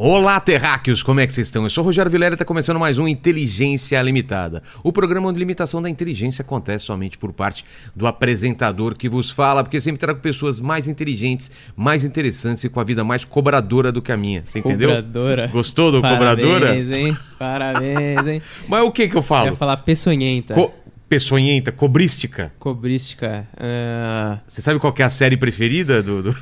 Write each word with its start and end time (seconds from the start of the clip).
Olá, 0.00 0.38
terráqueos, 0.38 1.02
como 1.02 1.18
é 1.18 1.26
que 1.26 1.34
vocês 1.34 1.48
estão? 1.48 1.64
Eu 1.64 1.70
sou 1.70 1.82
o 1.82 1.84
Rogério 1.84 2.08
Vilela 2.08 2.32
e 2.32 2.36
está 2.36 2.44
começando 2.44 2.78
mais 2.78 2.98
um 2.98 3.08
Inteligência 3.08 4.00
Limitada. 4.00 4.62
O 4.84 4.92
programa 4.92 5.28
onde 5.28 5.40
limitação 5.40 5.82
da 5.82 5.90
inteligência 5.90 6.42
acontece 6.42 6.84
somente 6.84 7.18
por 7.18 7.32
parte 7.32 7.64
do 7.96 8.06
apresentador 8.06 8.94
que 8.96 9.08
vos 9.08 9.32
fala, 9.32 9.64
porque 9.64 9.80
sempre 9.80 9.98
trago 9.98 10.20
pessoas 10.20 10.60
mais 10.60 10.86
inteligentes, 10.86 11.50
mais 11.74 12.04
interessantes 12.04 12.62
e 12.62 12.68
com 12.68 12.78
a 12.78 12.84
vida 12.84 13.02
mais 13.02 13.24
cobradora 13.24 13.90
do 13.90 14.00
que 14.00 14.12
a 14.12 14.16
minha. 14.16 14.44
Você 14.46 14.60
entendeu? 14.60 14.88
Cobradora. 14.90 15.48
Gostou 15.48 15.90
do 15.90 16.00
cobradora? 16.00 16.60
Parabéns, 16.66 16.90
hein? 16.92 17.16
Parabéns, 17.36 18.26
hein? 18.28 18.42
Mas 18.68 18.84
o 18.84 18.92
que 18.92 19.08
que 19.08 19.16
eu 19.16 19.18
Eu 19.18 19.22
falo? 19.24 19.46
ia 19.46 19.52
falar 19.54 19.78
peçonhenta. 19.78 20.54
Co 20.54 20.72
peçonhenta, 21.08 21.72
cobrística. 21.72 22.52
Cobrística. 22.60 23.48
ah, 23.56 24.38
Você 24.46 24.62
sabe 24.62 24.78
qual 24.78 24.94
é 24.96 25.02
a 25.02 25.10
série 25.10 25.36
preferida 25.36 26.04
do, 26.04 26.22
do, 26.22 26.36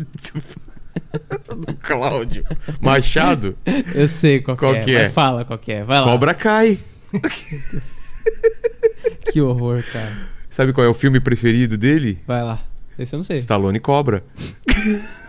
do, 1.48 1.74
Cláudio 1.74 2.44
Machado? 2.80 3.56
eu 3.94 4.08
sei 4.08 4.40
qual, 4.40 4.56
Qual 4.56 4.80
que 4.80 4.94
é. 4.94 5.04
é? 5.04 5.10
Fala 5.10 5.44
qual 5.44 5.58
que 5.58 5.72
é. 5.72 5.84
Vai 5.84 6.00
lá. 6.00 6.04
Cobra 6.04 6.34
Cai. 6.34 6.78
Que 9.30 9.40
horror, 9.40 9.82
cara. 9.92 10.12
Sabe 10.50 10.72
qual 10.72 10.86
é 10.86 10.90
o 10.90 10.94
filme 10.94 11.20
preferido 11.20 11.76
dele? 11.78 12.18
Vai 12.26 12.42
lá. 12.42 12.60
Esse 12.98 13.14
eu 13.14 13.18
não 13.18 13.22
sei. 13.24 13.36
Stallone 13.36 13.78
Cobra. 13.78 14.24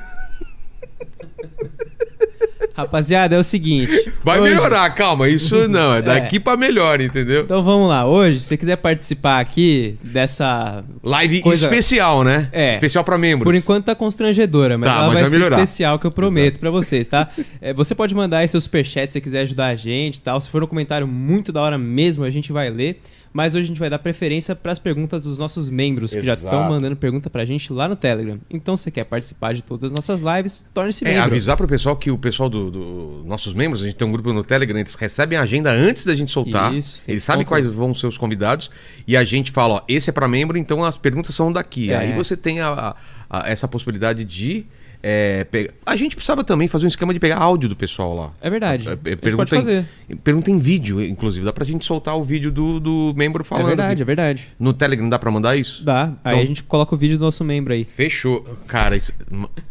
Rapaziada, 2.80 3.36
é 3.36 3.40
o 3.40 3.44
seguinte. 3.44 4.12
Vai 4.24 4.40
hoje- 4.40 4.54
melhorar, 4.54 4.90
calma. 4.92 5.28
Isso 5.30 5.68
não, 5.70 5.96
é 5.96 6.02
daqui 6.02 6.40
pra 6.40 6.56
melhor, 6.58 7.00
entendeu? 7.02 7.44
Então 7.44 7.64
vamos 7.64 7.88
lá. 7.90 8.06
Hoje, 8.06 8.40
se 8.40 8.48
você 8.48 8.58
quiser 8.58 8.76
participar 8.78 9.40
aqui 9.40 9.98
dessa. 10.04 10.84
Live 11.04 11.42
Coisa- 11.42 11.66
especial, 11.66 12.24
né? 12.24 12.50
É. 12.52 12.74
Especial 12.74 13.04
pra 13.04 13.18
membros. 13.18 13.44
Por 13.46 13.56
enquanto 13.56 13.86
tá 13.86 13.96
constrangedora, 13.96 14.78
mas 14.78 14.90
Tá, 14.90 14.96
ela 14.96 15.06
mas 15.06 15.14
vai, 15.14 15.22
vai 15.24 15.30
ser 15.32 15.38
melhorar. 15.38 15.56
especial, 15.58 16.00
que 16.00 16.06
eu 16.08 16.12
prometo 16.12 16.60
pra 16.60 16.70
vocês, 16.70 17.08
tá? 17.08 17.28
É, 17.62 17.74
você 17.74 17.94
pode 17.94 18.16
mandar 18.16 18.38
aí 18.40 18.48
seu 18.48 18.60
superchat 18.62 19.08
se 19.12 19.14
você 19.14 19.22
quiser 19.22 19.42
ajudar 19.42 19.68
a 19.68 19.76
gente 19.76 20.16
e 20.16 20.22
tal. 20.22 20.40
Se 20.40 20.50
for 20.50 20.64
um 20.64 20.68
comentário 20.68 21.06
muito 21.08 21.52
da 21.52 21.62
hora 21.62 21.78
mesmo, 21.78 22.24
a 22.24 22.30
gente 22.32 22.52
vai 22.52 22.70
ler. 22.70 23.02
Mas 23.32 23.54
hoje 23.54 23.66
a 23.66 23.68
gente 23.68 23.80
vai 23.80 23.90
dar 23.92 24.00
preferência 24.00 24.56
pras 24.56 24.80
perguntas 24.80 25.24
dos 25.24 25.38
nossos 25.38 25.70
membros, 25.70 26.12
que 26.12 26.22
já 26.22 26.34
Exato. 26.34 26.56
estão 26.56 26.68
mandando 26.70 26.96
pergunta 26.96 27.30
pra 27.30 27.46
gente 27.46 27.72
lá 27.72 27.88
no 27.88 27.96
Telegram. 27.96 28.40
Então, 28.50 28.76
se 28.76 28.84
você 28.84 28.92
quer 28.92 29.04
participar 29.06 29.54
de 29.54 29.62
todas 29.62 29.84
as 29.86 29.92
nossas 29.92 30.22
lives, 30.22 30.66
torne-se 30.74 31.06
É, 31.06 31.10
membro. 31.10 31.24
avisar 31.26 31.56
pro 31.56 31.68
pessoal 31.68 31.96
que 31.96 32.10
o 32.10 32.18
pessoal 32.18 32.50
dos 32.50 32.72
do, 32.72 33.24
nossos 33.26 33.54
membros, 33.54 33.84
a 33.84 33.86
gente 33.86 33.96
tem 33.98 34.08
um 34.08 34.12
grupo 34.12 34.34
no 34.34 34.44
Telegram, 34.44 34.80
eles 34.80 34.96
recebem 34.96 35.38
a 35.38 35.44
agenda 35.44 35.70
antes 35.72 36.06
da 36.06 36.16
gente 36.16 36.32
soltar. 36.32 36.74
Isso, 36.74 37.04
eles 37.08 37.24
sabem 37.24 37.46
quais 37.46 37.68
vão 37.68 37.94
ser 37.94 38.08
os 38.08 38.18
convidados. 38.18 38.72
E 39.08 39.16
a 39.16 39.24
gente 39.24 39.52
fala, 39.52 39.76
ó, 39.76 39.82
esse 39.88 40.10
é 40.10 40.14
pra 40.14 40.28
membro, 40.28 40.58
então 40.58 40.84
as 40.84 40.98
perguntas 40.98 41.36
são 41.36 41.54
daqui. 41.54 41.92
É. 41.92 41.98
Aí 41.98 42.14
você 42.14 42.36
tem 42.36 42.62
a- 42.62 42.70
a- 42.70 42.96
a- 43.30 43.48
essa 43.50 43.68
possibilidade 43.68 44.26
de. 44.26 44.66
É, 45.02 45.46
A 45.86 45.96
gente 45.96 46.16
precisava 46.16 46.44
também 46.44 46.68
fazer 46.68 46.86
um 46.86 46.88
esquema 46.88 47.14
de 47.14 47.20
pegar 47.20 47.38
áudio 47.38 47.70
do 47.70 47.76
pessoal 47.76 48.16
lá. 48.16 48.30
É 48.42 48.50
verdade. 48.50 48.88
É, 48.88 48.92
é, 48.92 48.94
a 48.94 48.96
gente 49.10 49.18
pergunta 49.18 49.38
pode 49.38 49.50
fazer. 49.50 49.86
Em, 50.10 50.16
pergunta 50.16 50.52
em 50.52 50.60
vídeo, 50.60 51.02
inclusive. 51.02 51.46
Dá 51.46 51.54
pra 51.54 51.64
gente 51.66 51.86
soltar 51.86 52.18
o 52.18 52.24
vídeo 52.24 52.52
do, 52.52 52.80
do 52.80 53.14
membro 53.16 53.42
É 53.42 53.46
falando. 53.46 53.68
verdade, 53.68 54.02
é 54.02 54.06
verdade. 54.06 54.48
No 54.60 54.74
Telegram 54.74 55.08
dá 55.08 55.18
pra 55.18 55.32
mandar 55.32 55.56
isso? 55.56 55.84
Dá. 55.84 56.14
Aí 56.24 56.34
Então- 56.34 56.40
a 56.42 56.46
gente 56.46 56.64
coloca 56.64 56.94
o 56.96 56.98
vídeo 56.98 57.18
do 57.18 57.24
nosso 57.26 57.44
membro 57.44 57.74
aí. 57.74 57.86
Fechou. 57.86 58.44
Cara, 58.68 58.96
isso... 58.96 59.14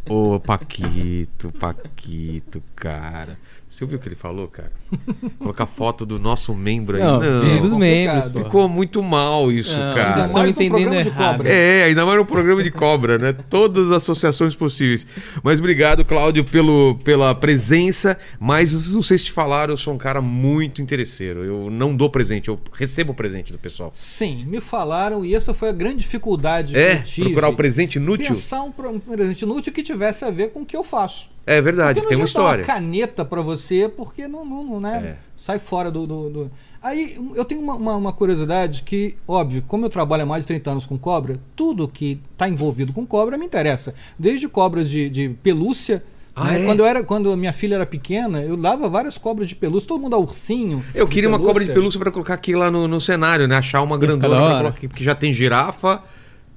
Ô, 0.09 0.39
Paquito, 0.39 1.51
Paquito, 1.59 2.61
cara. 2.75 3.37
Você 3.69 3.83
ouviu 3.83 3.99
o 3.99 4.01
que 4.01 4.07
ele 4.07 4.15
falou, 4.15 4.47
cara? 4.47 4.71
Colocar 5.37 5.67
foto 5.67 6.03
do 6.03 6.17
nosso 6.17 6.55
membro 6.55 6.97
aí. 6.97 7.03
Não, 7.03 7.19
Não, 7.19 7.41
vídeo 7.41 7.61
dos 7.61 7.75
membros, 7.75 8.27
pô. 8.27 8.39
ficou 8.39 8.67
muito 8.67 9.03
mal 9.03 9.51
isso, 9.51 9.77
Não, 9.77 9.93
cara. 9.93 10.11
vocês 10.11 10.25
estão 10.25 10.47
entendendo 10.47 10.91
errado. 10.95 11.37
cobra. 11.37 11.53
É, 11.53 11.83
ainda 11.83 12.03
mais 12.03 12.17
no 12.17 12.25
programa 12.25 12.63
de 12.63 12.71
cobra, 12.71 13.19
né? 13.19 13.35
Todas 13.47 13.91
as 13.91 13.97
associações 13.97 14.55
possíveis. 14.55 15.05
Mas 15.43 15.59
obrigado, 15.59 16.03
Cláudio, 16.03 16.43
pelo, 16.43 16.95
pela 17.03 17.35
presença. 17.35 18.17
Mas 18.39 18.95
não 18.95 19.03
sei 19.03 19.19
se 19.19 19.25
te 19.25 19.31
falaram, 19.31 19.73
eu 19.73 19.77
sou 19.77 19.93
um 19.93 19.99
cara 19.99 20.19
muito 20.19 20.81
interesseiro. 20.81 21.43
Eu 21.45 21.69
não 21.69 21.95
dou 21.95 22.09
presente, 22.09 22.49
eu 22.49 22.59
recebo 22.73 23.13
presente 23.13 23.51
do 23.51 23.59
pessoal. 23.59 23.91
Sim, 23.93 24.45
me 24.47 24.59
falaram 24.59 25.23
e 25.23 25.35
essa 25.35 25.53
foi 25.53 25.69
a 25.69 25.73
grande 25.73 25.97
dificuldade 25.97 26.73
que 26.73 26.79
É, 26.79 26.95
eu 26.97 27.03
tive. 27.03 27.27
procurar 27.27 27.49
o 27.49 27.55
presente 27.55 27.97
inútil? 27.97 28.29
Pensar 28.29 28.63
um, 28.63 28.73
um 28.89 28.99
presente 28.99 29.43
inútil 29.43 29.71
que 29.71 29.83
tivesse 29.83 30.25
a 30.25 30.31
ver 30.31 30.49
com 30.49 30.61
o 30.61 30.65
que 30.65 30.75
eu 30.75 30.83
faço. 30.83 31.29
É 31.45 31.61
verdade, 31.61 32.01
tem 32.01 32.15
uma 32.17 32.25
história. 32.25 32.63
uma 32.63 32.73
caneta 32.73 33.25
pra 33.25 33.41
você, 33.41 33.89
porque 33.89 34.27
não, 34.27 34.45
não, 34.45 34.63
não, 34.63 34.79
né? 34.79 34.97
É. 35.03 35.17
Sai 35.35 35.57
fora 35.59 35.89
do, 35.89 36.05
do- 36.05 36.29
do- 36.29 36.51
Aí 36.81 37.17
eu 37.35 37.43
tenho 37.43 37.59
uma, 37.61 37.73
uma- 37.75 37.95
uma 37.95 38.13
curiosidade 38.13 38.83
que, 38.83 39.15
óbvio, 39.27 39.63
como 39.67 39.85
eu 39.85 39.89
trabalho 39.89 40.23
há 40.23 40.25
mais 40.25 40.43
de 40.43 40.47
30 40.47 40.71
anos 40.71 40.85
com 40.85 40.97
cobra, 40.97 41.39
tudo 41.55 41.87
que 41.87 42.21
está 42.31 42.47
envolvido 42.47 42.93
com 42.93 43.05
cobra 43.05 43.37
me 43.37 43.45
interessa. 43.45 43.93
Desde 44.17 44.47
cobras 44.47 44.89
de, 44.89 45.09
de 45.09 45.29
pelúcia. 45.43 46.03
Ah, 46.35 46.45
né? 46.51 46.61
é? 46.61 46.65
Quando, 46.65 46.79
eu 46.79 46.85
era, 46.85 47.03
quando 47.03 47.31
a 47.31 47.35
minha 47.35 47.51
filha 47.51 47.75
era 47.75 47.85
pequena, 47.85 48.41
eu 48.41 48.55
dava 48.55 48.87
várias 48.87 49.17
cobras 49.17 49.49
de 49.49 49.55
pelúcia, 49.55 49.89
todo 49.89 49.99
mundo 49.99 50.11
dá 50.11 50.17
ursinho. 50.17 50.81
Eu 50.95 51.05
queria 51.07 51.27
uma 51.27 51.37
cobra 51.39 51.65
de 51.65 51.71
pelúcia 51.73 51.99
pra 51.99 52.11
colocar 52.11 52.35
aqui 52.35 52.55
lá 52.55 52.71
no, 52.71 52.87
no 52.87 53.01
cenário, 53.01 53.45
né? 53.45 53.57
Achar 53.57 53.81
uma 53.81 53.97
grandona 53.97 54.35
pra 54.37 54.47
colocar 54.51 54.69
aqui, 54.69 54.87
porque 54.87 55.03
já 55.03 55.13
tem 55.15 55.33
girafa, 55.33 56.01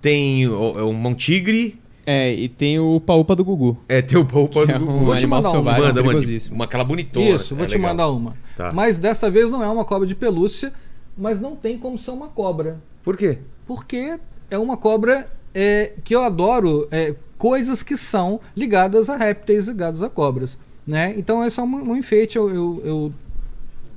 tem 0.01 0.47
um 0.49 1.07
um 1.09 1.15
tigre, 1.15 1.81
É, 2.05 2.33
e 2.35 2.49
tem 2.49 2.79
o 2.81 3.01
Paupa 3.01 3.37
do 3.37 3.45
Gugu. 3.45 3.79
é, 3.89 4.03
tem 4.03 4.19
o 4.19 4.25
poupa 4.25 4.67
Que 4.67 4.73
é 4.73 4.79
do 4.79 4.85
um 4.91 5.05
Vou 5.05 5.15
te 5.15 5.19
animal 5.19 5.39
mandar 5.43 5.49
uma. 5.51 5.51
selvagem 5.57 5.83
Manda, 5.89 6.03
perigosíssimo. 6.03 6.55
uma 6.57 6.65
aquela 6.65 6.85
bonitona. 6.85 7.27
Isso, 7.31 7.55
vou 7.55 7.65
é 7.65 7.69
te 7.69 7.75
legal. 7.75 7.91
mandar 7.91 8.09
uma. 8.11 8.37
Tá. 8.57 8.73
Mas 8.73 8.99
dessa 8.99 9.31
vez 9.31 9.49
não 9.51 9.63
é 9.63 9.69
uma 9.69 9.85
cobra 9.85 10.07
de 10.07 10.15
pelúcia, 10.15 10.73
mas 11.17 11.39
não 11.41 11.55
tem 11.55 11.79
como 11.79 11.97
ser 11.97 12.11
uma 12.11 12.27
cobra. 12.29 12.81
Por 13.05 13.17
quê? 13.17 13.39
Porque 13.67 14.19
é 14.51 14.59
uma 14.59 14.77
cobra 14.77 15.31
é, 15.55 15.93
que 16.03 16.15
eu 16.15 16.23
adoro 16.25 16.89
é, 16.91 17.15
coisas 17.39 17.83
que 17.83 17.97
são 17.97 18.41
ligadas 18.57 19.09
a 19.09 19.17
répteis, 19.17 19.69
ligadas 19.69 20.03
a 20.03 20.09
cobras. 20.11 20.59
Né? 20.87 21.15
Então 21.17 21.43
é 21.45 21.49
só 21.51 21.63
um, 21.63 21.93
um 21.93 21.97
enfeite. 21.97 22.37
Eu, 22.37 22.51
eu- 22.53 22.83
eu- 22.85 23.13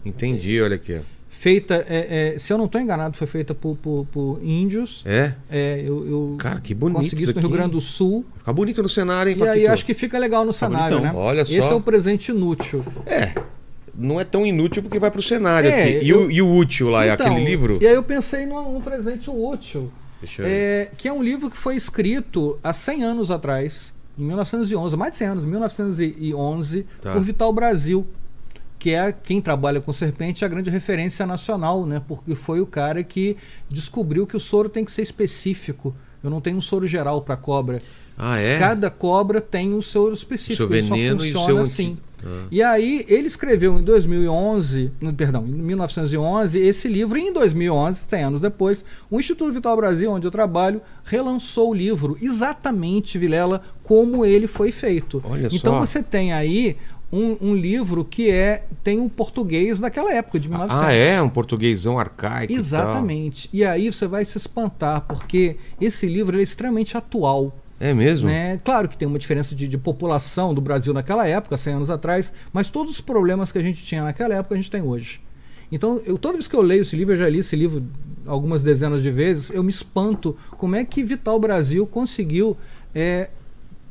Entendi, 0.06 0.62
olha 0.62 0.76
aqui. 0.76 1.02
Feita, 1.46 1.86
é, 1.88 2.34
é, 2.34 2.40
se 2.40 2.52
eu 2.52 2.58
não 2.58 2.66
estou 2.66 2.82
enganado, 2.82 3.16
foi 3.16 3.28
feita 3.28 3.54
por, 3.54 3.78
por- 3.78 4.08
por 4.12 4.40
índios. 4.44 5.04
É? 5.06 5.34
É, 5.48 5.80
eu, 5.86 6.08
eu 6.08 6.36
Cara, 6.40 6.60
que 6.60 6.74
bonito 6.74 6.98
consegui 7.04 7.22
isso 7.26 7.36
no 7.36 7.42
Rio. 7.42 7.50
Grande 7.52 7.74
do 7.74 7.82
Sul. 7.82 8.26
Fica 8.40 8.52
bonito 8.52 8.82
no 8.82 8.90
cenário, 8.90 9.32
hein, 9.32 9.38
E 9.40 9.48
aí 9.48 9.68
acho 9.68 9.86
que 9.86 9.94
fica 9.94 10.18
legal 10.18 10.44
no 10.44 10.52
cenário, 10.52 10.98
bonitão. 10.98 11.14
né? 11.14 11.20
Olha 11.24 11.42
Esse 11.42 11.62
só. 11.62 11.74
é 11.74 11.76
o 11.76 11.82
presente 11.82 12.30
inútil. 12.32 12.84
É, 13.06 13.36
não 13.94 14.20
é 14.20 14.24
tão 14.24 14.44
inútil 14.44 14.82
porque 14.82 14.98
vai 14.98 15.12
pro 15.12 15.22
cenário 15.22 15.70
É. 15.70 16.02
E, 16.04 16.10
eu- 16.10 16.22
o, 16.24 16.32
e 16.32 16.42
o 16.42 16.52
útil 16.52 16.90
lá, 16.90 17.06
é 17.06 17.14
Então, 17.14 17.28
aquele 17.28 17.46
livro? 17.46 17.78
E 17.80 17.86
aí 17.86 17.94
eu 17.94 18.02
pensei 18.02 18.48
num, 18.48 18.74
num 18.74 18.82
presente 18.82 19.30
útil. 19.30 19.92
É, 20.40 20.90
que 20.98 21.08
é 21.08 21.14
um 21.14 21.22
livro 21.22 21.52
que 21.52 21.58
foi 21.58 21.76
escrito 21.76 22.58
há 22.64 22.74
100 22.74 23.04
anos 23.04 23.30
atrás, 23.30 23.94
em 24.18 24.24
1911, 24.24 24.98
mais 24.98 25.12
de 25.12 25.18
100 25.20 25.28
anos, 25.28 25.44
1911, 25.44 26.86
Tá. 27.02 27.14
por 27.14 27.22
Vital 27.22 27.54
Brasil, 27.54 28.04
que 28.86 28.92
é 28.92 29.12
quem 29.12 29.42
trabalha 29.42 29.82
com 29.82 29.92
serpente, 29.92 30.44
é 30.44 30.46
a 30.46 30.48
grande 30.48 30.70
referência 30.70 31.26
nacional, 31.26 31.88
né? 31.88 32.00
Porque 32.08 32.36
foi 32.36 32.62
o 32.62 32.68
cara 32.68 33.04
que 33.04 33.36
descobriu 33.68 34.28
que 34.28 34.38
o 34.38 34.40
soro 34.40 34.70
tem 34.70 34.86
que 34.86 34.92
ser 34.92 35.02
específico. 35.02 35.96
Eu 36.24 36.30
não 36.30 36.40
tenho 36.40 36.58
um 36.58 36.62
soro 36.62 36.86
geral 36.86 37.20
para 37.24 37.36
cobra. 37.36 37.82
Ah, 38.16 38.38
é? 38.38 38.60
Cada 38.60 38.92
cobra 38.92 39.42
tem 39.42 39.74
o 39.74 39.82
soro 39.82 40.14
específico. 40.14 40.66
O 40.66 40.68
seu 40.68 40.78
ele 40.78 40.88
só 40.88 40.94
veneno 40.94 41.16
e 41.26 41.30
o 41.30 41.34
funciona 41.34 41.48
seu 41.48 41.58
assim. 41.58 41.98
Ah. 42.24 42.44
E 42.52 42.62
aí 42.62 43.04
ele 43.08 43.26
escreveu 43.28 43.78
em 43.78 43.84
2011, 43.84 44.92
no- 45.02 45.14
perdão, 45.14 45.46
em 45.48 45.52
1911 45.52 46.60
esse 46.60 46.88
livro 46.88 47.18
e 47.18 47.22
em 47.24 47.34
2011, 47.34 48.06
100 48.08 48.24
anos 48.24 48.42
depois, 48.42 48.86
o 49.10 49.20
Instituto 49.20 49.52
Vital 49.52 49.76
Brasil, 49.76 50.12
onde 50.12 50.26
eu 50.28 50.32
trabalho, 50.32 50.80
relançou 51.04 51.72
o 51.72 51.74
livro 51.74 52.18
exatamente, 52.22 53.18
Vilela, 53.18 53.62
como 53.84 54.26
ele 54.26 54.48
foi 54.48 54.72
feito. 54.72 55.22
Olha 55.26 55.48
então 55.52 55.74
só. 55.74 55.80
você 55.86 56.02
tem 56.02 56.34
aí 56.34 56.78
um, 57.12 57.38
um 57.42 57.56
livro 57.56 58.04
que 58.04 58.30
é 58.30 58.66
tem 58.84 59.00
o 59.00 59.10
português 59.10 59.80
daquela 59.80 60.14
época 60.14 60.40
de 60.40 60.50
1900. 60.50 60.84
Ah, 60.84 60.94
é? 60.94 61.22
Um 61.22 61.30
portuguesão 61.30 62.00
arcaico 62.00 62.52
e. 62.52 62.56
Exatamente. 62.56 63.50
E 63.54 63.64
aí 63.64 63.92
você 63.92 64.08
vai 64.08 64.26
se 64.26 64.38
espantar 64.38 65.02
porque 65.02 65.58
esse 65.80 66.06
livro 66.06 66.38
é 66.40 66.42
extremamente 66.42 66.98
atual. 66.98 67.56
É 67.80 67.94
mesmo? 67.94 68.28
Né? 68.28 68.58
Claro 68.64 68.88
que 68.88 68.98
tem 68.98 69.08
uma 69.08 69.20
diferença 69.20 69.54
de, 69.54 69.68
de 69.68 69.78
população 69.78 70.54
do 70.54 70.62
Brasil 70.62 70.94
naquela 70.94 71.28
época, 71.28 71.58
100 71.58 71.74
anos 71.74 71.90
atrás, 71.90 72.32
mas 72.54 72.70
todos 72.70 72.92
os 72.94 73.02
problemas 73.02 73.52
que 73.52 73.58
a 73.58 73.62
gente 73.62 73.84
tinha 73.84 74.04
naquela 74.04 74.34
época 74.34 74.56
a 74.56 74.58
gente 74.58 74.72
tem 74.72 74.82
hoje. 74.82 75.20
Então, 75.72 76.02
eu, 76.06 76.18
toda 76.18 76.36
vez 76.36 76.48
que 76.48 76.56
eu 76.56 76.62
leio 76.62 76.84
esse 76.84 76.96
livro, 76.96 77.14
eu 77.14 77.18
já 77.18 77.28
li 77.28 77.40
esse 77.40 77.56
livro 77.56 77.84
algumas 78.26 78.62
dezenas 78.62 79.04
de 79.04 79.12
vezes, 79.12 79.50
eu 79.50 79.64
me 79.64 79.70
espanto 79.70 80.38
como 80.52 80.76
é 80.76 80.86
que 80.86 81.04
Vital 81.04 81.38
Brasil 81.40 81.86
conseguiu 81.86 82.56
é, 82.94 83.30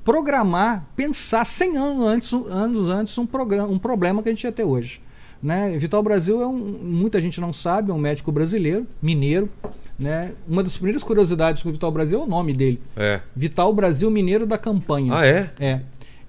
programar, 0.05 0.87
pensar 0.95 1.45
100 1.45 1.77
anos 1.77 2.07
antes, 2.07 2.33
anos 2.33 2.89
antes 2.91 3.17
um, 3.17 3.27
programa, 3.27 3.69
um 3.69 3.79
problema 3.79 4.23
que 4.23 4.29
a 4.29 4.33
gente 4.33 4.45
ia 4.45 4.53
ter 4.53 4.65
hoje. 4.65 5.01
Né? 5.43 5.77
Vital 5.79 6.03
Brasil 6.03 6.41
é 6.43 6.47
um, 6.47 6.57
muita 6.57 7.21
gente 7.21 7.41
não 7.41 7.53
sabe, 7.53 7.91
é 7.91 7.95
um 7.95 7.99
médico 7.99 8.31
brasileiro, 8.31 8.87
mineiro. 9.01 9.49
Né? 9.99 10.33
Uma 10.49 10.63
das 10.63 10.77
primeiras 10.77 11.03
curiosidades 11.03 11.63
com 11.63 11.69
o 11.69 11.73
Vital 11.73 11.91
Brasil 11.91 12.21
é 12.21 12.23
o 12.23 12.27
nome 12.27 12.53
dele. 12.53 12.81
É. 12.97 13.21
Vital 13.35 13.73
Brasil 13.73 14.11
Mineiro 14.11 14.47
da 14.47 14.59
Campanha. 14.59 15.15
Ah, 15.15 15.27
é? 15.27 15.51
É. 15.59 15.81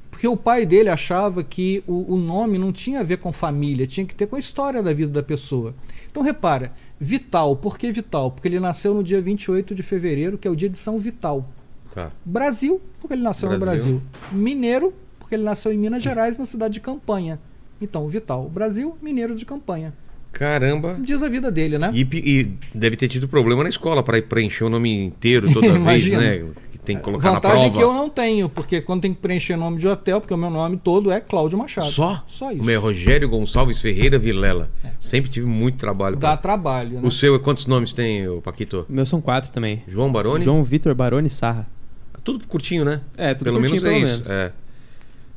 Porque 0.10 0.28
o 0.28 0.38
pai 0.38 0.66
dele 0.66 0.89
achava 0.89 1.44
que 1.44 1.83
o, 1.86 2.13
o 2.13 2.18
nome 2.18 2.57
não 2.57 2.71
tinha 2.71 3.01
a 3.01 3.04
ver 3.04 3.18
com 3.18 3.33
família, 3.33 3.86
tinha 3.86 4.06
que 4.06 4.16
ter 4.16 4.28
com 4.28 4.38
a 4.38 4.39
história 4.39 4.81
da 4.81 4.94
vida 4.94 5.12
da 5.12 5.24
pessoa. 5.24 5.75
Então 6.10 6.24
repara, 6.24 6.71
Vital, 6.98 7.57
por 7.57 7.78
que 7.78 7.92
Vital? 7.92 8.31
Porque 8.31 8.48
ele 8.48 8.60
nasceu 8.60 8.94
no 8.94 9.04
dia 9.04 9.21
28 9.21 9.75
de 9.75 9.83
fevereiro, 9.83 10.38
que 10.38 10.48
é 10.48 10.51
o 10.51 10.56
dia 10.56 10.69
de 10.69 10.78
São 10.78 10.98
Vital. 10.98 11.50
Tá. 11.95 12.09
Brasil, 12.25 12.80
porque 13.00 13.13
ele 13.13 13.24
nasceu 13.24 13.50
no 13.50 13.57
Brasil. 13.57 14.01
Brasil. 14.01 14.01
Mineiro, 14.31 14.94
porque 15.18 15.33
ele 15.33 15.44
nasceu 15.44 15.71
em 15.74 15.77
Minas 15.77 16.03
Gerais, 16.03 16.38
na 16.38 16.45
cidade 16.45 16.75
de 16.75 16.81
Campanha. 16.81 17.39
Então, 17.81 18.07
Vital 18.07 18.47
Brasil, 18.50 18.95
mineiro 19.01 19.33
de 19.36 19.45
Campanha. 19.45 19.94
Caramba. 20.31 20.97
Diz 21.00 21.24
a 21.24 21.30
vida 21.30 21.50
dele, 21.50 21.77
né? 21.77 21.92
E, 21.94 22.01
e 22.12 22.51
deve 22.77 22.97
ter 22.97 23.07
tido 23.07 23.25
problema 23.27 23.63
na 23.63 23.69
escola 23.69 24.03
para 24.03 24.21
preencher 24.21 24.65
o 24.65 24.69
nome 24.69 25.06
inteiro 25.06 25.51
toda 25.53 25.71
vez, 25.80 26.06
né? 26.09 26.44
Que 26.74 26.77
tem 26.77 26.97
que 26.97 27.03
colocar 27.03 27.30
na 27.30 27.36
Vantagem 27.36 27.71
prova. 27.71 27.77
que 27.77 27.83
eu 27.83 27.94
não 27.94 28.09
tenho, 28.09 28.50
porque 28.50 28.81
quando 28.81 29.01
tem 29.03 29.13
que 29.13 29.21
preencher 29.21 29.56
nome 29.56 29.77
de 29.77 29.88
hotel, 29.88 30.19
porque 30.19 30.33
o 30.33 30.38
meu 30.38 30.50
nome 30.50 30.75
todo 30.75 31.09
é 31.09 31.21
Cláudio 31.21 31.57
Machado. 31.57 31.88
Só? 31.88 32.21
Só 32.27 32.50
O 32.50 32.51
isso. 32.51 32.63
meu 32.65 32.75
é 32.75 32.77
Rogério 32.77 33.30
Gonçalves 33.30 33.80
Ferreira 33.81 34.19
Vilela. 34.19 34.69
Sempre 35.00 35.31
tive 35.31 35.47
muito 35.47 35.77
trabalho. 35.77 36.18
Dá 36.18 36.30
pra- 36.30 36.38
trabalho, 36.38 37.00
né? 37.00 37.01
O 37.01 37.12
seu, 37.12 37.39
quantos 37.39 37.65
nomes 37.65 37.94
tem, 37.94 38.25
Paquito? 38.42 38.86
Meus 38.89 39.07
são 39.07 39.21
quatro 39.21 39.51
também. 39.53 39.83
João 39.88 40.12
Baroni? 40.12 40.44
João 40.44 40.62
Vitor 40.62 40.94
Baroni 40.94 41.30
Sarra. 41.30 41.65
Tudo 42.25 42.45
curtinho, 42.45 42.83
né? 42.83 43.00
É, 43.16 43.33
tudo 43.33 43.45
pelo 43.45 43.60
curtinho, 43.60 43.81
menos 43.81 43.83
é 43.83 44.00
pelo 44.01 44.12
isso. 44.22 44.30
menos. 44.30 44.30
É. 44.30 44.51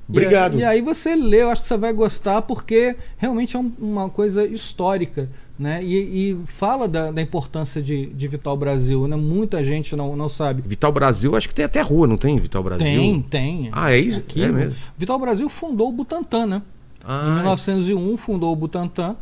E 0.08 0.10
Obrigado. 0.10 0.54
aí- 0.54 0.60
E, 0.60 0.64
aí 0.64 0.80
você 0.80 1.14
lê, 1.14 1.42
eu 1.42 1.50
acho 1.50 1.62
que 1.62 1.68
você 1.68 1.76
vai 1.76 1.92
gostar, 1.92 2.40
porque 2.42 2.96
realmente 3.18 3.54
é 3.54 3.58
um- 3.60 3.70
uma 3.78 4.08
coisa 4.08 4.46
histórica, 4.46 5.28
né? 5.58 5.84
E, 5.84 6.30
e 6.32 6.38
fala 6.46 6.88
da, 6.88 7.10
da 7.12 7.20
importância 7.20 7.82
de, 7.82 8.06
de 8.06 8.26
Vital 8.26 8.56
Brasil, 8.56 9.06
né? 9.06 9.16
Muita 9.16 9.62
gente 9.62 9.94
não, 9.94 10.16
não 10.16 10.28
sabe. 10.30 10.62
Vital 10.66 10.90
Brasil, 10.90 11.36
acho 11.36 11.46
que 11.46 11.54
tem 11.54 11.64
até 11.66 11.82
rua, 11.82 12.06
não 12.06 12.16
tem 12.16 12.38
Vital 12.40 12.62
Brasil? 12.62 12.86
Tem, 12.86 13.20
tem. 13.20 13.68
Ah, 13.70 13.92
é 13.92 13.98
isso? 13.98 14.18
Aqui, 14.20 14.42
É 14.42 14.50
mesmo? 14.50 14.74
Vital 14.96 15.18
Brasil 15.18 15.46
fundou 15.50 15.90
o 15.90 15.92
Butantan, 15.92 16.46
né? 16.46 16.62
Em 17.00 17.04
Ah, 17.04 17.34
1901 17.36 18.16
fundou 18.16 18.50
o 18.52 18.56
Butantan 18.56 19.14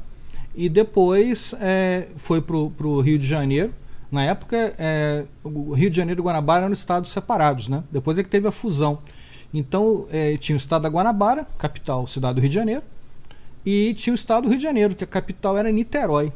e 0.54 0.68
depois 0.68 1.52
é, 1.60 2.06
foi 2.16 2.40
para 2.40 2.56
o 2.56 3.00
Rio 3.00 3.18
de 3.18 3.26
Janeiro. 3.26 3.72
Na 4.10 4.22
época, 4.22 4.74
é, 4.78 5.24
o 5.42 5.72
Rio 5.72 5.90
de 5.90 5.96
Janeiro 5.96 6.20
e 6.20 6.24
Guanabara 6.24 6.64
eram 6.64 6.72
estados 6.72 7.10
separados, 7.10 7.68
né? 7.68 7.82
Depois 7.90 8.18
é 8.18 8.22
que 8.22 8.28
teve 8.28 8.46
a 8.46 8.52
fusão. 8.52 8.98
Então, 9.52 10.06
é, 10.10 10.36
tinha 10.36 10.54
o 10.54 10.58
estado 10.58 10.82
da 10.82 10.88
Guanabara, 10.88 11.46
capital, 11.58 12.06
cidade 12.06 12.34
do 12.34 12.40
Rio 12.40 12.48
de 12.48 12.54
Janeiro, 12.54 12.82
e 13.64 13.94
tinha 13.94 14.12
o 14.12 14.14
estado 14.14 14.44
do 14.44 14.48
Rio 14.48 14.58
de 14.58 14.62
Janeiro, 14.62 14.94
que 14.94 15.02
a 15.02 15.06
capital 15.06 15.56
era 15.56 15.70
Niterói. 15.72 16.32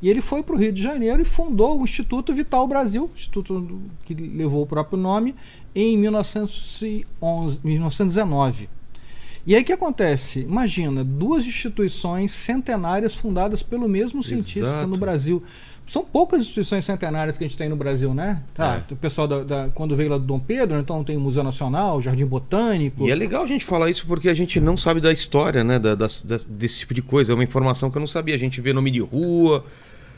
E 0.00 0.10
ele 0.10 0.20
foi 0.20 0.42
para 0.42 0.54
o 0.54 0.58
Rio 0.58 0.72
de 0.72 0.82
Janeiro 0.82 1.22
e 1.22 1.24
fundou 1.24 1.80
o 1.80 1.84
Instituto 1.84 2.34
Vital 2.34 2.68
Brasil, 2.68 3.10
instituto 3.14 3.80
que 4.04 4.12
levou 4.12 4.62
o 4.62 4.66
próprio 4.66 4.98
nome, 4.98 5.34
em 5.74 5.96
1911, 5.96 7.58
1919. 7.64 8.68
E 9.46 9.54
aí 9.54 9.62
o 9.62 9.64
que 9.64 9.72
acontece? 9.72 10.40
Imagina, 10.40 11.04
duas 11.04 11.46
instituições 11.46 12.32
centenárias 12.32 13.14
fundadas 13.14 13.62
pelo 13.62 13.88
mesmo 13.88 14.22
cientista 14.22 14.60
Exato. 14.60 14.86
no 14.86 14.96
Brasil. 14.96 15.42
São 15.86 16.02
poucas 16.04 16.40
instituições 16.40 16.84
centenárias 16.84 17.36
que 17.36 17.44
a 17.44 17.46
gente 17.46 17.56
tem 17.58 17.68
no 17.68 17.76
Brasil, 17.76 18.14
né? 18.14 18.42
Tá, 18.54 18.82
É. 18.88 18.92
O 18.92 18.96
pessoal 18.96 19.26
da, 19.28 19.42
da- 19.44 19.68
quando 19.74 19.94
veio 19.94 20.08
lá 20.10 20.16
do 20.18 20.24
Dom 20.24 20.38
Pedro, 20.40 20.78
então 20.78 21.04
tem 21.04 21.16
o 21.16 21.20
Museu 21.20 21.44
Nacional, 21.44 21.98
o 21.98 22.00
Jardim 22.02 22.24
Botânico. 22.24 23.06
E 23.06 23.10
é 23.10 23.14
legal 23.14 23.44
a 23.44 23.46
gente 23.46 23.64
falar 23.64 23.90
isso 23.90 24.06
porque 24.06 24.28
a 24.28 24.34
gente 24.34 24.58
não 24.60 24.76
sabe 24.76 25.00
da 25.00 25.12
história, 25.12 25.62
né? 25.62 25.78
Da, 25.78 25.94
das- 25.94 26.22
desse 26.48 26.78
tipo 26.80 26.94
de 26.94 27.02
coisa. 27.02 27.32
É 27.32 27.34
uma 27.34 27.44
informação 27.44 27.90
que 27.90 27.96
eu 27.98 28.00
não 28.00 28.06
sabia. 28.06 28.34
A 28.34 28.38
gente 28.38 28.60
vê 28.60 28.72
nome 28.72 28.90
de 28.90 29.00
rua. 29.00 29.64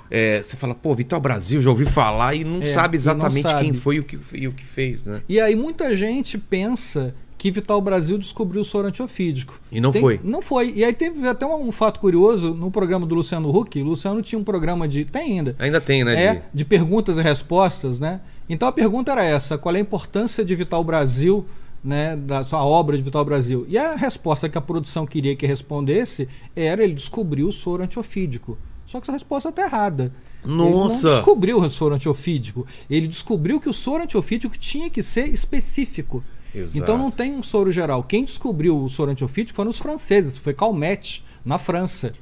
é, 0.09 0.41
você 0.41 0.57
fala, 0.57 0.73
pô, 0.73 0.95
Vital 0.95 1.19
Brasil, 1.21 1.61
já 1.61 1.69
ouvi 1.69 1.85
falar 1.85 2.33
e 2.37 2.45
não 2.45 2.63
É, 2.63 2.67
sabe 2.67 2.97
e 2.97 2.99
não 2.99 3.03
exatamente 3.03 3.43
sabe. 3.43 3.63
quem 3.65 3.73
foi 3.73 3.97
e 3.97 3.99
o 3.99 4.05
que, 4.05 4.17
e 4.35 4.47
o 4.47 4.53
que 4.53 4.65
fez, 4.65 5.03
né? 5.03 5.21
E 5.29 5.41
aí 5.41 5.57
muita 5.57 5.97
gente 5.97 6.39
pensa 6.39 7.13
que 7.47 7.51
Vital 7.61 7.81
Brasil 7.81 8.19
descobriu 8.19 8.61
o 8.61 8.65
soro 8.65 8.89
antiofídico. 8.89 9.61
E 9.71 9.81
não 9.81 9.93
Tem- 9.93 10.03
foi. 10.03 10.21
Não 10.25 10.43
foi. 10.43 10.73
E 10.75 10.85
aí 10.85 10.93
teve 10.93 11.27
até 11.29 11.47
um, 11.47 11.69
um 11.69 11.73
fato 11.73 12.01
curioso 12.01 12.53
no 12.53 12.71
programa 12.73 13.07
do 13.07 13.15
Luciano 13.15 13.57
Huck. 13.57 13.81
O 13.81 13.85
Luciano 13.85 14.21
tinha 14.21 14.39
um 14.39 14.43
programa 14.45 14.89
de. 14.89 15.05
Tem 15.05 15.39
ainda. 15.39 15.55
Ainda 15.59 15.81
tem, 15.81 16.03
né? 16.03 16.25
É, 16.25 16.35
de- 16.35 16.43
de 16.55 16.65
perguntas 16.65 17.19
e 17.19 17.23
respostas, 17.23 18.01
né? 18.01 18.21
Então 18.49 18.67
a 18.69 18.73
pergunta 18.73 19.13
era 19.13 19.23
essa: 19.25 19.57
qual 19.57 19.75
é 19.75 19.79
a 19.79 19.81
importância 19.81 20.45
de 20.45 20.55
Vital 20.57 20.83
Brasil, 20.83 21.47
né, 21.85 22.17
da 22.17 22.45
sua 22.45 22.65
obra 22.65 22.97
de 22.97 23.03
Vital 23.05 23.25
Brasil? 23.25 23.65
E 23.69 23.79
a 23.79 23.95
resposta 23.95 24.49
que 24.49 24.59
a 24.59 24.61
produção 24.61 25.07
queria 25.07 25.37
que 25.37 25.47
respondesse 25.47 26.29
era 26.57 26.83
ele 26.83 26.95
descobriu 26.95 27.47
o 27.49 27.53
soro 27.53 27.83
antiofídico. 27.85 28.59
Só 28.87 28.99
que 28.99 29.05
essa 29.05 29.13
resposta 29.13 29.49
está 29.51 29.63
errada. 29.65 30.13
Ele 30.45 30.55
Nossa! 30.55 31.09
não 31.09 31.15
descobriu 31.17 31.59
o 31.61 31.69
soro 31.71 31.95
antiofídico. 31.97 32.67
Ele 32.91 33.07
descobriu 33.09 33.61
que 33.61 33.69
o 33.69 33.73
soro 33.73 34.03
antiofídico 34.05 34.57
tinha 34.57 34.89
que 34.91 35.03
ser 35.03 35.29
específico. 35.33 36.23
Exato. 36.57 36.79
Então 36.79 36.97
não 36.97 37.11
tem 37.11 37.35
um 37.35 37.43
soro 37.43 37.71
geral. 37.71 38.03
Quem 38.03 38.25
descobriu 38.25 38.83
o 38.83 38.89
soro 38.89 39.11
antiofídico 39.11 39.55
foram 39.55 39.71
os 39.71 39.79
franceses, 39.79 40.37
foi 40.37 40.55
Calmette, 40.55 41.25
na 41.45 41.59
França. 41.59 42.13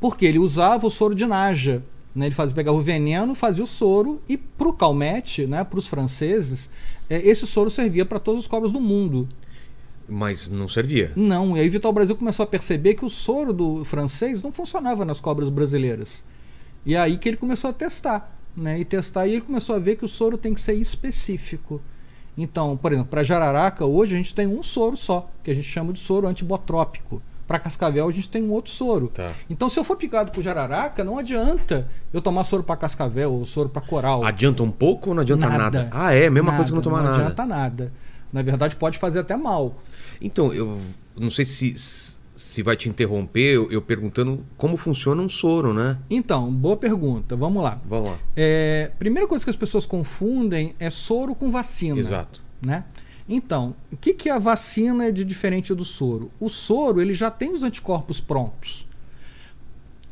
Porque 0.00 0.26
ele 0.26 0.38
usava 0.38 0.86
o 0.86 0.90
soro 0.90 1.14
de 1.14 1.24
Naja. 1.26 1.82
Né? 2.14 2.26
Ele 2.26 2.34
fazia, 2.34 2.54
pegava 2.54 2.76
o 2.76 2.80
veneno, 2.80 3.34
fazia 3.34 3.62
o 3.62 3.66
soro, 3.66 4.20
e 4.28 4.36
para 4.36 4.68
o 4.68 4.72
Calmette, 4.72 5.46
né, 5.46 5.62
para 5.62 5.78
os 5.78 5.86
franceses, 5.86 6.68
eh, 7.08 7.20
esse 7.24 7.46
soro 7.46 7.70
servia 7.70 8.04
para 8.04 8.18
todas 8.18 8.40
as 8.40 8.48
cobras 8.48 8.72
do 8.72 8.80
mundo. 8.80 9.28
Mas 10.08 10.48
não 10.48 10.66
servia. 10.66 11.12
Não, 11.14 11.56
e 11.56 11.60
aí 11.60 11.68
Vital 11.68 11.92
Brasil 11.92 12.16
começou 12.16 12.42
a 12.42 12.46
perceber 12.46 12.94
que 12.94 13.04
o 13.04 13.10
soro 13.10 13.52
do 13.52 13.84
francês 13.84 14.42
não 14.42 14.50
funcionava 14.50 15.04
nas 15.04 15.20
cobras 15.20 15.50
brasileiras. 15.50 16.24
E 16.84 16.96
aí 16.96 17.18
que 17.18 17.28
ele 17.28 17.36
começou 17.36 17.68
a 17.70 17.72
testar, 17.72 18.36
né? 18.56 18.80
E 18.80 18.84
testar 18.84 19.26
e 19.26 19.32
ele 19.32 19.42
começou 19.42 19.76
a 19.76 19.78
ver 19.78 19.96
que 19.96 20.04
o 20.04 20.08
soro 20.08 20.38
tem 20.38 20.54
que 20.54 20.60
ser 20.60 20.72
específico. 20.74 21.80
Então, 22.38 22.76
por 22.76 22.92
exemplo, 22.92 23.10
para 23.10 23.24
jararaca 23.24 23.84
hoje 23.84 24.14
a 24.14 24.16
gente 24.16 24.32
tem 24.32 24.46
um 24.46 24.62
soro 24.62 24.96
só, 24.96 25.28
que 25.42 25.50
a 25.50 25.54
gente 25.54 25.66
chama 25.66 25.92
de 25.92 25.98
soro 25.98 26.28
antibotrópico. 26.28 27.20
Para 27.48 27.58
cascavel 27.58 28.06
a 28.06 28.12
gente 28.12 28.28
tem 28.28 28.44
um 28.44 28.52
outro 28.52 28.70
soro. 28.70 29.08
Tá. 29.08 29.32
Então, 29.50 29.68
se 29.68 29.78
eu 29.78 29.82
for 29.82 29.96
picado 29.96 30.30
por 30.30 30.42
jararaca, 30.42 31.02
não 31.02 31.18
adianta 31.18 31.88
eu 32.12 32.20
tomar 32.22 32.44
soro 32.44 32.62
para 32.62 32.76
cascavel 32.76 33.32
ou 33.32 33.44
soro 33.44 33.68
para 33.68 33.82
coral. 33.82 34.22
Adianta 34.24 34.62
um 34.62 34.70
pouco 34.70 35.08
ou 35.08 35.14
não 35.14 35.22
adianta 35.22 35.48
nada? 35.48 35.88
Ah, 35.90 36.12
é? 36.14 36.30
Mesma 36.30 36.54
coisa 36.54 36.70
que 36.70 36.74
não 36.76 36.82
tomar 36.82 36.98
Não 37.02 37.10
nada. 37.10 37.22
adianta 37.22 37.46
nada. 37.46 37.92
Na 38.32 38.42
verdade, 38.42 38.76
pode 38.76 38.98
fazer 38.98 39.20
até 39.20 39.34
mal. 39.34 39.76
Então, 40.20 40.52
eu 40.52 40.78
não 41.16 41.30
sei 41.30 41.46
se, 41.46 41.74
se 42.38 42.62
vai 42.62 42.76
te 42.76 42.88
interromper 42.88 43.56
eu, 43.56 43.70
eu 43.70 43.82
perguntando 43.82 44.46
como 44.56 44.76
funciona 44.76 45.20
um 45.20 45.28
soro, 45.28 45.74
né? 45.74 45.98
Então, 46.08 46.48
boa 46.52 46.76
pergunta. 46.76 47.34
Vamos 47.34 47.60
lá. 47.60 47.80
Vamos 47.84 48.12
lá. 48.12 48.18
É, 48.36 48.92
primeira 48.96 49.26
coisa 49.26 49.44
que 49.44 49.50
as 49.50 49.56
pessoas 49.56 49.84
confundem 49.84 50.72
é 50.78 50.88
soro 50.88 51.34
com 51.34 51.50
vacina. 51.50 51.98
Exato. 51.98 52.40
Né? 52.64 52.84
Então, 53.28 53.74
o 53.90 53.96
que, 53.96 54.14
que 54.14 54.30
a 54.30 54.38
vacina 54.38 55.06
é 55.06 55.10
de 55.10 55.24
diferente 55.24 55.74
do 55.74 55.84
soro? 55.84 56.30
O 56.38 56.48
soro 56.48 57.02
ele 57.02 57.12
já 57.12 57.28
tem 57.28 57.52
os 57.52 57.64
anticorpos 57.64 58.20
prontos. 58.20 58.86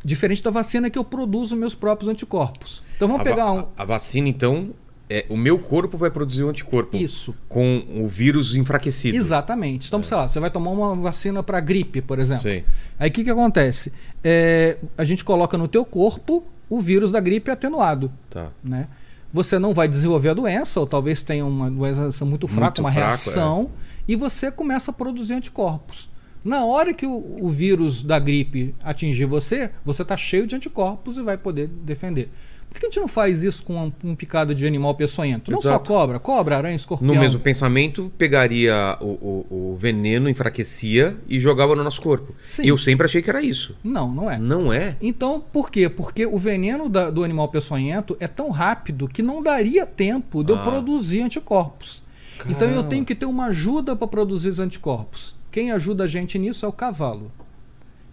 Diferente 0.04 0.42
da 0.42 0.50
vacina 0.50 0.90
que 0.90 0.98
eu 0.98 1.04
produzo 1.04 1.54
meus 1.56 1.76
próprios 1.76 2.10
anticorpos. 2.10 2.82
Então 2.96 3.06
vamos 3.06 3.20
a, 3.20 3.24
pegar 3.24 3.52
um. 3.52 3.68
a 3.76 3.84
vacina, 3.84 4.28
então, 4.28 4.70
é, 5.08 5.24
o 5.28 5.36
meu 5.36 5.58
corpo 5.58 5.96
vai 5.96 6.10
produzir 6.10 6.42
o 6.42 6.48
anticorpo. 6.48 6.96
Isso. 6.96 7.34
Com 7.48 7.84
o 7.96 8.08
vírus 8.08 8.54
enfraquecido. 8.54 9.16
Exatamente. 9.16 9.88
Então, 9.88 10.02
sei 10.02 10.16
lá, 10.16 10.28
você 10.28 10.40
vai 10.40 10.50
tomar 10.50 10.70
uma 10.70 10.94
vacina 10.96 11.42
para 11.42 11.60
gripe, 11.60 12.02
por 12.02 12.18
exemplo. 12.18 12.42
Sei. 12.42 12.64
Aí 12.98 13.08
o 13.08 13.12
que, 13.12 13.24
que 13.24 13.30
acontece? 13.30 13.92
É, 14.22 14.76
a 14.98 15.04
gente 15.04 15.24
coloca 15.24 15.56
no 15.56 15.68
teu 15.68 15.84
corpo 15.84 16.44
o 16.68 16.80
vírus 16.80 17.10
da 17.10 17.20
gripe 17.20 17.50
atenuado. 17.50 18.10
Tá. 18.28 18.48
né? 18.62 18.88
Você 19.32 19.58
não 19.58 19.74
vai 19.74 19.86
desenvolver 19.86 20.30
a 20.30 20.34
doença, 20.34 20.80
ou 20.80 20.86
talvez 20.86 21.22
tenha 21.22 21.44
uma 21.44 21.70
doença 21.70 22.24
muito 22.24 22.48
fraca, 22.48 22.80
Muito 22.80 22.80
uma 22.80 22.92
fraco, 22.92 23.24
reação, 23.24 23.70
e 24.08 24.16
você 24.16 24.50
começa 24.50 24.90
a 24.90 24.94
produzir 24.94 25.34
anticorpos. 25.34 26.08
Na 26.44 26.64
hora 26.64 26.94
que 26.94 27.04
o, 27.06 27.38
o 27.40 27.50
vírus 27.50 28.02
da 28.02 28.18
gripe 28.18 28.74
atingir 28.82 29.24
você, 29.24 29.70
você 29.84 30.02
está 30.02 30.16
cheio 30.16 30.46
de 30.46 30.54
anticorpos 30.54 31.16
e 31.16 31.22
vai 31.22 31.36
poder 31.36 31.66
defender. 31.66 32.30
Por 32.70 32.80
que 32.80 32.86
a 32.86 32.88
gente 32.90 33.00
não 33.00 33.08
faz 33.08 33.42
isso 33.42 33.64
com 33.64 33.90
um, 34.04 34.14
picado 34.14 34.54
de 34.54 34.66
animal 34.66 34.94
peçonhento? 34.94 35.50
Não 35.50 35.62
só 35.62 35.70
Exato. 35.70 35.88
cobra, 35.90 36.18
cobra, 36.18 36.58
aranha, 36.58 36.76
escorpião. 36.76 37.14
No 37.14 37.18
mesmo 37.18 37.40
pensamento, 37.40 38.12
pegaria 38.18 38.98
o, 39.00 39.06
o- 39.06 39.46
o 39.72 39.76
veneno, 39.78 40.28
enfraquecia 40.28 41.16
e 41.26 41.40
jogava 41.40 41.74
no 41.74 41.82
nosso 41.82 42.02
corpo. 42.02 42.34
Sim. 42.44 42.66
Eu 42.66 42.76
sempre 42.76 43.06
achei 43.06 43.22
que 43.22 43.30
era 43.30 43.40
isso. 43.40 43.74
Não, 43.82 44.12
não 44.12 44.30
é. 44.30 44.36
Não 44.38 44.70
é? 44.70 44.96
Então, 45.00 45.40
por 45.40 45.70
quê? 45.70 45.88
Porque 45.88 46.26
o 46.26 46.36
veneno 46.38 46.86
da- 46.88 47.08
do 47.08 47.24
animal 47.24 47.48
peçonhento 47.48 48.14
é 48.20 48.28
tão 48.28 48.50
rápido 48.50 49.08
que 49.08 49.22
não 49.22 49.42
daria 49.42 49.86
tempo 49.86 50.44
de 50.44 50.52
eu 50.52 50.58
Ah. 50.58 50.62
produzir 50.62 51.22
anticorpos. 51.22 52.02
Então 52.40 52.68
eu 52.68 52.74
Caramba. 52.74 52.88
tenho 52.90 53.04
que 53.06 53.14
ter 53.14 53.24
uma 53.24 53.46
ajuda 53.46 53.96
para 53.96 54.06
produzir 54.06 54.50
os 54.50 54.60
anticorpos. 54.60 55.34
Quem 55.50 55.72
ajuda 55.72 56.04
a 56.04 56.06
gente 56.06 56.38
nisso 56.38 56.66
é 56.66 56.68
o 56.68 56.72
cavalo. 56.72 57.32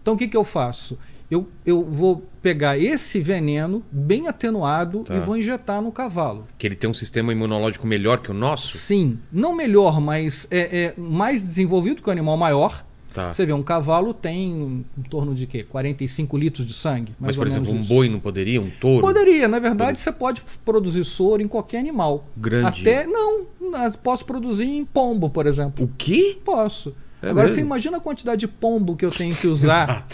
Então 0.02 0.14
o 0.14 0.18
que, 0.18 0.28
que 0.30 0.38
eu 0.38 0.46
faço? 0.46 0.98
Eu, 1.34 1.48
eu 1.66 1.84
vou 1.84 2.24
pegar 2.44 2.78
esse 2.78 3.20
veneno 3.20 3.82
bem 3.92 4.28
atenuado 4.28 5.00
Tá. 5.00 5.16
e 5.16 5.20
vou 5.20 5.36
injetar 5.36 5.82
no 5.82 5.92
cavalo. 5.92 6.48
Que 6.60 6.68
ele 6.68 6.76
tem 6.76 6.88
um 6.90 6.94
sistema 6.94 7.32
imunológico 7.32 7.88
melhor 7.88 8.20
que 8.20 8.30
o 8.30 8.34
nosso? 8.36 8.78
Sim, 8.78 9.18
não 9.32 9.56
melhor, 9.56 10.00
mas 10.00 10.48
é, 10.52 10.60
é 10.60 10.94
mais 10.96 11.42
desenvolvido 11.42 12.02
que 12.04 12.08
o 12.10 12.12
animal 12.12 12.38
maior. 12.38 12.86
Tá. 13.14 13.32
Você 13.34 13.46
vê, 13.46 13.54
um 13.54 13.62
cavalo 13.64 14.14
tem 14.14 14.86
em 14.98 15.02
torno 15.04 15.34
de 15.36 15.46
quê? 15.48 15.64
45 15.64 16.36
litros 16.38 16.66
de 16.68 16.74
sangue. 16.74 17.14
Mas, 17.20 17.36
por 17.36 17.46
exemplo, 17.48 17.72
um 17.72 17.80
isso. 17.80 17.88
boi 17.90 18.10
não 18.10 18.20
poderia? 18.20 18.60
Um 18.62 18.70
touro? 18.70 19.06
Poderia, 19.06 19.48
na 19.48 19.60
verdade, 19.60 20.00
você 20.00 20.12
pode 20.12 20.42
produzir 20.66 21.04
soro 21.04 21.42
em 21.42 21.48
qualquer 21.48 21.78
animal. 21.80 22.26
Grande. 22.38 22.82
Até 22.82 23.06
não, 23.08 23.46
não, 23.62 23.92
posso 24.04 24.26
produzir 24.26 24.66
em 24.66 24.84
pombo, 24.84 25.30
por 25.30 25.46
exemplo. 25.48 25.86
O 25.86 25.90
quê? 25.98 26.38
Posso. 26.44 26.96
É 27.22 27.30
Agora 27.30 27.44
mesmo? 27.46 27.56
você 27.56 27.62
imagina 27.62 27.98
a 27.98 28.00
quantidade 28.00 28.40
de 28.42 28.48
pombo 28.48 28.96
que 28.96 29.06
eu 29.06 29.10
tenho 29.12 29.36
que 29.36 29.46
usar. 29.48 30.06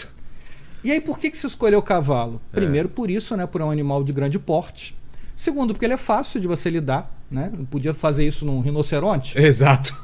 E 0.82 0.90
aí 0.92 1.00
por 1.00 1.18
que 1.18 1.30
que 1.30 1.36
você 1.36 1.46
escolheu 1.46 1.78
o 1.78 1.82
cavalo? 1.82 2.40
É. 2.52 2.56
Primeiro 2.56 2.88
por 2.88 3.10
isso, 3.10 3.36
né, 3.36 3.46
por 3.46 3.60
um 3.62 3.70
animal 3.70 4.02
de 4.02 4.12
grande 4.12 4.38
porte. 4.38 4.96
Segundo 5.36 5.72
porque 5.72 5.86
ele 5.86 5.94
é 5.94 5.98
fácil 5.98 6.40
de 6.40 6.46
você 6.46 6.68
lidar, 6.68 7.10
né? 7.30 7.50
Não 7.56 7.64
podia 7.64 7.94
fazer 7.94 8.26
isso 8.26 8.44
num 8.44 8.60
rinoceronte. 8.60 9.38
Exato. 9.38 9.96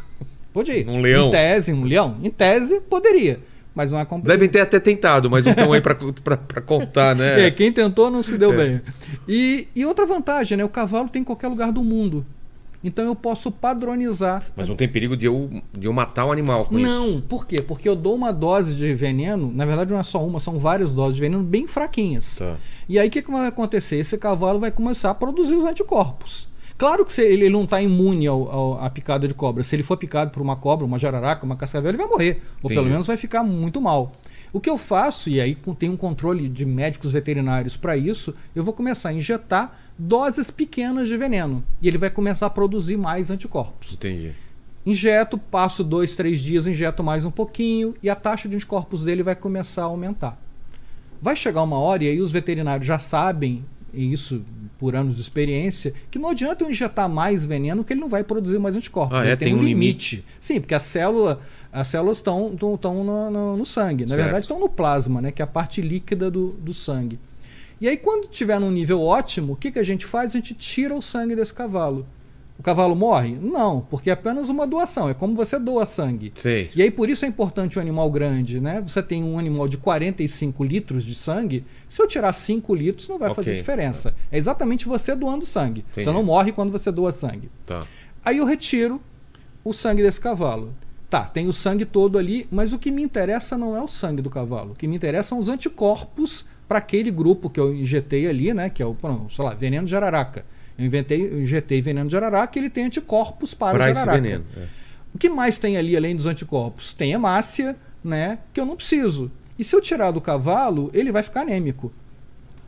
Podia. 0.52 0.88
Um 0.88 1.00
leão. 1.00 1.28
Em 1.28 1.30
tese, 1.30 1.73
um 1.73 1.85
leão. 1.85 2.16
Em 2.23 2.30
tese, 2.30 2.80
poderia. 2.80 3.40
Mas 3.75 3.92
não 3.92 4.00
é 4.00 4.06
complicado. 4.06 4.38
Devem 4.38 4.49
ter 4.49 4.61
até 4.61 4.80
tentado, 4.80 5.28
mas 5.28 5.45
não 5.45 5.52
estão 5.52 5.73
aí 5.75 5.83
pra 5.83 6.62
contar, 6.62 7.14
né? 7.14 7.47
É, 7.47 7.50
quem 7.50 7.71
tentou 7.71 8.11
não 8.11 8.23
se 8.23 8.38
deu 8.38 8.56
bem. 8.56 8.80
E, 9.28 9.68
e 9.76 9.85
outra 9.85 10.06
vantagem, 10.06 10.56
né? 10.56 10.64
O 10.64 10.68
cavalo 10.71 11.11
tem 11.11 11.21
em 11.21 11.25
qualquer 11.25 11.49
lugar 11.49 11.71
do 11.71 11.85
mundo. 11.85 12.25
Então 12.85 13.04
eu 13.04 13.14
posso 13.14 13.50
padronizar. 13.50 14.45
Mas 14.56 14.68
não 14.68 14.76
tem 14.76 14.88
perigo 14.88 15.16
de 15.16 15.26
eu, 15.26 15.50
de 15.73 15.87
eu 15.87 15.92
matar 15.92 16.26
o 16.26 16.33
animal 16.33 16.64
com 16.66 16.78
isso. 16.78 16.88
Não, 16.88 17.21
por 17.21 17.47
quê? 17.47 17.61
Porque 17.62 17.88
eu 17.88 17.97
dou 17.97 18.14
uma 18.14 18.33
dose 18.33 18.75
de 18.75 18.95
veneno, 18.95 19.50
na 19.54 19.64
verdade 19.64 19.90
não 19.92 19.99
é 19.99 20.02
só 20.02 20.25
uma, 20.25 20.38
são 20.40 20.59
várias 20.59 20.95
doses 20.95 21.14
de 21.16 21.21
veneno 21.21 21.42
bem 21.42 21.66
fraquinhas. 21.66 22.37
Tá. 22.38 22.56
E 22.88 22.99
aí 22.99 23.09
o 23.09 23.11
que, 23.11 23.23
que 23.23 23.30
vai 23.30 23.47
acontecer? 23.47 23.97
Esse 23.97 24.16
cavalo 24.18 24.59
vai 24.61 24.71
começar 24.71 25.11
a 25.11 25.14
produzir 25.14 25.54
os 25.54 25.64
anticorpos. 25.64 26.49
Claro 26.78 27.04
que 27.06 27.12
se 27.12 27.23
ele, 27.23 27.49
não 27.49 27.64
está 27.64 27.80
imune 27.80 28.26
ao- 28.26 28.50
ao- 28.50 28.85
à 28.85 28.90
picada 28.90 29.26
de 29.26 29.33
cobra. 29.33 29.62
Se 29.62 29.75
ele 29.75 29.83
for 29.83 29.97
picado 29.97 30.30
por 30.30 30.42
uma 30.42 30.56
cobra, 30.56 30.85
uma 30.85 30.99
jararaca, 30.99 31.45
uma 31.47 31.56
cascavel, 31.56 31.88
ele 31.90 31.97
vai 31.99 32.06
morrer. 32.06 32.42
Ou 32.62 32.68
pelo 32.68 32.87
menos 32.87 33.06
vai 33.06 33.16
ficar 33.16 33.42
muito 33.42 33.80
mal. 33.80 34.12
O 34.52 34.61
que 34.61 34.68
eu 34.71 34.76
faço, 34.78 35.28
e 35.30 35.40
aí 35.40 35.56
tem 35.78 35.88
um 35.90 35.97
controle 35.97 36.49
de 36.49 36.64
médicos 36.64 37.12
veterinários 37.12 37.76
para 37.76 37.97
isso, 37.97 38.35
eu 38.54 38.62
vou 38.62 38.73
começar 38.75 39.09
a 39.09 39.12
injetar 39.12 39.75
doses 39.99 40.50
pequenas 40.50 41.09
de 41.09 41.17
veneno. 41.17 41.62
E 41.81 41.88
ele 41.88 41.99
vai 41.99 42.11
começar 42.11 42.47
a 42.47 42.50
produzir 42.50 42.97
mais 42.97 43.31
anticorpos. 43.31 43.93
Entendi. 43.95 44.33
Injeto, 44.85 45.37
passo 45.37 45.83
dois, 45.83 46.15
três 46.15 46.38
dias, 46.41 46.67
injeto 46.67 47.03
mais 47.03 47.25
um 47.25 47.31
pouquinho 47.31 47.95
e 48.03 48.09
a 48.09 48.15
taxa 48.15 48.49
de 48.49 48.55
anticorpos 48.57 49.03
dele 49.03 49.23
vai 49.23 49.35
começar 49.35 49.83
a 49.83 49.87
aumentar. 49.87 50.41
Vai 51.21 51.35
chegar 51.35 51.62
uma 51.62 51.79
hora, 51.79 52.05
e 52.05 52.09
aí 52.09 52.21
os 52.21 52.31
veterinários 52.31 52.87
já 52.87 52.99
sabem, 52.99 53.65
e 53.93 54.12
isso 54.12 54.43
por 54.79 54.95
anos 54.95 55.17
de 55.17 55.23
experiência, 55.23 55.95
que 56.11 56.19
não 56.19 56.29
adianta 56.29 56.62
eu 56.62 56.69
injetar 56.71 57.09
mais 57.09 57.45
veneno 57.45 57.83
que 57.83 57.95
ele 57.95 58.00
não 58.00 58.09
vai 58.11 58.23
produzir 58.23 58.59
mais 58.59 58.76
anticorpos. 58.76 59.17
Ah, 59.19 59.23
Ele 59.23 59.31
é? 59.31 59.37
Tem 59.37 59.55
um 59.55 59.62
limite. 59.62 60.23
Sim, 60.38 60.61
porque 60.61 60.75
a 60.75 60.79
célula, 60.79 61.41
as 61.73 61.87
células 61.87 62.19
estão 62.19 62.50
no, 62.50 63.31
no- 63.31 63.57
no 63.57 63.65
sangue. 63.65 64.05
Na 64.05 64.11
Certo. 64.11 64.23
verdade, 64.23 64.45
estão 64.45 64.61
no 64.61 64.69
plasma, 64.69 65.23
né? 65.23 65.33
que 65.33 65.41
é 65.41 65.45
a 65.45 65.49
parte 65.49 65.81
líquida 65.81 66.31
do, 66.31 66.49
do 66.61 66.75
sangue. 66.75 67.19
E 67.80 67.88
aí, 67.88 67.97
quando 67.97 68.26
tiver 68.28 68.59
num 68.59 68.71
nível 68.71 69.02
ótimo, 69.02 69.52
o 69.52 69.56
que, 69.56 69.71
que 69.71 69.78
a 69.78 69.83
gente 69.83 70.06
faz? 70.06 70.30
A 70.33 70.35
gente 70.38 70.54
tira 70.54 70.95
o 70.95 71.02
sangue 71.02 71.37
desse 71.37 71.52
cavalo. 71.52 72.06
O 72.59 72.62
cavalo 72.62 72.97
morre? 72.97 73.37
Não, 73.38 73.83
porque 73.90 74.09
é 74.09 74.14
apenas 74.14 74.49
uma 74.49 74.66
doação. 74.66 75.11
É 75.11 75.14
como 75.14 75.35
você 75.35 75.59
doa 75.59 75.85
sangue. 75.85 76.33
Sei. 76.37 76.71
E 76.75 76.80
aí 76.83 76.90
por 76.90 77.11
isso 77.11 77.26
é 77.26 77.28
importante 77.28 77.78
o 77.78 77.83
animal 77.83 78.11
grande, 78.11 78.59
né? 78.61 78.80
Você 78.80 79.02
tem 79.02 79.23
um 79.23 79.38
animal 79.38 79.68
de 79.68 79.76
45 79.76 80.64
litros 80.64 81.04
de 81.04 81.14
sangue, 81.14 81.66
se 81.87 82.00
eu 82.00 82.09
tirar 82.09 82.33
5 82.33 82.75
litros 82.75 83.09
não 83.09 83.18
vai 83.18 83.30
Ok. 83.30 83.45
fazer 83.45 83.56
diferença. 83.59 84.14
É 84.33 84.38
exatamente 84.38 84.87
você 84.87 85.14
doando 85.14 85.45
sangue. 85.45 85.85
Entendi. 85.90 86.04
Você 86.06 86.11
não 86.11 86.23
morre 86.23 86.50
quando 86.50 86.73
você 86.73 86.90
doa 86.90 87.12
sangue. 87.12 87.50
Tá. 87.66 87.87
Aí 88.25 88.38
eu 88.38 88.47
retiro 88.47 89.02
o 89.62 89.75
sangue 89.75 90.02
desse 90.02 90.18
cavalo. 90.21 90.73
Tá, 91.11 91.25
tem 91.25 91.47
o 91.47 91.52
sangue 91.52 91.85
todo 91.85 92.16
ali, 92.16 92.49
mas 92.50 92.73
o 92.73 92.78
que 92.78 92.90
me 92.90 93.02
interessa 93.02 93.59
não 93.59 93.76
é 93.76 93.83
o 93.83 93.87
sangue 93.87 94.23
do 94.23 94.30
cavalo. 94.30 94.73
O 94.73 94.75
que 94.75 94.88
me 94.88 94.97
interessa 94.97 95.28
são 95.28 95.38
os 95.38 95.50
anticorpos 95.50 96.45
para 96.68 96.78
aquele 96.78 97.11
grupo 97.11 97.49
que 97.49 97.61
eu 97.61 97.75
injetei 97.75 98.26
ali, 98.26 98.52
né? 98.52 98.70
Que 98.70 98.82
é 98.82 98.87
o, 98.87 98.96
sei 99.30 99.44
lá, 99.44 99.54
veneno 99.54 99.85
de 99.85 99.90
jararaca. 99.90 100.44
Eu, 100.78 100.85
inventei, 100.85 101.26
eu 101.26 101.40
injetei 101.40 101.80
veneno 101.80 102.06
de 102.06 102.12
jararaca 102.12 102.58
e 102.58 102.62
ele 102.62 102.70
tem 102.70 102.85
anticorpos 102.85 103.54
para, 103.54 103.78
esse 103.78 103.94
jararaca. 103.94 104.20
veneno. 104.20 104.44
é. 104.56 104.66
O 105.14 105.18
que 105.18 105.30
mais 105.30 105.58
tem 105.58 105.78
ali 105.78 105.96
além 105.96 106.14
dos 106.14 106.26
anticorpos? 106.26 106.92
Tem 106.92 107.12
hemácia, 107.12 107.75
né? 108.04 108.38
Que 108.52 108.61
eu 108.61 108.66
não 108.66 108.76
preciso. 108.76 109.30
E 109.58 109.64
se 109.64 109.75
eu 109.75 109.80
tirar 109.80 110.11
do 110.11 110.20
cavalo, 110.20 110.90
ele 110.92 111.11
vai 111.11 111.23
ficar 111.23 111.40
anêmico. 111.40 111.90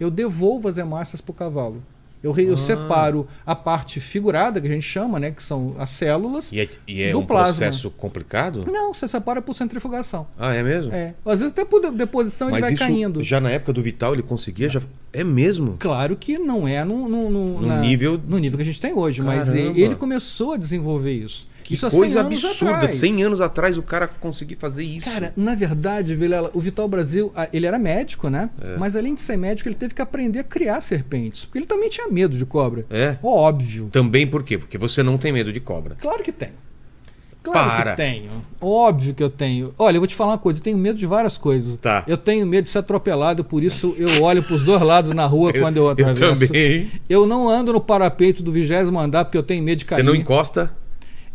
Eu 0.00 0.10
devolvo 0.10 0.66
as 0.66 0.78
hemácias 0.78 1.20
para 1.20 1.32
o 1.32 1.34
cavalo. 1.34 1.82
Eu, 2.22 2.36
eu 2.38 2.54
Ah. 2.54 2.56
separo 2.56 3.26
a 3.46 3.54
parte 3.54 4.00
figurada, 4.00 4.60
que 4.60 4.66
a 4.66 4.70
gente 4.70 4.82
chama, 4.82 5.20
né? 5.20 5.30
Que 5.30 5.42
são 5.42 5.74
as 5.78 5.90
células. 5.90 6.50
E 6.52 6.60
é, 6.60 6.68
e 6.86 7.02
é 7.02 7.12
Do 7.12 7.20
um 7.20 7.26
plasma. 7.26 7.46
processo 7.66 7.90
complicado? 7.90 8.64
Não, 8.70 8.92
você 8.92 9.06
separa 9.06 9.40
por 9.40 9.54
centrifugação. 9.54 10.26
Ah, 10.38 10.54
é 10.54 10.62
mesmo? 10.62 10.92
É. 10.92 11.14
Às 11.24 11.40
vezes 11.40 11.52
até 11.52 11.64
por 11.64 11.80
de- 11.80 11.90
deposição 11.96 12.48
ele 12.48 12.52
Mas 12.52 12.60
vai 12.62 12.72
isso 12.74 12.78
caindo. 12.82 13.22
já 13.22 13.40
na 13.40 13.50
época 13.50 13.72
do 13.72 13.82
Vital 13.82 14.14
ele 14.14 14.22
conseguia? 14.22 14.68
Já... 14.68 14.80
É 15.12 15.24
mesmo? 15.24 15.76
Claro 15.78 16.16
que 16.16 16.38
não 16.38 16.68
é 16.68 16.84
no, 16.84 17.08
no, 17.08 17.30
no- 17.30 17.60
No 17.60 17.66
na- 17.66 17.80
nível- 17.80 18.20
no 18.26 18.36
nível 18.38 18.56
que 18.58 18.62
a 18.62 18.64
gente 18.66 18.80
tem 18.80 18.92
hoje, 18.92 19.22
mas 19.22 19.48
Caramba. 19.48 19.70
ele 19.70 19.82
ele 19.82 19.94
começou 19.94 20.52
a 20.52 20.56
desenvolver 20.56 21.12
isso. 21.12 21.46
Que 21.68 21.74
isso 21.74 21.86
há 21.86 21.90
100 21.90 21.98
coisa 22.00 22.20
absurda. 22.22 22.74
atrás. 22.76 22.94
100 22.94 23.22
anos 23.24 23.40
atrás 23.42 23.76
o 23.76 23.82
cara 23.82 24.08
conseguir 24.08 24.56
fazer 24.56 24.82
isso. 24.82 25.10
Cara, 25.10 25.34
na 25.36 25.54
verdade, 25.54 26.14
Vilela, 26.14 26.50
o 26.54 26.60
Vital 26.60 26.88
Brasil, 26.88 27.30
ele 27.52 27.66
era 27.66 27.78
médico, 27.78 28.30
né? 28.30 28.48
É. 28.62 28.78
Mas 28.78 28.96
além 28.96 29.14
de 29.14 29.20
ser 29.20 29.36
médico, 29.36 29.68
ele 29.68 29.74
teve 29.76 29.92
que 29.92 30.00
aprender 30.00 30.38
a 30.38 30.44
criar 30.44 30.80
serpentes. 30.80 31.44
Porque 31.44 31.58
ele 31.58 31.66
também 31.66 31.90
tinha 31.90 32.08
medo 32.08 32.38
de 32.38 32.46
cobra. 32.46 32.86
É? 32.88 33.18
Óbvio. 33.22 33.90
Também 33.92 34.26
por 34.26 34.42
quê? 34.42 34.56
Porque 34.56 34.78
você 34.78 35.02
não 35.02 35.18
tem 35.18 35.30
medo 35.30 35.52
de 35.52 35.60
cobra. 35.60 35.94
Claro 36.00 36.22
que 36.22 36.32
tem. 36.32 36.48
Claro 37.42 37.68
Para. 37.70 37.90
que 37.90 37.96
tenho. 37.98 38.30
Óbvio 38.60 39.14
que 39.14 39.22
eu 39.22 39.28
tenho. 39.28 39.74
Olha, 39.78 39.96
eu 39.96 40.00
vou 40.00 40.06
te 40.06 40.14
falar 40.14 40.32
uma 40.32 40.38
coisa, 40.38 40.58
eu 40.58 40.62
tenho 40.64 40.78
medo 40.78 40.98
de 40.98 41.04
várias 41.06 41.36
coisas. 41.36 41.76
Tá. 41.76 42.02
Eu 42.06 42.16
tenho 42.16 42.46
medo 42.46 42.64
de 42.64 42.70
ser 42.70 42.78
atropelado, 42.78 43.44
por 43.44 43.62
isso 43.62 43.94
eu 43.98 44.22
olho 44.22 44.42
pros 44.42 44.64
dois 44.64 44.80
lados 44.80 45.12
na 45.14 45.26
rua 45.26 45.52
quando 45.60 45.76
eu 45.76 45.84
eu 45.84 45.90
atravesso. 45.90 46.46
também. 46.46 46.90
Eu 47.08 47.26
não 47.26 47.46
ando 47.46 47.74
no 47.74 47.80
parapeito 47.80 48.42
do 48.42 48.50
vigésimo 48.50 48.98
andar 48.98 49.26
porque 49.26 49.36
eu 49.38 49.42
tenho 49.42 49.62
medo 49.62 49.78
de 49.78 49.84
cair. 49.84 49.98
Você 49.98 50.02
não 50.02 50.14
encosta? 50.14 50.70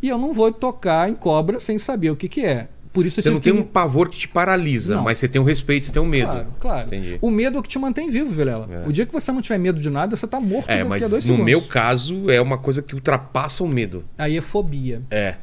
E 0.04 0.10
eu 0.10 0.18
não 0.18 0.34
vou 0.34 0.52
tocar 0.52 1.10
em 1.10 1.16
cobra 1.16 1.62
sem 1.62 1.80
saber 1.80 2.12
o 2.12 2.16
que, 2.18 2.28
que 2.28 2.46
é. 2.46 2.68
Por 2.92 3.06
isso 3.06 3.22
Você 3.22 3.30
não 3.32 3.40
tem 3.40 3.54
que 3.54 3.60
um 3.60 3.64
pavor 3.64 4.10
que 4.10 4.18
te 4.18 4.28
paralisa, 4.28 4.98
Não. 4.98 5.04
mas 5.04 5.18
você 5.18 5.28
tem 5.30 5.42
um 5.42 5.46
respeito, 5.46 5.88
você 5.88 5.92
tem 5.94 6.02
um 6.02 6.06
medo. 6.06 6.28
Claro, 6.28 6.48
claro. 6.60 6.88
Entendi. 6.88 7.18
O 7.22 7.32
medo 7.32 7.56
é 7.58 7.60
o 7.60 7.64
que 7.64 7.70
te 7.70 7.80
mantém 7.80 8.10
vivo, 8.10 8.30
Vilela. 8.30 8.68
É. 8.70 8.88
O 8.88 8.92
dia 8.92 9.06
que 9.06 9.14
você 9.14 9.32
não 9.32 9.42
tiver 9.42 9.58
medo 9.58 9.80
de 9.82 9.90
nada, 9.90 10.16
você 10.16 10.28
tá 10.28 10.40
morto 10.40 10.70
É, 10.70 10.82
a 10.82 10.86
mas 10.86 11.10
no 11.10 11.22
segundos. 11.22 11.46
meu 11.46 11.62
caso 11.62 12.30
é 12.30 12.40
uma 12.40 12.58
coisa 12.58 12.82
que 12.84 12.94
ultrapassa 12.94 13.64
o 13.64 13.68
medo. 13.68 14.04
Aí 14.18 14.38
é 14.38 14.42
fobia. 14.42 15.02
É. 15.10 15.36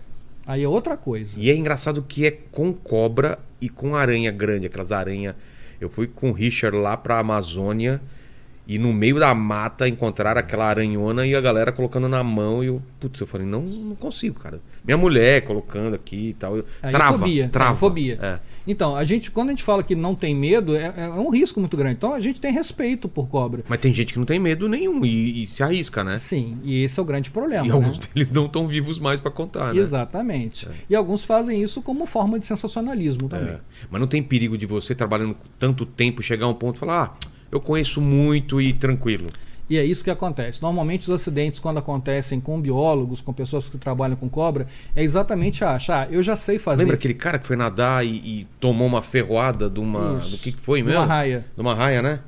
Aí 0.46 0.62
é 0.62 0.68
outra 0.68 0.96
coisa. 0.96 1.40
E 1.40 1.50
é 1.50 1.56
engraçado 1.56 2.04
que 2.06 2.26
é 2.26 2.30
com 2.52 2.72
cobra 2.72 3.38
e 3.60 3.68
com 3.68 3.96
aranha 3.96 4.30
grande, 4.30 4.66
aquelas 4.66 4.92
aranhas. 4.92 5.34
Eu 5.80 5.88
fui 5.88 6.06
com 6.06 6.30
o 6.30 6.32
Richard 6.32 6.76
lá 6.76 6.96
pra 6.96 7.18
Amazônia 7.18 8.00
e 8.70 8.78
no 8.78 8.92
meio 8.92 9.18
da 9.18 9.34
mata 9.34 9.88
encontraram 9.88 10.38
aquela 10.38 10.64
aranhona 10.64 11.26
e 11.26 11.34
a 11.34 11.40
galera 11.40 11.72
colocando 11.72 12.08
na 12.08 12.22
mão 12.22 12.62
e 12.62 12.68
eu, 12.68 12.80
putz, 13.00 13.18
eu 13.20 13.26
falei, 13.26 13.44
não, 13.44 13.62
não 13.62 13.96
consigo, 13.96 14.38
cara. 14.38 14.60
Minha 14.84 14.96
mulher 14.96 15.40
colocando 15.40 15.94
aqui 15.94 16.28
e 16.28 16.34
tal. 16.34 16.56
Eu, 16.56 16.64
Aí 16.80 16.90
é 16.90 16.92
trava, 16.92 17.18
fobia, 17.18 17.48
trava. 17.48 17.72
é 17.72 17.76
fobia. 17.76 18.18
É. 18.22 18.38
Então, 18.64 18.94
a 18.94 19.02
gente, 19.02 19.28
quando 19.28 19.48
a 19.48 19.50
gente 19.50 19.64
fala 19.64 19.82
que 19.82 19.96
não 19.96 20.14
tem 20.14 20.36
medo, 20.36 20.76
é, 20.76 20.94
é 20.96 21.08
um 21.08 21.30
risco 21.30 21.58
muito 21.58 21.76
grande. 21.76 21.96
Então 21.96 22.14
a 22.14 22.20
gente 22.20 22.40
tem 22.40 22.52
respeito 22.52 23.08
por 23.08 23.28
cobra. 23.28 23.64
Mas 23.68 23.80
tem 23.80 23.92
gente 23.92 24.12
que 24.12 24.20
não 24.20 24.26
tem 24.26 24.38
medo 24.38 24.68
nenhum 24.68 25.04
e, 25.04 25.42
e 25.42 25.46
se 25.48 25.64
arrisca, 25.64 26.04
né? 26.04 26.18
Sim, 26.18 26.58
e 26.62 26.84
esse 26.84 27.00
é 27.00 27.02
o 27.02 27.04
grande 27.04 27.28
problema. 27.28 27.66
E 27.66 27.68
né? 27.68 27.74
alguns 27.74 27.98
deles 27.98 28.30
não 28.30 28.46
estão 28.46 28.68
vivos 28.68 29.00
mais 29.00 29.18
pra 29.18 29.32
contar, 29.32 29.74
né? 29.74 29.80
Exatamente. 29.80 30.68
E 30.88 30.94
alguns 30.94 31.24
fazem 31.24 31.60
isso 31.60 31.82
como 31.82 32.06
forma 32.06 32.38
de 32.38 32.46
sensacionalismo 32.46 33.28
também. 33.28 33.54
É. 33.54 33.60
Mas 33.90 34.00
não 34.00 34.06
tem 34.06 34.22
perigo 34.22 34.56
de 34.56 34.66
você 34.66 34.94
trabalhando 34.94 35.36
tanto 35.58 35.84
tempo 35.84 36.22
chegar 36.22 36.46
a 36.46 36.48
um 36.50 36.54
ponto 36.54 36.76
e 36.76 36.78
falar, 36.78 37.02
ah, 37.02 37.29
eu 37.50 37.60
conheço 37.60 38.00
muito 38.00 38.60
e 38.60 38.72
tranquilo. 38.72 39.28
E 39.70 39.78
é 39.78 39.84
isso 39.84 40.02
que 40.02 40.10
acontece. 40.10 40.60
Normalmente 40.60 41.02
os 41.02 41.10
acidentes, 41.10 41.60
quando 41.60 41.78
acontecem 41.78 42.40
com 42.40 42.60
biólogos, 42.60 43.20
com 43.20 43.32
pessoas 43.32 43.68
que 43.68 43.78
trabalham 43.78 44.16
com 44.16 44.28
cobra, 44.28 44.66
é 44.96 45.02
exatamente 45.04 45.62
achar, 45.64 46.08
ah, 46.08 46.12
eu 46.12 46.20
já 46.24 46.34
sei 46.34 46.58
fazer. 46.58 46.82
Lembra 46.82 46.96
aquele 46.96 47.14
cara 47.14 47.38
que 47.38 47.46
foi 47.46 47.54
nadar 47.54 48.04
e, 48.04 48.16
e 48.16 48.46
tomou 48.58 48.88
uma 48.88 49.00
ferroada 49.00 49.70
de 49.70 49.78
uma. 49.78 50.18
Isso. 50.18 50.32
Do 50.32 50.38
que, 50.38 50.50
foi 50.50 50.80
De 50.80 50.88
mesmo? 50.88 51.00
uma 51.00 51.06
raia. 51.06 51.46
De 51.54 51.60
uma 51.60 51.72
raia, 51.72 52.02
né? 52.02 52.18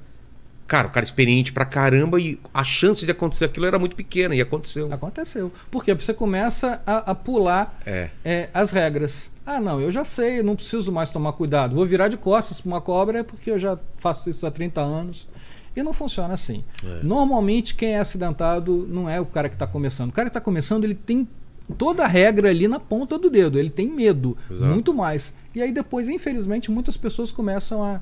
Cara, 0.72 0.88
o 0.88 0.90
cara 0.90 1.04
experiente 1.04 1.52
pra 1.52 1.66
caramba 1.66 2.18
e 2.18 2.40
a 2.54 2.64
chance 2.64 3.04
de 3.04 3.12
acontecer 3.12 3.44
aquilo 3.44 3.66
era 3.66 3.78
muito 3.78 3.94
pequena 3.94 4.34
e 4.34 4.40
aconteceu. 4.40 4.90
Aconteceu. 4.90 5.52
Porque 5.70 5.92
você 5.92 6.14
começa 6.14 6.80
a, 6.86 7.10
a 7.10 7.14
pular 7.14 7.78
É. 7.84 8.08
é, 8.24 8.48
as 8.54 8.70
regras. 8.70 9.30
Ah, 9.44 9.60
não, 9.60 9.82
eu 9.82 9.90
já 9.90 10.02
sei, 10.02 10.42
não 10.42 10.56
preciso 10.56 10.90
mais 10.90 11.10
tomar 11.10 11.34
cuidado. 11.34 11.74
Vou 11.74 11.84
virar 11.84 12.08
de 12.08 12.16
costas 12.16 12.58
para 12.58 12.68
uma 12.70 12.80
cobra 12.80 13.18
é 13.18 13.22
porque 13.22 13.50
eu 13.50 13.58
já 13.58 13.78
faço 13.98 14.30
isso 14.30 14.46
há 14.46 14.50
30 14.50 14.80
anos. 14.80 15.28
E 15.76 15.82
não 15.82 15.92
funciona 15.92 16.32
assim. 16.32 16.64
É. 16.82 17.02
Normalmente, 17.02 17.74
quem 17.74 17.90
é 17.90 17.98
acidentado 17.98 18.86
não 18.88 19.10
é 19.10 19.20
o 19.20 19.26
cara 19.26 19.50
que 19.50 19.54
está 19.54 19.66
começando. 19.66 20.08
O 20.08 20.12
cara 20.14 20.30
que 20.30 20.30
está 20.30 20.40
começando, 20.40 20.84
ele 20.84 20.94
tem 20.94 21.28
toda 21.76 22.02
a 22.02 22.08
regra 22.08 22.48
ali 22.48 22.66
na 22.66 22.80
ponta 22.80 23.18
do 23.18 23.28
dedo. 23.28 23.58
Ele 23.58 23.68
tem 23.68 23.90
medo, 23.90 24.38
Exato. 24.50 24.72
muito 24.72 24.94
mais. 24.94 25.34
E 25.54 25.60
aí 25.60 25.70
depois, 25.70 26.08
infelizmente, 26.08 26.70
muitas 26.70 26.96
pessoas 26.96 27.30
começam 27.30 27.84
a, 27.84 28.00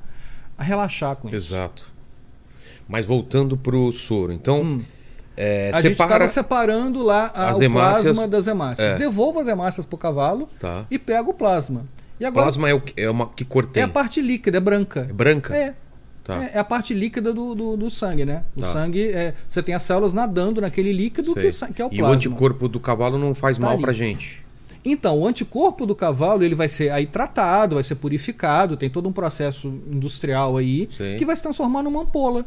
a 0.57 0.63
relaxar 0.63 1.17
com 1.17 1.27
isso. 1.27 1.53
Exato. 1.53 1.90
Mas 2.91 3.05
voltando 3.05 3.55
pro 3.55 3.91
soro, 3.91 4.33
então. 4.33 4.61
Hum. 4.61 4.81
é, 5.37 5.71
A 5.73 5.79
gente 5.81 5.93
separa. 5.93 6.25
estava 6.25 6.27
separando 6.27 7.01
lá 7.01 7.31
a, 7.33 7.49
As 7.51 7.57
o 7.59 7.63
hemácias- 7.63 8.03
plasma 8.03 8.27
das 8.27 8.47
hemácias. 8.47 8.87
É. 8.87 8.95
Devolva 8.97 9.41
as 9.41 9.47
hemácias 9.47 9.85
para 9.85 9.95
o 9.95 9.97
cavalo 9.97 10.49
Tá. 10.59 10.85
e 10.91 10.99
pega 10.99 11.29
o 11.29 11.33
plasma. 11.33 11.85
E 12.19 12.25
agora 12.25 12.45
Plasma 12.47 12.69
é, 12.69 12.73
o 12.73 12.81
que, 12.81 13.01
é 13.01 13.09
uma 13.09 13.27
que 13.29 13.43
cor 13.43 13.65
tem? 13.65 13.81
é 13.81 13.85
a 13.85 13.89
parte 13.89 14.21
líquida, 14.21 14.57
é 14.57 14.59
branca. 14.61 15.07
É 15.09 15.13
branca? 15.13 15.55
É. 15.55 15.73
Tá. 16.23 16.43
É, 16.43 16.51
é 16.53 16.59
a 16.59 16.63
parte 16.63 16.93
líquida 16.93 17.33
do, 17.33 17.55
do, 17.55 17.75
do 17.77 17.89
sangue, 17.89 18.25
né? 18.25 18.43
O 18.55 18.61
Tá. 18.61 18.71
sangue, 18.73 19.07
é, 19.09 19.33
você 19.49 19.63
tem 19.63 19.73
as 19.73 19.81
células 19.81 20.13
nadando 20.13 20.61
naquele 20.61 20.91
líquido 20.93 21.33
que, 21.33 21.49
que 21.73 21.81
é 21.81 21.85
o 21.85 21.87
e 21.91 21.97
plasma. 21.97 22.07
o 22.09 22.11
anticorpo 22.11 22.67
do 22.67 22.79
cavalo 22.79 23.17
não 23.17 23.33
faz 23.33 23.57
Tá 23.57 23.65
mal 23.65 23.77
pra 23.79 23.91
gente. 23.93 24.39
Então, 24.85 25.17
o 25.19 25.25
anticorpo 25.27 25.85
do 25.85 25.95
cavalo 25.95 26.43
ele 26.43 26.53
vai 26.55 26.67
ser 26.67 26.91
aí 26.91 27.05
tratado, 27.07 27.75
vai 27.75 27.83
ser 27.83 27.95
purificado, 27.95 28.75
tem 28.77 28.89
todo 28.89 29.07
um 29.09 29.11
processo 29.13 29.67
industrial 29.89 30.57
aí 30.57 30.89
Sei. 30.95 31.15
que 31.17 31.25
vai 31.25 31.35
se 31.35 31.41
transformar 31.41 31.81
numa 31.83 32.01
ampola. 32.01 32.45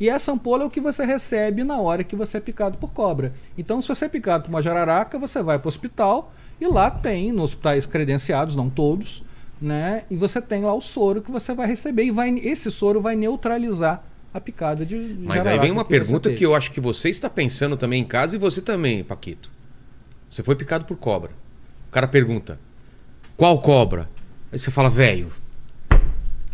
E 0.00 0.08
essa 0.08 0.32
ampola 0.32 0.62
é 0.62 0.66
o 0.66 0.70
que 0.70 0.80
você 0.80 1.04
recebe 1.04 1.64
na 1.64 1.80
hora 1.80 2.04
que 2.04 2.14
você 2.14 2.36
é 2.36 2.40
picado 2.40 2.78
por 2.78 2.92
cobra. 2.92 3.32
Então, 3.56 3.82
se 3.82 3.88
você 3.88 4.04
é 4.04 4.08
picado 4.08 4.44
por 4.44 4.50
uma 4.50 4.62
jararaca, 4.62 5.18
você 5.18 5.42
vai 5.42 5.58
para 5.58 5.66
o 5.66 5.68
hospital 5.68 6.32
E 6.60 6.66
lá 6.66 6.90
tem, 6.90 7.32
nos 7.32 7.44
hospitais 7.44 7.86
credenciados, 7.86 8.56
não 8.56 8.68
todos, 8.68 9.22
né? 9.60 10.04
E 10.10 10.16
você 10.16 10.40
tem 10.40 10.62
lá 10.62 10.74
o 10.74 10.80
soro 10.80 11.22
que 11.22 11.30
você 11.30 11.54
vai 11.54 11.66
receber 11.66 12.04
e 12.04 12.10
vai, 12.10 12.30
esse 12.38 12.70
soro 12.70 13.00
vai 13.00 13.16
neutralizar 13.16 14.02
a 14.32 14.40
picada 14.40 14.84
de, 14.84 15.16
Mas 15.20 15.46
aí 15.46 15.58
vem 15.58 15.70
uma 15.70 15.84
que 15.84 15.90
pergunta 15.90 16.32
que 16.32 16.44
eu 16.44 16.54
acho 16.54 16.70
que 16.70 16.80
você 16.80 17.08
está 17.08 17.30
pensando 17.30 17.76
também 17.76 18.02
em 18.02 18.04
casa 18.04 18.36
e 18.36 18.38
você 18.38 18.60
também, 18.60 19.02
Paquito. 19.02 19.50
Você 20.30 20.42
foi 20.42 20.54
picado 20.54 20.84
por 20.84 20.96
cobra. 20.96 21.30
O 21.88 21.90
cara 21.90 22.06
pergunta: 22.06 22.58
qual 23.36 23.60
cobra? 23.60 24.08
Aí 24.52 24.58
você 24.58 24.70
fala, 24.70 24.90
velho, 24.90 25.30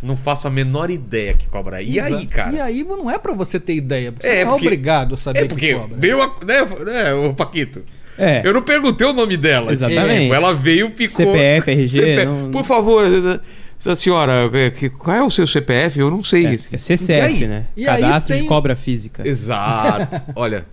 não 0.04 0.16
faço 0.16 0.46
a 0.46 0.50
menor 0.50 0.90
ideia 0.90 1.34
que 1.34 1.49
cobra 1.49 1.80
é. 1.82 1.84
E 1.84 1.99
aí, 1.99 2.12
Exato. 2.12 2.28
cara? 2.28 2.52
E 2.56 2.61
aí 2.61 2.84
não 2.84 3.11
é 3.11 3.18
pra 3.18 3.32
você 3.32 3.58
ter 3.58 3.75
ideia, 3.75 4.12
porque 4.12 4.26
É, 4.26 4.30
você 4.38 4.44
não 4.44 4.52
porque- 4.52 4.64
é 4.66 4.68
obrigado 4.68 5.14
a 5.14 5.16
saber 5.16 5.38
É 5.38 5.42
que 5.42 5.49
porque 5.49 5.75
cobra. 5.75 5.96
veio 5.99 6.23
a. 6.23 6.26
Né, 6.26 6.62
né, 6.84 7.14
o 7.14 7.34
Paquito? 7.34 7.82
É. 8.16 8.42
Eu 8.44 8.52
não 8.54 8.62
perguntei 8.62 9.06
o 9.06 9.12
nome 9.12 9.37
dela. 9.37 9.73
Exatamente. 9.73 10.23
Tipo, 10.23 10.34
ela 10.34 10.54
veio, 10.54 10.90
picou. 10.90 11.08
CPF, 11.32 11.70
RG, 11.70 11.88
CPF. 11.88 12.26
não- 12.26 12.50
Por 12.52 12.64
favor, 12.64 13.02
essa 13.78 13.96
senhora, 13.96 14.49
é, 14.52 14.70
que- 14.70 14.88
qual 14.88 15.16
é 15.16 15.23
o 15.23 15.30
seu 15.30 15.46
CPF? 15.49 15.99
Eu 15.99 16.11
não 16.11 16.23
sei. 16.23 16.46
É, 16.46 16.54
é 16.73 16.78
CCF, 16.78 17.26
aí? 17.26 17.46
né? 17.49 17.64
E 17.76 17.88
aí 17.88 18.00
Cadastro 18.02 18.34
de 18.34 18.40
tem- 18.40 18.49
cobra 18.49 18.76
física. 18.76 19.26
Exato. 19.28 20.23
Olha, 20.37 20.64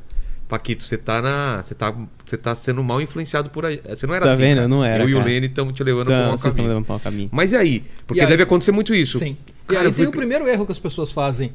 Paquito, 0.52 0.84
você 0.84 0.98
tá 0.98 1.22
na. 1.22 1.64
Você 1.64 1.74
tá, 1.74 1.96
você 2.28 2.38
tá 2.38 2.54
sendo 2.54 2.84
mal 2.84 3.02
influenciado 3.02 3.50
por 3.50 3.66
aí. 3.66 3.82
Você 3.88 4.06
não 4.06 4.14
era 4.14 4.26
Tá 4.26 4.32
assim. 4.34 4.42
vendo? 4.42 4.56
cara. 4.56 4.66
Eu 4.66 4.70
não 4.70 4.84
era, 4.84 5.04
Eu 5.04 5.10
e 5.10 5.14
o 5.14 5.18
cara. 5.18 5.30
Lene 5.30 5.48
estamos 5.48 5.74
te 5.74 5.82
levando 5.84 6.12
Então, 6.12 6.36
por 6.36 6.62
um 6.62 6.68
levando 6.68 6.86
para 6.86 6.96
o 6.96 7.00
caminho. 7.00 7.30
Mas 7.32 7.52
e 7.54 7.56
aí? 7.56 7.84
Porque 8.06 8.20
E 8.20 8.24
aí- 8.24 8.30
deve 8.30 8.44
acontecer 8.44 8.72
muito 8.74 8.94
isso. 8.94 9.18
Sim. 9.18 9.38
Cara, 9.66 9.86
e 9.86 9.88
aí 9.88 9.94
fui- 9.94 10.04
tem 10.04 10.10
o 10.10 10.12
primeiro 10.12 10.46
erro 10.50 10.66
que 10.66 10.72
as 10.74 10.80
pessoas 10.80 11.10
fazem, 11.12 11.54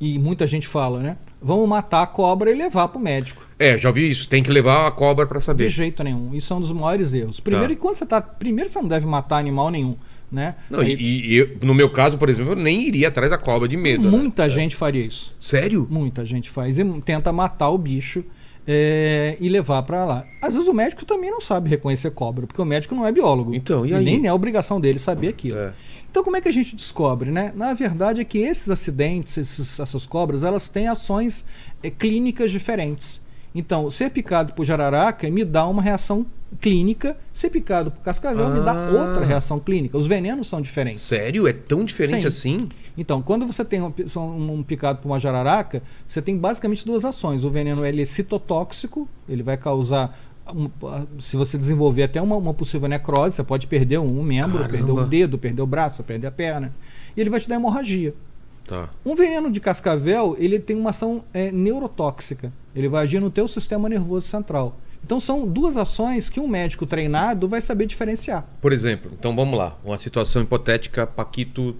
e 0.00 0.18
muita 0.18 0.46
gente 0.46 0.66
fala, 0.66 0.98
né? 1.00 1.16
Vamos 1.42 1.68
matar 1.68 2.02
a 2.02 2.06
cobra 2.06 2.50
e 2.50 2.54
levar 2.54 2.88
pro 2.88 2.98
médico. 2.98 3.46
É, 3.58 3.76
já 3.76 3.90
ouvi 3.90 4.08
isso. 4.08 4.28
Tem 4.28 4.42
que 4.42 4.50
levar 4.50 4.86
a 4.86 4.90
cobra 4.90 5.26
pra 5.26 5.38
De 5.38 5.44
saber. 5.44 5.68
jeito 5.68 6.02
nenhum. 6.02 6.34
Isso 6.34 6.52
é 6.52 6.56
um 6.56 6.60
dos 6.60 6.72
maiores 6.72 7.12
erros. 7.12 7.38
Primeiro, 7.40 7.68
Tá. 7.68 7.72
e 7.74 7.76
quando 7.76 7.96
você 7.96 8.06
tá. 8.06 8.20
Primeiro, 8.22 8.70
você 8.70 8.80
não 8.80 8.88
deve 8.88 9.06
matar 9.06 9.36
animal 9.36 9.70
nenhum. 9.70 9.94
Né? 10.30 10.56
Não, 10.68 10.80
Aí, 10.80 10.94
e, 10.94 11.32
e 11.32 11.36
eu- 11.36 11.56
no 11.62 11.72
meu 11.72 11.88
caso, 11.88 12.18
por 12.18 12.28
exemplo, 12.28 12.52
eu 12.52 12.56
nem 12.56 12.86
iria 12.86 13.08
atrás 13.08 13.30
da 13.30 13.38
cobra 13.38 13.66
de 13.66 13.78
medo. 13.78 14.02
né? 14.02 14.10
muita 14.10 14.46
gente 14.50 14.76
faria 14.76 15.02
isso. 15.02 15.34
Sério? 15.40 15.86
Muita 15.90 16.22
gente 16.22 16.50
faz 16.50 16.78
e 16.78 16.84
tenta 17.00 17.32
matar 17.32 17.70
o 17.70 17.78
bicho 17.78 18.22
é, 18.70 19.34
e 19.40 19.48
levar 19.48 19.82
pra 19.82 20.04
lá. 20.04 20.24
Às 20.42 20.52
vezes 20.52 20.68
o 20.68 20.74
médico 20.74 21.06
também 21.06 21.30
não 21.30 21.40
sabe 21.40 21.70
reconhecer 21.70 22.10
cobra, 22.10 22.46
porque 22.46 22.60
o 22.60 22.64
médico 22.66 22.94
não 22.94 23.06
é 23.06 23.10
biólogo. 23.10 23.54
Então, 23.54 23.86
e 23.86 23.94
aí? 23.94 24.04
nem 24.04 24.26
é 24.26 24.32
obrigação 24.32 24.78
dele 24.78 24.98
saber 24.98 25.28
aquilo. 25.28 25.56
É. 25.58 25.72
Então 26.10 26.22
como 26.22 26.36
é 26.36 26.40
que 26.42 26.48
a 26.48 26.52
gente 26.52 26.76
descobre, 26.76 27.30
né? 27.30 27.50
Na 27.56 27.72
verdade 27.72 28.20
é 28.20 28.24
que 28.24 28.38
esses 28.38 28.68
acidentes, 28.70 29.36
esses- 29.38 29.80
essas 29.80 30.06
cobras, 30.06 30.44
elas 30.44 30.68
têm 30.68 30.86
ações 30.86 31.44
é, 31.82 31.88
clínicas 31.90 32.52
diferentes. 32.52 33.20
Então, 33.54 33.90
ser 33.90 34.10
picado 34.10 34.52
por 34.52 34.64
jararaca 34.66 35.28
me 35.30 35.42
dá 35.44 35.66
uma 35.66 35.80
reação 35.80 36.26
clínica, 36.60 37.16
ser 37.32 37.48
picado 37.50 37.90
por 37.90 38.00
cascavel 38.02 38.48
me 38.50 38.60
dá 38.60 38.72
Ah. 38.72 38.90
outra 38.90 39.24
reação 39.24 39.58
clínica. 39.58 39.96
Os 39.96 40.06
venenos 40.06 40.46
são 40.46 40.60
diferentes. 40.60 41.00
Sério? 41.00 41.48
É 41.48 41.52
tão 41.54 41.82
diferente 41.84 42.22
Sim. 42.22 42.26
assim? 42.28 42.68
Então, 42.98 43.22
quando 43.22 43.46
você 43.46 43.64
tem 43.64 43.80
um, 43.80 43.92
um- 44.16 44.52
um 44.54 44.62
picado 44.62 44.98
por 44.98 45.08
uma 45.08 45.20
jararaca, 45.20 45.80
você 46.06 46.20
tem 46.20 46.36
basicamente 46.36 46.84
duas 46.84 47.04
ações. 47.04 47.44
O 47.44 47.50
veneno 47.50 47.86
ele 47.86 48.02
é 48.02 48.04
citotóxico, 48.04 49.08
ele 49.28 49.42
vai 49.42 49.56
causar, 49.56 50.18
um- 50.52 50.68
se 51.20 51.36
você 51.36 51.56
desenvolver 51.56 52.02
até 52.02 52.20
uma, 52.20 52.36
uma 52.36 52.52
possível 52.52 52.88
necrose, 52.88 53.36
você 53.36 53.44
pode 53.44 53.68
perder 53.68 53.98
um, 53.98 54.18
um 54.18 54.22
membro, 54.22 54.58
Caramba. 54.58 54.68
perder 54.76 54.90
o 54.92 55.04
dedo, 55.06 55.38
perder 55.38 55.62
o 55.62 55.66
braço, 55.66 56.02
perder 56.02 56.26
a 56.26 56.32
perna. 56.32 56.74
E 57.16 57.20
ele 57.20 57.30
vai 57.30 57.38
te 57.40 57.48
dar 57.48 57.54
hemorragia. 57.54 58.12
Tá. 58.66 58.90
Um 59.06 59.14
veneno 59.14 59.50
de 59.50 59.60
cascavel, 59.60 60.36
ele 60.38 60.58
tem 60.58 60.76
uma 60.76 60.90
ação 60.90 61.22
é, 61.32 61.50
neurotóxica. 61.52 62.52
Ele 62.74 62.88
vai 62.88 63.04
agir 63.04 63.20
no 63.20 63.30
teu 63.30 63.46
sistema 63.48 63.88
nervoso 63.88 64.26
central. 64.28 64.76
Então 65.04 65.20
são 65.20 65.46
duas 65.46 65.76
ações 65.76 66.28
que 66.28 66.40
um 66.40 66.48
médico 66.48 66.84
treinado 66.84 67.46
vai 67.48 67.60
saber 67.60 67.86
diferenciar. 67.86 68.44
Por 68.60 68.72
exemplo, 68.72 69.10
então 69.18 69.34
vamos 69.34 69.56
lá. 69.56 69.78
Uma 69.84 69.96
situação 69.96 70.42
hipotética, 70.42 71.06
Paquito 71.06 71.76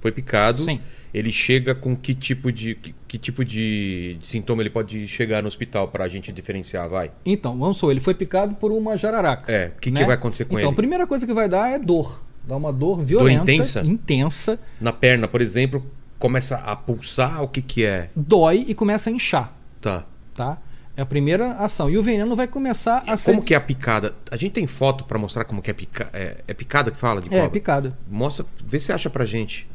foi 0.00 0.10
picado. 0.12 0.62
Sim. 0.64 0.80
Ele 1.12 1.32
chega 1.32 1.74
com 1.74 1.96
que 1.96 2.14
tipo 2.14 2.52
de 2.52 2.74
que, 2.76 2.94
que 3.08 3.18
tipo 3.18 3.44
de, 3.44 4.16
de 4.20 4.26
sintoma 4.26 4.62
ele 4.62 4.70
pode 4.70 5.08
chegar 5.08 5.42
no 5.42 5.48
hospital 5.48 5.88
pra 5.88 6.08
gente 6.08 6.30
diferenciar, 6.32 6.88
vai? 6.88 7.10
Então, 7.26 7.58
vamos 7.58 7.76
supor, 7.78 7.90
ele 7.90 8.00
foi 8.00 8.14
picado 8.14 8.54
por 8.54 8.70
uma 8.70 8.96
jararaca. 8.96 9.50
É, 9.50 9.72
o 9.76 9.80
que, 9.80 9.90
né? 9.90 10.00
que 10.00 10.06
vai 10.06 10.14
acontecer 10.14 10.44
com 10.44 10.56
então, 10.56 10.68
ele? 10.70 10.74
a 10.74 10.76
primeira 10.76 11.06
coisa 11.06 11.26
que 11.26 11.34
vai 11.34 11.48
dar 11.48 11.70
é 11.70 11.78
dor. 11.78 12.22
Dá 12.46 12.56
uma 12.56 12.72
dor 12.72 13.02
violenta. 13.02 13.42
intensa? 13.52 13.80
Intensa. 13.84 14.58
Na 14.80 14.92
perna, 14.92 15.26
por 15.26 15.40
exemplo, 15.40 15.84
começa 16.18 16.56
a 16.56 16.76
pulsar, 16.76 17.42
o 17.42 17.48
que 17.48 17.60
que 17.60 17.84
é? 17.84 18.08
Dói 18.14 18.64
e 18.68 18.74
começa 18.74 19.10
a 19.10 19.12
inchar, 19.12 19.52
Tá. 19.80 20.04
tá? 20.34 20.58
É 20.96 21.02
a 21.02 21.06
primeira 21.06 21.52
ação. 21.54 21.88
E 21.90 21.96
o 21.98 22.02
veneno 22.02 22.36
vai 22.36 22.46
começar 22.46 23.02
a 23.06 23.16
ser... 23.16 23.30
Como 23.32 23.42
que 23.42 23.54
é 23.54 23.56
a 23.56 23.60
picada? 23.60 24.14
A 24.30 24.36
gente 24.36 24.52
tem 24.52 24.66
foto 24.66 25.04
pra 25.04 25.18
mostrar 25.18 25.44
como 25.44 25.62
que 25.62 25.70
é 25.70 25.74
picada? 25.74 26.10
É, 26.12 26.36
é 26.46 26.52
picada 26.54 26.90
que 26.90 26.98
fala 26.98 27.20
de 27.20 27.28
É, 27.28 27.30
cobra? 27.30 27.50
picada. 27.50 27.98
Mostra, 28.10 28.44
vê 28.64 28.78
se 28.78 28.92
acha 28.92 29.08
pra 29.08 29.24
gente. 29.24 29.66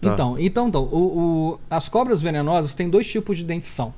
Tá. 0.00 0.12
Então, 0.12 0.38
então, 0.38 0.68
então 0.68 0.82
o- 0.84 1.52
o- 1.52 1.60
as 1.70 1.88
cobras 1.88 2.20
venenosas 2.20 2.74
têm 2.74 2.88
dois 2.88 3.06
tipos 3.06 3.38
de 3.38 3.44
dentição. 3.44 3.94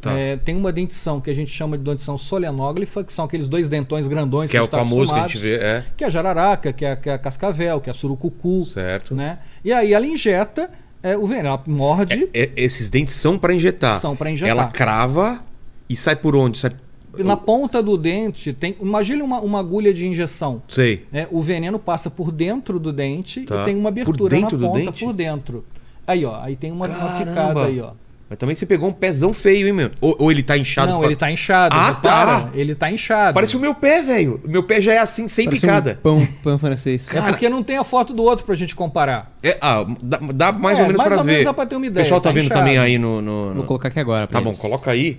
Tá. 0.00 0.12
É, 0.12 0.36
tem 0.36 0.54
uma 0.54 0.70
dentição 0.72 1.20
que 1.20 1.28
a 1.28 1.34
gente 1.34 1.50
chama 1.50 1.76
de 1.76 1.82
dentição 1.82 2.16
solenóglifa, 2.16 3.02
que 3.02 3.12
são 3.12 3.24
aqueles 3.24 3.48
dois 3.48 3.68
dentões 3.68 4.06
grandões 4.06 4.48
Que 4.48 4.56
é 4.56 4.60
a 4.60 4.62
o 4.62 4.66
gente 4.66 4.70
tá 4.70 4.78
famoso 4.78 5.12
que 5.12 5.18
a 5.18 5.22
gente 5.26 5.38
vê, 5.38 5.56
é. 5.56 5.84
Que 5.96 6.04
é 6.04 6.06
a 6.06 6.10
jararaca, 6.10 6.72
que 6.72 6.84
é, 6.84 6.94
que 6.94 7.10
é 7.10 7.14
a 7.14 7.18
cascavel, 7.18 7.80
que 7.80 7.90
é 7.90 7.92
a 7.92 7.94
surucucu. 7.94 8.64
Certo. 8.66 9.12
Né? 9.14 9.40
E 9.64 9.72
aí 9.72 9.92
ela 9.92 10.06
injeta 10.06 10.70
é, 11.02 11.16
o 11.16 11.26
veneno, 11.26 11.48
ela 11.48 11.62
morde 11.66 12.28
É, 12.32 12.50
esses 12.54 12.88
dentes 12.88 13.14
são 13.14 13.36
pra 13.36 13.52
injetar. 13.52 14.00
São 14.00 14.14
pra 14.14 14.30
injetar. 14.30 14.50
Ela 14.50 14.66
crava 14.68 15.40
e 15.88 15.96
sai 15.96 16.14
por 16.14 16.36
onde? 16.36 16.58
Sai... 16.58 16.70
na 17.18 17.36
ponta 17.36 17.82
do 17.82 17.96
dente. 17.96 18.52
Tem, 18.52 18.76
imagine 18.80 19.22
uma, 19.22 19.40
uma 19.40 19.60
agulha 19.60 19.92
de 19.92 20.06
injeção. 20.06 20.62
Sei. 20.68 21.04
né? 21.12 21.26
O 21.30 21.40
veneno 21.42 21.78
passa 21.78 22.10
por 22.10 22.30
dentro 22.32 22.78
do 22.78 22.92
dente 22.92 23.42
Tá. 23.42 23.62
e 23.62 23.64
tem 23.64 23.76
uma 23.76 23.88
abertura 23.88 24.34
na 24.34 24.40
dentro 24.42 24.58
do 24.58 24.66
ponta 24.66 24.78
dente? 24.78 25.04
por 25.04 25.12
dentro. 25.12 25.64
Aí, 26.06 26.24
ó, 26.24 26.40
aí 26.42 26.56
tem 26.56 26.72
uma, 26.72 26.86
uma 26.86 27.18
picada 27.18 27.64
aí, 27.66 27.80
ó. 27.80 27.90
Mas 28.30 28.38
também 28.38 28.54
você 28.54 28.66
pegou 28.66 28.90
um 28.90 28.92
pezão 28.92 29.32
feio, 29.32 29.66
hein, 29.66 29.72
meu? 29.72 29.90
Ou, 30.02 30.14
ou 30.18 30.30
ele 30.30 30.42
tá 30.42 30.54
inchado? 30.58 30.92
Não, 30.92 30.98
pra- 30.98 31.06
ele 31.06 31.16
tá 31.16 31.30
inchado. 31.32 31.74
Ah, 31.74 31.94
tá. 31.94 32.50
Ele 32.52 32.74
tá 32.74 32.90
inchado. 32.92 33.32
Parece 33.32 33.56
o 33.56 33.60
meu 33.60 33.74
pé, 33.74 34.02
velho. 34.02 34.38
O 34.44 34.48
meu 34.50 34.62
pé 34.62 34.82
já 34.82 34.92
é 34.92 34.98
assim, 34.98 35.28
sem 35.28 35.46
Parece 35.46 35.62
picada. 35.62 35.92
Um 35.92 36.02
pão, 36.02 36.28
pão 36.44 36.58
francês. 36.58 37.14
É 37.14 37.22
porque 37.22 37.48
não 37.48 37.62
tem 37.62 37.78
a 37.78 37.84
foto 37.84 38.12
do 38.12 38.22
outro 38.22 38.44
pra 38.44 38.54
gente 38.54 38.76
comparar. 38.76 39.34
É, 39.42 39.56
ah, 39.62 39.82
dá, 40.02 40.18
dá 40.34 40.52
mais 40.52 40.78
É, 40.78 40.82
ou 40.82 40.88
menos 40.88 40.98
mais 40.98 41.08
pra 41.08 41.18
ou 41.18 41.24
ver. 41.24 41.30
menos 41.30 41.44
dá 41.46 41.54
pra 41.54 41.64
ter 41.64 41.76
uma 41.76 41.84
O 41.84 41.86
ideia, 41.86 42.04
pessoal 42.04 42.20
tá, 42.20 42.28
tá 42.28 42.34
vendo 42.34 42.44
inchado. 42.44 42.60
também 42.60 42.76
aí 42.76 42.98
no... 42.98 43.22
no- 43.22 43.48
no- 43.48 43.54
Vou 43.54 43.64
colocar 43.64 43.88
aqui 43.88 43.98
agora. 43.98 44.26
pra 44.26 44.38
Tá 44.40 44.44
bom, 44.44 44.50
eles. 44.50 44.60
coloca 44.60 44.90
aí. 44.90 45.18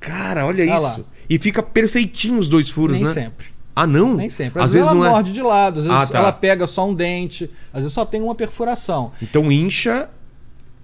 Cara, 0.00 0.44
olha 0.44 0.64
Olha 0.64 0.72
isso. 0.74 0.82
lá. 0.82 1.00
E 1.28 1.38
fica 1.38 1.62
perfeitinho 1.62 2.38
os 2.38 2.48
dois 2.48 2.70
furos, 2.70 2.96
Nem 2.96 3.04
né? 3.06 3.12
sempre. 3.12 3.46
Ah, 3.76 3.86
não? 3.86 4.14
Nem 4.14 4.28
sempre. 4.30 4.58
Às, 4.60 4.66
Às, 4.66 4.72
vezes, 4.74 4.88
vezes 4.88 5.00
ela 5.02 5.08
é. 5.08 5.12
morde 5.12 5.32
de 5.32 5.42
lado, 5.42 5.80
às 5.80 5.86
vezes 5.86 6.00
Ah, 6.00 6.06
tá. 6.06 6.18
ela 6.18 6.32
pega 6.32 6.66
só 6.66 6.88
um 6.88 6.94
dente, 6.94 7.50
às 7.72 7.80
vezes 7.82 7.92
só 7.92 8.04
tem 8.04 8.20
uma 8.22 8.34
perfuração. 8.34 9.12
Então 9.22 9.50
incha... 9.52 10.08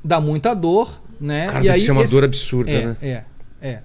Dá 0.06 0.20
muita 0.20 0.52
dor, 0.54 1.00
né? 1.18 1.46
Cara, 1.48 1.64
e 1.64 1.70
aí 1.70 1.80
ser 1.80 1.90
uma 1.90 2.02
esse- 2.02 2.12
dor 2.12 2.24
absurda, 2.24 2.70
é, 2.70 2.86
né? 2.86 2.96
É, 3.00 3.22
é. 3.62 3.80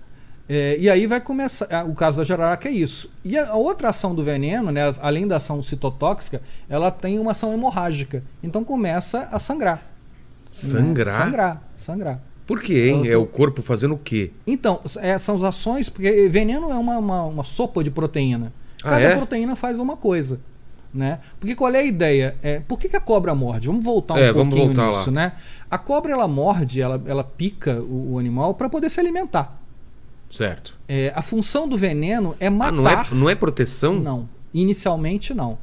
É, 0.52 0.78
e 0.80 0.90
aí 0.90 1.06
vai 1.08 1.22
começar. 1.22 1.68
ah, 1.72 1.84
O 1.86 1.94
caso 1.96 2.18
da 2.18 2.24
jararaca 2.24 2.68
é 2.68 2.72
isso. 2.72 3.10
E 3.24 3.38
a 3.38 3.54
outra 3.54 3.90
ação 3.90 4.14
do 4.16 4.24
veneno, 4.24 4.72
né, 4.72 4.94
além 5.00 5.28
da 5.28 5.38
ação 5.38 5.62
citotóxica, 5.64 6.42
ela 6.68 6.90
tem 6.92 7.20
uma 7.20 7.32
ação 7.32 7.54
hemorrágica. 7.54 8.22
Então 8.44 8.64
começa 8.64 9.30
a 9.32 9.40
sangrar. 9.40 9.76
né? 9.78 10.52
Sangrar? 10.52 11.24
Sangrar, 11.24 11.64
sangrar. 11.78 12.20
Por 12.50 12.62
quê, 12.62 12.90
hein? 12.90 13.08
É 13.08 13.16
o 13.16 13.28
corpo 13.28 13.62
fazendo 13.62 13.94
o 13.94 13.98
quê? 14.00 14.32
Então, 14.48 14.80
é, 14.98 15.16
são 15.20 15.36
as 15.36 15.44
ações, 15.44 15.88
porque 15.88 16.28
veneno 16.30 16.72
é 16.72 16.76
uma, 16.76 16.98
uma, 16.98 17.24
uma 17.26 17.44
sopa 17.44 17.84
de 17.84 17.92
proteína. 17.92 18.52
Ah, 18.84 18.90
Cada 18.90 19.02
é? 19.04 19.16
proteína 19.16 19.56
faz 19.56 19.80
uma 19.80 19.96
coisa. 19.96 20.40
Né? 20.92 21.20
Porque 21.40 21.54
qual 21.56 21.72
é 21.72 21.78
a 21.78 21.84
ideia? 21.84 22.36
É, 22.42 22.60
por 22.62 22.80
que, 22.80 22.90
que 22.90 22.96
a 22.96 23.00
cobra 23.00 23.36
morde? 23.36 23.68
Vamos 23.68 23.86
voltar 23.86 24.16
um 24.16 24.18
É, 24.18 24.34
pouquinho 24.34 24.66
voltar 24.66 24.88
nisso, 24.88 25.06
lá. 25.06 25.12
né? 25.12 25.34
A 25.70 25.78
cobra 25.78 26.12
ela 26.12 26.28
morde, 26.28 26.82
ela, 26.82 27.00
ela 27.06 27.24
pica 27.24 27.80
o, 27.84 28.14
o 28.14 28.18
animal 28.20 28.56
para 28.56 28.68
poder 28.68 28.90
se 28.90 29.00
alimentar. 29.00 29.56
Certo. 30.32 30.74
É, 30.88 31.14
a 31.16 31.22
função 31.22 31.68
do 31.68 31.78
veneno 31.78 32.36
é 32.40 32.48
Ah, 32.48 32.52
matar. 32.52 32.72
não 32.74 32.90
é, 32.90 33.06
não 33.12 33.30
é 33.30 33.36
proteção? 33.36 33.94
Não. 34.00 34.28
Inicialmente 34.52 35.36
não. 35.36 35.60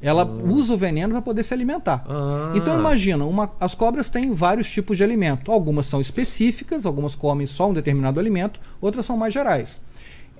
Ela 0.00 0.24
usa 0.24 0.74
o 0.74 0.76
veneno 0.76 1.12
para 1.14 1.22
poder 1.22 1.42
se 1.42 1.52
alimentar. 1.52 2.04
Ah. 2.08 2.52
Então 2.54 2.78
imagina, 2.78 3.24
uma- 3.24 3.50
as 3.58 3.74
cobras 3.74 4.08
têm 4.08 4.32
vários 4.32 4.70
tipos 4.70 4.96
de 4.96 5.02
alimento. 5.02 5.50
Algumas 5.50 5.86
são 5.86 6.00
específicas, 6.00 6.86
algumas 6.86 7.16
comem 7.16 7.46
só 7.46 7.68
um 7.68 7.72
determinado 7.74 8.20
alimento, 8.20 8.60
outras 8.80 9.04
são 9.06 9.16
mais 9.16 9.34
gerais. 9.34 9.80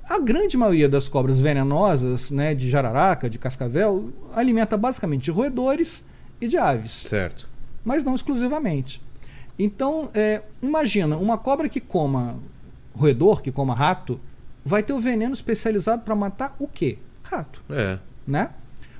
A 0.09 0.18
grande 0.21 0.57
maioria 0.57 0.88
das 0.88 1.09
cobras 1.09 1.40
venenosas, 1.40 2.31
né, 2.31 2.55
de 2.55 2.71
jararaca, 2.71 3.29
de 3.29 3.37
cascavel, 3.38 4.11
alimenta 4.35 4.77
basicamente 4.77 5.25
de 5.25 5.31
roedores 5.33 6.03
e 6.40 6.47
de 6.49 6.57
aves, 6.57 7.05
Certo. 7.09 7.47
mas 7.85 8.05
não 8.05 8.14
exclusivamente. 8.14 9.03
Então, 9.59 10.09
é, 10.14 10.40
imagina, 10.62 11.16
uma 11.16 11.37
cobra 11.37 11.68
que 11.68 11.81
coma 11.81 12.37
roedor, 12.94 13.42
que 13.42 13.51
coma 13.51 13.75
rato, 13.75 14.21
vai 14.64 14.83
ter 14.85 14.92
o 14.92 15.01
veneno 15.01 15.35
especializado 15.35 16.03
para 16.03 16.14
matar 16.14 16.55
o 16.61 16.66
quê? 16.68 16.97
Rato 17.23 17.61
É. 17.68 17.99
né? 18.27 18.51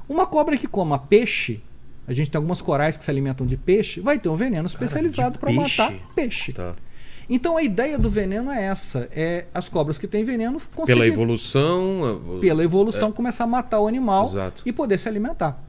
Uma 0.09 0.27
cobra 0.27 0.57
que 0.57 0.67
coma 0.67 0.99
peixe, 0.99 1.61
a 2.07 2.13
gente 2.13 2.31
tem 2.31 2.39
algumas 2.39 2.63
corais 2.63 2.97
que 2.97 3.05
se 3.05 3.11
alimentam 3.11 3.47
de 3.47 3.57
peixe, 3.57 4.01
vai 4.01 4.19
ter 4.19 4.29
um 4.29 4.37
veneno 4.37 4.67
especializado 4.67 5.39
para 5.39 5.53
matar 5.53 5.93
peixe. 6.15 6.53
Tá. 6.53 6.75
Então 7.29 7.59
a 7.59 7.63
ideia 7.63 7.99
do 7.99 8.09
veneno 8.09 8.51
é 8.51 8.65
essa: 8.65 9.09
é 9.13 9.45
as 9.53 9.69
cobras 9.69 9.99
que 9.99 10.07
têm 10.07 10.25
veneno 10.25 10.59
Pela 10.59 10.75
conseguirem, 10.75 11.13
evolução. 11.13 12.39
pela 12.41 12.65
evolução, 12.65 13.13
começar 13.13 13.45
a 13.45 13.47
matar 13.47 13.81
o 13.81 13.87
animal 13.87 14.27
Exato. 14.29 14.63
e 14.65 14.73
poder 14.73 14.99
se 14.99 15.09
alimentar. 15.09 15.63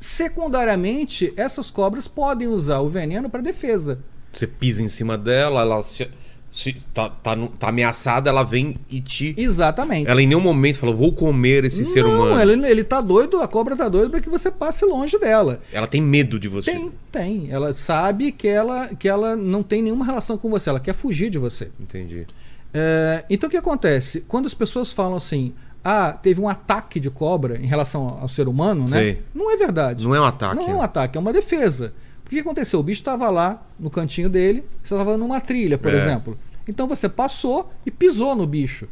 Secundariamente, 0.00 1.32
essas 1.36 1.70
cobras 1.70 2.08
podem 2.08 2.48
usar 2.48 2.80
o 2.80 2.88
veneno 2.88 3.30
para 3.30 3.40
defesa. 3.40 4.00
Você 4.32 4.48
pisa 4.48 4.82
em 4.82 4.88
cima 4.88 5.16
dela, 5.16 5.60
ela 5.60 5.80
se, 5.84 6.08
se- 6.52 6.76
tá, 6.92 7.08
tá, 7.08 7.34
tá 7.58 7.68
ameaçada, 7.68 8.28
ela 8.28 8.42
vem 8.42 8.76
e 8.90 9.00
te. 9.00 9.34
Exatamente. 9.38 10.08
Ela 10.08 10.20
em 10.20 10.26
nenhum 10.26 10.40
momento 10.40 10.78
fala, 10.78 10.92
vou 10.92 11.12
comer 11.12 11.64
esse 11.64 11.84
ser 11.86 12.04
não, 12.04 12.10
humano. 12.10 12.52
Ele, 12.52 12.66
ele 12.68 12.84
tá 12.84 13.00
doido, 13.00 13.40
a 13.40 13.48
cobra 13.48 13.74
tá 13.74 13.88
doida 13.88 14.10
para 14.10 14.20
que 14.20 14.28
você 14.28 14.50
passe 14.50 14.84
longe 14.84 15.18
dela. 15.18 15.60
Ela 15.72 15.88
tem 15.88 16.02
medo 16.02 16.38
de 16.38 16.48
você. 16.48 16.70
Tem, 16.70 16.92
tem. 17.10 17.50
Ela 17.50 17.72
sabe 17.72 18.30
que 18.30 18.46
ela, 18.46 18.94
que 18.94 19.08
ela 19.08 19.34
não 19.34 19.62
tem 19.62 19.80
nenhuma 19.80 20.04
relação 20.04 20.36
com 20.36 20.50
você, 20.50 20.68
ela 20.68 20.78
quer 20.78 20.94
fugir 20.94 21.30
de 21.30 21.38
você. 21.38 21.70
Entendi. 21.80 22.26
É, 22.74 23.24
então 23.30 23.48
o 23.48 23.50
que 23.50 23.56
acontece? 23.56 24.20
Quando 24.28 24.46
as 24.46 24.54
pessoas 24.54 24.92
falam 24.92 25.16
assim, 25.16 25.54
ah, 25.82 26.12
teve 26.12 26.40
um 26.40 26.48
ataque 26.48 27.00
de 27.00 27.10
cobra 27.10 27.56
em 27.56 27.66
relação 27.66 28.18
ao, 28.20 28.28
ser 28.28 28.46
humano, 28.46 28.88
né? 28.88 28.98
Sei. 28.98 29.22
Não 29.34 29.50
é 29.50 29.56
verdade. 29.56 30.04
Não 30.04 30.14
é 30.14 30.20
um 30.20 30.24
ataque. 30.24 30.56
Não 30.56 30.68
é 30.68 30.74
um 30.74 30.82
ataque, 30.82 31.16
é 31.16 31.20
uma 31.20 31.32
defesa. 31.32 31.92
O 32.32 32.34
que 32.34 32.40
aconteceu? 32.40 32.80
O 32.80 32.82
bicho 32.82 33.02
estava 33.02 33.28
lá 33.28 33.62
no 33.78 33.90
cantinho 33.90 34.30
dele, 34.30 34.64
você 34.82 34.94
estava 34.94 35.18
numa 35.18 35.38
trilha, 35.38 35.76
por 35.76 35.92
É. 35.92 35.98
exemplo. 35.98 36.38
Então 36.66 36.88
você 36.88 37.06
passou 37.06 37.70
e 37.84 37.90
pisou 37.90 38.34
no 38.34 38.46
bicho. 38.46 38.88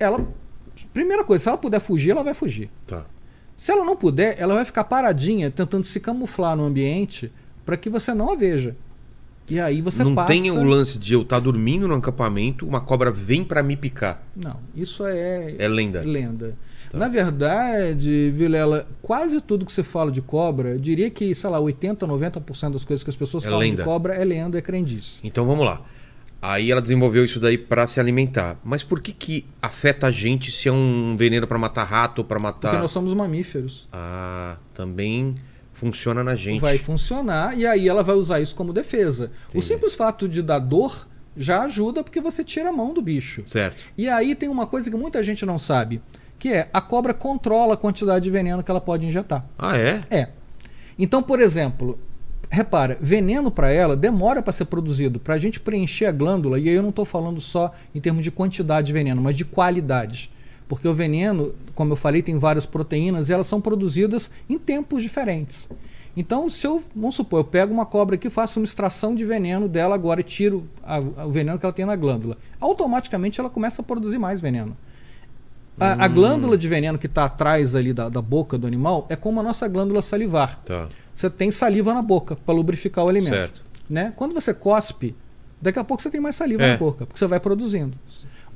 Ela. 0.00 0.26
Primeira 0.94 1.22
coisa, 1.22 1.42
se 1.42 1.48
ela 1.50 1.58
puder 1.58 1.80
fugir, 1.80 2.12
ela 2.12 2.22
vai 2.24 2.32
fugir. 2.32 2.70
Tá. 2.86 3.04
Se 3.58 3.70
ela 3.70 3.84
não 3.84 3.94
puder, 3.94 4.36
ela 4.38 4.54
vai 4.54 4.64
ficar 4.64 4.84
paradinha, 4.84 5.50
tentando 5.50 5.84
se 5.84 6.00
camuflar 6.00 6.56
no 6.56 6.64
ambiente 6.64 7.30
para 7.66 7.76
que 7.76 7.90
você 7.90 8.14
não 8.14 8.32
a 8.32 8.36
veja. 8.36 8.74
E 9.50 9.60
aí 9.60 9.82
você 9.82 10.02
não 10.02 10.14
passa. 10.14 10.28
tem 10.28 10.50
o 10.50 10.62
lance 10.64 10.98
de 10.98 11.12
eu 11.12 11.22
estar 11.22 11.38
dormindo 11.40 11.86
no 11.86 11.94
acampamento, 11.94 12.66
uma 12.66 12.80
cobra 12.80 13.10
vem 13.10 13.44
pra 13.44 13.62
me 13.62 13.76
picar. 13.76 14.22
Não, 14.34 14.56
isso 14.74 15.04
é, 15.04 15.54
É 15.58 15.68
lenda. 15.68 16.00
lenda. 16.00 16.56
Tá. 16.98 17.06
Na 17.06 17.08
verdade, 17.08 18.30
Vilela, 18.34 18.86
quase 19.02 19.40
tudo 19.40 19.64
que 19.66 19.72
você 19.72 19.82
fala 19.82 20.10
de 20.10 20.20
cobra, 20.22 20.70
eu 20.70 20.78
diria 20.78 21.10
que, 21.10 21.34
sei 21.34 21.50
lá, 21.50 21.58
80, 21.60 22.06
90% 22.06 22.72
das 22.72 22.84
coisas 22.84 23.04
que 23.04 23.10
as 23.10 23.16
pessoas 23.16 23.44
É 23.44 23.46
falam 23.46 23.60
lenda. 23.60 23.76
de 23.82 23.84
cobra 23.84 24.14
é 24.14 24.24
lenda, 24.24 24.58
é 24.58 24.62
crendice. 24.62 25.20
Então 25.24 25.46
vamos 25.46 25.64
lá. 25.64 25.82
Aí 26.40 26.70
ela 26.70 26.80
desenvolveu 26.82 27.24
isso 27.24 27.40
daí 27.40 27.56
pra 27.58 27.86
se 27.86 27.98
alimentar. 27.98 28.58
Mas 28.62 28.82
por 28.82 29.00
que 29.00 29.12
que 29.12 29.46
afeta 29.60 30.06
a 30.06 30.10
gente 30.10 30.52
se 30.52 30.68
é 30.68 30.72
um 30.72 31.16
veneno 31.18 31.46
pra 31.46 31.58
matar 31.58 31.84
rato 31.84 32.22
pra 32.22 32.38
matar... 32.38 32.68
Porque 32.70 32.82
nós 32.82 32.92
somos 32.92 33.12
mamíferos. 33.14 33.88
Ah, 33.92 34.56
também 34.74 35.34
funciona 35.72 36.22
na 36.22 36.36
gente. 36.36 36.60
Vai 36.60 36.78
funcionar 36.78 37.58
e 37.58 37.66
aí 37.66 37.88
ela 37.88 38.02
vai 38.02 38.14
usar 38.14 38.40
isso 38.40 38.54
como 38.54 38.72
defesa. 38.72 39.30
O 39.48 39.50
Entendi. 39.58 39.64
simples 39.66 39.94
fato 39.94 40.28
de 40.28 40.40
dar 40.42 40.58
dor 40.58 41.06
já 41.36 41.62
ajuda 41.62 42.02
porque 42.02 42.20
você 42.20 42.42
tira 42.44 42.70
a 42.70 42.72
mão 42.72 42.94
do 42.94 43.02
bicho. 43.02 43.42
Certo. 43.46 43.84
E 43.96 44.08
aí 44.08 44.34
tem 44.34 44.48
uma 44.48 44.66
coisa 44.66 44.90
que 44.90 44.96
muita 44.96 45.22
gente 45.22 45.44
não 45.44 45.58
sabe, 45.58 46.00
que 46.46 46.52
é 46.52 46.68
a 46.72 46.80
cobra 46.80 47.12
controla 47.12 47.74
a 47.74 47.76
quantidade 47.76 48.22
de 48.22 48.30
veneno 48.30 48.62
que 48.62 48.70
ela 48.70 48.80
pode 48.80 49.04
injetar. 49.04 49.44
Ah, 49.58 49.76
é? 49.76 50.00
É. 50.08 50.28
Então, 50.96 51.20
por 51.20 51.40
exemplo, 51.40 51.98
repara, 52.48 52.96
veneno 53.00 53.50
para 53.50 53.72
ela 53.72 53.96
demora 53.96 54.40
para 54.40 54.52
ser 54.52 54.66
produzido. 54.66 55.18
Para 55.18 55.34
a 55.34 55.38
gente 55.38 55.58
preencher 55.58 56.06
a 56.06 56.12
glândula, 56.12 56.56
e 56.60 56.68
aí 56.68 56.74
eu 56.76 56.84
não 56.84 56.90
estou 56.90 57.04
falando 57.04 57.40
só 57.40 57.72
em 57.92 58.00
termos 58.00 58.22
de 58.22 58.30
quantidade 58.30 58.86
de 58.86 58.92
veneno, 58.92 59.20
mas 59.20 59.34
de 59.34 59.44
qualidade. 59.44 60.30
Porque 60.68 60.86
o 60.86 60.94
veneno, 60.94 61.52
como 61.74 61.92
eu 61.92 61.96
falei, 61.96 62.22
tem 62.22 62.38
várias 62.38 62.64
proteínas 62.64 63.28
e 63.28 63.32
elas 63.32 63.48
são 63.48 63.60
produzidas 63.60 64.30
em 64.48 64.56
tempos 64.56 65.02
diferentes. 65.02 65.68
Então, 66.16 66.48
se 66.48 66.64
eu, 66.64 66.80
vamos 66.94 67.16
supor, 67.16 67.40
eu 67.40 67.44
pego 67.44 67.74
uma 67.74 67.84
cobra 67.84 68.14
aqui, 68.14 68.30
faço 68.30 68.60
uma 68.60 68.64
extração 68.64 69.16
de 69.16 69.24
veneno 69.24 69.68
dela 69.68 69.96
agora 69.96 70.20
e 70.20 70.24
tiro 70.24 70.64
a- 70.84 70.98
a- 70.98 71.26
o 71.26 71.32
veneno 71.32 71.58
que 71.58 71.66
ela 71.66 71.72
tem 71.72 71.84
na 71.84 71.96
glândula, 71.96 72.38
automaticamente 72.60 73.40
ela 73.40 73.50
começa 73.50 73.82
a 73.82 73.84
produzir 73.84 74.18
mais 74.18 74.40
veneno. 74.40 74.76
A, 75.78 76.04
a 76.04 76.08
glândula 76.08 76.56
de 76.56 76.66
veneno 76.68 76.98
que 76.98 77.06
está 77.06 77.24
atrás 77.26 77.76
ali 77.76 77.92
da, 77.92 78.08
da 78.08 78.22
boca 78.22 78.56
do 78.56 78.66
animal 78.66 79.06
é 79.10 79.16
como 79.16 79.40
a 79.40 79.42
nossa 79.42 79.68
glândula 79.68 80.00
salivar. 80.00 80.58
Tá. 80.64 80.88
Você 81.14 81.28
tem 81.28 81.50
saliva 81.50 81.92
na 81.92 82.00
boca 82.02 82.34
para 82.34 82.54
lubrificar 82.54 83.04
o 83.04 83.08
alimento. 83.08 83.34
Certo. 83.34 83.62
Né? 83.88 84.12
Quando 84.16 84.34
você 84.34 84.54
cospe, 84.54 85.14
daqui 85.60 85.78
a 85.78 85.84
pouco 85.84 86.02
você 86.02 86.08
tem 86.10 86.20
mais 86.20 86.34
saliva 86.36 86.62
É. 86.62 86.72
na 86.72 86.76
boca, 86.78 87.04
porque 87.06 87.18
você 87.18 87.26
vai 87.26 87.38
produzindo. 87.38 87.96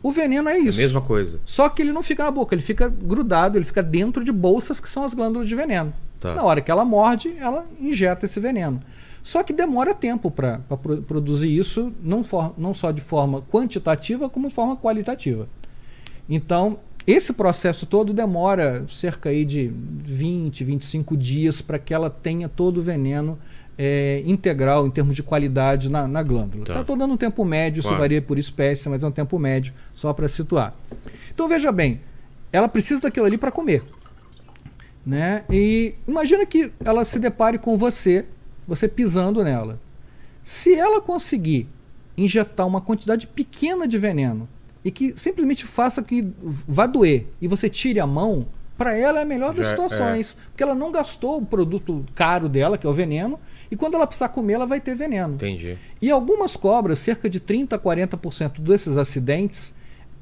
O 0.03 0.11
veneno 0.11 0.49
é 0.49 0.53
É 0.53 0.57
a 0.57 0.59
isso. 0.61 0.79
mesma 0.79 1.01
coisa. 1.03 1.39
Só 1.45 1.69
que 1.69 1.83
ele 1.83 1.93
não 1.93 2.03
fica 2.03 2.25
na 2.25 2.31
boca, 2.31 2.55
ele 2.55 2.63
fica 2.63 2.89
grudado, 2.89 3.59
ele 3.59 3.67
fica 3.67 3.83
dentro 3.83 4.25
de 4.25 4.33
bolsas 4.33 4.81
que 4.81 4.89
são 4.89 5.05
as 5.05 5.13
glândulas 5.13 5.47
de 5.47 5.55
veneno. 5.55 5.93
Tá. 6.19 6.35
Na 6.35 6.43
hora 6.43 6.63
que 6.63 6.71
ela 6.71 6.85
morde, 6.87 7.35
ela 7.39 7.67
injeta 7.79 8.25
esse 8.25 8.41
veneno. 8.41 8.81
Só 9.23 9.43
que 9.43 9.53
demora 9.53 9.95
tempo 9.95 10.31
para 10.31 10.59
produzir 11.07 11.55
isso, 11.55 11.93
não, 12.03 12.25
for- 12.25 12.55
não 12.57 12.73
só 12.73 12.91
de 12.91 13.03
forma 13.03 13.43
quantitativa, 13.43 14.27
como 14.31 14.49
de 14.49 14.55
forma 14.55 14.75
qualitativa. 14.75 15.47
Então, 16.29 16.79
esse 17.13 17.33
processo 17.33 17.87
todo 17.87 18.13
demora 18.13 18.85
cerca 18.89 19.31
aí 19.31 19.45
de 19.45 19.73
20, 20.05 20.65
25 20.65 21.17
dias 21.17 21.63
para 21.63 21.79
que 21.79 21.95
ela 21.95 22.11
tenha 22.11 22.49
todo 22.49 22.79
o 22.79 22.83
veneno 22.83 23.39
é, 23.79 24.23
integral 24.27 24.87
em 24.87 24.91
termos 24.91 25.17
de 25.17 25.23
qualidade 25.23 25.89
na, 25.89 26.07
na 26.07 26.23
glândula. 26.23 26.67
Tá. 26.67 26.81
Estou 26.81 26.97
dando 26.97 27.15
um 27.15 27.17
tempo 27.17 27.45
médio, 27.45 27.81
isso 27.81 27.89
Claro. 27.89 28.03
varia 28.03 28.21
por 28.21 28.39
espécie, 28.39 28.89
mas 28.89 29.03
é 29.03 29.07
um 29.07 29.13
tempo 29.13 29.39
médio, 29.39 29.73
só 29.95 30.13
para 30.13 30.29
situar. 30.29 30.75
Então 31.33 31.49
veja 31.49 31.73
bem, 31.73 32.01
ela 32.53 32.69
precisa 32.69 33.01
daquilo 33.01 33.25
ali 33.25 33.39
para 33.39 33.51
comer. 33.51 33.83
Né? 35.07 35.45
E 35.51 35.95
imagina 36.07 36.45
que 36.45 36.71
ela 36.85 37.05
se 37.07 37.19
depare 37.19 37.59
com 37.59 37.79
você, 37.79 38.27
você 38.69 38.87
pisando 38.87 39.43
nela. 39.43 39.81
Se 40.45 40.75
ela 40.75 41.01
conseguir 41.01 41.67
injetar 42.17 42.67
uma 42.67 42.83
quantidade 42.83 43.27
pequena 43.27 43.89
de 43.89 43.97
veneno 43.97 44.47
e 44.85 44.91
que 44.91 45.13
simplesmente 45.17 45.65
faça 45.67 46.03
que 46.03 46.27
vá 46.43 46.87
doer 46.87 47.27
e 47.41 47.47
você 47.49 47.69
tire 47.69 48.01
a 48.01 48.07
mão, 48.07 48.47
para 48.79 48.97
ela 48.97 49.19
é 49.19 49.23
a 49.23 49.27
melhor 49.27 49.53
das 49.53 49.67
Já- 49.67 49.71
situações. 49.73 50.37
Porque 50.51 50.63
ela 50.63 50.75
não 50.75 50.91
gastou 50.91 51.37
o 51.39 51.45
produto 51.45 52.05
caro 52.15 52.49
dela, 52.49 52.79
que 52.79 52.87
é 52.87 52.91
o 52.91 52.93
veneno, 52.95 53.39
e 53.71 53.77
quando 53.77 53.95
ela 53.95 54.07
precisar 54.07 54.29
comer, 54.31 54.55
ela 54.55 54.67
vai 54.67 54.81
ter 54.81 54.95
veneno. 54.95 55.35
Entendi. 55.35 55.77
E 56.01 56.11
algumas 56.11 56.57
cobras, 56.57 56.99
cerca 56.99 57.29
de 57.29 57.39
30% 57.39 57.75
a 57.75 57.79
40% 57.79 58.61
desses 58.61 58.97
acidentes, 58.97 59.75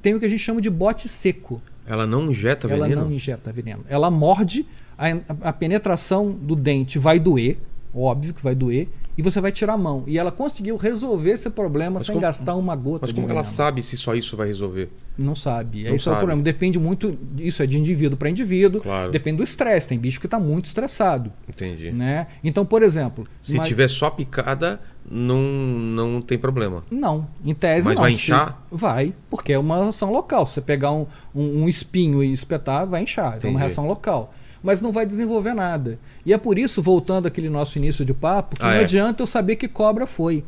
tem 0.03 0.14
o 0.14 0.18
que 0.21 0.27
a 0.27 0.29
gente 0.29 0.40
chama 0.40 0.61
de 0.61 0.68
bote 0.71 1.09
seco. 1.09 1.62
Ela 1.87 2.05
não 2.07 2.31
injeta 2.31 2.66
Ela 2.66 2.85
veneno? 2.87 3.05
não 3.05 3.12
injeta 3.12 3.53
veneno. 3.53 3.85
Ela 3.88 4.11
morde, 4.11 4.66
a, 4.99 5.07
a 5.49 5.53
penetração 5.53 6.33
do 6.33 6.57
dente 6.57 6.99
vai 6.99 7.18
doer, 7.21 7.59
óbvio 7.94 8.35
que 8.35 8.42
vai 8.42 8.55
doer, 8.57 8.88
e 9.18 9.22
você 9.22 9.40
vai 9.40 9.50
tirar 9.52 9.72
a 9.72 9.76
mão. 9.76 10.04
E 10.07 10.16
ela 10.18 10.31
conseguiu 10.31 10.76
resolver 10.76 11.33
esse 11.33 11.50
problema 11.50 11.94
Mas 11.98 12.07
sem 12.07 12.14
como- 12.14 12.22
gastar 12.22 12.54
uma 12.54 12.76
gota 12.76 13.00
Mas 13.07 13.12
como 13.12 13.28
ela 13.28 13.42
sabe 13.42 13.83
se 13.83 13.96
só 13.96 14.14
isso 14.14 14.37
vai 14.37 14.46
resolver? 14.46 14.90
Não 15.18 15.35
sabe. 15.35 15.83
Não 15.83 15.94
Esse 15.94 16.07
é 16.07 16.11
o 16.11 16.14
sabe. 16.14 16.16
problema. 16.18 16.40
Depende 16.42 16.78
muito. 16.78 17.18
Isso 17.37 17.61
é 17.61 17.66
de 17.66 17.76
indivíduo 17.76 18.16
para 18.16 18.31
indivíduo. 18.31 18.81
Claro. 18.81 19.11
Depende 19.11 19.38
do 19.38 19.42
estresse. 19.42 19.88
Tem 19.88 19.98
bicho 19.98 20.20
que 20.20 20.26
está 20.26 20.38
muito 20.38 20.66
estressado. 20.66 21.33
Entendi. 21.48 21.90
Né? 21.90 22.28
Então, 22.44 22.64
por 22.64 22.83
exemplo. 22.85 23.26
Se 23.42 23.57
mas- 23.57 23.66
tiver 23.66 23.88
só 23.88 24.09
picada, 24.11 24.81
não, 25.11 25.40
não 25.40 26.22
tem 26.22 26.38
problema. 26.38 26.85
Não, 26.88 27.26
em 27.44 27.52
tese 27.54 27.87
Mas 27.87 27.96
não. 27.96 28.02
vai 28.02 28.12
Se- 28.12 28.18
inchar? 28.18 28.62
Vai, 28.70 29.12
porque 29.28 29.52
é 29.52 29.59
uma 29.59 29.88
ação 29.88 30.12
local. 30.12 30.46
Se 30.46 30.54
você 30.54 30.61
pegar 30.61 30.92
um, 30.92 31.07
um, 31.35 31.62
um 31.64 31.68
espinho 31.68 32.22
e 32.22 32.33
espetar, 32.33 32.87
vai 32.87 33.02
inchar. 33.02 33.35
É 33.35 33.37
Entendi. 33.38 33.54
uma 33.54 33.59
reação 33.61 33.88
local. 33.88 34.33
Mas 34.62 34.81
não 34.81 34.90
vai 34.92 35.07
desenvolver 35.07 35.55
nada. 35.55 35.99
E 36.27 36.33
é 36.33 36.38
por 36.38 36.59
isso, 36.59 36.83
voltando 36.83 37.27
àquele 37.27 37.49
nosso 37.49 37.79
início 37.79 38.05
de 38.05 38.12
papo, 38.12 38.57
que 38.57 38.62
Ah, 38.62 38.68
não 38.68 38.75
é? 38.75 38.81
adianta 38.81 39.23
eu 39.23 39.27
saber 39.27 39.57
que 39.57 39.68
cobra 39.68 40.07
foi. 40.07 40.44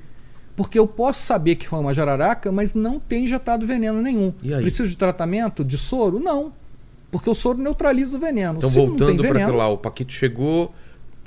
Porque 0.57 0.79
eu 0.79 0.87
posso 0.87 1.25
saber 1.25 1.55
que 1.55 1.67
foi 1.69 1.79
uma 1.79 1.95
jararaca, 1.95 2.51
mas 2.53 2.75
não 2.75 2.99
tem 3.01 3.25
injetado 3.25 3.67
veneno 3.67 4.03
nenhum. 4.03 4.35
E? 4.43 4.49
Preciso 4.57 4.89
de 4.89 4.97
tratamento? 4.97 5.65
De 5.65 5.79
soro? 5.79 6.19
Não. 6.19 6.53
Porque 7.11 7.31
o 7.31 7.35
soro 7.35 7.59
neutraliza 7.59 8.17
o 8.17 8.21
veneno. 8.21 8.59
Então, 8.59 8.69
Se 8.69 8.77
voltando 8.77 9.23
para 9.23 9.47
lá, 9.49 9.69
o 9.69 9.79
Paquito 9.79 10.13
chegou 10.13 10.73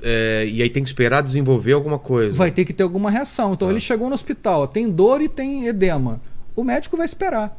é, 0.01 0.45
e 0.49 0.61
aí 0.61 0.69
tem 0.69 0.83
que 0.83 0.89
esperar 0.89 1.21
desenvolver 1.23 1.71
alguma 1.73 1.97
coisa. 1.97 2.35
vai 2.35 2.51
ter 2.51 2.65
que 2.65 2.73
ter 2.73 2.83
alguma 2.83 3.09
reação. 3.09 3.53
Então 3.53 3.67
Tá. 3.69 3.71
ele 3.73 3.79
chegou 3.79 4.07
no 4.09 4.13
hospital, 4.15 4.67
tem 4.67 4.89
dor 4.89 5.21
e 5.21 5.29
tem 5.29 5.65
edema. 5.67 6.19
O 6.55 6.63
médico 6.63 6.95
vai 6.97 7.05
esperar. 7.05 7.57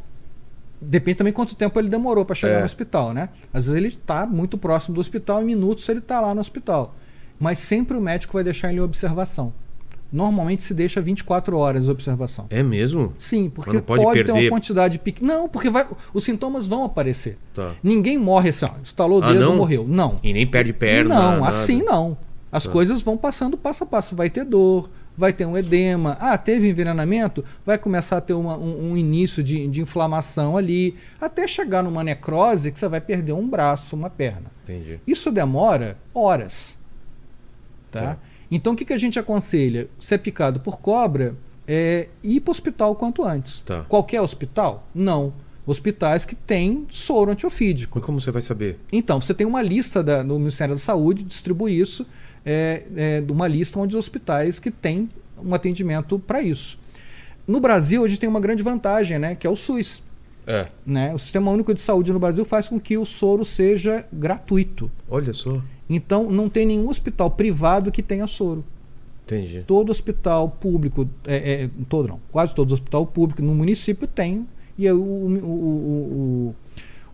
Depende 0.86 1.18
também 1.18 1.32
quanto 1.32 1.54
tempo 1.56 1.78
ele 1.78 1.88
demorou 1.88 2.24
para 2.24 2.34
chegar 2.34 2.54
É. 2.56 2.58
no 2.60 2.64
hospital, 2.64 3.12
né? 3.12 3.28
Às 3.52 3.64
vezes 3.64 3.76
ele 3.76 3.88
está 3.88 4.26
muito 4.26 4.56
próximo 4.58 4.94
do 4.94 5.00
hospital, 5.00 5.42
em 5.42 5.44
minutos 5.46 5.88
ele 5.88 5.98
está 6.00 6.20
lá 6.20 6.34
no 6.34 6.40
hospital. 6.40 6.94
Mas 7.38 7.58
sempre 7.58 7.96
o 7.96 8.00
médico 8.00 8.32
vai 8.34 8.44
deixar 8.44 8.68
ele 8.70 8.78
em 8.78 8.82
observação. 8.82 9.52
Normalmente 10.12 10.62
se 10.62 10.72
deixa 10.72 11.00
24 11.00 11.56
horas 11.56 11.84
de 11.86 11.90
observação. 11.90 12.46
É 12.48 12.62
mesmo? 12.62 13.12
Sim, 13.18 13.50
porque 13.50 13.72
não 13.72 13.80
pode 13.80 14.02
pode, 14.04 14.22
ter 14.24 14.30
uma 14.30 14.48
quantidade 14.48 14.98
pequena. 15.00 15.34
Não, 15.34 15.48
porque 15.48 15.68
vai, 15.68 15.88
os 16.12 16.22
sintomas 16.22 16.66
vão 16.68 16.84
aparecer. 16.84 17.36
Tá. 17.52 17.72
Ninguém 17.82 18.16
morre 18.16 18.50
assim, 18.50 18.64
ó, 18.64 18.70
estalou 18.80 19.20
o 19.20 19.24
Ah, 19.24 19.32
dedo 19.32 19.40
não? 19.44 19.56
morreu. 19.56 19.84
Não. 19.88 20.20
E 20.22 20.32
nem 20.32 20.46
perde 20.46 20.72
perna. 20.72 21.14
Não, 21.16 21.40
nada. 21.40 21.48
assim 21.48 21.82
não. 21.82 22.16
As 22.52 22.62
Tá. 22.64 22.70
coisas 22.70 23.02
vão 23.02 23.16
passando 23.16 23.56
passo 23.56 23.82
a 23.82 23.86
passo. 23.86 24.14
Vai 24.14 24.30
ter 24.30 24.44
dor, 24.44 24.88
vai 25.16 25.32
ter 25.32 25.46
um 25.46 25.56
edema. 25.56 26.16
Ah, 26.20 26.36
teve 26.36 26.68
envenenamento? 26.68 27.44
Vai 27.64 27.78
começar 27.78 28.16
a 28.16 28.20
ter 28.20 28.32
uma- 28.34 28.56
um, 28.56 28.92
um 28.92 28.96
início 28.96 29.42
de, 29.42 29.66
de 29.68 29.80
inflamação 29.80 30.56
ali, 30.56 30.96
até 31.20 31.46
chegar 31.46 31.82
numa 31.82 32.02
necrose 32.04 32.70
que 32.72 32.78
você 32.78 32.88
vai 32.88 33.00
perder 33.00 33.32
um 33.32 33.48
braço, 33.48 33.94
uma 33.96 34.10
perna. 34.10 34.50
Entendi. 34.64 34.98
Isso 35.06 35.30
demora 35.30 35.96
horas. 36.12 36.76
Tá? 37.90 38.00
Tá. 38.00 38.18
Então 38.50 38.72
o 38.72 38.76
que, 38.76 38.84
que 38.84 38.92
a 38.92 38.98
gente 38.98 39.18
aconselha? 39.18 39.88
Se 39.98 40.14
é 40.14 40.18
picado 40.18 40.60
por 40.60 40.78
cobra, 40.78 41.34
é 41.66 42.08
ir 42.22 42.40
para 42.40 42.50
o 42.50 42.52
hospital 42.52 42.94
quanto 42.94 43.24
antes. 43.24 43.60
Tá. 43.60 43.84
Qualquer 43.88 44.20
hospital? 44.20 44.86
Não. 44.94 45.32
Hospitais 45.66 46.26
que 46.26 46.34
têm 46.34 46.86
soro 46.90 47.30
antiofídico. 47.30 47.98
Mas 47.98 48.04
como 48.04 48.20
você 48.20 48.30
vai 48.30 48.42
saber? 48.42 48.78
Então, 48.92 49.18
você 49.18 49.32
tem 49.32 49.46
uma 49.46 49.62
lista 49.62 50.02
da, 50.02 50.22
do 50.22 50.38
Ministério 50.38 50.74
da 50.74 50.80
Saúde, 50.80 51.22
distribui 51.24 51.80
isso, 51.80 52.06
é, 52.44 52.82
é, 52.94 53.20
de 53.20 53.32
uma 53.32 53.46
lista 53.46 53.78
onde 53.78 53.96
os 53.96 54.04
hospitais 54.04 54.58
que 54.58 54.70
têm 54.70 55.08
um 55.38 55.54
atendimento 55.54 56.18
para 56.18 56.40
isso. 56.40 56.78
No 57.46 57.60
Brasil, 57.60 58.04
a 58.04 58.08
gente 58.08 58.20
tem 58.20 58.28
uma 58.28 58.40
grande 58.40 58.62
vantagem, 58.62 59.18
né, 59.18 59.34
que 59.34 59.46
é 59.46 59.50
o 59.50 59.56
SUS. 59.56 60.02
É. 60.46 60.66
Né? 60.84 61.14
O 61.14 61.18
Sistema 61.18 61.50
Único 61.50 61.72
de 61.72 61.80
Saúde 61.80 62.12
no 62.12 62.18
Brasil 62.18 62.44
faz 62.44 62.68
com 62.68 62.78
que 62.78 62.96
o 62.96 63.04
soro 63.04 63.44
seja 63.44 64.06
gratuito. 64.12 64.90
Olha 65.08 65.32
só. 65.32 65.60
Então, 65.88 66.30
não 66.30 66.48
tem 66.48 66.66
nenhum 66.66 66.88
hospital 66.88 67.30
privado 67.30 67.90
que 67.90 68.02
tenha 68.02 68.26
soro. 68.26 68.64
Entendi. 69.24 69.64
Todo 69.66 69.90
hospital 69.90 70.50
público, 70.50 71.08
é, 71.26 71.64
é, 71.64 71.70
todo 71.88 72.08
não, 72.08 72.20
quase 72.30 72.54
todo 72.54 72.72
hospital 72.72 73.06
público 73.06 73.40
no 73.42 73.54
município 73.54 74.06
tem, 74.06 74.46
e 74.76 74.90
o, 74.90 74.98
o, 74.98 75.38
o, 75.38 76.50
o, 76.50 76.54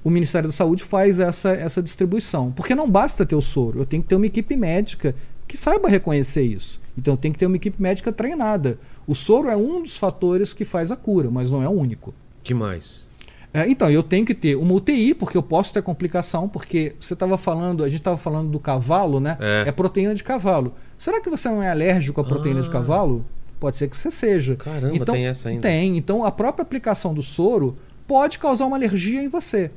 o 0.04 0.10
Ministério 0.10 0.48
da 0.48 0.52
Saúde 0.52 0.82
faz 0.82 1.18
essa, 1.20 1.50
essa 1.50 1.82
distribuição. 1.82 2.50
Porque 2.52 2.74
não 2.74 2.88
basta 2.90 3.24
ter 3.26 3.36
o 3.36 3.40
soro, 3.40 3.80
eu 3.80 3.86
tenho 3.86 4.02
que 4.02 4.08
ter 4.08 4.16
uma 4.16 4.26
equipe 4.26 4.56
médica 4.56 5.14
que 5.46 5.56
saiba 5.56 5.88
reconhecer 5.88 6.42
isso. 6.42 6.80
Então 6.96 7.16
tem 7.16 7.32
que 7.32 7.38
ter 7.38 7.46
uma 7.46 7.56
equipe 7.56 7.80
médica 7.80 8.12
treinada. 8.12 8.78
O 9.06 9.14
soro 9.14 9.48
é 9.48 9.56
um 9.56 9.82
dos 9.82 9.96
fatores 9.96 10.52
que 10.52 10.64
faz 10.64 10.90
a 10.90 10.96
cura, 10.96 11.30
mas 11.30 11.50
não 11.50 11.62
é 11.62 11.68
o 11.68 11.72
único. 11.72 12.14
que 12.44 12.54
mais? 12.54 13.08
É, 13.52 13.68
então, 13.68 13.90
eu 13.90 14.00
tenho 14.00 14.24
que 14.24 14.32
ter 14.32 14.54
uma 14.54 14.72
UTI, 14.74 15.12
porque 15.12 15.36
eu 15.36 15.42
posso 15.42 15.72
ter 15.72 15.82
complicação, 15.82 16.48
porque 16.48 16.94
você 17.00 17.14
estava 17.14 17.36
falando, 17.36 17.82
a 17.82 17.88
gente 17.88 17.98
estava 17.98 18.16
falando 18.16 18.48
do 18.48 18.60
cavalo, 18.60 19.18
né? 19.18 19.36
É. 19.40 19.72
proteína 19.72 20.14
de 20.14 20.22
cavalo. 20.22 20.72
Será 20.96 21.20
que 21.20 21.28
você 21.28 21.48
não 21.48 21.60
é 21.60 21.68
alérgico 21.68 22.20
à 22.20 22.24
proteína 22.24 22.62
de 22.62 22.68
Ah. 22.68 22.70
cavalo? 22.70 23.24
Pode 23.58 23.76
ser 23.76 23.88
que 23.88 23.96
você 23.96 24.08
seja. 24.08 24.54
Caramba, 24.54 24.94
então, 24.94 25.14
tem 25.16 25.26
essa 25.26 25.48
ainda. 25.48 25.62
Tem. 25.62 25.96
Então, 25.98 26.24
a 26.24 26.30
própria 26.30 26.62
aplicação 26.62 27.12
do 27.12 27.22
soro 27.24 27.76
pode 28.06 28.38
causar 28.38 28.66
uma 28.66 28.76
alergia 28.76 29.20
em 29.20 29.28
você. 29.28 29.72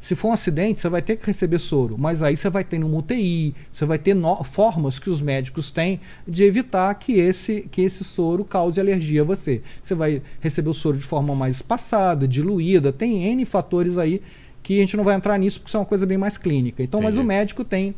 Se 0.00 0.14
for 0.14 0.28
um 0.28 0.32
acidente, 0.32 0.80
você 0.80 0.88
vai 0.88 1.02
ter 1.02 1.16
que 1.16 1.26
receber 1.26 1.58
soro, 1.58 1.96
mas 1.98 2.22
aí 2.22 2.34
você 2.36 2.48
vai 2.48 2.64
ter 2.64 2.82
uma 2.82 2.96
UTI, 2.98 3.54
você 3.70 3.84
vai 3.84 3.98
ter 3.98 4.14
no- 4.14 4.42
formas 4.44 4.98
que 4.98 5.10
os 5.10 5.20
médicos 5.20 5.70
têm 5.70 6.00
de 6.26 6.42
evitar 6.42 6.94
que 6.94 7.18
esse, 7.18 7.68
que 7.70 7.82
esse 7.82 8.02
soro 8.02 8.42
cause 8.42 8.80
alergia 8.80 9.20
a 9.20 9.24
você. 9.24 9.60
Você 9.82 9.94
vai 9.94 10.22
receber 10.40 10.70
o 10.70 10.74
soro 10.74 10.96
de 10.96 11.04
forma 11.04 11.34
mais 11.34 11.56
espaçada, 11.56 12.26
diluída, 12.26 12.90
tem 12.92 13.24
N 13.26 13.44
fatores 13.44 13.98
aí 13.98 14.22
que 14.62 14.78
a 14.78 14.80
gente 14.80 14.96
não 14.96 15.04
vai 15.04 15.14
entrar 15.16 15.36
nisso 15.38 15.58
porque 15.60 15.68
isso 15.68 15.76
é 15.76 15.80
uma 15.80 15.86
coisa 15.86 16.06
bem 16.06 16.16
mais 16.16 16.38
clínica. 16.38 16.82
Então, 16.82 17.00
mas 17.02 17.14
Entendi. 17.16 17.24
o 17.24 17.28
médico 17.28 17.62
tem, 17.64 17.94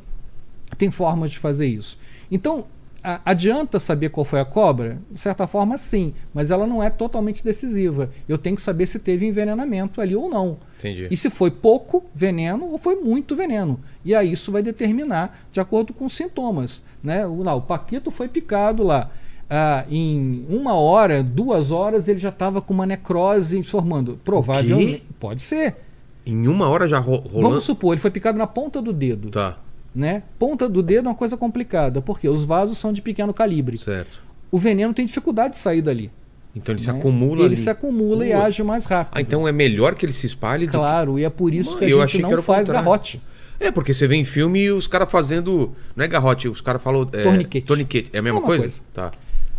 tem 0.77 0.91
formas 0.91 1.31
de 1.31 1.39
fazer 1.39 1.67
isso. 1.67 1.97
Então, 2.31 2.67
adianta 3.03 3.79
saber 3.79 4.11
qual 4.11 4.25
foi 4.25 4.41
a 4.41 4.45
cobra? 4.45 4.99
De 5.11 5.19
certa 5.19 5.47
forma, 5.47 5.77
sim, 5.77 6.15
mas 6.33 6.51
ela 6.51 6.67
não 6.67 6.83
é 6.83 6.89
totalmente 6.91 7.45
decisiva. 7.45 8.11
Eu 8.29 8.39
tenho 8.39 8.57
que 8.57 8.63
saber 8.63 8.87
se 8.87 8.99
teve 8.99 9.27
envenenamento 9.27 10.01
ali 10.01 10.15
ou 10.15 10.29
não. 10.29 10.59
Entendi. 10.79 11.09
E 11.11 11.17
se 11.17 11.31
foi 11.31 11.51
pouco 11.51 12.05
veneno 12.15 12.67
ou 12.67 12.79
foi 12.79 12.97
muito 12.97 13.35
veneno. 13.35 13.81
E 14.05 14.15
aí 14.15 14.33
isso 14.33 14.53
vai 14.53 14.63
determinar 14.63 15.47
de 15.51 15.61
acordo 15.61 15.93
com 15.93 16.07
os 16.07 16.15
sintomas. 16.15 16.83
Né? 17.03 17.27
O, 17.27 17.43
lá, 17.43 17.55
o 17.55 17.63
Paquito 17.63 18.11
foi 18.11 18.29
picado 18.29 18.83
lá. 18.83 19.11
Ah, 19.51 19.85
em 19.91 20.47
uma 20.49 20.75
hora, 20.75 21.23
duas 21.23 21.71
horas, 21.71 22.09
ele 22.09 22.19
já 22.19 22.31
estava 22.31 22.63
com 22.63 22.73
uma 22.73 22.87
necrose 22.87 23.63
formando. 23.63 24.19
Provavelmente. 24.25 25.03
Pode 25.21 25.43
ser. 25.43 25.77
Em 26.25 26.47
uma 26.47 26.69
hora 26.69 26.89
já 26.89 26.99
ro 26.99 27.17
rolando? 27.17 27.49
Vamos 27.49 27.65
supor, 27.65 27.93
ele 27.93 28.01
foi 28.01 28.11
picado 28.11 28.39
na 28.39 28.47
ponta 28.47 28.81
do 28.81 28.93
dedo. 28.93 29.31
Tá, 29.31 29.59
Né? 29.95 30.23
Ponta 30.39 30.69
do 30.69 30.83
dedo 30.83 31.07
é 31.07 31.11
uma 31.11 31.15
coisa 31.15 31.37
complicada, 31.37 32.01
porque 32.01 32.29
os 32.29 32.45
vasos 32.45 32.79
são 32.79 32.93
de 32.93 33.03
pequeno 33.03 33.33
calibre. 33.35 33.77
certo. 33.79 34.21
O 34.51 34.59
veneno 34.59 34.93
tem 34.93 35.05
dificuldade 35.07 35.55
de 35.55 35.59
sair 35.61 35.81
dali. 35.83 36.11
Então 36.55 36.75
ele 36.75 36.83
se 36.83 36.93
né? 36.93 36.99
acumula 36.99 37.37
Ele 37.41 37.47
ali. 37.47 37.57
se 37.57 37.71
acumula 37.71 38.27
e 38.27 38.33
age 38.33 38.63
mais 38.63 38.85
rápido. 38.85 39.17
Ah, 39.17 39.21
então 39.23 39.49
é 39.49 39.53
melhor 39.53 39.95
que 39.95 40.05
ele 40.05 40.13
se 40.13 40.27
espalhe 40.27 40.67
do 40.67 40.71
que- 40.73 40.77
Claro, 40.77 41.19
e 41.19 41.25
é 41.25 41.31
por 41.31 41.55
isso 41.55 41.79
que 41.79 41.85
a 41.87 41.89
Eu 41.89 42.01
gente 42.03 42.17
que 42.19 42.23
não 42.23 42.33
o 42.35 42.43
faz 42.43 42.67
contrário. 42.67 42.85
garrote. 42.85 43.23
É, 43.59 43.71
porque 43.71 43.95
você 43.95 44.07
vê 44.07 44.17
em 44.17 44.25
filme 44.25 44.61
e 44.65 44.71
os 44.71 44.87
caras 44.87 45.11
fazendo. 45.11 45.73
Não 45.97 46.05
é 46.05 46.09
garrote, 46.09 46.49
os 46.49 46.61
caras 46.61 46.83
falam. 46.83 47.09
É, 47.13 47.23
Torniquete. 47.23 47.67
Torniquete. 47.67 48.11
É 48.13 48.19
a 48.19 48.23
mesma 48.23 48.41
Mesma 48.41 48.47
coisa? 48.47 48.63
coisa. 48.65 48.81
Tá. 48.93 49.13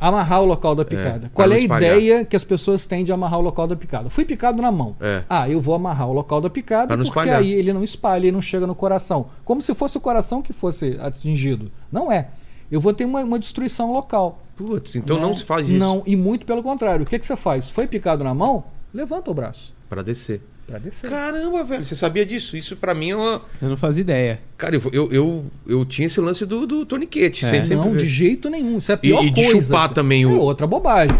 Amarrar 0.06 0.42
o 0.42 0.46
local 0.46 0.76
da 0.76 0.84
picada. 0.84 1.28
É, 1.28 1.30
Qual 1.34 1.50
é 1.50 1.56
a 1.56 1.58
espalhar. 1.60 1.96
ideia 1.98 2.26
que 2.26 2.36
as 2.36 2.44
pessoas 2.44 2.86
têm 2.86 3.06
de 3.06 3.13
amarrar 3.13 3.39
o 3.39 3.42
local 3.42 3.66
da 3.68 3.76
picada? 3.76 4.10
Fui 4.10 4.26
picado 4.26 4.62
na 4.62 4.70
mão. 4.72 4.96
É. 5.00 5.24
Ah, 5.30 5.50
eu 5.50 5.62
vou 5.62 5.74
amarrar 5.74 6.10
o 6.10 6.13
local 6.13 6.42
da 6.42 6.50
picada 6.50 6.88
Pra 6.88 6.98
porque 6.98 7.08
espalhar. 7.10 7.39
aí 7.39 7.54
ele 7.54 7.72
não 7.72 7.84
espalha 7.84 8.28
e 8.28 8.32
não 8.32 8.42
chega 8.42 8.68
no 8.68 8.76
coração. 8.76 9.28
Como 9.46 9.62
se 9.62 9.74
fosse 9.74 9.98
o 9.98 10.02
coração 10.02 10.42
que 10.42 10.52
fosse 10.52 10.98
atingido. 11.00 11.72
Não 11.92 12.12
é. 12.12 12.28
Eu 12.70 12.82
vou 12.82 12.94
ter 12.94 13.06
uma, 13.06 13.22
uma 13.22 13.39
destruição 13.39 13.94
local. 13.94 14.39
Putz, 14.58 14.96
então 14.96 15.16
né? 15.18 15.22
não 15.22 15.38
se 15.38 15.44
faz 15.46 15.68
isso. 15.70 15.78
Não, 15.78 16.04
e 16.06 16.16
muito 16.16 16.46
pelo 16.46 16.62
contrário. 16.62 17.04
O 17.04 17.08
que, 17.08 17.18
que 17.18 17.26
você 17.26 17.36
faz? 17.38 17.70
Foi 17.70 17.88
picado 17.88 18.24
na 18.24 18.34
mão? 18.34 18.63
Levanta 18.94 19.32
o 19.32 19.34
braço. 19.34 19.74
Pra 19.89 20.02
descer. 20.02 20.42
Pra 20.67 20.80
descer. 20.80 21.10
Caramba, 21.10 21.63
velho, 21.63 21.84
você 21.84 21.95
sabia 21.95 22.26
disso? 22.26 22.56
Isso 22.56 22.76
pra 22.78 22.93
mim 22.93 23.12
é 23.12 23.15
uma. 23.15 23.41
Eu 23.62 23.69
não 23.69 23.78
fazia 23.78 24.02
ideia. 24.02 24.39
Cara, 24.58 24.76
eu, 24.76 24.82
eu, 24.93 25.12
eu, 25.12 25.45
eu 25.67 25.86
tinha 25.86 26.06
esse 26.08 26.19
lance 26.21 26.45
do, 26.45 26.65
do 26.65 26.86
torniquete. 26.86 27.45
É. 27.45 27.62
Não, 27.76 27.91
vê. 27.91 27.97
de 27.97 28.08
jeito 28.08 28.49
nenhum. 28.49 28.78
Isso 28.78 28.91
é 28.91 28.95
a 28.95 28.97
E- 28.97 29.02
pior 29.02 29.23
e 29.26 29.30
de 29.30 29.43
coisa. 29.43 29.62
chupar 29.67 29.89
também 29.89 30.23
É 30.23 30.28
o- 30.28 30.39
outra 30.39 30.65
bobagem. 30.65 31.17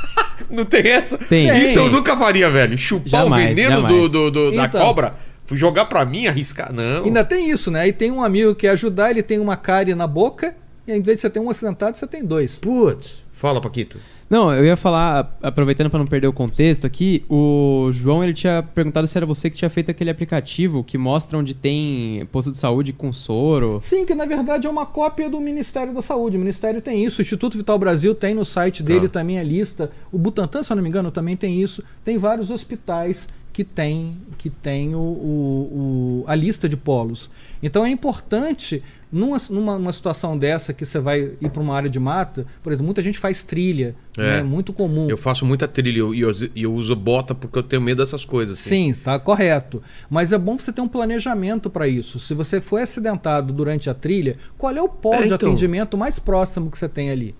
Não 0.50 0.64
tem 0.64 0.86
essa? 0.88 1.18
Tem, 1.18 1.48
Isso 1.64 1.78
eu 1.78 1.84
tem. 1.84 1.92
nunca 1.92 2.16
faria, 2.16 2.50
velho. 2.50 2.76
Chupar 2.78 3.08
Jamais, 3.24 3.44
o 3.44 3.48
veneno 3.54 3.82
do, 3.82 3.88
jamais. 3.88 4.12
do, 4.12 4.30
do- 4.30 4.52
da 4.52 4.64
Então. 4.66 4.80
cobra, 4.80 5.14
fui 5.44 5.56
jogar 5.58 5.86
pra 5.86 6.04
mim, 6.04 6.26
arriscar. 6.26 6.72
Não. 6.72 7.04
Ainda 7.04 7.24
tem 7.24 7.50
isso, 7.50 7.70
né? 7.70 7.88
E 7.88 7.92
tem 7.92 8.10
um 8.10 8.22
amigo 8.22 8.54
que 8.54 8.62
quer 8.62 8.70
ajudar, 8.70 9.10
ele 9.10 9.22
tem 9.22 9.38
uma 9.38 9.56
cárie 9.56 9.94
na 9.94 10.06
boca, 10.06 10.54
e 10.86 10.92
ao 10.92 10.96
invés 10.98 11.16
de 11.18 11.22
você 11.22 11.30
ter 11.30 11.40
um 11.40 11.50
acidentado, 11.50 11.96
você 11.98 12.06
tem 12.06 12.24
dois. 12.24 12.58
Putz. 12.60 13.24
Fala, 13.32 13.60
Paquito. 13.60 13.98
Não, 14.28 14.52
eu 14.52 14.64
ia 14.64 14.76
falar, 14.76 15.36
aproveitando 15.40 15.88
para 15.88 16.00
não 16.00 16.06
perder 16.06 16.26
o 16.26 16.32
contexto 16.32 16.84
aqui, 16.84 17.24
o 17.28 17.90
João 17.92 18.24
ele 18.24 18.34
tinha 18.34 18.60
perguntado 18.62 19.06
se 19.06 19.16
era 19.16 19.24
você 19.24 19.48
que 19.48 19.56
tinha 19.56 19.68
feito 19.70 19.90
aquele 19.90 20.10
aplicativo 20.10 20.82
que 20.82 20.98
mostra 20.98 21.38
onde 21.38 21.54
tem 21.54 22.26
posto 22.32 22.50
de 22.50 22.58
saúde 22.58 22.92
com 22.92 23.12
soro. 23.12 23.78
Sim, 23.80 24.04
que 24.04 24.14
na 24.16 24.24
verdade 24.24 24.66
é 24.66 24.70
uma 24.70 24.84
cópia 24.84 25.30
do 25.30 25.40
Ministério 25.40 25.94
da 25.94 26.02
Saúde. 26.02 26.36
O 26.36 26.40
Ministério 26.40 26.82
tem 26.82 27.04
isso, 27.04 27.20
o 27.20 27.22
Instituto 27.22 27.56
Vital 27.56 27.78
Brasil 27.78 28.14
tem 28.14 28.34
no 28.34 28.44
site 28.44 28.82
dele 28.82 29.06
Tá. 29.08 29.20
também 29.20 29.38
a 29.38 29.42
lista. 29.44 29.90
O 30.10 30.18
Butantan, 30.18 30.62
se 30.62 30.72
eu 30.72 30.76
não 30.76 30.82
me 30.82 30.88
engano, 30.88 31.10
também 31.12 31.36
tem 31.36 31.62
isso. 31.62 31.82
Tem 32.04 32.18
vários 32.18 32.50
hospitais 32.50 33.28
que 33.56 33.64
tem, 33.64 34.18
que 34.36 34.50
tem 34.50 34.94
o, 34.94 34.98
o- 34.98 36.22
o- 36.22 36.24
a 36.26 36.34
lista 36.34 36.68
de 36.68 36.76
polos. 36.76 37.30
Então 37.62 37.86
é 37.86 37.88
importante, 37.88 38.82
numa, 39.10 39.38
numa, 39.48 39.78
numa 39.78 39.92
situação 39.94 40.36
dessa 40.36 40.74
que 40.74 40.84
você 40.84 40.98
vai 41.00 41.32
ir 41.40 41.48
para 41.48 41.62
uma 41.62 41.74
área 41.74 41.88
de 41.88 41.98
mata, 41.98 42.44
por 42.62 42.70
exemplo, 42.70 42.84
muita 42.84 43.00
gente 43.00 43.18
faz 43.18 43.42
trilha, 43.42 43.94
É. 44.18 44.20
né? 44.20 44.42
muito 44.42 44.74
comum. 44.74 45.08
Eu 45.08 45.16
faço 45.16 45.46
muita 45.46 45.66
trilha 45.66 45.96
e 45.96 45.98
eu, 46.00 46.14
eu, 46.14 46.30
eu 46.54 46.74
uso 46.74 46.94
bota 46.94 47.34
porque 47.34 47.58
eu 47.58 47.62
tenho 47.62 47.80
medo 47.80 48.02
dessas 48.02 48.26
coisas. 48.26 48.58
assim. 48.58 48.68
Sim, 48.68 48.90
está 48.90 49.18
correto. 49.18 49.82
Mas 50.10 50.34
é 50.34 50.38
bom 50.38 50.58
você 50.58 50.70
ter 50.70 50.82
um 50.82 50.88
planejamento 50.88 51.70
para 51.70 51.88
isso. 51.88 52.18
Se 52.18 52.34
você 52.34 52.60
foi 52.60 52.82
acidentado 52.82 53.54
durante 53.54 53.88
a 53.88 53.94
trilha, 53.94 54.36
qual 54.58 54.76
é 54.76 54.82
o 54.82 54.88
polo 54.90 55.14
É, 55.14 55.18
de 55.20 55.32
então. 55.32 55.48
atendimento 55.48 55.96
mais 55.96 56.18
próximo 56.18 56.70
que 56.70 56.76
você 56.76 56.90
tem 56.90 57.08
ali? 57.08 57.34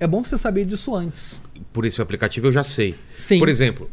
É 0.00 0.06
bom 0.08 0.24
você 0.24 0.36
saber 0.36 0.64
disso 0.64 0.96
antes. 0.96 1.40
Por 1.72 1.84
esse 1.84 2.02
aplicativo 2.02 2.48
eu 2.48 2.52
já 2.52 2.64
sei. 2.64 2.96
Sim. 3.20 3.38
Por 3.38 3.48
exemplo, 3.48 3.88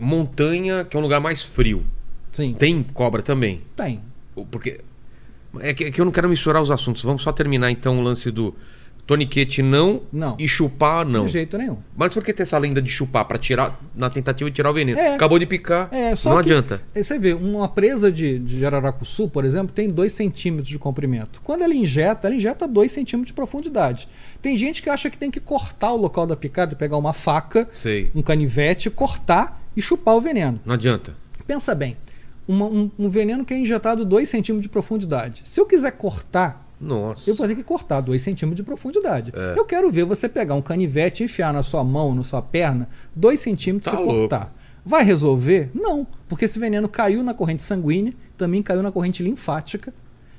montanha, 0.00 0.84
que 0.84 0.96
é 0.96 1.00
um 1.00 1.02
lugar 1.02 1.20
mais 1.20 1.42
frio. 1.42 1.84
Sim, 2.32 2.54
Tem 2.54 2.82
cobra 2.82 3.22
também. 3.22 3.60
tem. 3.76 4.00
Porque. 4.50 4.80
É 5.60 5.74
que, 5.74 5.84
é 5.84 5.90
que 5.90 6.00
eu 6.00 6.04
não 6.04 6.12
quero 6.12 6.28
misturar 6.28 6.62
os 6.62 6.70
assuntos. 6.70 7.02
Vamos 7.02 7.22
só 7.22 7.32
terminar 7.32 7.70
então 7.72 7.98
o 7.98 8.02
lance 8.02 8.30
do 8.30 8.54
toniquete 9.04 9.60
não, 9.60 10.02
Não. 10.12 10.36
e 10.38 10.46
chupar 10.46 11.04
não. 11.04 11.26
De 11.26 11.32
jeito 11.32 11.58
nenhum. 11.58 11.78
Mas 11.96 12.14
por 12.14 12.22
que 12.22 12.32
ter 12.32 12.44
essa 12.44 12.56
lenda 12.56 12.80
de 12.80 12.88
chupar? 12.88 13.24
Pra 13.24 13.36
tirar. 13.36 13.76
Na 13.92 14.08
tentativa 14.08 14.48
de 14.48 14.54
tirar 14.54 14.70
o 14.70 14.72
veneno. 14.72 14.96
É. 14.96 15.16
Acabou 15.16 15.36
de 15.40 15.46
picar. 15.46 15.88
É, 15.90 16.14
só 16.14 16.30
não 16.30 16.38
adianta. 16.38 16.80
Aí 16.94 17.02
Você 17.02 17.18
vê, 17.18 17.32
uma 17.34 17.68
presa 17.68 18.12
de, 18.12 18.38
de 18.38 18.64
Araracuçu, 18.64 19.26
por 19.28 19.44
exemplo, 19.44 19.72
tem 19.74 19.88
2 19.90 20.12
centímetros 20.12 20.68
de 20.68 20.78
comprimento. 20.78 21.40
Quando 21.42 21.62
ela 21.62 21.74
injeta, 21.74 22.28
ela 22.28 22.36
injeta 22.36 22.68
2 22.68 22.92
centímetros 22.92 23.26
de 23.26 23.32
profundidade. 23.32 24.08
Tem 24.40 24.56
gente 24.56 24.80
que 24.80 24.88
acha 24.88 25.10
que 25.10 25.18
tem 25.18 25.32
que 25.32 25.40
cortar 25.40 25.90
o 25.92 25.96
local 25.96 26.24
da 26.28 26.36
picada, 26.36 26.76
pegar 26.76 26.96
uma 26.96 27.12
faca, 27.12 27.68
Sei. 27.72 28.12
um 28.14 28.22
canivete, 28.22 28.88
cortar 28.88 29.59
e 29.76 29.82
chupar 29.82 30.16
o 30.16 30.20
veneno. 30.20 30.60
Não 30.64 30.74
adianta. 30.74 31.14
Pensa 31.46 31.74
bem, 31.74 31.96
uma- 32.46 32.66
um, 32.66 32.90
um 32.98 33.08
veneno 33.08 33.44
que 33.44 33.54
é 33.54 33.58
injetado 33.58 34.04
2 34.04 34.28
centímetros 34.28 34.62
de 34.62 34.68
profundidade. 34.68 35.42
Se 35.44 35.60
eu 35.60 35.66
quiser 35.66 35.92
cortar, 35.92 36.66
Nossa. 36.80 37.28
eu 37.28 37.34
vou 37.34 37.46
ter 37.46 37.54
que 37.54 37.62
cortar 37.62 38.00
2 38.00 38.22
centímetros 38.22 38.56
de 38.56 38.62
profundidade. 38.62 39.32
É. 39.34 39.54
Eu 39.58 39.64
quero 39.64 39.90
ver 39.90 40.04
você 40.04 40.28
pegar 40.28 40.54
um 40.54 40.62
canivete 40.62 41.22
e 41.22 41.26
enfiar 41.26 41.52
na 41.52 41.62
sua 41.62 41.82
mão, 41.84 42.14
na 42.14 42.22
sua 42.22 42.42
perna, 42.42 42.88
2 43.14 43.38
centímetros 43.40 43.92
Tá 43.92 44.00
e 44.00 44.04
cortar. 44.04 44.54
Vai 44.84 45.04
resolver? 45.04 45.70
Não, 45.74 46.06
porque 46.28 46.46
esse 46.46 46.58
veneno 46.58 46.88
caiu 46.88 47.22
na 47.22 47.34
corrente 47.34 47.62
sanguínea, 47.62 48.14
também 48.38 48.62
caiu 48.62 48.82
na 48.82 48.90
corrente 48.90 49.22
linfática 49.22 49.92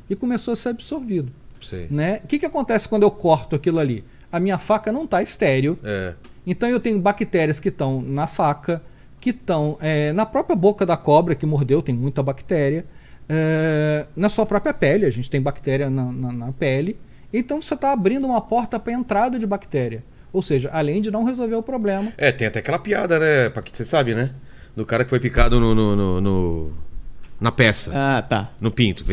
e 0.10 0.16
começou 0.16 0.52
a 0.54 0.56
ser 0.56 0.70
absorvido. 0.70 1.32
Sei. 1.62 1.88
Né? 1.92 2.20
O 2.24 2.28
que, 2.28 2.40
que 2.40 2.46
acontece 2.46 2.90
quando 2.90 3.04
eu 3.04 3.12
corto 3.12 3.56
aquilo 3.56 3.78
ali? 3.80 4.04
A 4.32 4.40
minha 4.40 4.58
faca 4.58 4.92
não 4.92 5.04
está 5.04 5.22
estéreo, 5.22 5.78
É. 5.84 6.14
então 6.48 6.68
eu 6.68 6.80
tenho 6.80 6.98
bactérias 7.00 7.60
que 7.60 7.70
estão 7.70 8.02
na 8.02 8.26
faca, 8.26 8.82
que 9.22 9.30
estão 9.30 9.78
é, 9.80 10.12
na 10.12 10.26
própria 10.26 10.56
boca 10.56 10.86
da 10.86 10.98
cobra 10.98 11.36
que 11.36 11.46
mordeu, 11.46 11.82
tem 11.82 11.96
muita 11.96 12.22
bactéria. 12.24 12.84
é, 13.30 14.06
na 14.16 14.28
sua 14.28 14.46
própria 14.46 14.74
pele, 14.74 15.06
a 15.06 15.10
gente 15.10 15.30
tem 15.30 15.42
bactéria 15.42 15.90
na, 15.90 16.12
na- 16.12 16.34
na 16.34 16.52
pele. 16.52 16.98
Então 17.32 17.62
você 17.62 17.76
está 17.76 17.94
abrindo 17.94 18.26
uma 18.28 18.42
porta 18.42 18.78
para 18.78 18.92
entrada 18.92 19.40
de 19.40 19.48
bactéria. 19.48 20.04
Ou 20.34 20.42
seja, 20.42 20.70
além 20.74 21.02
de 21.02 21.10
não 21.12 21.24
resolver 21.24 21.56
o 21.56 21.64
problema, 21.64 22.12
É, 22.18 22.30
tem 22.32 22.48
até 22.48 22.60
aquela 22.60 22.80
piada, 22.80 23.18
né, 23.20 23.50
Paquito? 23.50 23.78
Você 23.78 23.86
sabe, 23.86 24.14
né? 24.14 24.32
Do 24.76 24.86
cara 24.86 25.04
que 25.06 25.10
foi 25.10 25.20
picado 25.20 25.60
no, 25.62 25.74
no- 25.76 25.96
no- 25.96 26.22
no- 26.22 26.72
na 27.40 27.52
peça, 27.54 27.92
Ah, 27.94 28.22
tá. 28.22 28.50
no 28.60 28.70
pinto. 28.72 29.04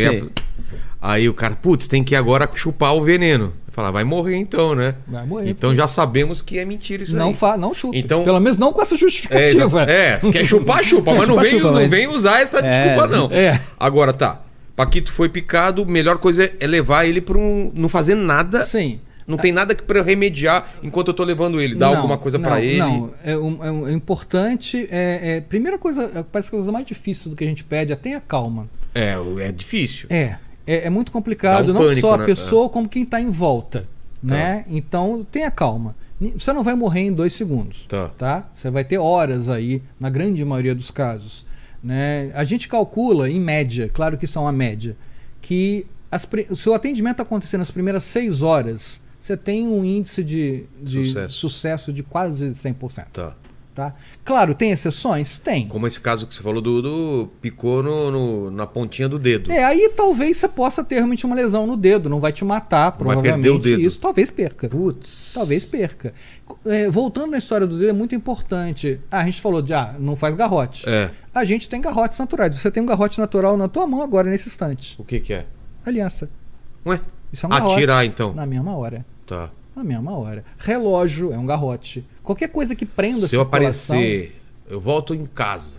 Aí 1.01 1.29
o 1.29 1.35
cara, 1.35 1.55
putz, 1.55 1.87
tem 1.87 2.03
que 2.03 2.16
agora 2.16 2.49
chupar 2.55 2.94
o 2.97 3.03
veneno. 3.05 3.53
Falar, 3.78 3.92
vai 3.92 4.02
morrer 4.02 4.34
então, 4.34 4.74
né? 4.74 4.96
vai 5.06 5.24
morrer. 5.24 5.48
Então 5.50 5.72
já 5.72 5.86
sabemos 5.86 6.42
que 6.42 6.58
é 6.58 6.64
mentira 6.64 7.04
isso 7.04 7.14
não, 7.14 7.28
aí. 7.28 7.34
fa 7.34 7.56
não 7.56 7.72
chupa. 7.72 7.96
Então- 7.96 8.24
Pelo 8.24 8.40
menos 8.40 8.58
não 8.58 8.72
com 8.72 8.82
essa 8.82 8.96
É, 8.96 8.98
justificativa. 8.98 9.82
é, 9.84 10.18
se 10.18 10.32
quer 10.32 10.44
chupar, 10.44 10.82
chupa, 10.82 11.14
mas 11.14 11.28
não 11.28 11.38
vem, 11.38 11.52
chupa, 11.52 11.64
não 11.66 11.72
mas- 11.74 11.88
vem 11.88 12.08
usar 12.08 12.40
essa 12.40 12.60
desculpa, 12.60 13.06
não. 13.06 13.30
É. 13.30 13.60
Agora 13.78 14.12
tá. 14.12 14.42
Paquito 14.74 15.12
foi 15.12 15.28
picado, 15.28 15.86
melhor 15.86 16.18
coisa 16.18 16.42
é- 16.46 16.54
é 16.58 16.66
levar 16.66 17.04
ele 17.04 17.20
pra 17.20 17.38
um. 17.38 17.70
não 17.72 17.88
fazer 17.88 18.16
nada. 18.16 18.64
Sim. 18.64 18.98
Não 19.28 19.36
tem 19.36 19.52
nada 19.52 19.76
que 19.76 19.82
pra 19.84 20.02
remediar 20.02 20.66
enquanto 20.82 21.08
eu 21.08 21.14
tô 21.14 21.22
levando 21.22 21.60
ele. 21.60 21.76
Dar 21.76 21.90
Não, 21.90 21.96
alguma 21.98 22.18
coisa 22.18 22.36
pra 22.36 22.50
não, 22.52 22.58
ele. 22.58 22.78
Não, 22.78 23.10
é, 23.24 23.36
um- 23.38 23.86
é 23.86 23.90
é 23.90 23.94
importante. 23.94 24.88
É, 24.90 25.36
é, 25.36 25.40
primeira 25.40 25.78
coisa, 25.78 26.10
é, 26.16 26.24
parece 26.24 26.50
que 26.50 26.56
a 26.56 26.58
coisa 26.58 26.72
mais 26.72 26.84
difícil 26.84 27.30
do 27.30 27.36
que 27.36 27.44
a 27.44 27.46
gente 27.46 27.62
pede 27.62 27.92
é 27.92 27.96
tenha 27.96 28.20
calma. 28.20 28.66
É, 28.92 29.14
é 29.40 29.52
difícil. 29.52 30.08
É, 30.10 30.36
é, 30.68 30.87
é 30.87 30.90
muito 30.90 31.11
complicado, 31.11 31.70
um 31.70 31.72
não 31.72 31.81
pânico, 31.81 32.00
só 32.02 32.14
a 32.14 32.18
né? 32.18 32.26
pessoa, 32.26 32.68
como 32.68 32.87
quem 32.87 33.02
está 33.02 33.18
em 33.18 33.31
volta. 33.31 33.88
Né? 34.22 34.66
Então, 34.68 35.26
tenha 35.33 35.50
calma. 35.50 35.96
Você 36.37 36.52
não 36.52 36.62
vai 36.62 36.74
morrer 36.74 37.00
em 37.02 37.12
dois 37.12 37.33
segundos. 37.33 37.87
Tá. 37.87 38.09
Tá? 38.18 38.50
Você 38.54 38.68
vai 38.68 38.85
ter 38.85 38.98
horas 38.98 39.48
aí, 39.48 39.81
na 39.98 40.11
grande 40.11 40.44
maioria 40.44 40.74
dos 40.74 40.90
casos. 40.90 41.46
Né? 41.83 42.31
A 42.35 42.44
gente 42.44 42.68
calcula, 42.68 43.31
em 43.31 43.40
média, 43.40 43.88
claro 43.88 44.18
que 44.18 44.26
é 44.26 44.40
uma 44.40 44.52
média, 44.52 44.94
que 45.40 45.87
as 46.11 46.28
o 46.50 46.57
seu 46.57 46.74
atendimento 46.74 47.22
acontecer 47.22 47.57
nas 47.57 47.70
primeiras 47.70 48.02
seis 48.02 48.42
horas, 48.42 49.00
você 49.20 49.37
tem 49.37 49.66
um 49.68 49.85
índice 49.85 50.22
de, 50.22 50.64
de 50.83 51.04
Sucesso. 51.04 51.35
sucesso. 51.35 51.92
de 51.92 52.02
quase 52.02 52.50
100%. 52.50 53.04
Tá. 53.12 53.35
Tá? 53.78 53.94
Claro, 54.24 54.56
tem 54.56 54.72
exceções? 54.72 55.38
Tem. 55.38 55.68
Como 55.68 55.86
esse 55.86 56.00
caso 56.00 56.26
que 56.26 56.34
você 56.34 56.42
falou 56.42 56.60
do, 56.60 56.82
do 56.82 57.28
picou 57.40 57.80
no, 57.80 58.10
no- 58.10 58.50
na 58.50 58.66
pontinha 58.66 59.08
do 59.08 59.20
dedo. 59.20 59.52
É, 59.52 59.62
aí 59.62 59.92
talvez 59.96 60.36
você 60.36 60.48
possa 60.48 60.82
ter 60.82 60.96
realmente 60.96 61.24
uma 61.24 61.36
lesão 61.36 61.64
no 61.64 61.76
dedo, 61.76 62.08
não 62.10 62.18
vai 62.18 62.32
te 62.32 62.44
matar, 62.44 62.90
Vai 62.90 62.98
perder 62.98 63.12
provavelmente. 63.22 63.50
o 63.56 63.58
dedo. 63.60 63.80
Isso 63.80 64.00
talvez 64.00 64.32
perca. 64.32 64.68
Putz. 64.68 65.30
Talvez 65.32 65.64
perca. 65.64 66.12
É, 66.66 66.90
voltando 66.90 67.30
na 67.30 67.38
história 67.38 67.68
do 67.68 67.78
dedo, 67.78 67.90
é 67.90 67.92
muito 67.92 68.16
importante. 68.16 69.00
Ah, 69.12 69.20
a 69.20 69.24
gente 69.26 69.40
falou 69.40 69.62
de, 69.62 69.72
ah, 69.72 69.94
não 69.96 70.16
faz 70.16 70.34
garrote. 70.34 70.82
É. 70.88 71.10
A 71.32 71.44
gente 71.44 71.68
tem 71.68 71.80
garrotes 71.80 72.18
naturais. 72.18 72.52
Você 72.58 72.72
tem 72.72 72.82
um 72.82 72.86
garrote 72.86 73.20
natural 73.20 73.56
na 73.56 73.68
tua 73.68 73.86
mão 73.86 74.02
agora, 74.02 74.28
nesse 74.28 74.48
instante. 74.48 74.96
O 74.98 75.04
que 75.04 75.20
que 75.20 75.32
é? 75.32 75.46
Aliança. 75.86 76.28
Ué? 76.84 77.00
Isso 77.32 77.46
é 77.46 77.48
um 77.48 77.50
garrote. 77.50 77.74
Atirar 77.74 78.04
então. 78.04 78.34
Na 78.34 78.44
mesma 78.44 78.76
hora. 78.76 79.06
Tá. 79.24 79.50
Na 79.78 79.84
mesma 79.84 80.10
hora. 80.18 80.44
Relógio 80.58 81.32
é 81.32 81.38
um 81.38 81.46
garrote. 81.46 82.04
Qualquer 82.20 82.48
coisa 82.48 82.74
que 82.74 82.84
prenda 82.84 83.26
a 83.26 83.28
Se 83.28 83.36
eu 83.36 83.42
aparecer, 83.42 84.34
eu 84.68 84.80
volto 84.80 85.14
em 85.14 85.24
casa, 85.24 85.78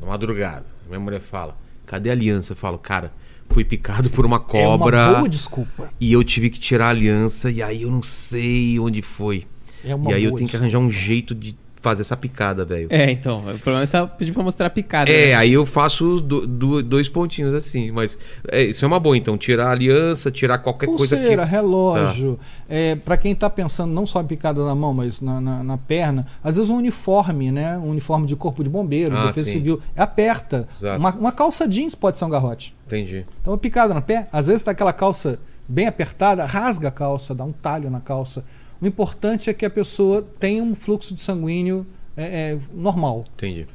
na 0.00 0.08
madrugada. 0.08 0.66
Minha 0.88 0.98
mulher 0.98 1.20
fala: 1.20 1.56
cadê 1.86 2.10
a 2.10 2.12
aliança? 2.12 2.52
Eu 2.54 2.56
falo, 2.56 2.76
cara, 2.76 3.12
fui 3.48 3.62
picado 3.62 4.10
por 4.10 4.26
uma 4.26 4.38
É 4.38 4.40
cobra. 4.40 5.08
uma 5.10 5.18
boa 5.18 5.28
desculpa. 5.28 5.92
E 6.00 6.12
eu 6.12 6.24
tive 6.24 6.50
que 6.50 6.58
tirar 6.58 6.86
a 6.86 6.90
aliança, 6.90 7.48
e 7.52 7.62
aí 7.62 7.82
eu 7.82 7.90
não 7.92 8.02
sei 8.02 8.80
onde 8.80 9.00
foi. 9.00 9.46
É 9.84 9.94
uma 9.94 10.10
E 10.10 10.14
aí 10.14 10.24
eu 10.24 10.30
tenho 10.32 10.38
que 10.48 10.56
desculpa. 10.56 10.64
arranjar 10.64 10.78
um 10.80 10.90
jeito 10.90 11.32
de 11.32 11.54
fazer 11.80 12.02
essa 12.02 12.16
picada, 12.16 12.64
velho. 12.64 12.88
É, 12.90 13.10
então. 13.10 13.38
O 13.40 13.58
problema 13.58 13.82
é 13.82 13.86
só 13.86 14.06
pedir 14.06 14.32
pra 14.32 14.42
mostrar 14.42 14.66
a 14.66 14.70
picada. 14.70 15.10
É, 15.10 15.28
né? 15.28 15.34
aí 15.34 15.52
eu 15.52 15.64
faço 15.64 16.20
do- 16.20 16.46
do- 16.46 16.82
dois 16.82 17.08
pontinhos 17.08 17.54
assim, 17.54 17.90
mas 17.90 18.18
é, 18.48 18.62
isso 18.64 18.84
é 18.84 18.88
uma 18.88 19.00
boa, 19.00 19.16
então, 19.16 19.36
tirar 19.38 19.68
a 19.68 19.70
aliança, 19.72 20.30
tirar 20.30 20.58
qualquer 20.58 20.86
coisa 20.86 21.16
que... 21.16 21.22
Pulseira, 21.22 21.44
relógio. 21.44 22.38
É, 22.68 22.94
para 22.94 23.16
quem 23.16 23.34
tá 23.34 23.48
pensando 23.48 23.92
não 23.92 24.06
só 24.06 24.20
em 24.20 24.26
picada 24.26 24.64
na 24.64 24.74
mão, 24.74 24.92
mas 24.92 25.20
na, 25.20 25.40
na, 25.40 25.64
na 25.64 25.78
perna, 25.78 26.26
às 26.44 26.56
vezes 26.56 26.70
um 26.70 26.76
uniforme, 26.76 27.50
né? 27.50 27.78
Um 27.78 27.90
uniforme 27.90 28.26
de 28.26 28.36
corpo 28.36 28.62
de 28.62 28.68
bombeiro, 28.70 29.16
Ah, 29.16 29.26
defesa 29.28 29.46
sim. 29.46 29.52
civil, 29.52 29.80
aperta. 29.96 30.68
Exato. 30.76 30.98
Uma, 30.98 31.10
uma 31.14 31.32
calça 31.32 31.66
jeans 31.66 31.94
pode 31.94 32.18
ser 32.18 32.24
um 32.24 32.30
garrote. 32.30 32.74
Entendi. 32.86 33.24
Então, 33.40 33.52
uma 33.52 33.58
picada 33.58 33.94
na 33.94 34.00
pé, 34.00 34.28
às 34.32 34.46
vezes 34.48 34.62
tá 34.62 34.70
aquela 34.72 34.92
calça 34.92 35.38
bem 35.68 35.86
apertada, 35.86 36.44
rasga 36.44 36.88
a 36.88 36.90
calça, 36.90 37.34
dá 37.34 37.44
um 37.44 37.52
talho 37.52 37.88
na 37.90 38.00
calça. 38.00 38.44
O 38.80 38.86
importante 38.86 39.50
é 39.50 39.54
que 39.54 39.64
a 39.66 39.70
pessoa 39.70 40.26
tenha 40.38 40.62
um 40.62 40.74
fluxo 40.74 41.14
de 41.14 41.20
sanguíneo 41.20 41.86
é, 42.16 42.52
é, 42.52 42.58
normal. 42.74 43.24
Entendi. 43.34 43.66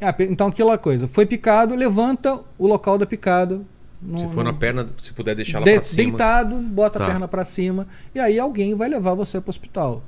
É, 0.00 0.14
então, 0.24 0.46
aquela 0.48 0.78
coisa, 0.78 1.06
foi 1.08 1.26
picado, 1.26 1.74
levanta 1.74 2.40
o 2.58 2.66
local 2.66 2.96
da 2.96 3.04
picada. 3.06 3.56
Se 3.58 4.06
no- 4.24 4.30
for 4.30 4.42
na 4.42 4.52
perna, 4.52 4.86
se 4.96 5.12
puder 5.12 5.34
deixar 5.36 5.58
ela 5.58 5.66
de- 5.66 5.72
pra 5.74 5.82
cima. 5.82 5.96
Deitado, 6.04 6.56
bota 6.56 6.98
Tá. 6.98 7.04
a 7.04 7.08
perna 7.10 7.28
para 7.28 7.44
cima 7.44 7.86
e 8.14 8.18
aí 8.18 8.38
alguém 8.38 8.74
vai 8.74 8.88
levar 8.88 9.12
você 9.12 9.38
para 9.40 9.48
o 9.48 9.50
hospital. 9.50 10.02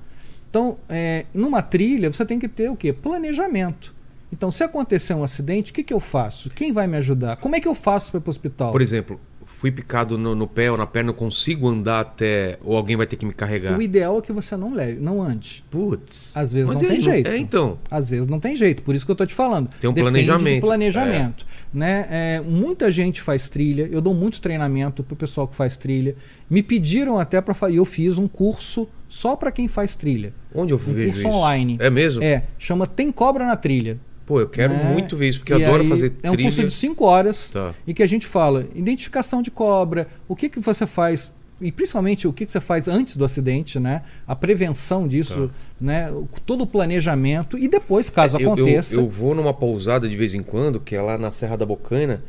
Então, 0.48 0.78
é, 0.88 1.26
numa 1.34 1.60
trilha, 1.60 2.10
você 2.10 2.24
tem 2.24 2.38
que 2.38 2.48
ter 2.48 2.70
o 2.70 2.76
quê? 2.76 2.90
Planejamento. 2.92 3.94
Então, 4.32 4.50
se 4.50 4.64
acontecer 4.64 5.12
um 5.12 5.22
acidente, 5.22 5.72
o 5.72 5.74
que, 5.74 5.82
que 5.82 5.92
eu 5.92 6.00
faço? 6.00 6.48
Quem 6.50 6.72
vai 6.72 6.86
me 6.86 6.96
ajudar? 6.96 7.36
Como 7.36 7.54
é 7.54 7.60
que 7.60 7.68
eu 7.68 7.74
faço 7.74 8.10
para 8.10 8.18
ir 8.18 8.22
para 8.22 8.28
o 8.28 8.30
hospital? 8.30 8.72
Por 8.72 8.80
exemplo, 8.80 9.20
fui 9.62 9.70
picado 9.70 10.18
no, 10.18 10.34
no 10.34 10.48
pé 10.48 10.72
ou 10.72 10.76
na 10.76 10.88
perna, 10.88 11.10
eu 11.10 11.14
consigo 11.14 11.68
andar 11.68 12.00
até... 12.00 12.58
Ou 12.64 12.76
alguém 12.76 12.96
vai 12.96 13.06
ter 13.06 13.14
que 13.14 13.24
me 13.24 13.32
carregar? 13.32 13.78
O 13.78 13.80
ideal 13.80 14.18
é 14.18 14.20
que 14.20 14.32
você 14.32 14.56
não 14.56 14.74
leve, 14.74 14.98
não 14.98 15.22
ande. 15.22 15.62
Putz. 15.70 16.32
Às 16.34 16.52
vezes 16.52 16.68
não 16.68 16.82
e 16.82 16.84
aí, 16.84 16.90
tem 16.90 17.00
jeito. 17.00 17.30
É, 17.30 17.38
então. 17.38 17.78
Às 17.88 18.10
vezes 18.10 18.26
não 18.26 18.40
tem 18.40 18.56
jeito, 18.56 18.82
por 18.82 18.92
isso 18.92 19.06
que 19.06 19.12
eu 19.12 19.14
tô 19.14 19.24
te 19.24 19.32
falando. 19.32 19.68
Tem 19.80 19.88
um 19.88 19.92
Depende 19.92 20.10
planejamento. 20.10 20.60
Planejamento. 20.62 21.46
Né? 21.72 22.08
É, 22.10 22.40
muita 22.40 22.90
gente 22.90 23.22
faz 23.22 23.48
trilha, 23.48 23.88
eu 23.88 24.00
dou 24.00 24.12
muito 24.12 24.40
treinamento 24.40 25.04
pro 25.04 25.14
pessoal 25.14 25.46
que 25.46 25.54
faz 25.54 25.76
trilha. 25.76 26.16
Me 26.50 26.60
pediram 26.60 27.20
até 27.20 27.40
para 27.40 27.54
fazer, 27.54 27.76
eu 27.76 27.84
fiz 27.84 28.18
um 28.18 28.26
curso 28.26 28.88
só 29.08 29.36
para 29.36 29.52
quem 29.52 29.68
faz 29.68 29.94
trilha. 29.94 30.34
Onde 30.52 30.72
eu 30.72 30.76
Um 30.76 30.92
vejo 30.92 31.04
curso 31.04 31.20
isso? 31.20 31.28
online. 31.28 31.76
É 31.78 31.88
mesmo? 31.88 32.20
É, 32.20 32.42
chama 32.58 32.84
Tem 32.84 33.12
Cobra 33.12 33.46
na 33.46 33.54
Trilha. 33.54 33.96
Pô, 34.32 34.40
eu 34.40 34.48
quero 34.48 34.72
né? 34.72 34.82
muito 34.94 35.14
ver 35.14 35.28
isso, 35.28 35.40
porque 35.40 35.52
eu 35.52 35.58
E 35.58 35.64
adoro 35.66 35.82
aí, 35.82 35.88
fazer 35.90 36.12
É 36.22 36.30
um 36.30 36.32
trilha. 36.32 36.48
curso 36.48 36.64
de 36.64 36.72
5 36.72 37.04
horas 37.04 37.50
Tá. 37.50 37.74
e 37.86 37.92
que 37.92 38.02
a 38.02 38.06
gente 38.06 38.26
fala 38.26 38.66
identificação 38.74 39.42
de 39.42 39.50
cobra, 39.50 40.08
o 40.26 40.34
que, 40.34 40.48
que 40.48 40.58
você 40.58 40.86
faz 40.86 41.30
e 41.60 41.70
principalmente 41.70 42.26
o 42.26 42.32
que, 42.32 42.46
que 42.46 42.50
você 42.50 42.60
faz 42.62 42.88
antes 42.88 43.14
do 43.14 43.26
acidente, 43.26 43.78
né? 43.78 44.02
A 44.26 44.34
prevenção 44.34 45.06
disso, 45.06 45.50
né? 45.78 46.10
O- 46.10 46.26
Todo 46.46 46.62
o 46.62 46.66
planejamento 46.66 47.58
e 47.58 47.68
depois, 47.68 48.08
caso 48.08 48.38
É, 48.38 48.40
Eu- 48.40 48.46
eu- 48.46 48.52
aconteça, 48.54 48.94
Eu, 48.94 49.06
vou 49.06 49.34
numa 49.34 49.52
pousada 49.52 50.08
de 50.08 50.16
vez 50.16 50.32
em 50.32 50.42
quando, 50.42 50.80
que 50.80 50.96
é 50.96 51.02
lá 51.02 51.18
na 51.18 51.30
Serra 51.30 51.56
da 51.56 51.66
Bocaina, 51.66 52.22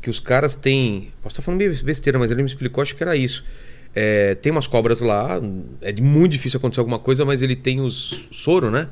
que 0.00 0.08
os 0.08 0.18
caras 0.18 0.56
têm. 0.56 1.10
Posso 1.22 1.34
estar 1.34 1.42
falando 1.42 1.60
besteira, 1.84 2.18
mas 2.18 2.30
ele 2.30 2.42
me 2.42 2.48
explicou, 2.48 2.80
acho 2.80 2.96
que 2.96 3.02
era 3.02 3.14
isso. 3.14 3.44
É, 3.94 4.34
tem 4.36 4.50
umas 4.50 4.66
cobras 4.66 5.00
lá, 5.02 5.38
é 5.82 5.92
muito 6.00 6.32
difícil 6.32 6.56
acontecer 6.56 6.80
alguma 6.80 6.98
coisa, 6.98 7.26
mas 7.26 7.42
ele 7.42 7.54
tem 7.54 7.78
os 7.82 8.24
soro, 8.32 8.70
né? 8.70 8.88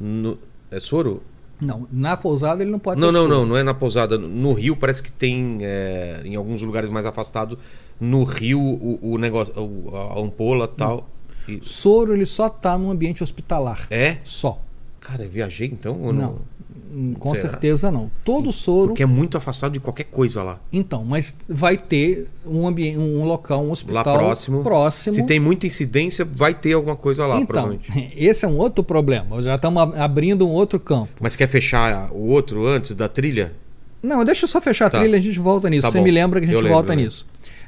No- 0.00 0.38
é 0.70 0.80
soro? 0.80 1.22
Não, 1.60 1.86
na 1.92 2.16
pousada 2.16 2.62
ele 2.62 2.70
não 2.70 2.78
pode 2.78 3.00
Não, 3.00 3.10
não, 3.12 3.26
não, 3.28 3.44
não 3.46 3.56
é 3.56 3.62
na 3.62 3.74
pousada. 3.74 4.16
No 4.18 4.52
Rio 4.52 4.76
parece 4.76 5.02
que 5.02 5.10
tem, 5.12 5.58
é, 5.62 6.20
em 6.24 6.36
alguns 6.36 6.62
lugares 6.62 6.88
mais 6.90 7.04
afastados, 7.06 7.58
no 8.00 8.22
Rio 8.24 8.60
o, 8.60 8.98
o 9.02 9.18
negócio, 9.18 9.52
o- 9.58 9.94
a 9.96 10.20
ampola 10.20 10.64
e 10.72 10.76
tal. 10.76 11.08
E- 11.48 11.60
Soro 11.62 12.12
ele 12.14 12.26
só 12.26 12.48
tá 12.48 12.76
no 12.78 12.90
ambiente 12.90 13.22
hospitalar. 13.22 13.86
é? 13.90 14.18
Só. 14.24 14.60
Cara, 15.08 15.22
eu 15.24 15.30
viajei 15.30 15.66
então? 15.66 15.98
Ou 16.02 16.12
Não. 16.12 16.36
Hum, 16.90 17.14
Com 17.18 17.34
Será? 17.34 17.50
certeza 17.50 17.90
não. 17.90 18.10
Todo 18.24 18.50
soro. 18.50 18.88
Porque 18.88 19.02
é 19.02 19.06
muito 19.06 19.36
afastado 19.36 19.72
de 19.72 19.80
qualquer 19.80 20.04
coisa 20.04 20.42
lá. 20.42 20.58
Então, 20.72 21.04
mas 21.04 21.34
vai 21.46 21.76
ter 21.76 22.26
um 22.46 22.66
ambiente, 22.66 22.96
um 22.98 23.24
local, 23.24 23.60
um 23.62 23.66
Lá 23.66 23.72
hospital 23.72 24.18
próximo. 24.18 24.62
próximo. 24.62 25.14
Se 25.14 25.22
tem 25.24 25.38
muita 25.38 25.66
incidência, 25.66 26.24
vai 26.24 26.54
ter 26.54 26.72
alguma 26.72 26.96
coisa 26.96 27.26
lá, 27.26 27.36
então, 27.36 27.46
provavelmente. 27.46 28.10
esse 28.16 28.44
é 28.46 28.48
um 28.48 28.56
outro 28.56 28.82
problema. 28.82 29.40
Já 29.42 29.56
estamos 29.56 29.82
ab- 29.82 29.98
abrindo 29.98 30.46
um 30.48 30.50
outro 30.50 30.80
campo. 30.80 31.10
Mas 31.20 31.36
quer 31.36 31.46
fechar 31.46 32.10
o 32.10 32.28
outro 32.28 32.66
antes 32.66 32.94
da 32.94 33.06
trilha? 33.06 33.52
Não, 34.02 34.24
deixa 34.24 34.44
eu 34.44 34.48
só 34.48 34.58
fechar 34.60 34.86
a 34.86 34.90
Tá. 34.90 34.98
trilha, 35.00 35.18
a 35.18 35.20
gente 35.20 35.38
volta 35.38 35.68
nisso. 35.68 35.82
Tá 35.82 35.90
Você 35.90 35.98
bom. 35.98 36.04
me 36.04 36.10
lembra 36.10 36.40
que 36.40 36.46
a 36.46 36.48
gente 36.50 36.68
volta 36.68 36.90
lembro. 36.90 37.04
nisso. 37.04 37.26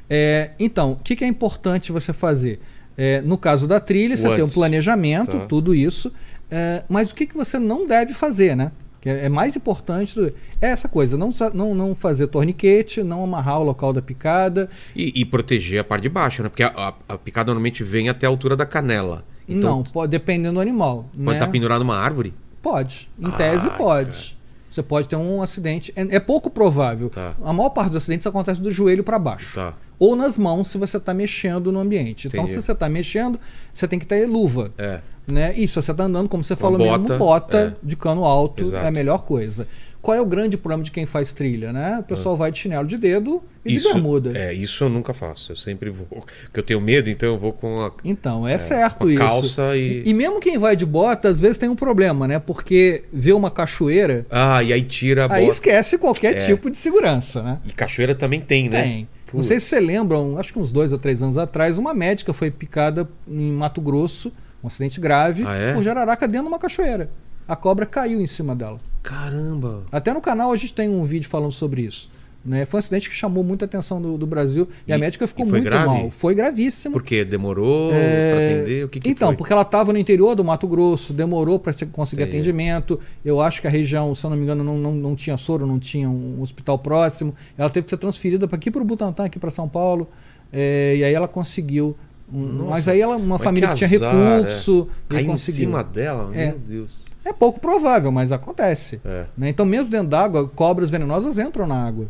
É, 0.09 0.51
então, 0.59 0.93
o 0.93 0.95
que, 0.95 1.15
que 1.15 1.23
é 1.23 1.27
importante 1.27 1.91
você 1.91 2.11
fazer? 2.11 2.59
É, 2.97 3.21
no 3.21 3.37
caso 3.37 3.67
da 3.67 3.79
trilha, 3.79 4.17
você 4.17 4.27
tem 4.35 4.43
um 4.43 4.49
planejamento, 4.49 5.37
Tá. 5.37 5.45
tudo 5.45 5.75
isso. 5.75 6.11
É, 6.51 6.83
mas 6.89 7.11
o 7.11 7.15
que, 7.15 7.25
que 7.25 7.35
você 7.35 7.57
não 7.57 7.87
deve 7.87 8.13
fazer, 8.13 8.55
né? 8.55 8.71
Que 8.99 9.09
é 9.09 9.25
é 9.25 9.29
mais 9.29 9.55
importante 9.55 10.13
do- 10.15 10.27
é 10.59 10.67
essa 10.67 10.87
coisa, 10.87 11.17
não, 11.17 11.33
não, 11.53 11.73
não 11.73 11.95
fazer 11.95 12.27
torniquete, 12.27 13.01
não 13.01 13.23
amarrar 13.23 13.59
o 13.59 13.63
local 13.63 13.93
da 13.93 14.01
picada. 14.01 14.69
E, 14.95 15.21
e 15.21 15.25
proteger 15.25 15.79
a 15.79 15.83
parte 15.83 16.03
de 16.03 16.09
baixo, 16.09 16.43
né? 16.43 16.49
Porque 16.49 16.61
a, 16.63 16.67
a- 16.75 16.93
a 17.09 17.17
picada 17.17 17.47
normalmente 17.47 17.83
vem 17.83 18.09
até 18.09 18.27
a 18.27 18.29
altura 18.29 18.55
da 18.55 18.65
canela. 18.65 19.23
Então, 19.47 19.77
não, 19.77 19.83
pode, 19.83 20.11
dependendo 20.11 20.55
do 20.55 20.59
animal. 20.61 21.05
pode 21.13 21.21
né? 21.23 21.33
estar 21.33 21.47
pendurado 21.47 21.79
numa 21.79 21.97
árvore? 21.97 22.33
Pode. 22.61 23.09
Em 23.19 23.25
Ai, 23.25 23.37
tese, 23.37 23.69
pode. 23.71 24.11
cara. 24.11 24.41
Você 24.69 24.83
pode 24.83 25.07
ter 25.09 25.15
um 25.17 25.41
acidente. 25.41 25.91
É, 25.95 26.15
é 26.15 26.19
pouco 26.19 26.49
provável. 26.49 27.09
Tá. 27.09 27.33
A 27.43 27.51
maior 27.51 27.71
parte 27.71 27.87
dos 27.89 27.97
acidentes 27.97 28.25
acontece 28.27 28.61
do 28.61 28.71
joelho 28.71 29.03
para 29.03 29.17
baixo. 29.19 29.55
Tá. 29.55 29.73
Ou 30.03 30.15
nas 30.15 30.35
mãos, 30.35 30.67
se 30.69 30.79
você 30.79 30.97
está 30.97 31.13
mexendo 31.13 31.71
no 31.71 31.79
ambiente. 31.79 32.27
Então, 32.27 32.39
Entendi. 32.41 32.59
se 32.59 32.65
você 32.65 32.71
está 32.71 32.89
mexendo, 32.89 33.39
você 33.71 33.87
tem 33.87 33.99
que 33.99 34.05
ter 34.07 34.25
luva. 34.27 34.71
É. 34.75 34.99
Né? 35.27 35.53
E 35.55 35.67
se 35.67 35.75
você 35.75 35.91
está 35.91 36.05
andando, 36.05 36.27
como 36.27 36.43
você 36.43 36.55
falou 36.55 36.79
bota, 36.79 36.99
mesmo, 36.99 37.17
bota 37.19 37.57
é. 37.57 37.85
de 37.85 37.95
cano 37.95 38.25
alto 38.25 38.63
Exato. 38.63 38.83
é 38.83 38.87
a 38.87 38.91
melhor 38.91 39.21
coisa. 39.23 39.67
qual 40.01 40.17
é 40.17 40.19
o 40.19 40.25
grande 40.25 40.57
problema 40.57 40.83
de 40.83 40.89
quem 40.89 41.05
faz 41.05 41.31
trilha, 41.31 41.71
né? 41.71 41.99
O 41.99 42.03
pessoal 42.03 42.35
vai 42.35 42.51
de 42.51 42.57
chinelo 42.57 42.87
de 42.87 42.97
dedo 42.97 43.39
e 43.63 43.75
Isso, 43.75 43.87
de 43.89 43.93
bermuda. 43.93 44.31
É, 44.35 44.51
isso 44.51 44.83
eu 44.83 44.89
nunca 44.89 45.13
faço. 45.13 45.51
Eu 45.51 45.55
sempre 45.55 45.91
vou. 45.91 46.07
Porque 46.07 46.59
eu 46.59 46.63
tenho 46.63 46.81
medo, 46.81 47.07
então 47.07 47.29
eu 47.29 47.37
vou 47.37 47.53
com 47.53 47.79
a. 47.81 47.91
Então, 48.03 48.47
é, 48.47 48.57
certo 48.57 48.97
com 48.97 49.05
a 49.05 49.11
isso. 49.11 49.19
calça 49.19 49.77
e- 49.77 50.01
e 50.03 50.11
mesmo 50.11 50.39
quem 50.39 50.57
vai 50.57 50.75
de 50.75 50.87
bota, 50.87 51.29
às 51.29 51.39
vezes 51.39 51.59
tem 51.59 51.69
um 51.69 51.75
problema, 51.75 52.27
né? 52.27 52.39
Porque 52.39 53.03
vê 53.13 53.31
uma 53.31 53.51
cachoeira, 53.51 54.25
Ah, 54.31 54.63
e 54.63 54.73
aí 54.73 54.81
tira 54.81 55.25
a 55.27 55.35
aí 55.35 55.41
bota. 55.45 55.51
esquece 55.53 55.99
qualquer 55.99 56.35
É. 56.37 56.39
tipo 56.47 56.71
de 56.71 56.77
segurança, 56.77 57.43
né? 57.43 57.59
E 57.67 57.71
cachoeira 57.71 58.15
também 58.15 58.41
tem, 58.41 58.69
né? 58.69 58.81
Tem. 58.81 59.07
Não 59.33 59.39
Putz. 59.39 59.47
sei 59.47 59.59
se 59.59 59.67
vocês 59.67 59.85
lembram, 59.85 60.37
acho 60.37 60.51
que 60.53 60.59
uns 60.59 60.71
dois 60.71 60.91
ou 60.91 60.99
três 60.99 61.21
anos 61.23 61.37
atrás, 61.37 61.77
uma 61.77 61.93
médica 61.93 62.33
foi 62.33 62.51
picada 62.51 63.07
em 63.27 63.51
Mato 63.51 63.79
Grosso, 63.81 64.31
um 64.63 64.67
acidente 64.67 64.99
grave, 64.99 65.43
Ah, 65.45 65.55
é? 65.55 65.73
por 65.73 65.83
jararaca 65.83 66.27
dentro 66.27 66.43
de 66.47 66.53
uma 66.53 66.59
cachoeira. 66.59 67.09
A 67.47 67.55
cobra 67.55 67.85
caiu 67.85 68.21
em 68.21 68.27
cima 68.27 68.55
dela. 68.55 68.79
Caramba. 69.01 69.83
Até 69.91 70.13
no 70.13 70.21
canal 70.21 70.51
a 70.51 70.57
gente 70.57 70.73
tem 70.73 70.87
um 70.89 71.03
vídeo 71.03 71.27
falando 71.29 71.51
sobre 71.51 71.81
isso. 71.81 72.09
Né? 72.43 72.65
Foi 72.65 72.79
um 72.79 72.81
acidente 72.81 73.07
que 73.07 73.15
chamou 73.15 73.43
muita 73.43 73.65
atenção 73.65 74.01
do, 74.01 74.17
do 74.17 74.25
Brasil 74.25 74.67
e, 74.87 74.91
a 74.91 74.97
E- 74.97 74.99
médica 74.99 75.27
ficou 75.27 75.45
muito 75.45 75.63
grave? 75.63 75.85
mal. 75.85 76.09
Foi 76.09 76.33
gravíssimo. 76.33 76.91
Porque 76.93 77.23
demorou 77.23 77.91
É, 77.93 78.31
pra 78.33 78.45
atender? 78.45 78.85
O 78.85 78.89
que, 78.89 78.99
que 78.99 79.09
então, 79.09 79.27
foi? 79.29 79.37
porque 79.37 79.53
ela 79.53 79.61
estava 79.61 79.93
no 79.93 79.99
interior 79.99 80.33
do 80.33 80.43
Mato 80.43 80.67
Grosso, 80.67 81.13
demorou 81.13 81.59
para 81.59 81.71
conseguir 81.91 82.23
atendimento. 82.23 82.99
Eu 83.23 83.39
acho 83.41 83.61
que 83.61 83.67
a 83.67 83.69
região, 83.69 84.15
se 84.15 84.25
eu 84.25 84.29
não 84.31 84.37
me 84.37 84.43
engano, 84.43 84.63
não, 84.63 84.75
não, 84.77 84.91
não 84.95 85.15
tinha 85.15 85.37
soro, 85.37 85.67
não 85.67 85.77
tinha 85.77 86.09
um 86.09 86.41
hospital 86.41 86.79
próximo. 86.79 87.35
Ela 87.55 87.69
teve 87.69 87.83
que 87.85 87.91
ser 87.91 87.97
transferida 87.97 88.47
para 88.47 88.55
aqui 88.57 88.71
para 88.71 88.81
o 88.81 88.85
Butantã, 88.85 89.25
aqui 89.25 89.37
para 89.37 89.51
São 89.51 89.69
Paulo. 89.69 90.09
É, 90.51 90.95
e 90.97 91.03
aí 91.03 91.13
ela 91.13 91.27
conseguiu. 91.27 91.95
Nossa, 92.33 92.69
mas 92.69 92.87
aí 92.87 93.01
ela, 93.01 93.17
uma 93.17 93.37
família 93.37 93.69
que 93.73 93.79
que, 93.79 93.87
tinha 93.87 94.09
azar, 94.09 94.37
recurso 94.39 94.87
e 95.09 95.13
Caiu 95.13 95.31
em 95.33 95.37
cima 95.37 95.83
dela? 95.83 96.31
É. 96.33 96.47
Meu 96.47 96.57
Deus. 96.57 97.01
É 97.23 97.31
pouco 97.33 97.59
provável, 97.59 98.11
mas 98.11 98.31
acontece. 98.31 98.99
É. 99.05 99.25
né? 99.37 99.49
Então, 99.49 99.63
mesmo 99.65 99.89
dentro 99.89 100.07
d'água, 100.07 100.47
cobras 100.47 100.89
venenosas 100.89 101.37
entram 101.37 101.67
na 101.67 101.85
água. 101.85 102.07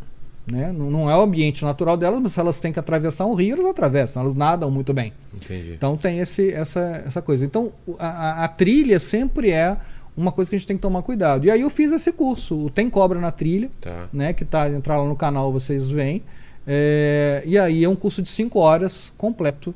Né? 0.52 0.72
Não, 0.76 0.92
não 0.92 1.10
é 1.10 1.16
o 1.16 1.22
ambiente 1.22 1.64
natural 1.64 1.96
delas, 1.96 2.20
mas 2.22 2.34
se 2.34 2.40
elas 2.40 2.60
têm 2.60 2.74
que 2.74 2.80
atravessar 2.80 3.26
um 3.26 3.34
rio, 3.34 3.56
elas 3.56 3.68
atravessam, 3.68 4.22
elas 4.22 4.36
nadam 4.36 4.70
muito 4.70 4.94
bem. 4.94 5.14
Entendi. 5.34 5.74
Então 5.74 5.96
tem 5.96 6.20
esse, 6.20 6.52
essa, 6.52 7.04
essa 7.06 7.22
coisa. 7.22 7.46
Então 7.46 7.72
a, 7.98 8.44
a- 8.44 8.48
trilha 8.50 9.00
sempre 9.00 9.50
é 9.52 9.78
uma 10.18 10.32
coisa 10.32 10.50
que 10.50 10.56
a 10.56 10.60
gente 10.60 10.68
tem 10.68 10.76
que 10.76 10.82
tomar 10.82 11.02
cuidado. 11.04 11.46
E 11.46 11.52
aí 11.52 11.62
eu 11.62 11.70
fiz 11.70 11.92
esse 11.94 12.12
curso, 12.12 12.66
o 12.66 12.70
Tem 12.70 12.90
Cobra 12.90 13.18
na 13.20 13.32
Trilha, 13.32 13.70
Tá. 13.80 14.10
né? 14.12 14.34
Que 14.34 14.44
tá, 14.44 14.70
entrar 14.70 14.98
lá 14.98 15.08
no 15.08 15.16
canal 15.16 15.52
vocês 15.54 15.90
veem. 15.90 16.22
É, 16.68 17.42
e 17.46 17.58
aí 17.58 17.84
é 17.84 17.90
um 17.90 17.96
curso 17.96 18.22
de 18.22 18.30
5 18.30 18.60
horas 18.60 19.12
completo. 19.18 19.74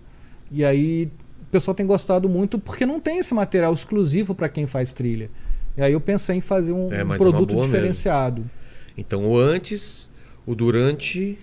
E 0.52 0.64
aí 0.64 1.10
o 1.42 1.46
pessoal 1.52 1.74
tem 1.74 1.86
gostado 1.86 2.28
muito 2.30 2.60
porque 2.60 2.86
não 2.86 3.00
tem 3.00 3.20
esse 3.20 3.34
material 3.34 3.74
exclusivo 3.74 4.36
para 4.36 4.50
quem 4.50 4.68
faz 4.68 4.92
trilha. 4.94 5.30
E 5.78 5.82
aí 5.82 5.94
eu 5.94 6.00
pensei 6.02 6.38
em 6.38 6.42
fazer 6.42 6.72
um, 6.74 6.92
É, 6.94 7.04
um 7.04 7.14
é 7.14 7.18
produto 7.18 7.52
boa 7.54 7.62
mesmo. 7.62 7.74
diferenciado. 7.74 8.44
Então, 8.98 9.26
o 9.26 9.38
antes, 9.38 10.08
o 10.46 10.54
durante. 10.56 11.38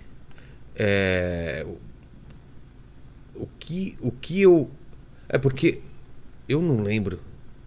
é, 0.77 1.67
o, 3.35 3.47
que, 3.59 3.97
o 4.01 4.11
que 4.11 4.41
eu. 4.41 4.71
É 5.29 5.39
porque 5.39 5.81
eu 6.49 6.61
não 6.61 6.83
lembro. 6.83 7.19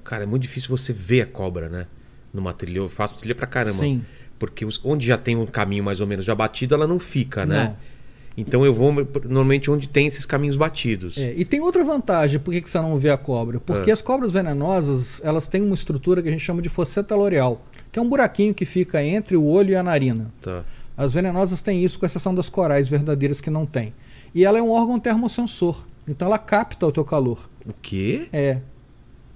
Cara, 0.04 0.24
é 0.24 0.26
muito 0.26 0.44
difícil 0.44 0.70
você 0.76 0.94
ver 0.94 1.22
a 1.22 1.26
cobra, 1.26 1.68
né? 1.70 1.88
Numa 2.34 2.54
trilha. 2.54 2.78
Eu 2.80 2.90
faço 2.90 3.16
trilha 3.16 3.36
pra 3.36 3.48
caramba. 3.48 3.80
Sim. 3.80 4.04
Porque 4.38 4.66
onde 4.84 5.08
já 5.08 5.18
tem 5.18 5.36
um 5.36 5.46
caminho 5.46 5.84
mais 5.84 6.00
ou 6.02 6.08
menos 6.08 6.26
já 6.26 6.36
batido, 6.36 6.76
ela 6.76 6.86
não 6.86 7.00
fica, 7.00 7.46
né? 7.46 7.64
Não. 7.70 7.96
Então 8.38 8.66
eu 8.66 8.74
vou 8.74 8.92
normalmente 9.24 9.72
onde 9.72 9.88
tem 9.88 10.08
esses 10.08 10.26
caminhos 10.26 10.58
batidos. 10.58 11.18
É, 11.18 11.34
e 11.38 11.46
tem 11.46 11.62
outra 11.62 11.86
vantagem, 11.86 12.38
por 12.38 12.54
que, 12.54 12.60
que 12.60 12.70
você 12.70 12.78
não 12.80 12.98
vê 12.98 13.10
a 13.10 13.18
cobra? 13.18 13.62
Porque 13.62 13.90
Ah. 13.90 13.94
as 13.94 14.02
cobras 14.02 14.34
venenosas, 14.34 15.22
elas 15.24 15.48
têm 15.48 15.62
uma 15.62 15.74
estrutura 15.74 16.22
que 16.22 16.28
a 16.28 16.32
gente 16.32 16.44
chama 16.44 16.62
de 16.62 16.68
fosseta 16.68 17.16
loreal, 17.16 17.66
que 17.94 17.98
é 17.98 18.02
um 18.02 18.10
buraquinho 18.10 18.54
que 18.54 18.66
fica 18.66 19.02
entre 19.02 19.38
o 19.38 19.46
olho 19.46 19.72
e 19.72 19.76
a 19.78 19.82
narina. 19.82 20.30
Tá. 20.42 20.66
As 20.98 21.14
venenosas 21.14 21.62
têm 21.62 21.84
isso, 21.84 22.00
com 22.00 22.06
exceção 22.06 22.34
das 22.34 22.50
corais 22.50 22.88
verdadeiras 22.88 23.42
que 23.42 23.50
não 23.50 23.66
têm. 23.66 23.94
E 24.34 24.46
ela 24.46 24.58
é 24.58 24.62
um 24.62 24.72
órgão 24.72 25.00
termosensor, 25.00 25.84
então 26.08 26.28
ela 26.28 26.38
capta 26.38 26.86
o 26.88 26.92
teu 26.92 27.04
calor. 27.04 27.50
O 27.66 27.74
quê? 27.82 28.28
É, 28.32 28.60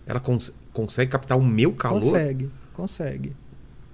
Ela 0.05 0.19
cons- 0.19 0.51
consegue 0.73 1.11
captar 1.11 1.37
o 1.37 1.43
meu 1.43 1.73
calor? 1.73 2.01
consegue, 2.01 2.49
consegue. 2.73 3.33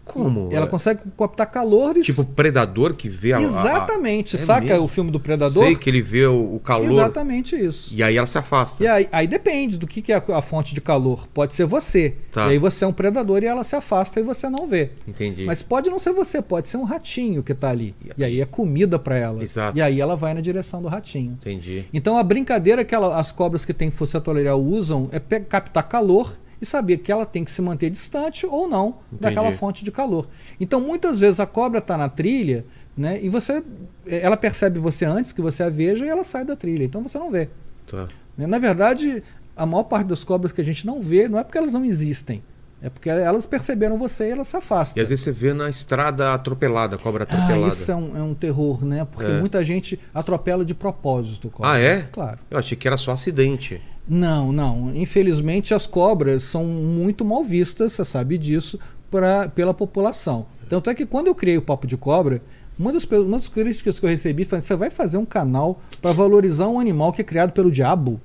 Como? 0.05 0.49
Ela 0.51 0.67
consegue 0.67 1.01
captar 1.17 1.47
calor 1.49 1.97
e... 1.97 2.01
Tipo 2.01 2.23
predador 2.23 2.93
que 2.93 3.09
vê 3.09 3.33
a. 3.33 3.37
a- 3.39 3.41
Exatamente, 3.41 4.35
É 4.35 4.39
saca 4.39 4.61
mesmo? 4.65 4.83
o 4.83 4.87
filme 4.87 5.09
do 5.11 5.19
Predador? 5.19 5.65
Sei 5.65 5.75
que 5.75 5.89
ele 5.89 6.01
vê 6.01 6.25
o, 6.27 6.55
o 6.55 6.59
calor. 6.59 6.91
Exatamente 6.91 7.55
isso. 7.55 7.93
E 7.93 8.03
aí 8.03 8.15
ela 8.15 8.27
se 8.27 8.37
afasta. 8.37 8.83
E 8.83 8.87
aí, 8.87 9.07
aí 9.11 9.27
depende 9.27 9.77
do 9.77 9.87
que, 9.87 10.01
que 10.01 10.13
é 10.13 10.15
a, 10.15 10.37
a 10.37 10.41
fonte 10.41 10.73
de 10.75 10.79
calor. 10.81 11.27
Pode 11.33 11.55
ser 11.55 11.65
você. 11.65 12.15
Tá. 12.31 12.47
E 12.47 12.51
aí 12.51 12.57
você 12.59 12.85
é 12.85 12.87
um 12.87 12.93
predador 12.93 13.41
e 13.43 13.47
ela 13.47 13.63
se 13.63 13.75
afasta 13.75 14.19
e 14.19 14.23
você 14.23 14.47
não 14.49 14.67
vê. 14.67 14.91
Entendi. 15.07 15.43
Mas 15.45 15.61
pode 15.61 15.89
não 15.89 15.97
ser 15.99 16.13
você, 16.13 16.41
pode 16.41 16.69
ser 16.69 16.77
um 16.77 16.83
ratinho 16.83 17.41
que 17.41 17.53
tá 17.53 17.69
ali. 17.71 17.95
E 18.17 18.23
aí 18.23 18.39
é 18.39 18.45
comida 18.45 18.99
para 18.99 19.17
ela. 19.17 19.43
Exato. 19.43 19.77
E 19.77 19.81
aí 19.81 19.99
ela 19.99 20.15
vai 20.15 20.33
na 20.33 20.41
direção 20.41 20.81
do 20.81 20.87
ratinho. 20.87 21.31
Entendi. 21.41 21.85
Então 21.93 22.17
a 22.17 22.23
brincadeira 22.23 22.85
que 22.85 22.93
ela- 22.93 23.19
as 23.19 23.31
cobras 23.31 23.65
que 23.65 23.73
têm 23.73 23.91
loreal 24.27 24.61
usam 24.61 25.09
é 25.11 25.19
captar 25.39 25.83
calor 25.87 26.33
e 26.65 26.67
saber 26.67 26.97
que 26.97 27.11
ela 27.11 27.25
tem 27.25 27.43
que 27.45 27.51
se 27.51 27.61
manter 27.61 27.89
distante 27.89 28.45
ou 28.45 28.67
não 28.67 28.97
daquela 29.11 29.51
fonte 29.51 29.83
de 29.83 29.91
calor. 29.91 30.27
Então 30.59 30.81
muitas 30.81 31.19
vezes 31.19 31.39
a 31.39 31.45
cobra 31.45 31.79
está 31.79 31.95
na 31.97 32.09
trilha, 32.09 32.65
né? 32.97 33.19
E 33.21 33.29
você, 33.29 33.63
ela 34.05 34.35
percebe 34.35 34.79
você 34.79 35.05
antes 35.05 35.31
que 35.31 35.41
você 35.41 35.63
a 35.63 35.69
veja 35.69 36.05
e 36.05 36.09
ela 36.09 36.23
sai 36.23 36.43
da 36.43 36.55
trilha. 36.55 36.83
Então 36.83 37.01
você 37.01 37.17
não 37.17 37.31
vê. 37.31 37.49
Tá. 37.87 38.07
né? 38.37 38.47
Na 38.47 38.57
verdade, 38.57 39.23
a 39.55 39.65
maior 39.65 39.83
parte 39.83 40.07
das 40.07 40.23
cobras 40.23 40.51
que 40.51 40.59
a 40.61 40.65
gente 40.65 40.85
não 40.85 41.01
vê 41.01 41.27
não 41.29 41.37
é 41.39 41.43
porque 41.43 41.57
elas 41.57 41.71
não 41.71 41.85
existem. 41.85 42.41
É 42.81 42.89
porque 42.89 43.09
elas 43.09 43.45
perceberam 43.45 43.97
você 43.97 44.27
e 44.27 44.31
elas 44.31 44.47
se 44.47 44.57
afastam. 44.57 44.99
E 44.99 45.03
às 45.03 45.09
vezes 45.09 45.23
você 45.23 45.31
vê 45.31 45.53
na 45.53 45.69
estrada 45.69 46.33
atropelada, 46.33 46.97
cobra 46.97 47.23
atropelada. 47.23 47.65
Ah, 47.65 47.67
isso 47.67 47.91
é 47.91 47.95
um, 47.95 48.17
é 48.17 48.21
um 48.21 48.33
terror, 48.33 48.85
né? 48.85 49.07
Porque 49.09 49.31
É. 49.31 49.39
muita 49.39 49.63
gente 49.63 49.99
atropela 50.13 50.63
de 50.63 50.75
propósito. 50.75 51.49
Cobra. 51.49 51.71
Ah, 51.71 51.79
é? 51.79 52.01
Claro. 52.11 52.39
Eu 52.51 52.57
achei 52.59 52.77
que 52.77 52.87
era 52.87 52.97
só 52.97 53.11
acidente. 53.11 53.81
Não, 54.07 54.51
não. 54.51 54.95
Infelizmente 54.95 55.73
as 55.73 55.87
cobras 55.87 56.43
são 56.43 56.63
muito 56.63 57.25
mal 57.25 57.43
vistas, 57.43 57.93
você 57.93 58.05
sabe 58.05 58.37
disso, 58.37 58.79
pra, 59.09 59.49
pela 59.49 59.73
população. 59.73 60.45
Tanto 60.69 60.89
é 60.89 60.95
que 60.95 61.05
quando 61.05 61.27
eu 61.27 61.35
criei 61.35 61.57
o 61.57 61.61
Papo 61.61 61.87
de 61.87 61.97
Cobra, 61.97 62.41
uma 62.77 62.91
das, 62.91 63.03
uma 63.05 63.37
das 63.37 63.47
críticas 63.49 63.99
que 63.99 64.05
eu 64.05 64.09
recebi 64.09 64.45
foi: 64.45 64.61
você 64.61 64.75
vai 64.75 64.89
fazer 64.89 65.17
um 65.17 65.25
canal 65.25 65.81
para 66.01 66.11
valorizar 66.11 66.67
um 66.67 66.79
animal 66.79 67.13
que 67.13 67.21
é 67.21 67.23
criado 67.23 67.51
pelo 67.51 67.71
diabo? 67.71 68.19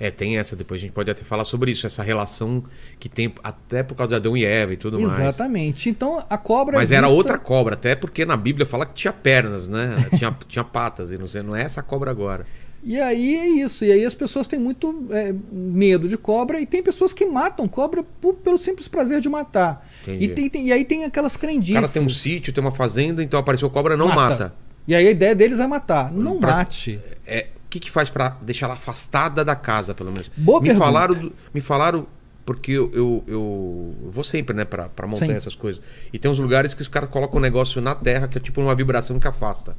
É, 0.00 0.10
tem 0.10 0.38
essa, 0.38 0.56
depois 0.56 0.80
a 0.80 0.82
gente 0.82 0.92
pode 0.92 1.08
até 1.08 1.22
falar 1.22 1.44
sobre 1.44 1.70
isso, 1.70 1.86
essa 1.86 2.02
relação 2.02 2.64
que 2.98 3.08
tem 3.08 3.32
até 3.44 3.82
por 3.82 3.94
causa 3.94 4.08
de 4.10 4.14
Adão 4.16 4.36
e 4.36 4.44
Eva 4.44 4.72
e 4.72 4.76
tudo 4.76 4.98
mais. 5.00 5.18
Exatamente. 5.20 5.88
Então 5.88 6.24
a 6.28 6.36
cobra. 6.36 6.76
é 6.76 6.78
Mas 6.80 6.90
era 6.90 7.02
vista- 7.06 7.16
outra 7.16 7.38
cobra, 7.38 7.74
até 7.74 7.94
porque 7.94 8.24
na 8.24 8.36
Bíblia 8.36 8.66
fala 8.66 8.86
que 8.86 8.94
tinha 8.94 9.12
pernas, 9.12 9.68
né? 9.68 10.08
tinha, 10.16 10.36
tinha 10.48 10.64
patas, 10.64 11.12
e 11.12 11.18
não 11.18 11.28
sei, 11.28 11.42
não 11.42 11.54
é 11.54 11.62
essa 11.62 11.82
cobra 11.82 12.10
agora. 12.10 12.44
E 12.84 13.00
aí 13.00 13.34
é 13.36 13.48
isso. 13.48 13.84
E 13.84 13.90
aí 13.90 14.04
as 14.04 14.12
pessoas 14.14 14.46
têm 14.46 14.58
muito 14.58 15.06
é, 15.10 15.34
medo 15.50 16.06
de 16.08 16.18
cobra 16.18 16.60
e 16.60 16.66
tem 16.66 16.82
pessoas 16.82 17.14
que 17.14 17.24
matam 17.24 17.66
cobra 17.66 18.04
por- 18.20 18.34
pelo 18.34 18.58
simples 18.58 18.86
prazer 18.88 19.20
de 19.20 19.28
matar. 19.28 19.88
E, 20.06 20.28
tem, 20.28 20.50
tem- 20.50 20.66
e 20.68 20.72
aí 20.72 20.84
tem 20.84 21.04
aquelas 21.04 21.34
O 21.34 21.38
crendices. 21.38 21.74
cara 21.74 21.88
tem 21.88 22.02
um 22.02 22.10
sítio, 22.10 22.52
tem 22.52 22.62
uma 22.62 22.72
fazenda, 22.72 23.22
então 23.22 23.40
apareceu 23.40 23.70
cobra, 23.70 23.96
não 23.96 24.08
mata. 24.08 24.52
E 24.86 24.94
aí 24.94 25.06
a 25.08 25.10
ideia 25.10 25.34
deles 25.34 25.60
é 25.60 25.66
matar. 25.66 26.12
Não 26.12 26.38
Pra- 26.38 26.56
mate. 26.56 27.00
É, 27.26 27.46
o 27.56 27.68
que, 27.70 27.80
que 27.80 27.90
faz 27.90 28.10
pra 28.10 28.36
deixar 28.42 28.66
ela 28.66 28.74
afastada 28.74 29.42
da 29.42 29.56
casa, 29.56 29.94
pelo 29.94 30.12
menos? 30.12 30.30
Boa 30.36 30.60
me 30.60 30.66
pergunta. 30.68 30.84
falaram, 30.86 31.14
do- 31.14 31.32
me 31.54 31.60
falaram 31.62 32.06
porque 32.44 32.72
eu, 32.72 32.90
eu, 32.92 33.24
eu 33.26 33.94
vou 34.10 34.22
sempre, 34.22 34.54
né, 34.54 34.66
pra, 34.66 34.90
pra 34.90 35.06
montanha 35.06 35.30
Sim. 35.32 35.36
essas 35.38 35.54
coisas. 35.54 35.80
E 36.12 36.18
tem 36.18 36.30
uns 36.30 36.38
lugares 36.38 36.74
que 36.74 36.82
os 36.82 36.88
caras 36.88 37.08
colocam 37.08 37.38
um 37.38 37.40
negócio 37.42 37.80
na 37.80 37.94
terra 37.94 38.28
que 38.28 38.36
é 38.36 38.40
tipo 38.42 38.60
uma 38.60 38.74
vibração 38.74 39.18
que 39.18 39.26
afasta. 39.26 39.74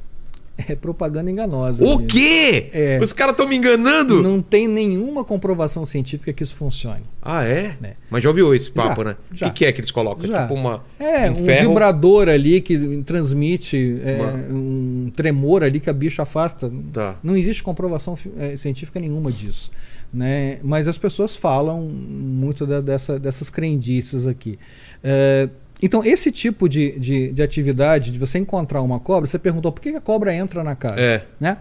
É 0.68 0.74
propaganda 0.74 1.30
enganosa. 1.30 1.84
O 1.84 1.98
mesmo. 1.98 2.06
quê? 2.06 2.70
É. 2.72 2.98
Os 3.02 3.12
caras 3.12 3.32
estão 3.32 3.46
me 3.46 3.56
enganando? 3.56 4.22
Não 4.22 4.40
tem 4.40 4.66
nenhuma 4.66 5.22
comprovação 5.22 5.84
científica 5.84 6.32
que 6.32 6.42
isso 6.42 6.56
funcione. 6.56 7.02
Ah, 7.20 7.44
é? 7.44 7.76
É. 7.82 7.92
Mas 8.08 8.22
já 8.22 8.30
ouviu 8.30 8.54
esse 8.54 8.70
papo, 8.70 9.02
Já, 9.02 9.08
né? 9.10 9.16
O 9.30 9.34
que, 9.34 9.50
que 9.50 9.64
é 9.66 9.72
que 9.72 9.80
eles 9.82 9.90
colocam? 9.90 10.24
É 10.24 10.28
Já. 10.28 10.42
tipo 10.42 10.54
uma. 10.54 10.82
É, 10.98 11.30
um 11.30 11.44
ferro? 11.44 11.68
vibrador 11.68 12.28
ali 12.30 12.62
que 12.62 13.02
transmite 13.04 14.00
é, 14.02 14.16
um 14.50 15.12
tremor 15.14 15.62
ali 15.62 15.78
que 15.78 15.90
a 15.90 15.92
bicha 15.92 16.22
afasta. 16.22 16.72
Tá. 16.92 17.16
Não 17.22 17.36
existe 17.36 17.62
comprovação 17.62 18.16
eh, 18.38 18.56
científica 18.56 18.98
nenhuma 18.98 19.30
disso. 19.30 19.70
Né? 20.12 20.58
Mas 20.62 20.88
as 20.88 20.96
pessoas 20.96 21.36
falam 21.36 21.82
muito 21.82 22.64
da- 22.66 22.80
dessa- 22.80 23.18
dessas 23.18 23.50
crendices 23.50 24.26
aqui. 24.26 24.58
Eh, 25.04 25.48
então, 25.80 26.04
esse 26.04 26.32
tipo 26.32 26.68
de, 26.68 26.98
de, 26.98 27.32
de 27.32 27.42
atividade, 27.42 28.10
de 28.10 28.18
você 28.18 28.38
encontrar 28.38 28.80
uma 28.80 28.98
cobra, 28.98 29.28
você 29.28 29.38
perguntou 29.38 29.70
por 29.70 29.80
que 29.80 29.90
a 29.90 30.00
cobra 30.00 30.34
entra 30.34 30.64
na 30.64 30.74
casa. 30.74 31.00
É. 31.00 31.24
Né? 31.38 31.58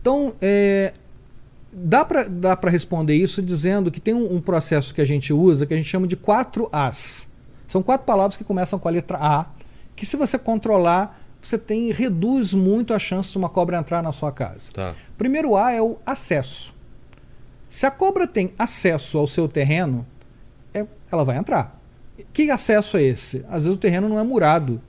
Então, 0.00 0.32
eh, 0.40 0.92
dá 1.72 2.04
para 2.04 2.70
responder 2.70 3.14
isso 3.14 3.42
dizendo 3.42 3.90
que 3.90 4.00
tem 4.00 4.14
um, 4.14 4.36
um 4.36 4.40
processo 4.40 4.94
que 4.94 5.00
a 5.00 5.04
gente 5.04 5.32
usa 5.32 5.66
que 5.66 5.74
a 5.74 5.76
gente 5.76 5.88
chama 5.88 6.06
de 6.06 6.16
quatro 6.16 6.68
As. 6.72 7.28
São 7.66 7.82
quatro 7.82 8.06
palavras 8.06 8.36
que 8.36 8.44
começam 8.44 8.78
com 8.78 8.88
a 8.88 8.90
letra 8.90 9.18
A, 9.20 9.46
que 9.94 10.06
se 10.06 10.16
você 10.16 10.38
controlar, 10.38 11.20
você 11.42 11.58
tem 11.58 11.92
reduz 11.92 12.54
muito 12.54 12.94
a 12.94 12.98
chance 12.98 13.30
de 13.30 13.38
uma 13.38 13.48
cobra 13.48 13.76
entrar 13.76 14.02
na 14.02 14.12
sua 14.12 14.32
casa. 14.32 14.72
Tá. 14.72 14.94
Primeiro 15.16 15.56
A 15.56 15.72
é 15.72 15.82
o 15.82 15.98
acesso. 16.06 16.74
Se 17.68 17.84
a 17.84 17.90
cobra 17.90 18.26
tem 18.26 18.52
acesso 18.58 19.18
ao 19.18 19.26
seu 19.26 19.46
terreno, 19.46 20.06
é- 20.72 20.86
ela 21.12 21.24
vai 21.24 21.36
entrar. 21.36 21.77
Que 22.32 22.50
acesso 22.50 22.96
é 22.96 23.02
esse? 23.02 23.44
Às 23.48 23.64
vezes 23.64 23.74
o 23.74 23.76
terreno 23.76 24.08
não 24.08 24.18
é 24.18 24.22
murado. 24.22 24.80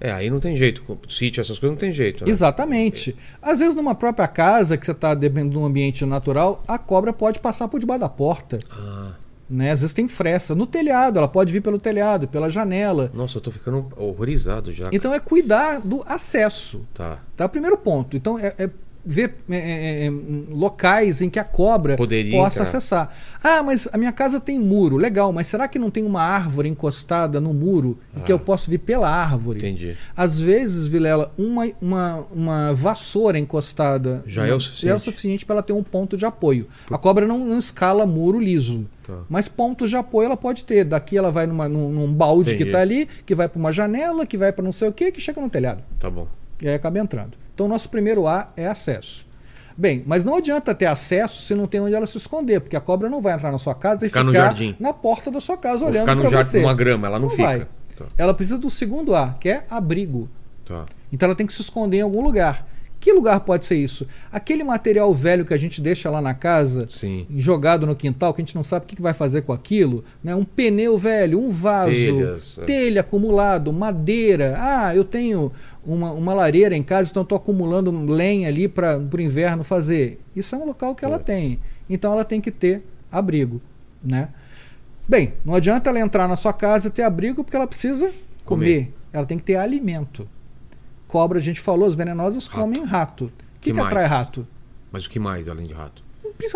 É, 0.00 0.10
aí 0.10 0.30
não 0.30 0.40
tem 0.40 0.56
jeito. 0.56 0.82
Sítio, 1.08 1.42
essas 1.42 1.58
coisas 1.58 1.74
não 1.74 1.80
tem 1.80 1.92
jeito. 1.92 2.24
Né? 2.24 2.30
Exatamente. 2.30 3.14
Às 3.42 3.58
vezes, 3.58 3.74
numa 3.74 3.94
própria 3.94 4.26
casa, 4.26 4.78
que 4.78 4.86
você 4.86 4.92
está 4.92 5.14
dependendo 5.14 5.52
de 5.52 5.58
um 5.58 5.64
ambiente 5.66 6.06
natural, 6.06 6.62
a 6.66 6.78
cobra 6.78 7.12
pode 7.12 7.38
passar 7.38 7.68
por 7.68 7.78
debaixo 7.78 8.00
da 8.00 8.08
porta. 8.08 8.58
Ah, 8.70 9.12
Né? 9.48 9.70
Às 9.72 9.80
vezes 9.80 9.92
tem 9.92 10.08
fresta. 10.08 10.54
No 10.54 10.66
telhado, 10.66 11.18
ela 11.18 11.28
pode 11.28 11.52
vir 11.52 11.60
pelo 11.60 11.78
telhado, 11.78 12.26
pela 12.26 12.48
janela. 12.48 13.10
nossa, 13.12 13.36
eu 13.36 13.42
tô 13.42 13.50
ficando 13.50 13.92
horrorizado 13.94 14.72
já. 14.72 14.88
Então 14.90 15.12
é 15.12 15.20
cuidar 15.20 15.80
do 15.80 16.02
acesso. 16.06 16.86
Tá. 16.94 17.18
Tá? 17.36 17.46
Primeiro 17.46 17.76
ponto. 17.76 18.16
Então 18.16 18.38
é, 18.38 18.54
é 18.56 18.70
ver 19.04 19.34
é, 19.50 19.56
é, 19.56 20.06
é, 20.06 20.10
locais 20.50 21.22
em 21.22 21.30
que 21.30 21.38
a 21.38 21.44
cobra 21.44 21.96
Poderia 21.96 22.36
possa 22.38 22.62
entrar. 22.62 22.78
acessar. 22.78 23.14
Ah, 23.42 23.62
mas 23.62 23.88
a 23.92 23.96
minha 23.98 24.12
casa 24.12 24.38
tem 24.40 24.58
muro. 24.58 24.96
Legal, 24.96 25.32
mas 25.32 25.46
será 25.46 25.66
que 25.68 25.78
não 25.78 25.90
tem 25.90 26.04
uma 26.04 26.22
árvore 26.22 26.68
encostada 26.68 27.40
no 27.40 27.52
muro 27.54 27.98
e 28.16 28.20
que 28.20 28.32
Ah. 28.32 28.34
eu 28.34 28.38
posso 28.38 28.70
vir 28.70 28.78
pela 28.78 29.08
árvore? 29.10 29.58
Entendi. 29.58 29.96
Às 30.16 30.40
vezes, 30.40 30.86
Vilela, 30.86 31.32
uma, 31.38 31.66
uma, 31.80 32.26
uma 32.32 32.74
vassoura 32.74 33.38
encostada 33.38 34.22
Já 34.26 34.46
é 34.46 34.54
o 34.54 34.60
suficiente. 34.60 34.92
é 34.92 34.96
o 34.96 35.00
suficiente 35.00 35.46
para 35.46 35.56
ela 35.56 35.62
ter 35.62 35.72
um 35.72 35.82
ponto 35.82 36.16
de 36.16 36.24
apoio. 36.26 36.66
A 36.90 36.98
cobra 36.98 37.26
não, 37.26 37.38
não 37.38 37.58
escala 37.58 38.04
muro 38.06 38.38
liso. 38.38 38.86
Tá. 39.06 39.18
Mas 39.28 39.48
pontos 39.48 39.88
de 39.90 39.96
apoio 39.96 40.26
ela 40.26 40.36
pode 40.36 40.64
ter. 40.64 40.84
Daqui 40.84 41.16
ela 41.16 41.30
vai 41.30 41.46
numa, 41.46 41.68
num, 41.68 41.90
num 41.90 42.12
balde 42.12 42.50
Entendi. 42.50 42.64
que 42.64 42.68
está 42.68 42.80
ali, 42.80 43.08
que 43.24 43.34
vai 43.34 43.48
para 43.48 43.58
uma 43.58 43.72
janela, 43.72 44.26
que 44.26 44.36
vai 44.36 44.52
para 44.52 44.62
não 44.62 44.72
sei 44.72 44.88
o 44.88 44.92
que, 44.92 45.10
que 45.10 45.20
chega 45.20 45.40
no 45.40 45.48
telhado. 45.50 45.82
Tá 45.98 46.10
bom. 46.10 46.28
E 46.60 46.68
aí 46.68 46.74
acaba 46.74 46.98
entrando. 46.98 47.32
Então, 47.60 47.68
nosso 47.68 47.90
primeiro 47.90 48.26
A 48.26 48.48
é 48.56 48.66
acesso. 48.66 49.26
Bem, 49.76 50.02
mas 50.06 50.24
não 50.24 50.36
adianta 50.36 50.74
ter 50.74 50.86
acesso 50.86 51.42
se 51.42 51.54
não 51.54 51.66
tem 51.66 51.78
onde 51.78 51.94
ela 51.94 52.06
se 52.06 52.16
esconder, 52.16 52.58
porque 52.58 52.74
a 52.74 52.80
cobra 52.80 53.06
não 53.10 53.20
vai 53.20 53.34
entrar 53.34 53.52
na 53.52 53.58
sua 53.58 53.74
casa 53.74 54.06
e 54.06 54.08
no 54.08 54.14
ficar 54.32 54.32
jardim. 54.32 54.74
na 54.80 54.94
porta 54.94 55.30
da 55.30 55.40
sua 55.40 55.58
casa 55.58 55.80
Vou 55.80 55.88
olhando 55.88 56.04
ficar 56.04 56.14
no 56.14 56.22
para 56.22 56.30
jardim, 56.30 56.50
você. 56.52 56.60
numa 56.62 56.72
grama, 56.72 57.06
ela 57.06 57.18
não, 57.18 57.28
fica. 57.28 57.42
vai. 57.42 57.66
Tá. 57.94 58.06
Ela 58.16 58.32
precisa 58.32 58.56
do 58.56 58.70
segundo 58.70 59.14
A, 59.14 59.36
que 59.38 59.50
é 59.50 59.64
abrigo. 59.68 60.26
Tá. 60.64 60.86
Então 61.12 61.26
ela 61.26 61.36
tem 61.36 61.46
que 61.46 61.52
se 61.52 61.60
esconder 61.60 61.98
em 61.98 62.00
algum 62.00 62.22
lugar. 62.22 62.66
Que 63.00 63.14
lugar 63.14 63.40
pode 63.40 63.64
ser 63.64 63.76
isso? 63.76 64.06
Aquele 64.30 64.62
material 64.62 65.12
velho 65.14 65.46
que 65.46 65.54
a 65.54 65.56
gente 65.56 65.80
deixa 65.80 66.10
lá 66.10 66.20
na 66.20 66.34
casa, 66.34 66.86
Sim. 66.90 67.26
jogado 67.34 67.86
no 67.86 67.96
quintal, 67.96 68.34
que 68.34 68.42
a 68.42 68.44
gente 68.44 68.54
não 68.54 68.62
sabe 68.62 68.84
o 68.84 68.88
que 68.88 68.94
que 68.96 69.00
vai 69.00 69.14
fazer 69.14 69.40
com 69.40 69.54
aquilo, 69.54 70.04
né? 70.22 70.34
Um 70.34 70.44
pneu 70.44 70.98
velho, 70.98 71.40
um 71.40 71.48
vaso, 71.50 71.90
Telhas, 71.92 72.58
é. 72.58 72.64
telha 72.66 73.00
acumulado, 73.00 73.72
madeira. 73.72 74.54
Ah, 74.58 74.94
eu 74.94 75.02
tenho 75.02 75.50
uma, 75.84 76.10
uma 76.12 76.34
lareira 76.34 76.76
em 76.76 76.82
casa, 76.82 77.10
então 77.10 77.22
estou 77.22 77.36
acumulando 77.36 77.90
lenha 78.12 78.48
ali 78.48 78.68
para 78.68 78.98
o 78.98 79.20
inverno 79.20 79.64
fazer. 79.64 80.20
Isso 80.34 80.54
é 80.54 80.58
um 80.58 80.66
local 80.66 80.94
que 80.94 81.04
ela 81.04 81.18
tem. 81.18 81.58
Então 81.88 82.12
ela 82.12 82.24
tem 82.24 82.40
que 82.40 82.50
ter 82.50 82.82
abrigo, 83.10 83.60
né? 84.02 84.28
Bem, 85.08 85.34
não 85.44 85.54
adianta 85.54 85.90
ela 85.90 85.98
entrar 85.98 86.28
na 86.28 86.36
sua 86.36 86.52
casa 86.52 86.88
e 86.88 86.90
ter 86.90 87.02
abrigo 87.02 87.42
porque 87.42 87.56
ela 87.56 87.66
precisa 87.66 88.12
comer. 88.44 88.84
Comer. 88.84 88.94
Ela 89.12 89.26
tem 89.26 89.36
que 89.38 89.42
ter 89.44 89.56
alimento. 89.56 90.28
Cobra, 91.08 91.38
a 91.38 91.42
gente 91.42 91.60
falou, 91.60 91.88
as 91.88 91.96
venenosas 91.96 92.46
Rato. 92.46 92.60
comem 92.60 92.84
rato. 92.84 93.24
O 93.24 93.28
que, 93.60 93.70
Que 93.70 93.72
que 93.72 93.80
atrai 93.80 94.06
rato? 94.06 94.46
Mas 94.92 95.06
o 95.06 95.10
que 95.10 95.18
mais, 95.18 95.48
além 95.48 95.66
de 95.66 95.74
rato? 95.74 96.02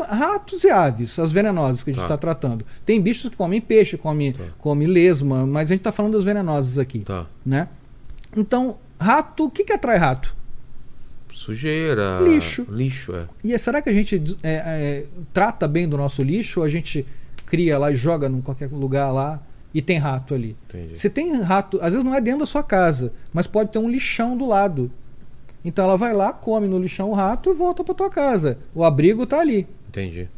Ratos 0.08 0.62
e 0.64 0.70
aves, 0.70 1.18
as 1.18 1.32
venenosas 1.32 1.82
que 1.82 1.90
a 1.90 1.92
gente 1.92 2.00
Tá. 2.02 2.06
está 2.14 2.16
tratando. 2.16 2.64
Tem 2.86 3.00
bichos 3.00 3.28
que 3.28 3.36
comem 3.36 3.60
peixe, 3.60 3.98
comem 3.98 4.32
Tá. 4.32 4.44
come 4.58 4.86
lesma, 4.86 5.44
mas 5.44 5.68
a 5.68 5.74
gente 5.74 5.80
está 5.80 5.92
falando 5.92 6.12
das 6.12 6.24
venenosas 6.24 6.78
aqui. 6.78 7.00
Tá. 7.00 7.26
Né? 7.44 7.68
Então, 8.36 8.78
rato, 8.98 9.46
o 9.46 9.50
que, 9.50 9.64
que 9.64 9.72
atrai 9.72 9.96
rato? 9.96 10.34
Sujeira. 11.32 12.20
Lixo. 12.20 12.66
Lixo, 12.70 13.14
é. 13.14 13.26
E 13.42 13.52
é- 13.52 13.58
será 13.58 13.82
que 13.82 13.90
a 13.90 13.92
gente 13.92 14.36
é, 14.42 14.54
é, 14.54 15.06
trata 15.32 15.66
bem 15.66 15.88
do 15.88 15.96
nosso 15.96 16.22
lixo 16.22 16.60
ou 16.60 16.66
a 16.66 16.68
gente 16.68 17.04
cria 17.44 17.76
lá 17.78 17.90
e 17.90 17.96
joga 17.96 18.28
em 18.28 18.40
qualquer 18.40 18.70
lugar 18.70 19.12
lá 19.12 19.40
e 19.72 19.82
tem 19.82 19.98
rato 19.98 20.34
ali? 20.34 20.56
Entendi. 20.68 20.98
Se 20.98 21.10
tem 21.10 21.40
rato, 21.42 21.78
às 21.82 21.92
vezes 21.92 22.04
não 22.04 22.14
é 22.14 22.20
dentro 22.20 22.40
da 22.40 22.46
sua 22.46 22.62
casa, 22.62 23.12
mas 23.32 23.46
pode 23.46 23.70
ter 23.70 23.78
um 23.78 23.88
lixão 23.88 24.36
do 24.36 24.46
lado. 24.46 24.90
Então 25.64 25.84
ela 25.84 25.96
vai 25.96 26.12
lá, 26.12 26.32
come 26.32 26.68
no 26.68 26.78
lixão 26.78 27.10
o 27.10 27.14
rato 27.14 27.50
e 27.50 27.54
volta 27.54 27.82
para 27.82 27.94
tua 27.94 28.10
casa. 28.10 28.58
O 28.74 28.84
abrigo 28.84 29.24
está 29.24 29.40
ali. 29.40 29.66
Entendi. 29.88 30.28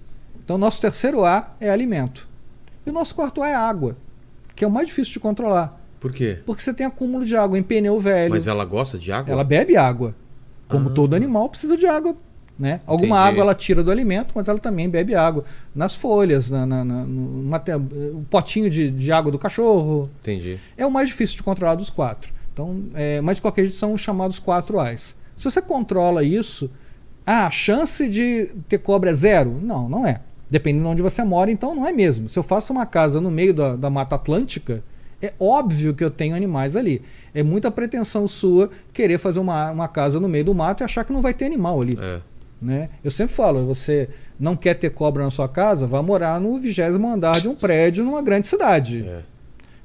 Então, 0.43 0.57
nosso 0.57 0.81
terceiro 0.81 1.25
A 1.25 1.55
é 1.59 1.69
alimento. 1.69 2.29
E 2.87 2.91
o 2.91 2.93
nosso 2.93 3.15
quarto 3.17 3.43
A 3.43 3.49
é 3.49 3.55
água, 3.55 3.97
que 4.55 4.65
é 4.65 4.69
o 4.69 4.71
mais 4.71 4.87
difícil 4.87 5.15
de 5.15 5.21
controlar. 5.21 5.81
Por 6.09 6.13
quê? 6.17 6.39
Porque 6.47 6.63
você 6.63 6.73
tem 6.73 6.87
acúmulo 6.87 7.25
de 7.25 7.37
água 7.37 7.59
em 7.59 7.63
pneu 7.63 7.99
velho. 8.01 8.31
Mas 8.31 8.47
ela 8.47 8.65
gosta 8.65 8.99
de 8.99 9.11
água? 9.13 9.33
Ela 9.33 9.45
bebe 9.45 9.77
água. 9.77 10.15
Como 10.69 10.89
Ah. 10.89 10.93
todo 10.93 11.15
animal 11.15 11.49
precisa 11.49 11.77
de 11.77 11.87
água. 11.87 12.15
Né? 12.59 12.81
Alguma 12.87 13.17
Entendi. 13.17 13.29
água 13.29 13.41
ela 13.43 13.55
tira 13.55 13.85
do 13.85 13.91
alimento, 13.91 14.33
mas 14.35 14.49
ela 14.49 14.59
também 14.59 14.89
bebe 14.89 15.15
água. 15.15 15.45
Nas 15.75 15.95
folhas, 15.95 16.49
na, 16.49 16.65
na, 16.65 16.83
na- 16.85 17.05
o 18.15 18.25
potinho 18.31 18.71
de, 18.71 18.91
de 18.91 19.13
água 19.13 19.31
do 19.31 19.39
cachorro. 19.39 20.09
Entendi. 20.23 20.59
É 20.77 20.87
o 20.87 20.91
mais 20.91 21.09
difícil 21.09 21.37
de 21.37 21.43
controlar 21.43 21.75
dos 21.75 21.91
quatro. 21.91 22.33
Então, 22.53 22.85
é, 22.95 23.21
mas 23.21 23.37
de 23.37 23.43
qualquer 23.43 23.63
jeito 23.65 23.77
são 23.77 23.93
os 23.93 24.01
chamados 24.01 24.39
quatro 24.39 24.81
A's. 24.81 25.15
Se 25.37 25.45
você 25.45 25.61
controla 25.61 26.23
isso, 26.23 26.71
ah, 27.27 27.47
a 27.47 27.51
chance 27.51 28.09
de 28.09 28.47
ter 28.69 28.79
cobra 28.79 29.11
é 29.11 29.15
zero? 29.15 29.59
Não, 29.63 29.87
não 29.87 30.07
é. 30.07 30.21
Dependendo 30.51 30.85
de 30.85 30.91
onde 30.93 31.03
você 31.03 31.23
mora, 31.23 31.51
então 31.51 31.75
não 31.75 31.87
é 31.87 31.93
mesmo. 31.93 32.27
Se 32.27 32.39
eu 32.39 32.43
faço 32.43 32.73
uma 32.73 32.87
casa 32.87 33.21
no 33.21 33.31
meio 33.31 33.53
da, 33.53 33.77
da 33.77 33.91
Mata 33.91 34.15
Atlântica, 34.15 34.83
é 35.23 35.33
óbvio 35.41 35.95
que 35.95 36.05
eu 36.05 36.11
tenho 36.11 36.35
animais 36.37 36.77
ali. 36.77 37.03
É 37.35 37.43
muita 37.43 37.71
pretensão 37.71 38.27
sua 38.29 38.71
querer 38.93 39.19
fazer 39.19 39.39
uma, 39.41 39.71
uma 39.71 39.89
casa 39.89 40.21
no 40.21 40.29
meio 40.29 40.45
do 40.45 40.55
mato 40.55 40.83
e 40.83 40.85
achar 40.85 41.05
que 41.05 41.13
não 41.13 41.23
vai 41.23 41.33
ter 41.35 41.45
animal 41.47 41.81
ali. 41.81 41.99
É. 42.01 42.21
Né? 42.61 42.89
Eu 43.05 43.11
sempre 43.11 43.35
falo, 43.35 43.67
você 43.67 44.09
não 44.41 44.57
quer 44.57 44.75
ter 44.75 44.91
cobra 44.91 45.23
na 45.23 45.31
sua 45.31 45.49
casa, 45.49 45.87
vá 45.87 46.03
morar 46.03 46.41
no 46.41 46.59
vigésimo 46.59 47.07
andar 47.09 47.41
de 47.41 47.49
um 47.49 47.55
prédio 47.55 48.03
numa 48.05 48.23
grande 48.23 48.47
cidade. 48.47 49.05
É. 49.07 49.21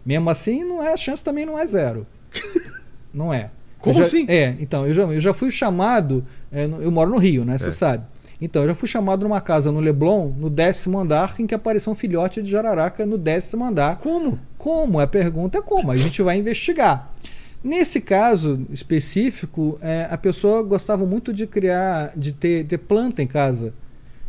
Mesmo 0.06 0.30
assim, 0.30 0.64
não 0.64 0.82
é, 0.82 0.94
a 0.94 0.98
chance 0.98 1.24
também 1.24 1.46
não 1.46 1.58
é 1.60 1.66
zero. 1.66 2.08
não 3.14 3.34
é. 3.34 3.50
Como 3.80 3.96
já- 3.98 4.04
assim? 4.04 4.26
É, 4.30 4.56
então, 4.60 4.86
eu 4.88 4.94
já, 4.94 5.04
eu 5.04 5.20
já 5.20 5.34
fui 5.34 5.52
chamado. 5.52 6.26
é, 6.52 6.66
eu 6.66 6.92
moro 6.92 7.10
no 7.10 7.18
Rio, 7.18 7.44
né? 7.44 7.58
Você 7.58 7.70
É. 7.70 7.72
sabe. 7.72 8.04
Então, 8.42 8.64
eu 8.64 8.70
já 8.70 8.76
fui 8.76 8.88
chamado 8.88 9.22
numa 9.24 9.40
casa 9.40 9.72
no 9.72 9.80
Leblon, 9.80 10.30
no 10.36 10.50
décimo 10.50 10.98
andar, 11.00 11.36
em 11.40 11.46
que 11.46 11.54
apareceu 11.54 11.94
um 11.94 11.96
filhote 11.96 12.42
de 12.42 12.50
jararaca 12.50 13.06
no 13.06 13.18
décimo 13.18 13.64
andar. 13.64 13.98
Como? 14.00 14.40
Como? 14.58 15.00
A 15.00 15.06
pergunta 15.06 15.60
é 15.60 15.62
como. 15.62 15.92
A 15.92 15.96
gente 15.96 16.22
vai 16.24 16.38
investigar. 16.38 17.12
Nesse 17.64 18.02
caso 18.02 18.66
específico, 18.72 19.78
é, 19.82 20.08
a 20.10 20.18
pessoa 20.18 20.64
gostava 20.64 21.06
muito 21.06 21.32
de 21.32 21.46
criar, 21.46 22.12
de 22.16 22.32
ter, 22.32 22.66
ter 22.66 22.78
planta 22.80 23.22
em 23.22 23.28
casa. 23.28 23.74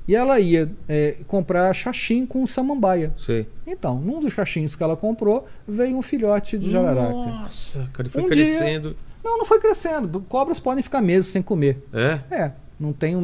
E 0.07 0.15
ela 0.17 0.39
ia 0.41 0.71
é, 0.89 1.15
comprar 1.29 1.73
xaxim 1.75 2.27
com 2.27 2.47
samambaia. 2.47 3.15
Sei. 3.17 3.47
Então, 3.67 3.99
num 4.01 4.21
dos 4.21 4.33
xaxins 4.33 4.75
que 4.77 4.83
ela 4.83 4.97
comprou, 4.97 5.47
veio 5.67 5.97
um 5.97 6.03
filhote 6.03 6.59
de 6.59 6.71
jararaca. 6.71 7.13
Nossa, 7.13 7.89
cara, 7.93 8.03
ele 8.03 8.09
foi 8.11 8.23
Um 8.25 8.29
dia- 8.29 8.45
crescendo. 8.59 8.97
Não, 9.25 9.39
não 9.39 9.45
foi 9.47 9.61
crescendo. 9.61 10.21
Cobras 10.29 10.59
podem 10.59 10.83
ficar 10.83 11.01
meses 11.01 11.31
sem 11.31 11.41
comer. 11.41 11.87
É? 11.95 12.19
É, 12.35 12.53
não 12.83 12.93
tem 12.93 13.17
um, 13.17 13.23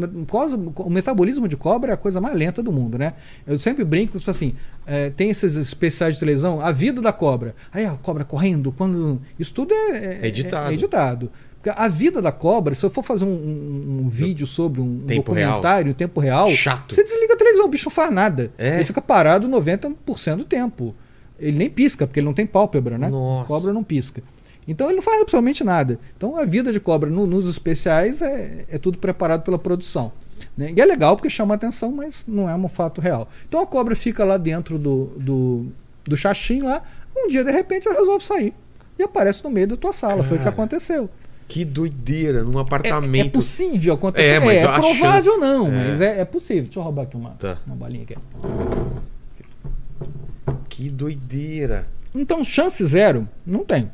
o 0.76 0.88
metabolismo 0.90 1.48
de 1.48 1.56
cobra 1.56 1.90
é 1.90 1.94
a 1.94 1.96
coisa 1.96 2.20
mais 2.20 2.34
lenta 2.36 2.62
do 2.62 2.70
mundo, 2.72 2.96
né? 2.96 3.14
Eu 3.46 3.59
sempre 3.59 3.84
brinco 3.84 4.18
tipo 4.18 4.30
assim, 4.30 4.54
é, 4.86 5.11
tem 5.11 5.28
esses 5.30 5.56
especiais 5.56 6.14
de 6.14 6.20
televisão, 6.20 6.61
a 6.61 6.70
vida 6.72 7.00
da 7.02 7.12
cobra. 7.12 7.54
Aí 7.72 7.84
a 7.84 7.90
cobra 7.92 8.24
correndo, 8.24 8.70
quando 8.72 9.20
isso 9.38 9.52
tudo 9.52 9.74
é, 9.74 10.20
É 10.22 10.26
editado. 10.28 10.70
é 10.70 10.74
editado. 10.74 11.30
A 11.76 11.88
vida 11.88 12.22
da 12.22 12.30
cobra, 12.32 12.74
se 12.74 12.86
eu 12.86 12.88
for 12.88 13.02
fazer 13.02 13.24
um, 13.24 13.28
um- 13.28 14.02
um 14.04 14.09
vídeo 14.09 14.46
sobre 14.46 14.80
um 14.80 15.00
Tempo 15.00 15.34
documentário 15.34 15.90
em 15.90 15.92
tempo 15.92 16.18
real, 16.20 16.50
Chato. 16.52 16.94
você 16.94 17.02
desliga 17.04 17.34
a 17.34 17.36
televisão, 17.36 17.66
o 17.66 17.68
bicho 17.68 17.86
não 17.86 17.90
faz 17.92 18.11
nada. 18.11 18.50
É? 18.56 18.76
Ele 18.76 18.84
fica 18.84 19.02
parado 19.02 19.46
90% 19.48 20.36
do 20.36 20.44
tempo. 20.44 20.94
Ele 21.38 21.59
nem 21.59 21.68
pisca, 21.68 22.06
porque 22.06 22.20
ele 22.20 22.26
não 22.26 22.32
tem 22.32 22.46
pálpebra, 22.46 22.96
né? 22.96 23.09
Nossa. 23.09 23.46
Cobra 23.48 23.72
não 23.72 23.82
pisca. 23.84 24.22
Então 24.69 24.87
ele 24.89 24.97
não 24.97 25.03
faz 25.03 25.21
absolutamente 25.23 25.64
nada. 25.64 25.99
Então 26.16 26.37
a 26.37 26.45
vida 26.45 26.71
de 26.73 26.79
cobra 26.79 27.09
no- 27.09 27.27
nos 27.27 27.49
especiais 27.49 28.21
é, 28.23 28.66
é 28.71 28.79
tudo 28.79 28.99
preparado 28.99 29.43
pela 29.43 29.59
produção. 29.59 30.12
né? 30.57 30.73
E 30.77 30.81
é 30.81 30.85
legal 30.85 31.16
porque 31.16 31.31
chama 31.31 31.55
atenção, 31.55 31.91
mas 31.91 32.25
não 32.29 32.49
é 32.49 32.55
um 32.55 32.69
fato 32.69 33.01
real. 33.01 33.29
Então 33.49 33.61
a 33.61 33.66
cobra 33.66 33.97
fica 33.97 34.25
lá 34.25 34.37
dentro 34.37 34.79
do, 34.79 35.07
do, 35.16 35.66
do 36.05 36.16
xaxim 36.16 36.61
lá. 36.61 36.83
Um 37.16 37.27
dia, 37.29 37.43
de 37.43 37.51
repente, 37.51 37.89
ela 37.89 37.99
resolve 37.99 38.23
sair. 38.25 38.53
E 38.99 39.03
aparece 39.03 39.43
no 39.43 39.51
meio 39.51 39.66
da 39.69 39.77
tua 39.77 39.93
sala. 39.93 40.23
Foi 40.23 40.37
o 40.37 40.39
que 40.39 40.45
Cara, 40.45 40.51
aconteceu. 40.55 41.09
Que 41.49 41.64
doideira, 41.64 42.43
num 42.45 42.59
É, 42.59 42.62
apartamento. 42.62 43.27
é 43.27 43.31
possível 43.31 43.95
acontecer. 43.95 44.27
É, 44.27 44.35
É, 44.35 44.41
mas 44.41 44.61
é 44.62 44.64
a 44.66 44.73
provável 44.75 45.33
chance- 45.33 45.39
não, 45.41 45.66
é. 45.66 45.71
mas 45.89 46.01
é, 46.01 46.21
é 46.21 46.25
possível. 46.25 46.64
Deixa 46.64 46.79
eu 46.79 46.83
roubar 46.83 47.03
aqui 47.05 47.16
uma, 47.16 47.31
Tá. 47.31 47.57
uma 47.66 47.75
balinha 47.75 48.03
aqui. 48.05 48.14
Que 50.69 50.91
doideira. 50.91 51.87
Então, 52.14 52.45
chance 52.45 52.85
zero, 52.85 53.29
não 53.47 53.64
tem. 53.64 53.91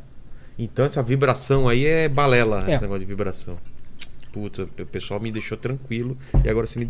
Então 0.59 0.85
essa 0.85 1.03
vibração 1.03 1.69
aí 1.69 1.85
é 1.85 2.09
balela, 2.09 2.65
É. 2.69 2.75
esse 2.75 2.83
negócio 2.83 3.01
de 3.01 3.07
vibração. 3.07 3.57
Puta, 4.33 4.65
o 4.65 4.87
pessoal 4.87 5.21
me 5.21 5.31
deixou 5.31 5.57
tranquilo 5.57 6.17
e 6.45 6.49
agora 6.49 6.67
você 6.67 6.79
me 6.81 6.89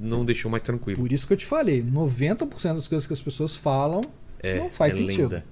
não 0.00 0.24
deixou 0.24 0.50
mais 0.50 0.62
tranquilo. 0.62 1.00
Por 1.00 1.12
isso 1.12 1.26
que 1.26 1.32
eu 1.32 1.36
te 1.36 1.46
falei, 1.46 1.82
90% 1.82 2.74
das 2.74 2.88
coisas 2.88 3.06
que 3.06 3.12
as 3.12 3.22
pessoas 3.22 3.54
falam 3.54 4.00
É, 4.42 4.58
não 4.58 4.70
faz 4.70 4.94
é 4.94 4.96
sentido. 4.96 5.42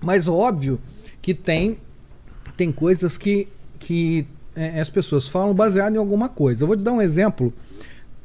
Mas 0.00 0.28
óbvio 0.28 0.80
que 1.20 1.34
tem, 1.34 1.78
tem 2.56 2.70
coisas 2.72 3.16
que, 3.18 3.48
que 3.78 4.26
é, 4.54 4.80
as 4.80 4.90
pessoas 4.90 5.28
falam 5.28 5.54
baseado 5.54 5.94
em 5.94 5.98
alguma 5.98 6.28
coisa. 6.28 6.62
Eu 6.62 6.66
vou 6.66 6.76
te 6.76 6.82
dar 6.82 6.92
um 6.92 7.02
exemplo 7.02 7.52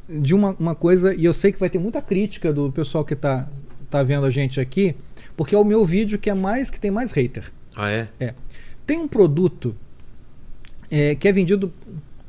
de 0.08 0.34
uma, 0.36 0.56
uma 0.60 0.76
coisa, 0.76 1.14
e 1.14 1.26
eu 1.26 1.34
sei 1.34 1.52
que 1.52 1.60
vai 1.60 1.70
ter 1.70 1.80
muita 1.80 2.02
crítica 2.02 2.52
do 2.52 2.72
pessoal 2.72 3.06
que 3.06 3.14
está 3.14 3.48
tá 3.90 4.04
vendo 4.04 4.26
a 4.26 4.30
gente 4.30 4.60
aqui, 4.60 4.96
porque 5.38 5.56
é 5.56 5.58
o 5.58 5.64
meu 5.64 5.86
vídeo 5.86 6.18
que 6.20 6.30
é 6.30 6.34
mais 6.34 6.70
que 6.70 6.80
tem 6.80 6.92
mais 6.92 7.12
hater. 7.12 7.52
Ah, 7.76 7.90
é? 7.90 8.08
É. 8.20 8.34
Tem 8.86 9.00
um 9.00 9.08
produto 9.08 9.76
é, 10.92 11.16
que 11.16 11.28
é 11.28 11.32
vendido 11.32 11.72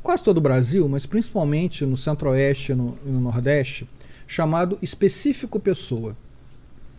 quase 0.03 0.23
todo 0.23 0.39
o 0.39 0.41
Brasil, 0.41 0.89
mas 0.89 1.07
principalmente 1.07 1.85
no 1.85 1.97
Centro-Oeste 1.97 2.73
e 2.73 2.75
no, 2.75 2.97
no 3.05 3.21
Nordeste, 3.21 3.89
chamado 4.27 4.79
Específico 4.83 5.59
Pessoa. 5.61 6.17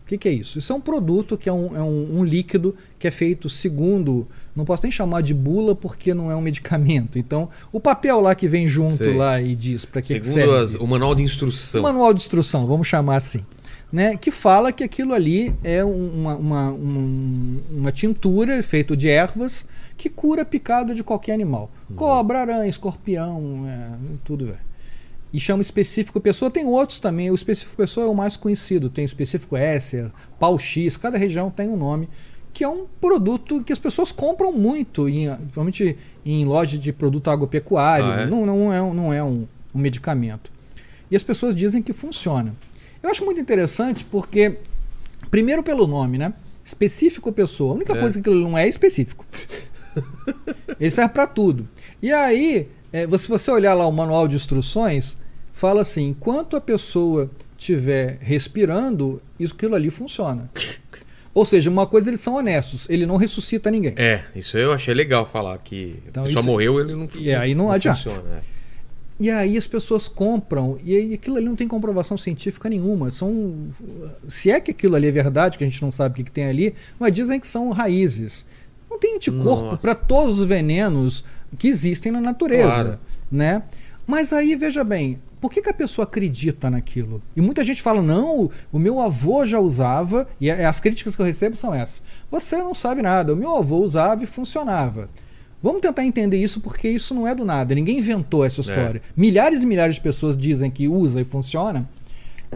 O 0.04 0.08
que, 0.08 0.20
que 0.20 0.30
é 0.30 0.32
isso? 0.34 0.60
Isso 0.60 0.72
é 0.72 0.76
um 0.76 0.82
produto 0.82 1.36
que 1.36 1.50
é, 1.50 1.54
um, 1.54 1.76
é 1.76 1.82
um, 1.82 2.20
um 2.20 2.24
líquido 2.24 2.76
que 3.00 3.08
é 3.08 3.12
feito 3.12 3.50
segundo. 3.50 4.28
Não 4.56 4.64
posso 4.64 4.84
nem 4.84 4.92
chamar 4.92 5.22
de 5.22 5.34
bula 5.34 5.76
porque 5.76 6.14
não 6.14 6.30
é 6.30 6.36
um 6.36 6.42
medicamento. 6.42 7.18
Então, 7.18 7.50
o 7.72 7.80
papel 7.80 8.22
lá 8.22 8.36
que 8.36 8.48
vem 8.48 8.68
junto 8.68 8.98
Sei. 9.04 9.16
lá 9.16 9.42
e 9.42 9.56
diz 9.56 9.84
para 9.84 10.04
que, 10.04 10.20
que 10.20 10.28
Segundo 10.28 10.44
serve. 10.46 10.64
as- 10.64 10.76
o 10.76 10.86
manual 10.86 11.16
de 11.16 11.24
instrução. 11.24 11.82
Manual 11.82 12.14
de 12.14 12.22
instrução, 12.22 12.68
vamos 12.68 12.86
chamar 12.86 13.16
assim. 13.16 13.44
Né, 13.96 14.18
que 14.18 14.30
fala 14.30 14.74
que 14.74 14.84
aquilo 14.84 15.14
ali 15.14 15.56
é 15.64 15.82
uma, 15.82 16.36
uma, 16.36 16.70
um- 16.74 17.62
uma 17.72 17.92
tintura 17.94 18.62
feita 18.62 18.94
de 18.94 19.08
ervas 19.08 19.64
que 19.96 20.10
cura 20.10 20.44
picada 20.44 20.94
de 20.94 21.02
qualquer 21.02 21.32
animal. 21.32 21.72
Cobra, 21.96 22.42
aranha, 22.42 22.68
escorpião, 22.68 23.66
é, 23.66 23.88
tudo. 24.26 24.48
velho. 24.48 24.58
E 25.32 25.40
chama 25.40 25.62
específico 25.62 26.20
pessoa. 26.20 26.52
Tem 26.52 26.66
outros 26.66 27.00
também. 27.00 27.32
O 27.32 27.36
específico 27.36 27.78
pessoa 27.78 28.06
é 28.06 28.10
o 28.10 28.14
mais 28.14 28.36
conhecido. 28.36 28.90
Tem 28.90 29.06
o 29.06 29.08
específico 29.08 29.56
Esser, 29.56 30.12
pau 30.38 30.60
X. 30.60 30.98
Cada 30.98 31.18
região 31.18 31.50
tem 31.50 31.70
um 31.70 31.78
nome. 31.78 32.10
Que 32.54 32.66
é 32.66 32.68
um 32.68 32.86
produto 33.00 33.64
que 33.64 33.72
as 33.72 33.80
pessoas 33.80 34.12
compram 34.12 34.52
muito, 34.52 35.08
em, 35.08 35.34
principalmente 35.34 35.98
em 36.26 36.44
loja 36.44 36.78
de 36.78 36.92
produto 36.92 37.30
agropecuário. 37.30 38.08
Ah, 38.08 38.22
é? 38.24 38.26
Não, 38.26 38.46
não 38.46 38.74
é, 38.74 38.94
não 38.94 39.14
é 39.14 39.24
um, 39.24 39.48
um 39.74 39.80
medicamento. 39.80 40.52
E 41.10 41.16
as 41.16 41.24
pessoas 41.24 41.56
dizem 41.56 41.82
que 41.82 41.94
funciona. 41.94 42.54
Eu 43.06 43.12
acho 43.12 43.24
muito 43.24 43.40
interessante 43.40 44.04
porque, 44.04 44.58
primeiro 45.30 45.62
pelo 45.62 45.86
nome, 45.86 46.18
né? 46.18 46.34
Específico 46.64 47.32
pessoa. 47.32 47.74
A 47.74 47.76
única 47.76 47.96
É. 47.96 48.00
coisa 48.00 48.20
que 48.20 48.28
ele 48.28 48.42
não 48.44 48.58
é 48.58 48.66
é 48.66 48.68
específico. 48.68 49.24
ele 50.80 50.90
serve 50.92 51.14
para 51.14 51.28
tudo. 51.28 51.68
E 52.02 52.12
aí, 52.12 52.68
é, 52.92 53.06
se 53.18 53.28
você 53.28 53.52
olhar 53.52 53.74
lá 53.76 53.86
o 53.88 53.92
manual 53.92 54.28
de 54.28 54.36
instruções, 54.36 55.18
fala 55.54 55.82
assim: 55.82 56.10
enquanto 56.10 56.58
a 56.58 56.62
pessoa 56.62 57.30
estiver 57.58 58.18
respirando, 58.22 59.22
isso 59.40 59.54
aquilo 59.54 59.76
ali 59.76 59.92
funciona. 59.92 60.50
Ou 61.32 61.46
seja, 61.46 61.70
uma 61.70 61.86
coisa 61.86 62.10
eles 62.10 62.22
são 62.22 62.36
honestos, 62.36 62.88
ele 62.90 63.06
não 63.06 63.18
ressuscita 63.18 63.70
ninguém. 63.70 63.94
É, 63.98 64.24
isso 64.36 64.58
eu 64.58 64.72
achei 64.72 64.94
legal 64.94 65.26
falar 65.26 65.58
que 65.60 66.02
Então, 66.08 66.26
isso- 66.26 66.42
morreu, 66.44 66.80
ele 66.80 66.96
não 66.96 67.08
E 67.20 67.34
aí 67.36 67.54
não 67.54 67.70
adianta. 67.70 67.98
funciona. 68.02 68.38
é. 68.38 68.55
E 69.18 69.30
aí 69.32 69.58
as 69.58 69.66
pessoas 69.66 70.08
compram, 70.10 70.78
e 70.84 70.94
aí 70.96 71.14
aquilo 71.14 71.38
ali 71.38 71.46
não 71.46 71.56
tem 71.56 71.68
comprovação 71.68 72.18
científica 72.18 72.68
nenhuma. 72.70 73.10
São. 73.12 73.56
Se 74.28 74.52
é 74.52 74.60
que 74.60 74.72
aquilo 74.72 74.96
ali 74.96 75.08
é 75.08 75.12
verdade, 75.12 75.58
que 75.58 75.64
a 75.64 75.68
gente 75.68 75.82
não 75.82 75.92
sabe 75.92 76.14
o 76.14 76.16
que, 76.18 76.24
que 76.26 76.32
tem 76.32 76.46
ali, 76.46 76.76
mas 77.00 77.14
dizem 77.14 77.40
que 77.40 77.48
são 77.48 77.70
raízes. 77.70 78.46
Não 78.90 79.00
tem 79.00 79.16
anticorpo 79.16 79.78
para 79.78 79.96
todos 79.96 80.40
os 80.40 80.46
venenos 80.46 81.24
que 81.58 81.68
existem 81.70 82.12
na 82.12 82.20
natureza. 82.20 82.64
Claro. 82.70 83.00
Né? 83.32 83.64
Mas 84.06 84.32
aí, 84.34 84.56
veja 84.56 84.84
bem, 84.84 85.20
por 85.42 85.52
que, 85.52 85.62
que 85.62 85.70
a 85.70 85.74
pessoa 85.74 86.04
acredita 86.04 86.70
naquilo? 86.70 87.22
E 87.36 87.42
muita 87.42 87.64
gente 87.64 87.82
fala, 87.82 88.02
não, 88.02 88.52
o 88.72 88.78
meu 88.78 89.00
avô 89.00 89.46
já 89.46 89.60
usava, 89.60 90.28
e 90.40 90.52
a- 90.52 90.70
as 90.70 90.80
críticas 90.80 91.16
que 91.16 91.22
eu 91.22 91.26
recebo 91.26 91.56
são 91.56 91.74
essas. 91.74 92.02
Você 92.30 92.58
não 92.58 92.76
sabe 92.76 93.02
nada, 93.02 93.34
o 93.34 93.38
meu 93.38 93.56
avô 93.58 93.78
usava 93.78 94.24
e 94.24 94.28
funcionava. 94.28 95.10
Vamos 95.66 95.82
tentar 95.82 96.06
entender 96.06 96.38
isso 96.38 96.62
porque 96.62 96.88
isso 96.88 97.16
não 97.16 97.28
é 97.28 97.34
do 97.34 97.44
nada. 97.44 97.74
Ninguém 97.74 97.98
inventou 97.98 98.46
essa 98.46 98.62
história. 98.62 99.02
Milhares 99.18 99.64
e 99.64 99.66
milhares 99.66 99.96
de 99.96 100.02
pessoas 100.02 100.38
dizem 100.38 100.70
que 100.70 100.88
usa 100.88 101.20
e 101.20 101.24
funciona 101.24 101.90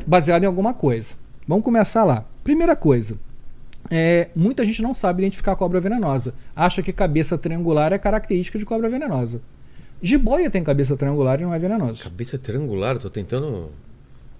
baseado 0.05 0.43
em 0.43 0.45
alguma 0.45 0.75
coisa. 0.75 1.15
Vamos 1.47 1.65
começar 1.65 2.03
lá. 2.03 2.23
Primeira 2.43 2.75
coisa. 2.75 3.17
é, 3.89 4.29
muita 4.35 4.63
gente 4.63 4.83
não 4.83 4.93
sabe 4.93 5.23
identificar 5.23 5.53
a 5.53 5.55
cobra 5.55 5.81
venenosa. 5.81 6.35
Acha 6.55 6.83
que 6.83 6.93
cabeça 6.93 7.35
triangular 7.35 7.91
é 7.91 7.97
característica 7.97 8.59
de 8.59 8.65
cobra 8.65 8.87
venenosa. 8.87 9.41
Jiboia 9.99 10.51
tem 10.51 10.63
cabeça 10.63 10.95
triangular 10.95 11.41
e 11.41 11.43
não 11.45 11.53
é 11.53 11.57
venenoso. 11.57 12.03
Cabeça 12.03 12.37
triangular, 12.37 12.99
tô 12.99 13.09
tentando. 13.09 13.71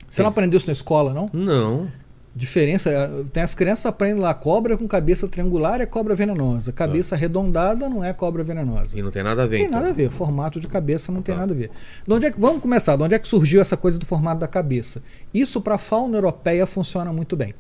Você 0.07 0.21
não 0.21 0.29
aprendeu 0.29 0.57
isso 0.57 0.67
na 0.67 0.73
escola, 0.73 1.11
não? 1.11 1.27
Não. 1.33 1.91
Diferença, 2.35 2.89
eh, 2.91 3.23
tem 3.33 3.41
as 3.41 3.55
crianças 3.55 3.85
aprendem 3.87 4.21
lá, 4.21 4.33
cobra 4.33 4.77
com 4.77 4.87
cabeça 4.87 5.27
triangular 5.27 5.81
é 5.81 5.85
cobra 5.85 6.13
venenosa. 6.15 6.71
Cabeça 6.71 7.15
arredondada 7.15 7.89
não 7.89 8.03
é 8.03 8.13
cobra 8.13 8.43
venenosa. 8.43 8.97
E 8.97 9.01
não 9.01 9.09
tem 9.09 9.23
nada 9.23 9.43
a 9.43 9.47
ver. 9.47 9.57
Não 9.57 9.59
tem 9.59 9.67
então. 9.67 9.79
nada 9.79 9.91
a 9.91 9.93
ver, 9.93 10.09
formato 10.11 10.59
de 10.59 10.67
cabeça 10.67 11.11
não 11.11 11.21
tem 11.21 11.33
Tá. 11.33 11.41
nada 11.41 11.53
a 11.53 11.57
ver. 11.57 11.71
De 12.07 12.13
onde 12.13 12.27
é 12.27 12.31
que, 12.31 12.39
vamos 12.39 12.61
começar, 12.61 12.95
de 12.95 13.03
onde 13.03 13.15
é 13.15 13.19
que 13.19 13.27
surgiu 13.27 13.59
essa 13.59 13.75
coisa 13.75 13.97
do 13.97 14.05
formato 14.05 14.39
da 14.39 14.47
cabeça? 14.47 15.01
Isso 15.33 15.59
para 15.59 15.75
a 15.75 15.77
fauna 15.79 16.17
europeia 16.17 16.65
funciona 16.67 17.11
muito 17.11 17.35
bem. 17.35 17.53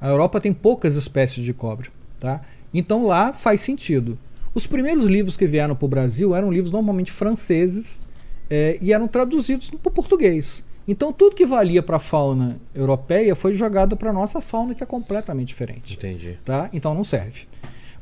A 0.00 0.08
Europa 0.08 0.40
tem 0.40 0.52
poucas 0.52 0.96
espécies 0.96 1.44
de 1.44 1.54
cobra, 1.54 1.88
tá? 2.18 2.40
Então 2.74 3.06
lá 3.06 3.32
faz 3.32 3.60
sentido. 3.60 4.18
Os 4.52 4.66
primeiros 4.66 5.04
livros 5.04 5.36
que 5.36 5.46
vieram 5.46 5.74
para 5.76 5.86
o 5.86 5.88
Brasil 5.88 6.34
eram 6.34 6.50
livros 6.50 6.72
normalmente 6.72 7.12
franceses 7.12 8.00
eh, 8.50 8.78
e 8.82 8.92
eram 8.92 9.06
traduzidos 9.06 9.70
para 9.70 9.88
o 9.88 9.92
português. 9.92 10.64
Então 10.88 11.12
tudo 11.12 11.36
que 11.36 11.44
valia 11.44 11.82
para 11.82 11.96
a 11.96 12.00
fauna 12.00 12.58
europeia 12.74 13.36
foi 13.36 13.52
jogado 13.52 13.94
para 13.94 14.08
a 14.08 14.12
nossa 14.12 14.40
fauna, 14.40 14.74
que 14.74 14.82
é 14.82 14.86
completamente 14.86 15.48
diferente 15.48 15.94
Entendi. 15.94 16.38
tá? 16.42 16.70
Então 16.72 16.94
não 16.94 17.04
serve. 17.04 17.46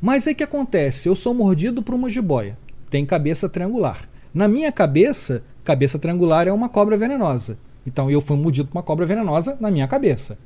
Mas 0.01 0.24
aí 0.26 0.32
o 0.34 0.37
que 0.37 0.45
acontece? 0.45 1.09
Eu 1.09 1.16
sou 1.16 1.34
mordido 1.34 1.82
por 1.82 1.97
uma 1.97 2.09
jiboia. 2.09 2.57
Tem 2.89 3.05
cabeça 3.05 3.49
triangular. 3.49 4.09
Na 4.32 4.47
minha 4.47 4.70
cabeça, 4.70 5.43
cabeça 5.64 5.99
triangular 5.99 6.47
é 6.47 6.53
uma 6.53 6.68
cobra 6.68 6.97
venenosa. 6.97 7.59
Então 7.84 8.09
eu 8.09 8.20
fui 8.20 8.37
mordido 8.37 8.68
por 8.68 8.78
uma 8.78 8.82
cobra 8.84 9.05
venenosa 9.05 9.57
na 9.59 9.70
minha 9.70 9.89
cabeça. 9.89 10.39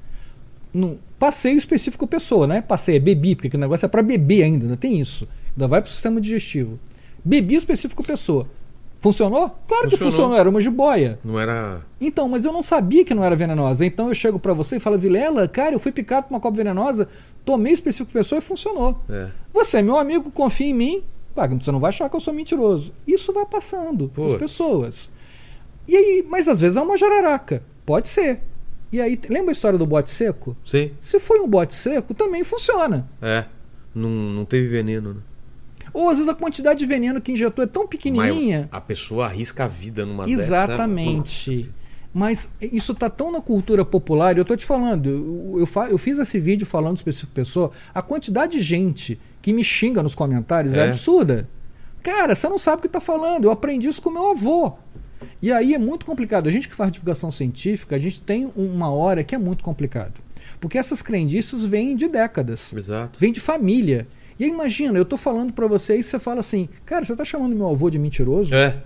No 0.73 0.99
passeio 1.19 1.59
específico 1.59 2.07
pessoa, 2.07 2.47
né? 2.47 2.63
Passeio 2.63 2.97
é 2.97 3.01
bebi, 3.01 3.35
porque 3.35 3.55
o 3.55 3.61
negócio 3.61 3.85
é 3.85 3.89
para 3.89 4.03
beber 4.03 4.45
ainda, 4.45 4.65
ainda 4.65 4.77
tem 4.77 4.99
isso. 4.99 5.29
Ainda 5.53 5.69
vai 5.69 5.83
pro 5.83 5.91
sistema 5.91 6.21
digestivo. 6.21 6.79
Bebi 7.23 7.57
específico 7.57 8.03
pessoa. 8.03 8.47
Funcionou? 9.01 9.49
Claro 9.67 9.85
que 9.89 9.97
Funcionou. 9.97 10.11
funcionou, 10.13 10.37
era 10.39 10.49
uma 10.49 10.61
jiboia. 10.61 11.19
Não 11.25 11.41
era. 11.41 11.81
Então, 11.99 12.29
mas 12.29 12.45
eu 12.45 12.53
não 12.53 12.63
sabia 12.63 13.03
que 13.05 13.15
não 13.15 13.25
era 13.25 13.35
venenosa. 13.35 13.85
Então 13.85 14.09
eu 14.09 14.15
chego 14.15 14.39
pra 14.39 14.53
você 14.53 14.77
e 14.77 14.81
falo, 14.81 14.99
Vilela, 14.99 15.49
cara, 15.49 15.75
eu 15.75 15.81
fui 15.81 15.91
picado 15.91 16.27
por 16.29 16.35
uma 16.35 16.41
cobra 16.41 16.59
venenosa, 16.59 17.09
tomei 17.45 17.73
específico 17.73 18.13
pessoa 18.13 18.39
e 18.39 18.43
funcionou. 18.43 19.01
É. 19.09 19.29
Você 19.55 19.79
é 19.79 19.83
meu 19.83 19.97
amigo, 19.97 20.31
confia 20.31 20.67
em 20.69 20.75
mim. 20.75 21.03
Você 21.59 21.73
não 21.73 21.81
vai 21.81 21.89
achar 21.89 22.11
que 22.11 22.17
eu 22.17 22.21
sou 22.21 22.35
mentiroso. 22.35 22.93
Isso 23.07 23.33
vai 23.33 23.47
passando 23.47 24.09
para 24.15 24.27
as 24.27 24.35
pessoas. 24.35 25.09
E 25.89 25.97
aí, 25.97 26.27
mas 26.29 26.47
às 26.47 26.61
vezes 26.61 26.77
é 26.77 26.83
uma 26.83 26.99
jararaca. 26.99 27.63
Pode 27.87 28.09
ser. 28.09 28.43
E 28.93 29.01
aí, 29.01 29.19
lembra 29.31 29.51
a 29.51 29.53
história 29.53 29.79
do 29.79 29.87
bote 29.87 30.11
seco? 30.11 30.55
Sim. 30.67 30.91
Se 31.01 31.19
foi 31.19 31.41
um 31.41 31.49
bote 31.49 31.75
seco, 31.75 32.13
também 32.13 32.45
funciona. 32.45 33.09
É. 33.23 33.47
Não, 33.95 34.11
não 34.11 34.45
teve 34.45 34.67
veneno, 34.69 35.15
né? 35.15 35.21
Ou 35.93 36.09
às 36.09 36.17
vezes 36.19 36.29
a 36.31 36.35
quantidade 36.35 36.79
de 36.79 36.87
veneno 36.87 37.21
que 37.21 37.33
injetou 37.33 37.63
é 37.65 37.67
tão 37.67 37.87
pequenininha. 37.87 38.69
Mas 38.71 38.79
a 38.79 38.81
pessoa 38.81 39.27
arrisca 39.27 39.65
a 39.65 39.69
vida 39.69 40.05
numa 40.07 40.25
dessa. 40.27 40.43
Exatamente. 40.43 41.71
Mas 42.13 42.51
isso 42.61 42.93
tá 42.95 43.09
tão 43.09 43.31
na 43.31 43.41
cultura 43.41 43.85
popular, 43.85 44.37
e 44.37 44.41
eu 44.41 44.45
tô 44.45 44.57
te 44.57 44.67
falando, 44.67 45.09
eu, 45.09 45.61
eu, 45.61 45.83
eu 45.91 45.99
fiz 45.99 46.19
esse 46.19 46.41
vídeo 46.41 46.67
falando 46.67 46.97
específico 46.97 47.33
pessoa, 47.33 47.71
a 47.95 48.03
quantidade 48.03 48.53
de 48.59 48.61
gente 48.63 49.19
que 49.41 49.53
me 49.53 49.63
xinga 49.63 50.03
nos 50.03 50.15
comentários 50.15 50.75
é, 50.75 50.81
É. 50.81 50.89
absurda. 50.89 51.49
Cara, 52.03 52.35
você 52.35 52.49
não 52.49 52.59
sabe 52.59 52.79
o 52.81 52.83
que 52.83 52.89
tá 52.89 53.01
falando, 53.01 53.45
eu 53.45 53.51
aprendi 53.53 53.87
isso 53.87 54.03
com 54.03 54.11
meu 54.11 54.31
avô. 54.33 54.73
E 55.41 55.53
aí 55.53 55.75
é 55.75 55.79
muito 55.79 56.05
complicado. 56.05 56.49
A 56.49 56.51
gente 56.51 56.69
que 56.69 56.75
faz 56.75 56.91
divulgação 56.91 57.31
científica, 57.31 57.95
a 57.95 57.99
gente 57.99 58.21
tem 58.21 58.51
uma 58.57 58.91
hora 58.91 59.23
que 59.23 59.35
é 59.35 59.39
muito 59.39 59.63
complicado. 59.63 60.15
Porque 60.59 60.79
essas 60.79 61.03
crendices 61.03 61.65
vêm 61.65 61.95
de 61.95 62.09
décadas. 62.09 62.73
Exato. 62.73 63.21
Vem 63.21 63.31
de 63.33 63.39
família. 63.39 64.09
E 64.41 64.45
aí, 64.45 64.51
imagina, 64.51 64.99
eu 64.99 65.05
tô 65.05 65.19
falando 65.19 65.53
pra 65.53 65.67
você 65.67 65.99
e 65.99 66.03
você 66.03 66.19
fala 66.19 66.41
assim, 66.41 66.67
cara, 66.87 67.05
você 67.05 67.15
tá 67.15 67.27
chamando 67.27 67.55
meu 67.55 67.69
avô 67.69 67.91
de 67.91 67.99
mentiroso? 67.99 68.55
É. 68.55 68.79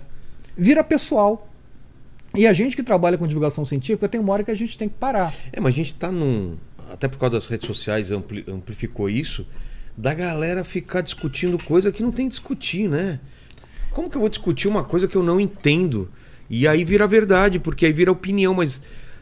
vira 0.57 0.83
pessoal. 0.83 1.47
E 2.35 2.45
a 2.45 2.51
gente 2.51 2.75
que 2.75 2.83
trabalha 2.83 3.17
com 3.17 3.25
divulgação 3.25 3.63
científica 3.63 4.09
tem 4.09 4.19
uma 4.19 4.33
hora 4.33 4.43
que 4.43 4.51
a 4.51 4.55
gente 4.55 4.77
tem 4.77 4.89
que 4.89 4.95
parar. 4.95 5.33
É, 5.53 5.61
mas 5.61 5.73
a 5.73 5.77
gente 5.77 5.93
tá 5.93 6.11
num. 6.11 6.57
Até 6.91 7.07
por 7.07 7.17
causa 7.17 7.35
das 7.37 7.47
redes 7.47 7.65
sociais 7.65 8.11
ampli- 8.11 8.43
amplificou 8.49 9.09
isso, 9.09 9.47
da 9.95 10.13
galera 10.13 10.65
ficar 10.65 10.99
discutindo 10.99 11.57
coisa 11.57 11.89
que 11.89 12.03
não 12.03 12.11
tem 12.11 12.25
que 12.25 12.31
discutir, 12.31 12.89
né? 12.89 13.21
Como 13.91 14.09
que 14.09 14.17
eu 14.17 14.19
vou 14.19 14.29
discutir 14.29 14.67
uma 14.67 14.83
coisa 14.83 15.07
que 15.07 15.15
eu 15.15 15.23
não 15.23 15.39
entendo? 15.39 16.11
E 16.49 16.67
aí 16.67 16.83
vira 16.83 17.07
verdade, 17.07 17.59
porque 17.59 17.85
aí 17.85 17.93
vira 17.93 18.11
opinião, 18.11 18.53
mas 18.53 18.81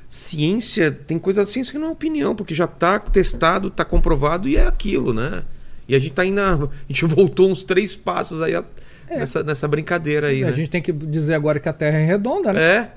ciência, 0.09 0.91
tem 0.91 1.19
coisa 1.19 1.41
da 1.41 1.45
ciência 1.45 1.71
que 1.71 1.77
não 1.77 1.89
é 1.89 1.91
opinião, 1.91 2.35
porque 2.35 2.55
já 2.55 2.65
tá 2.65 2.97
testado, 2.97 3.69
tá 3.69 3.85
comprovado 3.85 4.49
e 4.49 4.57
é 4.57 4.65
aquilo, 4.65 5.13
né? 5.13 5.43
E 5.87 5.95
a 5.95 5.99
gente 5.99 6.13
tá 6.13 6.21
ainda. 6.21 6.53
A 6.55 6.69
gente 6.87 7.05
voltou 7.05 7.49
uns 7.49 7.63
três 7.63 7.95
passos 7.95 8.41
aí 8.41 8.55
a- 8.55 8.63
nessa, 9.09 9.43
nessa 9.43 9.67
brincadeira 9.67 10.27
aí, 10.27 10.43
a 10.43 10.47
né? 10.47 10.53
gente 10.53 10.69
tem 10.69 10.81
que 10.81 10.91
dizer 10.91 11.33
agora 11.33 11.59
que 11.59 11.67
a 11.69 11.73
Terra 11.73 11.97
é 11.99 12.05
redonda, 12.05 12.53
né? 12.53 12.61
É. 12.61 12.91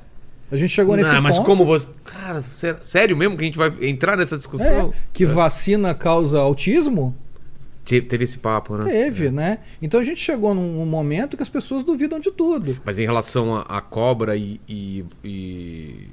A 0.51 0.55
gente 0.57 0.71
chegou 0.71 0.97
nesse 0.97 1.11
Não, 1.11 1.21
mas 1.21 1.37
ponto. 1.37 1.47
como 1.47 1.65
você. 1.67 1.89
Cara, 2.05 2.41
sé- 2.43 2.77
sério 2.83 3.17
mesmo 3.17 3.37
que 3.37 3.43
a 3.43 3.47
gente 3.47 3.59
vai 3.59 3.73
entrar 3.83 4.17
nessa 4.17 4.39
discussão? 4.39 4.91
É, 4.91 4.93
que 5.13 5.27
vacina 5.27 5.93
causa 5.93 6.39
autismo? 6.39 7.13
Te- 7.85 8.01
Teve 8.01 8.25
esse 8.25 8.39
papo, 8.39 8.77
né? 8.77 8.85
Teve, 8.91 9.31
né? 9.31 9.59
Então 9.83 9.99
a 9.99 10.05
gente 10.05 10.21
chegou 10.21 10.55
num 10.55 10.87
momento 10.87 11.37
que 11.37 11.43
as 11.43 11.49
pessoas 11.49 11.83
duvidam 11.85 12.21
de 12.21 12.31
tudo. 12.31 12.79
Mas 12.85 12.97
em 12.99 13.03
relação 13.05 13.57
à 13.57 13.63
à 13.63 13.81
cobra 13.81 14.37
e, 14.37 14.61
e, 14.69 15.05
e, 15.25 16.09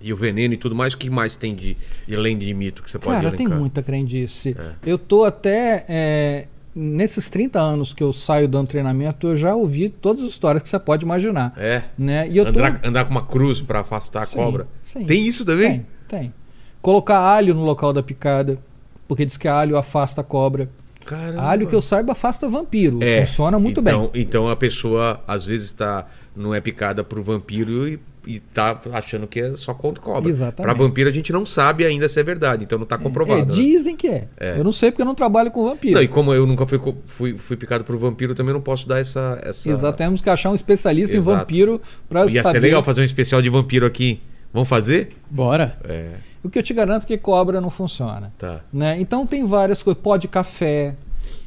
E 0.00 0.12
o 0.12 0.16
veneno 0.16 0.54
e 0.54 0.56
tudo 0.56 0.74
mais, 0.74 0.94
o 0.94 0.98
que 0.98 1.10
mais 1.10 1.36
tem 1.36 1.54
de, 1.54 1.76
além 2.12 2.36
de 2.38 2.52
mito 2.54 2.82
que 2.82 2.90
você 2.90 2.98
pode 2.98 3.16
Cara, 3.16 3.28
elencar? 3.28 3.46
tem 3.48 3.56
muita 3.58 3.82
crendice. 3.82 4.56
É. 4.58 4.72
Eu 4.90 4.98
tô 4.98 5.24
até. 5.24 5.84
é, 5.88 6.46
nesses 6.74 7.28
30 7.28 7.60
anos 7.60 7.92
que 7.92 8.02
eu 8.02 8.12
saio 8.12 8.46
dando 8.48 8.68
treinamento, 8.68 9.26
eu 9.28 9.36
já 9.36 9.54
ouvi 9.54 9.88
todas 9.88 10.22
as 10.22 10.30
histórias 10.30 10.62
que 10.62 10.68
você 10.68 10.78
pode 10.78 11.04
imaginar. 11.04 11.52
É. 11.56 11.82
Né? 11.98 12.28
E 12.28 12.36
eu 12.36 12.44
tô... 12.52 12.58
Andar, 12.60 12.80
andar 12.84 13.04
com 13.04 13.10
uma 13.10 13.24
cruz 13.26 13.60
pra 13.60 13.80
afastar 13.80 14.22
a 14.22 14.26
Sim, 14.26 14.36
cobra. 14.36 14.66
sim. 14.84 15.04
Tem 15.04 15.26
isso 15.26 15.44
também? 15.44 15.84
Tem, 16.08 16.20
tem. 16.20 16.34
Colocar 16.80 17.18
alho 17.18 17.54
no 17.54 17.64
local 17.64 17.92
da 17.92 18.02
picada, 18.02 18.58
porque 19.06 19.26
diz 19.26 19.36
que 19.36 19.48
alho 19.48 19.76
afasta 19.76 20.20
a 20.20 20.24
cobra. 20.24 20.68
Caramba. 21.04 21.42
Alho 21.42 21.66
que 21.66 21.74
eu 21.74 21.82
saiba 21.82 22.12
afasta 22.12 22.48
vampiro. 22.48 23.02
É, 23.02 23.26
Funciona 23.26 23.58
muito 23.58 23.80
então, 23.80 24.10
bem. 24.12 24.22
Então 24.22 24.48
a 24.48 24.54
pessoa 24.54 25.20
às 25.26 25.44
vezes 25.44 25.72
tá, 25.72 26.06
não 26.36 26.54
é 26.54 26.60
picada 26.60 27.02
por 27.02 27.20
vampiro 27.20 27.88
e, 27.88 27.98
e 28.26 28.38
tá 28.40 28.78
achando 28.92 29.26
que 29.26 29.40
é 29.40 29.56
só 29.56 29.72
contra 29.72 30.02
cobra. 30.02 30.28
Exatamente. 30.28 30.62
Pra 30.62 30.72
vampiro 30.74 31.08
a 31.08 31.12
gente 31.12 31.32
não 31.32 31.44
sabe 31.46 31.84
ainda 31.84 32.08
se 32.08 32.18
é 32.20 32.22
verdade, 32.22 32.64
então 32.64 32.78
não 32.78 32.86
tá 32.86 32.96
É, 32.96 32.98
comprovado. 32.98 33.46
né? 33.46 33.52
dizem 33.52 33.96
que 33.96 34.06
é. 34.08 34.28
Eu 34.56 34.64
não 34.64 34.72
sei 34.72 34.90
porque 34.90 35.02
eu 35.02 35.06
não 35.06 35.14
trabalho 35.14 35.50
com 35.50 35.64
vampiro. 35.64 35.94
Não, 35.94 36.02
e 36.02 36.08
como 36.08 36.32
eu 36.34 36.46
nunca 36.46 36.66
fui, 36.66 36.78
fui, 37.06 37.36
fui 37.36 37.56
picado 37.56 37.84
por 37.84 37.96
vampiro, 37.96 38.32
eu 38.32 38.36
também 38.36 38.52
não 38.54 38.60
posso 38.60 38.86
dar 38.88 38.98
essa. 39.00 39.40
essa... 39.44 39.70
Exato, 39.70 39.96
temos 39.98 40.20
que 40.20 40.28
achar 40.30 40.50
um 40.50 40.54
especialista 40.54 41.16
Exato. 41.16 41.36
em 41.36 41.38
vampiro 41.40 41.80
para 42.08 42.26
Ia 42.26 42.42
saber. 42.42 42.56
ser 42.58 42.60
legal 42.60 42.82
fazer 42.82 43.00
um 43.00 43.04
especial 43.04 43.40
de 43.40 43.48
vampiro 43.48 43.86
aqui. 43.86 44.20
Vamos 44.52 44.68
fazer? 44.68 45.10
Bora. 45.30 45.76
É, 45.84 46.10
O 46.42 46.50
que 46.50 46.58
eu 46.58 46.62
te 46.62 46.74
garanto 46.74 47.04
é 47.04 47.06
que 47.06 47.16
cobra 47.18 47.60
não 47.60 47.70
funciona. 47.70 48.32
tá. 48.38 48.60
Né? 48.72 48.96
Então 49.00 49.26
tem 49.26 49.46
várias 49.46 49.82
coisas, 49.82 50.02
pó 50.02 50.16
de 50.16 50.26
café. 50.26 50.94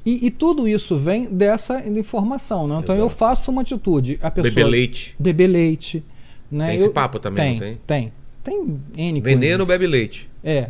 E, 0.06 0.28
e 0.28 0.32
tudo 0.32 0.68
isso 0.68 0.98
vem 0.98 1.26
dessa 1.26 1.80
informação. 1.88 2.68
Né? 2.68 2.78
Então 2.82 2.96
eu 2.96 3.06
Exato. 3.06 3.18
faço 3.18 3.52
uma 3.52 3.62
atitude. 3.62 4.20
A 4.22 4.30
pessoa, 4.32 4.50
Beber 4.54 4.66
leite. 4.70 5.16
Beber 5.20 5.48
leite. 5.48 6.04
Né? 6.54 6.68
Tem 6.68 6.76
Eu- 6.80 6.86
esse 6.86 6.94
papo 6.94 7.20
também, 7.20 7.58
tem, 7.58 7.72
não 7.72 7.78
tem? 7.88 8.12
Tem 8.44 8.80
N 9.12 9.22
Veneno 9.22 9.66
bebe 9.66 9.88
leite. 9.88 10.30
É. 10.44 10.70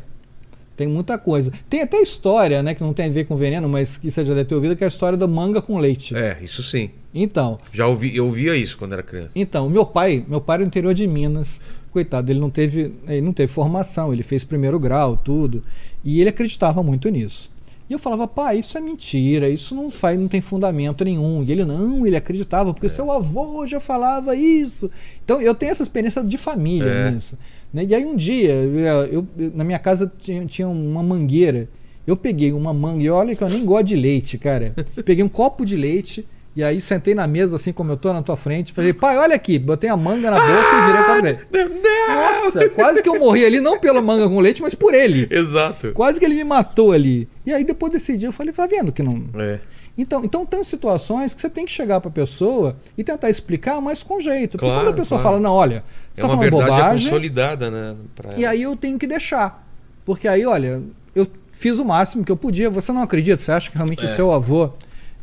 Tem 0.75 0.88
muita 0.88 1.17
coisa. 1.19 1.51
Tem 1.69 1.81
até 1.81 2.01
história, 2.01 2.63
né, 2.63 2.73
que 2.73 2.81
não 2.81 2.93
tem 2.93 3.05
a 3.05 3.09
ver 3.09 3.25
com 3.25 3.36
veneno, 3.36 3.69
mas 3.69 3.95
que 3.95 4.09
você 4.09 4.25
já 4.25 4.34
deve 4.34 4.45
ter 4.49 4.55
ouvido, 4.55 4.75
que 4.75 4.84
é 4.84 4.88
a 4.88 4.88
história 4.88 5.15
da 5.15 5.27
manga 5.27 5.61
com 5.61 5.77
leite. 5.77 6.15
É, 6.15 6.38
isso 6.41 6.63
sim. 6.63 6.89
Então, 7.13 7.59
Já 7.71 7.86
ouvi, 7.86 8.15
eu 8.15 8.25
ouvia 8.25 8.55
isso 8.55 8.75
quando 8.75 8.93
era 8.93 9.03
criança. 9.03 9.29
então, 9.36 9.69
meu 9.69 9.86
pai, 9.86 10.25
meu 10.27 10.41
pai 10.41 10.55
era 10.55 10.63
do 10.63 10.67
interior 10.67 10.93
de 10.95 11.05
Minas. 11.05 11.61
Coitado, 11.91 12.31
ele 12.31 12.39
não 12.39 12.49
teve, 12.49 12.91
ele 13.07 13.21
não 13.21 13.31
teve 13.34 13.53
formação, 13.53 14.11
ele 14.11 14.23
fez 14.23 14.43
primeiro 14.43 14.79
grau, 14.79 15.15
tudo, 15.15 15.63
e 16.03 16.19
ele 16.19 16.29
acreditava 16.31 16.81
muito 16.81 17.07
nisso. 17.09 17.51
E 17.89 17.93
eu 17.93 17.99
falava, 17.99 18.27
pai, 18.27 18.59
isso 18.59 18.77
é 18.77 18.81
mentira, 18.81 19.49
isso 19.49 19.75
não 19.75 19.89
faz, 19.89 20.19
não 20.19 20.27
tem 20.27 20.39
fundamento 20.41 21.03
nenhum. 21.03 21.43
E 21.43 21.51
ele 21.51 21.65
não, 21.65 22.07
ele 22.07 22.15
acreditava 22.15 22.73
porque 22.73 22.88
seu 22.89 23.11
avô 23.11 23.67
já 23.67 23.79
falava 23.79 24.36
isso. 24.36 24.89
Então 25.23 25.41
eu 25.41 25.53
tenho 25.53 25.71
essa 25.71 25.84
experiência 25.84 26.23
de 26.23 26.38
família 26.38 26.89
É. 26.89 27.11
nisso. 27.11 27.38
né? 27.73 27.84
E 27.86 27.93
aí 27.93 28.05
um 28.05 28.15
dia, 28.15 28.53
eu, 28.53 29.05
eu- 29.11 29.27
na 29.53 29.63
minha 29.63 29.79
casa 29.79 30.11
tinha, 30.19 30.45
tinha 30.45 30.67
uma 30.67 31.03
mangueira. 31.03 31.67
Eu 32.07 32.15
peguei 32.17 32.51
uma 32.51 32.73
manga, 32.73 33.01
e 33.01 33.09
olha 33.09 33.36
que 33.36 33.41
eu 33.43 33.49
nem 33.49 33.65
gosto 33.65 33.86
de 33.88 33.95
leite, 33.95 34.38
cara. 34.38 34.73
Peguei 35.05 35.23
um 35.23 35.29
copo 35.29 35.65
de 35.65 35.75
leite, 35.77 36.25
e 36.55 36.63
aí 36.63 36.79
sentei 36.81 37.15
na 37.15 37.25
mesa, 37.25 37.55
assim 37.55 37.73
como 37.73 37.91
eu 37.91 37.97
tô 37.97 38.11
na 38.13 38.21
tua 38.21 38.37
frente, 38.37 38.71
falei, 38.73 38.93
pai, 38.93 39.17
olha 39.17 39.35
aqui, 39.35 39.57
botei 39.57 39.89
a 39.89 39.97
manga 39.97 40.29
na 40.29 40.37
boca 40.37 40.51
e 40.51 40.85
virei 40.85 41.03
copo 41.03 41.15
de 41.15 41.21
leite. 41.23 41.83
Nossa, 42.07 42.69
quase 42.69 43.01
que 43.03 43.09
eu 43.09 43.19
morri 43.19 43.45
ali, 43.45 43.59
não 43.59 43.79
pela 43.79 44.01
manga 44.01 44.27
com 44.27 44.39
leite, 44.39 44.61
mas 44.61 44.75
por 44.75 44.93
ele. 44.93 45.27
Exato. 45.31 45.91
Quase 45.93 46.19
que 46.19 46.25
ele 46.25 46.35
me 46.35 46.43
matou 46.43 46.91
ali. 46.91 47.27
E 47.45 47.51
aí 47.53 47.63
depois 47.63 47.91
desse 47.91 48.15
dia 48.17 48.27
eu 48.27 48.31
falei, 48.33 48.51
vai 48.53 48.67
vendo 48.67 48.91
que 48.91 49.01
não. 49.01 49.23
É. 49.35 49.59
Então, 49.97 50.23
então 50.25 50.43
tem 50.45 50.63
situações 50.63 51.33
que 51.35 51.41
você 51.41 51.49
tem 51.49 51.65
que 51.65 51.71
chegar 51.71 51.99
pra 52.01 52.09
pessoa 52.09 52.75
e 52.97 53.03
tentar 53.03 53.29
explicar, 53.29 53.79
mas 53.79 54.01
com 54.01 54.19
jeito. 54.19 54.53
Porque 54.53 54.65
Claro, 54.65 54.81
quando 54.81 54.93
a 54.93 54.97
pessoa 54.97 55.21
claro. 55.21 55.35
fala, 55.37 55.39
não, 55.43 55.53
olha, 55.53 55.83
você 56.13 56.19
É 56.19 56.21
tá 56.21 56.27
uma 56.27 56.35
falando 56.37 56.51
verdade 56.51 56.71
bobagem. 56.71 57.07
consolidada, 57.09 57.69
né? 57.71 57.95
pra 58.15 58.33
E 58.35 58.45
aí 58.45 58.63
eu 58.63 58.75
tenho 58.75 58.97
que 58.97 59.05
deixar. 59.05 59.63
Porque 60.03 60.27
aí, 60.27 60.45
olha, 60.45 60.81
eu 61.15 61.27
fiz 61.51 61.77
o 61.77 61.85
máximo 61.85 62.23
que 62.25 62.31
eu 62.31 62.35
podia. 62.35 62.69
Você 62.71 62.91
não 62.91 63.01
acredita? 63.03 63.41
Você 63.41 63.51
acha 63.51 63.69
que 63.69 63.77
realmente 63.77 64.03
É. 64.03 64.07
seu 64.07 64.31
avô 64.31 64.71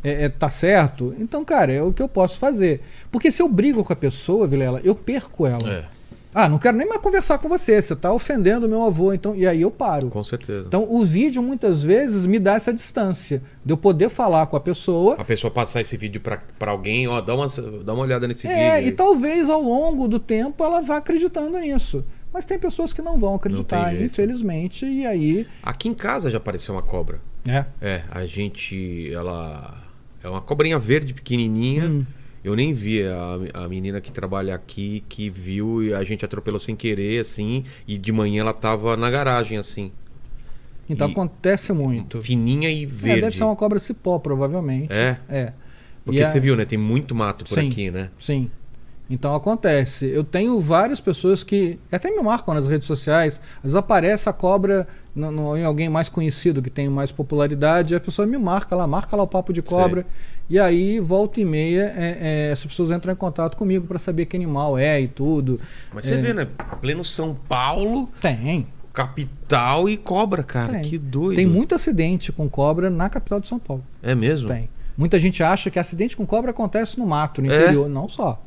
é, 0.03 0.25
é, 0.25 0.29
tá 0.29 0.49
certo? 0.51 1.15
Então, 1.19 1.45
cara, 1.45 1.73
é 1.73 1.83
o 1.83 1.93
que 1.93 2.03
eu 2.03 2.09
posso 2.09 2.39
fazer. 2.39 2.81
Porque 3.11 3.31
se 3.31 3.43
eu 3.43 3.49
brigo 3.49 3.85
com 3.85 3.93
a 3.93 3.97
pessoa, 3.97 4.47
Vilela, 4.47 4.81
eu 4.85 4.95
perco 4.95 5.47
ela. 5.47 5.59
É, 5.71 5.85
Ah, 6.33 6.49
não 6.49 6.59
quero 6.59 6.77
nem 6.77 6.87
mais 6.89 7.01
conversar 7.01 7.39
com 7.39 7.49
você. 7.49 7.83
Você 7.83 7.97
tá 7.97 8.13
ofendendo 8.13 8.67
o 8.67 8.69
meu 8.69 8.85
avô. 8.85 9.13
Então, 9.13 9.35
e 9.35 9.45
aí 9.47 9.63
eu 9.63 9.71
paro. 9.71 10.09
com 10.11 10.23
certeza. 10.23 10.69
Então, 10.69 10.87
o 10.89 11.05
vídeo 11.05 11.43
muitas 11.43 11.83
vezes 11.83 12.25
me 12.25 12.39
dá 12.39 12.55
essa 12.55 12.73
distância 12.73 13.43
de 13.65 13.73
eu 13.73 13.77
poder 13.77 14.09
falar 14.09 14.47
com 14.47 14.57
a 14.57 14.61
pessoa. 14.61 15.17
A 15.19 15.25
pessoa 15.25 15.51
passar 15.51 15.81
esse 15.81 15.97
vídeo 15.97 16.21
pra, 16.21 16.39
pra 16.57 16.71
alguém, 16.71 17.09
ó, 17.09 17.21
dá 17.21 17.35
uma, 17.35 17.47
dá 17.85 17.93
uma 17.93 18.03
olhada 18.05 18.29
nesse 18.29 18.47
É, 18.47 18.77
vídeo. 18.77 18.89
e 18.89 18.93
talvez 18.93 19.51
ao 19.51 19.61
longo 19.61 20.07
do 20.07 20.21
tempo 20.21 20.63
ela 20.65 20.81
vá 20.81 20.99
acreditando 20.99 21.59
nisso. 21.59 22.05
Mas 22.33 22.45
tem 22.45 22.61
pessoas 22.61 22.93
que 22.93 23.03
não 23.03 23.19
vão 23.19 23.35
acreditar, 23.35 23.91
jeito. 23.91 24.05
infelizmente, 24.05 24.87
e 24.87 25.05
aí. 25.05 25.49
Aqui 25.65 25.89
em 25.89 25.95
casa 25.95 26.31
já 26.31 26.37
apareceu 26.39 26.73
uma 26.73 26.83
cobra. 26.83 27.21
É. 27.45 27.65
É, 27.83 28.03
a 28.09 28.25
gente. 28.25 29.11
Ela. 29.13 29.83
É 30.23 30.29
uma 30.29 30.41
cobrinha 30.41 30.79
verde 30.79 31.15
pequenininha. 31.15 31.85
Hum. 31.87 32.05
Eu 32.43 32.55
nem 32.57 32.73
vi 32.73 33.03
a, 33.05 33.65
a 33.65 33.69
menina 33.69 34.01
que 34.01 34.11
trabalha 34.11 34.55
aqui 34.55 35.05
que 35.09 35.29
viu 35.29 35.83
e 35.83 35.93
a 35.93 36.03
gente 36.05 36.25
atropelou 36.25 36.59
sem 36.59 36.75
querer, 36.75 37.21
assim. 37.21 37.65
E 37.87 37.99
de 37.99 38.11
manhã 38.13 38.41
ela 38.41 38.55
tava 38.55 38.97
na 38.97 39.11
garagem, 39.11 39.59
assim. 39.59 39.93
Então 40.89 41.09
E- 41.09 41.13
acontece 41.13 41.73
muito. 41.73 42.21
Fininha 42.23 42.71
e 42.71 42.85
É, 42.85 42.87
verde. 42.87 43.21
deve 43.23 43.37
ser 43.37 43.45
uma 43.45 43.55
cobra 43.57 43.79
cipó, 43.79 44.19
provavelmente. 44.19 44.93
É? 44.93 45.19
É. 45.29 45.53
Porque 46.05 46.21
E 46.21 46.23
a- 46.23 46.27
você 46.27 46.41
viu, 46.41 46.57
né? 46.57 46.65
Tem 46.65 46.79
muito 46.79 47.15
mato 47.15 47.45
por 47.45 47.55
Sim. 47.61 47.69
aqui, 47.69 47.91
né? 47.91 48.09
Sim. 48.19 48.51
Então 49.09 49.35
acontece. 49.35 50.07
Eu 50.07 50.25
tenho 50.25 50.59
várias 50.61 51.01
pessoas 51.01 51.43
que 51.45 51.79
até 51.93 52.11
me 52.11 52.23
marcam 52.23 52.55
nas 52.55 52.67
redes 52.69 52.87
sociais. 52.87 53.41
Às 53.57 53.63
vezes 53.65 53.77
aparece 53.77 54.29
a 54.29 54.33
cobra 54.33 54.87
no- 55.15 55.31
no- 55.31 55.57
em 55.57 55.65
alguém 55.65 55.89
mais 55.89 56.09
conhecido, 56.09 56.61
que 56.63 56.71
tem 56.71 56.89
mais 56.89 57.11
popularidade, 57.11 57.95
a 57.95 58.01
pessoa 58.01 58.27
me 58.27 58.39
marca 58.39 58.75
lá, 58.77 58.87
marca 58.87 59.17
lá 59.17 59.23
o 59.23 59.27
papo 59.27 59.53
de 59.53 59.63
cobra. 59.63 60.07
E 60.49 60.59
aí, 60.59 60.99
volta 61.01 61.41
e 61.41 61.45
meia, 61.45 61.93
é, 61.97 62.49
é, 62.49 62.53
as 62.53 62.65
pessoas 62.65 62.91
entram 62.91 63.13
em 63.13 63.17
contato 63.17 63.57
comigo 63.57 63.87
para 63.87 63.99
saber 63.99 64.27
que 64.27 64.37
animal 64.37 64.77
é 64.77 65.01
e 65.01 65.07
tudo. 65.09 65.61
Mas 65.95 66.07
você 66.07 66.15
É. 66.15 66.19
vê, 66.19 66.33
né? 66.35 66.49
Pleno 66.81 67.05
São 67.05 67.35
Paulo, 67.49 68.09
Tem. 68.21 68.67
capital 68.93 69.89
e 69.89 69.97
cobra, 69.97 70.43
cara. 70.43 70.73
tem. 70.75 70.83
Que 70.83 70.99
doido. 70.99 71.37
Tem 71.37 71.47
muito 71.47 71.75
acidente 71.75 72.33
com 72.33 72.49
cobra 72.49 72.91
na 72.91 73.09
capital 73.09 73.41
de 73.41 73.49
São 73.49 73.59
Paulo. 73.59 73.85
É 74.03 74.15
mesmo? 74.15 74.49
Tem. 74.49 74.69
Muita 74.97 75.19
gente 75.19 75.43
acha 75.43 75.71
que 75.71 75.79
acidente 75.79 76.17
com 76.17 76.27
cobra 76.27 76.51
acontece 76.51 76.99
no 76.99 77.07
mato, 77.07 77.41
no 77.41 77.51
É? 77.51 77.63
interior. 77.63 77.89
Não 77.89 78.09
só. 78.09 78.41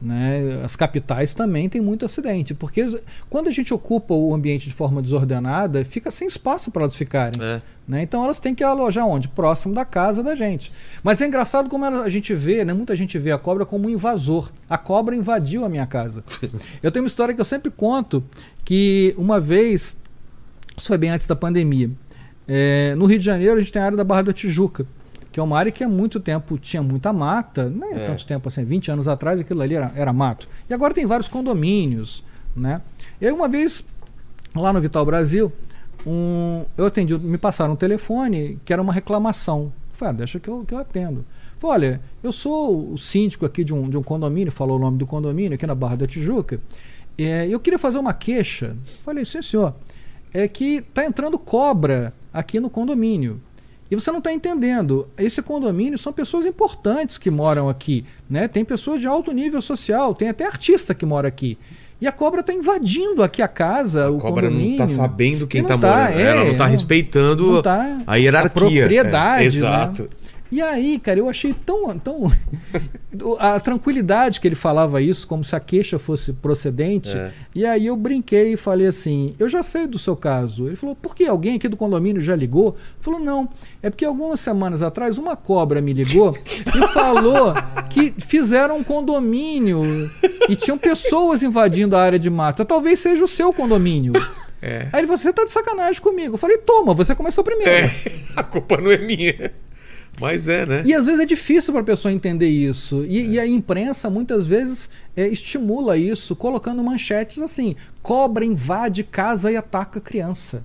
Né? 0.00 0.60
As 0.62 0.76
capitais 0.76 1.32
também 1.32 1.68
tem 1.68 1.80
muito 1.80 2.04
acidente. 2.04 2.52
Porque 2.52 2.86
quando 3.30 3.48
a 3.48 3.50
gente 3.50 3.72
ocupa 3.72 4.12
o 4.14 4.34
ambiente 4.34 4.68
de 4.68 4.74
forma 4.74 5.00
desordenada, 5.00 5.84
fica 5.84 6.10
sem 6.10 6.28
espaço 6.28 6.70
para 6.70 6.82
elas 6.82 6.96
ficarem. 6.96 7.42
É. 7.42 7.62
né? 7.88 8.02
Então 8.02 8.22
elas 8.22 8.38
têm 8.38 8.54
que 8.54 8.62
alojar 8.62 9.06
onde? 9.06 9.28
Próximo 9.28 9.74
da 9.74 9.84
casa 9.84 10.22
da 10.22 10.34
gente. 10.34 10.72
Mas 11.02 11.22
é 11.22 11.26
engraçado 11.26 11.70
como 11.70 11.84
a 11.84 12.08
gente 12.08 12.34
vê, 12.34 12.64
né? 12.64 12.74
muita 12.74 12.94
gente 12.94 13.18
vê 13.18 13.32
a 13.32 13.38
cobra 13.38 13.64
como 13.64 13.88
um 13.88 13.90
invasor. 13.90 14.52
A 14.68 14.76
cobra 14.76 15.16
invadiu 15.16 15.64
a 15.64 15.68
minha 15.68 15.86
casa. 15.86 16.22
Eu 16.82 16.92
tenho 16.92 17.04
uma 17.04 17.08
história 17.08 17.34
que 17.34 17.40
eu 17.40 17.44
sempre 17.44 17.70
conto 17.70 18.22
que 18.64 19.14
uma 19.16 19.40
vez, 19.40 19.96
isso 20.76 20.88
foi 20.88 20.98
bem 20.98 21.10
antes 21.10 21.26
da 21.26 21.36
pandemia, 21.36 21.90
é, 22.46 22.94
no 22.94 23.06
Rio 23.06 23.18
de 23.18 23.24
Janeiro 23.24 23.56
a 23.56 23.60
gente 23.60 23.72
tem 23.72 23.80
a 23.80 23.86
área 23.86 23.96
da 23.96 24.04
Barra 24.04 24.22
da 24.22 24.32
Tijuca, 24.32 24.86
que 25.34 25.40
é 25.40 25.42
uma 25.42 25.58
área 25.58 25.72
que 25.72 25.82
há 25.82 25.88
muito 25.88 26.20
tempo 26.20 26.56
tinha 26.56 26.80
muita 26.80 27.12
mata, 27.12 27.68
não 27.68 27.92
é, 27.92 28.06
tanto 28.06 28.24
tempo 28.24 28.46
assim, 28.46 28.62
20 28.62 28.92
anos 28.92 29.08
atrás 29.08 29.40
aquilo 29.40 29.62
ali 29.62 29.74
era, 29.74 29.92
era 29.96 30.12
mato. 30.12 30.48
E 30.70 30.72
agora 30.72 30.94
tem 30.94 31.04
vários 31.06 31.26
condomínios, 31.26 32.22
né? 32.54 32.80
E 33.20 33.26
aí 33.26 33.32
uma 33.32 33.48
vez, 33.48 33.84
lá 34.54 34.72
no 34.72 34.80
Vital 34.80 35.04
Brasil, 35.04 35.52
um, 36.06 36.64
eu 36.78 36.86
atendi, 36.86 37.18
me 37.18 37.36
passaram 37.36 37.72
um 37.72 37.76
telefone 37.76 38.60
que 38.64 38.72
era 38.72 38.80
uma 38.80 38.92
reclamação. 38.92 39.72
Eu 39.90 39.96
Falei, 39.96 40.14
ah, 40.14 40.16
deixa 40.18 40.38
que 40.38 40.48
eu, 40.48 40.64
que 40.64 40.72
eu 40.72 40.78
atendo. 40.78 41.26
Falei, 41.58 41.88
olha, 41.88 42.00
eu 42.22 42.30
sou 42.30 42.92
o 42.92 42.96
síndico 42.96 43.44
aqui 43.44 43.64
de 43.64 43.74
um, 43.74 43.90
de 43.90 43.98
um 43.98 44.04
condomínio, 44.04 44.52
falou 44.52 44.76
o 44.76 44.80
nome 44.80 44.98
do 44.98 45.04
condomínio 45.04 45.54
aqui 45.56 45.66
na 45.66 45.74
Barra 45.74 45.96
da 45.96 46.06
Tijuca. 46.06 46.60
É, 47.18 47.48
eu 47.48 47.58
queria 47.58 47.78
fazer 47.80 47.98
uma 47.98 48.14
queixa. 48.14 48.76
Falei, 49.04 49.24
sim, 49.24 49.42
senhor. 49.42 49.74
É 50.32 50.46
que 50.46 50.80
tá 50.80 51.04
entrando 51.04 51.36
cobra 51.40 52.14
aqui 52.32 52.60
no 52.60 52.70
condomínio. 52.70 53.40
E 53.94 54.00
você 54.00 54.10
não 54.10 54.18
está 54.18 54.32
entendendo. 54.32 55.06
Esse 55.16 55.40
condomínio 55.40 55.96
são 55.96 56.12
pessoas 56.12 56.44
importantes 56.44 57.16
que 57.16 57.30
moram 57.30 57.68
aqui. 57.68 58.04
Né? 58.28 58.48
Tem 58.48 58.64
pessoas 58.64 59.00
de 59.00 59.06
alto 59.06 59.30
nível 59.32 59.62
social, 59.62 60.14
tem 60.16 60.28
até 60.28 60.44
artista 60.44 60.92
que 60.94 61.06
mora 61.06 61.28
aqui. 61.28 61.56
E 62.00 62.06
a 62.08 62.12
cobra 62.12 62.40
está 62.40 62.52
invadindo 62.52 63.22
aqui 63.22 63.40
a 63.40 63.46
casa, 63.46 64.06
A 64.06 64.10
o 64.10 64.18
cobra 64.18 64.50
não 64.50 64.56
condomínio. 64.56 64.78
tá 64.78 64.88
sabendo 64.88 65.46
quem 65.46 65.60
E 65.60 65.64
tá 65.64 65.74
não 65.74 65.80
tá, 65.80 65.88
morando. 65.96 66.18
é, 66.18 66.22
Ela 66.22 66.44
não 66.44 66.56
tá 66.56 66.64
não- 66.64 66.70
respeitando 66.72 67.52
não 67.52 67.62
tá 67.62 68.00
a 68.04 68.16
hierarquia. 68.16 68.48
a 68.48 68.50
propriedade, 68.50 69.58
É, 69.58 69.60
né? 69.60 69.92
E 70.54 70.62
aí, 70.62 71.00
cara, 71.00 71.18
eu 71.18 71.28
achei 71.28 71.52
tão. 71.52 71.98
tão 71.98 72.30
a 73.40 73.58
tranquilidade 73.58 74.40
que 74.40 74.46
ele 74.46 74.54
falava 74.54 75.02
isso, 75.02 75.26
como 75.26 75.42
se 75.42 75.56
a 75.56 75.58
queixa 75.58 75.98
fosse 75.98 76.32
procedente. 76.32 77.16
É. 77.16 77.32
E 77.52 77.66
aí 77.66 77.86
eu 77.86 77.96
brinquei 77.96 78.52
e 78.52 78.56
falei 78.56 78.86
assim: 78.86 79.34
eu 79.36 79.48
já 79.48 79.64
sei 79.64 79.88
do 79.88 79.98
seu 79.98 80.14
caso. 80.14 80.68
Ele 80.68 80.76
falou: 80.76 80.94
por 80.94 81.16
que 81.16 81.26
alguém 81.26 81.56
aqui 81.56 81.66
do 81.66 81.76
condomínio 81.76 82.22
já 82.22 82.36
ligou? 82.36 82.76
Falou: 83.00 83.18
não. 83.18 83.48
É 83.82 83.90
porque 83.90 84.04
algumas 84.04 84.38
semanas 84.38 84.80
atrás 84.80 85.18
uma 85.18 85.34
cobra 85.34 85.80
me 85.80 85.92
ligou 85.92 86.38
e 86.48 86.86
falou 86.94 87.52
que 87.90 88.14
fizeram 88.18 88.76
um 88.76 88.84
condomínio 88.84 89.82
e 90.48 90.54
tinham 90.54 90.78
pessoas 90.78 91.42
invadindo 91.42 91.96
a 91.96 92.00
área 92.00 92.18
de 92.18 92.30
mata. 92.30 92.64
Talvez 92.64 93.00
seja 93.00 93.24
o 93.24 93.28
seu 93.28 93.52
condomínio. 93.52 94.12
É. 94.62 94.88
Aí 94.92 95.00
ele 95.00 95.08
falou: 95.08 95.18
você 95.18 95.32
tá 95.32 95.44
de 95.44 95.50
sacanagem 95.50 96.00
comigo. 96.00 96.34
Eu 96.34 96.38
falei: 96.38 96.58
toma, 96.58 96.94
você 96.94 97.12
começou 97.12 97.42
primeiro. 97.42 97.72
É, 97.72 97.90
a 98.36 98.44
culpa 98.44 98.76
não 98.76 98.92
é 98.92 98.98
minha. 98.98 99.52
Mas 100.20 100.46
é, 100.48 100.64
né? 100.64 100.82
E 100.84 100.94
às 100.94 101.06
vezes 101.06 101.20
é 101.20 101.26
difícil 101.26 101.72
para 101.72 101.82
a 101.82 101.84
pessoa 101.84 102.12
entender 102.12 102.48
isso. 102.48 103.04
E, 103.04 103.30
e 103.30 103.40
a 103.40 103.46
imprensa 103.46 104.08
muitas 104.08 104.46
vezes 104.46 104.88
é, 105.16 105.26
estimula 105.26 105.96
isso, 105.96 106.36
colocando 106.36 106.82
manchetes 106.82 107.42
assim: 107.42 107.76
cobra 108.02 108.44
invade 108.44 109.02
casa 109.04 109.50
e 109.50 109.56
ataca 109.56 110.00
criança. 110.00 110.64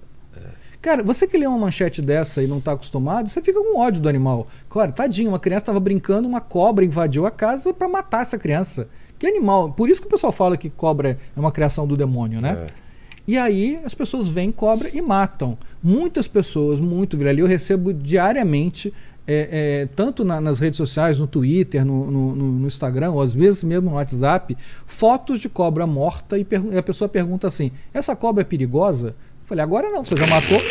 Cara, 0.82 1.04
você 1.04 1.28
que 1.28 1.38
lê 1.38 1.46
uma 1.46 1.58
manchete 1.58 2.02
dessa 2.02 2.42
e 2.42 2.48
não 2.48 2.60
está 2.60 2.72
acostumado, 2.72 3.28
você 3.28 3.42
fica 3.42 3.60
com 3.60 3.78
ódio 3.78 4.02
do 4.02 4.08
animal. 4.08 4.48
Claro, 4.70 4.94
tadinho, 4.94 5.30
uma 5.30 5.40
criança 5.40 5.64
estava 5.64 5.80
brincando, 5.80 6.28
uma 6.28 6.40
cobra 6.40 6.86
invadiu 6.86 7.26
a 7.26 7.32
casa 7.32 7.74
para 7.74 7.90
matar 7.90 8.22
essa 8.22 8.38
criança. 8.38 8.88
Que 9.18 9.28
animal. 9.28 9.74
Por 9.74 9.90
isso 9.90 10.00
que 10.00 10.08
o 10.08 10.10
pessoal 10.10 10.32
fala 10.32 10.56
que 10.56 10.70
cobra 10.70 11.20
é 11.36 11.40
uma 11.40 11.52
criação 11.52 11.86
do 11.86 11.98
demônio, 11.98 12.40
né? 12.40 12.68
É. 12.68 12.90
E 13.28 13.38
aí 13.38 13.80
as 13.84 13.94
pessoas 13.94 14.30
veem 14.30 14.54
cobra 14.54 14.90
e 14.94 15.02
matam. 15.02 15.58
Muitas 15.84 16.28
pessoas, 16.28 16.80
muito, 16.80 17.18
Vilela, 17.18 17.40
eu 17.40 17.46
recebo 17.46 17.94
diariamente, 17.94 18.94
é, 19.32 19.50
é, 19.84 19.88
tanto 19.96 20.26
na- 20.26 20.42
nas 20.42 20.58
redes 20.60 20.78
sociais, 20.78 21.20
no 21.20 21.28
Twitter, 21.28 21.86
no, 21.86 22.10
no- 22.10 22.36
no- 22.36 22.68
Instagram, 22.68 23.12
ou 23.12 23.22
às 23.22 23.34
vezes 23.34 23.64
mesmo 23.64 23.90
no 23.92 23.96
WhatsApp, 23.98 24.58
fotos 24.88 25.40
de 25.40 25.48
cobra 25.48 25.86
morta 25.86 26.38
e, 26.38 26.46
e 26.72 26.78
a 26.78 26.82
pessoa 26.84 27.08
pergunta 27.08 27.46
assim: 27.48 27.72
essa 27.94 28.16
cobra 28.16 28.42
é 28.42 28.46
perigosa? 28.46 29.10
Eu 29.10 29.46
falei, 29.46 29.64
agora 29.64 29.90
não, 29.92 30.04
você 30.04 30.16
já 30.18 30.26
matou. 30.28 30.60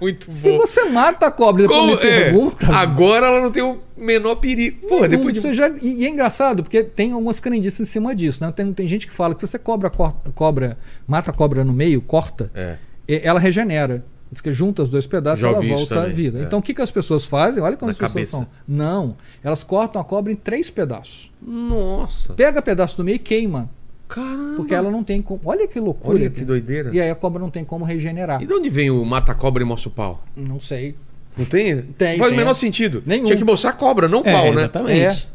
Muito 0.00 0.30
Se 0.32 0.50
bom. 0.50 0.58
você 0.58 0.84
mata 0.84 1.26
a 1.26 1.30
cobra 1.30 1.62
e 1.62 1.66
depois 1.66 1.80
Como- 1.80 1.96
me 1.96 2.06
é, 2.06 2.24
pergunta. 2.24 2.66
agora 2.76 3.26
ela 3.26 3.40
não 3.40 3.50
tem 3.50 3.62
o 3.62 3.78
menor 3.96 4.36
perigo. 4.36 4.86
Porra, 4.86 5.02
Não, 5.02 5.08
depois 5.08 5.34
de. 5.40 5.54
já- 5.54 5.68
e, 5.80 6.02
e 6.02 6.06
é 6.06 6.08
engraçado, 6.10 6.62
porque 6.62 6.82
tem 6.84 7.12
algumas 7.12 7.40
crendices 7.40 7.80
em 7.80 7.84
cima 7.86 8.14
disso, 8.14 8.44
né? 8.44 8.52
Tem, 8.52 8.70
tem 8.72 8.86
gente 8.86 9.06
que 9.06 9.12
fala 9.12 9.34
que 9.34 9.40
se 9.40 9.46
você 9.48 9.58
cobra, 9.58 9.88
cor- 9.88 10.14
cobra, 10.34 10.76
mata 11.06 11.30
a 11.30 11.34
cobra 11.34 11.64
no 11.64 11.72
meio, 11.72 12.02
corta, 12.02 12.50
É. 12.54 12.76
ela 13.08 13.40
regenera. 13.40 14.04
Diz 14.30 14.40
que 14.42 14.52
junta 14.52 14.82
os 14.82 14.88
dois 14.90 15.06
pedaços 15.06 15.40
Já 15.40 15.48
ela 15.48 15.60
volta 15.60 16.02
à 16.02 16.06
vida. 16.06 16.38
é. 16.38 16.42
Então 16.42 16.58
o 16.58 16.62
que, 16.62 16.74
que 16.74 16.82
as 16.82 16.90
pessoas 16.90 17.24
fazem? 17.24 17.62
Olha 17.62 17.76
como 17.76 17.86
Na 17.88 17.92
as 17.92 17.96
pessoas 17.96 18.12
cabeça. 18.12 18.30
são. 18.36 18.46
Não. 18.66 19.16
Elas 19.42 19.64
cortam 19.64 20.00
a 20.00 20.04
cobra 20.04 20.30
em 20.32 20.36
três 20.36 20.68
pedaços. 20.68 21.30
Nossa. 21.40 22.34
Pega 22.34 22.60
pedaço 22.60 22.96
do 22.98 23.04
meio 23.04 23.16
e 23.16 23.18
queima. 23.18 23.70
Caramba. 24.06 24.56
Porque 24.56 24.74
ela 24.74 24.90
não 24.90 25.02
tem 25.04 25.20
como. 25.22 25.40
Olha 25.44 25.66
que 25.68 25.78
loucura. 25.80 26.14
Olha 26.18 26.30
que 26.30 26.44
doideira. 26.44 26.90
E 26.94 27.00
aí 27.00 27.10
a 27.10 27.14
cobra 27.14 27.40
não 27.40 27.50
tem 27.50 27.64
como 27.64 27.84
regenerar. 27.84 28.42
E 28.42 28.46
de 28.46 28.52
onde 28.54 28.68
vem 28.70 28.90
o 28.90 29.04
mata-cobra 29.04 29.62
e 29.62 29.66
mostra 29.66 29.88
o 29.88 29.92
pau? 29.92 30.24
Não 30.36 30.58
sei. 30.60 30.94
Não 31.36 31.44
tem? 31.44 31.82
Tem, 31.82 32.18
Faz 32.18 32.30
tem. 32.30 32.36
o 32.36 32.40
menor 32.40 32.54
sentido. 32.54 33.02
Nenhum. 33.06 33.26
Tinha 33.26 33.36
que 33.38 33.44
mostrar 33.44 33.70
a 33.70 33.72
cobra, 33.74 34.08
não 34.08 34.22
o 34.22 34.26
É, 34.28 34.32
pau, 34.32 34.44
né? 34.46 34.50
exatamente. 34.52 35.28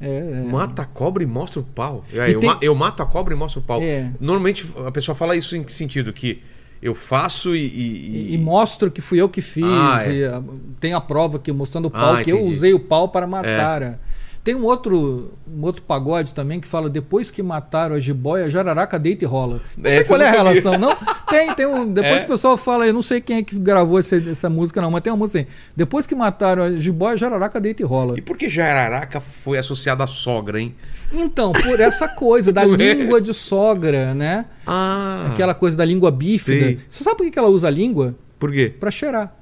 É, 0.00 0.08
é. 0.08 0.42
Mata 0.50 0.82
a 0.82 0.84
cobra 0.86 1.22
e 1.22 1.26
mostra 1.26 1.60
o 1.60 1.62
pau. 1.62 2.04
E 2.12 2.16
E 2.16 2.32
eu, 2.32 2.40
tem- 2.40 2.48
ma- 2.48 2.58
eu 2.62 2.74
mato 2.74 3.02
a 3.02 3.06
cobra 3.06 3.34
e 3.34 3.36
mostro 3.36 3.60
o 3.60 3.62
pau. 3.62 3.82
É. 3.82 4.10
Normalmente 4.18 4.66
a 4.86 4.90
pessoa 4.90 5.14
fala 5.14 5.36
isso 5.36 5.54
em 5.56 5.62
que 5.62 5.72
sentido? 5.72 6.12
Que 6.12 6.40
eu 6.82 6.94
faço 6.94 7.54
e. 7.54 7.58
e- 7.66 8.30
E, 8.30 8.34
e 8.34 8.38
mostro 8.38 8.90
que 8.90 9.00
fui 9.00 9.20
eu 9.20 9.28
que 9.28 9.40
fiz. 9.40 9.64
Ah, 9.66 10.02
é. 10.06 10.12
e, 10.12 10.24
ah, 10.24 10.42
tem 10.78 10.92
a 10.94 11.00
prova 11.00 11.36
aqui 11.38 11.52
mostrando 11.52 11.86
o 11.86 11.90
pau, 11.90 12.14
Ah, 12.14 12.24
que 12.24 12.30
eu 12.32 12.40
usei 12.42 12.72
o 12.72 12.80
pau 12.80 13.08
para 13.08 13.26
matar. 13.26 13.82
é. 13.82 13.98
Tem 14.42 14.54
um 14.54 14.64
outro, 14.64 15.34
um 15.46 15.62
outro 15.62 15.82
pagode 15.82 16.32
também 16.32 16.58
que 16.60 16.66
fala 16.66 16.88
depois 16.88 17.30
que 17.30 17.42
mataram 17.42 17.94
a 17.94 18.00
jiboia, 18.00 18.48
jararaca 18.50 18.98
deita 18.98 19.22
e 19.24 19.26
rola. 19.26 19.60
Não 19.76 19.90
sei 19.90 20.04
qual 20.04 20.20
é 20.22 20.28
a 20.28 20.30
relação, 20.32 20.78
não? 20.78 20.96
Tem, 21.30 21.54
tem 21.54 21.64
um. 21.66 21.86
Depois 21.92 22.22
É? 22.22 22.24
o 22.24 22.26
pessoal 22.26 22.56
fala, 22.56 22.86
eu 22.86 22.92
não 22.92 23.02
sei 23.02 23.20
quem 23.20 23.36
é 23.36 23.42
que 23.44 23.56
gravou 23.56 23.98
essa, 24.00 24.16
essa 24.16 24.50
música, 24.50 24.80
não, 24.80 24.90
mas 24.90 25.00
tem 25.02 25.12
uma 25.12 25.16
música 25.18 25.40
assim. 25.40 25.48
Depois 25.76 26.04
que 26.04 26.12
mataram 26.14 26.64
a 26.64 26.72
jiboia, 26.72 27.16
jararaca 27.16 27.60
deita 27.60 27.82
e 27.82 27.84
rola. 27.84 28.18
E 28.18 28.20
por 28.20 28.36
que 28.36 28.48
Jararaca 28.48 29.20
foi 29.20 29.56
associada 29.56 30.02
à 30.02 30.06
sogra, 30.08 30.58
hein? 30.60 30.74
Então, 31.12 31.52
por 31.52 31.78
essa 31.78 32.08
coisa 32.08 32.52
da 32.52 32.62
é? 32.66 32.66
língua 32.66 33.20
de 33.20 33.32
sogra, 33.32 34.12
né? 34.12 34.46
Ah. 34.66 35.28
Aquela 35.32 35.54
coisa 35.54 35.76
da 35.76 35.84
língua 35.84 36.10
bífida. 36.10 36.66
Sei. 36.66 36.78
Você 36.88 37.04
sabe 37.04 37.18
por 37.18 37.30
que 37.30 37.38
ela 37.38 37.48
usa 37.48 37.68
a 37.68 37.70
língua? 37.70 38.16
Por 38.38 38.50
quê? 38.50 38.74
Para 38.80 38.90
cheirar. 38.90 39.36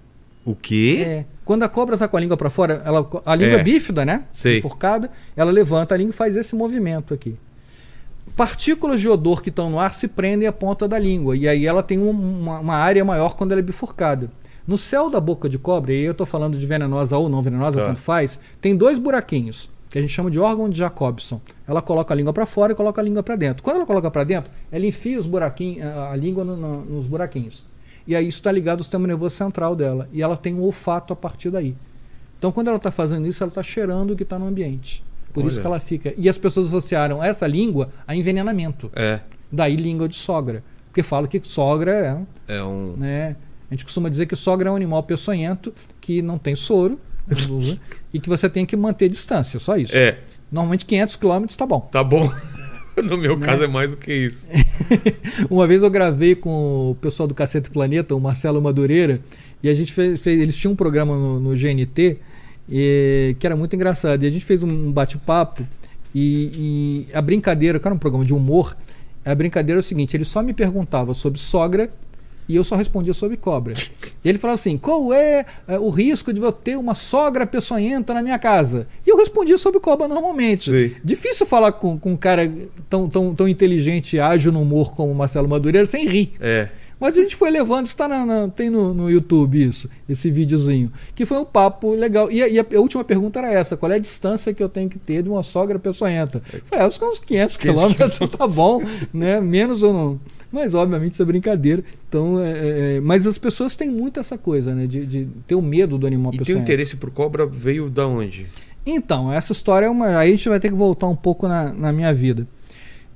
O 0.44 0.54
quê? 0.54 1.04
É. 1.06 1.24
Quando 1.48 1.62
a 1.62 1.68
cobra 1.70 1.96
tá 1.96 2.06
com 2.06 2.14
a 2.14 2.20
língua 2.20 2.36
para 2.36 2.50
fora, 2.50 2.82
ela, 2.84 3.08
a 3.24 3.34
língua 3.34 3.60
É. 3.60 3.62
bífida, 3.62 4.04
né? 4.04 4.24
Sei. 4.30 4.58
Enforcada, 4.58 5.10
ela 5.34 5.50
levanta 5.50 5.94
a 5.94 5.96
língua 5.96 6.10
e 6.10 6.14
faz 6.14 6.36
esse 6.36 6.54
movimento 6.54 7.14
aqui. 7.14 7.36
Partículas 8.36 9.00
de 9.00 9.08
odor 9.08 9.40
que 9.42 9.48
estão 9.48 9.70
no 9.70 9.80
ar 9.80 9.94
se 9.94 10.06
prendem 10.06 10.46
à 10.46 10.52
ponta 10.52 10.86
da 10.86 10.98
língua. 10.98 11.34
E 11.34 11.48
aí 11.48 11.66
ela 11.66 11.82
tem 11.82 11.98
um- 11.98 12.10
uma, 12.10 12.58
uma 12.60 12.74
área 12.76 13.02
maior 13.02 13.34
quando 13.34 13.52
ela 13.52 13.60
é 13.60 13.64
bifurcada. 13.64 14.30
No 14.66 14.76
céu 14.76 15.08
da 15.08 15.18
boca 15.18 15.48
de 15.48 15.58
cobra, 15.58 15.90
e 15.90 15.96
aí 15.96 16.04
eu 16.04 16.12
estou 16.12 16.26
falando 16.26 16.58
de 16.58 16.66
venenosa 16.66 17.16
ou 17.16 17.30
não 17.30 17.40
venenosa, 17.40 17.80
Tá. 17.80 17.86
tanto 17.86 18.00
faz, 18.00 18.38
tem 18.60 18.76
dois 18.76 18.98
buraquinhos, 18.98 19.70
que 19.88 19.96
a 19.98 20.02
gente 20.02 20.12
chama 20.12 20.30
de 20.30 20.38
órgão 20.38 20.68
de 20.68 20.76
Jacobson. 20.76 21.40
Ela 21.66 21.80
coloca 21.80 22.12
a 22.12 22.16
língua 22.16 22.34
para 22.34 22.44
fora 22.44 22.72
e 22.72 22.74
coloca 22.76 23.00
a 23.00 23.04
língua 23.04 23.22
para 23.22 23.36
dentro. 23.36 23.62
Quando 23.62 23.76
ela 23.76 23.86
coloca 23.86 24.10
para 24.10 24.22
dentro, 24.24 24.50
ela 24.70 24.84
enfia 24.84 25.18
os 25.18 25.26
buraquinhos, 25.26 25.82
a, 25.86 26.10
a 26.12 26.16
língua 26.16 26.44
no- 26.44 26.56
no- 26.58 26.84
nos 26.84 27.06
buraquinhos. 27.06 27.64
E 28.08 28.16
aí 28.16 28.26
isso 28.26 28.38
está 28.38 28.50
ligado 28.50 28.78
ao 28.78 28.84
sistema 28.84 29.06
nervoso 29.06 29.36
central 29.36 29.76
dela. 29.76 30.08
E 30.10 30.22
ela 30.22 30.34
tem 30.34 30.54
um 30.54 30.62
olfato 30.62 31.12
a 31.12 31.16
partir 31.16 31.50
daí. 31.50 31.76
Então, 32.38 32.50
quando 32.50 32.68
ela 32.68 32.78
está 32.78 32.90
fazendo 32.90 33.26
isso, 33.26 33.42
ela 33.42 33.50
está 33.50 33.62
cheirando 33.62 34.12
o 34.12 34.16
que 34.16 34.22
está 34.22 34.38
no 34.38 34.46
ambiente. 34.46 35.04
Por 35.30 35.44
isso 35.44 35.56
Olha. 35.56 35.60
que 35.60 35.66
ela 35.66 35.80
fica. 35.80 36.14
E 36.16 36.26
as 36.26 36.38
pessoas 36.38 36.68
associaram 36.68 37.22
essa 37.22 37.46
língua 37.46 37.90
a 38.06 38.16
envenenamento. 38.16 38.90
É. 38.94 39.20
Daí, 39.52 39.76
língua 39.76 40.08
de 40.08 40.14
sogra. 40.14 40.64
Porque 40.86 41.02
fala 41.02 41.28
que 41.28 41.38
sogra 41.44 42.26
é. 42.48 42.56
É 42.56 42.62
um. 42.64 42.96
Né? 42.96 43.36
A 43.70 43.74
gente 43.74 43.84
costuma 43.84 44.08
dizer 44.08 44.24
que 44.24 44.34
sogra 44.34 44.70
é 44.70 44.72
um 44.72 44.76
animal 44.76 45.02
peçonhento 45.02 45.74
que 46.00 46.22
não 46.22 46.38
tem 46.38 46.56
soro 46.56 46.98
e 48.10 48.18
que 48.18 48.28
você 48.28 48.48
tem 48.48 48.64
que 48.64 48.74
manter 48.74 49.10
distância. 49.10 49.60
Só 49.60 49.76
isso. 49.76 49.94
É, 49.94 50.18
Normalmente 50.50 50.86
500 50.86 51.16
quilômetros 51.16 51.56
tá 51.56 51.66
bom. 51.66 51.80
tá 51.80 52.02
bom. 52.02 52.30
No 53.08 53.16
meu 53.18 53.36
Né? 53.36 53.46
caso 53.46 53.64
é 53.64 53.66
mais 53.68 53.90
do 53.90 53.96
que 53.96 54.12
isso. 54.12 54.48
Uma 55.50 55.66
vez 55.66 55.82
eu 55.82 55.90
gravei 55.90 56.34
com 56.34 56.90
o 56.90 56.94
pessoal 56.96 57.26
do 57.26 57.34
Cacete 57.34 57.70
Planeta, 57.70 58.14
o 58.14 58.20
Marcelo 58.20 58.60
Madureira, 58.60 59.20
e 59.62 59.68
a 59.68 59.74
gente 59.74 59.92
fez, 59.92 60.20
fez- 60.20 60.40
eles 60.40 60.56
tinham 60.56 60.72
um 60.72 60.76
programa 60.76 61.16
no, 61.16 61.40
no 61.40 61.56
GNT 61.56 62.18
e- 62.68 63.36
que 63.38 63.46
era 63.46 63.56
muito 63.56 63.74
engraçado. 63.74 64.22
E 64.22 64.26
a 64.26 64.30
gente 64.30 64.44
fez 64.44 64.62
um 64.62 64.90
bate-papo 64.92 65.66
e, 66.14 67.06
e 67.10 67.14
a 67.16 67.20
brincadeira, 67.22 67.78
que 67.78 67.86
era 67.86 67.94
um 67.94 67.98
programa 67.98 68.24
de 68.24 68.32
humor, 68.34 68.76
a 69.24 69.34
brincadeira 69.34 69.78
é 69.78 69.82
o 69.82 69.82
seguinte: 69.82 70.16
ele 70.16 70.24
só 70.24 70.42
me 70.42 70.52
perguntava 70.54 71.12
sobre 71.14 71.38
sogra 71.38 71.90
e 72.48 72.56
eu 72.56 72.64
só 72.64 72.76
respondia 72.76 73.12
sobre 73.12 73.36
cobra. 73.36 73.74
E 74.24 74.28
ele 74.28 74.38
falava 74.38 74.58
assim: 74.58 74.76
qual 74.78 75.12
é, 75.12 75.44
é, 75.66 75.78
o 75.78 75.90
risco 75.90 76.32
de 76.32 76.40
eu 76.40 76.50
ter 76.50 76.76
uma 76.76 76.94
sogra 76.94 77.46
peçonhenta 77.46 78.14
na 78.14 78.22
minha 78.22 78.38
casa? 78.38 78.86
E 79.06 79.10
eu 79.10 79.16
respondia 79.16 79.58
sobre 79.58 79.78
cobra 79.80 80.08
normalmente. 80.08 80.70
Sei. 80.70 80.96
Difícil 81.04 81.46
falar 81.46 81.72
com, 81.72 81.98
com 81.98 82.12
um 82.12 82.16
cara 82.16 82.50
tão, 82.88 83.08
tão, 83.08 83.34
tão 83.34 83.48
inteligente 83.48 84.16
e 84.16 84.20
ágil 84.20 84.50
no 84.50 84.62
humor 84.62 84.94
como 84.94 85.12
o 85.12 85.14
Marcelo 85.14 85.48
Madureira 85.48 85.86
sem 85.86 86.08
rir. 86.08 86.32
É. 86.40 86.68
Mas 87.00 87.16
a 87.16 87.22
gente 87.22 87.36
foi 87.36 87.50
levando, 87.50 87.86
está 87.86 88.08
na, 88.08 88.26
na- 88.26 88.48
tem 88.48 88.68
no, 88.68 88.92
no 88.92 89.08
YouTube 89.10 89.62
isso, 89.62 89.88
esse 90.08 90.30
videozinho, 90.30 90.92
que 91.14 91.24
foi 91.24 91.38
um 91.38 91.44
papo 91.44 91.92
legal. 91.94 92.30
E, 92.30 92.42
a, 92.42 92.48
e 92.48 92.58
a- 92.58 92.66
a 92.74 92.80
última 92.80 93.04
pergunta 93.04 93.38
era 93.38 93.52
essa: 93.52 93.76
qual 93.76 93.92
é 93.92 93.94
a 93.96 93.98
distância 94.00 94.52
que 94.52 94.62
eu 94.62 94.68
tenho 94.68 94.88
que 94.90 94.98
ter 94.98 95.22
de 95.22 95.28
uma 95.28 95.42
sogra 95.42 95.78
peçonhenta? 95.78 96.42
Eu 96.52 96.60
Falei, 96.66 96.84
é, 96.84 96.88
uns 96.88 96.98
500 96.98 97.20
500 97.20 97.56
quilômetros, 97.56 98.18
tá 98.30 98.46
bom, 98.48 98.82
né? 99.12 99.40
Menos 99.40 99.82
ou 99.82 99.92
não. 99.92 100.20
Mas, 100.50 100.74
obviamente, 100.74 101.12
isso 101.12 101.22
é 101.22 101.26
brincadeira. 101.26 101.84
Então, 102.08 102.40
é, 102.42 102.96
é, 102.96 103.00
mas 103.00 103.26
as 103.26 103.36
pessoas 103.38 103.76
têm 103.76 103.90
muito 103.90 104.18
essa 104.18 104.38
coisa, 104.38 104.74
né? 104.74 104.86
De, 104.86 105.04
de 105.06 105.28
ter 105.46 105.54
o 105.54 105.60
medo 105.62 105.98
do 105.98 106.06
animal 106.06 106.32
E 106.34 106.38
teu 106.38 106.56
interesse 106.62 106.96
por 106.96 107.10
cobra 107.10 107.46
veio 107.46 107.88
da 107.90 108.06
onde? 108.08 108.46
Então, 108.84 109.30
essa 109.32 109.52
história 109.52 109.86
é 109.86 109.90
uma. 109.90 110.18
Aí 110.18 110.32
a 110.32 110.36
gente 110.36 110.48
vai 110.48 110.58
ter 110.58 110.68
que 110.70 110.74
voltar 110.74 111.06
um 111.06 111.14
pouco 111.14 111.46
na, 111.46 111.72
na 111.72 111.92
minha 111.92 112.12
vida. 112.14 112.48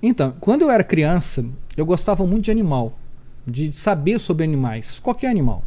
Então, 0.03 0.35
quando 0.41 0.63
eu 0.63 0.71
era 0.71 0.85
criança, 0.85 1.45
eu 1.77 1.87
gostava 1.87 2.27
muito 2.27 2.45
de 2.45 2.51
animal, 2.51 2.99
de 3.47 3.73
saber 3.73 4.19
sobre 4.19 4.45
animais, 4.45 4.99
qualquer 5.01 5.29
animal. 5.29 5.65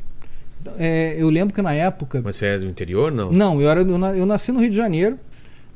É, 0.80 1.16
eu 1.18 1.30
lembro 1.30 1.54
que 1.54 1.62
na 1.62 1.74
época. 1.74 2.22
Mas 2.24 2.38
você 2.38 2.46
é 2.48 2.58
do 2.60 2.66
interior, 2.66 3.12
não? 3.12 3.32
Não, 3.32 3.62
eu, 3.62 3.70
era, 3.70 3.82
eu, 3.82 3.98
na- 3.98 4.16
eu 4.16 4.26
nasci 4.26 4.52
no 4.52 4.60
Rio 4.60 4.70
de 4.70 4.76
Janeiro, 4.76 5.20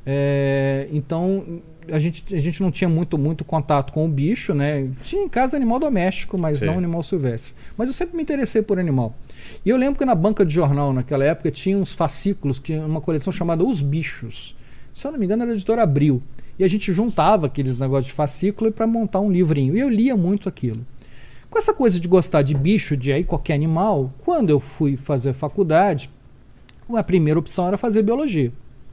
é, 0.05 0.87
então 0.91 1.61
a 1.91 1.99
gente, 1.99 2.35
a 2.35 2.39
gente 2.39 2.61
não 2.61 2.71
tinha 2.71 2.89
muito, 2.89 3.17
muito 3.17 3.43
contato 3.43 3.91
com 3.93 4.05
o 4.05 4.09
bicho, 4.09 4.53
né? 4.53 4.87
Tinha 5.01 5.23
em 5.23 5.29
casa 5.29 5.55
animal 5.57 5.79
doméstico, 5.79 6.37
mas 6.37 6.59
Sim. 6.59 6.65
não 6.65 6.77
animal 6.77 7.03
silvestre. 7.03 7.53
Mas 7.77 7.87
eu 7.87 7.93
sempre 7.93 8.15
me 8.15 8.23
interessei 8.23 8.61
por 8.61 8.79
animal. 8.79 9.15
E 9.65 9.69
eu 9.69 9.77
lembro 9.77 9.97
que 9.97 10.05
na 10.05 10.15
banca 10.15 10.45
de 10.45 10.53
jornal, 10.53 10.93
naquela 10.93 11.23
época, 11.25 11.49
tinha 11.51 11.77
uns 11.77 11.95
fascículos, 11.95 12.59
que 12.59 12.75
uma 12.75 13.01
coleção 13.01 13.31
chamada 13.33 13.63
Os 13.63 13.81
Bichos. 13.81 14.55
Se 14.93 15.05
eu 15.07 15.11
não 15.11 15.19
me 15.19 15.25
engano, 15.25 15.43
era 15.43 15.51
a 15.51 15.55
editora 15.55 15.83
Abril. 15.83 16.21
E 16.57 16.63
a 16.63 16.67
gente 16.67 16.91
juntava 16.91 17.47
aqueles 17.47 17.79
negócios 17.79 18.07
de 18.07 18.13
fascículo 18.13 18.71
para 18.71 18.85
montar 18.85 19.19
um 19.21 19.31
livrinho. 19.31 19.75
E 19.75 19.79
eu 19.79 19.89
lia 19.89 20.15
muito 20.15 20.47
aquilo. 20.49 20.85
Com 21.49 21.57
essa 21.57 21.73
coisa 21.73 21.99
de 21.99 22.07
gostar 22.07 22.41
de 22.43 22.53
bicho, 22.53 22.95
de 22.95 23.11
aí 23.11 23.23
qualquer 23.23 23.53
animal, 23.53 24.13
quando 24.23 24.49
eu 24.49 24.59
fui 24.59 24.95
fazer 24.95 25.33
faculdade, 25.33 26.09
a 26.93 27.03
primeira 27.03 27.39
opção 27.39 27.67
era 27.67 27.77
fazer 27.77 28.03
biologia, 28.03 28.51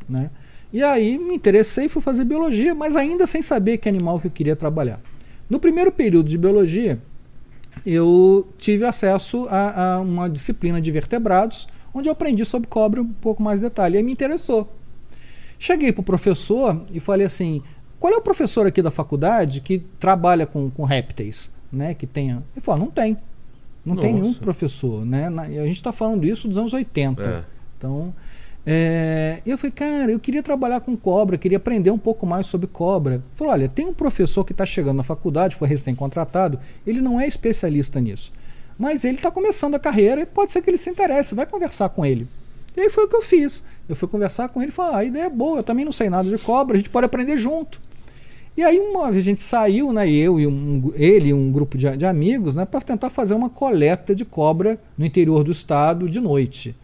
né? 0.09 0.31
E 0.73 0.83
aí 0.83 1.19
me 1.19 1.35
interessei, 1.35 1.89
fui 1.89 2.03
fazer 2.03 2.25
biologia, 2.25 2.75
mas 2.75 2.97
ainda 2.97 3.27
sem 3.27 3.41
saber 3.41 3.79
que 3.79 3.89
animal 3.89 4.19
que 4.19 4.27
eu 4.27 4.31
queria 4.31 4.57
trabalhar. 4.57 5.01
No 5.49 5.61
primeiro 5.61 5.93
período 5.93 6.29
de 6.29 6.37
biologia, 6.37 7.01
eu 7.85 8.49
tive 8.59 8.85
acesso 8.85 9.47
a, 9.49 9.95
a 9.95 10.01
uma 10.01 10.29
disciplina 10.29 10.81
de 10.81 10.91
vertebrados, 10.91 11.69
onde 11.95 12.09
eu 12.09 12.13
aprendi 12.13 12.45
sobre 12.45 12.69
cobra 12.69 13.01
um 13.01 13.13
pouco 13.13 13.43
mais 13.43 13.61
de 13.61 13.67
detalhe. 13.67 13.95
E 13.95 13.99
aí 13.99 14.03
me 14.03 14.13
interessou. 14.13 14.73
Cheguei 15.59 15.93
para 15.93 16.01
o 16.01 16.05
professor 16.05 16.85
e 16.93 17.01
falei 17.01 17.27
assim: 17.27 17.63
qual 17.99 18.13
é 18.13 18.17
o 18.17 18.23
professor 18.23 18.67
aqui 18.67 18.83
da 18.83 18.91
faculdade 18.91 19.61
que 19.61 19.79
trabalha 20.01 20.47
com, 20.47 20.71
com 20.71 20.85
répteis? 20.85 21.51
Né, 21.73 21.95
que 21.95 22.07
tenha. 22.07 22.43
Ele 22.55 22.61
falou: 22.61 22.81
não 22.81 22.91
tem. 22.91 23.17
Não 23.85 23.95
Nossa. 23.95 24.07
tem 24.07 24.15
nenhum 24.15 24.35
professor. 24.35 25.05
Né? 25.05 25.29
Na, 25.29 25.43
a 25.43 25.67
gente 25.67 25.77
está 25.77 25.93
falando 25.93 26.25
isso 26.27 26.49
dos 26.49 26.59
anos 26.59 26.73
80. 26.73 27.23
É. 27.23 27.45
Então, 27.79 28.13
é, 28.69 29.41
eu 29.47 29.57
falei, 29.57 29.71
cara, 29.71 30.11
eu 30.11 30.19
queria 30.19 30.43
trabalhar 30.43 30.81
com 30.81 30.97
cobra, 30.97 31.39
queria 31.39 31.57
aprender 31.57 31.93
um 31.93 31.99
pouco 31.99 32.27
mais 32.27 32.47
sobre 32.47 32.67
cobra. 32.67 33.23
Falei, 33.37 33.53
olha, 33.53 33.69
tem 33.69 33.87
um 33.87 33.95
professor 33.95 34.45
que 34.45 34.51
está 34.51 34.67
chegando 34.67 34.97
na 34.97 35.05
faculdade, 35.05 35.55
foi 35.55 35.69
recém-contratado, 35.69 36.59
ele 36.85 37.01
não 37.01 37.21
é 37.21 37.29
especialista 37.29 38.01
nisso. 38.01 38.33
Mas 38.77 39.05
ele 39.05 39.19
está 39.19 39.31
começando 39.31 39.77
a 39.77 39.79
carreira 39.79 40.21
e 40.21 40.27
pode 40.27 40.51
ser 40.51 40.63
que 40.63 40.69
ele 40.69 40.77
se 40.77 40.91
interesse, 40.91 41.33
vai 41.33 41.47
conversar 41.47 41.91
com 41.91 42.05
ele. 42.05 42.27
E 42.77 42.81
aí 42.81 42.91
foi 42.91 43.05
o 43.05 43.09
que 43.09 43.15
eu 43.15 43.23
fiz. 43.23 43.63
Eu 43.89 43.95
fui 43.95 44.09
conversar 44.09 44.49
com 44.49 44.61
ele 44.61 44.71
e 44.71 44.75
falei, 44.75 44.95
ah, 44.95 44.99
a 44.99 45.05
ideia 45.05 45.25
é 45.27 45.31
boa, 45.31 45.61
eu 45.61 45.63
também 45.63 45.85
não 45.85 45.93
sei 45.93 46.11
nada 46.11 46.29
de 46.29 46.43
cobra, 46.43 46.75
a 46.75 46.77
gente 46.77 46.91
pode 46.91 47.07
aprender 47.07 47.37
junto. 47.37 47.81
E 48.57 48.63
aí 48.63 48.79
uma 48.79 49.09
a 49.09 49.21
gente 49.21 49.43
saiu, 49.43 49.93
né, 49.93 50.09
eu 50.09 50.41
e 50.41 50.47
um, 50.47 50.91
ele 50.95 51.29
e 51.29 51.35
um 51.35 51.53
grupo 51.53 51.77
de, 51.77 51.97
de 51.97 52.07
amigos, 52.07 52.55
né, 52.55 52.65
para 52.65 52.81
tentar 52.81 53.11
fazer 53.11 53.35
uma 53.35 53.51
coleta 53.51 54.15
de 54.15 54.25
cobra 54.25 54.79
no 54.97 55.05
interior 55.05 55.45
do 55.45 55.53
estado 55.53 56.09
de 56.09 56.21
noite. 56.21 56.75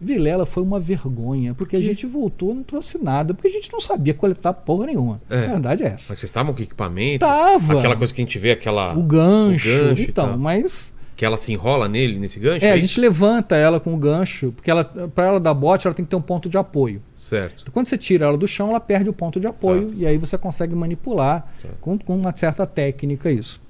Vilela 0.00 0.46
foi 0.46 0.62
uma 0.62 0.80
vergonha, 0.80 1.52
porque 1.52 1.76
a 1.76 1.80
gente 1.80 2.06
voltou 2.06 2.54
não 2.54 2.62
trouxe 2.62 2.96
nada, 2.96 3.34
porque 3.34 3.48
a 3.48 3.50
gente 3.50 3.70
não 3.70 3.78
sabia 3.78 4.14
coletar 4.14 4.54
porra 4.54 4.86
nenhuma. 4.86 5.20
É. 5.28 5.44
A 5.44 5.48
verdade 5.48 5.82
é 5.82 5.88
essa. 5.88 6.06
Mas 6.08 6.18
vocês 6.18 6.24
estavam 6.24 6.54
com 6.54 6.62
equipamento? 6.62 7.18
Tava. 7.18 7.78
Aquela 7.78 7.96
coisa 7.96 8.12
que 8.12 8.22
a 8.22 8.24
gente 8.24 8.38
vê, 8.38 8.52
aquela. 8.52 8.96
O 8.96 9.02
gancho. 9.02 9.68
O 9.68 9.88
gancho 9.88 10.02
então, 10.02 10.38
mas. 10.38 10.90
Que 11.20 11.26
ela 11.26 11.36
se 11.36 11.52
enrola 11.52 11.86
nele, 11.86 12.18
nesse 12.18 12.40
gancho? 12.40 12.64
É, 12.64 12.70
é 12.70 12.72
a 12.72 12.78
gente 12.78 12.98
levanta 12.98 13.54
ela 13.54 13.78
com 13.78 13.92
o 13.92 13.96
gancho, 13.98 14.52
porque 14.52 14.70
ela, 14.70 14.82
para 14.82 15.26
ela 15.26 15.38
dar 15.38 15.52
bote, 15.52 15.86
ela 15.86 15.94
tem 15.94 16.02
que 16.02 16.08
ter 16.08 16.16
um 16.16 16.22
ponto 16.22 16.48
de 16.48 16.56
apoio. 16.56 17.02
Certo. 17.18 17.60
Então, 17.60 17.74
quando 17.74 17.88
você 17.88 17.98
tira 17.98 18.24
ela 18.24 18.38
do 18.38 18.48
chão, 18.48 18.70
ela 18.70 18.80
perde 18.80 19.10
o 19.10 19.12
ponto 19.12 19.38
de 19.38 19.46
apoio 19.46 19.88
tá. 19.88 19.94
e 19.98 20.06
aí 20.06 20.16
você 20.16 20.38
consegue 20.38 20.74
manipular 20.74 21.46
tá. 21.62 21.68
com, 21.78 21.98
com 21.98 22.16
uma 22.16 22.34
certa 22.34 22.66
técnica 22.66 23.30
isso. 23.30 23.60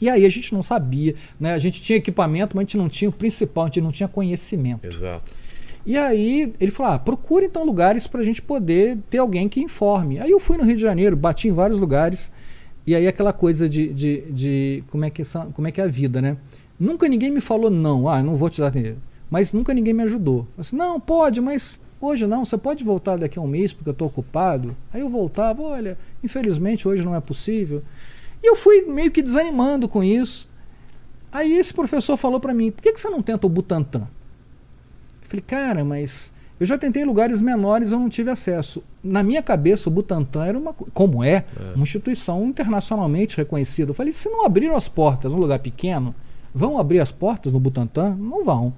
E 0.00 0.08
aí 0.08 0.24
a 0.24 0.30
gente 0.30 0.54
não 0.54 0.62
sabia, 0.62 1.14
né? 1.38 1.52
A 1.52 1.58
gente 1.58 1.82
tinha 1.82 1.98
equipamento, 1.98 2.56
mas 2.56 2.62
a 2.62 2.64
gente 2.64 2.78
não 2.78 2.88
tinha 2.88 3.10
o 3.10 3.12
principal, 3.12 3.64
a 3.64 3.66
gente 3.66 3.82
não 3.82 3.92
tinha 3.92 4.08
conhecimento. 4.08 4.86
Exato. 4.86 5.34
E 5.84 5.94
aí 5.94 6.54
ele 6.58 6.70
falou: 6.70 6.92
ah, 6.92 6.98
procura 6.98 7.44
então 7.44 7.66
lugares 7.66 8.06
para 8.06 8.22
a 8.22 8.24
gente 8.24 8.40
poder 8.40 8.96
ter 9.10 9.18
alguém 9.18 9.46
que 9.46 9.60
informe. 9.60 10.20
Aí 10.20 10.30
eu 10.30 10.40
fui 10.40 10.56
no 10.56 10.64
Rio 10.64 10.76
de 10.76 10.80
Janeiro, 10.80 11.14
bati 11.14 11.48
em 11.48 11.52
vários 11.52 11.78
lugares. 11.78 12.32
E 12.86 12.94
aí 12.94 13.06
aquela 13.06 13.34
coisa 13.34 13.68
de, 13.68 13.92
de, 13.92 14.32
de 14.32 14.84
como, 14.90 15.04
é 15.04 15.10
que, 15.10 15.22
como 15.52 15.68
é 15.68 15.70
que 15.70 15.82
é 15.82 15.84
a 15.84 15.86
vida, 15.86 16.22
né? 16.22 16.38
Nunca 16.78 17.08
ninguém 17.08 17.30
me 17.30 17.40
falou 17.40 17.70
não, 17.70 18.08
ah, 18.08 18.22
não 18.22 18.36
vou 18.36 18.48
te 18.48 18.60
dar 18.60 18.70
dinheiro. 18.70 18.98
Mas 19.30 19.52
nunca 19.52 19.74
ninguém 19.74 19.92
me 19.92 20.02
ajudou. 20.04 20.46
Eu 20.56 20.60
assim, 20.60 20.76
não, 20.76 20.98
pode, 20.98 21.40
mas 21.40 21.78
hoje 22.00 22.26
não, 22.26 22.44
você 22.44 22.56
pode 22.56 22.84
voltar 22.84 23.18
daqui 23.18 23.38
a 23.38 23.42
um 23.42 23.46
mês 23.46 23.72
porque 23.72 23.88
eu 23.88 23.92
estou 23.92 24.08
ocupado. 24.08 24.76
Aí 24.92 25.00
eu 25.00 25.08
voltava, 25.08 25.62
olha, 25.62 25.98
infelizmente 26.22 26.86
hoje 26.86 27.04
não 27.04 27.14
é 27.14 27.20
possível. 27.20 27.82
E 28.42 28.48
eu 28.48 28.56
fui 28.56 28.82
meio 28.82 29.10
que 29.10 29.20
desanimando 29.20 29.88
com 29.88 30.02
isso. 30.02 30.48
Aí 31.30 31.52
esse 31.56 31.74
professor 31.74 32.16
falou 32.16 32.40
para 32.40 32.54
mim, 32.54 32.70
por 32.70 32.82
que, 32.82 32.92
que 32.92 33.00
você 33.00 33.10
não 33.10 33.22
tenta 33.22 33.46
o 33.46 33.50
Butantan? 33.50 34.06
Falei, 35.22 35.44
cara, 35.46 35.84
mas 35.84 36.32
eu 36.58 36.66
já 36.66 36.78
tentei 36.78 37.04
lugares 37.04 37.40
menores, 37.40 37.92
eu 37.92 37.98
não 37.98 38.08
tive 38.08 38.30
acesso. 38.30 38.82
Na 39.02 39.22
minha 39.22 39.42
cabeça, 39.42 39.88
o 39.88 39.92
Butantan 39.92 40.46
era 40.46 40.58
uma, 40.58 40.72
como 40.72 41.22
é, 41.22 41.44
é. 41.56 41.74
uma 41.74 41.82
instituição 41.82 42.44
internacionalmente 42.46 43.36
reconhecida. 43.36 43.90
Eu 43.90 43.94
falei, 43.94 44.12
se 44.12 44.28
não 44.30 44.46
abriram 44.46 44.74
as 44.74 44.88
portas 44.88 45.30
num 45.30 45.38
lugar 45.38 45.58
pequeno, 45.58 46.14
vão 46.54 46.78
abrir 46.78 47.00
as 47.00 47.10
portas 47.10 47.52
no 47.52 47.60
Butantan? 47.60 48.16
Não 48.16 48.44
vão. 48.44 48.72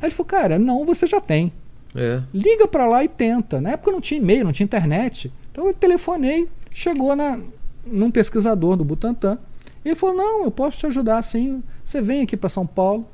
Aí 0.00 0.08
ele 0.08 0.10
falou, 0.10 0.26
cara, 0.26 0.58
não, 0.58 0.84
você 0.84 1.06
já 1.06 1.20
tem. 1.20 1.52
É. 1.94 2.22
Liga 2.32 2.66
para 2.66 2.86
lá 2.86 3.04
e 3.04 3.08
tenta. 3.08 3.60
Na 3.60 3.70
época 3.70 3.92
não 3.92 4.00
tinha 4.00 4.20
e-mail, 4.20 4.44
não 4.44 4.52
tinha 4.52 4.64
internet. 4.64 5.32
Então 5.50 5.66
eu 5.66 5.74
telefonei, 5.74 6.48
chegou 6.72 7.14
na, 7.14 7.38
num 7.86 8.10
pesquisador 8.10 8.76
do 8.76 8.84
Butantan. 8.84 9.38
E 9.84 9.90
ele 9.90 9.96
falou, 9.96 10.16
não, 10.16 10.44
eu 10.44 10.50
posso 10.50 10.78
te 10.78 10.86
ajudar 10.86 11.22
sim. 11.22 11.62
Você 11.84 12.00
vem 12.00 12.22
aqui 12.22 12.36
para 12.36 12.48
São 12.48 12.66
Paulo. 12.66 13.06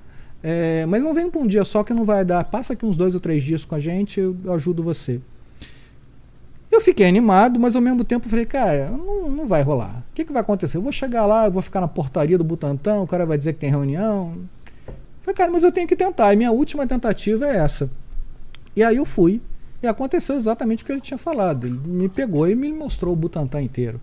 É, 0.43 0.87
mas 0.87 1.03
não 1.03 1.13
vem 1.13 1.31
para 1.31 1.41
um 1.41 1.47
dia 1.47 1.65
só 1.65 1.83
que 1.83 1.93
não 1.93 2.05
vai 2.05 2.25
dar. 2.25 2.45
Passa 2.45 2.73
aqui 2.73 2.87
uns 2.87 2.97
dois 2.97 3.15
ou 3.15 3.21
três 3.21 3.43
dias 3.43 3.65
com 3.65 3.75
a 3.75 3.81
gente, 3.81 4.21
eu 4.21 4.37
ajudo 4.55 4.83
você. 4.83 5.21
Eu 6.71 6.81
fiquei 6.83 7.07
animado, 7.07 7.59
mas 7.59 7.75
ao 7.75 7.83
mesmo 7.83 8.05
tempo 8.05 8.29
falei, 8.29 8.45
cara, 8.45 8.91
não, 8.91 9.31
não 9.31 9.47
vai 9.47 9.62
rolar. 9.62 10.05
O 10.11 10.14
que, 10.14 10.25
que 10.25 10.33
vai 10.33 10.43
acontecer? 10.43 10.77
Eu 10.77 10.83
vou 10.83 10.93
chegar 10.93 11.25
lá, 11.25 11.47
eu 11.47 11.51
vou 11.51 11.62
ficar 11.62 11.81
na 11.81 11.89
portaria 11.89 12.37
do 12.37 12.45
Butantão, 12.45 13.03
o 13.03 13.07
cara 13.07 13.25
vai 13.25 13.39
dizer 13.39 13.55
que 13.55 13.61
tem 13.61 13.71
reunião. 13.71 14.35
Eu 14.87 14.95
falei, 15.23 15.35
cara, 15.35 15.51
mas 15.51 15.64
eu 15.64 15.73
tenho 15.73 15.89
que 15.89 15.97
tentar. 15.97 16.33
E 16.33 16.37
minha 16.37 16.53
última 16.53 16.87
tentativa 16.87 17.47
é 17.47 17.57
essa. 17.57 17.91
E 18.77 18.83
aí 18.83 18.97
eu 18.97 19.05
fui. 19.07 19.41
E 19.83 19.87
aconteceu 19.87 20.37
exatamente 20.37 20.83
o 20.83 20.87
que 20.87 20.93
ele 20.93 21.01
tinha 21.01 21.19
falado. 21.19 21.66
Ele 21.66 21.79
me 21.85 22.09
pegou 22.09 22.49
e 22.49 22.55
me 22.55 22.71
mostrou 22.73 23.12
o 23.12 23.16
Butantã 23.16 23.62
inteiro. 23.62 24.01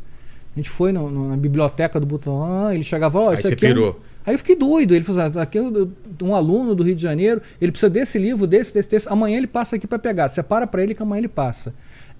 A 0.55 0.59
gente 0.59 0.70
foi 0.70 0.91
no, 0.93 1.09
no, 1.11 1.30
na 1.30 1.38
biblioteca 1.38 1.99
do 1.99 2.05
Butantã, 2.05 2.74
ele 2.74 2.84
chegava, 2.84 3.20
ó, 3.20 3.30
oh, 3.30 3.34
isso 3.34 3.47
aqui. 3.47 3.66
É 3.66 3.78
um... 3.78 3.93
Aí 4.26 4.34
eu 4.34 4.38
fiquei 4.39 4.55
doido. 4.55 4.95
Ele 4.95 5.03
falou 5.03 5.22
assim, 5.22 5.39
aqui 5.39 5.57
é 5.57 5.61
um 6.24 6.34
aluno 6.34 6.74
do 6.74 6.82
Rio 6.82 6.95
de 6.95 7.03
Janeiro, 7.03 7.41
ele 7.59 7.72
precisa 7.72 7.89
desse 7.89 8.18
livro, 8.18 8.47
desse, 8.47 8.74
desse, 8.74 8.89
desse. 8.89 9.09
Amanhã 9.09 9.38
ele 9.38 9.47
passa 9.47 9.76
aqui 9.76 9.86
para 9.86 9.99
pegar. 9.99 10.30
Separa 10.30 10.66
para 10.66 10.82
ele 10.82 10.95
que 10.95 11.03
amanhã 11.03 11.20
ele 11.20 11.28
passa. 11.28 11.74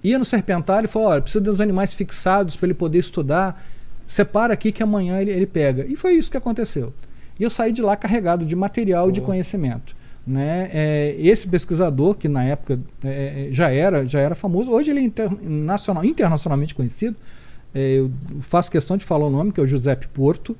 Ia 0.08 0.18
no 0.18 0.24
Serpentário 0.24 0.86
e 0.86 0.88
falou: 0.88 1.08
olha, 1.08 1.22
precisa 1.22 1.42
dos 1.42 1.60
animais 1.60 1.94
fixados 1.94 2.56
para 2.56 2.66
ele 2.66 2.74
poder 2.74 2.98
estudar. 2.98 3.64
Separa 4.06 4.54
aqui 4.54 4.70
que 4.70 4.82
amanhã 4.82 5.20
ele, 5.20 5.30
ele 5.30 5.46
pega. 5.46 5.84
E 5.86 5.96
foi 5.96 6.14
isso 6.14 6.30
que 6.30 6.36
aconteceu. 6.36 6.92
E 7.38 7.42
eu 7.42 7.50
saí 7.50 7.72
de 7.72 7.82
lá 7.82 7.96
carregado 7.96 8.44
de 8.44 8.54
material 8.54 9.08
e 9.08 9.12
de 9.12 9.20
conhecimento. 9.20 9.96
Né? 10.26 10.70
É, 10.72 11.16
esse 11.18 11.46
pesquisador, 11.46 12.14
que 12.14 12.28
na 12.28 12.44
época 12.44 12.80
é, 13.04 13.48
é, 13.48 13.52
já, 13.52 13.70
era, 13.70 14.06
já 14.06 14.20
era 14.20 14.34
famoso, 14.34 14.72
hoje 14.72 14.90
ele 14.90 15.00
é 15.00 15.02
internacional, 15.02 16.04
internacionalmente 16.04 16.74
conhecido. 16.74 17.16
É, 17.74 17.98
eu 17.98 18.10
faço 18.40 18.70
questão 18.70 18.96
de 18.96 19.04
falar 19.04 19.26
o 19.26 19.30
nome, 19.30 19.52
que 19.52 19.60
é 19.60 19.62
o 19.62 19.66
Giuseppe 19.66 20.08
Porto 20.08 20.56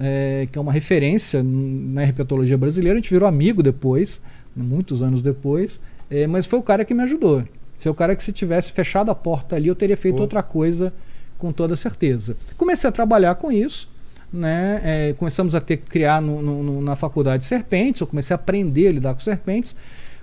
é, 0.00 0.48
que 0.50 0.58
é 0.58 0.60
uma 0.60 0.72
referência 0.72 1.42
na 1.42 2.02
herpetologia 2.02 2.56
brasileira. 2.56 2.98
A 2.98 3.00
gente 3.00 3.10
virou 3.10 3.28
amigo 3.28 3.62
depois, 3.62 4.20
muitos 4.56 5.02
anos 5.02 5.20
depois, 5.20 5.80
é, 6.10 6.26
mas 6.26 6.46
foi 6.46 6.58
o 6.58 6.62
cara 6.62 6.84
que 6.84 6.94
me 6.94 7.02
ajudou. 7.02 7.44
Foi 7.82 7.92
o 7.92 7.94
cara 7.94 8.14
que 8.14 8.22
se 8.22 8.32
tivesse 8.32 8.72
fechado 8.72 9.10
a 9.10 9.14
porta 9.14 9.56
ali, 9.56 9.68
eu 9.68 9.74
teria 9.74 9.96
feito 9.96 10.18
oh. 10.18 10.22
outra 10.22 10.42
coisa 10.42 10.92
com 11.38 11.52
toda 11.52 11.74
certeza. 11.74 12.36
Comecei 12.56 12.88
a 12.88 12.92
trabalhar 12.92 13.34
com 13.36 13.50
isso. 13.50 13.88
Né? 14.32 14.80
É, 14.84 15.12
começamos 15.14 15.56
a 15.56 15.60
ter 15.60 15.78
que 15.78 15.90
criar 15.90 16.22
no, 16.22 16.40
no, 16.40 16.80
na 16.80 16.94
faculdade 16.94 17.44
serpentes, 17.44 18.00
eu 18.00 18.06
comecei 18.06 18.32
a 18.32 18.36
aprender 18.36 18.86
a 18.86 18.92
lidar 18.92 19.14
com 19.14 19.18
serpentes, 19.18 19.74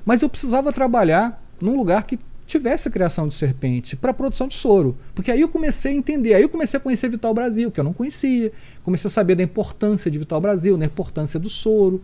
mas 0.05 0.21
eu 0.21 0.29
precisava 0.29 0.71
trabalhar 0.71 1.43
num 1.59 1.75
lugar 1.75 2.03
que 2.03 2.17
tivesse 2.47 2.87
a 2.87 2.91
criação 2.91 3.27
de 3.27 3.33
serpente 3.35 3.97
para 3.97 4.13
produção 4.13 4.47
de 4.47 4.55
soro. 4.55 4.97
Porque 5.13 5.29
aí 5.29 5.41
eu 5.41 5.49
comecei 5.49 5.91
a 5.91 5.95
entender, 5.95 6.33
aí 6.33 6.41
eu 6.41 6.49
comecei 6.49 6.77
a 6.77 6.81
conhecer 6.81 7.09
Vital 7.09 7.33
Brasil, 7.33 7.69
que 7.69 7.79
eu 7.79 7.83
não 7.83 7.91
conhecia, 7.91 8.51
comecei 8.83 9.09
a 9.09 9.11
saber 9.11 9.35
da 9.35 9.43
importância 9.43 10.09
de 10.09 10.17
Vital 10.17 10.39
Brasil, 10.39 10.77
da 10.77 10.85
importância 10.85 11.37
do 11.37 11.49
soro. 11.49 12.01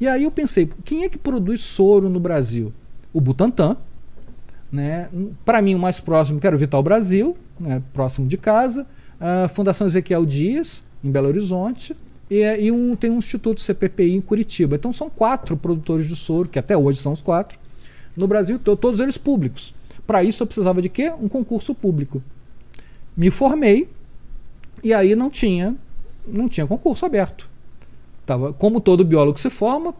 E 0.00 0.08
aí 0.08 0.24
eu 0.24 0.30
pensei, 0.30 0.68
quem 0.84 1.04
é 1.04 1.08
que 1.08 1.16
produz 1.16 1.62
soro 1.62 2.08
no 2.08 2.18
Brasil? 2.18 2.72
O 3.12 3.20
Butantan, 3.20 3.76
né? 4.70 5.08
Para 5.44 5.62
mim 5.62 5.74
o 5.74 5.78
mais 5.78 6.00
próximo 6.00 6.40
que 6.40 6.46
era 6.46 6.56
o 6.56 6.58
Vital 6.58 6.82
Brasil, 6.82 7.36
né? 7.58 7.82
próximo 7.92 8.26
de 8.26 8.36
casa, 8.36 8.86
a 9.20 9.48
Fundação 9.48 9.86
Ezequiel 9.86 10.24
Dias, 10.26 10.82
em 11.02 11.10
Belo 11.10 11.28
Horizonte, 11.28 11.96
e, 12.30 12.42
e 12.42 12.72
um, 12.72 12.96
tem 12.96 13.10
um 13.10 13.18
Instituto 13.18 13.60
CPPI 13.60 14.16
em 14.16 14.20
Curitiba. 14.20 14.76
Então 14.76 14.92
são 14.92 15.08
quatro 15.08 15.56
produtores 15.56 16.06
de 16.08 16.16
soro, 16.16 16.48
que 16.48 16.58
até 16.58 16.76
hoje 16.76 16.98
são 16.98 17.12
os 17.12 17.22
quatro, 17.22 17.58
no 18.16 18.26
Brasil, 18.26 18.58
todos 18.58 18.98
eles 19.00 19.18
públicos. 19.18 19.74
Para 20.06 20.22
isso 20.22 20.42
eu 20.42 20.46
precisava 20.46 20.80
de 20.80 20.88
quê? 20.88 21.12
Um 21.20 21.28
concurso 21.28 21.74
público. 21.74 22.22
Me 23.16 23.30
formei 23.30 23.88
e 24.82 24.92
aí 24.92 25.14
não 25.14 25.30
tinha 25.30 25.74
não 26.26 26.48
tinha 26.48 26.66
concurso 26.66 27.06
aberto. 27.06 27.48
Tava, 28.24 28.52
como 28.52 28.80
todo 28.80 29.04
biólogo 29.04 29.38
se 29.38 29.48
forma, 29.48 29.94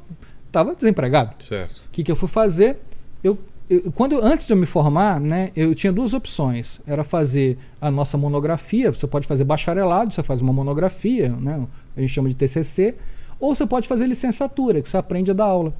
estava 0.46 0.74
desempregado. 0.74 1.42
Certo. 1.42 1.78
O 1.78 1.90
que, 1.92 2.02
que 2.02 2.10
eu 2.10 2.16
fui 2.16 2.28
fazer? 2.28 2.78
Eu, 3.22 3.38
eu, 3.68 3.90
quando 3.92 4.20
antes 4.22 4.46
de 4.46 4.52
eu 4.52 4.56
me 4.56 4.66
formar, 4.66 5.20
né, 5.20 5.50
eu 5.56 5.74
tinha 5.74 5.92
duas 5.92 6.14
opções. 6.14 6.80
Era 6.86 7.04
fazer 7.04 7.58
a 7.80 7.90
nossa 7.90 8.16
monografia. 8.16 8.92
Você 8.92 9.06
pode 9.06 9.26
fazer 9.26 9.44
bacharelado, 9.44 10.12
você 10.12 10.22
faz 10.22 10.40
uma 10.40 10.52
monografia, 10.52 11.28
né, 11.28 11.66
a 11.96 12.00
gente 12.00 12.12
chama 12.12 12.28
de 12.28 12.34
TCC, 12.34 12.94
ou 13.38 13.54
você 13.54 13.66
pode 13.66 13.88
fazer 13.88 14.06
licenciatura, 14.06 14.80
que 14.80 14.88
você 14.88 14.96
aprende 14.96 15.30
a 15.30 15.34
dar 15.34 15.44
aula. 15.44 15.74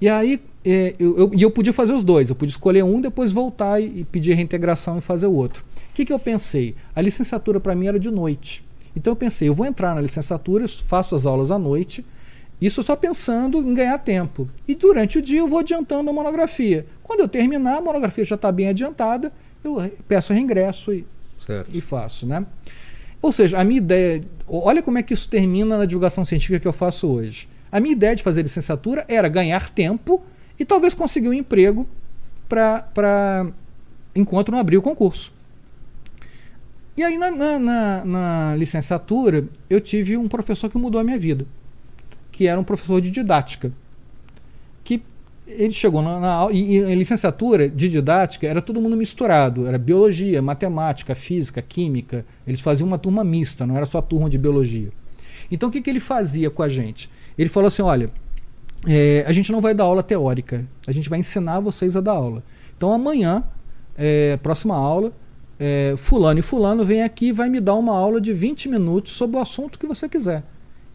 E 0.00 0.08
aí 0.08 0.40
é, 0.64 0.94
eu, 0.98 1.18
eu, 1.18 1.30
eu, 1.32 1.50
podia 1.50 1.72
fazer 1.72 1.92
os 1.92 2.04
dois, 2.04 2.28
eu 2.28 2.36
podia 2.36 2.52
escolher 2.52 2.84
um, 2.84 3.00
depois 3.00 3.32
voltar 3.32 3.80
e, 3.80 4.00
e 4.00 4.04
pedir 4.04 4.34
reintegração 4.34 4.98
e 4.98 5.00
fazer 5.00 5.26
o 5.26 5.32
outro. 5.32 5.64
O 5.90 5.94
que, 5.94 6.04
que 6.04 6.12
eu 6.12 6.18
pensei? 6.18 6.74
A 6.94 7.00
licenciatura 7.00 7.58
para 7.58 7.74
mim 7.74 7.86
era 7.86 7.98
de 7.98 8.10
noite. 8.10 8.64
Então 8.94 9.12
eu 9.12 9.16
pensei, 9.16 9.48
eu 9.48 9.54
vou 9.54 9.66
entrar 9.66 9.94
na 9.94 10.00
licenciatura, 10.00 10.66
faço 10.68 11.14
as 11.14 11.26
aulas 11.26 11.50
à 11.50 11.58
noite, 11.58 12.04
isso 12.60 12.82
só 12.82 12.96
pensando 12.96 13.58
em 13.58 13.72
ganhar 13.72 13.98
tempo. 13.98 14.48
E 14.66 14.74
durante 14.74 15.18
o 15.18 15.22
dia 15.22 15.40
eu 15.40 15.48
vou 15.48 15.60
adiantando 15.60 16.10
a 16.10 16.12
monografia. 16.12 16.86
Quando 17.02 17.20
eu 17.20 17.28
terminar, 17.28 17.78
a 17.78 17.80
monografia 17.80 18.24
já 18.24 18.34
está 18.34 18.50
bem 18.50 18.68
adiantada, 18.68 19.32
eu 19.62 19.90
peço 20.06 20.32
reingresso 20.32 20.92
e, 20.92 21.06
e 21.72 21.80
faço, 21.80 22.26
né? 22.26 22.44
Ou 23.20 23.32
seja, 23.32 23.58
a 23.58 23.64
minha 23.64 23.78
ideia, 23.78 24.22
olha 24.46 24.82
como 24.82 24.98
é 24.98 25.02
que 25.02 25.12
isso 25.12 25.28
termina 25.28 25.76
na 25.76 25.84
divulgação 25.84 26.24
científica 26.24 26.60
que 26.60 26.68
eu 26.68 26.72
faço 26.72 27.06
hoje. 27.08 27.48
A 27.70 27.80
minha 27.80 27.92
ideia 27.92 28.14
de 28.14 28.22
fazer 28.22 28.42
licenciatura 28.42 29.04
era 29.08 29.28
ganhar 29.28 29.70
tempo 29.70 30.22
e 30.58 30.64
talvez 30.64 30.94
conseguir 30.94 31.28
um 31.28 31.32
emprego 31.32 31.86
para 32.48 33.46
enquanto 34.14 34.50
não 34.50 34.58
abrir 34.58 34.78
o 34.78 34.82
concurso. 34.82 35.32
E 36.96 37.04
aí, 37.04 37.16
na, 37.16 37.30
na, 37.30 37.58
na, 37.58 38.04
na, 38.04 38.56
licenciatura, 38.56 39.46
eu 39.70 39.80
tive 39.80 40.16
um 40.16 40.26
professor 40.26 40.68
que 40.68 40.76
mudou 40.76 41.00
a 41.00 41.04
minha 41.04 41.18
vida, 41.18 41.46
que 42.38 42.46
era 42.46 42.60
um 42.60 42.62
professor 42.62 43.00
de 43.00 43.10
didática. 43.10 43.72
Que 44.84 45.02
ele 45.44 45.72
chegou 45.72 46.00
na, 46.00 46.20
na 46.20 46.48
e, 46.52 46.76
e 46.76 46.94
licenciatura 46.94 47.68
de 47.68 47.88
didática 47.88 48.46
era 48.46 48.62
todo 48.62 48.80
mundo 48.80 48.96
misturado, 48.96 49.66
era 49.66 49.76
biologia, 49.76 50.40
matemática, 50.40 51.16
física, 51.16 51.60
química. 51.60 52.24
Eles 52.46 52.60
faziam 52.60 52.86
uma 52.86 52.96
turma 52.96 53.24
mista, 53.24 53.66
não 53.66 53.76
era 53.76 53.84
só 53.86 54.00
turma 54.00 54.30
de 54.30 54.38
biologia. 54.38 54.90
Então, 55.50 55.68
o 55.68 55.72
que, 55.72 55.82
que 55.82 55.90
ele 55.90 55.98
fazia 55.98 56.48
com 56.48 56.62
a 56.62 56.68
gente? 56.68 57.10
Ele 57.36 57.48
falou 57.48 57.66
assim: 57.66 57.82
olha, 57.82 58.08
é, 58.86 59.24
a 59.26 59.32
gente 59.32 59.50
não 59.50 59.60
vai 59.60 59.74
dar 59.74 59.82
aula 59.82 60.04
teórica, 60.04 60.64
a 60.86 60.92
gente 60.92 61.08
vai 61.08 61.18
ensinar 61.18 61.58
vocês 61.58 61.96
a 61.96 62.00
dar 62.00 62.12
aula. 62.12 62.44
Então, 62.76 62.92
amanhã, 62.92 63.42
é, 63.96 64.36
próxima 64.36 64.76
aula 64.76 65.12
é, 65.58 65.94
fulano 65.96 66.38
e 66.38 66.42
fulano 66.42 66.84
vem 66.84 67.02
aqui 67.02 67.26
e 67.26 67.32
vai 67.32 67.48
me 67.48 67.58
dar 67.58 67.74
uma 67.74 67.96
aula 67.96 68.20
de 68.20 68.32
20 68.32 68.68
minutos 68.68 69.14
sobre 69.14 69.38
o 69.38 69.40
assunto 69.40 69.76
que 69.76 69.88
você 69.88 70.08
quiser. 70.08 70.44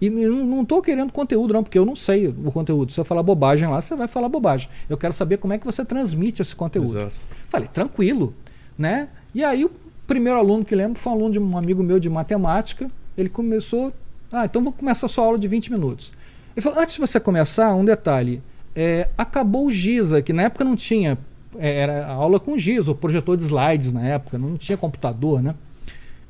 E 0.05 0.09
não 0.09 0.63
estou 0.63 0.81
querendo 0.81 1.13
conteúdo, 1.13 1.53
não, 1.53 1.63
porque 1.63 1.79
eu 1.79 1.85
não 1.85 1.95
sei 1.95 2.27
o 2.27 2.51
conteúdo. 2.51 2.91
Se 2.91 2.99
eu 2.99 3.05
falar 3.05 3.23
bobagem 3.23 3.69
lá, 3.69 3.81
você 3.81 3.95
vai 3.95 4.07
falar 4.07 4.27
bobagem. 4.27 4.67
Eu 4.89 4.97
quero 4.97 5.13
saber 5.13 5.37
como 5.37 5.53
é 5.53 5.57
que 5.57 5.65
você 5.65 5.85
transmite 5.85 6.41
esse 6.41 6.53
conteúdo. 6.53 6.99
Exato. 6.99 7.21
Falei, 7.47 7.69
tranquilo. 7.69 8.33
né? 8.77 9.07
E 9.33 9.43
aí 9.43 9.63
o 9.63 9.71
primeiro 10.05 10.37
aluno 10.37 10.65
que 10.65 10.75
lembro 10.75 10.99
foi 10.99 11.13
um 11.13 11.15
aluno 11.15 11.31
de 11.31 11.39
um 11.39 11.57
amigo 11.57 11.81
meu 11.81 11.99
de 11.99 12.09
matemática. 12.09 12.91
Ele 13.17 13.29
começou. 13.29 13.93
Ah, 14.29 14.43
então 14.43 14.61
vou 14.61 14.73
começar 14.73 15.05
a 15.05 15.09
sua 15.09 15.23
aula 15.23 15.39
de 15.39 15.47
20 15.47 15.71
minutos. 15.71 16.11
Ele 16.53 16.61
falou, 16.61 16.79
antes 16.79 16.95
de 16.95 17.01
você 17.01 17.17
começar, 17.19 17.73
um 17.73 17.85
detalhe. 17.85 18.41
É, 18.75 19.07
acabou 19.17 19.67
o 19.67 19.71
Giza, 19.71 20.21
que 20.21 20.33
na 20.33 20.43
época 20.43 20.65
não 20.65 20.75
tinha 20.75 21.17
é, 21.57 21.79
era 21.79 22.07
aula 22.07 22.39
com 22.39 22.57
giz, 22.57 22.87
ou 22.87 22.95
projetor 22.95 23.37
de 23.37 23.43
slides 23.43 23.91
na 23.91 24.05
época, 24.05 24.37
não 24.37 24.57
tinha 24.57 24.77
computador, 24.77 25.41
né? 25.41 25.55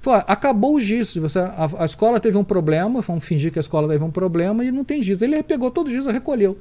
Falei, 0.03 0.23
acabou 0.27 0.75
o 0.75 0.81
giz, 0.81 1.15
você, 1.15 1.39
a, 1.39 1.69
a, 1.79 1.85
escola 1.85 2.19
teve 2.19 2.37
um 2.37 2.43
problema, 2.43 3.01
vamos 3.01 3.25
fingir 3.25 3.51
que 3.51 3.57
a 3.57 3.61
escola 3.61 3.87
teve 3.87 4.03
um 4.03 4.11
problema 4.11 4.63
e 4.63 4.71
não 4.71 4.83
tem 4.83 5.01
giz. 5.01 5.21
Ele 5.21 5.41
pegou 5.41 5.71
todo 5.71 5.87
o 5.87 5.89
giz 5.89 6.05
e 6.05 6.11
recolheu. 6.11 6.57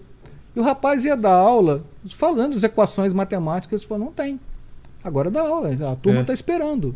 E 0.55 0.61
o 0.61 0.63
rapaz 0.63 1.05
ia 1.05 1.17
dar 1.17 1.35
aula 1.35 1.85
falando 2.17 2.57
as 2.57 2.63
equações 2.63 3.13
matemáticas, 3.13 3.83
falou, 3.83 4.07
não 4.07 4.13
tem. 4.13 4.39
Agora 5.03 5.31
dá 5.31 5.41
aula, 5.43 5.71
a 5.93 5.97
turma 5.97 6.21
está 6.21 6.33
é. 6.33 6.35
esperando. 6.35 6.95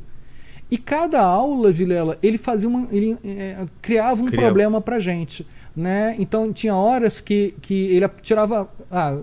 E 0.71 0.79
cada 0.79 1.21
aula, 1.21 1.73
Vilela, 1.73 2.17
ele 2.23 2.39
fazia 2.39 2.69
uma, 2.69 2.87
ele 2.91 3.19
é, 3.25 3.67
criava 3.83 4.23
um 4.23 4.27
Criava. 4.27 4.47
problema 4.47 4.81
para 4.81 5.01
gente 5.01 5.45
né? 5.77 6.17
Então 6.19 6.53
tinha 6.53 6.75
horas 6.75 7.21
que, 7.21 7.55
que 7.61 7.89
ele 7.89 8.09
tirava 8.23 8.69
ah, 8.91 9.19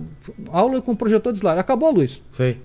aula 0.49 0.81
com 0.81 0.95
projetor 0.95 1.33
de 1.33 1.39
slide. 1.39 1.59
Acabou 1.59 1.89
a 1.89 1.91
luz. 1.91 2.21
Sei. 2.31 2.59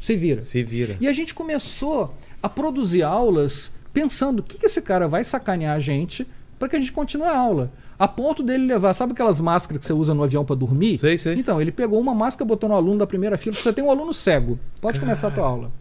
Se 0.00 0.16
vira. 0.16 0.42
Se 0.42 0.62
vira. 0.64 0.96
E 1.00 1.06
a 1.06 1.12
gente 1.12 1.32
começou 1.32 2.12
a 2.46 2.48
produzir 2.48 3.02
aulas 3.02 3.72
pensando 3.92 4.40
o 4.40 4.42
que, 4.42 4.56
que 4.56 4.66
esse 4.66 4.80
cara 4.80 5.08
vai 5.08 5.24
sacanear 5.24 5.74
a 5.74 5.80
gente 5.80 6.26
para 6.58 6.68
que 6.68 6.76
a 6.76 6.78
gente 6.78 6.92
continue 6.92 7.26
a 7.26 7.36
aula. 7.36 7.72
A 7.98 8.06
ponto 8.06 8.42
dele 8.42 8.66
levar, 8.66 8.94
sabe 8.94 9.12
aquelas 9.12 9.40
máscaras 9.40 9.80
que 9.80 9.86
você 9.86 9.92
usa 9.92 10.14
no 10.14 10.22
avião 10.22 10.44
para 10.44 10.54
dormir? 10.54 10.96
Sei, 10.96 11.18
sei. 11.18 11.34
Então, 11.34 11.60
ele 11.60 11.72
pegou 11.72 11.98
uma 11.98 12.14
máscara, 12.14 12.46
botou 12.46 12.68
no 12.68 12.76
aluno 12.76 12.98
da 12.98 13.06
primeira 13.06 13.36
fila, 13.36 13.56
você 13.56 13.72
tem 13.72 13.82
um 13.82 13.90
aluno 13.90 14.14
cego. 14.14 14.58
Pode 14.80 15.00
Cara. 15.00 15.06
começar 15.06 15.28
a 15.28 15.30
tua 15.30 15.46
aula. 15.46 15.72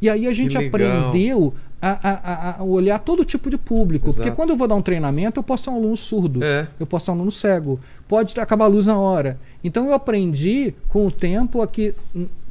E 0.00 0.08
aí 0.08 0.26
a 0.28 0.32
gente 0.32 0.56
aprendeu 0.56 1.52
a, 1.82 2.08
a, 2.08 2.60
a, 2.60 2.64
olhar 2.64 2.98
todo 3.00 3.24
tipo 3.24 3.50
de 3.50 3.58
público. 3.58 4.06
Exato. 4.06 4.22
Porque 4.22 4.36
quando 4.36 4.50
eu 4.50 4.56
vou 4.56 4.68
dar 4.68 4.76
um 4.76 4.82
treinamento, 4.82 5.40
eu 5.40 5.42
posso 5.42 5.64
ter 5.64 5.70
um 5.70 5.76
aluno 5.76 5.96
surdo, 5.96 6.44
é. 6.44 6.68
eu 6.78 6.86
posso 6.86 7.06
ter 7.06 7.10
um 7.10 7.14
aluno 7.14 7.32
cego, 7.32 7.80
pode 8.06 8.38
acabar 8.38 8.66
a 8.66 8.68
luz 8.68 8.86
na 8.86 8.96
hora. 8.96 9.38
Então 9.64 9.86
eu 9.86 9.94
aprendi 9.94 10.74
com 10.88 11.06
o 11.06 11.10
tempo 11.10 11.60
a 11.60 11.66
que 11.66 11.94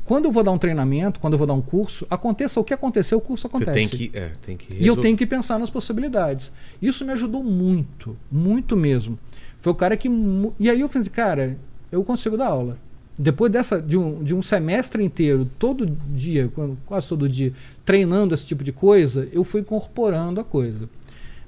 quando 0.08 0.26
eu 0.26 0.32
vou 0.32 0.41
dar 0.41 0.51
um 0.51 0.58
treinamento, 0.58 1.20
quando 1.20 1.34
eu 1.34 1.38
vou 1.38 1.45
dar 1.45 1.53
um 1.53 1.62
curso, 1.62 2.08
aconteça 2.10 2.60
o 2.62 2.64
que 2.64 2.74
aconteceu, 2.74 3.18
o 3.18 3.22
curso 3.22 3.45
acontece. 3.45 3.72
Você 3.72 3.80
tem 3.80 4.10
que, 4.10 4.18
é, 4.18 4.32
tem 4.41 4.55
que 4.55 4.74
e 4.74 4.88
eu 4.88 4.95
tenho 4.95 5.18
que 5.18 5.26
pensar 5.26 5.60
nas 5.60 5.70
possibilidades. 5.70 6.49
Isso 6.82 7.03
me 7.03 7.12
ajudou 7.12 7.43
muito, 7.43 8.16
muito 8.32 8.78
mesmo. 8.78 9.20
Foi 9.60 9.74
o 9.74 9.76
cara 9.76 9.97
que. 9.97 10.10
E 10.58 10.70
aí 10.70 10.80
eu 10.80 10.88
falei, 10.88 11.10
cara, 11.10 11.58
eu 11.91 12.05
consigo 12.05 12.38
dar 12.38 12.47
aula 12.47 12.78
depois 13.18 13.51
dessa 13.51 13.82
de 13.82 13.97
um, 13.97 14.24
de 14.24 14.36
um 14.36 14.41
semestre 14.41 15.03
inteiro, 15.03 15.49
todo 15.58 15.86
dia, 15.86 16.49
quase 16.86 17.08
todo 17.08 17.28
dia, 17.28 17.51
treinando 17.84 18.34
esse 18.34 18.45
tipo 18.45 18.64
de 18.64 18.72
coisa, 18.72 19.28
eu 19.34 19.43
fui 19.43 19.62
incorporando 19.62 20.39
a 20.39 20.43
coisa. 20.43 20.88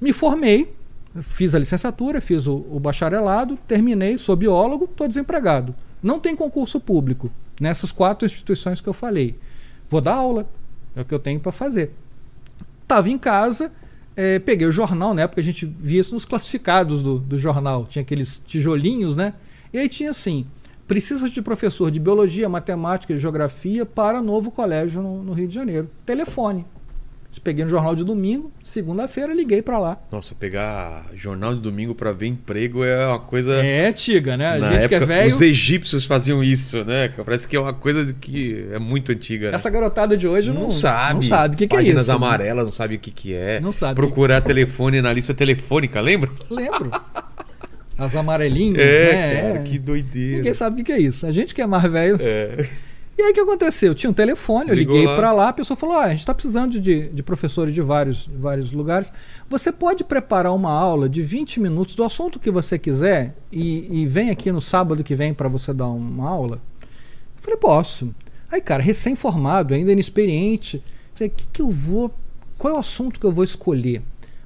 Me 0.01 0.11
formei, 0.11 0.73
fiz 1.21 1.53
a 1.53 1.59
licenciatura, 1.59 2.19
fiz 2.19 2.47
o, 2.47 2.65
o 2.71 2.79
bacharelado, 2.79 3.57
terminei, 3.67 4.17
sou 4.17 4.35
biólogo, 4.35 4.85
estou 4.85 5.07
desempregado. 5.07 5.75
Não 6.01 6.19
tem 6.19 6.35
concurso 6.35 6.79
público 6.79 7.29
nessas 7.59 7.91
quatro 7.91 8.25
instituições 8.25 8.81
que 8.81 8.87
eu 8.87 8.93
falei. 8.93 9.35
Vou 9.89 10.01
dar 10.01 10.15
aula, 10.15 10.47
é 10.95 11.01
o 11.01 11.05
que 11.05 11.13
eu 11.13 11.19
tenho 11.19 11.39
para 11.39 11.51
fazer. 11.51 11.91
Estava 12.81 13.09
em 13.09 13.17
casa, 13.17 13.71
é, 14.15 14.39
peguei 14.39 14.67
o 14.67 14.71
jornal, 14.71 15.13
na 15.13 15.23
época 15.23 15.41
a 15.41 15.43
gente 15.43 15.65
via 15.65 15.99
isso 16.01 16.13
nos 16.13 16.25
classificados 16.25 17.01
do, 17.01 17.19
do 17.19 17.37
jornal, 17.37 17.85
tinha 17.85 18.01
aqueles 18.01 18.41
tijolinhos, 18.45 19.15
né? 19.15 19.33
E 19.71 19.77
aí 19.77 19.87
tinha 19.87 20.11
assim 20.11 20.45
Precisa 20.89 21.29
de 21.29 21.39
professor 21.39 21.91
de 21.91 21.99
biologia, 21.99 22.49
matemática 22.49 23.13
e 23.13 23.17
geografia 23.19 23.85
para 23.85 24.23
novo 24.23 24.49
colégio 24.49 25.03
no, 25.03 25.23
no 25.23 25.33
Rio 25.33 25.47
de 25.47 25.53
Janeiro. 25.53 25.87
Telefone. 26.03 26.65
Peguei 27.43 27.63
no 27.63 27.69
jornal 27.69 27.95
de 27.95 28.03
domingo, 28.03 28.51
segunda-feira 28.63 29.33
liguei 29.33 29.61
para 29.61 29.79
lá. 29.79 29.97
Nossa, 30.11 30.35
pegar 30.35 31.05
jornal 31.15 31.55
de 31.55 31.61
domingo 31.61 31.95
para 31.95 32.11
ver 32.11 32.27
emprego 32.27 32.83
é 32.83 33.07
uma 33.07 33.19
coisa. 33.19 33.63
É 33.63 33.87
antiga, 33.87 34.35
né? 34.35 34.55
A 34.55 34.59
Na 34.59 34.71
gente 34.71 34.83
época, 34.83 34.97
que 34.97 35.03
é 35.03 35.05
velho. 35.05 35.29
Os 35.29 35.41
egípcios 35.41 36.05
faziam 36.05 36.43
isso, 36.43 36.83
né? 36.83 37.09
Parece 37.23 37.47
que 37.47 37.55
é 37.55 37.59
uma 37.59 37.73
coisa 37.73 38.13
que 38.13 38.67
é 38.71 38.77
muito 38.77 39.11
antiga. 39.11 39.49
Né? 39.49 39.55
Essa 39.55 39.69
garotada 39.69 40.17
de 40.17 40.27
hoje 40.27 40.51
não, 40.51 40.63
não 40.63 40.71
sabe. 40.71 41.13
Não 41.13 41.21
sabe 41.21 41.55
o 41.55 41.57
que, 41.57 41.67
que 41.67 41.75
é 41.75 41.79
isso. 41.79 41.85
Páginas 41.85 42.09
amarelas, 42.09 42.65
não 42.65 42.71
sabe 42.71 42.95
o 42.95 42.99
que, 42.99 43.11
que 43.11 43.33
é. 43.33 43.59
Não 43.61 43.71
sabe. 43.71 43.95
Procurar 43.95 44.41
que... 44.41 44.47
telefone 44.47 45.01
na 45.01 45.13
lista 45.13 45.33
telefônica, 45.33 46.01
lembra? 46.01 46.29
Lembro. 46.49 46.91
As 47.97 48.15
amarelinhas, 48.15 48.81
é, 48.81 49.13
né? 49.13 49.41
Cara, 49.41 49.59
que 49.59 49.79
doideira. 49.79 50.37
Ninguém 50.37 50.53
sabe 50.53 50.81
o 50.81 50.85
que 50.85 50.91
é 50.91 50.99
isso. 50.99 51.25
A 51.25 51.31
gente 51.31 51.55
que 51.55 51.61
é 51.61 51.67
mais 51.67 51.89
velho. 51.91 52.17
É. 52.19 52.67
E 53.19 53.21
aí 53.21 53.31
o 53.31 53.33
que 53.33 53.41
aconteceu? 53.41 53.93
Tinha 53.93 54.09
um 54.09 54.13
telefone, 54.13 54.69
eu 54.69 54.75
Ligou 54.75 54.95
liguei 54.95 55.13
para 55.13 55.33
lá, 55.33 55.49
a 55.49 55.53
pessoa 55.53 55.75
falou: 55.75 55.97
ah, 55.97 56.05
a 56.05 56.09
gente 56.09 56.19
está 56.19 56.33
precisando 56.33 56.79
de, 56.79 57.09
de 57.09 57.21
professores 57.21 57.75
de 57.75 57.81
vários, 57.81 58.25
vários 58.33 58.71
lugares. 58.71 59.11
Você 59.49 59.73
pode 59.73 60.05
preparar 60.05 60.55
uma 60.55 60.71
aula 60.71 61.09
de 61.09 61.21
20 61.21 61.59
minutos 61.59 61.95
do 61.95 62.05
assunto 62.05 62.39
que 62.39 62.49
você 62.49 62.79
quiser 62.79 63.35
e, 63.51 64.03
e 64.03 64.07
vem 64.07 64.29
aqui 64.29 64.49
no 64.53 64.61
sábado 64.61 65.03
que 65.03 65.15
vem 65.15 65.33
para 65.33 65.49
você 65.49 65.73
dar 65.73 65.87
uma 65.87 66.29
aula? 66.29 66.61
Eu 66.81 67.43
falei, 67.43 67.57
posso. 67.57 68.15
Aí, 68.49 68.61
cara, 68.61 68.81
recém-formado, 68.81 69.73
ainda 69.73 69.91
inexperiente. 69.91 70.81
Falei, 71.13 71.27
o 71.27 71.31
que, 71.35 71.45
que 71.51 71.61
eu 71.61 71.69
vou. 71.69 72.13
Qual 72.57 72.73
é 72.73 72.77
o 72.77 72.79
assunto 72.79 73.19
que 73.19 73.25
eu 73.25 73.33
vou 73.33 73.43
escolher? 73.43 74.01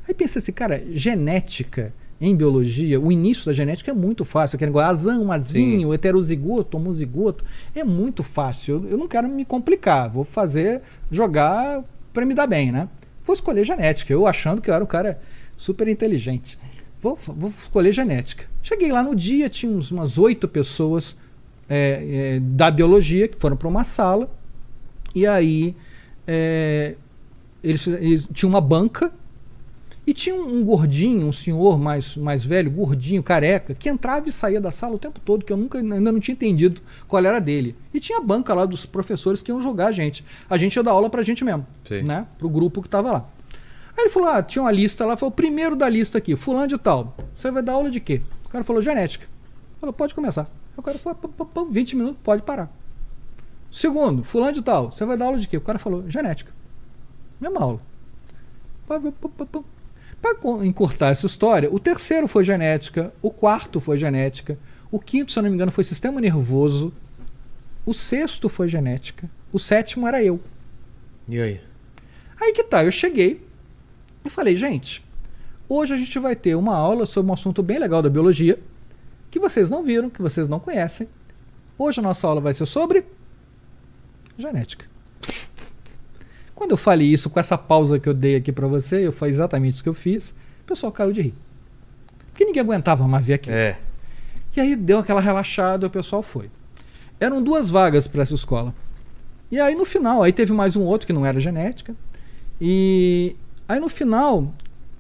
Aí 0.08 0.16
pensei 0.16 0.42
assim, 0.42 0.52
cara, 0.52 0.84
genética 0.94 1.94
em 2.20 2.36
biologia, 2.36 3.00
o 3.00 3.12
início 3.12 3.46
da 3.46 3.54
genética 3.54 3.92
é 3.92 3.94
muito 3.94 4.24
fácil. 4.24 4.56
Aquele 4.56 4.70
negócio, 4.70 4.90
azão, 4.90 5.32
azinho, 5.32 5.90
Sim. 5.90 5.94
heterozigoto, 5.94 6.78
homozigoto, 6.78 7.44
é 7.76 7.84
muito 7.84 8.24
fácil. 8.24 8.76
Eu, 8.76 8.92
eu, 8.92 8.98
não 8.98 9.08
quero 9.08 9.28
me 9.28 9.44
complicar, 9.44 10.10
vou 10.10 10.24
fazer, 10.24 10.82
jogar 11.12 11.84
para 12.14 12.26
me 12.26 12.34
dar 12.34 12.48
bem, 12.48 12.72
né? 12.72 12.88
Vou 13.24 13.34
escolher 13.34 13.64
genética, 13.66 14.14
eu 14.14 14.28
achando 14.28 14.62
que 14.62 14.70
eu 14.70 14.74
era 14.74 14.84
um 14.84 14.88
cara 14.88 15.20
super 15.58 15.88
inteligente. 15.88 16.58
Vou, 17.02 17.18
vou 17.18 17.50
escolher 17.50 17.92
genética. 17.92 18.46
Cheguei 18.62 18.92
lá 18.92 19.04
no 19.04 19.16
dia, 19.16 19.50
tinha 19.50 19.72
uns, 19.72 19.92
umas 19.92 20.18
oito 20.18 20.48
pessoas 20.48 21.18
é, 21.68 22.36
é, 22.36 22.40
da 22.40 22.72
biologia 22.72 23.28
que 23.28 23.38
foram 23.38 23.58
para 23.58 23.68
uma 23.68 23.84
sala, 23.84 24.30
e 25.14 25.28
aí 25.28 25.76
é, 26.26 26.96
eles, 27.64 27.86
eles 27.88 28.28
tinham 28.32 28.50
uma 28.50 28.62
banca 28.62 29.12
e 30.06 30.14
tinha 30.14 30.36
um, 30.36 30.58
um, 30.58 30.64
gordinho, 30.66 31.28
um 31.28 31.32
senhor 31.32 31.80
mais, 31.80 32.18
mais 32.18 32.44
velho, 32.44 32.70
gordinho, 32.70 33.24
careca, 33.24 33.74
que 33.74 33.88
entrava 33.88 34.28
e 34.28 34.32
saía 34.32 34.60
da 34.60 34.70
sala 34.70 34.96
o 34.96 35.00
tempo 35.00 35.20
todo, 35.22 35.46
que 35.46 35.54
eu 35.54 35.58
nunca 35.58 35.78
ainda 35.78 36.12
não 36.12 36.20
tinha 36.20 36.34
entendido 36.34 36.82
qual 37.08 37.24
era 37.26 37.40
dele. 37.40 37.76
E 37.94 38.00
tinha 38.00 38.18
a 38.18 38.22
banca 38.22 38.54
lá 38.54 38.66
dos 38.66 38.86
professores 38.86 39.42
que 39.42 39.50
iam 39.50 39.62
jogar 39.62 39.88
a 39.88 39.92
gente. 39.92 40.26
A 40.50 40.58
gente 40.58 40.76
ia 40.76 40.84
dar 40.84 40.92
aula 40.92 41.10
pra 41.10 41.22
gente 41.22 41.46
mesmo, 41.46 41.66
Sim. 41.88 42.02
né? 42.02 42.28
Pro 42.38 42.50
grupo 42.50 42.82
que 42.82 42.90
tava 42.90 43.12
lá. 43.12 43.30
Aí 43.98 44.04
ele 44.04 44.10
falou: 44.10 44.30
ah, 44.30 44.44
tinha 44.44 44.62
uma 44.62 44.72
lista 44.72 45.06
lá, 45.06 45.16
foi 45.16 45.30
o 45.30 45.32
primeiro 45.32 45.76
da 45.76 45.88
lista 45.88 46.18
aqui, 46.18 46.36
fulano 46.36 46.68
de 46.68 46.78
tal. 46.78 47.16
Você 47.34 47.50
vai 47.50 47.64
dar 47.64 47.74
aula 47.74 47.90
de 47.90 48.00
quê? 48.00 48.22
O 48.46 48.50
cara 48.50 48.64
falou, 48.64 48.82
genética. 48.82 49.26
Falou, 49.80 49.94
pode 49.94 50.14
começar. 50.14 50.50
O 50.76 50.82
cara 50.82 50.98
falou, 50.98 51.70
20 51.70 51.96
minutos, 51.96 52.18
pode 52.24 52.42
parar. 52.42 52.70
Segundo, 53.72 54.24
fulano 54.24 54.52
de 54.52 54.62
tal, 54.62 54.92
você 54.92 55.06
vai 55.06 55.16
dar 55.16 55.26
aula 55.26 55.38
de 55.38 55.48
quê? 55.48 55.58
O 55.58 55.62
cara 55.62 55.80
falou, 55.80 56.10
genética. 56.10 56.52
Mesma 57.40 57.62
aula. 57.62 57.82
Para 60.24 60.66
encurtar 60.66 61.10
essa 61.10 61.26
história, 61.26 61.70
o 61.70 61.78
terceiro 61.78 62.30
foi 62.30 62.46
genética, 62.46 63.14
o 63.22 63.30
quarto 63.30 63.82
foi 63.82 63.98
genética, 63.98 64.58
o 64.90 64.98
quinto, 64.98 65.34
se 65.34 65.38
eu 65.38 65.44
não 65.44 65.50
me 65.50 65.56
engano, 65.58 65.70
foi 65.70 65.84
sistema 65.84 66.22
nervoso, 66.22 66.94
o 67.86 67.94
sexto 67.94 68.48
foi 68.48 68.70
genética, 68.70 69.30
o 69.52 69.60
sétimo 69.60 70.08
era 70.08 70.24
eu. 70.24 70.40
E 71.28 71.42
aí? 71.42 71.60
Aí 72.40 72.54
que 72.54 72.64
tá, 72.64 72.86
eu 72.86 72.92
cheguei 72.92 73.46
e 74.24 74.30
falei, 74.30 74.56
gente, 74.56 75.04
hoje 75.68 75.94
a 75.94 75.98
gente 75.98 76.18
vai 76.20 76.38
ter 76.38 76.56
uma 76.56 76.74
aula 76.74 77.06
sobre 77.06 77.30
um 77.30 77.34
assunto 77.34 77.62
bem 77.62 77.78
legal 77.78 78.02
da 78.02 78.10
biologia, 78.10 78.58
que 79.30 79.42
vocês 79.42 79.70
não 79.70 79.84
viram, 79.84 80.10
que 80.10 80.22
vocês 80.22 80.48
não 80.48 80.58
conhecem. 80.58 81.06
Hoje 81.78 82.00
a 82.00 82.04
nossa 82.04 82.26
aula 82.26 82.40
vai 82.40 82.54
ser 82.54 82.66
sobre 82.66 83.04
genética. 84.38 84.86
Quando 86.64 86.72
eu 86.72 86.78
falei 86.78 87.12
isso 87.12 87.30
com 87.30 87.38
essa 87.38 87.58
pausa 87.58 88.00
que 88.00 88.08
eu 88.08 88.14
dei 88.14 88.38
aqui 88.38 88.50
para 88.50 88.66
você, 88.66 89.06
eu 89.06 89.12
foi 89.12 89.28
exatamente 89.28 89.74
isso 89.74 89.84
que 89.84 89.90
eu 89.90 89.94
fiz. 89.94 90.30
O 90.30 90.66
pessoal 90.66 90.94
caiu 90.94 91.12
de 91.12 91.22
rir. 91.22 91.34
Porque 92.32 92.46
ninguém 92.46 92.62
aguentava 92.62 93.06
mais 93.06 93.26
ver 93.26 93.34
aquilo. 93.34 93.54
É. 93.54 93.78
E 94.56 94.62
aí 94.62 94.74
deu 94.74 95.00
aquela 95.00 95.20
relaxada, 95.20 95.88
o 95.88 95.90
pessoal 95.90 96.22
foi. 96.22 96.50
Eram 97.20 97.44
duas 97.44 97.70
vagas 97.70 98.08
para 98.08 98.22
essa 98.22 98.34
escola. 98.34 98.74
E 99.52 99.60
aí 99.60 99.76
no 99.76 99.84
final, 99.84 100.24
aí 100.24 100.32
teve 100.32 100.54
mais 100.54 100.78
um 100.78 100.84
outro 100.84 101.06
que 101.06 101.12
não 101.12 101.26
era 101.26 101.38
genética. 101.38 101.94
E 102.62 103.36
aí 103.68 103.82
no 103.82 103.90
final, 103.90 104.50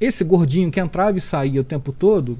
esse 0.01 0.21
gordinho 0.21 0.69
que 0.69 0.81
entrava 0.81 1.17
e 1.17 1.21
saía 1.21 1.61
o 1.61 1.63
tempo 1.63 1.93
todo, 1.93 2.37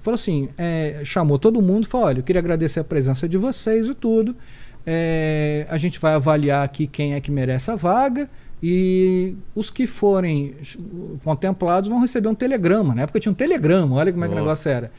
falou 0.00 0.14
assim, 0.14 0.48
é, 0.56 1.02
chamou 1.04 1.38
todo 1.38 1.60
mundo, 1.60 1.86
falou, 1.86 2.06
olha, 2.06 2.20
eu 2.20 2.24
queria 2.24 2.40
agradecer 2.40 2.80
a 2.80 2.84
presença 2.84 3.28
de 3.28 3.36
vocês 3.36 3.86
e 3.86 3.92
tudo. 3.92 4.34
É, 4.86 5.66
a 5.68 5.76
gente 5.76 6.00
vai 6.00 6.14
avaliar 6.14 6.64
aqui 6.64 6.86
quem 6.86 7.12
é 7.12 7.20
que 7.20 7.30
merece 7.30 7.70
a 7.70 7.76
vaga 7.76 8.30
e 8.62 9.34
os 9.56 9.70
que 9.70 9.86
forem 9.86 10.54
contemplados 11.24 11.88
vão 11.88 12.00
receber 12.00 12.28
um 12.28 12.34
telegrama. 12.34 12.94
Na 12.94 13.02
época 13.02 13.18
tinha 13.18 13.32
um 13.32 13.34
telegrama, 13.34 13.96
olha 13.96 14.12
como 14.12 14.24
é 14.24 14.28
que 14.28 14.34
o 14.34 14.36
negócio 14.36 14.70
era. 14.70 14.92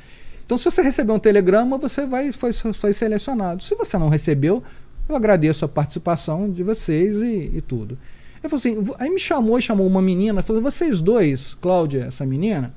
Então, 0.45 0.57
se 0.57 0.65
você 0.65 0.81
receber 0.81 1.13
um 1.13 1.19
telegrama, 1.19 1.77
você 1.77 2.05
vai 2.05 2.33
foi, 2.33 2.51
foi 2.51 2.91
selecionado. 2.91 3.63
Se 3.63 3.73
você 3.75 3.97
não 3.97 4.09
recebeu, 4.09 4.61
eu 5.07 5.15
agradeço 5.15 5.63
a 5.63 5.67
participação 5.69 6.51
de 6.51 6.61
vocês 6.63 7.15
e, 7.23 7.51
e 7.55 7.61
tudo. 7.61 7.97
Eu 8.43 8.49
falei 8.49 8.77
assim, 8.77 8.93
aí 8.99 9.09
me 9.09 9.19
chamou 9.19 9.57
e 9.57 9.61
chamou 9.61 9.87
uma 9.87 10.01
menina, 10.01 10.43
falou: 10.43 10.61
vocês 10.61 10.99
dois, 10.99 11.53
Cláudia, 11.55 12.05
essa 12.07 12.25
menina, 12.25 12.73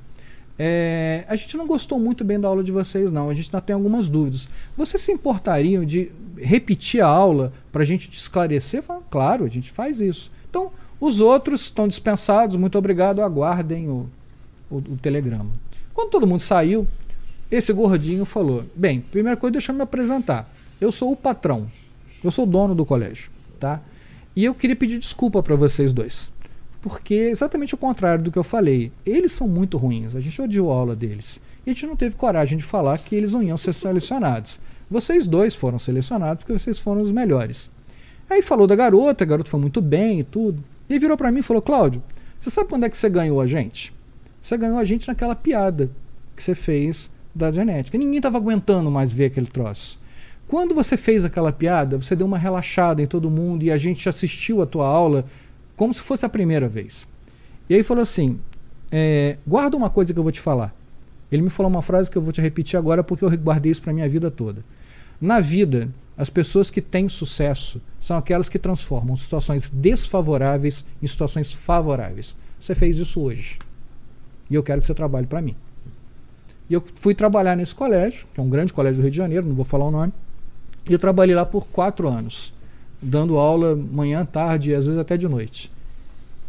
é, 0.57 1.25
a 1.27 1.35
gente 1.35 1.57
não 1.57 1.67
gostou 1.67 1.99
muito 1.99 2.23
bem 2.23 2.39
da 2.39 2.47
aula 2.47 2.63
de 2.63 2.71
vocês, 2.71 3.11
não. 3.11 3.29
A 3.29 3.33
gente 3.33 3.47
ainda 3.47 3.59
tem 3.59 3.73
algumas 3.73 4.07
dúvidas. 4.07 4.47
Vocês 4.77 5.03
se 5.03 5.11
importariam 5.11 5.83
de 5.83 6.09
repetir 6.37 7.01
a 7.01 7.07
aula 7.07 7.51
para 7.71 7.81
a 7.81 7.85
gente 7.85 8.09
te 8.09 8.17
esclarecer? 8.17 8.81
Falei, 8.81 9.03
claro, 9.09 9.43
a 9.43 9.49
gente 9.49 9.69
faz 9.69 9.99
isso. 9.99 10.31
Então, 10.49 10.71
os 10.99 11.21
outros 11.21 11.61
estão 11.61 11.87
dispensados, 11.87 12.55
muito 12.55 12.77
obrigado, 12.77 13.21
aguardem 13.21 13.87
o, 13.87 14.09
o, 14.69 14.77
o 14.77 14.97
telegrama. 15.01 15.51
Quando 15.93 16.09
todo 16.09 16.27
mundo 16.27 16.39
saiu, 16.39 16.87
esse 17.49 17.71
gordinho 17.71 18.25
falou: 18.25 18.63
Bem, 18.75 19.01
primeira 19.01 19.37
coisa, 19.37 19.53
deixa 19.53 19.71
eu 19.71 19.75
me 19.75 19.81
apresentar. 19.81 20.51
Eu 20.79 20.91
sou 20.91 21.11
o 21.11 21.15
patrão, 21.15 21.67
eu 22.23 22.29
sou 22.31 22.45
o 22.45 22.47
dono 22.47 22.75
do 22.75 22.85
colégio, 22.85 23.31
tá? 23.59 23.81
E 24.35 24.45
eu 24.45 24.53
queria 24.53 24.75
pedir 24.75 24.99
desculpa 24.99 25.41
para 25.41 25.55
vocês 25.55 25.91
dois. 25.91 26.29
Porque 26.81 27.15
é 27.15 27.29
exatamente 27.31 27.73
o 27.73 27.77
contrário 27.77 28.23
do 28.23 28.31
que 28.31 28.37
eu 28.37 28.43
falei. 28.43 28.91
Eles 29.05 29.31
são 29.31 29.47
muito 29.47 29.77
ruins, 29.77 30.15
a 30.15 30.19
gente 30.19 30.39
odiou 30.41 30.71
a 30.71 30.75
aula 30.75 30.95
deles. 30.95 31.39
E 31.65 31.71
a 31.71 31.73
gente 31.73 31.87
não 31.87 31.95
teve 31.95 32.15
coragem 32.15 32.57
de 32.57 32.63
falar 32.63 32.97
que 32.99 33.15
eles 33.15 33.33
não 33.33 33.41
iam 33.41 33.57
ser 33.57 33.73
selecionados. 33.73 34.59
Vocês 34.89 35.27
dois 35.27 35.55
foram 35.55 35.79
selecionados 35.79 36.43
porque 36.43 36.57
vocês 36.57 36.79
foram 36.79 37.01
os 37.01 37.11
melhores. 37.11 37.69
Aí 38.29 38.41
falou 38.41 38.67
da 38.67 38.75
garota, 38.75 39.23
a 39.23 39.27
garota 39.27 39.49
foi 39.49 39.59
muito 39.59 39.81
bem 39.81 40.19
e 40.19 40.23
tudo. 40.23 40.63
E 40.89 40.99
virou 40.99 41.17
para 41.17 41.31
mim 41.31 41.39
e 41.39 41.43
falou: 41.43 41.61
Cláudio, 41.61 42.01
você 42.37 42.49
sabe 42.49 42.69
quando 42.69 42.85
é 42.85 42.89
que 42.89 42.97
você 42.97 43.09
ganhou 43.09 43.39
a 43.39 43.47
gente? 43.47 43.93
Você 44.41 44.57
ganhou 44.57 44.77
a 44.77 44.83
gente 44.83 45.07
naquela 45.07 45.35
piada 45.35 45.89
que 46.35 46.43
você 46.43 46.55
fez 46.55 47.09
da 47.33 47.51
genética. 47.51 47.97
Ninguém 47.97 48.17
estava 48.17 48.37
aguentando 48.37 48.89
mais 48.89 49.11
ver 49.11 49.25
aquele 49.25 49.47
troço. 49.47 49.99
Quando 50.47 50.73
você 50.73 50.95
fez 50.95 51.25
aquela 51.25 51.51
piada, 51.51 51.97
você 51.97 52.15
deu 52.15 52.25
uma 52.25 52.37
relaxada 52.37 53.01
em 53.01 53.07
todo 53.07 53.29
mundo 53.29 53.63
e 53.63 53.71
a 53.71 53.77
gente 53.77 54.07
assistiu 54.07 54.61
a 54.61 54.65
tua 54.65 54.87
aula 54.87 55.25
como 55.75 55.93
se 55.93 55.99
fosse 55.99 56.25
a 56.25 56.29
primeira 56.29 56.67
vez. 56.67 57.07
E 57.69 57.75
aí 57.75 57.83
falou 57.83 58.01
assim: 58.01 58.39
é, 58.91 59.37
guarda 59.45 59.75
uma 59.75 59.89
coisa 59.89 60.13
que 60.13 60.19
eu 60.19 60.23
vou 60.23 60.31
te 60.31 60.39
falar. 60.39 60.73
Ele 61.31 61.41
me 61.41 61.49
falou 61.49 61.69
uma 61.69 61.81
frase 61.81 62.09
que 62.09 62.17
eu 62.17 62.21
vou 62.21 62.31
te 62.31 62.41
repetir 62.41 62.77
agora 62.77 63.03
porque 63.03 63.25
eu 63.25 63.29
guardei 63.37 63.71
isso 63.71 63.81
para 63.81 63.91
minha 63.91 64.07
vida 64.07 64.31
toda. 64.31 64.63
Na 65.19 65.39
vida, 65.39 65.89
as 66.17 66.29
pessoas 66.29 66.69
que 66.69 66.81
têm 66.81 67.09
sucesso 67.09 67.81
são 68.01 68.17
aquelas 68.17 68.49
que 68.49 68.59
transformam 68.59 69.15
situações 69.15 69.69
desfavoráveis 69.69 70.85
em 71.01 71.07
situações 71.07 71.51
favoráveis. 71.51 72.35
Você 72.59 72.73
fez 72.73 72.97
isso 72.97 73.21
hoje. 73.21 73.59
E 74.49 74.55
eu 74.55 74.63
quero 74.63 74.81
que 74.81 74.87
você 74.87 74.93
trabalhe 74.93 75.27
para 75.27 75.41
mim. 75.41 75.55
E 76.69 76.73
eu 76.73 76.83
fui 76.95 77.15
trabalhar 77.15 77.55
nesse 77.55 77.73
colégio, 77.73 78.27
que 78.33 78.39
é 78.39 78.43
um 78.43 78.49
grande 78.49 78.73
colégio 78.73 78.97
do 78.97 79.03
Rio 79.03 79.11
de 79.11 79.17
Janeiro, 79.17 79.45
não 79.45 79.55
vou 79.55 79.65
falar 79.65 79.85
o 79.85 79.91
nome. 79.91 80.11
E 80.89 80.93
eu 80.93 80.99
trabalhei 80.99 81.35
lá 81.35 81.45
por 81.45 81.67
quatro 81.67 82.07
anos, 82.07 82.53
dando 83.01 83.37
aula 83.37 83.75
manhã, 83.75 84.25
tarde 84.25 84.71
e 84.71 84.73
às 84.73 84.85
vezes 84.85 84.99
até 84.99 85.17
de 85.17 85.27
noite. 85.27 85.71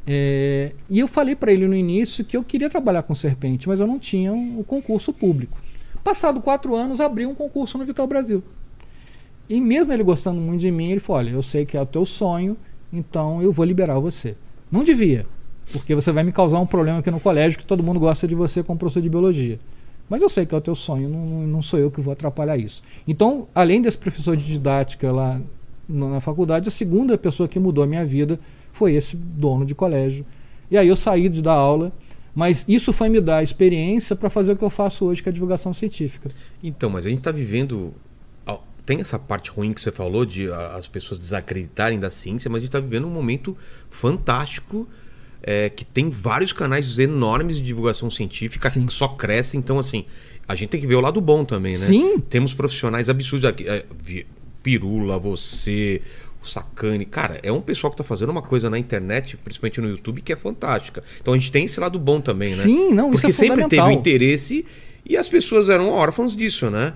É, 0.07 0.73
e 0.89 0.99
eu 0.99 1.07
falei 1.07 1.37
para 1.37 1.53
ele 1.53 1.67
no 1.67 1.75
início 1.75 2.25
que 2.25 2.37
eu 2.37 2.43
queria 2.43 2.71
trabalhar 2.71 3.03
com 3.03 3.15
serpente, 3.15 3.69
mas 3.69 3.79
eu 3.79 3.87
não 3.87 3.99
tinha 3.99 4.33
o 4.33 4.61
um, 4.61 4.63
concurso 4.63 5.13
público. 5.13 5.59
Passado 6.03 6.41
quatro 6.41 6.75
anos, 6.75 7.01
abri 7.01 7.27
um 7.27 7.35
concurso 7.35 7.77
no 7.77 7.85
Vital 7.85 8.07
Brasil. 8.07 8.43
E 9.49 9.61
mesmo 9.61 9.93
ele 9.93 10.03
gostando 10.03 10.41
muito 10.41 10.61
de 10.61 10.71
mim, 10.71 10.91
ele 10.91 11.01
falou: 11.01 11.21
Olha, 11.21 11.31
eu 11.31 11.43
sei 11.43 11.65
que 11.65 11.77
é 11.77 11.81
o 11.81 11.87
teu 11.87 12.05
sonho, 12.05 12.57
então 12.93 13.43
eu 13.43 13.53
vou 13.53 13.65
liberar 13.65 13.99
você. 13.99 14.37
Não 14.71 14.85
devia, 14.85 15.27
porque 15.73 15.95
você 15.95 16.13
vai 16.13 16.23
me 16.23 16.33
causar 16.33 16.61
um 16.61 16.67
problema 16.67 16.99
aqui 16.99 17.11
no 17.11 17.21
colégio 17.21 17.59
que 17.59 17.65
todo 17.65 17.83
mundo 17.83 17.99
gosta 17.99 18.29
de 18.29 18.35
você 18.35 18.63
como 18.63 18.79
professor 18.79 19.03
de 19.03 19.09
biologia. 19.09 19.59
Mas 20.09 20.23
eu 20.23 20.29
sei 20.29 20.47
que 20.47 20.55
é 20.55 20.59
o 20.59 20.61
teu 20.61 20.75
sonho, 20.75 21.09
não, 21.09 21.47
não 21.47 21.63
sou 21.63 21.79
eu 21.79 21.91
que 21.91 22.01
vou 22.01 22.13
atrapalhar 22.13 22.57
isso. 22.57 22.83
Então, 23.07 23.47
além 23.55 23.83
desse 23.83 23.99
professor 23.99 24.37
de 24.37 24.45
didática 24.45 25.13
lá 25.13 25.41
na 25.89 26.21
faculdade, 26.21 26.69
a 26.69 26.73
segunda 26.73 27.17
pessoa 27.19 27.49
que 27.49 27.59
mudou 27.59 27.85
a 27.85 27.87
minha 27.87 28.05
vida 28.05 28.39
foi 28.73 28.95
esse 28.95 29.17
dono 29.17 29.67
de 29.67 29.75
colégio. 29.75 30.25
E 30.71 30.77
aí 30.77 30.89
eu 30.89 30.97
saí 30.97 31.29
de 31.29 31.43
dar 31.43 31.55
aula, 31.55 31.93
mas 32.35 32.65
isso 32.69 32.93
foi 32.93 33.09
me 33.09 33.21
dar 33.21 33.43
experiência 33.43 34.15
para 34.15 34.31
fazer 34.31 34.53
o 34.53 34.57
que 34.57 34.65
eu 34.65 34.71
faço 34.71 35.05
hoje, 35.05 35.23
que 35.23 35.29
é 35.29 35.31
a 35.31 35.33
divulgação 35.33 35.75
científica. 35.75 36.31
Então, 36.63 36.89
mas 36.89 37.05
a 37.07 37.09
gente 37.09 37.19
está 37.19 37.33
vivendo. 37.33 37.93
Tem 38.89 39.03
essa 39.03 39.19
parte 39.19 39.51
ruim 39.51 39.75
que 39.75 39.83
você 39.83 39.93
falou 39.93 40.25
de 40.25 40.51
as 40.51 40.89
pessoas 40.89 41.21
desacreditarem 41.21 42.01
da 42.01 42.09
ciência, 42.09 42.49
mas 42.49 42.57
a 42.57 42.61
gente 42.61 42.69
está 42.71 42.81
vivendo 42.81 43.07
um 43.07 43.11
momento 43.11 43.55
fantástico 43.91 44.89
é, 45.43 45.69
que 45.69 45.85
tem 45.85 46.09
vários 46.09 46.55
canais 46.55 46.99
enormes 46.99 47.57
de 47.57 47.67
divulgação 47.67 48.11
científica 48.11 48.71
Sim. 48.71 48.87
que 48.87 48.93
só 48.95 49.09
cresce. 49.09 49.59
Então, 49.59 49.79
assim, 49.79 50.07
a 50.49 50.55
gente 50.55 50.71
tem 50.71 50.81
que 50.81 50.87
ver 50.87 50.95
o 50.95 51.03
lado 51.03 51.21
bom 51.21 51.45
também, 51.45 51.75
né? 51.75 51.85
Sim. 51.85 52.19
Temos 52.19 52.55
profissionais 52.55 53.11
absurdos 53.11 53.47
aqui. 53.47 53.69
É, 53.69 53.85
Pirula, 54.63 55.19
você, 55.19 56.01
o 56.43 56.47
Sacane. 56.47 57.05
Cara, 57.05 57.39
é 57.43 57.53
um 57.53 57.61
pessoal 57.61 57.91
que 57.91 57.95
está 57.95 58.05
fazendo 58.05 58.31
uma 58.31 58.41
coisa 58.41 58.71
na 58.71 58.79
internet, 58.79 59.37
principalmente 59.37 59.83
no 59.83 59.91
YouTube, 59.91 60.23
que 60.23 60.33
é 60.33 60.37
fantástica. 60.37 61.05
Então 61.21 61.35
a 61.35 61.37
gente 61.37 61.53
tem 61.53 61.67
esse 61.67 61.79
lado 61.79 61.99
bom 61.99 62.23
também, 62.23 62.53
né? 62.53 62.63
Sim, 62.63 62.95
não, 62.95 63.11
Porque 63.11 63.29
isso 63.29 63.45
é 63.45 63.49
sempre 63.49 63.69
teve 63.69 63.83
o 63.83 63.91
interesse 63.91 64.65
e 65.05 65.15
as 65.15 65.29
pessoas 65.29 65.69
eram 65.69 65.91
órfãos 65.91 66.35
disso, 66.35 66.71
né? 66.71 66.95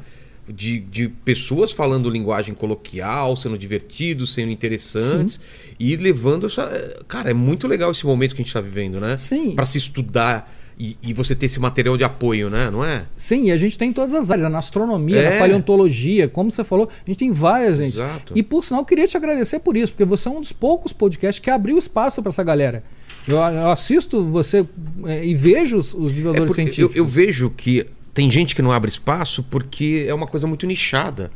De, 0.49 0.81
de 0.81 1.09
pessoas 1.09 1.71
falando 1.73 2.11
linguagem 2.11 2.55
coloquial, 2.55 3.37
sendo 3.37 3.57
divertidos, 3.57 4.35
sendo 4.35 4.51
interessantes 4.51 5.35
Sim. 5.35 5.75
e 5.79 5.97
levando 5.97 6.47
essa. 6.47 6.97
Cara, 7.07 7.31
é 7.31 7.35
muito 7.35 7.69
legal 7.69 7.91
esse 7.91 8.05
momento 8.05 8.35
que 8.35 8.43
a 8.43 8.45
gente 8.45 8.49
está 8.49 8.61
vivendo, 8.61 9.01
né? 9.01 9.17
Sim. 9.17 9.55
Para 9.55 9.67
se 9.67 9.79
estudar. 9.79 10.53
E, 10.79 10.97
e, 11.03 11.13
você 11.13 11.35
ter 11.35 11.47
esse 11.47 11.61
material 11.61 11.99
de 11.99 12.03
apoio, 12.03 12.49
né? 12.49 12.71
Não 12.71 12.83
é? 12.83 13.05
Sim, 13.15 13.45
e 13.45 13.53
a 13.53 13.57
gente 13.59 13.79
tem 13.79 13.91
em 13.91 13.93
todas 13.93 14.15
as 14.15 14.31
áreas, 14.31 14.51
na 14.51 14.59
astronomia, 14.59 15.19
é. 15.19 15.35
na 15.35 15.39
paleontologia, 15.39 16.29
como 16.29 16.51
você 16.51 16.65
falou, 16.65 16.89
a 16.89 17.09
gente 17.11 17.19
tem 17.19 17.31
várias, 17.31 17.79
gente. 17.79 17.95
Exato. 17.95 18.33
E 18.35 18.43
por 18.43 18.65
sinal, 18.65 18.81
eu 18.81 18.87
queria 18.87 19.07
te 19.07 19.17
agradecer 19.17 19.61
por 19.61 19.77
isso, 19.77 19.93
porque 19.93 20.05
você 20.05 20.29
é 20.29 20.31
um 20.31 20.41
dos 20.41 20.51
poucos 20.51 20.93
podcasts 20.93 21.39
que 21.39 21.51
abriu 21.51 21.77
espaço 21.77 22.23
para 22.23 22.31
essa 22.31 22.43
galera. 22.43 22.83
Eu, 23.29 23.37
eu, 23.37 23.71
assisto 23.71 24.25
você 24.25 24.67
é, 25.05 25.25
e 25.25 25.35
vejo 25.35 25.77
os, 25.77 25.95
os 25.95 26.13
divulgadores 26.13 26.53
é 26.53 26.55
científicos. 26.55 26.97
Eu, 26.97 27.05
eu 27.05 27.07
vejo 27.07 27.51
que 27.51 27.87
tem 28.15 28.31
gente 28.31 28.55
que 28.55 28.63
não 28.63 28.73
abre 28.73 28.91
espaço 28.91 29.43
porque 29.43 30.05
é 30.09 30.15
uma 30.15 30.27
coisa 30.27 30.47
muito 30.47 30.67
nichada. 30.67 31.31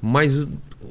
Mas 0.00 0.48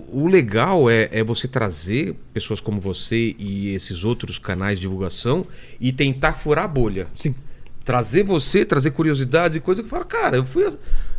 o 0.07 0.27
legal 0.27 0.89
é, 0.89 1.09
é, 1.11 1.23
você 1.23 1.47
trazer 1.47 2.15
pessoas 2.33 2.59
como 2.59 2.79
você 2.79 3.35
e 3.37 3.73
esses 3.73 4.03
outros 4.03 4.37
canais 4.37 4.77
de 4.77 4.83
divulgação 4.83 5.45
e 5.79 5.91
tentar 5.91 6.33
furar 6.33 6.65
a 6.65 6.67
bolha. 6.67 7.07
Sim. 7.15 7.35
Trazer 7.83 8.23
você, 8.23 8.63
trazer 8.63 8.91
curiosidades 8.91 9.57
e 9.57 9.59
coisa 9.59 9.81
que 9.81 9.89
fala, 9.89 10.05
cara, 10.05 10.37
eu 10.37 10.45
fui. 10.45 10.63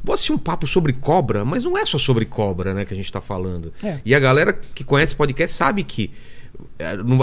Vou 0.02 0.14
assistir 0.14 0.32
um 0.32 0.39
papo 0.39 0.66
sobre 0.66 0.93
cobra, 0.93 1.44
mas 1.44 1.64
não 1.64 1.76
é 1.76 1.84
só 1.84 1.98
sobre 1.98 2.24
cobra, 2.24 2.72
né, 2.72 2.84
que 2.84 2.94
a 2.94 2.97
gente 2.97 3.06
está 3.06 3.20
falando. 3.20 3.72
É. 3.82 4.01
E 4.05 4.14
a 4.14 4.20
galera 4.20 4.52
que 4.52 4.84
conhece 4.84 5.14
podcast 5.14 5.56
sabe 5.56 5.82
que 5.82 6.10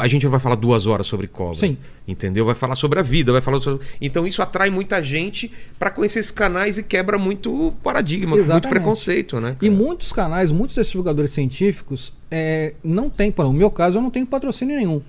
a 0.02 0.08
gente 0.08 0.24
não 0.24 0.32
vai 0.32 0.40
falar 0.40 0.56
duas 0.56 0.88
horas 0.88 1.06
sobre 1.06 1.28
cobra. 1.28 1.60
Sim. 1.60 1.78
Entendeu? 2.08 2.46
Vai 2.46 2.56
falar 2.56 2.76
sobre 2.76 3.00
a 3.00 3.02
vida, 3.02 3.32
vai 3.32 3.42
falar 3.42 3.60
sobre... 3.62 3.86
Então 4.02 4.26
isso 4.26 4.42
atrai 4.42 4.70
muita 4.70 5.02
gente 5.02 5.52
para 5.78 5.90
conhecer 5.90 6.20
esses 6.20 6.32
canais 6.32 6.78
e 6.78 6.84
quebra 6.84 7.18
muito 7.18 7.74
paradigma, 7.84 8.36
Exatamente. 8.36 8.52
muito 8.52 8.70
preconceito, 8.70 9.40
né? 9.40 9.56
Cara? 9.60 9.66
E 9.66 9.70
muitos 9.70 10.12
canais, 10.12 10.52
muitos 10.52 10.76
desses 10.76 10.92
divulgadores 10.92 11.32
científicos 11.32 12.14
é, 12.32 12.74
não 12.84 13.10
tem, 13.10 13.32
para 13.32 13.48
o 13.48 13.54
meu 13.54 13.70
caso, 13.70 13.98
eu 13.98 14.02
não 14.02 14.10
tenho 14.10 14.26
patrocínio 14.26 14.76
nenhum. 14.76 15.02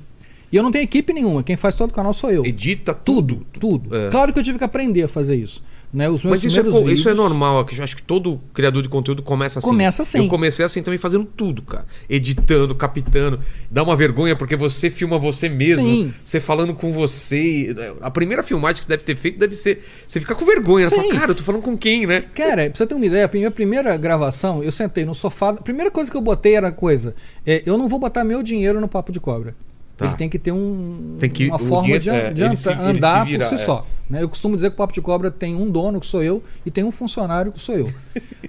E 0.52 0.57
eu 0.57 0.62
não 0.62 0.73
tenho 0.73 0.82
equipe 0.82 1.12
nenhuma, 1.12 1.43
quem 1.43 1.57
faz 1.57 1.74
todo 1.74 1.90
o 1.90 1.94
canal 1.94 2.12
sou 2.12 2.31
eu. 2.31 2.44
Edita 2.44 2.93
tudo. 2.93 3.47
Tudo, 3.52 3.78
tudo. 3.89 3.97
É. 3.97 4.11
Claro 4.11 4.32
que 4.32 4.39
eu 4.39 4.43
tive 4.43 4.59
que 4.59 4.65
aprender 4.65 5.05
a 5.05 5.09
fazer 5.09 5.36
isso. 5.36 5.62
Né? 5.93 6.09
Os 6.09 6.23
meus 6.23 6.37
Mas 6.37 6.45
isso 6.45 6.61
é, 6.61 6.62
co- 6.62 6.69
isso 6.71 6.79
é 6.79 6.95
vídeos- 7.12 7.17
normal. 7.17 7.67
eu 7.77 7.83
Acho 7.85 7.97
que 7.97 8.03
todo 8.03 8.41
criador 8.55 8.81
de 8.81 8.89
conteúdo 8.89 9.23
começa 9.25 9.59
assim. 9.59 9.67
Começa 9.69 10.03
assim. 10.03 10.19
Eu 10.19 10.29
comecei 10.29 10.65
assim 10.65 10.83
também 10.83 10.99
fazendo 10.99 11.25
tudo, 11.25 11.62
cara. 11.62 11.85
Editando, 12.09 12.75
captando. 12.77 13.41
Dá 13.69 13.83
uma 13.83 13.97
vergonha 13.97 14.37
porque 14.37 14.55
você 14.55 14.89
filma 14.89 15.19
você 15.19 15.49
mesmo. 15.49 15.83
Sim. 15.83 16.15
Você 16.25 16.39
falando 16.39 16.75
com 16.75 16.93
você. 16.93 17.75
A 18.01 18.11
primeira 18.11 18.45
filmagem 18.45 18.77
que 18.77 18.83
você 18.85 18.89
deve 18.89 19.03
ter 19.03 19.17
feito 19.17 19.39
deve 19.39 19.57
ser. 19.57 19.83
Você 20.07 20.21
ficar 20.21 20.37
com 20.37 20.45
vergonha. 20.45 20.85
Né? 20.87 20.91
Sim. 20.91 20.97
Fala, 21.09 21.15
cara, 21.21 21.31
eu 21.33 21.35
tô 21.35 21.43
falando 21.43 21.62
com 21.62 21.77
quem, 21.77 22.07
né? 22.07 22.21
Cara, 22.35 22.71
pra 22.71 22.79
você 22.79 22.87
ter 22.87 22.95
uma 22.95 23.07
ideia, 23.07 23.27
a 23.27 23.31
minha 23.37 23.51
primeira 23.51 23.97
gravação, 23.97 24.62
eu 24.62 24.71
sentei 24.71 25.05
no 25.05 25.15
sofá. 25.15 25.51
A 25.51 25.55
primeira 25.55 25.91
coisa 25.91 26.09
que 26.09 26.17
eu 26.17 26.21
botei 26.21 26.55
era 26.55 26.71
coisa: 26.71 27.17
é, 27.45 27.65
eu 27.67 27.77
não 27.77 27.89
vou 27.89 27.99
botar 27.99 28.23
meu 28.23 28.45
dinheiro 28.45 28.81
no 28.81 28.87
papo 28.87 29.11
de 29.11 29.19
cobra. 29.19 29.57
Tá. 30.01 30.06
Ele 30.06 30.16
tem 30.16 30.28
que 30.28 30.39
ter 30.39 30.52
um, 30.52 31.16
Tem 31.20 31.28
que- 31.31 31.47
uma 31.48 31.59
forma 31.59 31.98
de, 31.98 32.10
é, 32.10 32.32
de 32.32 32.39
se- 32.40 32.44
anda- 32.44 32.47
ele 32.48 32.56
se 32.56 32.68
andar 32.98 33.24
vira, 33.27 33.44
por 33.44 33.48
si 33.48 33.55
é. 33.62 33.64
só. 33.64 33.86
né? 34.09 34.22
Eu 34.22 34.28
costumo 34.28 34.56
dizer 34.56 34.70
que 34.70 34.74
o 34.74 34.77
papo 34.78 34.93
de 34.93 35.01
cobra 35.01 35.31
tem 35.31 35.55
um 35.55 35.70
dono, 35.70 36.01
que 36.01 36.06
sou 36.06 36.22
eu, 36.22 36.43
e 36.64 36.70
tem 36.70 36.82
um 36.85 36.90
funcionário, 36.90 37.52
que 37.52 37.60
sou 37.60 37.74
eu. 37.77 37.93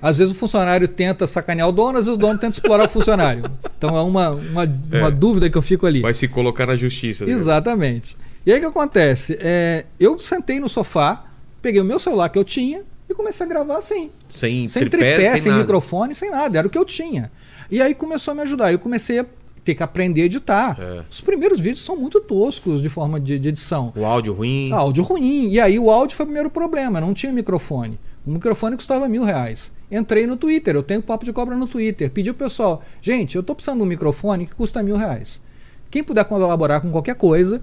Às 0.02 0.18
vezes 0.18 0.34
o 0.34 0.36
funcionário 0.38 0.88
tenta 0.88 1.28
sacanear 1.28 1.68
o 1.68 1.72
dono, 1.72 2.00
às 2.00 2.06
vezes 2.06 2.18
o 2.18 2.18
dono 2.18 2.40
tenta 2.40 2.54
explorar 2.58 2.86
o 2.86 2.90
funcionário. 2.90 3.44
Então 3.78 3.96
é 3.98 4.02
uma, 4.02 4.30
uma, 4.32 4.80
uma 4.94 5.12
dúvida 5.12 5.50
que 5.50 5.58
eu 5.58 5.62
fico 5.62 5.86
ali. 5.86 6.02
Vai 6.02 6.14
se 6.14 6.28
colocar 6.28 6.66
na 6.66 6.76
justiça. 6.76 7.26
né? 7.26 7.32
Exatamente. 7.34 8.18
E 8.46 8.52
aí 8.52 8.58
o 8.58 8.62
que 8.62 8.68
acontece? 8.68 9.38
É, 9.40 9.86
eu 10.00 10.18
sentei 10.18 10.60
no 10.60 10.68
sofá, 10.70 11.26
peguei 11.62 11.80
o 11.82 11.86
meu 11.86 12.00
celular 12.00 12.30
que 12.30 12.40
eu 12.40 12.44
tinha 12.44 12.82
e 13.10 13.14
comecei 13.14 13.46
a 13.46 13.50
gravar 13.50 13.78
assim. 13.78 14.10
Sem, 14.30 14.68
Sem 14.68 14.88
tripé, 14.90 15.16
tripé, 15.16 15.38
sem, 15.38 15.52
nada. 15.52 15.64
microfone, 15.64 16.16
sem 16.16 16.32
nada. 16.32 16.58
Era 16.58 16.66
o 16.68 16.72
que 16.72 16.78
eu 16.78 16.86
tinha. 16.86 17.30
E 17.70 17.82
aí 17.82 17.94
começou 17.94 18.32
a 18.32 18.36
me 18.36 18.42
ajudar. 18.42 18.72
Eu 18.72 18.80
comecei 18.80 19.20
a 19.20 19.26
ter 19.64 19.76
que 19.76 19.84
aprender 19.84 20.24
a 20.24 20.26
editar. 20.26 20.78
É. 20.80 21.04
Os 21.10 21.22
primeiros 21.22 21.60
vídeos 21.60 21.86
são 21.86 21.96
muito 21.96 22.20
toscos 22.20 22.82
de 22.82 22.90
forma 22.90 23.20
de, 23.20 23.38
de 23.38 23.50
edição. 23.50 23.94
O 23.96 24.06
áudio 24.06 24.34
ruim. 24.34 24.72
Áudio 24.72 25.04
ruim. 25.04 25.50
E 25.50 25.60
aí 25.60 25.78
o 25.78 25.90
áudio 25.90 26.16
foi 26.16 26.24
o 26.24 26.28
primeiro 26.28 26.50
problema. 26.50 27.00
Não 27.00 27.14
tinha 27.14 27.32
microfone. 27.32 28.00
O 28.26 28.32
microfone 28.32 28.76
custava 28.76 29.08
mil 29.08 29.24
reais. 29.24 29.72
Entrei 29.92 30.26
no 30.26 30.38
Twitter. 30.38 30.76
Eu 30.76 30.84
tenho 30.84 31.02
papo 31.02 31.26
de 31.26 31.34
cobra 31.34 31.56
no 31.56 31.68
Twitter. 31.68 32.10
Pedi 32.10 32.32
pro 32.32 32.46
pessoal, 32.46 32.82
gente, 33.02 33.36
eu 33.36 33.44
tô 33.44 33.54
precisando 33.54 33.80
de 33.80 33.84
um 33.84 33.88
microfone 33.88 34.48
que 34.48 34.56
custa 34.56 34.82
mil 34.82 34.96
reais. 34.96 35.42
Quem 35.90 36.04
puder 36.04 36.24
colaborar 36.26 36.82
com 36.82 36.92
qualquer 36.92 37.16
coisa. 37.16 37.62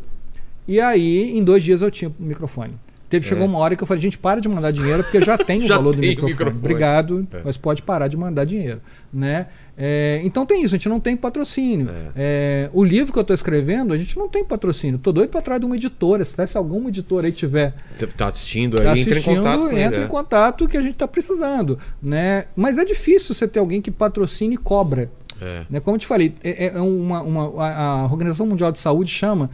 E 0.66 0.80
aí, 0.80 1.36
em 1.36 1.42
dois 1.42 1.62
dias 1.62 1.80
eu 1.80 1.90
tinha 1.90 2.10
o 2.10 2.22
microfone. 2.22 2.74
Teve, 3.08 3.26
chegou 3.26 3.46
uma 3.46 3.58
hora 3.58 3.74
que 3.74 3.82
eu 3.82 3.86
falei, 3.86 4.02
gente, 4.02 4.18
para 4.18 4.40
de 4.40 4.48
mandar 4.48 4.70
dinheiro, 4.70 5.02
porque 5.02 5.22
já 5.22 5.36
tem 5.38 5.62
o 5.62 5.66
Já 5.66 5.76
valor 5.76 5.94
do 5.94 6.00
tem 6.00 6.10
o 6.10 6.10
microfone. 6.10 6.32
microfone. 6.32 6.58
Obrigado, 6.58 7.26
É. 7.32 7.40
mas 7.44 7.56
pode 7.56 7.82
parar 7.82 8.08
de 8.08 8.16
mandar 8.16 8.44
dinheiro. 8.44 8.80
Né? 9.12 9.46
É, 9.76 10.20
então 10.24 10.44
tem 10.44 10.62
isso, 10.64 10.74
a 10.74 10.78
gente 10.78 10.88
não 10.88 11.00
tem 11.00 11.16
patrocínio. 11.16 11.88
É, 12.14 12.68
o 12.72 12.84
livro 12.84 13.12
que 13.12 13.18
eu 13.18 13.22
estou 13.22 13.32
escrevendo, 13.32 13.94
a 13.94 13.96
gente 13.96 14.16
não 14.18 14.28
tem 14.28 14.44
patrocínio. 14.44 14.98
Tô 14.98 15.12
doido 15.12 15.30
para 15.30 15.40
trás 15.40 15.60
de 15.60 15.66
uma 15.66 15.76
editora. 15.76 16.24
Se, 16.24 16.34
se 16.46 16.58
alguma 16.58 16.88
editora 16.88 17.26
aí 17.26 17.32
tiver 17.32 17.74
Tá 18.16 18.28
assistindo 18.28 18.78
aí, 18.78 18.84
tá 18.84 18.98
entra 18.98 19.18
em 19.18 19.22
contato 19.22 19.72
entra 19.72 20.00
é. 20.00 20.04
em 20.04 20.08
contato 20.08 20.68
que 20.68 20.76
a 20.76 20.82
gente 20.82 20.92
está 20.92 21.08
precisando. 21.08 21.78
Né? 22.02 22.46
Mas 22.56 22.76
é 22.76 22.84
difícil 22.84 23.34
você 23.34 23.46
ter 23.48 23.60
alguém 23.60 23.80
que 23.80 23.90
patrocine 23.90 24.54
e 24.54 24.58
cobra. 24.58 25.10
É. 25.40 25.64
Né? 25.70 25.80
Como 25.80 25.94
eu 25.96 25.98
te 26.00 26.06
falei, 26.06 26.34
é, 26.42 26.66
é 26.66 26.80
uma, 26.80 27.22
uma- 27.22 27.64
a, 27.66 28.04
Organização 28.06 28.46
Mundial 28.46 28.72
de 28.72 28.80
Saúde 28.80 29.10
chama 29.10 29.50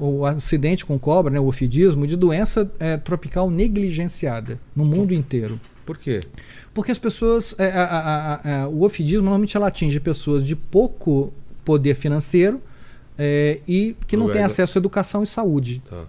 o 0.00 0.26
acidente 0.26 0.84
com 0.84 0.98
cobra, 0.98 1.32
né, 1.32 1.40
o 1.40 1.46
ofidismo, 1.46 2.06
de 2.06 2.16
doença 2.16 2.70
eh, 2.78 2.96
tropical 2.98 3.50
negligenciada 3.50 4.58
no 4.76 4.84
mundo 4.84 5.14
inteiro. 5.14 5.58
Por 5.86 5.96
quê? 5.98 6.20
Porque 6.74 6.92
as 6.92 6.98
pessoas. 6.98 7.54
eh, 7.58 7.70
a- 7.70 8.40
a- 8.64 8.68
o 8.68 8.82
ofidismo 8.82 9.22
normalmente 9.22 9.56
ela 9.56 9.68
atinge 9.68 9.98
pessoas 10.00 10.46
de 10.46 10.54
pouco 10.56 11.32
poder 11.64 11.94
financeiro 11.94 12.60
eh, 13.18 13.60
e 13.66 13.96
que 14.06 14.16
não 14.16 14.28
têm 14.30 14.42
do- 14.42 14.46
acesso 14.46 14.76
à 14.76 14.80
educação 14.80 15.22
e 15.22 15.26
saúde. 15.26 15.82
Tá. 15.88 16.04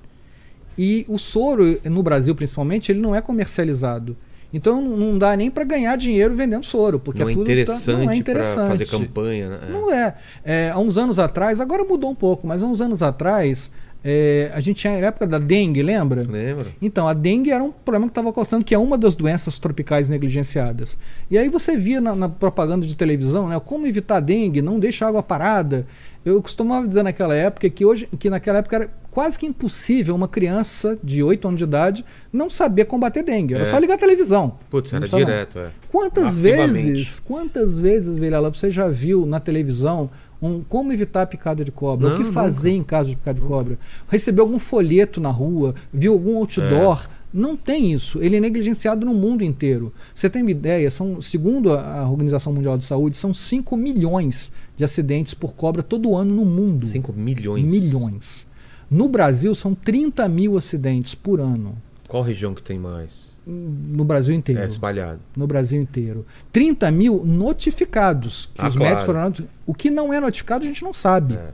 E 0.77 1.06
o 1.07 1.18
soro, 1.19 1.80
no 1.85 2.02
Brasil 2.02 2.34
principalmente, 2.35 2.91
ele 2.91 2.99
não 2.99 3.14
é 3.15 3.22
comercializado. 3.22 4.18
Então 4.54 4.80
não- 4.82 5.18
dá 5.18 5.36
nem 5.36 5.50
para 5.50 5.64
ganhar 5.64 5.96
dinheiro 5.98 6.36
vendendo 6.36 6.64
soro, 6.64 7.00
porque 7.00 7.24
não, 7.24 7.30
é 7.30 7.34
tudo 7.34 7.46
tá- 7.46 7.52
interessante 7.52 7.92
não 8.06 8.12
é 8.12 8.16
interessante. 8.16 8.68
fazer 8.70 8.86
campanha. 8.86 9.50
Né? 9.50 9.60
Não 9.72 9.92
é. 9.92 10.16
É, 10.46 10.70
Há 10.72 10.78
uns 10.80 10.98
anos 10.98 11.18
atrás, 11.18 11.60
agora 11.60 11.84
mudou 11.84 12.10
um 12.12 12.16
pouco, 12.16 12.46
mas 12.46 12.62
há 12.62 12.66
uns 12.68 12.80
anos 12.80 13.02
atrás, 13.02 13.72
é, 14.06 14.52
a 14.54 14.60
gente 14.60 14.78
tinha 14.82 14.92
a 14.94 14.98
época 14.98 15.26
da 15.26 15.38
dengue, 15.40 15.82
lembra? 15.82 16.24
Lembra? 16.30 16.68
Então, 16.82 17.08
a 17.08 17.14
dengue 17.14 17.52
era 17.52 17.64
um 17.64 17.72
problema 17.72 18.06
que 18.06 18.12
estava 18.12 18.32
causando, 18.34 18.64
que 18.66 18.76
é 18.76 18.78
uma 18.78 18.98
das 18.98 19.16
doenças 19.16 19.58
tropicais 19.58 20.10
negligenciadas. 20.10 20.98
E 21.32 21.38
aí 21.38 21.48
você 21.50 21.76
via 21.78 22.02
na, 22.02 22.14
na 22.14 22.28
propaganda 22.30 22.86
de 22.86 22.96
televisão, 22.96 23.48
né, 23.48 23.60
como 23.64 23.88
evitar 23.88 24.18
a 24.18 24.20
dengue, 24.20 24.62
não 24.62 24.78
deixa 24.78 25.06
a 25.06 25.08
água 25.08 25.24
parada. 25.24 25.88
Eu 26.26 26.42
costumava 26.42 26.88
dizer 26.88 27.02
naquela 27.04 27.34
época 27.36 27.70
que 27.70 27.86
hoje, 27.86 28.08
que 28.20 28.30
naquela 28.30 28.60
época 28.60 28.76
era 28.76 28.90
quase 29.14 29.38
que 29.38 29.45
impossível 29.45 30.15
uma 30.15 30.27
criança 30.27 30.98
de 31.03 31.22
8 31.22 31.48
anos 31.48 31.57
de 31.60 31.64
idade 31.65 32.03
não 32.31 32.49
saber 32.49 32.85
combater 32.85 33.22
dengue. 33.22 33.53
Era 33.53 33.64
É. 33.64 33.65
só 33.69 33.77
ligar 33.77 33.94
a 33.94 33.98
televisão. 33.98 34.57
Putz, 34.72 34.91
era 34.91 35.02
precisa 35.02 35.19
não. 35.19 35.26
direto, 35.26 35.60
é. 35.60 35.69
Quantas 35.91 36.41
vezes, 36.41 37.19
quantas 37.19 37.77
vezes, 37.77 38.18
Vilela, 38.18 38.49
você 38.52 38.72
já 38.72 38.88
viu 38.88 39.26
na 39.27 39.40
televisão 39.40 40.10
um 40.41 40.61
como 40.64 40.91
evitar 40.91 41.22
a 41.22 41.26
picada 41.27 41.64
de 41.64 41.72
cobra? 41.72 42.10
Não, 42.10 42.15
o 42.15 42.18
que 42.19 42.26
fazer 42.31 42.72
em 42.72 42.84
caso 42.84 43.10
de 43.10 43.15
picada 43.15 43.40
de 43.40 43.45
cobra? 43.45 43.77
Recebeu 44.10 44.44
algum 44.45 44.57
folheto 44.57 45.22
na 45.22 45.30
rua? 45.30 45.76
Viu 45.94 46.14
algum 46.14 46.38
outdoor? 46.38 47.07
É. 47.19 47.23
Não 47.31 47.56
tem 47.56 47.94
isso. 47.94 48.22
Ele 48.22 48.38
é 48.38 48.40
negligenciado 48.40 49.06
no 49.06 49.14
mundo 49.14 49.44
inteiro. 49.44 49.91
Você 50.14 50.30
tem 50.30 50.41
uma 50.41 50.52
ideia? 50.52 50.90
São, 50.91 51.22
segundo 51.22 51.73
a 51.73 51.99
a 52.02 52.10
Organização 52.10 52.52
Mundial 52.53 52.77
de 52.77 52.85
Saúde, 52.85 53.18
são 53.18 53.34
5 53.34 53.76
milhões 53.77 54.52
de 54.76 54.84
acidentes 54.84 55.34
por 55.34 55.53
cobra 55.53 55.81
todo 55.84 56.15
ano 56.15 56.34
no 56.34 56.45
mundo. 56.45 56.85
5 56.85 57.14
milhões. 57.14 57.64
milhões. 57.64 58.45
No 58.94 59.10
Brasil, 59.10 59.56
são 59.56 59.74
30 59.74 60.28
mil 60.30 60.57
acidentes 60.57 61.15
por 61.15 61.40
ano. 61.40 61.76
Qual 62.07 62.22
região 62.22 62.53
que 62.53 62.61
tem 62.61 62.78
mais? 62.78 63.10
No 63.45 64.06
Brasil 64.06 64.34
inteiro 64.36 64.61
É, 64.61 64.68
espalhado. 64.68 65.20
no 65.36 65.48
Brasil 65.48 65.82
inteiro. 65.82 66.26
30 66.52 66.90
mil 66.91 67.26
notificados. 67.26 68.48
Que 68.53 68.61
Ah, 68.61 68.68
os 68.68 68.76
claro. 68.76 68.90
médicos 68.90 69.06
foram. 69.06 69.48
O 69.65 69.74
que 69.74 69.90
não 69.90 70.14
é 70.14 70.20
notificado 70.20 70.64
a 70.64 70.68
gente 70.68 70.84
não 70.84 70.94
sabe. 70.94 71.34
É. 71.36 71.49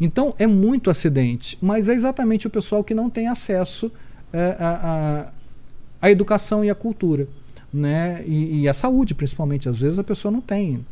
Então 0.00 0.34
é 0.38 0.46
muito 0.46 0.90
acidente. 0.90 1.56
Mas 1.60 1.88
é 1.88 1.92
exatamente 1.94 2.46
o 2.46 2.50
pessoal 2.50 2.82
que 2.82 2.94
não 2.94 3.08
tem 3.10 3.28
acesso 3.28 3.92
é, 4.32 4.56
à, 4.58 5.32
à 6.02 6.10
educação 6.10 6.64
e 6.64 6.70
à 6.70 6.74
cultura. 6.74 7.28
Né? 7.72 8.24
E, 8.26 8.62
e 8.62 8.68
à 8.68 8.72
saúde, 8.72 9.14
principalmente. 9.14 9.68
Às 9.68 9.78
vezes 9.78 9.98
a 9.98 10.04
pessoa 10.04 10.32
não 10.32 10.40
tem 10.40 10.84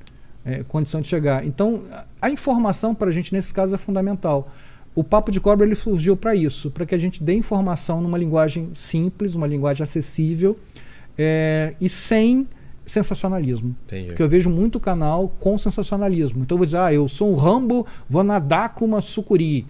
é, 0.44 0.62
condição 0.64 1.00
de 1.00 1.08
chegar. 1.08 1.44
Então 1.46 1.82
a 2.20 2.30
informação 2.30 2.94
para 2.94 3.08
a 3.08 3.12
gente, 3.12 3.32
nesse 3.32 3.52
caso, 3.54 3.74
é 3.74 3.78
fundamental. 3.78 4.52
O 4.94 5.02
Papo 5.02 5.30
de 5.30 5.40
Cobra 5.40 5.64
ele 5.66 5.74
surgiu 5.74 6.16
para 6.16 6.34
isso, 6.34 6.70
para 6.70 6.84
que 6.84 6.94
a 6.94 6.98
gente 6.98 7.22
dê 7.22 7.32
informação 7.34 8.00
numa 8.02 8.18
linguagem 8.18 8.70
simples, 8.74 9.34
uma 9.34 9.46
linguagem 9.46 9.82
acessível 9.82 10.58
é, 11.16 11.74
e 11.80 11.88
sem 11.88 12.46
sensacionalismo. 12.84 13.74
Entendi. 13.86 14.08
Porque 14.08 14.22
eu 14.22 14.28
vejo 14.28 14.50
muito 14.50 14.78
canal 14.78 15.32
com 15.40 15.56
sensacionalismo. 15.56 16.42
Então 16.42 16.56
eu 16.56 16.58
vou 16.58 16.66
dizer, 16.66 16.78
ah, 16.78 16.92
eu 16.92 17.08
sou 17.08 17.32
um 17.32 17.34
Rambo, 17.34 17.86
vou 18.08 18.22
nadar 18.22 18.74
com 18.74 18.84
uma 18.84 19.00
sucuri. 19.00 19.66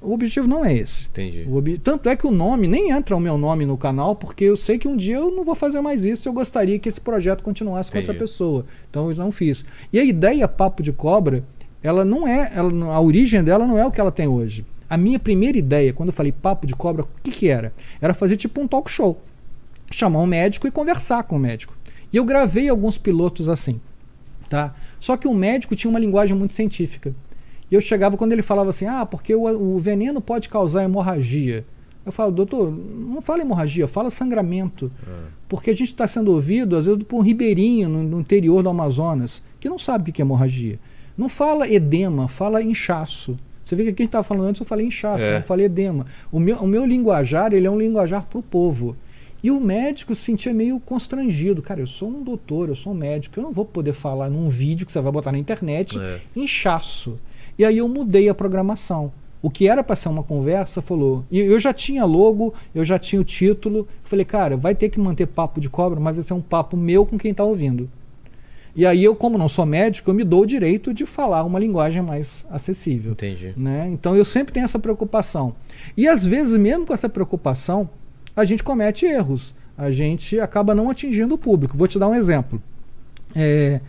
O 0.00 0.12
objetivo 0.12 0.46
não 0.46 0.62
é 0.64 0.74
esse. 0.76 1.08
Entendi. 1.08 1.46
O 1.48 1.56
obje- 1.56 1.78
Tanto 1.78 2.08
é 2.10 2.14
que 2.14 2.26
o 2.26 2.30
nome, 2.30 2.68
nem 2.68 2.90
entra 2.90 3.16
o 3.16 3.20
meu 3.20 3.38
nome 3.38 3.64
no 3.64 3.76
canal, 3.78 4.14
porque 4.14 4.44
eu 4.44 4.56
sei 4.56 4.78
que 4.78 4.86
um 4.86 4.96
dia 4.96 5.16
eu 5.16 5.30
não 5.30 5.44
vou 5.44 5.54
fazer 5.54 5.80
mais 5.80 6.04
isso. 6.04 6.28
Eu 6.28 6.32
gostaria 6.34 6.78
que 6.78 6.88
esse 6.88 7.00
projeto 7.00 7.42
continuasse 7.42 7.90
com 7.90 7.96
outra 7.98 8.12
Entendi. 8.12 8.22
pessoa. 8.30 8.66
Então 8.90 9.10
eu 9.10 9.16
não 9.16 9.32
fiz. 9.32 9.64
E 9.92 9.98
a 9.98 10.04
ideia 10.04 10.46
Papo 10.46 10.82
de 10.82 10.92
Cobra, 10.92 11.42
ela 11.84 12.02
não 12.02 12.26
é. 12.26 12.50
Ela, 12.54 12.94
a 12.94 13.00
origem 13.00 13.44
dela 13.44 13.66
não 13.66 13.78
é 13.78 13.86
o 13.86 13.92
que 13.92 14.00
ela 14.00 14.10
tem 14.10 14.26
hoje. 14.26 14.64
A 14.88 14.96
minha 14.96 15.18
primeira 15.18 15.58
ideia, 15.58 15.92
quando 15.92 16.08
eu 16.08 16.14
falei 16.14 16.32
Papo 16.32 16.66
de 16.66 16.74
Cobra, 16.74 17.02
o 17.02 17.08
que, 17.22 17.30
que 17.30 17.48
era? 17.48 17.74
Era 18.00 18.14
fazer 18.14 18.38
tipo 18.38 18.58
um 18.58 18.66
talk 18.66 18.90
show. 18.90 19.20
Chamar 19.92 20.20
um 20.20 20.26
médico 20.26 20.66
e 20.66 20.70
conversar 20.70 21.24
com 21.24 21.36
o 21.36 21.38
médico. 21.38 21.76
E 22.10 22.16
eu 22.16 22.24
gravei 22.24 22.70
alguns 22.70 22.96
pilotos 22.96 23.50
assim. 23.50 23.78
Tá? 24.48 24.74
Só 24.98 25.14
que 25.16 25.28
o 25.28 25.34
médico 25.34 25.76
tinha 25.76 25.90
uma 25.90 26.00
linguagem 26.00 26.34
muito 26.34 26.54
científica. 26.54 27.14
E 27.70 27.74
eu 27.74 27.82
chegava 27.82 28.16
quando 28.16 28.32
ele 28.32 28.42
falava 28.42 28.70
assim: 28.70 28.86
ah, 28.86 29.04
porque 29.04 29.34
o, 29.34 29.44
o 29.44 29.78
veneno 29.78 30.22
pode 30.22 30.48
causar 30.48 30.84
hemorragia. 30.84 31.66
Eu 32.06 32.12
falo, 32.12 32.32
doutor, 32.32 32.70
não 32.70 33.20
fala 33.20 33.42
hemorragia, 33.42 33.86
fala 33.86 34.10
sangramento. 34.10 34.90
Porque 35.48 35.70
a 35.70 35.74
gente 35.74 35.92
está 35.92 36.06
sendo 36.06 36.32
ouvido, 36.32 36.76
às 36.76 36.86
vezes, 36.86 37.02
por 37.02 37.18
um 37.18 37.22
ribeirinho 37.22 37.88
no, 37.88 38.02
no 38.02 38.20
interior 38.20 38.62
do 38.62 38.68
Amazonas, 38.68 39.42
que 39.58 39.68
não 39.68 39.78
sabe 39.78 40.10
o 40.10 40.12
que 40.12 40.20
é 40.20 40.24
hemorragia. 40.24 40.78
Não 41.16 41.28
fala 41.28 41.68
edema, 41.68 42.28
fala 42.28 42.62
inchaço. 42.62 43.38
Você 43.64 43.74
vê 43.76 43.84
que 43.84 43.90
aqui 43.90 44.02
a 44.02 44.04
gente 44.04 44.08
estava 44.10 44.24
falando 44.24 44.48
antes, 44.48 44.60
eu 44.60 44.66
falei 44.66 44.86
inchaço, 44.86 45.22
É. 45.22 45.36
não 45.36 45.42
falei 45.42 45.66
edema. 45.66 46.06
O 46.30 46.38
meu, 46.38 46.56
o 46.58 46.66
meu 46.66 46.84
linguajar, 46.84 47.52
ele 47.52 47.66
é 47.66 47.70
um 47.70 47.78
linguajar 47.78 48.26
para 48.26 48.38
o 48.38 48.42
povo. 48.42 48.96
E 49.42 49.50
o 49.50 49.60
médico 49.60 50.14
se 50.14 50.22
sentia 50.22 50.52
meio 50.54 50.80
constrangido. 50.80 51.60
Cara, 51.62 51.80
eu 51.80 51.86
sou 51.86 52.08
um 52.08 52.22
doutor, 52.22 52.68
eu 52.68 52.74
sou 52.74 52.92
um 52.92 52.96
médico, 52.96 53.38
eu 53.38 53.42
não 53.42 53.52
vou 53.52 53.64
poder 53.64 53.92
falar 53.92 54.28
num 54.30 54.48
vídeo 54.48 54.86
que 54.86 54.92
você 54.92 55.00
vai 55.00 55.12
botar 55.12 55.32
na 55.32 55.38
internet 55.38 55.98
É. 55.98 56.18
inchaço. 56.34 57.18
E 57.58 57.64
aí 57.64 57.78
eu 57.78 57.88
mudei 57.88 58.28
a 58.28 58.34
programação. 58.34 59.12
O 59.42 59.50
que 59.50 59.68
era 59.68 59.84
para 59.84 59.94
ser 59.96 60.08
uma 60.08 60.22
conversa 60.22 60.80
falou. 60.80 61.24
E 61.30 61.38
eu 61.38 61.60
já 61.60 61.72
tinha 61.74 62.06
logo, 62.06 62.54
eu 62.74 62.82
já 62.84 62.98
tinha 62.98 63.20
o 63.20 63.24
título. 63.24 63.86
Falei, 64.02 64.24
cara, 64.24 64.56
vai 64.56 64.74
ter 64.74 64.88
que 64.88 64.98
manter 64.98 65.26
papo 65.26 65.60
de 65.60 65.68
cobra, 65.68 66.00
mas 66.00 66.14
vai 66.14 66.24
ser 66.24 66.32
um 66.32 66.40
papo 66.40 66.76
meu 66.76 67.04
com 67.04 67.18
quem 67.18 67.30
está 67.30 67.44
ouvindo. 67.44 67.88
E 68.76 68.84
aí 68.84 69.04
eu, 69.04 69.14
como 69.14 69.38
não 69.38 69.48
sou 69.48 69.64
médico, 69.64 70.10
eu 70.10 70.14
me 70.14 70.24
dou 70.24 70.42
o 70.42 70.46
direito 70.46 70.92
de 70.92 71.06
falar 71.06 71.44
uma 71.44 71.60
linguagem 71.60 72.02
mais 72.02 72.44
acessível. 72.50 73.12
Entendi. 73.12 73.52
Né? 73.56 73.88
Então 73.92 74.16
eu 74.16 74.24
sempre 74.24 74.52
tenho 74.52 74.64
essa 74.64 74.78
preocupação. 74.78 75.54
E 75.96 76.08
às 76.08 76.26
vezes, 76.26 76.56
mesmo 76.56 76.84
com 76.84 76.92
essa 76.92 77.08
preocupação, 77.08 77.88
a 78.34 78.44
gente 78.44 78.62
comete 78.62 79.06
erros. 79.06 79.54
A 79.78 79.90
gente 79.90 80.40
acaba 80.40 80.74
não 80.74 80.90
atingindo 80.90 81.34
o 81.34 81.38
público. 81.38 81.76
Vou 81.76 81.86
te 81.86 81.98
dar 81.98 82.08
um 82.08 82.14
exemplo. 82.14 82.60
É, 83.34 83.80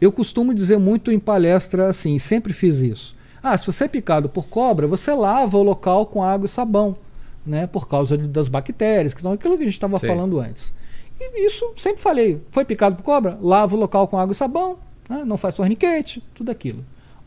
eu 0.00 0.10
costumo 0.10 0.54
dizer 0.54 0.78
muito 0.78 1.12
em 1.12 1.18
palestra 1.18 1.88
assim, 1.88 2.18
sempre 2.18 2.52
fiz 2.52 2.78
isso. 2.80 3.16
Ah, 3.42 3.56
se 3.56 3.66
você 3.66 3.84
é 3.84 3.88
picado 3.88 4.28
por 4.28 4.46
cobra, 4.46 4.86
você 4.86 5.12
lava 5.12 5.56
o 5.56 5.62
local 5.62 6.06
com 6.06 6.22
água 6.22 6.46
e 6.46 6.48
sabão, 6.48 6.96
né? 7.44 7.66
Por 7.66 7.88
causa 7.88 8.16
de, 8.16 8.26
das 8.26 8.48
bactérias, 8.48 9.14
que 9.14 9.22
são 9.22 9.32
aquilo 9.32 9.56
que 9.56 9.62
a 9.62 9.66
gente 9.66 9.74
estava 9.74 9.98
falando 9.98 10.40
antes. 10.40 10.72
E 11.20 11.46
isso 11.46 11.72
sempre 11.76 12.00
falei. 12.00 12.40
Foi 12.50 12.64
picado 12.64 12.96
por 12.96 13.02
cobra? 13.02 13.38
Lava 13.40 13.76
o 13.76 13.78
local 13.78 14.08
com 14.08 14.18
água 14.18 14.32
e 14.32 14.36
sabão, 14.36 14.78
né? 15.08 15.22
não 15.24 15.36
faz 15.36 15.54
torniquete, 15.54 16.22
tudo 16.34 16.50
aquilo. 16.50 16.84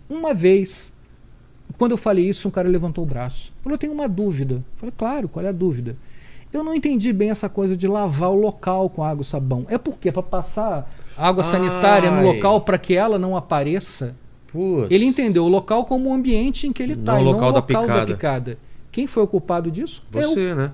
Uma 0.10 0.34
vez, 0.34 0.92
quando 1.78 1.92
eu 1.92 1.98
falei 1.98 2.28
isso, 2.28 2.48
um 2.48 2.52
cara 2.52 2.68
levantou 2.68 3.04
o 3.04 3.08
braço. 3.08 3.54
Falou, 3.62 3.76
eu 3.76 3.80
tenho 3.80 3.94
uma 3.94 4.08
dúvida. 4.08 4.56
Eu 4.56 4.64
falei, 4.78 4.94
claro, 4.98 5.30
qual 5.30 5.46
é 5.46 5.50
a 5.50 5.54
dúvida? 5.54 5.96
Eu 6.52 6.64
não 6.64 6.76
entendi 6.76 7.12
bem 7.12 7.32
essa 7.32 7.50
coisa 7.50 7.76
de 7.76 7.88
lavar 7.88 8.30
o 8.30 8.40
local 8.40 8.88
com 8.90 9.04
água 9.04 9.24
e 9.24 9.26
sabão. 9.26 9.66
É 9.70 9.78
porque 9.78 10.12
para 10.12 10.22
passar 10.22 10.92
água 11.18 11.44
sanitária 11.44 12.12
no 12.12 12.24
local 12.24 12.62
para 12.62 12.78
que 12.78 12.94
ela 12.94 13.18
não 13.18 13.36
apareça. 13.36 14.16
Putz. 14.52 14.92
Ele 14.92 15.04
entendeu 15.06 15.46
o 15.46 15.48
local 15.48 15.86
como 15.86 16.10
o 16.10 16.14
ambiente 16.14 16.68
em 16.68 16.72
que 16.74 16.84
ele 16.84 16.94
está, 16.94 17.14
Não 17.14 17.20
e 17.20 17.22
o 17.24 17.26
não 17.26 17.32
local 17.34 17.50
o 17.50 17.52
da 17.54 17.60
local 17.60 17.88
da 17.88 17.94
picada. 17.94 18.14
picada. 18.14 18.58
Quem 18.92 19.08
foi 19.08 19.24
o 19.24 19.28
culpado 19.28 19.72
disso? 19.72 20.04
Eu. 20.14 20.30
Você, 20.30 20.54
né? 20.54 20.72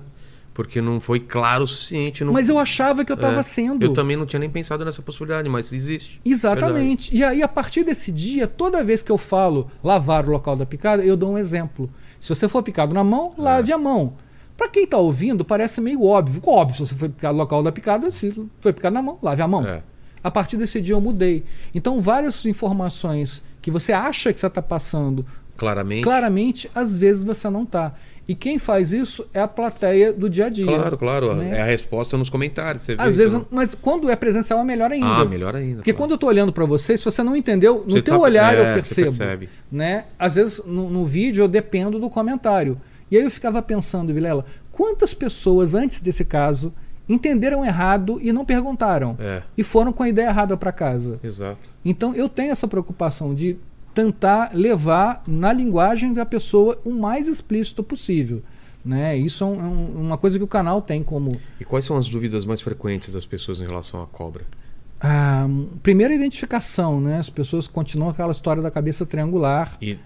Porque 0.62 0.80
não 0.82 1.00
foi 1.00 1.18
claro 1.20 1.64
o 1.64 1.66
suficiente. 1.66 2.22
Não... 2.22 2.32
Mas 2.32 2.48
eu 2.48 2.58
achava 2.58 3.04
que 3.04 3.10
eu 3.10 3.14
estava 3.14 3.40
É, 3.40 3.42
sendo. 3.42 3.82
Eu 3.84 3.92
também 3.94 4.16
não 4.16 4.26
tinha 4.26 4.38
nem 4.40 4.50
pensado 4.50 4.84
nessa 4.84 5.00
possibilidade, 5.00 5.48
mas 5.48 5.72
existe. 5.72 6.20
Exatamente. 6.24 7.16
E 7.16 7.24
aí, 7.24 7.42
a 7.42 7.48
partir 7.48 7.82
desse 7.82 8.12
dia, 8.12 8.46
toda 8.46 8.84
vez 8.84 9.02
que 9.02 9.10
eu 9.10 9.16
falo 9.18 9.70
lavar 9.82 10.26
o 10.28 10.30
local 10.30 10.54
da 10.56 10.66
picada, 10.66 11.02
eu 11.02 11.16
dou 11.16 11.32
um 11.32 11.38
exemplo. 11.38 11.88
Se 12.20 12.28
você 12.28 12.48
for 12.48 12.62
picado 12.62 12.92
na 12.92 13.02
mão, 13.02 13.32
É. 13.38 13.40
lave 13.42 13.72
a 13.72 13.78
mão. 13.78 14.14
Para 14.56 14.68
quem 14.68 14.84
está 14.84 14.98
ouvindo, 14.98 15.42
parece 15.44 15.80
meio 15.80 16.04
óbvio. 16.04 16.42
Óbvio, 16.44 16.76
se 16.76 16.86
você 16.86 16.94
foi 16.94 17.08
picado 17.08 17.32
no 17.34 17.40
local 17.40 17.62
da 17.62 17.72
picada, 17.72 18.10
se 18.10 18.30
foi 18.60 18.72
picado 18.74 18.92
na 18.92 19.00
mão, 19.00 19.18
lave 19.22 19.40
a 19.40 19.48
mão. 19.48 19.66
É. 19.66 19.82
A 20.22 20.30
partir 20.30 20.58
desse 20.58 20.80
dia 20.82 20.94
eu 20.94 21.00
mudei. 21.00 21.42
Então, 21.74 21.98
várias 22.02 22.44
informações 22.44 23.42
que 23.62 23.70
você 23.70 23.92
acha 23.92 24.32
que 24.32 24.38
você 24.40 24.46
está 24.46 24.60
passando 24.60 25.24
Claramente. 25.56 26.02
claramente, 26.04 26.70
às 26.74 26.96
vezes 26.96 27.22
você 27.22 27.48
não 27.48 27.62
está. 27.62 27.94
E 28.30 28.34
quem 28.36 28.60
faz 28.60 28.92
isso 28.92 29.26
é 29.34 29.40
a 29.40 29.48
plateia 29.48 30.12
do 30.12 30.30
dia 30.30 30.46
a 30.46 30.48
dia. 30.48 30.64
Claro, 30.64 30.96
claro. 30.96 31.34
né? 31.34 31.58
É 31.58 31.62
a 31.62 31.64
resposta 31.64 32.16
nos 32.16 32.30
comentários. 32.30 32.84
Você 32.84 32.94
vê, 32.94 33.02
Às 33.02 33.16
vezes, 33.16 33.34
então. 33.34 33.48
mas 33.50 33.74
quando 33.74 34.08
é 34.08 34.14
presencial 34.14 34.60
é 34.60 34.64
melhor 34.64 34.92
ainda. 34.92 35.06
Ah, 35.06 35.24
melhor 35.24 35.56
ainda. 35.56 35.76
Porque 35.78 35.92
claro. 35.92 35.98
quando 36.04 36.10
eu 36.12 36.18
tô 36.18 36.28
olhando 36.28 36.52
para 36.52 36.64
você, 36.64 36.96
se 36.96 37.04
você 37.04 37.24
não 37.24 37.34
entendeu, 37.34 37.82
no 37.84 37.96
Você 37.96 38.02
teu 38.02 38.14
tá- 38.14 38.20
olhar 38.20 38.54
é, 38.54 38.60
eu 38.60 38.64
você 38.66 38.94
percebo. 38.94 39.06
percebe. 39.18 39.48
Né? 39.72 40.04
Às 40.16 40.36
vezes 40.36 40.62
no, 40.64 40.88
no 40.88 41.04
vídeo 41.04 41.42
eu 41.42 41.48
dependo 41.48 41.98
do 41.98 42.08
comentário. 42.08 42.80
E 43.10 43.16
aí 43.16 43.24
eu 43.24 43.30
ficava 43.32 43.60
pensando, 43.60 44.14
Vilela, 44.14 44.44
quantas 44.70 45.12
pessoas 45.12 45.74
antes 45.74 46.00
desse 46.00 46.24
caso 46.24 46.72
entenderam 47.08 47.64
errado 47.64 48.20
e 48.22 48.32
não 48.32 48.44
perguntaram? 48.44 49.16
É, 49.18 49.42
E 49.58 49.64
foram 49.64 49.92
com 49.92 50.04
a 50.04 50.08
ideia 50.08 50.28
errada 50.28 50.56
para 50.56 50.70
casa. 50.70 51.18
exato. 51.24 51.68
Então 51.84 52.14
eu 52.14 52.28
tenho 52.28 52.52
essa 52.52 52.68
preocupação 52.68 53.34
de 53.34 53.56
tentar 53.94 54.50
levar 54.54 55.22
na 55.26 55.52
linguagem 55.52 56.12
da 56.14 56.24
pessoa 56.26 56.78
o 56.84 56.90
mais 56.90 57.28
explícito 57.28 57.82
possível. 57.82 58.42
Né? 58.84 59.16
Isso 59.18 59.44
é 59.44 59.46
um- 59.46 59.60
é 59.60 59.64
um- 59.64 60.00
uma 60.06 60.16
coisa 60.16 60.38
que 60.38 60.44
o 60.44 60.48
canal 60.48 60.80
tem 60.80 61.02
como 61.02 61.38
E 61.60 61.64
quais 61.66 61.84
são 61.84 61.98
as 61.98 62.08
dúvidas 62.08 62.46
mais 62.46 62.62
frequentes 62.62 63.12
das 63.12 63.26
pessoas 63.26 63.60
em 63.60 63.66
relação 63.66 64.02
à 64.02 64.06
cobra? 64.06 64.44
a 65.02 65.46
primeira 65.82 66.14
identificação. 66.14 67.00
Né? 67.00 67.18
As 67.18 67.30
pessoas 67.30 67.66
continuam 67.66 68.10
aquela 68.10 68.32
história 68.32 68.62
da 68.62 68.70
cabeça 68.70 69.04
triangular. 69.06 69.76
E, 69.80 69.96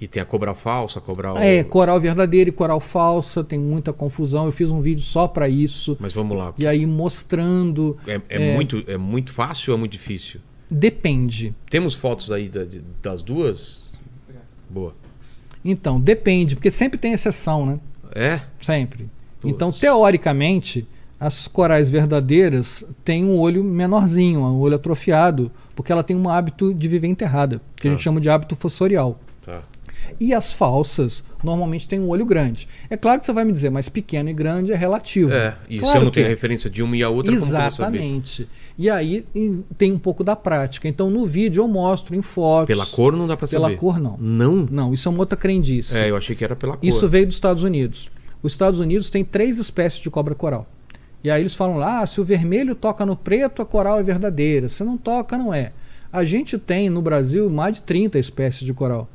e 0.00 0.08
tem 0.08 0.20
a 0.20 0.26
cobra 0.26 0.52
falsa, 0.54 0.98
a 0.98 1.02
cobra. 1.02 1.32
É, 1.44 1.62
coral 1.62 2.00
verdadeira 2.00 2.50
e 2.50 2.52
coral 2.52 2.80
falsa, 2.80 3.44
tem 3.44 3.58
muita 3.58 3.92
confusão. 3.92 4.46
Eu 4.46 4.52
fiz 4.52 4.68
um 4.70 4.80
vídeo 4.80 5.02
só 5.02 5.28
para 5.28 5.48
isso. 5.48 5.96
Mas 6.00 6.12
vamos 6.12 6.36
lá. 6.36 6.52
E 6.58 6.66
aí 6.66 6.84
mostrando. 6.86 7.96
É, 8.06 8.20
é 8.28 8.54
Muito, 8.54 8.82
é 8.88 8.96
muito 8.96 9.32
fácil 9.32 9.72
ou 9.72 9.76
é 9.76 9.78
muito 9.80 9.92
difícil? 9.92 10.40
Depende. 10.72 11.54
Temos 11.70 11.94
fotos 11.94 12.30
aí 12.32 12.48
da- 12.48 12.64
de- 12.64 12.82
das 13.02 13.22
duas? 13.22 13.82
Boa. 14.70 14.94
Então, 15.64 16.00
depende, 16.00 16.56
porque 16.56 16.70
sempre 16.70 16.98
tem 16.98 17.12
exceção, 17.12 17.66
né? 17.66 17.78
É? 18.14 18.40
Sempre. 18.60 19.08
Então, 19.44 19.70
teoricamente, 19.70 20.86
as 21.20 21.46
corais 21.46 21.90
verdadeiras 21.90 22.82
têm 23.04 23.24
um 23.24 23.38
olho 23.38 23.62
menorzinho, 23.62 24.40
um 24.40 24.58
olho 24.58 24.74
atrofiado, 24.76 25.50
porque 25.76 25.92
ela 25.92 26.02
tem 26.02 26.16
um 26.16 26.28
hábito 26.28 26.72
de 26.74 26.88
viver 26.88 27.06
enterrada, 27.08 27.60
que 27.76 27.86
a 27.86 27.90
Ah. 27.90 27.94
gente 27.94 28.02
chama 28.02 28.20
de 28.20 28.28
hábito 28.30 28.56
fossorial. 28.56 29.20
Tá. 29.44 29.62
E 30.20 30.32
as 30.34 30.52
falsas 30.52 31.22
normalmente 31.42 31.88
têm 31.88 31.98
um 32.00 32.08
olho 32.08 32.24
grande. 32.24 32.68
É 32.88 32.96
claro 32.96 33.18
que 33.20 33.26
você 33.26 33.32
vai 33.32 33.44
me 33.44 33.52
dizer, 33.52 33.70
mas 33.70 33.88
pequeno 33.88 34.28
e 34.28 34.32
grande 34.32 34.72
é 34.72 34.76
relativo. 34.76 35.32
É, 35.32 35.54
e 35.68 35.74
se 35.74 35.80
Claro 35.80 35.98
eu 35.98 36.04
não 36.04 36.10
tenho 36.10 36.26
é. 36.26 36.28
referência 36.28 36.70
de 36.70 36.82
uma 36.82 36.96
e 36.96 37.02
a 37.02 37.08
outra? 37.08 37.32
Exatamente. 37.34 38.48
E 38.78 38.88
aí 38.88 39.24
em- 39.34 39.64
tem 39.76 39.92
um 39.92 39.98
pouco 39.98 40.22
da 40.22 40.36
prática. 40.36 40.86
Então 40.88 41.10
no 41.10 41.26
vídeo 41.26 41.62
eu 41.62 41.68
mostro 41.68 42.14
em 42.14 42.22
fotos. 42.22 42.66
Pela 42.66 42.86
cor 42.86 43.16
não 43.16 43.26
dá 43.26 43.36
Pela 43.36 43.48
saber. 43.68 43.76
cor 43.76 43.98
não. 44.00 44.16
Não? 44.18 44.68
Não, 44.70 44.94
isso 44.94 45.08
é 45.08 45.10
uma 45.10 45.20
outra 45.20 45.36
crendice. 45.36 45.96
É, 45.96 46.10
eu 46.10 46.16
achei 46.16 46.34
que 46.36 46.44
era 46.44 46.54
pela 46.56 46.76
cor. 46.76 46.86
Isso 46.88 47.08
veio 47.08 47.26
dos 47.26 47.34
Estados 47.36 47.62
Unidos. 47.62 48.10
Os 48.42 48.52
Estados 48.52 48.80
Unidos 48.80 49.10
tem 49.10 49.24
três 49.24 49.58
espécies 49.58 50.00
de 50.02 50.10
cobra 50.10 50.34
coral. 50.34 50.66
E 51.24 51.30
aí 51.30 51.40
eles 51.40 51.54
falam 51.54 51.76
lá, 51.76 52.00
ah, 52.00 52.06
se 52.06 52.20
o 52.20 52.24
vermelho 52.24 52.74
toca 52.74 53.06
no 53.06 53.14
preto, 53.14 53.62
a 53.62 53.66
coral 53.66 53.98
é 54.00 54.02
verdadeira. 54.02 54.68
Se 54.68 54.82
não 54.82 54.96
toca, 54.96 55.38
não 55.38 55.54
é. 55.54 55.72
A 56.12 56.24
gente 56.24 56.58
tem 56.58 56.90
no 56.90 57.00
Brasil 57.00 57.48
mais 57.48 57.76
de 57.76 57.82
30 57.82 58.18
espécies 58.18 58.66
de 58.66 58.74
coral. 58.74 59.08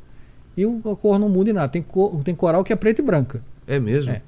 E 0.58 0.66
o- 0.66 0.80
a 0.90 0.96
cor 0.96 1.18
não 1.18 1.28
muda 1.28 1.50
em 1.50 1.52
nada. 1.52 1.68
Tem, 1.68 1.80
cor- 1.82 2.22
tem 2.24 2.34
coral 2.34 2.64
que 2.64 2.72
é 2.72 2.76
preta 2.76 3.00
e 3.00 3.04
branca. 3.04 3.40
É 3.66 3.78
mesmo? 3.78 4.10
É. 4.12 4.20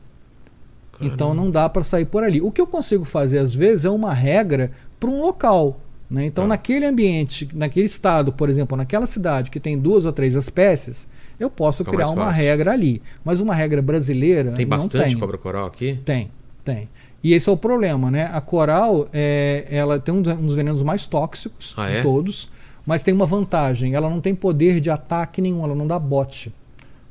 Então 1.01 1.33
não 1.35 1.51
dá 1.51 1.69
para 1.69 1.83
sair 1.83 2.05
por 2.05 2.23
ali. 2.23 2.41
O 2.41 2.51
que 2.53 2.61
eu 2.61 2.67
consigo 2.67 3.05
fazer 3.05 3.39
às 3.39 3.55
vezes 3.55 3.85
é 3.85 3.91
uma 3.91 4.13
regra 4.13 4.71
para 4.99 5.09
um 5.09 5.21
local. 5.21 5.81
Né? 6.11 6.27
Então, 6.27 6.45
Tá. 6.45 6.49
naquele 6.49 6.85
ambiente, 6.87 7.49
naquele 7.55 7.87
estado, 7.87 8.33
por 8.33 8.49
exemplo, 8.51 8.77
naquela 8.77 9.07
cidade 9.07 9.51
que 9.51 9.61
tem 9.61 9.79
duas 9.79 10.05
ou 10.07 10.13
três 10.13 10.35
espécies, 10.35 11.07
eu 11.39 11.49
posso 11.49 11.85
Fica 11.85 11.93
criar 11.97 12.07
mais 12.09 12.19
uma 12.19 12.27
fácil. 12.27 12.43
regra 12.43 12.73
ali. 12.73 13.01
Mas 13.25 13.41
uma 13.41 13.55
regra 13.55 13.81
brasileira 13.81 14.51
Tem 14.53 14.67
bastante 14.67 15.05
tem. 15.05 15.19
cobra 15.19 15.39
coral 15.39 15.67
aqui? 15.67 15.99
Tem, 16.05 16.31
tem. 16.65 16.89
E 17.23 17.33
esse 17.33 17.49
é 17.49 17.53
o 17.53 17.57
problema, 17.57 18.11
né? 18.11 18.29
A 18.33 18.41
coral, 18.41 19.09
é, 19.13 19.65
ela 19.71 19.99
tem 20.01 20.13
um 20.13 20.21
dos, 20.23 20.33
um 20.35 20.47
dos 20.47 20.55
venenos 20.57 20.83
mais 20.83 21.07
tóxicos 21.07 21.75
Ah, 21.77 21.89
de 21.89 21.97
é? 21.99 22.03
todos, 22.03 22.51
mas 22.87 23.03
tem 23.03 23.13
uma 23.15 23.27
vantagem. 23.27 23.95
Ela 23.95 24.09
não 24.09 24.21
tem 24.21 24.35
poder 24.35 24.81
de 24.81 24.91
ataque 24.91 25.41
nenhum, 25.41 25.65
ela 25.65 25.75
não 25.75 25.87
dá 25.87 25.99
bote. 25.99 26.53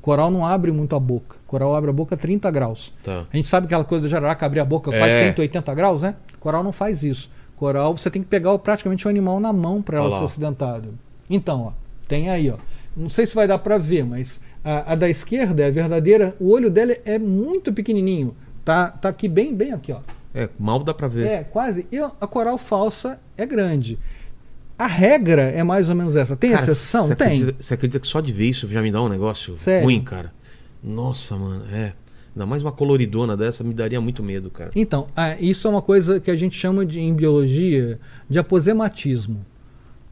Coral 0.01 0.31
não 0.31 0.45
abre 0.45 0.71
muito 0.71 0.95
a 0.95 0.99
boca. 0.99 1.37
Coral 1.45 1.75
abre 1.75 1.89
a 1.89 1.93
boca 1.93 2.15
a 2.15 2.17
30 2.17 2.49
graus. 2.51 2.93
Tá. 3.03 3.25
A 3.31 3.35
gente 3.35 3.47
sabe 3.47 3.65
aquela 3.65 3.83
coisa 3.83 4.03
da 4.03 4.07
jararaca 4.09 4.45
abrir 4.45 4.61
a 4.61 4.65
boca 4.65 4.91
quase 4.91 5.15
É. 5.15 5.19
180 5.25 5.73
graus, 5.73 6.01
né? 6.01 6.15
Coral 6.39 6.63
não 6.63 6.71
faz 6.71 7.03
isso. 7.03 7.29
Coral, 7.57 7.95
você 7.95 8.09
tem 8.09 8.21
que 8.21 8.27
pegar 8.29 8.57
praticamente 8.59 9.05
o 9.05 9.09
animal 9.09 9.39
na 9.39 9.51
mão 9.51 9.81
para 9.81 9.97
ela 9.97 10.05
Olha 10.05 10.13
lá, 10.13 10.19
ser 10.19 10.23
acidentada. 10.25 10.87
Então, 11.29 11.63
ó, 11.63 11.71
tem 12.07 12.29
aí, 12.29 12.49
ó. 12.49 12.55
Não 12.95 13.09
sei 13.09 13.27
se 13.27 13.35
vai 13.35 13.47
dar 13.47 13.59
para 13.59 13.77
ver, 13.77 14.05
mas 14.05 14.39
a, 14.63 14.93
a 14.93 14.95
da 14.95 15.09
esquerda 15.09 15.63
é 15.63 15.69
verdadeira. 15.69 16.33
O 16.39 16.49
olho 16.49 16.71
dela 16.71 16.95
é 17.03 17.19
muito 17.19 17.73
pequenininho. 17.73 18.35
Tá, 18.63 18.87
tá 18.87 19.09
aqui 19.09 19.27
bem, 19.27 19.53
bem 19.53 19.73
aqui, 19.73 19.91
ó. 19.91 19.99
É, 20.33 20.47
mal 20.57 20.79
dá 20.79 20.93
pra 20.93 21.07
ver. 21.07 21.27
É, 21.27 21.43
quase. 21.43 21.85
E 21.91 21.97
a 21.97 22.27
coral 22.27 22.57
falsa 22.57 23.19
é 23.37 23.45
grande. 23.45 23.99
A 24.79 24.87
regra 24.87 25.41
é 25.41 25.61
mais 25.61 25.89
ou 25.89 25.95
menos 25.95 26.15
essa. 26.15 26.37
Tem 26.37 26.51
Cara, 26.51 26.63
exceção? 26.63 27.07
Você 27.07 27.15
Tem. 27.15 27.27
acredita, 27.27 27.55
você 27.61 27.73
acredita 27.73 27.99
que 27.99 28.07
só 28.07 28.21
de 28.21 28.31
ver 28.31 28.45
isso 28.45 28.65
já 28.69 28.81
me 28.81 28.89
dá 28.89 29.01
um 29.01 29.09
negócio 29.09 29.57
Sério? 29.57 29.83
ruim, 29.83 30.01
cara? 30.01 30.31
Nossa, 30.81 31.35
mano, 31.35 31.65
é. 31.69 31.91
Ainda 32.33 32.45
mais 32.45 32.63
uma 32.63 32.71
coloridona 32.71 33.35
dessa 33.35 33.61
me 33.61 33.73
daria 33.73 33.99
muito 33.99 34.23
medo, 34.23 34.49
cara. 34.49 34.71
Então, 34.73 35.07
ah, 35.17 35.35
isso 35.37 35.67
é 35.67 35.69
uma 35.69 35.81
coisa 35.81 36.21
que 36.21 36.31
a 36.31 36.35
gente 36.35 36.55
chama 36.55 36.85
de, 36.85 36.97
em 36.97 37.13
biologia 37.13 37.99
de 38.29 38.39
aposematismo. 38.39 39.45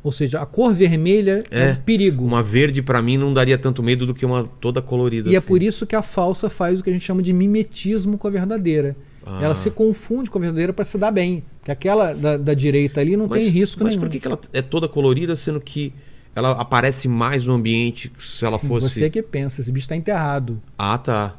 Ou 0.03 0.11
seja, 0.11 0.41
a 0.41 0.45
cor 0.45 0.73
vermelha 0.73 1.43
é, 1.49 1.69
É, 1.69 1.71
um 1.71 1.75
perigo. 1.77 2.25
Uma 2.25 2.43
verde 2.43 2.81
pra 2.81 3.01
mim 3.01 3.15
não 3.17 3.33
daria 3.33 3.57
tanto 3.57 3.81
medo 3.81 4.05
do 4.05 4.13
que 4.13 4.25
uma 4.25 4.43
toda 4.59 4.81
colorida. 4.81 5.29
E 5.29 5.35
é 5.35 5.37
assim. 5.37 5.47
por 5.47 5.63
isso 5.63 5.85
que 5.85 5.95
a 5.95 6.01
falsa 6.01 6.49
faz 6.49 6.79
o 6.79 6.83
que 6.83 6.89
a 6.89 6.93
gente 6.93 7.05
chama 7.05 7.21
de 7.21 7.31
mimetismo 7.31 8.17
com 8.17 8.27
a 8.27 8.31
verdadeira. 8.31 8.97
Ah. 9.29 9.39
Ela 9.43 9.55
se 9.55 9.69
confunde 9.69 10.29
com 10.29 10.37
a 10.37 10.41
verdadeira 10.41 10.71
para 10.71 10.85
se 10.85 10.97
dar 10.97 11.11
bem. 11.11 11.43
Porque 11.59 11.71
aquela 11.71 12.13
da, 12.13 12.37
da 12.37 12.53
direita 12.53 13.01
ali 13.01 13.17
não 13.17 13.27
Mas, 13.27 13.43
tem 13.43 13.51
risco 13.51 13.83
mas 13.83 13.89
nenhum. 13.89 14.01
por 14.01 14.09
que, 14.09 14.19
que 14.19 14.27
ela 14.27 14.39
é 14.53 14.61
toda 14.61 14.87
colorida, 14.87 15.35
sendo 15.35 15.59
que 15.59 15.93
ela 16.33 16.51
aparece 16.51 17.07
mais 17.07 17.43
no 17.43 17.53
ambiente 17.53 18.09
que 18.09 18.23
se 18.25 18.45
ela 18.45 18.57
fosse. 18.59 18.89
Você 18.89 19.09
que 19.09 19.21
pensa, 19.21 19.59
esse 19.61 19.71
bicho 19.71 19.83
está 19.85 19.95
enterrado. 19.95 20.61
Ah, 20.77 20.97
tá. 20.97 21.35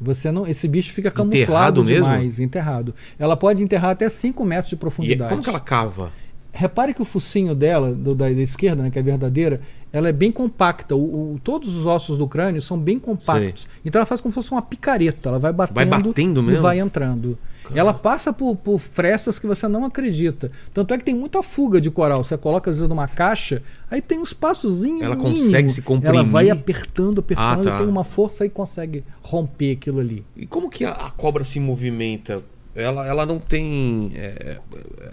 Você 0.00 0.30
não, 0.30 0.46
esse 0.46 0.66
bicho 0.68 0.92
fica 0.92 1.08
Enterrado 1.08 1.30
camuflado 1.30 1.84
mesmo? 1.84 2.04
demais, 2.04 2.40
enterrado. 2.40 2.94
Ela 3.18 3.36
pode 3.36 3.62
enterrar 3.62 3.90
até 3.92 4.08
5 4.08 4.44
metros 4.44 4.70
de 4.70 4.74
E 4.74 4.78
profundidade. 4.78 5.30
como 5.30 5.42
que 5.42 5.48
ela 5.48 5.60
cava? 5.60 6.12
Repare 6.52 6.92
que 6.92 7.00
o 7.00 7.04
focinho 7.04 7.54
dela, 7.54 7.92
do- 7.92 8.14
da, 8.14 8.26
da 8.26 8.32
esquerda, 8.42 8.82
né, 8.82 8.90
que 8.90 8.98
é 8.98 9.02
verdadeira, 9.02 9.60
ela 9.94 10.08
é 10.08 10.12
bem 10.12 10.32
compacta. 10.32 10.96
O, 10.96 11.34
o- 11.34 11.40
todos 11.42 11.74
os 11.76 11.86
ossos 11.86 12.18
do 12.18 12.26
crânio 12.26 12.60
são 12.60 12.76
bem 12.78 12.98
compactos. 12.98 13.68
Então 13.84 14.00
ela 14.00 14.06
faz 14.06 14.20
como 14.20 14.32
se 14.32 14.34
fosse 14.34 14.50
uma 14.50 14.60
picareta. 14.60 15.28
Ela 15.28 15.38
vai 15.38 15.52
batendo, 15.52 15.88
batendo 16.08 16.40
e 16.40 16.44
mesmo? 16.44 16.62
vai 16.62 16.80
entrando. 16.80 17.38
Ela 17.74 17.94
passa 17.94 18.30
por, 18.30 18.54
por 18.56 18.78
frestas 18.78 19.38
que 19.38 19.46
você 19.46 19.66
não 19.66 19.86
acredita. 19.86 20.50
Tanto 20.74 20.92
é 20.92 20.98
que 20.98 21.04
tem 21.04 21.14
muita 21.14 21.42
fuga 21.42 21.80
de 21.80 21.90
coral. 21.90 22.22
Você 22.22 22.36
coloca 22.36 22.68
às 22.70 22.76
vezes 22.76 22.88
numa 22.90 23.08
caixa, 23.08 23.62
aí 23.90 24.02
tem 24.02 24.18
um 24.18 24.22
espaçozinho. 24.22 25.02
Ela 25.02 25.16
mínimo. 25.16 25.44
consegue 25.44 25.70
se 25.70 25.80
comprimir? 25.80 26.18
Ela 26.20 26.28
vai 26.28 26.50
apertando, 26.50 27.20
apertando, 27.20 27.68
Ah, 27.68 27.72
tá. 27.72 27.78
tem 27.78 27.86
uma 27.86 28.04
força 28.04 28.44
e 28.44 28.50
consegue 28.50 29.02
romper 29.22 29.72
aquilo 29.72 30.00
ali. 30.00 30.22
E 30.36 30.46
como 30.46 30.68
que 30.68 30.84
a, 30.84 30.90
a 30.90 31.10
cobra 31.12 31.42
se 31.42 31.58
movimenta? 31.58 32.42
Ela, 32.76 33.06
ela 33.06 33.24
não 33.24 33.38
tem. 33.38 34.10
é, 34.16 34.58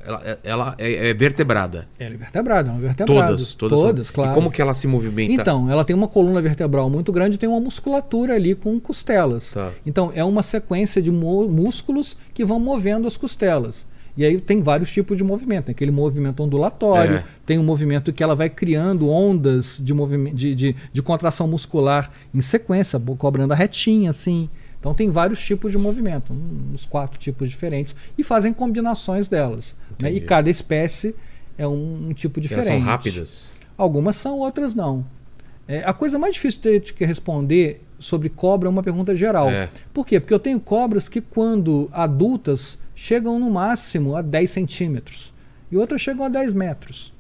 ela 0.04 0.38
ela 0.44 0.76
é, 0.80 1.10
é 1.10 1.14
vertebrada. 1.14 1.88
Ela 2.00 2.16
é 2.16 2.18
vertebrada, 2.18 2.70
é 2.70 2.72
uma 2.72 2.82
vertebrada. 2.82 3.28
Todas, 3.28 3.54
todas. 3.54 3.80
são- 3.80 3.88
Todas, 3.90 4.10
claro. 4.12 4.32
E 4.32 4.34
como 4.34 4.50
que 4.52 4.62
ela 4.62 4.74
se 4.74 4.88
movimenta? 4.88 5.32
Então, 5.34 5.70
ela 5.70 5.86
tem 5.86 5.96
uma 5.96 6.08
coluna 6.08 6.42
vertebral 6.42 6.90
muito 6.90 7.12
grande 7.12 7.36
e 7.36 7.40
tem 7.40 7.48
uma 7.48 7.60
musculatura 7.60 8.34
ali 8.34 8.56
com 8.56 8.80
costelas. 8.80 9.54
Tá. 9.54 9.72
Então, 9.86 10.12
é 10.16 10.24
uma 10.24 10.42
sequência 10.42 11.02
de 11.02 11.12
músculos 11.12 12.18
que 12.34 12.44
vão 12.44 12.60
movendo 12.60 13.08
as 13.08 13.16
costelas. 13.18 13.86
E 14.18 14.26
aí 14.26 14.42
tem 14.42 14.62
vários 14.62 14.92
tipos 14.92 15.16
de 15.18 15.24
movimento. 15.24 15.66
Tem 15.66 15.74
aquele 15.74 15.92
movimento 15.92 16.44
ondulatório, 16.44 17.18
É. 17.18 17.24
tem 17.46 17.58
um 17.58 17.64
movimento 17.64 18.12
que 18.12 18.22
ela 18.22 18.36
vai 18.36 18.50
criando 18.50 19.10
ondas 19.10 19.78
de, 19.82 19.94
movimento, 19.94 20.36
de, 20.36 20.54
de, 20.54 20.76
de 20.92 21.02
contração 21.02 21.48
muscular 21.48 22.12
em 22.34 22.42
sequência, 22.42 23.00
cobrando 23.18 23.54
a 23.54 23.56
retinha, 23.56 24.10
assim. 24.10 24.50
Então 24.82 24.96
tem 24.96 25.10
vários 25.12 25.40
tipos 25.42 25.72
de 25.72 25.78
movimento, 25.78 26.34
uns 26.74 26.86
quatro 26.88 27.18
tipos 27.20 27.48
diferentes, 27.50 27.96
e 28.18 28.24
fazem 28.24 28.52
combinações 28.52 29.28
delas. 29.28 29.76
né? 30.02 30.12
E 30.12 30.20
cada 30.20 30.50
espécie 30.50 31.16
é 31.56 31.68
um, 31.68 32.08
um 32.10 32.14
tipo 32.14 32.40
Elas 32.40 32.50
diferente. 32.50 32.80
são 32.80 32.80
rápidas. 32.80 33.44
Algumas 33.78 34.16
são, 34.16 34.40
outras 34.40 34.74
não. 34.74 35.06
É, 35.68 35.84
a 35.86 35.94
coisa 35.94 36.18
mais 36.18 36.34
difícil 36.34 36.62
de 36.62 36.80
de 36.80 36.94
que 36.94 37.06
responder 37.06 37.80
sobre 38.00 38.28
cobra 38.28 38.68
é 38.68 38.72
uma 38.72 38.82
pergunta 38.82 39.16
geral. 39.16 39.50
É. 39.52 39.70
Por 39.94 40.06
quê? 40.06 40.20
Porque 40.20 40.34
eu 40.34 40.40
tenho 40.40 40.60
cobras 40.60 41.08
que, 41.08 41.22
quando 41.22 41.88
adultas, 41.94 42.80
chegam 42.96 43.40
no 43.40 43.52
máximo 43.52 44.16
a 44.16 44.22
10 44.24 44.50
centímetros 44.50 45.32
e 45.72 45.78
outras 45.78 46.02
chegam 46.02 46.26
a 46.26 46.30
10 46.30 46.56
metros. 46.56 47.14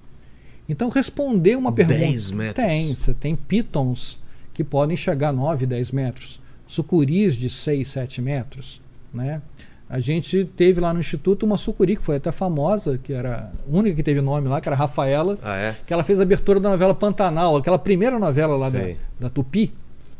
Então, 0.68 0.90
responder 0.90 1.56
uma 1.56 1.72
10 1.72 1.88
pergunta. 1.88 2.36
metros? 2.36 2.66
Tem. 2.66 2.96
Você 2.96 3.14
tem 3.14 3.36
pitons 3.36 4.20
que 4.52 4.64
podem 4.64 4.98
chegar 4.98 5.30
a 5.30 5.34
9, 5.34 5.68
10 5.68 5.92
metros. 5.92 6.41
Sucuris 6.72 7.36
de 7.36 7.50
6, 7.50 7.86
7 7.90 8.22
metros. 8.22 8.82
Né? 9.14 9.42
A 9.90 10.00
gente 10.00 10.46
teve 10.56 10.80
lá 10.80 10.94
no 10.94 11.02
Instituto 11.02 11.46
uma 11.46 11.58
sucuri 11.58 11.98
que 11.98 12.02
foi 12.02 12.16
até 12.16 12.32
famosa, 12.32 12.98
que 12.98 13.12
era 13.12 13.52
a 13.68 13.70
única 13.70 13.98
que 13.98 14.04
teve 14.04 14.22
nome 14.22 14.48
lá, 14.48 14.62
que 14.62 14.70
era 14.70 14.76
Rafaela 14.76 15.38
Ah, 15.44 15.58
é? 15.58 15.76
que 15.86 15.92
ela 15.92 16.02
fez 16.02 16.18
a 16.20 16.24
abertura 16.24 16.62
da 16.62 16.70
novela 16.70 16.96
Pantanal, 16.96 17.58
aquela 17.58 17.78
primeira 17.78 18.18
novela 18.18 18.56
lá 18.56 18.70
da, 18.70 18.80
da 19.20 19.30
Tupi. 19.30 19.74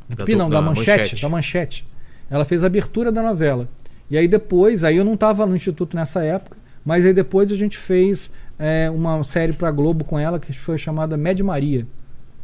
Da 0.10 0.18
Tupi 0.18 0.34
Tu- 0.34 0.38
não, 0.38 0.50
da 0.50 0.58
da, 0.60 0.62
manchete, 0.62 0.98
Manchete. 1.00 1.22
da 1.22 1.30
Manchete. 1.30 1.88
Ela 2.30 2.44
fez 2.44 2.64
a 2.66 2.68
abertura 2.68 3.14
da 3.14 3.24
novela. 3.24 3.66
E 4.10 4.18
aí 4.18 4.28
depois, 4.28 4.84
aí 4.84 4.98
eu 4.98 5.06
não 5.06 5.14
estava 5.14 5.46
no 5.46 5.56
Instituto 5.56 5.96
nessa 5.96 6.22
época, 6.22 6.58
mas 6.84 7.06
aí 7.06 7.14
depois 7.14 7.50
a 7.50 7.56
gente 7.56 7.78
fez 7.78 8.30
é, 8.60 8.90
uma 8.90 9.24
série 9.24 9.54
para 9.54 9.72
Globo 9.72 10.04
com 10.04 10.20
ela 10.20 10.38
que 10.38 10.52
foi 10.52 10.78
chamada 10.78 11.16
Med 11.16 11.42
Maria. 11.42 11.88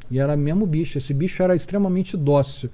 E 0.10 0.18
era 0.18 0.38
mesmo 0.38 0.66
bicho. 0.66 0.98
Esse 0.98 1.14
bicho 1.14 1.44
era 1.44 1.54
extremamente 1.54 2.16
dócil, 2.16 2.70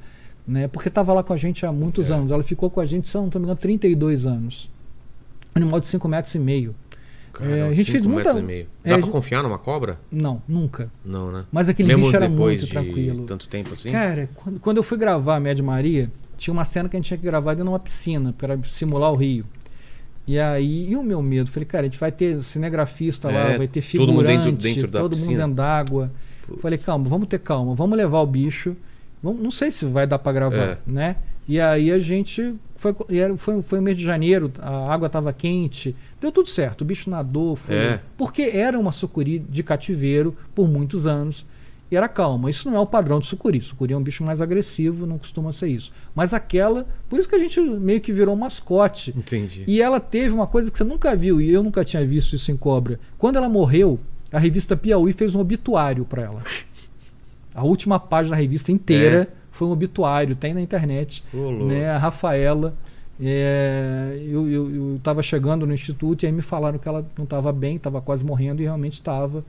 né? 0.47 0.67
Porque 0.67 0.89
estava 0.89 1.13
lá 1.13 1.23
com 1.23 1.33
a 1.33 1.37
gente 1.37 1.65
há 1.65 1.71
muitos 1.71 2.09
É. 2.09 2.13
anos. 2.13 2.31
Ela 2.31 2.43
ficou 2.43 2.69
com 2.69 2.79
a 2.79 2.85
gente, 2.85 3.13
eu 3.13 3.21
não 3.21 3.27
estou 3.27 3.39
me 3.39 3.45
engano, 3.45 3.59
32 3.59 4.25
anos. 4.25 4.69
Animal 5.55 5.79
de 5.79 5.87
5 5.87 6.07
metros 6.07 6.33
e 6.35 6.39
meio. 6.39 6.75
Caramba, 7.31 7.55
É, 7.57 7.61
a 7.67 7.71
gente 7.71 7.91
fez 7.91 8.05
muita- 8.05 8.29
e 8.39 8.61
é, 8.83 8.89
Dá 8.89 8.95
a 8.95 8.99
pra 8.99 9.07
confiar 9.07 9.41
numa 9.41 9.57
cobra? 9.57 9.99
Não, 10.11 10.41
nunca. 10.47 10.91
Não, 11.03 11.31
né? 11.31 11.45
Mas 11.51 11.67
aquele 11.67 11.87
Mesmo 11.87 12.03
bicho 12.05 12.15
era 12.15 12.29
muito 12.29 12.67
tranquilo. 12.67 13.25
tanto 13.25 13.47
tempo 13.47 13.73
assim? 13.73 13.91
Cara, 13.91 14.29
quando, 14.35 14.59
quando 14.59 14.77
eu 14.77 14.83
fui 14.83 14.97
gravar 14.99 15.37
a 15.37 15.39
Med 15.39 15.59
Maria, 15.63 16.11
tinha 16.37 16.53
uma 16.53 16.63
cena 16.63 16.87
que 16.87 16.95
a 16.95 16.99
gente 16.99 17.07
tinha 17.07 17.17
que 17.17 17.23
gravar 17.25 17.53
dentro 17.53 17.65
de 17.65 17.69
uma 17.71 17.79
piscina, 17.79 18.33
para 18.37 18.57
simular 18.65 19.11
o 19.11 19.15
rio. 19.15 19.45
E 20.27 20.37
aí, 20.39 20.89
e 20.91 20.95
o 20.95 21.01
meu 21.03 21.21
medo? 21.23 21.49
Falei, 21.49 21.65
cara, 21.65 21.81
a 21.85 21.89
gente 21.89 21.99
vai 21.99 22.11
ter 22.11 22.41
cinegrafista 22.43 23.29
É, 23.29 23.31
lá, 23.51 23.57
vai 23.57 23.67
ter 23.67 23.81
todo 23.81 23.99
mundo 24.13 24.19
figurante, 24.27 24.43
dentro- 24.51 24.61
dentro 24.63 24.87
da 24.87 24.99
todo 25.01 25.11
mundo 25.11 25.19
piscina. 25.25 25.39
dentro 25.39 25.55
d'água. 25.55 26.11
Falei, 26.59 26.77
calma, 26.77 27.09
vamos 27.09 27.27
ter 27.27 27.39
calma, 27.39 27.73
vamos 27.73 27.97
levar 27.97 28.21
o 28.21 28.27
bicho. 28.27 28.75
Não 29.23 29.49
sei 29.51 29.71
se 29.71 29.85
vai 29.85 30.05
dar 30.05 30.19
para 30.19 30.33
gravar, 30.33 30.57
É. 30.57 30.77
né? 30.85 31.15
E 31.47 31.59
aí 31.59 31.91
a 31.91 31.99
gente 31.99 32.55
foi, 32.75 32.93
foi, 33.37 33.61
foi 33.61 33.79
mês 33.81 33.97
de 33.97 34.03
janeiro, 34.03 34.51
a 34.59 34.93
água 34.93 35.07
estava 35.07 35.31
quente, 35.33 35.95
deu 36.21 36.31
tudo 36.31 36.47
certo, 36.49 36.81
o 36.81 36.85
bicho 36.85 37.09
nadou, 37.09 37.55
foi, 37.55 37.75
É. 37.75 37.99
porque 38.17 38.43
era 38.43 38.77
uma 38.79 38.91
sucuri 38.91 39.39
de 39.39 39.61
cativeiro 39.63 40.35
por 40.55 40.67
muitos 40.69 41.05
anos 41.07 41.45
e 41.91 41.95
era 41.95 42.07
calma. 42.07 42.49
Isso 42.49 42.69
não 42.69 42.77
é 42.77 42.79
o 42.79 42.85
padrão 42.87 43.19
de 43.19 43.25
sucuri. 43.27 43.61
Sucuri 43.61 43.93
é 43.93 43.97
um 43.97 44.01
bicho 44.01 44.23
mais 44.23 44.41
agressivo, 44.41 45.05
não 45.05 45.17
costuma 45.19 45.51
ser 45.51 45.67
isso. 45.67 45.91
Mas 46.15 46.33
aquela, 46.33 46.87
por 47.07 47.19
isso 47.19 47.29
que 47.29 47.35
a 47.35 47.39
gente 47.39 47.59
meio 47.61 48.01
que 48.01 48.11
virou 48.11 48.33
um 48.33 48.39
mascote. 48.39 49.13
Entendi. 49.15 49.63
E 49.67 49.79
ela 49.81 49.99
teve 49.99 50.33
uma 50.33 50.47
coisa 50.47 50.71
que 50.71 50.77
você 50.77 50.83
nunca 50.83 51.15
viu, 51.15 51.39
e 51.39 51.51
eu 51.51 51.61
nunca 51.61 51.83
tinha 51.85 52.03
visto 52.05 52.35
isso 52.35 52.51
em 52.51 52.57
cobra. 52.57 52.99
Quando 53.17 53.35
ela 53.35 53.47
morreu, 53.47 53.99
a 54.31 54.39
revista 54.39 54.75
Piauí 54.75 55.13
fez 55.13 55.35
um 55.35 55.39
obituário 55.39 56.03
para 56.05 56.23
ela. 56.23 56.41
A 57.53 57.63
última 57.63 57.99
página 57.99 58.35
da 58.35 58.41
revista 58.41 58.71
inteira 58.71 59.27
foi 59.51 59.67
um 59.67 59.71
obituário, 59.71 60.35
tem 60.35 60.53
na 60.53 60.61
internet. 60.61 61.23
Louco. 61.34 61.65
né? 61.65 61.89
A 61.89 61.97
Rafaela. 61.97 62.73
é, 63.21 64.19
eu, 64.27 64.49
eu, 64.49 64.75
eu 64.75 64.99
tava 65.03 65.21
chegando 65.21 65.65
no 65.67 65.73
instituto 65.73 66.23
e 66.23 66.25
aí 66.25 66.31
me 66.31 66.41
falaram 66.41 66.80
que 66.80 66.88
ela 66.88 67.05
não 67.17 67.25
estava 67.25 67.51
bem, 67.51 67.75
estava 67.75 68.01
quase 68.01 68.25
morrendo 68.25 68.61
e 68.61 68.65
realmente 68.65 68.93
estava. 68.93 69.43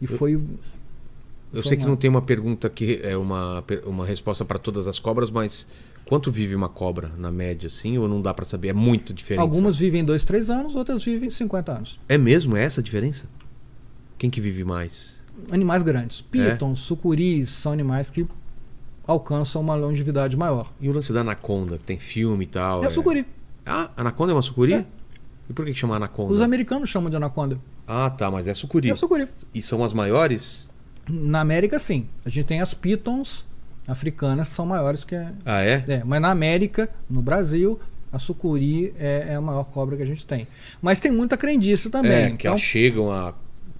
E 0.00 0.06
foi. 0.06 0.34
Eu 0.34 1.62
Foi 1.62 1.68
sei 1.68 1.76
que 1.76 1.82
mal. 1.84 1.90
não 1.90 1.96
tem 1.96 2.10
uma 2.10 2.20
pergunta 2.20 2.68
que 2.68 2.98
é 3.02 3.16
uma, 3.16 3.62
uma 3.86 4.04
resposta 4.04 4.44
para 4.44 4.58
todas 4.58 4.88
as 4.88 4.98
cobras, 4.98 5.30
mas 5.30 5.68
quanto 6.04 6.28
vive 6.32 6.52
uma 6.52 6.68
cobra 6.68 7.12
na 7.16 7.30
média, 7.30 7.68
assim? 7.68 7.96
Ou 7.96 8.08
não 8.08 8.20
dá 8.20 8.34
para 8.34 8.44
saber? 8.44 8.68
É 8.68 8.72
muito 8.72 9.14
diferente. 9.14 9.40
Algumas 9.40 9.76
vivem 9.76 10.04
dois, 10.04 10.24
três 10.24 10.50
anos, 10.50 10.74
outras 10.74 11.04
vivem 11.04 11.30
50 11.30 11.70
anos. 11.72 12.00
É 12.08 12.18
mesmo? 12.18 12.56
É 12.56 12.64
essa 12.64 12.80
a 12.80 12.84
diferença? 12.84 13.26
Quem 14.18 14.28
que 14.30 14.40
vive 14.40 14.64
mais? 14.64 15.13
Animais 15.50 15.82
grandes. 15.82 16.24
É? 16.32 16.50
Pitons, 16.52 16.80
sucuris, 16.80 17.50
são 17.50 17.72
animais 17.72 18.10
que 18.10 18.26
alcançam 19.06 19.60
uma 19.60 19.74
longevidade 19.74 20.36
maior. 20.36 20.72
E 20.80 20.88
o 20.88 20.92
lance 20.92 21.12
da 21.12 21.20
anaconda, 21.20 21.78
que 21.78 21.84
tem 21.84 21.98
filme 21.98 22.44
e 22.44 22.48
tal. 22.48 22.82
É 22.84 22.86
a 22.86 22.90
sucuri. 22.90 23.26
Ah, 23.66 23.90
anaconda 23.96 24.32
é 24.32 24.34
uma 24.34 24.42
sucuri? 24.42 24.74
É. 24.74 24.84
E 25.48 25.52
por 25.52 25.64
que, 25.64 25.72
que 25.72 25.78
chama 25.78 25.96
anaconda? 25.96 26.32
Os 26.32 26.40
americanos 26.40 26.88
chamam 26.88 27.10
de 27.10 27.16
anaconda. 27.16 27.58
Ah, 27.86 28.08
tá, 28.10 28.30
mas 28.30 28.46
é 28.46 28.54
sucuri. 28.54 28.90
É 28.90 28.96
sucuri. 28.96 29.28
E 29.54 29.60
são 29.60 29.84
as 29.84 29.92
maiores? 29.92 30.66
Na 31.08 31.40
América, 31.40 31.78
sim. 31.78 32.06
A 32.24 32.30
gente 32.30 32.46
tem 32.46 32.60
as 32.62 32.72
pitons 32.72 33.44
africanas, 33.86 34.48
que 34.48 34.54
são 34.54 34.64
maiores 34.64 35.04
que 35.04 35.14
a, 35.14 35.32
Ah, 35.44 35.62
é? 35.62 35.84
É, 35.86 36.02
mas 36.04 36.20
na 36.20 36.30
América, 36.30 36.88
no 37.10 37.20
Brasil, 37.20 37.78
a 38.10 38.18
sucuri 38.18 38.94
é, 38.98 39.26
é 39.30 39.34
a 39.34 39.40
maior 39.40 39.64
cobra 39.64 39.96
que 39.96 40.02
a 40.02 40.06
gente 40.06 40.24
tem. 40.24 40.46
Mas 40.80 40.98
tem 41.00 41.12
muita 41.12 41.36
crendice 41.36 41.90
também. 41.90 42.12
É, 42.12 42.26
que 42.28 42.34
então, 42.34 42.52
elas 42.52 42.62
chegam 42.62 43.10
a. 43.10 43.34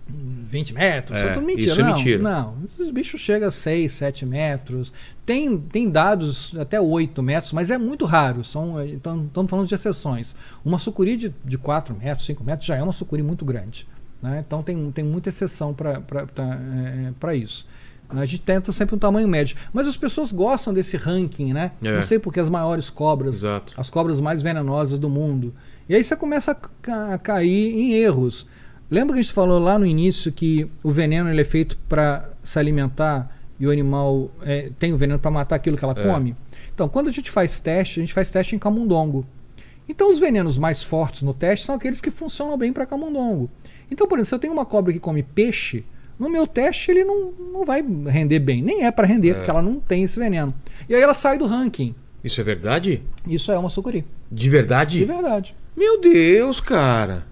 20 0.06 0.74
metros, 0.74 1.16
É, 1.16 1.20
isso 1.20 1.28
é 1.30 1.34
tudo 1.34 1.46
mentira. 1.46 1.72
isso 1.72 1.80
é 1.80 1.84
não, 1.84 1.96
mentira. 1.96 2.22
não, 2.22 2.54
os 2.78 2.90
bichos 2.90 3.20
chegam 3.20 3.48
a 3.48 3.50
6, 3.50 3.92
7 3.92 4.26
metros. 4.26 4.92
Tem, 5.24 5.58
tem 5.58 5.88
dados 5.88 6.54
até 6.58 6.78
8 6.80 7.22
metros, 7.22 7.52
mas 7.52 7.70
é 7.70 7.78
muito 7.78 8.04
raro. 8.04 8.44
São, 8.44 8.78
eh, 8.78 8.88
então, 8.88 9.24
estamos 9.24 9.50
falando 9.50 9.66
de 9.66 9.74
exceções. 9.74 10.34
Uma 10.64 10.78
sucuri 10.78 11.16
de, 11.16 11.34
de 11.44 11.56
4 11.56 11.94
metros, 11.96 12.26
5 12.26 12.44
metros 12.44 12.66
já 12.66 12.76
é 12.76 12.82
uma 12.82 12.92
sucuri 12.92 13.22
muito 13.22 13.44
grande. 13.44 13.86
né? 14.22 14.42
Então 14.46 14.62
tem, 14.62 14.90
tem 14.92 15.04
muita 15.04 15.30
exceção 15.30 15.74
para 17.18 17.34
isso. 17.34 17.66
A 18.08 18.24
gente 18.26 18.42
tenta 18.42 18.70
sempre 18.70 18.94
um 18.94 18.98
tamanho 18.98 19.26
médio. 19.26 19.56
Mas 19.72 19.88
as 19.88 19.96
pessoas 19.96 20.30
gostam 20.30 20.72
desse 20.74 20.96
ranking, 20.96 21.52
né? 21.52 21.72
É. 21.82 21.94
Não 21.94 22.02
sei 22.02 22.18
porque 22.18 22.38
as 22.38 22.48
maiores 22.48 22.90
cobras, 22.90 23.36
Exato. 23.36 23.72
as 23.76 23.88
cobras 23.90 24.20
mais 24.20 24.42
venenosas 24.42 24.98
do 24.98 25.08
mundo. 25.08 25.52
E 25.88 25.94
aí 25.94 26.04
você 26.04 26.14
começa 26.14 26.52
a, 26.52 26.54
ca- 26.54 27.14
a 27.14 27.18
cair 27.18 27.74
em 27.74 27.94
erros. 27.94 28.46
Lembra 28.94 29.14
que 29.14 29.18
a 29.18 29.22
gente 29.22 29.34
falou 29.34 29.58
lá 29.58 29.76
no 29.78 29.84
início 29.84 30.30
que 30.30 30.68
o 30.82 30.90
veneno 30.92 31.28
ele 31.28 31.40
é 31.40 31.44
feito 31.44 31.76
para 31.88 32.30
se 32.44 32.56
alimentar 32.58 33.36
e 33.58 33.66
o 33.66 33.70
animal 33.70 34.30
é, 34.42 34.70
tem 34.78 34.92
o 34.92 34.96
veneno 34.96 35.18
para 35.18 35.30
matar 35.32 35.56
aquilo 35.56 35.76
que 35.76 35.84
ela 35.84 35.94
É. 35.98 36.02
come? 36.02 36.36
Então, 36.72 36.88
quando 36.88 37.08
a 37.08 37.12
gente 37.12 37.28
faz 37.30 37.58
teste, 37.58 37.98
a 37.98 38.02
gente 38.02 38.14
faz 38.14 38.30
teste 38.30 38.54
em 38.54 38.58
camundongo. 38.58 39.26
Então, 39.88 40.10
os 40.12 40.20
venenos 40.20 40.56
mais 40.58 40.82
fortes 40.84 41.22
no 41.22 41.34
teste 41.34 41.66
são 41.66 41.74
aqueles 41.74 42.00
que 42.00 42.10
funcionam 42.10 42.56
bem 42.56 42.72
para 42.72 42.86
camundongo. 42.86 43.50
Então, 43.90 44.06
por 44.06 44.16
exemplo, 44.18 44.28
se 44.28 44.34
eu 44.34 44.38
tenho 44.38 44.52
uma 44.52 44.64
cobra 44.64 44.92
que 44.92 45.00
come 45.00 45.22
peixe, 45.22 45.84
no 46.18 46.28
meu 46.30 46.46
teste 46.46 46.90
ele 46.92 47.02
não, 47.04 47.32
não 47.52 47.64
vai 47.64 47.84
render 48.06 48.38
bem. 48.38 48.62
Nem 48.62 48.84
é 48.84 48.90
para 48.92 49.06
render, 49.06 49.30
É. 49.30 49.34
porque 49.34 49.50
ela 49.50 49.60
não 49.62 49.80
tem 49.80 50.04
esse 50.04 50.18
veneno. 50.20 50.54
E 50.88 50.94
aí 50.94 51.02
ela 51.02 51.14
sai 51.14 51.36
do 51.36 51.46
ranking. 51.46 51.94
Isso 52.22 52.40
é 52.40 52.44
verdade? 52.44 53.02
Isso 53.26 53.50
é 53.50 53.58
uma 53.58 53.68
sucuri. 53.68 54.04
De 54.30 54.48
verdade? 54.48 54.98
De 55.00 55.04
verdade. 55.04 55.54
Meu 55.76 56.00
Deus, 56.00 56.60
cara. 56.60 57.26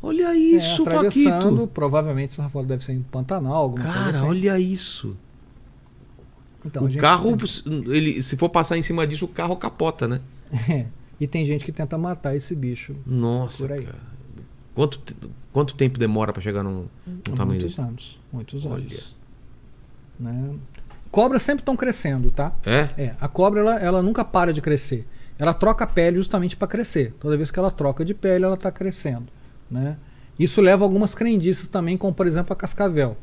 Olha 0.00 0.34
isso, 0.36 0.82
é, 0.82 0.82
atravessando, 0.82 1.42
Paquito. 1.42 1.66
provavelmente 1.68 2.30
essa 2.32 2.48
foto 2.48 2.66
deve 2.66 2.84
ser 2.84 2.92
em 2.92 3.02
Pantanal, 3.02 3.54
alguma 3.54 3.82
Cara, 3.84 4.02
coisa 4.04 4.18
assim. 4.18 4.26
olha 4.28 4.58
isso. 4.58 5.16
Então, 6.64 6.84
o 6.84 6.90
gente- 6.90 7.00
carro, 7.00 7.36
ele, 7.86 8.22
se 8.22 8.36
for 8.36 8.48
passar 8.48 8.76
em 8.76 8.82
cima 8.82 9.06
disso, 9.06 9.24
o 9.24 9.28
carro 9.28 9.56
capota, 9.56 10.06
né? 10.08 10.20
É. 10.68 10.86
E 11.20 11.26
tem 11.26 11.44
gente 11.44 11.64
que 11.64 11.72
tenta 11.72 11.98
matar 11.98 12.36
esse 12.36 12.54
bicho 12.54 12.94
Nossa, 13.04 13.58
Por 13.66 13.72
aí. 13.72 13.84
cara. 13.84 13.98
Quanto, 14.72 15.00
quanto 15.52 15.74
tempo 15.74 15.98
demora 15.98 16.32
pra 16.32 16.40
chegar 16.40 16.62
num, 16.62 16.86
num 17.04 17.34
tamanho 17.34 17.58
muitos 17.58 17.74
desse? 17.74 17.80
anos. 17.80 18.20
Muitos 18.32 18.64
Olha. 18.64 18.76
anos. 18.76 19.16
Né? 20.20 20.54
Cobras 21.10 21.42
sempre 21.42 21.62
estão 21.62 21.74
crescendo, 21.76 22.30
tá? 22.30 22.52
É? 22.64 22.88
É, 22.96 23.14
a 23.20 23.26
cobra 23.26 23.60
ela, 23.60 23.74
ela 23.80 24.00
nunca 24.02 24.24
para 24.24 24.52
de 24.52 24.60
crescer. 24.60 25.06
Ela 25.38 25.52
troca 25.52 25.82
a 25.84 25.86
pele 25.88 26.16
justamente 26.18 26.56
para 26.56 26.68
crescer. 26.68 27.12
Toda 27.18 27.36
vez 27.36 27.50
que 27.50 27.58
ela 27.58 27.70
troca 27.72 28.04
de 28.04 28.14
pele, 28.14 28.44
ela 28.44 28.54
está 28.54 28.70
crescendo. 28.70 29.26
Né? 29.70 29.96
Isso 30.38 30.60
leva 30.60 30.84
a 30.84 30.86
algumas 30.86 31.14
crendices 31.14 31.68
também, 31.68 31.96
como 31.96 32.12
por 32.14 32.26
exemplo 32.26 32.52
a 32.52 32.56
cascavel. 32.56 33.16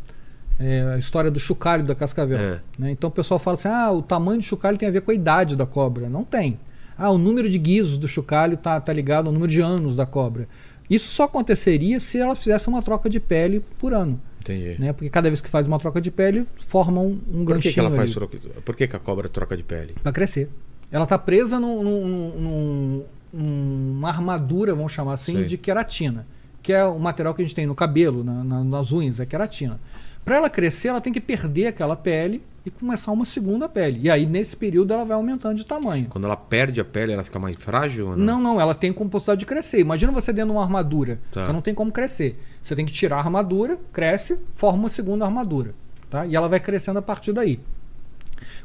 É, 0.60 0.94
a 0.96 0.98
história 0.98 1.30
do 1.30 1.40
chocalho 1.40 1.84
da 1.84 1.94
cascavel. 1.96 2.38
É. 2.38 2.60
Né? 2.78 2.92
Então 2.92 3.10
o 3.10 3.12
pessoal 3.14 3.40
fala 3.40 3.56
assim: 3.56 3.68
ah, 3.68 3.92
o 3.92 4.02
tamanho 4.02 4.40
do 4.40 4.44
chocalho 4.44 4.78
tem 4.78 4.88
a 4.88 4.92
ver 4.92 5.02
com 5.02 5.12
a 5.12 5.14
idade 5.14 5.56
da 5.56 5.66
cobra. 5.66 6.08
Não 6.10 6.24
tem. 6.24 6.60
Ah, 6.98 7.10
o 7.10 7.18
número 7.18 7.50
de 7.50 7.58
guizos 7.58 7.98
do 7.98 8.08
chocalho 8.08 8.56
tá, 8.56 8.80
tá 8.80 8.94
ligado 8.94 9.28
ao 9.28 9.34
número 9.34 9.52
de 9.52 9.60
anos 9.62 9.96
da 9.96 10.06
cobra. 10.06 10.48
Isso 10.90 11.10
só 11.10 11.24
aconteceria 11.24 12.00
se 12.00 12.18
ela 12.18 12.36
fizesse 12.36 12.68
uma 12.70 12.82
troca 12.82 13.10
de 13.10 13.20
pele 13.20 13.62
por 13.78 13.94
ano. 13.94 14.20
Entendi. 14.40 14.76
Né? 14.80 14.94
Porque 14.94 15.10
cada 15.10 15.30
vez 15.30 15.42
que 15.42 15.50
faz 15.50 15.66
uma 15.68 15.80
troca 15.80 16.00
de 16.00 16.12
pele, 16.12 16.46
forma 16.68 17.02
um, 17.02 17.20
um 17.34 17.44
Por 17.44 17.60
que, 17.60 17.74
que 17.74 17.80
ela 17.80 17.90
faz 17.92 18.12
troca? 18.12 18.38
Por 18.64 18.76
que, 18.76 18.88
que 18.88 18.96
a 18.96 19.00
cobra 19.00 19.28
troca 19.28 19.58
de 19.58 19.64
pele? 19.64 19.96
Pra 20.04 20.12
crescer. 20.12 20.50
Ela 20.92 21.06
tá 21.08 21.18
presa 21.18 21.60
num, 21.60 21.84
num- 21.84 22.40
num- 22.40 23.06
numa 23.34 24.08
armadura, 24.10 24.74
vamos 24.76 24.92
chamar 24.92 25.14
assim, 25.14 25.34
Sei. 25.38 25.46
de 25.46 25.58
queratina. 25.58 26.28
Que 26.66 26.74
é 26.74 26.84
o 26.84 26.98
material 26.98 27.36
que 27.36 27.44
a 27.44 27.46
gente 27.46 27.54
tem 27.54 27.68
no 27.68 27.76
cabelo, 27.76 28.24
na- 28.24 28.44
na- 28.44 28.64
nas 28.64 28.92
unhas, 28.92 29.20
é 29.20 29.26
queratina. 29.26 29.80
Para 30.26 30.38
ela 30.38 30.50
crescer, 30.50 30.88
ela 30.88 31.00
tem 31.00 31.14
que 31.14 31.22
perder 31.22 31.68
aquela 31.68 31.96
pele 31.96 32.42
e 32.66 32.72
começar 32.72 33.12
uma 33.12 33.24
segunda 33.24 33.70
pele. 33.70 34.00
E 34.02 34.10
aí, 34.10 34.26
nesse 34.26 34.58
período, 34.58 34.92
ela 34.92 35.06
vai 35.06 35.16
aumentando 35.16 35.54
de 35.54 35.64
tamanho. 35.64 36.08
Quando 36.10 36.26
ela 36.26 36.36
perde 36.36 36.82
a 36.82 36.84
pele, 36.84 37.14
ela 37.14 37.24
fica 37.24 37.38
mais 37.38 37.56
frágil? 37.56 38.16
Não? 38.16 38.18
Não, 38.18 38.42
não, 38.42 38.60
ela 38.60 38.74
tem 38.74 38.92
composição 38.92 39.36
de 39.36 39.46
crescer. 39.46 39.80
Imagina 39.80 40.12
você 40.12 40.34
dentro 40.34 40.50
de 40.50 40.58
uma 40.58 40.64
armadura. 40.64 41.20
Tá. 41.32 41.46
Você 41.46 41.52
não 41.54 41.62
tem 41.62 41.76
como 41.76 41.92
crescer. 41.92 42.42
Você 42.64 42.76
tem 42.76 42.84
que 42.84 42.92
tirar 42.92 43.18
a 43.18 43.20
armadura, 43.20 43.78
cresce, 43.94 44.40
forma 44.56 44.80
uma 44.80 44.90
segunda 44.90 45.24
armadura. 45.24 45.76
Tá? 46.10 46.26
E 46.26 46.36
ela 46.36 46.50
vai 46.50 46.60
crescendo 46.60 46.98
a 46.98 47.02
partir 47.04 47.32
daí. 47.32 47.60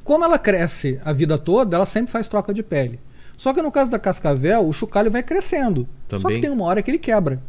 Como 0.03 0.25
ela 0.25 0.39
cresce 0.39 0.99
a 1.05 1.13
vida 1.13 1.37
toda, 1.37 1.77
ela 1.77 1.85
sempre 1.85 2.11
faz 2.11 2.27
troca 2.29 2.55
de 2.55 2.63
pele. 2.63 2.99
Só 3.37 3.53
que 3.53 3.61
no 3.61 3.71
caso 3.71 3.91
da 3.91 3.99
cascavel, 3.99 4.67
o 4.67 4.73
chocalho 4.73 5.11
vai 5.11 5.23
crescendo. 5.23 5.87
Só 6.09 6.17
Também? 6.17 6.37
que 6.37 6.43
tem 6.47 6.51
uma 6.51 6.65
hora 6.65 6.81
que 6.83 6.91
ele 6.91 6.99
quebra. 6.99 7.41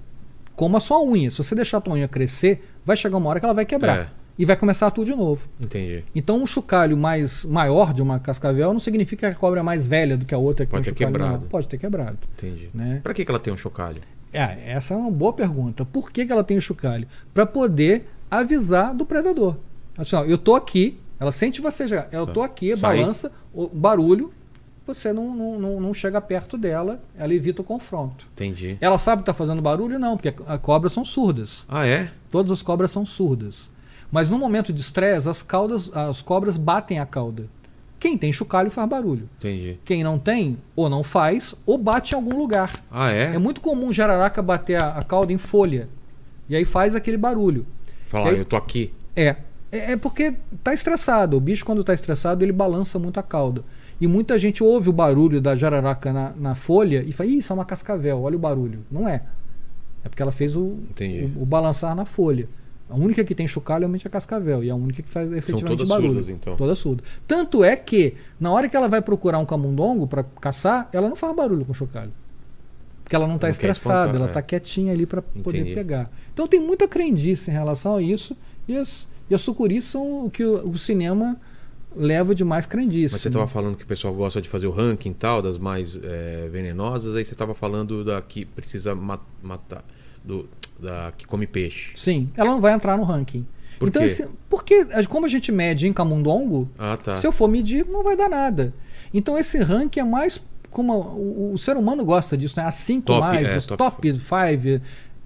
Como 0.62 0.78
a 0.78 0.80
sua 0.80 1.04
unha. 1.04 1.32
Se 1.32 1.38
você 1.40 1.56
deixar 1.56 1.80
a 1.80 1.82
tua 1.82 1.96
unha 1.96 2.08
crescer, 2.08 2.64
vai 2.86 2.96
chegar 2.96 3.18
uma 3.18 3.28
hora 3.28 3.40
que 3.40 3.46
ela 3.48 3.54
vai 3.56 3.66
quebrar. 3.66 3.98
É. 3.98 4.08
E 4.38 4.46
vai 4.46 4.56
começar 4.56 4.92
tudo 4.92 5.08
de 5.08 5.16
novo. 5.16 5.48
Entendi. 5.60 6.04
Então, 6.14 6.40
um 6.40 6.46
chocalho 6.46 6.96
mais 6.96 7.44
maior 7.44 7.92
de 7.92 8.00
uma 8.00 8.20
cascavel 8.20 8.72
não 8.72 8.80
significa 8.80 9.28
que 9.28 9.36
a 9.36 9.40
cobra 9.40 9.62
é 9.62 9.64
mais 9.64 9.88
velha 9.88 10.16
do 10.16 10.24
que 10.24 10.36
a 10.36 10.38
outra 10.38 10.64
que 10.64 10.70
Pode 10.70 10.84
tem 10.84 10.92
um 10.92 10.96
ter 10.96 11.04
chocalho 11.06 11.14
menor. 11.14 11.32
quebrado. 11.32 11.50
Pode 11.50 11.68
ter 11.68 11.80
quebrado. 11.80 12.20
Entendi. 12.38 12.70
Né? 12.76 13.00
Pra 13.02 13.12
que, 13.12 13.26
que 13.26 13.32
ela 13.32 13.40
tem 13.40 13.52
um 13.52 13.58
chocalho? 13.58 14.04
É, 14.32 14.72
essa 14.72 14.94
é 14.94 14.98
uma 14.98 15.10
boa 15.10 15.34
pergunta. 15.34 15.84
Por 15.84 16.12
que, 16.12 16.28
que 16.28 16.32
ela 16.32 16.44
tem 16.44 16.60
o 16.60 16.62
chocalho? 16.62 17.08
Para 17.34 17.48
poder 17.48 18.08
avisar 18.30 18.94
do 18.94 19.04
predador. 19.04 19.56
Assim, 19.98 20.16
ó, 20.16 20.24
eu 20.26 20.38
tô 20.38 20.54
aqui, 20.54 21.00
ela 21.20 21.32
sente 21.32 21.60
você 21.60 21.88
já. 21.88 22.08
Eu 22.12 22.28
tô 22.28 22.44
aqui, 22.44 22.78
Sai. 22.78 23.00
balança, 23.00 23.32
o 23.52 23.68
barulho, 23.68 24.32
você 24.86 25.14
não, 25.14 25.34
não, 25.60 25.80
não, 25.80 25.94
chega 25.94 26.20
perto 26.20 26.58
dela, 26.58 27.00
ela 27.18 27.34
evita 27.34 27.62
o 27.62 27.66
confronto. 27.66 28.28
Entendi. 28.34 28.78
Ela 28.82 28.98
sabe 28.98 29.22
que 29.22 29.26
tá 29.28 29.34
fazendo 29.34 29.62
barulho? 29.62 30.00
Não, 30.00 30.18
porque 30.18 30.34
as 30.48 30.60
cobras 30.60 30.92
são 30.94 31.06
surdas. 31.06 31.66
Ah, 31.70 31.86
é? 31.88 32.12
Todas 32.30 32.52
as 32.52 32.62
cobras 32.62 32.92
são 32.92 33.06
surdas. 33.06 33.70
Mas 34.12 34.30
no 34.30 34.38
momento 34.38 34.74
de 34.74 34.82
estresse, 34.82 35.30
as, 35.30 35.42
caudas, 35.42 35.90
as 35.96 36.22
cobras 36.22 36.58
batem 36.58 37.00
a 37.00 37.06
cauda. 37.06 37.46
Quem 38.00 38.18
tem 38.18 38.34
chocalho 38.34 38.72
faz 38.72 38.90
barulho. 38.90 39.30
Entendi. 39.38 39.78
Quem 39.86 40.04
não 40.04 40.18
tem, 40.18 40.58
ou 40.76 40.90
não 40.90 41.04
faz, 41.04 41.54
ou 41.66 41.78
bate 41.78 42.14
em 42.14 42.16
algum 42.16 42.36
lugar. 42.36 42.84
Ah, 42.92 43.12
é? 43.12 43.36
É 43.36 43.38
muito 43.38 43.62
comum 43.62 43.94
jararaca 43.94 44.42
bater 44.42 44.76
a, 44.76 44.90
a 44.98 45.04
cauda 45.04 45.32
em 45.32 45.38
folha. 45.38 45.88
E 46.50 46.56
aí 46.56 46.66
faz 46.66 46.96
aquele 46.96 47.16
barulho. 47.18 47.66
Falar, 48.08 48.32
Eu- 48.32 48.38
eu 48.40 48.46
tô 48.46 48.56
aqui. 48.58 48.92
É. 49.16 49.36
É, 49.72 49.92
é 49.94 49.96
porque 49.96 50.34
tá 50.64 50.74
estressado. 50.74 51.38
O 51.38 51.40
bicho, 51.40 51.64
quando 51.64 51.84
tá 51.84 51.94
estressado, 51.94 52.44
ele 52.44 52.52
balança 52.52 52.98
muito 53.00 53.20
a 53.20 53.24
cauda. 53.24 53.64
E 54.02 54.08
muita 54.08 54.36
gente 54.40 54.64
ouve 54.64 54.90
o 54.90 54.92
barulho 54.92 55.40
da 55.40 55.56
jararaca 55.56 56.12
na, 56.12 56.34
na 56.36 56.56
folha 56.56 57.04
e 57.08 57.12
fala, 57.12 57.30
Ih, 57.30 57.38
isso 57.38 57.54
é 57.54 57.56
uma 57.56 57.64
cascavel, 57.64 58.20
olha 58.24 58.36
o 58.36 58.40
barulho. 58.40 58.80
Não 58.92 59.08
é. 59.08 59.22
É 60.04 60.10
porque 60.10 60.24
ela 60.24 60.32
fez 60.32 60.56
o, 60.56 60.62
o, 60.62 61.44
o 61.44 61.46
balançar 61.46 61.96
na 61.96 62.04
folha. 62.04 62.50
A 62.90 62.96
única 62.96 63.24
que 63.24 63.36
tem 63.36 63.48
chocalho 63.48 63.82
realmente 63.82 64.06
é 64.06 64.10
a 64.10 64.12
cascavel. 64.12 64.64
E 64.64 64.72
a 64.72 64.76
única 64.76 65.04
que 65.04 65.08
faz 65.08 65.32
efetivamente 65.32 65.78
todas 65.78 65.88
barulho. 65.88 66.14
surdas, 66.14 66.30
então. 66.30 66.58
Todas 66.58 66.80
surdas. 66.80 67.06
Tanto 67.28 67.64
é 67.64 67.76
que, 67.76 68.16
na 68.40 68.52
hora 68.52 68.68
que 68.68 68.76
ela 68.76 68.90
vai 68.90 69.04
procurar 69.04 69.38
um 69.38 69.46
camundongo 69.46 70.08
para 70.08 70.24
caçar, 70.24 70.90
ela 70.92 71.08
não 71.08 71.16
faz 71.16 71.36
barulho 71.36 71.64
com 71.64 71.74
chocalho. 71.74 72.12
Porque 73.04 73.16
ela 73.16 73.28
não 73.28 73.36
está 73.36 73.50
estressada, 73.50 74.18
ela 74.18 74.26
é. 74.26 74.30
está 74.30 74.42
quietinha 74.42 74.94
ali 74.94 75.06
para 75.06 75.22
poder 75.22 75.76
pegar. 75.76 76.10
Então 76.34 76.48
tem 76.48 76.60
muita 76.60 76.88
crendice 76.88 77.52
em 77.52 77.54
relação 77.54 77.98
a 77.98 78.02
isso. 78.02 78.36
E 78.68 78.76
as, 78.76 79.08
e 79.30 79.36
as 79.36 79.42
sucuris 79.42 79.86
são 79.86 80.26
o 80.26 80.32
que 80.32 80.44
o, 80.44 80.70
o 80.70 80.78
cinema 80.78 81.40
leva 81.96 82.34
de 82.34 82.44
mais 82.44 82.66
crendice. 82.66 83.14
Mas 83.14 83.22
você 83.22 83.30
né? 83.30 83.34
tava 83.34 83.48
falando 83.48 83.76
que 83.76 83.84
o 83.84 83.88
pessoal 83.88 84.14
gosta 84.14 84.42
de 84.42 84.48
fazer 84.50 84.68
o 84.68 84.72
ranking 84.72 85.10
e 85.12 85.14
tal, 85.14 85.42
das 85.42 85.58
mais 85.58 85.98
eh, 86.02 86.48
venenosas, 86.52 87.16
aí 87.16 87.26
você 87.26 87.36
tava 87.36 87.54
falando 87.54 88.04
da 88.04 88.22
que 88.22 88.46
precisa 88.46 88.96
ma- 88.96 89.20
matar, 89.44 89.84
do, 90.24 90.48
da 90.80 91.12
que 91.18 91.26
come 91.26 91.46
peixe. 91.48 91.92
Sim, 91.96 92.30
ela 92.36 92.52
não 92.52 92.62
vai 92.62 92.74
entrar 92.74 92.98
no 92.98 93.04
ranking. 93.04 93.46
Por 93.80 93.88
então, 93.88 94.02
quê? 94.02 94.08
esse- 94.08 94.28
porque 94.50 94.86
como 95.10 95.26
a 95.26 95.30
gente 95.30 95.52
mede 95.52 95.88
em 95.88 95.94
camundongo, 95.94 96.70
Ah, 96.78 96.96
tá. 96.98 97.16
se 97.16 97.26
eu 97.28 97.32
for 97.32 97.48
medir, 97.48 97.86
não 97.86 98.04
vai 98.04 98.16
dar 98.16 98.30
nada. 98.30 98.74
Então 99.14 99.38
esse 99.38 99.58
ranking 99.58 100.00
é 100.00 100.04
mais 100.06 100.42
como 100.70 100.94
o, 100.94 101.52
o 101.54 101.58
ser 101.58 101.76
humano 101.76 102.06
gosta 102.06 102.38
disso, 102.38 102.56
né? 102.58 102.64
As 102.66 102.76
cinco 102.76 103.08
Top, 103.08 103.20
mais, 103.20 103.48
é, 103.48 103.58
os 103.58 103.66
top. 103.66 103.78
top, 103.78 104.14
five. 104.20 104.82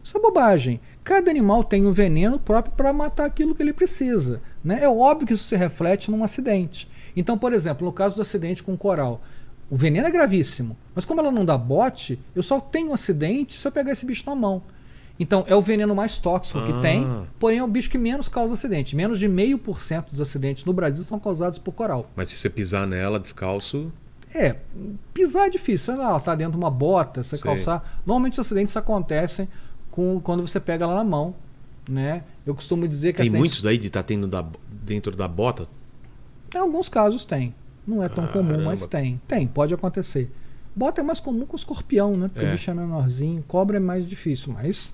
Isso 0.06 0.16
é 0.16 0.22
bobagem. 0.22 0.80
Cada 1.04 1.32
animal 1.32 1.64
tem 1.64 1.84
um 1.86 1.92
veneno 1.92 2.38
próprio 2.38 2.76
para 2.76 2.94
matar 2.94 3.26
aquilo 3.26 3.56
que 3.56 3.64
ele 3.64 3.74
precisa. 3.74 4.40
Né? 4.64 4.84
É 4.84 4.88
óbvio 4.88 5.26
que 5.28 5.34
isso 5.34 5.46
se 5.46 5.56
reflete 5.56 6.12
num 6.12 6.24
acidente. 6.24 6.88
Então, 7.18 7.36
por 7.38 7.52
exemplo, 7.52 7.84
no 7.86 7.92
caso 7.92 8.16
do 8.16 8.22
acidente 8.22 8.62
com 8.62 8.74
o 8.74 8.78
coral, 8.78 9.22
o 9.68 9.76
veneno 9.76 10.08
é 10.08 10.12
gravíssimo. 10.12 10.78
Mas 10.94 11.06
como 11.06 11.22
ela 11.22 11.32
não 11.32 11.44
dá 11.44 11.58
bote, 11.58 12.20
eu 12.36 12.44
só 12.44 12.60
tenho 12.60 12.92
um 12.92 12.94
acidente 12.94 13.54
se 13.54 13.68
eu 13.68 13.72
pegar 13.72 13.94
esse 13.94 14.06
bicho 14.06 14.24
na 14.28 14.36
mão. 14.36 14.62
Então, 15.20 15.44
é 15.48 15.56
o 15.56 15.62
veneno 15.62 15.96
mais 15.96 16.18
tóxico 16.20 16.60
Ah. 16.60 16.68
que 16.68 16.82
tem, 16.82 17.08
porém 17.40 17.58
é 17.58 17.64
o 17.64 17.68
bicho 17.68 17.90
que 17.90 17.98
menos 17.98 18.28
causa 18.28 18.54
acidente. 18.54 18.96
Menos 18.96 19.18
de 19.18 19.28
meio 19.28 19.58
por 19.58 19.80
cento 19.82 20.12
dos 20.12 20.22
acidentes 20.22 20.66
no 20.66 20.74
Brasil 20.74 21.04
são 21.04 21.20
causados 21.20 21.58
por 21.58 21.72
coral. 21.72 22.12
Mas 22.16 22.30
se 22.30 22.36
você 22.36 22.50
pisar 22.50 22.86
nela 22.86 23.20
descalço, 23.20 23.92
É, 24.34 24.56
pisar 25.14 25.48
é 25.48 25.50
difícil. 25.50 25.94
Ela 25.94 26.20
tá 26.20 26.36
dentro 26.36 26.54
de 26.54 26.58
uma 26.58 26.70
bota, 26.70 27.24
você 27.24 27.38
calçar. 27.38 28.02
Normalmente 28.06 28.34
os 28.34 28.40
acidentes 28.40 28.76
acontecem 28.76 29.48
com, 29.96 30.20
quando 30.20 30.46
você 30.46 30.60
pega 30.60 30.84
ela 30.86 30.96
na 30.96 31.04
mão. 31.04 31.34
Né? 31.90 32.24
Eu 32.46 32.56
costumo 32.56 32.88
dizer 32.88 33.14
que 33.14 33.18
tem 33.18 33.28
acidentes- 33.28 33.40
muitos 33.40 33.66
aí 33.66 33.78
de 33.78 33.88
estar 33.88 34.04
tendo 34.04 34.28
da- 34.28 34.46
dentro 34.84 35.16
da 35.16 35.28
bota. 35.28 35.68
Em 36.54 36.58
alguns 36.58 36.90
casos 36.90 37.24
tem. 37.26 37.54
Não 37.88 38.02
é 38.04 38.10
tão 38.10 38.26
comum, 38.28 38.48
Caramba. 38.50 38.66
mas 38.66 38.86
tem. 38.88 39.22
Tem, 39.28 39.46
pode 39.46 39.74
acontecer. 39.74 40.32
Bota 40.76 41.02
é 41.02 41.04
mais 41.04 41.20
comum 41.20 41.46
com 41.46 41.56
escorpião, 41.56 42.14
né? 42.16 42.28
Porque 42.34 42.46
É. 42.46 42.50
o 42.50 42.52
bicho 42.52 42.72
é 42.72 42.74
menorzinho. 42.74 43.44
Cobra 43.48 43.78
é 43.78 43.80
mais 43.80 44.08
difícil, 44.10 44.52
mas 44.54 44.92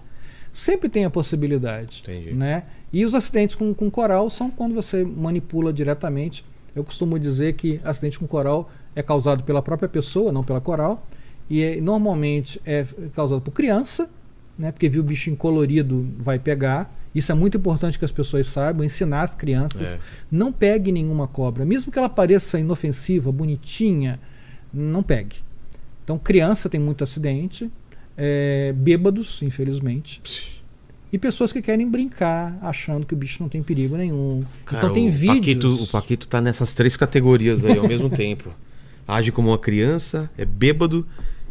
sempre 0.51 0.89
tem 0.89 1.05
a 1.05 1.09
possibilidade. 1.09 2.01
Entendi. 2.03 2.33
Né? 2.33 2.63
E 2.91 3.05
os 3.05 3.15
acidentes 3.15 3.55
com, 3.55 3.73
com 3.73 3.89
coral 3.89 4.29
são 4.29 4.51
quando 4.51 4.75
você 4.75 5.03
manipula 5.05 5.71
diretamente. 5.71 6.43
Eu 6.75 6.83
costumo 6.83 7.17
dizer 7.17 7.53
que 7.53 7.79
acidente 7.85 8.19
com 8.19 8.27
coral 8.27 8.69
é 8.93 9.01
causado 9.01 9.43
pela 9.43 9.61
própria 9.61 9.87
pessoa, 9.87 10.31
não 10.31 10.43
pela 10.43 10.59
coral. 10.59 11.05
E 11.49 11.61
é- 11.61 11.79
normalmente 11.81 12.61
é 12.65 12.85
causado 13.15 13.39
por 13.41 13.51
criança, 13.51 14.09
né? 14.57 14.71
Porque 14.71 14.89
viu 14.89 15.01
o 15.01 15.05
bicho 15.05 15.29
em 15.29 15.35
colorido 15.35 16.07
vai 16.17 16.39
pegar. 16.39 16.93
Isso 17.13 17.31
é 17.31 17.35
muito 17.35 17.57
importante 17.57 17.99
que 17.99 18.05
as 18.05 18.11
pessoas 18.11 18.47
saibam, 18.47 18.83
ensinar 18.83 19.23
as 19.23 19.35
crianças. 19.35 19.95
É. 19.95 19.99
Não 20.31 20.51
pegue 20.51 20.91
nenhuma 20.91 21.27
cobra, 21.27 21.65
mesmo 21.65 21.91
que 21.91 21.99
ela 21.99 22.09
pareça 22.09 22.59
inofensiva, 22.59 23.31
bonitinha, 23.31 24.19
não 24.73 25.03
pegue. 25.03 25.37
Então, 26.03 26.17
criança 26.17 26.69
tem 26.69 26.79
muito 26.79 27.03
acidente, 27.03 27.69
é, 28.17 28.73
bêbados, 28.75 29.41
infelizmente, 29.41 30.21
e 31.11 31.17
pessoas 31.17 31.51
que 31.51 31.61
querem 31.61 31.87
brincar, 31.89 32.57
achando 32.61 33.05
que 33.05 33.13
o 33.13 33.17
bicho 33.17 33.43
não 33.43 33.49
tem 33.49 33.61
perigo 33.61 33.97
nenhum. 33.97 34.43
Cara, 34.65 34.83
então 34.83 34.93
tem 34.93 35.09
o 35.09 35.11
vídeos. 35.11 35.37
Paquito, 35.37 35.83
o 35.83 35.87
Paquito 35.87 36.27
tá 36.27 36.39
nessas 36.39 36.73
três 36.73 36.95
categorias 36.95 37.65
aí 37.65 37.77
ao 37.77 37.87
mesmo 37.87 38.09
tempo. 38.15 38.49
Age 39.05 39.31
como 39.31 39.49
uma 39.49 39.57
criança, 39.57 40.29
é 40.37 40.45
bêbado 40.45 41.05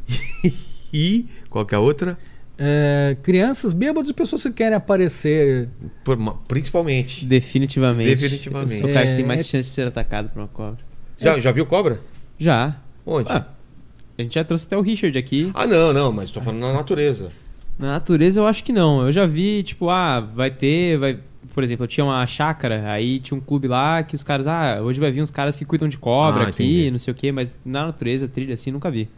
e 0.92 1.26
qual 1.50 1.66
que 1.66 1.74
é 1.74 1.78
a 1.78 1.80
outra? 1.80 2.18
É, 2.62 3.16
crianças, 3.22 3.72
bêbados 3.72 4.10
e 4.10 4.12
pessoas 4.14 4.42
que 4.42 4.52
querem 4.52 4.76
aparecer. 4.76 5.68
Por- 6.04 6.18
Principalmente. 6.46 7.24
Definitivamente. 7.24 8.06
Definitivamente. 8.10 8.72
Eu 8.74 8.78
sou 8.80 8.90
o 8.90 8.92
cara 8.92 9.06
que 9.06 9.14
tem 9.14 9.24
É, 9.24 9.26
mais 9.26 9.40
é- 9.40 9.44
chance 9.44 9.68
de 9.70 9.74
ser 9.74 9.86
atacado 9.86 10.28
por 10.28 10.40
uma 10.40 10.48
cobra. 10.48 10.78
Já, 11.18 11.40
já 11.40 11.50
viu 11.52 11.64
cobra? 11.64 12.00
Já. 12.38 12.76
Onde? 13.06 13.28
Ah, 13.30 13.46
a 14.18 14.22
gente 14.22 14.34
já 14.34 14.44
trouxe 14.44 14.66
até 14.66 14.76
o 14.76 14.82
Richard 14.82 15.16
aqui. 15.16 15.50
Ah, 15.54 15.66
não, 15.66 15.92
não, 15.92 16.12
mas 16.12 16.30
tô 16.30 16.40
falando 16.42 16.60
na 16.60 16.72
natureza. 16.74 17.30
Na 17.78 17.92
natureza 17.92 18.38
eu 18.40 18.46
acho 18.46 18.62
que 18.62 18.72
não. 18.74 19.06
Eu 19.06 19.12
já 19.12 19.24
vi, 19.26 19.62
tipo, 19.62 19.88
ah, 19.88 20.20
vai 20.20 20.50
ter, 20.50 20.98
vai. 20.98 21.18
Por 21.54 21.64
exemplo, 21.64 21.84
eu 21.84 21.88
tinha 21.88 22.04
uma 22.04 22.24
chácara, 22.26 22.92
aí 22.92 23.18
tinha 23.18 23.36
um 23.36 23.40
clube 23.40 23.66
lá 23.66 24.02
que 24.02 24.14
os 24.14 24.22
caras, 24.22 24.46
ah, 24.46 24.80
hoje 24.82 25.00
vai 25.00 25.10
vir 25.10 25.22
uns 25.22 25.30
caras 25.30 25.56
que 25.56 25.64
cuidam 25.64 25.88
de 25.88 25.96
cobra 25.98 26.44
Ah, 26.44 26.48
aqui, 26.48 26.62
entendi. 26.62 26.90
não 26.90 26.98
sei 26.98 27.12
o 27.12 27.14
quê, 27.14 27.32
mas 27.32 27.58
na 27.64 27.86
natureza, 27.86 28.28
trilha 28.28 28.54
assim, 28.54 28.70
nunca 28.70 28.90
vi. 28.90 29.08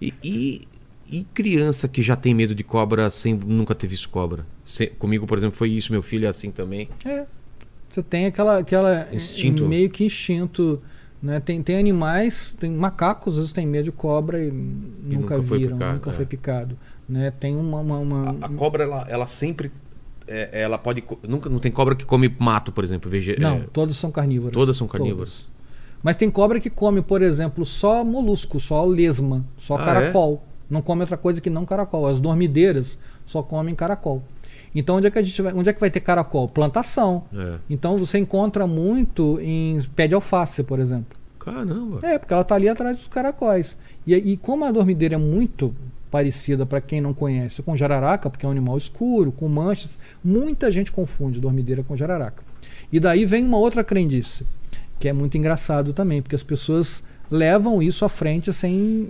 E, 0.00 0.14
e, 0.24 0.62
e 1.12 1.24
criança 1.34 1.86
que 1.86 2.02
já 2.02 2.16
tem 2.16 2.32
medo 2.34 2.54
de 2.54 2.64
cobra 2.64 3.10
sem 3.10 3.34
nunca 3.34 3.74
ter 3.74 3.86
visto 3.86 4.08
cobra? 4.08 4.46
Se- 4.64 4.86
comigo, 4.88 5.26
por 5.26 5.36
exemplo, 5.38 5.56
foi 5.56 5.68
isso, 5.70 5.92
meu 5.92 6.02
filho 6.02 6.26
é 6.26 6.28
assim 6.30 6.50
também. 6.50 6.88
É, 7.04 7.26
você 7.90 8.02
tem 8.02 8.26
aquela, 8.26 8.58
aquela 8.58 9.06
Instinto. 9.12 9.66
meio 9.68 9.88
que 9.90 10.04
instinto 10.04 10.80
Né? 11.22 11.38
Tem, 11.38 11.62
tem 11.62 11.78
animais, 11.78 12.52
tem 12.58 12.68
macacos, 12.72 13.34
às 13.34 13.38
vezes 13.40 13.52
tem 13.52 13.64
medo 13.64 13.84
de 13.84 13.92
cobra 13.92 14.42
e, 14.42 14.50
nunca, 14.50 15.36
nunca 15.36 15.42
foi 15.44 15.58
viram, 15.58 15.76
picado, 15.76 15.92
nunca 15.94 16.10
é. 16.10 16.12
foi 16.12 16.26
picado. 16.26 16.78
Né? 17.08 17.30
Tem 17.30 17.54
uma. 17.54 17.78
uma- 17.78 17.98
uma- 17.98 18.30
A, 18.40 18.46
a 18.46 18.48
cobra, 18.48 18.82
ela, 18.82 19.06
ela 19.08 19.26
sempre. 19.28 19.70
é, 20.26 20.62
ela 20.62 20.78
pode. 20.78 21.04
Nunca, 21.28 21.48
não 21.48 21.60
tem 21.60 21.70
cobra 21.70 21.94
que 21.94 22.04
come 22.04 22.34
mato, 22.40 22.72
por 22.72 22.82
exemplo. 22.82 23.08
Vege, 23.08 23.36
Não, 23.38 23.58
é, 23.58 23.60
todas 23.72 23.96
são 23.98 24.10
carnívoras. 24.10 24.52
todas 24.54 24.76
são 24.76 24.88
carnívoras. 24.88 25.46
Mas 26.02 26.16
tem 26.16 26.28
cobra 26.28 26.58
que 26.58 26.68
come, 26.68 27.00
por 27.02 27.22
exemplo, 27.22 27.64
só 27.64 28.02
molusco, 28.04 28.58
só 28.58 28.84
lesma, 28.84 29.44
só 29.58 29.76
Ah, 29.76 29.84
caracol. 29.84 30.42
Não 30.72 30.80
come 30.80 31.02
outra 31.02 31.18
coisa 31.18 31.38
que 31.38 31.50
não 31.50 31.66
caracol. 31.66 32.06
As 32.06 32.18
dormideiras 32.18 32.96
só 33.26 33.42
comem 33.42 33.74
caracol. 33.74 34.22
Então 34.74 34.96
onde 34.96 35.06
é 35.06 35.10
que 35.10 35.18
a 35.18 35.22
gente 35.22 35.42
vai, 35.42 35.52
onde 35.52 35.68
é 35.68 35.72
que 35.72 35.78
vai 35.78 35.90
ter 35.90 36.00
caracol? 36.00 36.48
Plantação. 36.48 37.24
é. 37.34 37.58
Então 37.68 37.98
você 37.98 38.18
encontra 38.18 38.66
muito 38.66 39.38
em 39.42 39.82
pé 39.94 40.08
de 40.08 40.14
alface, 40.14 40.62
por 40.62 40.80
exemplo. 40.80 41.18
Caramba. 41.38 41.98
É, 42.02 42.18
porque 42.18 42.32
ela 42.32 42.42
tá 42.42 42.54
ali 42.54 42.70
atrás 42.70 42.96
dos 42.96 43.08
caracóis. 43.08 43.76
E, 44.06 44.14
e 44.14 44.36
como 44.38 44.64
a 44.64 44.72
dormideira 44.72 45.16
é 45.16 45.18
muito 45.18 45.74
parecida, 46.10 46.64
para 46.64 46.80
quem 46.80 47.02
não 47.02 47.12
conhece, 47.12 47.62
com 47.62 47.76
jararaca, 47.76 48.30
porque 48.30 48.46
é 48.46 48.48
um 48.48 48.52
animal 48.52 48.78
escuro, 48.78 49.30
com 49.30 49.48
manchas, 49.48 49.98
muita 50.24 50.70
gente 50.70 50.90
confunde 50.90 51.38
dormideira 51.38 51.82
com 51.82 51.94
jararaca. 51.94 52.42
E 52.90 52.98
daí 52.98 53.26
vem 53.26 53.44
uma 53.44 53.58
outra 53.58 53.84
crendice, 53.84 54.46
que 54.98 55.08
é 55.08 55.12
muito 55.12 55.36
engraçado 55.36 55.92
também, 55.92 56.22
porque 56.22 56.34
as 56.34 56.42
pessoas 56.42 57.02
levam 57.32 57.82
isso 57.82 58.04
à 58.04 58.08
frente 58.08 58.52
sem 58.52 59.08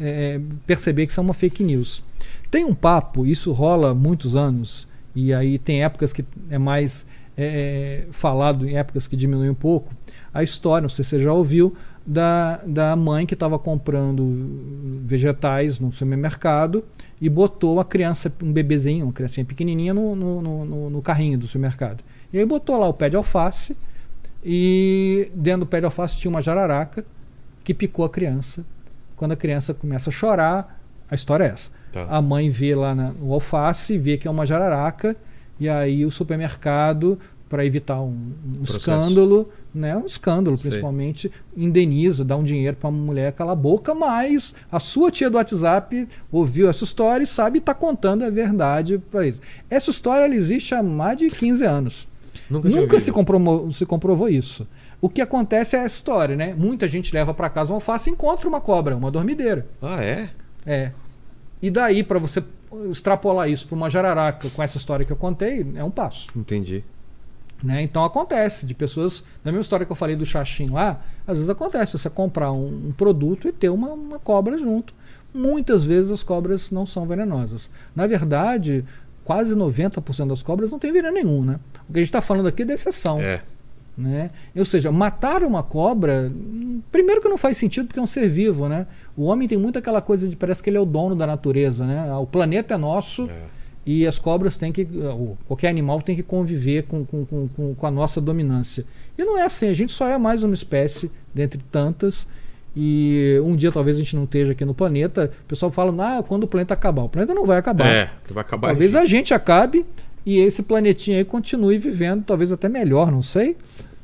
é, 0.00 0.40
perceber 0.66 1.04
que 1.06 1.12
isso 1.12 1.20
é 1.20 1.22
uma 1.22 1.34
fake 1.34 1.62
news. 1.64 2.02
Tem 2.50 2.64
um 2.64 2.74
papo, 2.74 3.26
isso 3.26 3.52
rola 3.52 3.92
muitos 3.94 4.36
anos, 4.36 4.86
e 5.14 5.34
aí 5.34 5.58
tem 5.58 5.82
épocas 5.82 6.12
que 6.12 6.24
é 6.48 6.58
mais 6.58 7.04
é, 7.36 8.04
falado, 8.12 8.66
em 8.68 8.76
épocas 8.76 9.06
que 9.08 9.16
diminui 9.16 9.50
um 9.50 9.54
pouco, 9.54 9.92
a 10.32 10.42
história, 10.42 10.82
não 10.82 10.88
sei 10.88 11.04
se 11.04 11.10
você 11.10 11.20
já 11.20 11.32
ouviu, 11.32 11.74
da, 12.06 12.58
da 12.64 12.94
mãe 12.94 13.26
que 13.26 13.34
estava 13.34 13.58
comprando 13.58 15.00
vegetais 15.04 15.80
no 15.80 15.90
supermercado 15.92 16.84
e 17.20 17.28
botou 17.28 17.80
a 17.80 17.84
criança, 17.84 18.32
um 18.40 18.52
bebezinho, 18.52 19.06
uma 19.06 19.12
criancinha 19.12 19.44
pequenininha, 19.44 19.92
no, 19.92 20.14
no- 20.14 20.40
no- 20.64 20.90
no 20.90 21.02
carrinho 21.02 21.36
do 21.36 21.46
supermercado. 21.48 22.04
E 22.32 22.38
aí 22.38 22.44
botou 22.46 22.78
lá 22.78 22.86
o 22.86 22.94
pé 22.94 23.08
de 23.08 23.16
alface 23.16 23.76
e 24.44 25.28
dentro 25.34 25.60
do 25.60 25.66
pé 25.66 25.80
de 25.80 25.86
alface 25.86 26.16
tinha 26.18 26.30
uma 26.30 26.40
jararaca 26.40 27.04
que 27.66 27.74
picou 27.74 28.04
a 28.04 28.08
criança. 28.08 28.64
Quando 29.16 29.32
a 29.32 29.36
criança 29.36 29.74
começa 29.74 30.08
a 30.08 30.12
chorar, 30.12 30.80
a 31.10 31.14
história 31.16 31.44
é 31.44 31.48
essa. 31.48 31.68
Tá. 31.92 32.06
A 32.08 32.22
mãe 32.22 32.48
vê 32.48 32.74
lá 32.76 32.94
na- 32.94 33.10
no 33.10 33.32
alface, 33.32 33.98
vê 33.98 34.16
que 34.16 34.28
é 34.28 34.30
uma 34.30 34.46
jararaca, 34.46 35.16
e 35.58 35.68
aí 35.68 36.04
o 36.04 36.10
supermercado, 36.10 37.18
para 37.48 37.64
evitar 37.64 38.00
um, 38.00 38.32
um 38.60 38.62
escândalo, 38.62 39.48
né, 39.74 39.96
um 39.96 40.06
escândalo 40.06 40.56
Sei. 40.56 40.68
principalmente, 40.70 41.30
indeniza, 41.56 42.24
dá 42.24 42.36
um 42.36 42.44
dinheiro 42.44 42.76
para 42.76 42.88
a 42.88 42.92
mulher 42.92 43.32
calar 43.32 43.52
a 43.52 43.56
boca, 43.56 43.94
mas 43.94 44.54
a 44.70 44.78
sua 44.78 45.10
tia 45.10 45.28
do 45.28 45.36
WhatsApp 45.36 46.08
ouviu 46.30 46.68
essa 46.68 46.84
história 46.84 47.24
e 47.24 47.26
sabe 47.26 47.58
e 47.58 47.60
está 47.60 47.74
contando 47.74 48.24
a 48.24 48.30
verdade 48.30 48.98
para 49.10 49.26
isso. 49.26 49.40
Essa 49.68 49.90
história 49.90 50.24
ela 50.24 50.34
existe 50.36 50.72
há 50.74 50.82
mais 50.82 51.18
de 51.18 51.30
15 51.30 51.64
anos. 51.64 52.06
Nunca, 52.48 52.68
Nunca 52.68 53.00
se 53.00 53.10
comprovou, 53.10 53.70
se 53.72 53.84
comprovou 53.86 54.28
isso. 54.28 54.66
O 55.00 55.08
que 55.08 55.20
acontece 55.20 55.76
é 55.76 55.80
essa 55.80 55.96
história, 55.96 56.36
né? 56.36 56.54
Muita 56.54 56.88
gente 56.88 57.12
leva 57.12 57.34
para 57.34 57.50
casa 57.50 57.72
um 57.72 57.76
alface 57.76 58.08
e 58.08 58.12
encontra 58.12 58.48
uma 58.48 58.60
cobra, 58.60 58.96
uma 58.96 59.10
dormideira. 59.10 59.66
Ah, 59.82 60.02
é? 60.02 60.30
É. 60.64 60.92
E 61.60 61.70
daí, 61.70 62.02
para 62.02 62.18
você 62.18 62.42
extrapolar 62.90 63.48
isso 63.48 63.66
para 63.66 63.76
uma 63.76 63.88
jararaca 63.88 64.48
com 64.50 64.62
essa 64.62 64.76
história 64.76 65.04
que 65.04 65.12
eu 65.12 65.16
contei, 65.16 65.66
é 65.74 65.84
um 65.84 65.90
passo. 65.90 66.28
Entendi. 66.34 66.84
Né? 67.62 67.82
Então 67.82 68.04
acontece 68.04 68.66
de 68.66 68.74
pessoas, 68.74 69.22
na 69.42 69.50
mesma 69.50 69.62
história 69.62 69.86
que 69.86 69.92
eu 69.92 69.96
falei 69.96 70.14
do 70.14 70.24
xaxim 70.24 70.68
lá, 70.68 71.00
às 71.26 71.38
vezes 71.38 71.48
acontece 71.48 71.98
você 71.98 72.10
comprar 72.10 72.52
um, 72.52 72.88
um 72.88 72.92
produto 72.92 73.48
e 73.48 73.52
ter 73.52 73.70
uma, 73.70 73.88
uma 73.92 74.18
cobra 74.18 74.58
junto. 74.58 74.94
Muitas 75.32 75.84
vezes 75.84 76.10
as 76.10 76.22
cobras 76.22 76.70
não 76.70 76.86
são 76.86 77.06
venenosas. 77.06 77.70
Na 77.94 78.06
verdade, 78.06 78.84
quase 79.24 79.54
90% 79.54 80.28
das 80.28 80.42
cobras 80.42 80.70
não 80.70 80.78
tem 80.78 80.92
veneno 80.92 81.14
nenhum, 81.14 81.44
né? 81.44 81.58
O 81.88 81.92
que 81.92 81.98
a 81.98 82.02
gente 82.02 82.08
está 82.08 82.20
falando 82.20 82.46
aqui 82.46 82.62
é 82.62 82.64
da 82.64 82.74
exceção. 82.74 83.20
É. 83.20 83.42
Né? 83.96 84.30
Ou 84.54 84.64
seja, 84.64 84.92
matar 84.92 85.42
uma 85.42 85.62
cobra, 85.62 86.30
primeiro 86.92 87.22
que 87.22 87.28
não 87.28 87.38
faz 87.38 87.56
sentido 87.56 87.86
porque 87.86 87.98
é 87.98 88.02
um 88.02 88.06
ser 88.06 88.28
vivo, 88.28 88.68
né? 88.68 88.86
O 89.16 89.24
homem 89.24 89.48
tem 89.48 89.56
muito 89.56 89.78
aquela 89.78 90.02
coisa 90.02 90.28
de 90.28 90.36
parece 90.36 90.62
que 90.62 90.68
ele 90.68 90.76
é 90.76 90.80
o 90.80 90.84
dono 90.84 91.14
da 91.14 91.26
natureza, 91.26 91.86
né? 91.86 92.14
O 92.16 92.26
planeta 92.26 92.74
é 92.74 92.76
nosso 92.76 93.22
É. 93.30 93.34
e 93.86 94.06
as 94.06 94.18
cobras 94.18 94.54
têm 94.54 94.70
que, 94.70 94.86
ou 95.02 95.38
qualquer 95.46 95.68
animal 95.68 96.02
tem 96.02 96.14
que 96.14 96.22
conviver 96.22 96.82
com, 96.82 97.06
com, 97.06 97.24
com, 97.24 97.74
com, 97.74 97.86
a 97.86 97.90
nossa 97.90 98.20
dominância. 98.20 98.84
E 99.16 99.24
não 99.24 99.38
é 99.38 99.44
assim, 99.44 99.68
a 99.68 99.72
gente 99.72 99.92
só 99.92 100.06
é 100.06 100.18
mais 100.18 100.42
uma 100.42 100.52
espécie 100.54 101.10
dentre 101.34 101.62
tantas. 101.72 102.26
E 102.78 103.40
um 103.42 103.56
dia 103.56 103.72
talvez 103.72 103.96
a 103.96 104.00
gente 104.00 104.14
não 104.14 104.24
esteja 104.24 104.52
aqui 104.52 104.62
no 104.62 104.74
planeta. 104.74 105.30
O 105.44 105.48
pessoal 105.48 105.72
fala, 105.72 106.18
ah, 106.18 106.22
quando 106.22 106.44
o 106.44 106.46
planeta 106.46 106.74
acabar. 106.74 107.04
O 107.04 107.08
planeta 107.08 107.32
não 107.32 107.46
vai 107.46 107.56
acabar. 107.56 107.86
É, 107.86 108.10
vai 108.28 108.42
acabar. 108.42 108.68
Talvez 108.68 108.94
a 108.94 109.06
gente 109.06 109.32
acabe 109.32 109.86
e 110.26 110.38
esse 110.38 110.60
planetinha 110.60 111.18
aí 111.18 111.24
continue 111.24 111.78
vivendo, 111.78 112.24
talvez 112.24 112.50
até 112.50 112.68
melhor, 112.68 113.12
não 113.12 113.22
sei, 113.22 113.56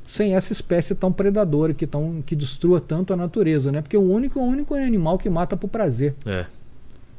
sem 0.07 0.37
essa 0.37 0.53
espécie 0.53 0.95
tão 0.95 1.13
predadora 1.13 1.75
que, 1.75 1.85
tão, 1.85 2.23
que 2.25 2.37
destrua 2.37 2.81
tanto 2.81 3.13
a 3.13 3.17
natureza, 3.17 3.73
né? 3.73 3.83
Porque 3.83 3.97
o 3.97 4.03
único, 4.03 4.39
o 4.39 4.45
único 4.45 4.75
animal 4.75 5.19
que 5.19 5.29
mata 5.29 5.57
por 5.57 5.67
prazer. 5.67 6.15
É. 6.25 6.47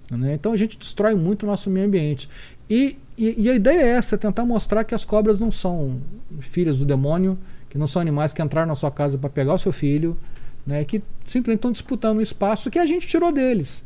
Né? 0.10 0.36
Então 0.36 0.54
a 0.54 0.56
gente 0.56 0.78
destrói 0.78 1.16
muito 1.16 1.44
o 1.44 1.46
nosso 1.46 1.70
meio 1.70 1.86
ambiente. 1.86 2.30
E, 2.70 2.98
e, 3.18 3.44
e 3.44 3.50
a 3.50 3.54
ideia 3.54 3.82
é 3.82 3.88
essa, 3.90 4.16
é 4.16 4.18
tentar 4.18 4.46
mostrar 4.46 4.86
que 4.86 4.96
as 4.96 5.04
cobras 5.04 5.38
não 5.38 5.52
são 5.52 6.00
filhas 6.40 6.78
do 6.78 6.86
demônio, 6.86 7.38
que 7.70 7.78
não 7.78 7.88
são 7.88 8.02
animais 8.02 8.32
que 8.32 8.42
entraram 8.42 8.68
na 8.68 8.76
sua 8.76 8.92
casa 8.92 9.18
para 9.18 9.30
pegar 9.30 9.54
o 9.54 9.58
seu 9.58 9.74
filho, 9.74 10.18
né? 10.66 10.86
que 10.86 11.04
simplesmente 11.26 11.60
estão 11.60 11.72
disputando 11.72 12.20
um 12.20 12.22
espaço 12.22 12.72
que 12.72 12.80
a 12.80 12.86
gente 12.86 13.06
tirou 13.06 13.34
deles. 13.34 13.84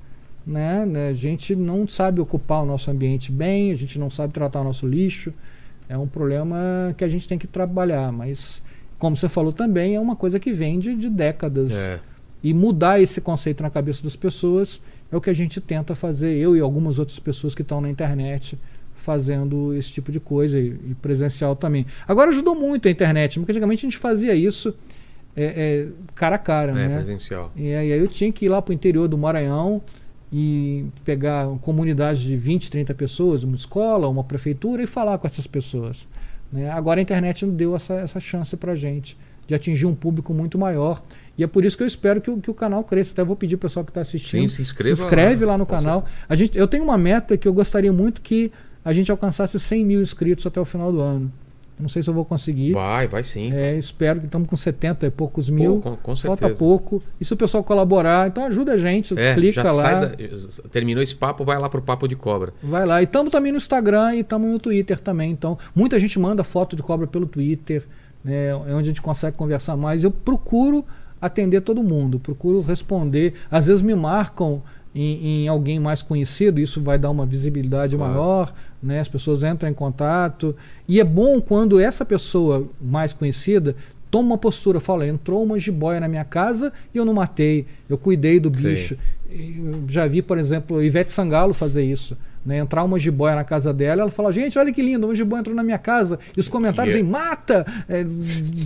Né? 0.48 0.86
Né? 0.86 1.10
A 1.10 1.14
gente 1.14 1.54
não 1.54 1.86
sabe 1.86 2.22
ocupar 2.22 2.64
o 2.64 2.66
nosso 2.66 2.90
ambiente 2.90 3.32
bem, 3.32 3.72
a 3.72 3.76
gente 3.76 4.00
não 4.00 4.10
sabe 4.10 4.34
tratar 4.34 4.62
o 4.62 4.64
nosso 4.64 4.88
lixo. 4.88 5.34
É 5.90 5.98
um 5.98 6.08
problema 6.08 6.96
que 6.98 7.04
a 7.04 7.08
gente 7.08 7.28
tem 7.28 7.38
que 7.38 7.48
trabalhar, 7.48 8.12
mas 8.12 8.64
como 8.98 9.16
você 9.16 9.28
falou 9.30 9.52
também, 9.52 9.96
é 9.96 10.00
uma 10.00 10.16
coisa 10.16 10.40
que 10.40 10.54
vem 10.54 10.80
de, 10.80 10.96
de 10.96 11.10
décadas. 11.10 11.76
É. 11.76 12.00
E 12.44 12.54
mudar 12.54 13.02
esse 13.02 13.20
conceito 13.20 13.62
na 13.62 13.70
cabeça 13.70 14.04
das 14.04 14.16
pessoas 14.16 14.82
é 15.12 15.18
o 15.18 15.22
que 15.22 15.30
a 15.30 15.34
gente 15.34 15.60
tenta 15.60 15.94
fazer, 15.96 16.36
eu 16.38 16.56
e 16.56 16.60
algumas 16.62 16.98
outras 17.00 17.20
pessoas 17.20 17.54
que 17.54 17.62
estão 17.62 17.82
na 17.82 17.90
internet 17.90 18.58
fazendo 18.96 19.74
esse 19.74 19.90
tipo 19.90 20.12
de 20.12 20.20
coisa 20.20 20.60
e, 20.60 20.68
e 20.68 20.96
presencial 21.02 21.56
também. 21.56 21.86
Agora 22.08 22.30
ajudou 22.30 22.56
muito 22.56 22.88
a 22.88 22.92
internet, 22.92 23.40
porque 23.40 23.52
antigamente 23.52 23.86
a 23.86 23.90
gente 23.90 23.98
fazia 23.98 24.36
isso 24.36 24.74
é, 25.36 25.46
é, 25.46 25.88
cara 26.16 26.36
a 26.36 26.40
cara, 26.40 26.72
É, 26.72 26.88
né? 26.88 26.96
presencial. 26.98 27.52
E 27.56 27.74
aí 27.74 27.90
eu 27.90 28.08
tinha 28.08 28.32
que 28.32 28.46
ir 28.46 28.50
lá 28.50 28.62
para 28.62 28.72
o 28.72 28.74
interior 28.74 29.08
do 29.08 29.18
Maranhão 29.18 29.82
e 30.32 30.86
pegar 31.06 31.48
uma 31.48 31.60
comunidade 31.60 32.24
de 32.26 32.36
20, 32.36 32.70
30 32.70 32.94
pessoas, 32.94 33.44
uma 33.44 33.56
escola, 33.56 34.08
uma 34.10 34.24
prefeitura 34.24 34.84
e 34.84 34.88
falar 34.88 35.18
com 35.18 35.28
essas 35.28 35.48
pessoas. 35.48 36.08
né? 36.52 36.70
Agora 36.70 37.00
a 37.00 37.04
internet 37.04 37.46
deu 37.46 37.76
essa, 37.76 37.94
essa 37.96 38.20
chance 38.20 38.56
para 38.58 38.76
gente 38.76 39.18
de 39.48 39.56
atingir 39.56 39.86
um 39.86 39.96
público 39.96 40.34
muito 40.34 40.58
maior. 40.58 41.02
E 41.38 41.44
é 41.44 41.48
por 41.48 41.64
isso 41.64 41.78
que 41.78 41.84
eu 41.84 41.88
espero 41.88 42.20
que 42.20 42.30
o, 42.30 42.38
que 42.38 42.52
o 42.52 42.54
canal 42.54 42.84
cresça. 42.84 43.14
Até 43.14 43.24
vou 43.24 43.36
pedir 43.36 43.56
ao 43.56 43.60
pessoal 43.60 43.86
que 43.86 43.92
está 43.92 44.02
assistindo. 44.02 44.42
Sim, 44.42 44.56
se 44.56 44.62
inscreva 44.62 45.02
inscreve 45.02 45.46
lá, 45.46 45.54
lá, 45.54 45.58
no 45.58 45.66
canal. 45.66 46.06
A 46.28 46.36
gente, 46.36 46.58
eu 46.58 46.68
tenho 46.68 46.84
uma 46.84 46.98
meta 46.98 47.38
que 47.38 47.48
eu 47.48 47.54
gostaria 47.54 47.94
muito 47.94 48.22
que 48.22 48.52
a 48.84 48.92
gente 48.92 49.10
alcançasse 49.10 49.58
100 49.60 49.86
mil 49.86 50.02
inscritos 50.02 50.46
até 50.46 50.60
o 50.60 50.66
final 50.66 50.92
do 50.92 51.00
ano. 51.00 51.32
Não 51.80 51.88
sei 51.88 52.02
se 52.02 52.10
eu 52.10 52.14
vou 52.14 52.26
conseguir. 52.26 52.74
Vai, 52.74 53.08
vai 53.08 53.24
sim. 53.24 53.54
É, 53.54 53.78
espero 53.78 54.20
que 54.20 54.26
estamos 54.26 54.48
com 54.50 54.56
70 54.56 55.06
e 55.06 55.12
poucos 55.12 55.48
Pô, 55.48 55.56
mil. 55.56 55.80
com, 55.80 55.96
com 55.96 56.16
Falta 56.16 56.50
pouco. 56.50 57.04
E 57.22 57.26
se 57.26 57.34
o 57.34 57.38
pessoal 57.38 57.64
colaborar, 57.64 58.28
então 58.28 58.44
ajuda 58.46 58.74
a 58.74 58.78
gente, 58.78 59.18
É, 59.18 59.36
clica 59.36 59.72
lá. 59.72 60.06
da- 60.06 60.16
terminou 60.72 61.04
esse 61.04 61.16
papo, 61.16 61.46
vai 61.46 61.60
lá 61.60 61.70
pro 61.70 61.82
papo 61.82 62.08
de 62.08 62.16
cobra. 62.16 62.52
Vai 62.64 62.86
lá. 62.86 63.00
E 63.02 63.06
estamos 63.06 63.32
também 63.32 63.52
no 63.52 63.58
Instagram 63.60 64.16
e 64.16 64.22
estamos 64.22 64.50
no 64.52 64.58
Twitter 64.58 64.98
também. 65.00 65.32
Então, 65.32 65.58
muita 65.76 66.00
gente 66.00 66.20
manda 66.20 66.44
foto 66.44 66.76
de 66.76 66.82
cobra 66.82 67.06
pelo 67.06 67.28
Twitter, 67.28 67.84
né, 68.24 68.48
é 68.50 68.56
onde 68.56 68.74
a 68.74 68.84
gente 68.84 69.02
consegue 69.02 69.38
conversar 69.38 69.78
mais. 69.78 70.04
Eu 70.04 70.10
procuro 70.12 70.84
atender 71.22 71.62
todo 71.62 71.82
mundo, 71.84 72.20
procuro 72.20 72.62
responder. 72.62 73.34
Às 73.52 73.68
vezes 73.68 73.82
me 73.82 73.94
marcam 73.96 74.62
em, 74.96 75.44
em 75.44 75.48
alguém 75.48 75.80
mais 75.80 76.02
conhecido, 76.02 76.60
isso 76.60 76.82
vai 76.82 76.98
dar 76.98 77.10
uma 77.10 77.26
visibilidade 77.26 77.96
Claro. 77.96 78.14
maior, 78.14 78.54
né? 78.82 79.00
As 79.00 79.08
pessoas 79.08 79.44
entram 79.44 79.70
em 79.70 79.74
contato. 79.74 80.56
E 80.88 81.00
é 81.00 81.04
bom 81.04 81.40
quando 81.42 81.80
essa 81.80 82.04
pessoa 82.06 82.68
mais 82.82 83.14
conhecida 83.14 83.76
toma 84.10 84.30
uma 84.30 84.38
postura, 84.38 84.80
fala, 84.80 85.06
entrou 85.06 85.44
uma 85.44 85.60
jiboia 85.60 86.00
na 86.00 86.08
minha 86.08 86.24
casa 86.24 86.72
e 86.94 86.98
eu 86.98 87.04
não 87.06 87.14
matei, 87.14 87.66
eu 87.90 87.98
cuidei 87.98 88.40
do 88.40 88.50
bicho. 88.50 88.98
Já 89.88 90.08
vi, 90.08 90.22
por 90.22 90.38
exemplo, 90.38 90.82
Ivete 90.82 91.12
Sangalo 91.12 91.54
fazer 91.54 91.84
isso. 91.84 92.18
Né, 92.46 92.60
entrar 92.60 92.82
uma 92.86 92.98
jiboia 92.98 93.36
na 93.36 93.44
casa 93.44 93.74
dela, 93.74 94.04
ela 94.04 94.12
fala, 94.12 94.32
gente, 94.32 94.58
olha 94.58 94.72
que 94.72 94.82
lindo, 94.82 95.06
uma 95.06 95.14
jiboia 95.14 95.42
entrou 95.42 95.54
na 95.54 95.64
minha 95.64 95.78
casa. 95.78 96.18
E 96.36 96.40
os 96.40 96.48
comentários 96.48 96.96
é- 96.96 96.98
dizem, 97.00 97.12
mata, 97.12 97.66
é, 97.90 98.06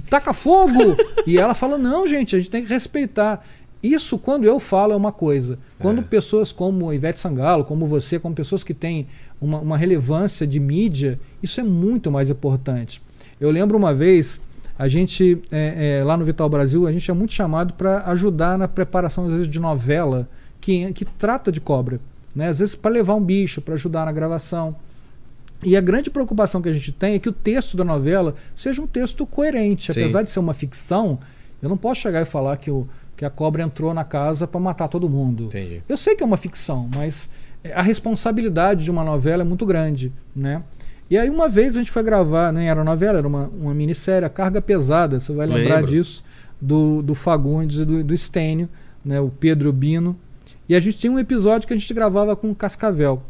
taca 0.08 0.34
fogo. 0.34 0.96
e 1.26 1.36
ela 1.40 1.56
fala, 1.56 1.80
não, 1.80 2.06
gente, 2.06 2.36
a 2.36 2.40
gente 2.40 2.52
tem 2.52 2.64
que 2.64 2.70
respeitar. 2.70 3.44
Isso, 3.84 4.18
quando 4.18 4.46
eu 4.46 4.60
falo, 4.60 4.94
é 4.94 4.96
uma 4.96 5.12
coisa. 5.12 5.58
Quando 5.80 6.00
É. 6.00 6.04
pessoas 6.04 6.52
como 6.52 6.94
Ivete 6.94 7.20
Sangalo, 7.20 7.66
como 7.66 7.86
você, 7.88 8.20
como 8.20 8.36
pessoas 8.36 8.64
que 8.64 8.74
têm 8.74 9.08
uma, 9.40 9.60
uma 9.60 9.78
relevância 9.78 10.46
de 10.46 10.60
mídia, 10.60 11.20
isso 11.42 11.60
é 11.60 11.64
muito 11.64 12.12
mais 12.12 12.30
importante. 12.30 13.02
Eu 13.40 13.50
lembro 13.50 13.76
uma 13.78 13.94
vez, 13.94 14.40
a 14.78 14.88
gente, 14.88 15.42
é, 15.52 16.00
é, 16.00 16.04
lá 16.04 16.16
no 16.16 16.24
Vital 16.24 16.48
Brasil, 16.48 16.86
a 16.86 16.92
gente 16.92 17.10
é 17.10 17.14
muito 17.14 17.34
chamado 17.34 17.74
para 17.74 18.04
ajudar 18.12 18.58
na 18.58 18.68
preparação, 18.68 19.26
às 19.26 19.32
vezes, 19.32 19.48
de 19.48 19.60
novela 19.60 20.30
que, 20.60 20.94
que 20.94 21.04
trata 21.04 21.52
de 21.52 21.60
cobra. 21.60 22.00
Né? 22.36 22.50
Às 22.50 22.60
vezes, 22.60 22.76
para 22.76 22.92
levar 22.92 23.16
um 23.16 23.22
bicho, 23.24 23.62
para 23.62 23.74
ajudar 23.74 24.06
na 24.06 24.12
gravação. 24.12 24.76
E 25.64 25.76
a 25.76 25.82
grande 25.82 26.10
preocupação 26.10 26.62
que 26.62 26.70
a 26.70 26.72
gente 26.72 26.92
tem 26.92 27.16
é 27.16 27.20
que 27.20 27.30
o 27.30 27.32
texto 27.32 27.76
da 27.76 27.84
novela 27.84 28.36
seja 28.56 28.82
um 28.82 28.88
texto 28.88 29.26
coerente. 29.26 29.92
Sim. 29.92 30.00
Apesar 30.00 30.22
de 30.24 30.32
ser 30.32 30.40
uma 30.40 30.54
ficção, 30.54 31.20
eu 31.62 31.70
não 31.70 31.78
posso 31.78 32.02
chegar 32.02 32.22
e 32.22 32.26
falar 32.26 32.58
que, 32.58 32.72
o, 32.72 32.88
que 33.22 33.26
a 33.26 33.30
cobra 33.30 33.62
entrou 33.62 33.94
na 33.94 34.04
casa 34.04 34.48
para 34.48 34.60
matar 34.60 34.88
todo 34.88 35.08
mundo. 35.08 35.44
Entendi. 35.44 35.84
Eu 35.88 35.96
sei 35.96 36.16
que 36.16 36.24
é 36.24 36.26
uma 36.26 36.38
ficção, 36.38 36.90
mas 36.92 37.30
a 37.76 37.84
responsabilidade 37.84 38.84
de 38.84 38.90
uma 38.90 39.04
novela 39.04 39.44
é 39.44 39.46
muito 39.46 39.64
grande, 39.64 40.12
né? 40.36 40.64
E 41.08 41.16
aí 41.16 41.30
uma 41.30 41.48
vez 41.48 41.76
a 41.76 41.78
gente 41.78 41.92
foi 41.92 42.02
gravar, 42.02 42.52
nem 42.52 42.68
era 42.68 42.84
novela, 42.84 43.20
era 43.20 43.28
uma, 43.28 43.48
uma 43.50 43.76
minissérie, 43.76 44.26
a 44.26 44.30
Carga 44.30 44.60
Pesada, 44.60 45.20
você 45.20 45.32
vai 45.34 45.46
lembrar 45.46 45.76
Lembro. 45.76 45.92
disso, 45.92 46.24
do, 46.60 47.04
do 47.04 47.14
Fagundes 47.14 47.82
e 47.82 47.86
do, 47.86 48.04
do 48.04 48.18
Stênio, 48.18 48.68
né, 49.06 49.22
o 49.22 49.30
Pedro 49.30 49.72
Bino. 49.72 50.18
E 50.68 50.74
a 50.74 50.80
gente 50.80 50.98
tinha 50.98 51.14
um 51.14 51.20
episódio 51.20 51.68
que 51.68 51.76
a 51.76 51.78
gente 51.78 51.94
gravava 51.94 52.36
com 52.36 52.50
o 52.50 52.56
Cascavel. 52.56 53.22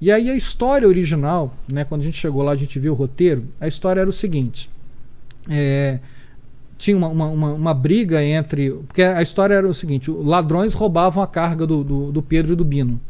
E 0.00 0.10
aí 0.10 0.30
a 0.30 0.34
história 0.34 0.88
original, 0.88 1.54
né, 1.70 1.84
quando 1.84 2.00
a 2.00 2.04
gente 2.04 2.16
chegou 2.16 2.42
lá, 2.42 2.52
a 2.52 2.56
gente 2.56 2.78
viu 2.78 2.92
o 2.92 2.96
roteiro, 2.96 3.44
a 3.60 3.68
história 3.68 4.00
era 4.00 4.08
o 4.08 4.12
seguinte. 4.12 4.70
é, 5.50 5.98
tinha 6.78 6.96
uma, 6.96 7.08
uma, 7.08 7.52
uma, 7.52 7.74
briga 7.74 8.24
entre. 8.24 8.70
Porque 8.70 9.02
a 9.02 9.20
história 9.20 9.54
era 9.54 9.68
o 9.68 9.74
seguinte: 9.74 10.10
ladrões 10.10 10.72
roubavam 10.72 11.22
a 11.22 11.26
carga 11.26 11.66
do, 11.66 11.82
do, 11.84 12.12
do 12.12 12.22
Pedro 12.22 12.52
e 12.52 12.56
do 12.56 12.64
Bino. 12.64 13.00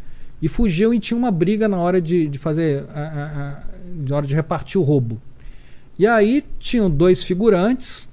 E 0.40 0.48
fugiam 0.48 0.94
e 0.94 0.98
tinha 0.98 1.16
uma 1.16 1.30
briga 1.30 1.68
na 1.68 1.76
hora 1.78 2.00
de, 2.00 2.26
de 2.28 2.38
fazer. 2.38 2.84
A, 2.94 3.00
a- 3.00 3.62
a- 3.64 4.14
hora 4.14 4.26
de 4.26 4.34
repartir 4.34 4.80
o 4.80 4.84
roubo. 4.84 5.20
E 5.98 6.06
aí 6.06 6.44
tinham 6.58 6.88
dois 6.90 7.24
figurantes, 7.24 8.08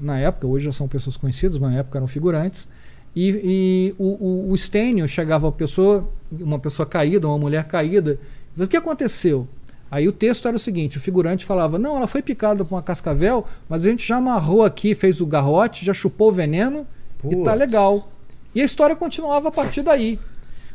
na 0.00 0.18
época, 0.18 0.46
hoje 0.46 0.64
já 0.66 0.72
são 0.72 0.88
pessoas 0.88 1.16
conhecidas, 1.16 1.58
mas 1.58 1.72
na 1.72 1.78
época 1.78 1.98
eram 1.98 2.06
figurantes. 2.06 2.68
E, 3.14 3.28
e 3.44 3.94
o, 3.98 4.48
o, 4.48 4.52
o 4.52 4.56
Stênio 4.56 5.06
chegava 5.08 5.48
a 5.48 5.52
pessoa, 5.52 6.08
uma 6.30 6.58
pessoa 6.58 6.86
caída, 6.86 7.26
uma 7.26 7.38
mulher 7.38 7.64
caída. 7.64 8.18
O 8.56 8.66
que 8.66 8.76
aconteceu? 8.76 9.46
Aí 9.90 10.06
o 10.06 10.12
texto 10.12 10.46
era 10.46 10.56
o 10.56 10.60
seguinte: 10.60 10.98
o 10.98 11.00
figurante 11.00 11.44
falava, 11.44 11.78
não, 11.78 11.96
ela 11.96 12.06
foi 12.06 12.22
picada 12.22 12.64
por 12.64 12.74
uma 12.74 12.82
cascavel, 12.82 13.44
mas 13.68 13.86
a 13.86 13.90
gente 13.90 14.06
já 14.06 14.16
amarrou 14.16 14.62
aqui, 14.62 14.94
fez 14.94 15.20
o 15.20 15.26
garrote, 15.26 15.84
já 15.84 15.94
chupou 15.94 16.28
o 16.28 16.32
veneno 16.32 16.86
e 17.24 17.36
tá 17.44 17.54
legal. 17.54 18.10
E 18.54 18.60
a 18.60 18.64
história 18.64 18.96
continuava 18.96 19.48
a 19.48 19.52
partir 19.52 19.82
daí. 19.82 20.18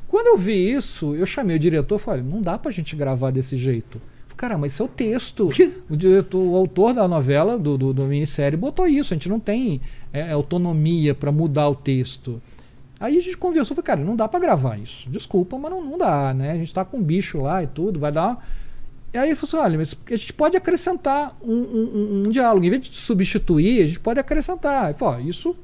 Quando 0.08 0.28
eu 0.28 0.38
vi 0.38 0.72
isso, 0.72 1.16
eu 1.16 1.26
chamei 1.26 1.56
o 1.56 1.60
diretor 1.60 1.96
e 1.96 2.00
falei, 2.00 2.24
não 2.24 2.42
dá 2.42 2.58
pra 2.58 2.72
gente 2.72 2.96
gravar 2.96 3.32
desse 3.32 3.58
jeito. 3.58 4.00
Falei, 4.28 4.38
Cara, 4.38 4.58
mas 4.58 4.74
isso 4.74 4.84
é 4.84 4.86
o 4.86 4.90
texto. 4.90 5.50
o 5.90 5.96
diretor, 5.98 6.40
o 6.40 6.56
autor 6.56 6.94
da 6.94 7.08
novela, 7.08 7.58
do, 7.58 7.78
do, 7.78 7.94
do 7.94 8.06
minissérie, 8.06 8.58
botou 8.58 8.88
isso. 8.88 9.14
A 9.14 9.18
gente 9.18 9.28
não 9.30 9.40
tem 9.40 9.82
é, 10.12 10.32
autonomia 10.32 11.16
pra 11.16 11.32
mudar 11.32 11.68
o 11.68 11.76
texto. 11.76 12.40
Aí 13.00 13.18
a 13.18 13.22
gente 13.22 13.38
conversou, 13.38 13.76
falei, 13.76 13.86
cara, 13.88 14.02
não 14.02 14.16
dá 14.16 14.28
pra 14.28 14.40
gravar 14.40 14.78
isso. 14.78 15.10
Desculpa, 15.10 15.58
mas 15.58 15.72
não, 15.72 15.84
não 15.84 15.98
dá, 15.98 16.34
né? 16.34 16.52
A 16.52 16.56
gente 16.56 16.74
tá 16.74 16.86
com 16.86 16.98
um 16.98 17.04
bicho 17.04 17.42
lá 17.42 17.64
e 17.64 17.68
tudo, 17.68 18.00
vai 18.00 18.12
dar. 18.12 18.28
uma- 18.28 18.40
E 19.14 19.18
aí 19.18 19.30
ele 19.30 19.36
falou 19.36 19.50
assim: 19.62 19.66
olha, 19.70 19.78
mas 19.78 19.96
a 20.12 20.16
gente 20.16 20.34
pode 20.34 20.58
acrescentar 20.58 21.38
um, 21.42 21.54
um- 21.54 22.24
um- 22.26 22.30
diálogo. 22.32 22.66
Em 22.66 22.70
vez 22.70 22.82
de 22.90 22.96
substituir, 22.96 23.84
a 23.84 23.86
gente 23.86 24.00
pode 24.00 24.20
acrescentar. 24.20 24.86
Ele 24.90 24.98
falou: 24.98 25.16
ó, 25.16 25.20
isso 25.20 25.56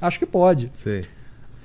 acho 0.00 0.18
que 0.18 0.26
pode. 0.26 0.70
Sei. 0.74 1.04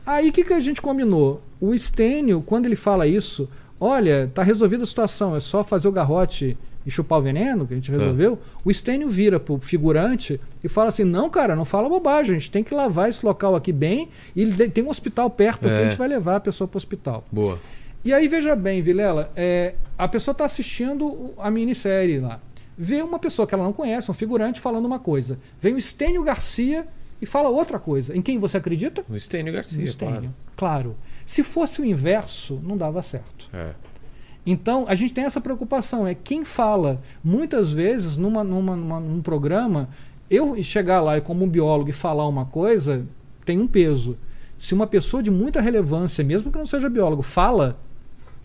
Aí 0.06 0.30
o 0.30 0.32
que, 0.32 0.44
que 0.44 0.54
a 0.54 0.60
gente 0.60 0.82
combinou? 0.82 1.42
O 1.62 1.78
Stênio, 1.78 2.42
quando 2.46 2.66
ele 2.66 2.76
fala 2.76 3.08
isso, 3.08 3.50
olha, 3.80 4.30
tá 4.34 4.44
resolvida 4.44 4.84
a 4.84 4.88
situação, 4.88 5.36
é 5.36 5.40
só 5.40 5.64
fazer 5.64 5.88
o 5.88 5.92
garrote 5.92 6.58
e 6.86 6.92
chupar 6.92 7.20
o 7.20 7.22
veneno, 7.22 7.66
que 7.66 7.74
a 7.74 7.78
gente 7.78 7.90
Tá. 7.90 7.98
resolveu. 7.98 8.38
O 8.66 8.74
Stênio 8.74 9.08
vira 9.10 9.40
pro 9.40 9.58
figurante 9.60 10.40
e 10.64 10.68
fala 10.68 10.90
assim: 10.90 11.04
não, 11.06 11.30
cara, 11.30 11.56
não 11.56 11.64
fala 11.66 11.88
bobagem, 11.90 12.36
a 12.36 12.40
gente 12.40 12.52
tem 12.52 12.64
que 12.64 12.74
lavar 12.74 13.08
esse 13.10 13.26
local 13.26 13.56
aqui 13.56 13.72
bem. 13.72 14.10
E 14.36 14.46
tem- 14.70 14.84
um 14.84 14.90
hospital 14.90 15.30
perto 15.30 15.60
que 15.62 15.68
É. 15.70 15.78
a 15.78 15.84
gente 15.90 15.98
vai 15.98 16.08
levar 16.08 16.38
a 16.38 16.40
pessoa 16.40 16.68
pro 16.68 16.78
hospital. 16.78 17.26
Boa. 17.32 17.60
E 18.06 18.14
aí, 18.14 18.28
veja 18.28 18.56
bem, 18.56 18.82
Vilela, 18.82 19.32
é, 19.36 19.76
a 19.98 20.08
pessoa 20.08 20.34
está 20.34 20.46
assistindo 20.46 21.34
a 21.38 21.50
minissérie 21.50 22.20
lá. 22.20 22.40
Vê 22.78 23.02
uma 23.02 23.20
pessoa 23.20 23.48
que 23.48 23.54
ela 23.54 23.64
não 23.64 23.72
conhece, 23.74 24.10
um 24.10 24.14
figurante, 24.14 24.60
falando 24.60 24.86
uma 24.86 25.00
coisa. 25.00 25.38
Vem 25.62 25.76
o 25.76 25.82
Stênio 25.82 26.24
Garcia 26.24 26.88
e 27.22 27.26
fala 27.26 27.48
outra 27.50 27.80
coisa. 27.80 28.16
Em 28.16 28.22
quem 28.22 28.40
você 28.40 28.58
acredita? 28.58 29.06
O 29.10 29.18
Stênio 29.20 29.54
Garcia, 29.54 29.80
No 29.80 29.88
Stênio. 29.88 30.14
claro. 30.16 30.34
Claro. 30.58 30.96
Se 31.26 31.44
fosse 31.44 31.82
o 31.82 31.86
inverso, 31.86 32.60
não 32.64 32.76
dava 32.76 33.02
certo. 33.02 33.48
É. 33.54 33.70
Então, 34.46 34.86
a 34.90 34.96
gente 34.96 35.14
tem 35.14 35.24
essa 35.24 35.40
preocupação. 35.40 36.06
É 36.06 36.14
quem 36.14 36.44
fala. 36.44 37.00
Muitas 37.24 37.72
vezes, 37.72 38.18
numa, 38.18 38.44
numa, 38.44 38.76
numa- 38.76 39.00
num 39.00 39.22
programa, 39.22 39.88
eu 40.30 40.62
chegar 40.62 41.00
lá 41.00 41.18
e 41.18 41.22
como 41.22 41.46
um 41.46 41.50
biólogo 41.50 41.90
e 41.90 41.94
falar 41.94 42.28
uma 42.28 42.46
coisa, 42.46 43.06
tem 43.46 43.58
um 43.60 43.68
peso. 43.68 44.18
Se 44.60 44.74
uma 44.74 44.88
pessoa 44.88 45.24
de 45.24 45.32
muita 45.32 45.62
relevância, 45.62 46.24
mesmo 46.24 46.52
que 46.52 46.58
não 46.58 46.66
seja 46.66 46.90
biólogo, 46.90 47.22
fala, 47.22 47.80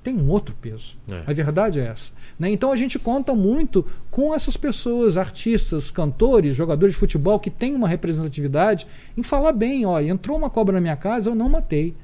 tem 0.09 0.17
um 0.17 0.29
outro 0.31 0.55
peso. 0.61 0.97
É. 1.09 1.23
A 1.27 1.33
verdade 1.35 1.81
é 1.81 1.87
essa. 1.87 2.13
né? 2.39 2.51
Então 2.51 2.73
a 2.73 2.77
gente 2.77 2.99
conta 2.99 3.35
muito 3.35 3.85
com 4.11 4.35
essas 4.35 4.57
pessoas, 4.57 5.17
artistas, 5.17 5.91
cantores, 5.91 6.55
jogadores 6.57 6.95
de 6.95 6.99
futebol 6.99 7.39
que 7.39 7.51
têm 7.51 7.75
uma 7.75 7.87
representatividade 7.89 8.87
em 9.17 9.23
falar 9.23 9.53
bem, 9.53 9.85
olha, 9.85 10.09
entrou 10.11 10.39
uma 10.39 10.49
cobra 10.49 10.75
na 10.75 10.81
minha 10.81 10.97
casa, 10.97 11.29
eu 11.31 11.35
não 11.35 11.49
matei. 11.49 11.95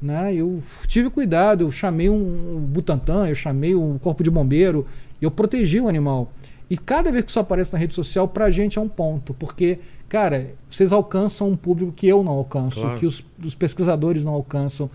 Né? 0.00 0.34
Eu 0.34 0.62
tive 0.86 1.08
cuidado, 1.08 1.62
eu 1.64 1.72
chamei 1.72 2.10
um, 2.10 2.56
um 2.56 2.60
Butantan, 2.60 3.26
eu 3.28 3.34
chamei 3.34 3.74
o 3.74 3.98
corpo 4.02 4.22
de 4.22 4.30
bombeiro, 4.30 4.86
eu 5.22 5.30
protegi 5.30 5.80
o 5.80 5.88
animal. 5.88 6.30
E 6.68 6.76
cada 6.76 7.10
vez 7.10 7.24
que 7.24 7.30
isso 7.30 7.40
aparece 7.40 7.72
na 7.72 7.78
rede 7.78 7.94
social, 7.94 8.28
pra 8.28 8.50
gente 8.50 8.78
é 8.78 8.82
um 8.82 8.88
ponto, 8.88 9.32
porque, 9.34 9.78
cara, 10.08 10.50
vocês 10.68 10.92
alcançam 10.92 11.48
um 11.48 11.56
público 11.56 11.92
que 11.92 12.06
eu 12.08 12.22
não 12.22 12.32
alcanço, 12.32 12.80
Claro. 12.80 12.98
que 12.98 13.06
os, 13.06 13.24
os 13.42 13.54
pesquisadores 13.54 14.22
não 14.24 14.32
alcançam. 14.34 14.90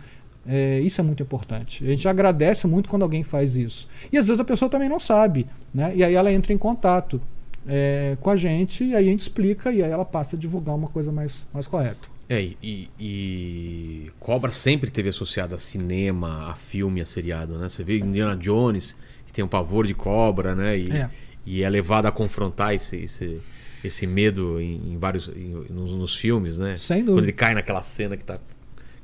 É, 0.48 0.80
isso 0.80 1.00
é 1.00 1.04
muito 1.04 1.22
importante. 1.22 1.84
A 1.86 1.90
gente 1.90 2.08
agradece 2.08 2.66
muito 2.68 2.90
quando 2.90 3.04
alguém 3.04 3.24
faz 3.24 3.56
isso. 3.56 3.88
E 4.12 4.18
às 4.18 4.26
vezes 4.26 4.40
a 4.40 4.44
pessoa 4.44 4.70
também 4.70 4.90
não 4.90 5.00
sabe, 5.00 5.46
né? 5.74 5.94
E 5.96 6.04
aí 6.04 6.16
ela 6.16 6.32
entra 6.32 6.52
em 6.52 6.58
contato 6.58 7.22
é, 7.68 8.18
com 8.20 8.30
a 8.30 8.36
gente, 8.36 8.84
e 8.84 8.96
aí 8.96 9.08
a 9.08 9.12
gente 9.12 9.20
explica, 9.20 9.72
e 9.72 9.84
aí 9.84 9.92
ela 9.92 10.04
passa 10.06 10.36
a 10.36 10.40
divulgar 10.40 10.76
uma 10.76 10.88
coisa 10.88 11.12
mais, 11.12 11.46
mais 11.54 11.68
correta. 11.68 12.10
É, 12.28 12.42
e, 12.64 12.90
e- 13.00 14.12
Cobra 14.20 14.52
sempre 14.52 14.90
teve 14.90 15.10
associada 15.10 15.56
a 15.56 15.58
cinema, 15.58 16.50
a 16.50 16.56
filme, 16.56 17.02
a 17.02 17.06
seriado, 17.06 17.58
né? 17.58 17.70
Você 17.70 17.84
vê 17.84 17.98
Indiana 18.00 18.36
Jones, 18.38 18.96
que 19.28 19.34
tem 19.34 19.44
um 19.44 19.48
pavor 19.48 19.86
de 19.86 19.94
cobra, 19.94 20.56
né? 20.56 20.78
E 20.78 20.92
É. 20.92 21.10
e 21.46 21.62
é 21.64 21.70
levado 21.70 22.06
a 22.06 22.12
confrontar 22.12 22.74
esse, 22.74 22.98
esse, 22.98 23.40
esse 23.84 24.08
medo 24.08 24.60
em, 24.62 24.98
vários 24.98 25.28
em- 25.28 25.66
nos, 25.70 25.92
nos 25.94 26.16
filmes, 26.16 26.58
né? 26.58 26.78
Sem 26.78 27.00
Quando 27.00 27.08
dúvida. 27.08 27.26
ele 27.26 27.34
cai 27.34 27.54
naquela 27.54 27.84
cena 27.84 28.16
que 28.18 28.24
tá. 28.24 28.40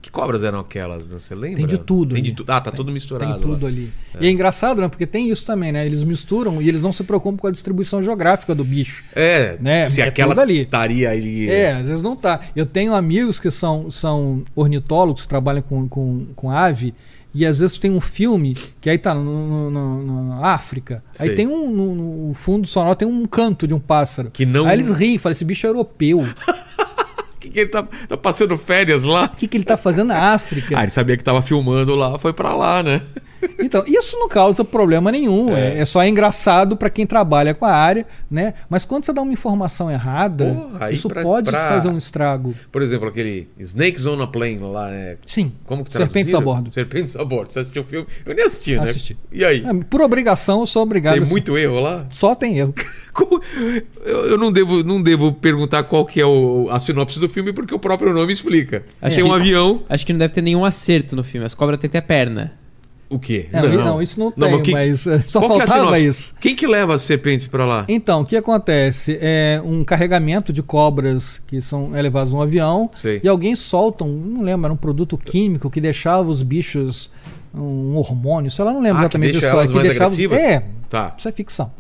Que 0.02 0.12
cobras 0.12 0.44
eram 0.44 0.60
aquelas, 0.60 1.10
né? 1.10 1.20
Você 1.20 1.36
lembra? 1.36 1.58
Tem 1.58 1.66
de 1.66 1.78
tudo 1.80 2.14
Tem 2.14 2.24
de 2.24 2.32
tudo. 2.32 2.50
Ah, 2.52 2.62
tá 2.62 2.72
Tem- 2.72 2.78
tudo 2.78 2.92
misturado. 2.94 3.34
Tem 3.34 3.42
tudo 3.42 3.64
lá. 3.64 3.68
ali. 3.68 3.92
E 4.22 4.28
é 4.28 4.30
engraçado, 4.32 4.80
né? 4.80 4.88
Porque 4.88 5.06
tem 5.06 5.30
isso 5.30 5.46
também, 5.46 5.72
né? 5.72 5.86
Eles 5.86 6.02
misturam 6.04 6.62
e 6.62 6.70
eles 6.70 6.82
não 6.82 6.94
se 6.94 7.04
preocupam 7.04 7.36
com 7.38 7.48
a 7.48 7.52
distribuição 7.52 8.02
geográfica 8.02 8.56
do 8.56 8.64
bicho. 8.64 9.04
É, 9.14 9.58
Né? 9.60 9.86
se 9.86 10.02
É 10.02 10.08
aquela 10.08 10.40
ali. 10.42 10.62
estaria 10.62 11.10
ali. 11.10 11.50
É, 11.50 11.74
às 11.74 11.88
vezes 11.88 12.02
não 12.02 12.16
tá. 12.16 12.40
Eu 12.56 12.66
tenho 12.66 12.94
amigos 12.94 13.40
que 13.40 13.52
são, 13.52 13.92
são 13.92 14.46
ornitólogos, 14.56 15.28
trabalham 15.28 15.62
com, 15.62 15.88
com, 15.90 16.28
com 16.36 16.50
ave, 16.52 16.94
e 17.34 17.46
às 17.46 17.60
vezes 17.60 17.78
tem 17.78 17.92
um 17.92 18.00
filme 18.02 18.56
que 18.80 18.90
aí 18.90 18.98
tá 18.98 19.14
na 19.14 20.40
África. 20.54 21.04
Aí 21.20 21.32
tem 21.36 21.46
um. 21.48 21.70
No, 21.70 22.28
no 22.30 22.34
fundo 22.34 22.66
sonoro 22.68 22.96
tem 22.96 23.08
um 23.08 23.26
canto 23.26 23.68
de 23.68 23.74
um 23.74 23.80
pássaro. 23.80 24.32
Que 24.32 24.46
não- 24.46 24.66
Aí 24.66 24.74
eles 24.74 24.90
riem, 24.90 25.18
falam: 25.18 25.34
esse 25.34 25.44
bicho 25.46 25.66
é 25.68 25.70
europeu. 25.70 26.26
O 27.38 27.40
que, 27.40 27.50
que 27.50 27.60
ele 27.60 27.70
tá, 27.70 27.84
tá 27.84 28.18
passando 28.18 28.58
férias 28.58 29.04
lá? 29.04 29.26
O 29.26 29.36
que, 29.38 29.48
que 29.48 29.56
ele 29.56 29.64
tá 29.64 29.78
fazendo 29.78 30.08
na 30.08 30.34
África? 30.34 30.78
Ah, 30.78 30.82
ele 30.82 30.92
sabia 30.92 31.16
que 31.16 31.24
tava 31.24 31.42
filmando 31.44 31.96
lá, 31.96 32.18
foi 32.18 32.34
pra 32.34 32.56
lá, 32.56 32.82
né? 32.82 33.04
Então, 33.60 33.84
isso 33.88 34.18
não 34.20 34.28
causa 34.28 34.64
problema 34.64 35.12
nenhum. 35.12 35.56
É, 35.56 35.80
é 35.80 35.86
só 35.86 36.04
engraçado 36.06 36.76
para 36.78 36.90
quem 36.90 37.06
trabalha 37.06 37.54
com 37.54 37.66
a 37.66 37.72
área, 37.72 38.06
né? 38.30 38.54
Mas 38.70 38.86
quando 38.86 39.06
você 39.06 39.14
dá 39.14 39.22
uma 39.22 39.34
informação 39.34 39.90
errada, 39.92 40.56
aí 40.80 40.94
isso 40.94 41.08
pra- 41.08 41.22
pode 41.24 41.50
pra- 41.50 41.70
fazer 41.70 41.90
um 41.90 41.98
estrago. 41.98 42.54
Por 42.72 42.82
exemplo, 42.82 43.08
aquele 43.08 43.48
Snakes 43.60 44.06
on 44.06 44.22
a 44.22 44.28
Plane 44.28 44.60
lá, 44.60 44.92
é. 44.92 45.18
Sim. 45.26 45.52
Como 45.66 45.84
que 45.84 45.92
Serpentes 45.92 46.32
traduziram? 46.32 46.40
a 46.40 46.42
bordo. 46.44 46.72
Serpentes 46.74 47.16
a 47.16 47.26
bordo. 47.26 47.52
Você 47.52 47.60
assistiu 47.60 47.82
o 47.82 47.86
filme? 47.86 48.08
Eu 48.26 48.36
nem 48.36 48.46
assisti, 48.46 48.76
né? 48.78 48.90
Assisti. 48.90 49.18
E 49.32 49.44
aí? 49.44 49.64
É, 49.66 49.74
por 49.90 50.02
obrigação, 50.02 50.62
eu 50.62 50.66
sou 50.68 50.84
obrigado. 50.84 51.14
Tem 51.20 51.26
muito 51.26 51.58
erro 51.58 51.80
lá? 51.80 52.06
Só 52.12 52.34
tem 52.36 52.58
erro. 52.60 52.74
Como- 53.14 53.42
Eu, 54.06 54.26
eu 54.32 54.38
não, 54.38 54.52
devo, 54.52 54.84
não 54.84 55.02
devo 55.02 55.34
perguntar 55.34 55.84
qual 55.84 56.06
que 56.06 56.22
é 56.22 56.26
o- 56.26 56.68
a 56.72 56.80
sinopse 56.80 57.20
do 57.20 57.28
filme, 57.28 57.52
porque 57.52 57.74
o 57.74 57.80
próprio 57.80 58.14
nome 58.14 58.32
explica. 58.34 58.84
Tem 59.02 59.12
que- 59.12 59.24
um 59.24 59.34
avião. 59.34 59.82
Acho 59.90 60.06
que 60.06 60.14
não 60.14 60.20
deve 60.20 60.34
ter 60.34 60.42
nenhum 60.42 60.64
acerto 60.64 61.16
no 61.16 61.24
filme. 61.24 61.46
As 61.46 61.54
cobras 61.56 61.80
têm 61.80 61.88
até 61.88 62.00
perna. 62.02 62.54
O 63.10 63.18
quê? 63.18 63.48
É, 63.54 63.62
não, 63.62 64.02
isso 64.02 64.20
não 64.20 64.32
tem, 64.32 64.62
que- 64.62 64.72
mas 64.74 65.08
é, 65.08 65.20
só 65.20 65.40
qual 65.40 65.52
que 65.58 65.64
é 65.64 65.68
faltava 65.68 65.88
sinopse? 65.98 66.08
isso. 66.08 66.36
Quem 66.42 66.54
que 66.56 66.68
leva 66.68 66.94
as 66.94 67.02
serpentes 67.04 67.48
pra 67.48 67.66
lá? 67.66 67.86
Então, 67.88 68.22
o 68.22 68.26
que 68.26 68.36
acontece? 68.36 69.18
É 69.22 69.62
um 69.64 69.84
carregamento 69.86 70.52
de 70.52 70.62
cobras 70.62 71.42
que 71.48 71.62
são 71.62 71.96
é, 71.96 72.02
levados 72.02 72.34
num 72.34 72.42
avião 72.42 72.90
Sei. 72.94 73.22
e 73.24 73.28
alguém 73.30 73.56
solta 73.56 74.04
um, 74.04 74.10
não 74.12 74.42
lembro, 74.42 74.66
era 74.66 74.74
um 74.74 74.78
produto 74.78 75.18
químico 75.18 75.70
que 75.70 75.80
deixava 75.80 76.28
os 76.30 76.44
bichos 76.44 77.10
um 77.56 77.96
hormônio, 77.96 78.52
sei 78.52 78.66
lá, 78.66 78.72
não 78.74 78.82
lembro 78.82 78.98
Ah, 78.98 79.02
que 79.02 79.06
exatamente 79.06 79.32
deixa 79.32 79.48
a 79.48 79.50
história. 79.50 79.62
elas 79.64 79.72
mais 79.72 79.88
deixava 79.88 80.12
agressivas? 80.14 80.44
É, 80.44 80.64
Tá. 80.90 81.16
isso 81.18 81.28
é 81.30 81.32
ficção. 81.32 81.72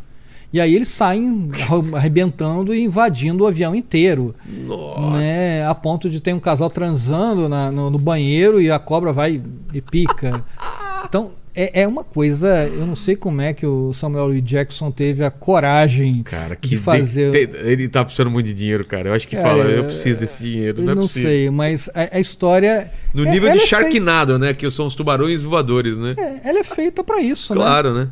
E 0.51 0.61
aí 0.61 0.73
eles 0.73 0.87
saem 0.87 1.49
arre- 1.53 1.93
arrebentando 1.95 2.73
e 2.73 2.81
invadindo 2.85 3.43
o 3.43 3.47
avião 3.47 3.75
inteiro. 3.75 4.33
Nossa. 4.65 5.17
Né? 5.17 5.67
A 5.67 5.75
ponto 5.75 6.09
de 6.09 6.21
ter 6.21 6.33
um 6.33 6.39
casal 6.39 6.69
transando 6.69 7.49
na- 7.49 7.69
no, 7.69 7.89
no 7.89 7.99
banheiro 7.99 8.61
e 8.61 8.71
a 8.71 8.79
cobra 8.79 9.11
vai 9.11 9.41
e 9.73 9.81
pica. 9.81 10.41
Então, 11.05 11.31
é, 11.55 11.81
é 11.81 11.87
uma 11.87 12.03
coisa. 12.03 12.65
Eu 12.67 12.85
não 12.85 12.95
sei 12.95 13.15
como 13.15 13.41
é 13.41 13.51
que 13.53 13.65
o 13.65 13.91
Samuel 13.93 14.29
L. 14.31 14.41
Jackson 14.41 14.91
teve 14.91 15.23
a 15.23 15.31
coragem 15.31 16.21
Cara, 16.23 16.55
que 16.55 16.69
de 16.69 16.77
fazer. 16.77 17.31
de- 17.31 17.47
te- 17.47 17.57
ele 17.67 17.87
tá 17.87 18.03
precisando 18.05 18.29
muito 18.31 18.45
de 18.45 18.53
dinheiro, 18.53 18.85
cara. 18.85 19.09
Eu 19.09 19.13
acho 19.13 19.27
que 19.27 19.35
Cara, 19.35 19.47
fala, 19.49 19.63
eu 19.63 19.83
preciso 19.85 20.19
desse 20.19 20.43
dinheiro. 20.43 20.79
Eu 20.79 20.83
Não 20.85 20.91
é 20.91 20.95
não 20.95 21.01
possível. 21.03 21.29
sei, 21.29 21.49
mas 21.49 21.89
a, 21.95 22.17
a 22.17 22.19
história. 22.19 22.91
No 23.13 23.25
é- 23.25 23.31
nível 23.31 23.49
de 23.51 23.57
é 23.57 23.59
feita- 23.61 23.67
Sharknado, 23.67 24.37
né? 24.37 24.53
Que 24.53 24.69
são 24.69 24.87
os 24.87 24.95
tubarões 24.95 25.41
voadores, 25.41 25.97
né? 25.97 26.13
é, 26.17 26.49
ela 26.49 26.59
é 26.59 26.63
feita 26.63 27.03
pra 27.03 27.21
isso, 27.21 27.53
né? 27.55 27.61
Claro, 27.61 27.93
né? 27.93 28.07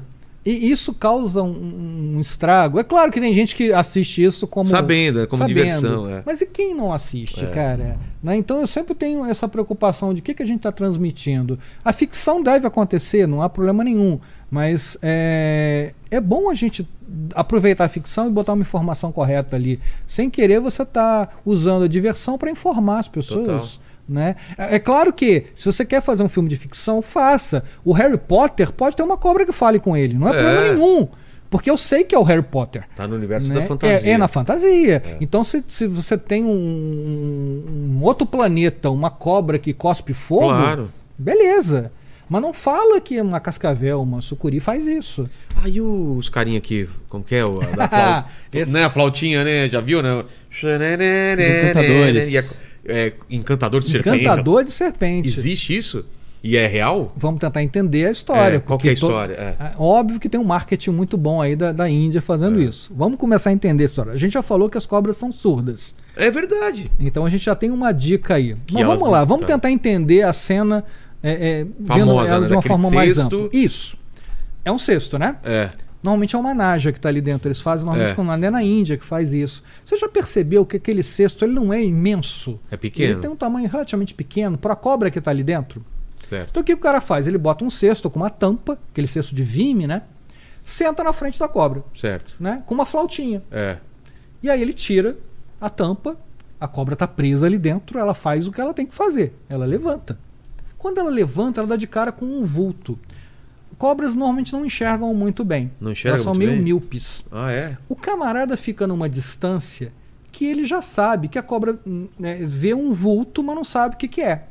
E 0.46 0.70
isso 0.70 0.94
causa 0.94 1.42
um, 1.42 2.16
um 2.18 2.20
estrago. 2.20 2.80
É 2.80 2.84
claro 2.84 3.12
que 3.12 3.20
tem 3.20 3.34
gente 3.34 3.56
que 3.56 3.74
assiste 3.74 4.24
isso 4.24 4.46
como. 4.46 4.70
Sabendo, 4.70 5.22
é 5.22 5.26
como 5.26 5.42
sabendo. 5.42 5.56
diversão, 5.56 6.08
é. 6.08 6.22
Mas 6.24 6.40
e 6.40 6.46
quem 6.46 6.76
não 6.76 6.94
assiste, 6.94 7.44
É. 7.44 7.48
cara? 7.48 7.98
Né? 8.22 8.38
Então 8.38 8.62
eu 8.62 8.68
sempre 8.68 8.94
tenho 8.94 9.26
essa 9.26 9.48
preocupação 9.48 10.14
de 10.14 10.20
o 10.20 10.24
que, 10.24 10.36
que 10.36 10.44
a 10.44 10.46
gente 10.46 10.58
está 10.58 10.72
transmitindo. 10.72 11.58
A 11.84 11.92
ficção 11.92 12.44
deve 12.44 12.68
acontecer, 12.68 13.28
não 13.28 13.42
há 13.42 13.50
problema 13.50 13.84
nenhum. 13.84 14.20
Mas 14.52 14.96
é, 15.02 15.94
é 16.12 16.22
bom 16.22 16.50
a 16.50 16.54
gente 16.54 16.88
aproveitar 17.34 17.86
a 17.86 17.90
ficção 17.90 18.28
e 18.28 18.30
botar 18.30 18.54
uma 18.54 18.62
informação 18.62 19.12
correta 19.12 19.56
ali. 19.56 19.80
Sem 20.08 20.30
querer, 20.30 20.60
você 20.60 20.84
está 20.84 21.28
usando 21.44 21.84
a 21.84 21.88
diversão 21.88 22.38
para 22.38 22.52
informar 22.52 23.00
as 23.00 23.08
pessoas. 23.08 23.46
Total. 23.72 23.85
Né? 24.08 24.36
É, 24.58 24.76
é 24.76 24.80
claro 24.80 25.12
que, 25.12 25.46
se 25.56 25.66
você 25.66 25.84
quer 25.84 26.02
fazer 26.02 26.22
um 26.24 26.30
filme 26.30 26.48
de 26.48 26.56
ficção, 26.56 27.02
faça. 27.02 27.64
O 27.84 27.92
Harry 27.92 28.18
Potter 28.18 28.72
pode 28.72 28.96
ter 28.96 29.04
uma 29.04 29.18
cobra 29.18 29.46
que 29.46 29.52
fale 29.52 29.80
com 29.80 29.98
ele, 29.98 30.14
não 30.16 30.28
é, 30.28 30.32
É. 30.32 30.44
problema 30.44 30.74
nenhum. 30.74 31.08
Porque 31.50 31.70
eu 31.70 31.78
sei 31.78 32.04
que 32.04 32.14
é 32.14 32.20
o 32.20 32.24
Harry 32.24 32.42
Potter. 32.44 32.84
Tá 32.96 33.08
no 33.08 33.16
universo 33.16 33.48
né? 33.50 33.62
da 33.62 33.66
fantasia. 33.66 34.10
É, 34.10 34.14
é 34.14 34.18
na 34.18 34.28
fantasia. 34.28 35.04
Então, 35.22 35.44
se, 35.44 35.64
se 35.68 35.88
você 35.88 36.18
tem 36.18 36.44
um, 36.44 37.98
um 38.00 38.04
outro 38.04 38.26
planeta, 38.28 38.90
uma 38.90 39.10
cobra 39.10 39.58
que 39.58 39.74
cospe 39.74 40.14
fogo, 40.14 40.48
Claro. 40.50 40.92
beleza. 41.18 41.92
Mas 42.28 42.42
não 42.42 42.52
fala 42.54 43.00
que 43.00 43.22
uma 43.22 43.40
cascavel, 43.40 44.02
uma 44.02 44.20
sucuri 44.22 44.60
faz 44.60 44.88
isso. 44.88 45.30
Ah, 45.56 45.70
e 45.70 45.80
os 45.80 46.28
carinha 46.28 46.58
aqui, 46.58 46.90
como 47.08 47.24
que 47.24 47.36
é? 47.36 47.46
O, 47.46 47.62
a 47.62 47.66
da 47.68 47.88
flauta? 47.88 48.26
Esse- 48.52 48.74
Né, 48.74 48.84
a 48.84 48.90
flautinha, 48.90 49.44
né? 49.44 49.70
Já 49.70 49.80
viu, 49.80 50.02
né? 50.02 50.24
encantadores. 50.52 52.32
E 52.34 52.38
a- 52.38 52.44
é, 52.88 53.14
encantador 53.30 53.82
de 53.82 53.90
serpente. 53.90 54.18
Encantador 54.24 54.64
de 54.64 54.72
serpente. 54.72 55.28
Existe 55.28 55.76
isso? 55.76 56.06
E 56.44 56.56
é 56.58 56.68
real? 56.68 57.12
Vamos 57.18 57.40
tentar 57.40 57.64
entender 57.64 58.06
a 58.06 58.12
história. 58.12 58.58
É, 58.58 58.60
qual 58.60 58.78
que 58.78 58.88
é 58.88 58.92
a 58.92 58.96
to- 58.96 59.06
história? 59.06 59.34
É. 59.34 59.64
É, 59.64 59.72
Óbvio 59.80 60.20
que 60.20 60.30
tem 60.30 60.40
um 60.40 60.44
marketing 60.44 60.92
muito 60.92 61.18
bom 61.18 61.42
aí 61.42 61.56
da, 61.56 61.72
da 61.72 61.90
Índia 61.90 62.22
fazendo 62.22 62.62
É. 62.62 62.66
isso. 62.66 62.94
Vamos 62.96 63.18
começar 63.18 63.50
a 63.50 63.54
entender 63.54 63.84
a 63.84 63.86
história. 63.86 64.12
A 64.12 64.18
gente 64.18 64.34
já 64.34 64.44
falou 64.44 64.70
que 64.70 64.78
as 64.78 64.86
cobras 64.86 65.18
são 65.18 65.32
surdas. 65.32 65.96
É 66.16 66.30
verdade. 66.30 66.92
Então 67.00 67.26
a 67.26 67.30
gente 67.32 67.44
já 67.44 67.56
tem 67.56 67.72
uma 67.72 67.92
dica 67.92 68.36
aí. 68.36 68.56
Mas 68.72 68.82
elas 68.84 69.00
vamos 69.00 69.12
lá, 69.12 69.24
vamos 69.24 69.46
tá. 69.48 69.54
tentar 69.54 69.72
entender 69.72 70.22
a 70.22 70.32
cena 70.32 70.84
é, 71.24 71.32
é, 71.32 71.64
vendo 71.64 72.06
Famosa, 72.06 72.30
ela 72.30 72.40
né? 72.42 72.48
de 72.48 72.54
uma 72.54 72.62
Daquele 72.62 72.76
forma 72.82 72.92
mais 72.96 73.16
cesto. 73.16 73.36
ampla. 73.38 73.50
Isso. 73.52 73.98
É 74.64 74.72
um 74.72 74.78
cesto, 74.80 75.18
né? 75.18 75.38
É. 75.44 75.70
Normalmente 76.06 76.36
é 76.36 76.40
uma 76.40 76.54
naja 76.54 76.92
que 76.92 77.00
está 77.00 77.10
ali 77.10 77.20
dentro. 77.20 77.48
Eles 77.48 77.60
fazem 77.60 77.84
normalmente 77.84 78.12
É. 78.12 78.16
quando 78.16 78.32
é 78.46 78.50
na 78.52 78.62
Índia 78.62 78.96
que 78.96 79.04
faz 79.04 79.34
isso. 79.34 79.64
Você 79.84 79.98
já 79.98 80.08
percebeu 80.08 80.64
que 80.64 80.78
aquele 80.78 81.02
cesto 81.02 81.44
ele 81.44 81.54
não 81.54 81.74
é 81.74 81.84
imenso? 81.84 82.60
É 82.70 82.78
pequeno. 82.78 83.14
Ele 83.14 83.22
tem 83.22 83.30
um 83.32 83.36
tamanho 83.36 83.68
relativamente 83.68 84.14
pequeno 84.14 84.56
para 84.56 84.74
a 84.74 84.76
cobra 84.76 85.10
que 85.10 85.18
está 85.18 85.32
ali 85.32 85.44
dentro. 85.44 85.84
Certo. 86.16 86.52
Então 86.52 86.62
o 86.62 86.64
que 86.64 86.74
o 86.74 86.78
cara 86.78 87.02
faz? 87.02 87.26
Ele 87.26 87.40
bota 87.40 87.66
um 87.66 87.72
cesto 87.72 88.08
com 88.08 88.20
uma 88.20 88.30
tampa, 88.30 88.78
aquele 88.92 89.08
cesto 89.08 89.34
de 89.34 89.44
vime, 89.44 89.88
né? 89.88 90.04
Senta 90.64 91.04
na 91.04 91.12
frente 91.12 91.40
da 91.40 91.48
cobra, 91.48 91.84
Certo. 92.00 92.36
né? 92.40 92.62
Com 92.68 92.76
uma 92.76 92.86
flautinha. 92.86 93.42
É. 93.52 93.78
E 94.44 94.50
aí 94.50 94.62
ele 94.62 94.74
tira 94.74 95.18
a 95.60 95.72
tampa, 95.72 96.16
a 96.62 96.68
cobra 96.68 96.94
está 96.94 97.08
presa 97.08 97.48
ali 97.48 97.58
dentro, 97.58 97.98
ela 97.98 98.14
faz 98.14 98.48
o 98.48 98.52
que 98.52 98.62
ela 98.62 98.76
tem 98.76 98.86
que 98.86 98.94
fazer. 98.94 99.34
Ela 99.50 99.66
levanta. 99.66 100.20
Quando 100.78 101.00
ela 101.00 101.10
levanta, 101.10 101.62
ela 101.62 101.68
dá 101.68 101.76
de 101.76 101.88
cara 101.88 102.12
com 102.12 102.26
um 102.26 102.44
vulto. 102.44 102.98
Cobras 103.78 104.16
normalmente 104.16 104.54
não 104.54 104.66
enxergam 104.66 105.14
muito 105.14 105.44
bem. 105.44 105.72
Não 105.82 105.92
enxerga 105.92 106.16
Elas 106.18 106.24
são 106.24 106.34
meio 106.34 106.52
bem? 106.52 106.62
míopes. 106.62 107.24
Ah, 107.32 107.52
é? 107.52 107.78
O 107.90 107.96
camarada 107.96 108.56
fica 108.56 108.88
numa 108.88 109.10
distância 109.10 109.92
que 110.32 110.46
ele 110.46 110.66
já 110.66 110.82
sabe 110.82 111.28
que 111.28 111.38
a 111.38 111.44
cobra 111.44 111.78
né, 112.18 112.36
vê 112.44 112.74
um 112.74 112.92
vulto, 112.94 113.44
mas 113.44 113.56
não 113.56 113.64
sabe 113.64 113.96
o 113.96 113.98
que, 113.98 114.08
que 114.08 114.22
é. 114.22 114.46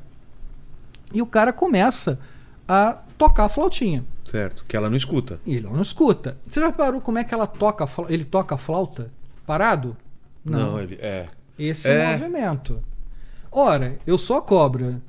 E 1.13 1.21
o 1.23 1.27
cara 1.27 1.53
começa 1.53 2.19
a 2.67 2.99
tocar 3.17 3.45
a 3.45 3.49
flautinha. 3.49 4.05
Certo. 4.25 4.65
Que 4.67 4.77
ela 4.77 4.89
não 4.91 4.97
escuta. 4.97 5.39
E 5.47 5.55
ele 5.57 5.67
não 5.69 5.81
escuta. 5.83 6.37
Você 6.49 6.61
já 6.61 6.73
parou 6.73 7.01
como 7.01 7.19
é 7.19 7.25
que 7.25 7.33
ela 7.35 7.47
toca, 7.47 7.87
ele 8.09 8.25
toca 8.25 8.55
a 8.55 8.59
flauta? 8.59 9.11
Parado? 9.47 9.97
Não, 10.45 10.81
ele. 10.81 10.97
É. 11.01 11.29
Esse 11.59 11.89
É. 11.89 12.17
movimento. 12.17 12.83
Ora, 13.53 13.97
eu 14.07 14.19
sou 14.19 14.37
a 14.37 14.43
cobra. 14.43 15.01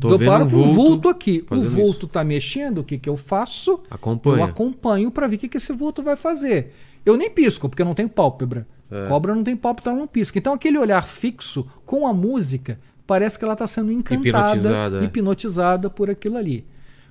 Tô 0.00 0.18
para 0.18 0.44
um 0.44 0.50
com 0.50 0.56
o 0.56 0.74
vulto 0.74 1.08
aqui. 1.08 1.44
O 1.50 1.60
vulto 1.60 2.06
está 2.06 2.22
mexendo, 2.22 2.78
o 2.78 2.84
que, 2.84 2.98
que 2.98 3.08
eu 3.08 3.16
faço? 3.16 3.80
Acompanha. 3.90 4.38
Eu 4.38 4.44
acompanho 4.44 5.10
para 5.10 5.26
ver 5.26 5.36
o 5.36 5.38
que, 5.38 5.48
que 5.48 5.56
esse 5.56 5.72
vulto 5.72 6.02
vai 6.02 6.16
fazer. 6.16 6.72
Eu 7.04 7.16
nem 7.16 7.30
pisco, 7.30 7.68
porque 7.68 7.82
eu 7.82 7.86
não 7.86 7.94
tenho 7.94 8.08
pálpebra. 8.08 8.66
É. 8.90 9.08
Cobra 9.08 9.34
não 9.34 9.42
tem 9.42 9.56
pálpebra, 9.56 9.90
ela 9.90 10.00
não 10.00 10.06
pisca. 10.06 10.38
Então 10.38 10.52
aquele 10.52 10.78
olhar 10.78 11.02
fixo 11.02 11.66
com 11.84 12.06
a 12.06 12.12
música, 12.12 12.78
parece 13.06 13.38
que 13.38 13.44
ela 13.44 13.54
está 13.54 13.66
sendo 13.66 13.90
encantada, 13.90 14.56
Hipnotizada, 14.56 15.00
é. 15.00 15.04
hipnotizada 15.04 15.90
por 15.90 16.08
aquilo 16.08 16.36
ali. 16.36 16.64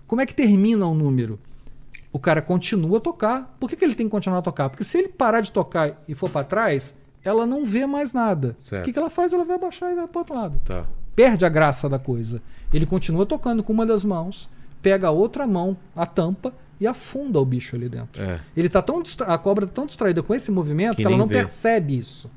Como 0.08 0.22
é 0.22 0.26
que 0.26 0.34
termina 0.34 0.86
o 0.86 0.94
número? 0.94 1.40
O 2.12 2.20
cara 2.20 2.42
continua 2.42 3.00
a 3.00 3.02
tocar. 3.02 3.58
Por 3.60 3.70
que, 3.70 3.76
que 3.76 3.84
ele 3.84 3.96
tem 3.96 4.06
que 4.06 4.12
continuar 4.12 4.40
a 4.40 4.42
tocar? 4.44 4.70
Porque 4.70 4.84
se 4.84 5.00
ele 5.00 5.08
parar 5.08 5.42
de 5.42 5.52
tocar 5.52 6.02
e 6.08 6.14
for 6.14 6.30
para 6.30 6.46
trás, 6.46 6.94
ela 7.24 7.46
não 7.46 7.66
vê 7.66 7.86
mais 7.86 8.14
nada. 8.14 8.56
Certo. 8.64 8.84
O 8.84 8.86
que, 8.86 8.94
que 8.94 9.00
ela 9.00 9.10
faz? 9.10 9.34
Ela 9.34 9.44
vai 9.44 9.56
abaixar 9.56 9.92
e 9.92 9.96
vai 9.96 10.08
para 10.08 10.20
outro 10.20 10.36
lado 10.36 10.62
Tá. 10.64 10.86
Perde 11.16 11.46
a 11.46 11.50
graça 11.50 11.88
da 11.88 12.00
coisa. 12.00 12.42
Ele 12.74 12.86
continua 12.86 13.26
tocando 13.26 13.64
com 13.64 13.72
uma 13.72 13.86
das 13.86 14.04
mãos, 14.04 14.50
pega 14.82 15.08
a 15.08 15.12
outra 15.12 15.46
mão, 15.48 15.78
a 15.96 16.06
tampa 16.06 16.54
e 16.80 16.88
afunda 16.88 17.40
o 17.40 17.46
bicho 17.46 17.76
ali 17.76 17.88
dentro. 17.88 18.22
É. 18.22 18.40
Ele 18.56 18.68
tá 18.68 18.82
tão 18.82 19.02
a 19.26 19.38
cobra 19.38 19.66
tá 19.66 19.74
tão 19.74 19.86
distraída 19.86 20.22
com 20.22 20.34
esse 20.34 20.52
movimento 20.52 20.98
Que 20.98 21.04
que, 21.04 21.08
ela 21.08 21.18
não 21.18 21.28
vê. 21.28 21.36
percebe 21.36 21.98
isso. 21.98 22.30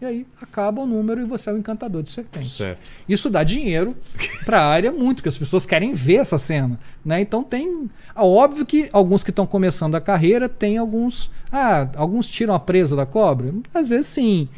E 0.00 0.04
aí 0.04 0.26
acaba 0.42 0.82
o 0.82 0.86
número 0.86 1.20
e 1.22 1.24
você 1.24 1.48
é 1.48 1.52
o 1.52 1.56
encantador 1.56 2.02
de 2.02 2.10
serpentes. 2.10 2.56
Certo. 2.56 2.80
Isso 3.08 3.30
dá 3.30 3.42
dinheiro 3.42 3.96
para 4.44 4.60
a 4.60 4.66
área 4.66 4.92
muito, 4.92 5.22
que 5.22 5.28
as 5.28 5.38
pessoas 5.38 5.64
querem 5.64 5.94
ver 5.94 6.16
essa 6.16 6.36
cena, 6.36 6.78
né? 7.02 7.20
Então 7.20 7.42
tem, 7.42 7.88
ah, 8.14 8.24
óbvio 8.24 8.66
que 8.66 8.90
alguns 8.92 9.24
que 9.24 9.30
estão 9.30 9.46
começando 9.46 9.94
a 9.94 10.00
carreira 10.00 10.48
tem 10.48 10.76
alguns, 10.76 11.30
ah, 11.50 11.88
alguns 11.96 12.28
tiram 12.28 12.52
a 12.52 12.60
presa 12.60 12.94
da 12.94 13.06
cobra, 13.06 13.54
às 13.72 13.88
vezes 13.88 14.08
sim. 14.08 14.48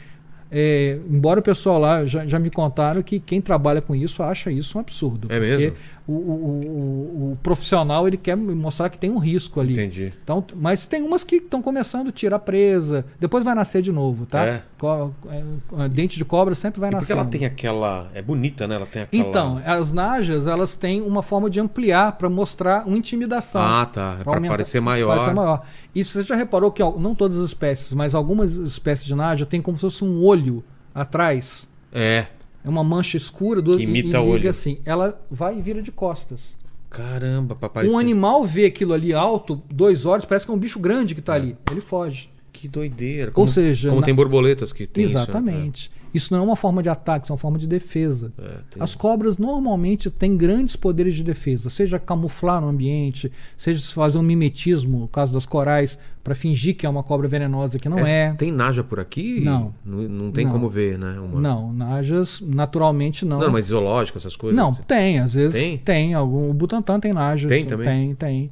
É, 0.50 0.98
embora 1.10 1.40
o 1.40 1.42
pessoal 1.42 1.78
lá 1.78 2.04
já, 2.04 2.26
já 2.26 2.38
me 2.38 2.50
contaram 2.50 3.02
que 3.02 3.18
quem 3.18 3.40
trabalha 3.40 3.82
com 3.82 3.94
isso 3.94 4.22
acha 4.22 4.50
isso 4.50 4.78
um 4.78 4.80
absurdo. 4.80 5.26
É 5.30 5.40
mesmo? 5.40 5.76
O, 6.08 6.12
o- 6.12 7.32
o- 7.32 7.38
profissional 7.42 8.06
ele 8.06 8.16
quer 8.16 8.36
mostrar 8.36 8.88
que 8.88 8.96
tem 8.98 9.10
um 9.10 9.18
risco 9.18 9.60
ali. 9.60 9.72
Entendi. 9.72 10.12
Então, 10.22 10.44
mas 10.54 10.86
tem 10.86 11.02
umas 11.02 11.24
que 11.24 11.36
estão 11.36 11.60
começando, 11.60 12.12
tira 12.12 12.36
a 12.36 12.38
presa, 12.38 13.04
depois 13.18 13.42
vai 13.42 13.54
nascer 13.56 13.82
de 13.82 13.90
novo, 13.90 14.24
tá? 14.24 14.44
É. 14.44 14.62
Co- 14.78 15.10
é, 15.28 15.88
dente 15.88 16.16
de 16.16 16.24
cobra 16.24 16.54
sempre 16.54 16.78
vai 16.80 16.90
E 16.90 16.92
porque 16.92 17.12
nascer. 17.12 17.20
ela 17.20 17.24
tem 17.24 17.44
aquela. 17.44 18.08
É 18.14 18.22
bonita, 18.22 18.68
né? 18.68 18.76
Ela 18.76 18.86
tem 18.86 19.02
aquela. 19.02 19.28
Então, 19.28 19.60
as 19.64 19.92
najas, 19.92 20.46
elas 20.46 20.76
têm 20.76 21.02
uma 21.02 21.22
forma 21.22 21.50
de 21.50 21.58
ampliar 21.58 22.12
para 22.12 22.28
mostrar 22.30 22.86
uma 22.86 22.96
intimidação. 22.96 23.62
Ah, 23.62 23.86
tá. 23.86 24.16
É 24.20 24.22
pra 24.22 24.34
aumentar- 24.34 24.54
parecer 24.54 24.80
maior. 24.80 25.08
parecer 25.08 25.34
maior. 25.34 25.62
Isso 25.92 26.12
você 26.12 26.22
já 26.22 26.36
reparou 26.36 26.70
que 26.70 26.82
ó, 26.82 26.96
não 26.98 27.16
todas 27.16 27.38
as 27.40 27.46
espécies, 27.48 27.92
mas 27.92 28.14
algumas 28.14 28.52
espécies 28.52 29.06
de 29.06 29.14
naja 29.16 29.44
tem 29.44 29.60
como 29.60 29.76
se 29.76 29.80
fosse 29.80 30.04
um 30.04 30.22
olho 30.24 30.62
atrás. 30.94 31.68
É. 31.92 32.26
É 32.66 32.68
uma 32.68 32.82
mancha 32.82 33.16
escura 33.16 33.62
do 33.62 33.76
Que 33.76 33.84
imita 33.84 34.18
e, 34.18 34.20
e 34.20 34.28
olho. 34.28 34.50
assim. 34.50 34.78
Ela 34.84 35.18
vai 35.30 35.56
e 35.56 35.62
vira 35.62 35.80
de 35.80 35.92
costas. 35.92 36.56
Caramba, 36.90 37.54
parecer. 37.54 37.92
Um 37.94 37.98
animal 37.98 38.44
vê 38.44 38.66
aquilo 38.66 38.92
ali 38.92 39.12
alto, 39.12 39.62
dois 39.70 40.04
olhos, 40.06 40.24
parece 40.24 40.44
que 40.44 40.50
é 40.50 40.54
um 40.54 40.58
bicho 40.58 40.78
grande 40.80 41.14
que 41.14 41.20
está 41.20 41.34
ali. 41.34 41.56
Ele 41.70 41.80
foge. 41.80 42.28
Que 42.52 42.66
doideira. 42.66 43.28
Ou 43.28 43.32
Como- 43.34 43.48
seja, 43.48 43.90
Como 43.90 44.00
na- 44.00 44.04
tem 44.06 44.14
borboletas 44.14 44.72
que 44.72 44.86
tem. 44.86 45.04
isso, 45.04 45.14
né? 45.14 45.22
Exatamente. 45.22 45.90
Isso, 46.14 46.32
não 46.32 46.40
é 46.40 46.42
uma 46.42 46.56
forma 46.56 46.82
de 46.82 46.88
ataque, 46.88 47.26
isso 47.26 47.32
é 47.32 47.34
uma 47.34 47.38
forma 47.38 47.58
de 47.58 47.66
defesa. 47.66 48.32
É, 48.38 48.42
tem- 48.70 48.82
As 48.82 48.94
cobras 48.94 49.36
normalmente 49.36 50.08
têm 50.10 50.34
grandes 50.36 50.74
poderes 50.74 51.14
de 51.14 51.22
defesa, 51.22 51.68
seja 51.68 51.98
camuflar 51.98 52.62
no 52.62 52.68
ambiente, 52.68 53.30
seja 53.58 53.82
fazer 53.92 54.16
um 54.18 54.22
mimetismo, 54.22 55.00
no 55.00 55.08
caso 55.08 55.34
das 55.34 55.44
corais, 55.44 55.98
para 56.26 56.34
fingir 56.34 56.76
que 56.76 56.84
é 56.84 56.88
uma 56.88 57.04
cobra 57.04 57.28
venenosa 57.28 57.78
que 57.78 57.88
não 57.88 58.00
Essa- 58.00 58.10
é. 58.12 58.32
Tem 58.34 58.50
naja 58.50 58.82
por 58.82 58.98
aqui? 58.98 59.42
Não. 59.44 59.72
Não, 59.84 59.98
não 60.08 60.32
tem 60.32 60.44
Não. 60.44 60.50
como 60.50 60.68
ver, 60.68 60.98
né? 60.98 61.20
Uma- 61.20 61.40
Não, 61.40 61.72
najas 61.72 62.40
naturalmente 62.40 63.24
não. 63.24 63.38
Não, 63.38 63.52
mas 63.52 63.66
zoológico, 63.66 64.18
essas 64.18 64.34
coisas. 64.34 64.56
Não, 64.56 64.72
tem, 64.74 65.20
às 65.20 65.34
vezes 65.34 65.52
Tem? 65.56 65.78
tem. 65.78 66.14
algum, 66.14 66.50
o 66.50 66.52
Butantan 66.52 66.98
tem 66.98 67.12
najas. 67.12 67.48
Tem 67.48 67.64
também? 67.64 67.86
Tem, 67.86 68.14
tem. 68.16 68.50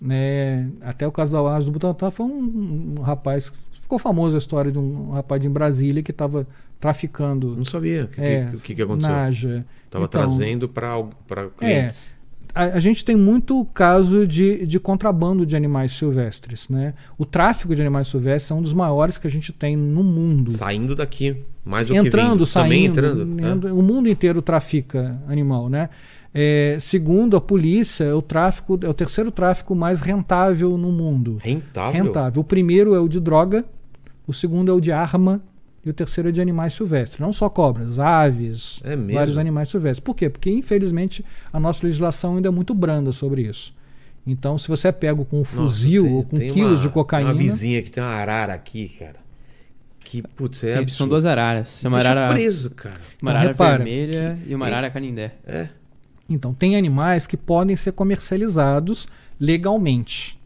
Né, 0.00 0.70
até 0.80 1.06
o 1.06 1.12
caso 1.12 1.30
da 1.30 1.42
naja 1.42 1.66
do 1.66 1.72
Butantan 1.72 2.10
foi 2.10 2.24
um, 2.24 2.94
um 2.98 3.02
rapaz. 3.02 3.52
Ficou 3.82 3.98
famoso 3.98 4.34
a 4.34 4.38
história 4.38 4.72
de 4.72 4.78
um 4.78 5.10
rapaz 5.10 5.42
de 5.42 5.48
Brasília 5.50 6.02
que 6.02 6.10
estava 6.12 6.46
traficando 6.80 7.54
Não 7.54 7.66
sabia 7.66 8.04
o 8.04 8.08
que, 8.08 8.18
é, 8.20 8.46
que- 8.50 8.56
que, 8.60 8.74
que 8.76 8.80
aconteceu. 8.82 9.10
naja. 9.14 9.66
Tava 9.90 10.06
Então, 10.06 10.22
trazendo 10.22 10.66
para 10.70 11.02
para 11.28 11.50
clientes. 11.50 12.14
A, 12.54 12.64
a 12.64 12.80
gente 12.80 13.04
tem 13.04 13.16
muito 13.16 13.64
caso 13.66 14.26
de, 14.26 14.66
de 14.66 14.78
contrabando 14.80 15.44
de 15.46 15.56
animais 15.56 15.92
silvestres. 15.92 16.68
Né? 16.68 16.94
O 17.18 17.24
tráfico 17.24 17.74
de 17.74 17.80
animais 17.80 18.08
silvestres 18.08 18.50
é 18.50 18.54
um 18.54 18.62
dos 18.62 18.72
maiores 18.72 19.18
que 19.18 19.26
a 19.26 19.30
gente 19.30 19.52
tem 19.52 19.76
no 19.76 20.02
mundo. 20.02 20.50
Saindo 20.52 20.94
daqui, 20.96 21.36
mais 21.64 21.86
do 21.86 21.94
entrando, 21.94 22.26
que 22.28 22.32
vindo. 22.34 22.46
saindo, 22.46 22.64
Também 22.64 22.84
entrando. 22.86 23.22
indo- 23.68 23.78
O 23.78 23.82
mundo 23.82 24.08
inteiro 24.08 24.40
trafica 24.42 25.20
animal, 25.28 25.68
né? 25.68 25.88
É, 26.32 26.76
segundo 26.80 27.36
a 27.36 27.40
polícia, 27.40 28.16
o 28.16 28.22
tráfico 28.22 28.78
é 28.82 28.88
o 28.88 28.94
terceiro 28.94 29.32
tráfico 29.32 29.74
mais 29.74 30.00
rentável 30.00 30.78
no 30.78 30.92
mundo. 30.92 31.38
É. 31.44 31.48
Rentável. 31.48 32.04
Rentável. 32.04 32.40
O 32.40 32.44
primeiro 32.44 32.94
é 32.94 33.00
o 33.00 33.08
de 33.08 33.18
droga, 33.18 33.64
o 34.26 34.32
segundo 34.32 34.70
é 34.70 34.74
o 34.74 34.80
de 34.80 34.92
arma 34.92 35.42
e 35.84 35.90
o 35.90 35.94
terceiro 35.94 36.28
é 36.28 36.32
de 36.32 36.40
animais 36.40 36.72
silvestres. 36.74 37.18
Não 37.20 37.32
só 37.32 37.48
cobras, 37.48 37.98
aves, 37.98 38.80
É 38.84 38.94
vários 38.96 39.38
animais 39.38 39.68
silvestres. 39.68 40.00
Por 40.00 40.14
quê? 40.14 40.28
Porque 40.28 40.50
infelizmente 40.50 41.24
a 41.52 41.58
nossa 41.60 41.86
legislação 41.86 42.36
ainda 42.36 42.48
é 42.48 42.50
muito 42.50 42.74
branda 42.74 43.12
sobre 43.12 43.42
isso. 43.42 43.74
Então, 44.26 44.58
se 44.58 44.68
você 44.68 44.88
é 44.88 44.92
pego 44.92 45.24
com 45.24 45.36
um 45.36 45.40
Nossa, 45.40 45.56
fuzil 45.56 46.02
tem- 46.04 46.12
ou 46.12 46.22
com 46.24 46.36
quilos 46.38 46.80
uma- 46.80 46.86
de 46.86 46.88
cocaína, 46.90 47.30
Tem 47.34 47.36
uma 47.38 47.42
vizinha 47.52 47.82
que 47.82 47.90
tem 47.90 48.02
uma 48.02 48.10
arara 48.12 48.52
aqui, 48.52 48.88
cara. 48.98 49.16
Que, 50.00 50.22
putz, 50.22 50.62
é 50.62 50.76
Tem- 50.78 50.88
são 50.88 51.08
duas 51.08 51.24
araras. 51.24 51.82
Uma 51.84 52.00
Tô 52.00 52.06
arara, 52.06 52.26
surpreso, 52.28 52.70
cara. 52.70 53.00
uma 53.22 53.30
arara 53.30 53.48
repara, 53.48 53.76
vermelha 53.84 54.38
e 54.46 54.54
uma 54.54 54.66
arara 54.66 54.90
canindé. 54.90 55.32
É. 55.46 55.68
Então, 56.28 56.52
tem 56.52 56.76
animais 56.76 57.26
que 57.26 57.36
podem 57.36 57.74
ser 57.76 57.92
comercializados 57.92 59.08
legalmente. 59.38 60.38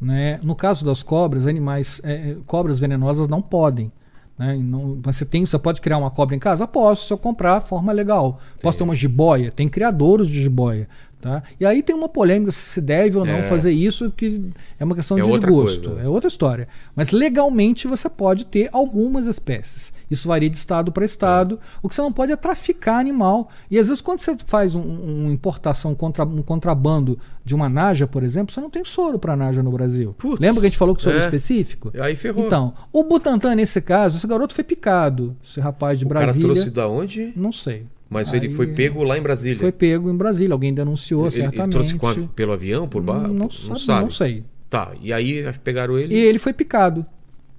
Né? 0.00 0.40
No 0.42 0.54
caso 0.56 0.82
das 0.84 1.02
cobras, 1.02 1.46
animais, 1.46 2.00
é, 2.02 2.12
é, 2.30 2.36
cobras 2.46 2.78
venenosas 2.78 3.28
não 3.28 3.42
podem. 3.42 3.92
Né? 4.40 4.56
Não- 4.56 4.98
mas 5.04 5.16
você, 5.16 5.26
tem, 5.26 5.44
você 5.44 5.58
pode 5.58 5.82
criar 5.82 5.98
uma 5.98 6.10
cobra 6.10 6.34
em 6.34 6.38
casa? 6.38 6.66
Posso, 6.66 7.06
se 7.06 7.12
eu 7.12 7.18
comprar 7.18 7.60
forma 7.60 7.92
legal. 7.92 8.40
Posso 8.62 8.78
ter 8.78 8.84
uma 8.84 8.94
jiboia? 8.94 9.52
Tem 9.52 9.68
criadores 9.68 10.28
de 10.28 10.40
jiboia. 10.42 10.88
Tá? 11.20 11.42
E 11.60 11.66
aí 11.66 11.82
tem 11.82 11.94
uma 11.94 12.08
polêmica 12.08 12.50
se 12.50 12.80
deve 12.80 13.18
ou 13.18 13.26
não 13.26 13.34
É. 13.34 13.42
fazer 13.42 13.72
isso, 13.72 14.10
que 14.10 14.40
é 14.78 14.84
uma 14.84 14.94
questão 14.94 15.18
É 15.18 15.20
de 15.20 15.28
gosto. 15.28 15.90
coisa. 15.90 16.00
É 16.02 16.08
outra 16.08 16.28
história. 16.28 16.66
Mas 16.96 17.10
legalmente 17.10 17.86
você 17.86 18.08
pode 18.08 18.46
ter 18.46 18.70
algumas 18.72 19.26
espécies. 19.26 19.92
Isso 20.10 20.26
varia 20.26 20.48
de 20.48 20.56
estado 20.56 20.90
para 20.90 21.04
estado. 21.04 21.60
O 21.82 21.88
que 21.90 21.94
você 21.94 22.00
não 22.00 22.10
pode 22.10 22.32
é 22.32 22.36
traficar 22.36 22.98
animal. 22.98 23.50
E 23.70 23.78
às 23.78 23.88
vezes, 23.88 24.00
quando 24.00 24.20
você 24.20 24.34
faz 24.46 24.74
um, 24.74 24.80
uma 24.80 25.30
importação, 25.32 25.94
contra, 25.94 26.24
um 26.24 26.40
contrabando 26.42 27.18
de 27.44 27.54
uma 27.54 27.68
naja, 27.68 28.06
por 28.06 28.22
exemplo, 28.22 28.52
você 28.54 28.60
não 28.60 28.70
tem 28.70 28.82
soro 28.84 29.18
para 29.18 29.36
naja 29.36 29.62
no 29.62 29.70
Brasil. 29.70 30.14
Putz, 30.16 30.40
Lembra 30.40 30.60
que 30.60 30.66
a 30.66 30.70
gente 30.70 30.78
falou 30.78 30.96
que 30.96 31.02
soro 31.02 31.18
é. 31.18 31.24
específico? 31.24 31.92
Aí 32.00 32.16
ferrou. 32.16 32.46
Então, 32.46 32.72
o 32.90 33.04
Butantan, 33.04 33.54
nesse 33.54 33.80
caso, 33.82 34.16
esse 34.16 34.26
garoto 34.26 34.54
foi 34.54 34.64
picado. 34.64 35.36
Esse 35.44 35.60
rapaz 35.60 35.98
de 35.98 36.06
o 36.06 36.08
cara 36.08 36.24
Brasília. 36.24 36.48
trouxe 36.48 36.70
da 36.70 36.88
onde? 36.88 37.32
Não 37.36 37.52
sei. 37.52 37.84
Mas 38.10 38.32
ele 38.34 38.48
Aí- 38.48 38.52
foi 38.52 38.66
pego 38.66 39.04
lá 39.04 39.16
em 39.16 39.22
Brasília. 39.22 39.56
Foi 39.60 39.70
pego 39.70 40.10
em 40.10 40.16
Brasília. 40.16 40.52
Alguém 40.52 40.74
denunciou, 40.74 41.26
ele, 41.28 41.34
ele 41.36 41.42
certamente. 41.42 41.70
trouxe 41.72 41.94
com 41.94 42.08
a- 42.08 42.16
pelo 42.34 42.52
avião, 42.52 42.88
por 42.88 43.00
baixo? 43.02 43.32
Não, 43.32 43.48
sabe, 43.50 44.02
não 44.02 44.10
sei. 44.10 44.42
Tá, 44.68 44.92
e 45.00 45.12
aí 45.12 45.44
pegaram 45.62 45.96
ele. 45.96 46.12
E 46.14 46.18
ele 46.18 46.38
foi 46.40 46.52
picado. 46.52 47.06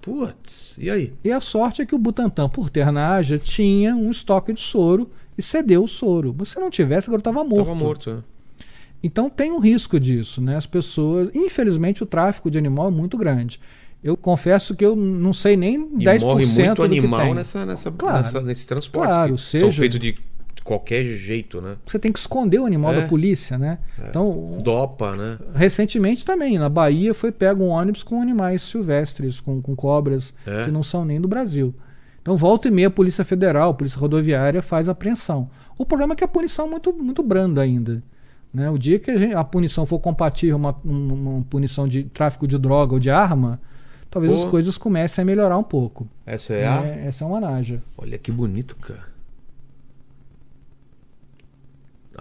Putz, 0.01 0.73
e 0.77 0.89
aí? 0.89 1.13
E 1.23 1.31
a 1.31 1.39
sorte 1.39 1.81
é 1.81 1.85
que 1.85 1.93
o 1.93 1.97
Butantan, 1.97 2.49
por 2.49 2.69
ter 2.69 2.91
na 2.91 3.13
Ásia, 3.15 3.37
tinha 3.37 3.95
um 3.95 4.09
estoque 4.09 4.51
de 4.51 4.59
soro 4.59 5.09
e 5.37 5.41
cedeu 5.41 5.83
o 5.83 5.87
soro. 5.87 6.35
Se 6.43 6.59
não 6.59 6.69
tivesse, 6.69 7.07
agora 7.07 7.21
estava 7.21 7.43
morto. 7.43 7.65
Tava 7.65 7.75
morto, 7.75 8.09
né? 8.15 8.19
Então 9.03 9.29
tem 9.29 9.51
um 9.51 9.59
risco 9.59 9.99
disso, 9.99 10.41
né? 10.41 10.55
As 10.57 10.65
pessoas. 10.65 11.29
Infelizmente, 11.35 12.01
o 12.03 12.05
tráfico 12.05 12.49
de 12.51 12.57
animal 12.57 12.87
é 12.87 12.91
muito 12.91 13.17
grande. 13.17 13.59
Eu 14.03 14.17
confesso 14.17 14.75
que 14.75 14.83
eu 14.83 14.95
não 14.95 15.31
sei 15.33 15.55
nem 15.55 15.75
E 15.99 16.03
10% 16.03 16.21
morre 16.25 16.45
muito 16.45 16.69
do 16.81 16.89
que 16.89 16.97
animal 16.99 17.21
tem. 17.21 17.33
nessa, 17.35 17.65
nessa, 17.65 17.91
Claro. 17.91 18.23
nessa- 18.23 18.41
nesse 18.41 18.65
transporte. 18.67 19.07
Claro, 19.07 19.35
que 19.35 19.41
São 19.41 19.59
seja- 19.61 19.77
feitos 19.79 19.99
de 19.99 20.15
qualquer 20.63 21.03
jeito, 21.03 21.59
né? 21.61 21.75
Você 21.85 21.97
tem 21.99 22.11
que 22.11 22.19
esconder 22.19 22.59
o 22.59 22.65
animal 22.65 22.93
É. 22.93 23.01
da 23.01 23.07
polícia, 23.07 23.57
né? 23.57 23.79
Então, 24.09 24.57
Dopa, 24.63 25.15
né? 25.15 25.37
recentemente 25.55 26.25
também, 26.25 26.57
na 26.59 26.69
Bahia, 26.69 27.13
foi 27.13 27.31
pego 27.31 27.63
um 27.63 27.69
ônibus 27.69 28.03
com 28.03 28.21
animais 28.21 28.61
silvestres, 28.61 29.39
com, 29.39 29.61
com 29.61 29.75
cobras, 29.75 30.33
É. 30.45 30.65
que 30.65 30.71
não 30.71 30.83
são 30.83 31.03
nem 31.05 31.19
do 31.19 31.27
Brasil. 31.27 31.73
Então, 32.21 32.37
volta 32.37 32.67
e 32.67 32.71
meia, 32.71 32.87
a 32.87 32.91
Polícia 32.91 33.25
Federal, 33.25 33.71
a 33.71 33.73
Polícia 33.73 33.99
Rodoviária 33.99 34.61
faz 34.61 34.87
apreensão. 34.87 35.49
O 35.77 35.85
problema 35.85 36.13
é 36.13 36.15
que 36.15 36.23
a 36.23 36.27
punição 36.27 36.67
é 36.67 36.69
muito, 36.69 36.93
muito 36.93 37.23
branda 37.23 37.61
ainda. 37.61 38.03
Né? 38.53 38.69
O 38.69 38.77
dia 38.77 38.99
que 38.99 39.09
a, 39.09 39.17
gente- 39.17 39.33
a 39.33 39.43
punição 39.43 39.85
for 39.85 39.97
compatível 39.99 40.57
uma, 40.57 40.75
uma, 40.83 41.13
uma 41.13 41.43
punição 41.45 41.87
de 41.87 42.03
tráfico 42.03 42.45
de 42.45 42.57
droga 42.59 42.93
ou 42.93 42.99
de 42.99 43.09
arma, 43.09 43.59
talvez 44.11 44.33
Pô. 44.33 44.39
as 44.39 44.45
coisas 44.45 44.77
comecem 44.77 45.21
a 45.23 45.25
melhorar 45.25 45.57
um 45.57 45.63
pouco. 45.63 46.07
Essa 46.25 46.53
é 46.53 46.67
a. 46.67 46.83
É, 46.85 47.07
essa 47.07 47.23
é 47.23 47.27
uma 47.27 47.39
naja. 47.39 47.81
Olha 47.97 48.17
que 48.19 48.31
bonito, 48.31 48.75
cara. 48.75 49.09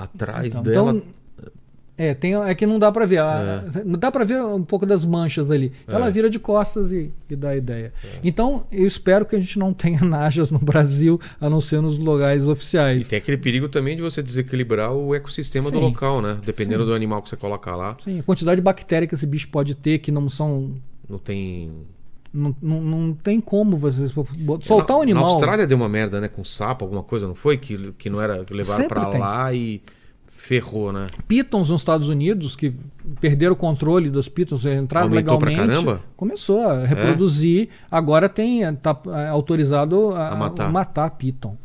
Atrás 0.05 0.47
Então, 0.49 0.63
dela. 0.63 0.91
então, 0.93 1.03
é, 1.99 2.15
tem, 2.15 2.35
é 2.35 2.55
que 2.55 2.65
não 2.67 2.79
dá 2.79 2.91
pra 2.91 3.05
ver. 3.05 3.19
a- 3.19 3.63
Não 3.85 3.99
dá 3.99 4.11
pra 4.11 4.25
ver 4.25 4.43
um 4.43 4.63
pouco 4.65 4.87
das 4.87 5.05
manchas 5.05 5.51
ali. 5.51 5.71
Ela 5.87 6.09
É. 6.09 6.11
vira 6.11 6.31
de 6.31 6.39
costas 6.39 6.93
e, 6.93 7.13
e 7.29 7.37
dá 7.37 7.55
ideia. 7.55 7.93
Então, 8.25 8.65
eu 8.73 8.87
espero 8.87 9.27
que 9.27 9.37
a 9.37 9.39
gente 9.39 9.59
não 9.59 9.75
tenha 9.75 10.01
najas 10.05 10.51
no 10.51 10.59
Brasil, 10.59 11.21
a 11.39 11.51
não 11.51 11.61
ser 11.61 11.83
nos 11.83 11.99
lugares 11.99 12.45
E 12.45 12.51
oficiais. 12.51 13.07
tem 13.09 13.19
aquele 13.19 13.37
perigo 13.37 13.69
também 13.69 13.97
de 13.97 14.03
você 14.03 14.23
desequilibrar 14.23 14.95
o 14.95 15.15
ecossistema 15.15 15.71
do 15.71 15.77
Sim. 15.79 15.85
local, 15.85 16.23
né? 16.23 16.39
Dependendo 16.45 16.85
Sim. 16.85 16.89
do 16.89 16.95
animal 16.95 17.21
que 17.21 17.29
você 17.29 17.37
colocar 17.37 17.77
lá. 17.77 17.97
Sim, 18.03 18.21
a 18.21 18.23
quantidade 18.23 18.57
de 18.57 18.63
bactérias 18.63 19.09
que 19.11 19.15
esse 19.15 19.27
bicho 19.27 19.49
pode 19.51 19.75
ter 19.75 19.99
que 19.99 20.11
não 20.11 20.31
são. 20.31 20.73
Não 21.07 21.19
tem. 21.19 21.71
Não, 22.33 22.55
não, 22.63 22.81
não 22.81 23.13
tem 23.15 23.41
como 23.41 23.77
você 23.77 24.07
soltar 24.63 24.97
um 24.97 25.03
animal. 25.03 25.25
Na 25.25 25.31
Austrália 25.31 25.67
deu 25.67 25.77
uma 25.77 25.89
merda, 25.89 26.21
né? 26.21 26.29
Com 26.29 26.45
sapo, 26.45 26.85
alguma 26.85 27.03
coisa, 27.03 27.27
não 27.27 27.35
foi? 27.35 27.57
Que, 27.59 27.93
que 27.99 28.09
não 28.09 28.23
era. 28.23 28.45
Que 28.45 28.55
levaram 28.55 28.87
pra 28.87 29.07
tem. 29.07 29.21
lá 29.21 29.53
e 29.53 29.83
ferrou, 30.29 30.93
né? 30.93 31.07
Pitons 31.29 31.69
nos 31.71 31.81
Estados 31.81 32.09
Unidos, 32.09 32.55
que 32.57 32.73
perderam 33.21 33.53
o 33.53 33.57
controle 33.57 34.09
dos 34.11 34.29
pitons, 34.29 34.65
entraram 34.65 35.09
Aumentou 35.09 35.39
pra 35.39 35.49
legalmente. 35.51 35.75
caramba? 35.85 36.03
Começou 36.17 36.61
a 36.67 36.85
reproduzir. 36.87 37.69
Agora 37.91 38.29
tem 38.29 38.63
tá 38.77 38.97
é, 39.09 39.29
autorizado 39.29 40.15
a, 40.15 40.29
A 40.31 40.37
matar. 40.37 40.71
matar 40.73 41.11
piton. 41.11 41.57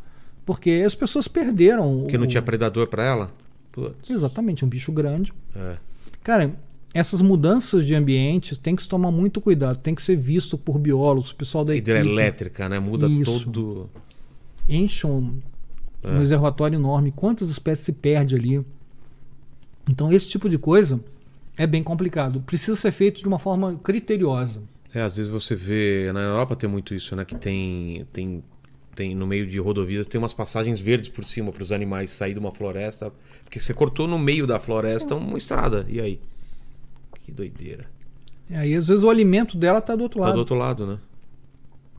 Porque 0.45 0.83
as 0.85 0.93
pessoas 0.95 1.27
perderam. 1.27 2.01
Porque 2.01 2.17
não 2.17 2.25
o- 2.25 2.27
tinha 2.27 2.41
predador 2.41 2.87
pra 2.87 3.03
ela. 3.03 3.31
Putz. 3.71 4.09
Exatamente, 4.09 4.65
um 4.65 4.67
bicho 4.67 4.91
grande. 4.91 5.31
É. 5.55 5.75
Cara, 6.23 6.51
essas 6.95 7.21
mudanças 7.21 7.85
de 7.85 7.93
ambiente 7.93 8.57
tem 8.57 8.73
que 8.73 8.81
se 8.81 8.87
tomar 8.87 9.11
muito 9.11 9.41
cuidado, 9.41 9.79
tem 9.79 9.93
que 9.93 10.01
ser 10.01 10.15
visto 10.15 10.57
por 10.57 10.79
biólogos, 10.79 11.33
pessoal 11.33 11.65
da 11.65 11.75
equipe. 11.75 11.91
Hidrelétrica, 11.91 12.69
né? 12.69 12.79
Muda 12.79 13.05
Isso. 13.05 13.43
todo. 13.43 13.89
enche 14.69 15.05
um, 15.05 15.37
É. 16.01 16.09
um 16.09 16.19
reservatório 16.19 16.77
enorme, 16.79 17.11
quantas 17.11 17.49
espécies 17.49 17.85
se 17.85 17.91
perde 17.91 18.35
ali. 18.35 18.65
Então 19.89 20.09
esse 20.11 20.29
tipo 20.29 20.47
de 20.47 20.57
coisa 20.57 20.99
é 21.57 21.67
bem 21.67 21.83
complicado. 21.83 22.39
Precisa 22.41 22.77
ser 22.77 22.93
feito 22.93 23.19
de 23.19 23.27
uma 23.27 23.39
forma 23.39 23.75
criteriosa. 23.83 24.61
É, 24.93 25.01
às 25.01 25.17
vezes 25.17 25.29
você 25.29 25.53
vê. 25.53 26.09
Na 26.13 26.21
Europa 26.21 26.55
tem 26.55 26.69
muito 26.69 26.95
isso, 26.95 27.13
né? 27.13 27.25
Que 27.25 27.35
tem. 27.35 28.05
tem 28.13 28.41
tem 28.95 29.13
no 29.13 29.27
meio 29.27 29.45
de 29.45 29.59
rodovias 29.59 30.07
tem 30.07 30.17
umas 30.17 30.33
passagens 30.33 30.79
verdes 30.79 31.09
por 31.09 31.25
cima 31.25 31.51
para 31.51 31.61
os 31.61 31.73
animais 31.73 32.11
sair 32.11 32.31
de 32.31 32.39
uma 32.39 32.49
floresta 32.53 33.11
porque 33.43 33.59
você 33.59 33.73
cortou 33.73 34.07
no 34.07 34.17
meio 34.17 34.47
da 34.47 34.57
floresta 34.57 35.13
uma 35.15 35.37
estrada 35.37 35.85
e 35.89 35.99
aí 35.99 36.17
que 37.25 37.31
doideira 37.31 37.85
E 38.49 38.55
aí 38.55 38.75
às 38.75 38.87
vezes 38.87 39.03
o 39.03 39.09
alimento 39.09 39.57
dela 39.57 39.79
está 39.79 39.95
do 39.95 40.03
outro 40.03 40.19
tá 40.19 40.25
lado. 40.27 40.35
do 40.35 40.39
outro 40.39 40.55
lado 40.55 40.85
né 40.87 40.97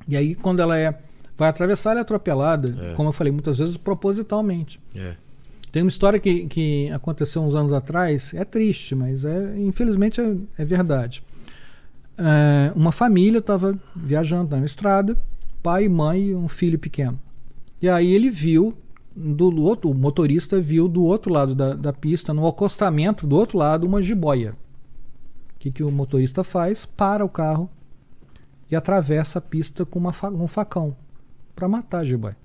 E 0.09 0.17
aí 0.17 0.35
quando 0.35 0.61
ela 0.61 0.79
é 0.79 0.95
vai 1.37 1.49
atravessar, 1.51 1.91
ela 1.91 2.01
é 2.01 2.03
atropelada, 2.03 2.75
É. 2.93 2.95
como 2.95 3.11
eu 3.11 3.13
falei 3.13 3.31
muitas 3.33 3.59
vezes 3.59 3.77
propositalmente. 3.77 4.81
é 4.95 5.15
Tem 5.71 5.83
uma 5.83 5.89
história 5.91 6.19
que, 6.19 6.47
que 6.47 6.91
aconteceu 6.91 7.43
uns 7.43 7.55
anos 7.55 7.73
atrás, 7.75 8.33
é 8.33 8.43
triste, 8.45 8.95
mas 8.95 9.23
é, 9.25 9.59
infelizmente 9.59 10.19
é, 10.21 10.35
é 10.57 10.65
verdade. 10.65 11.23
É, 12.17 12.73
uma 12.75 12.91
família 12.93 13.41
estava 13.41 13.79
viajando 13.95 14.57
na 14.57 14.65
estrada, 14.65 15.15
pai, 15.63 15.87
mãe 15.89 16.29
e 16.29 16.35
um 16.35 16.49
filho 16.49 16.79
pequeno. 16.79 17.19
E 17.83 17.89
aí 17.91 18.11
ele 18.11 18.31
viu, 18.31 18.73
do 19.15 19.63
outro, 19.63 19.91
o 19.91 19.95
motorista 19.95 20.59
viu 20.59 20.89
do 20.89 21.05
outro 21.05 21.31
lado 21.31 21.55
da, 21.55 21.75
da 21.75 21.93
pista, 21.93 22.33
no 22.33 22.47
acostamento 22.47 23.27
do 23.27 23.37
outro 23.37 23.59
lado, 23.59 23.87
uma 23.87 24.01
jiboia. 24.01 24.55
Que, 25.67 25.73
que 25.73 25.83
o 25.83 25.91
motorista 25.91 26.45
faz? 26.45 26.85
Para 26.87 27.25
o 27.25 27.29
carro 27.29 27.69
e 28.71 28.77
atravessa 28.77 29.39
a 29.41 29.43
pista 29.43 29.85
com 29.85 29.99
uma 29.99 30.13
fa- 30.13 30.31
um 30.31 30.47
facão 30.47 30.97
para 31.57 31.67
matar 31.69 31.99
a 32.01 32.05
jiboia. 32.05 32.37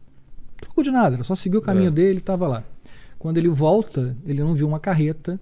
Troco 0.60 0.81
de 0.84 0.89
nada, 0.89 1.15
ele 1.15 1.23
só 1.23 1.35
seguiu 1.35 1.60
o 1.60 1.64
caminho 1.64 1.89
É. 1.89 1.91
dele 1.91 2.15
e 2.15 2.18
estava 2.18 2.48
lá. 2.48 2.64
Quando 3.19 3.38
ele 3.38 3.48
volta, 3.49 4.18
ele 4.26 4.43
não 4.43 4.56
viu 4.56 4.68
uma 4.68 4.80
carreta 4.80 5.39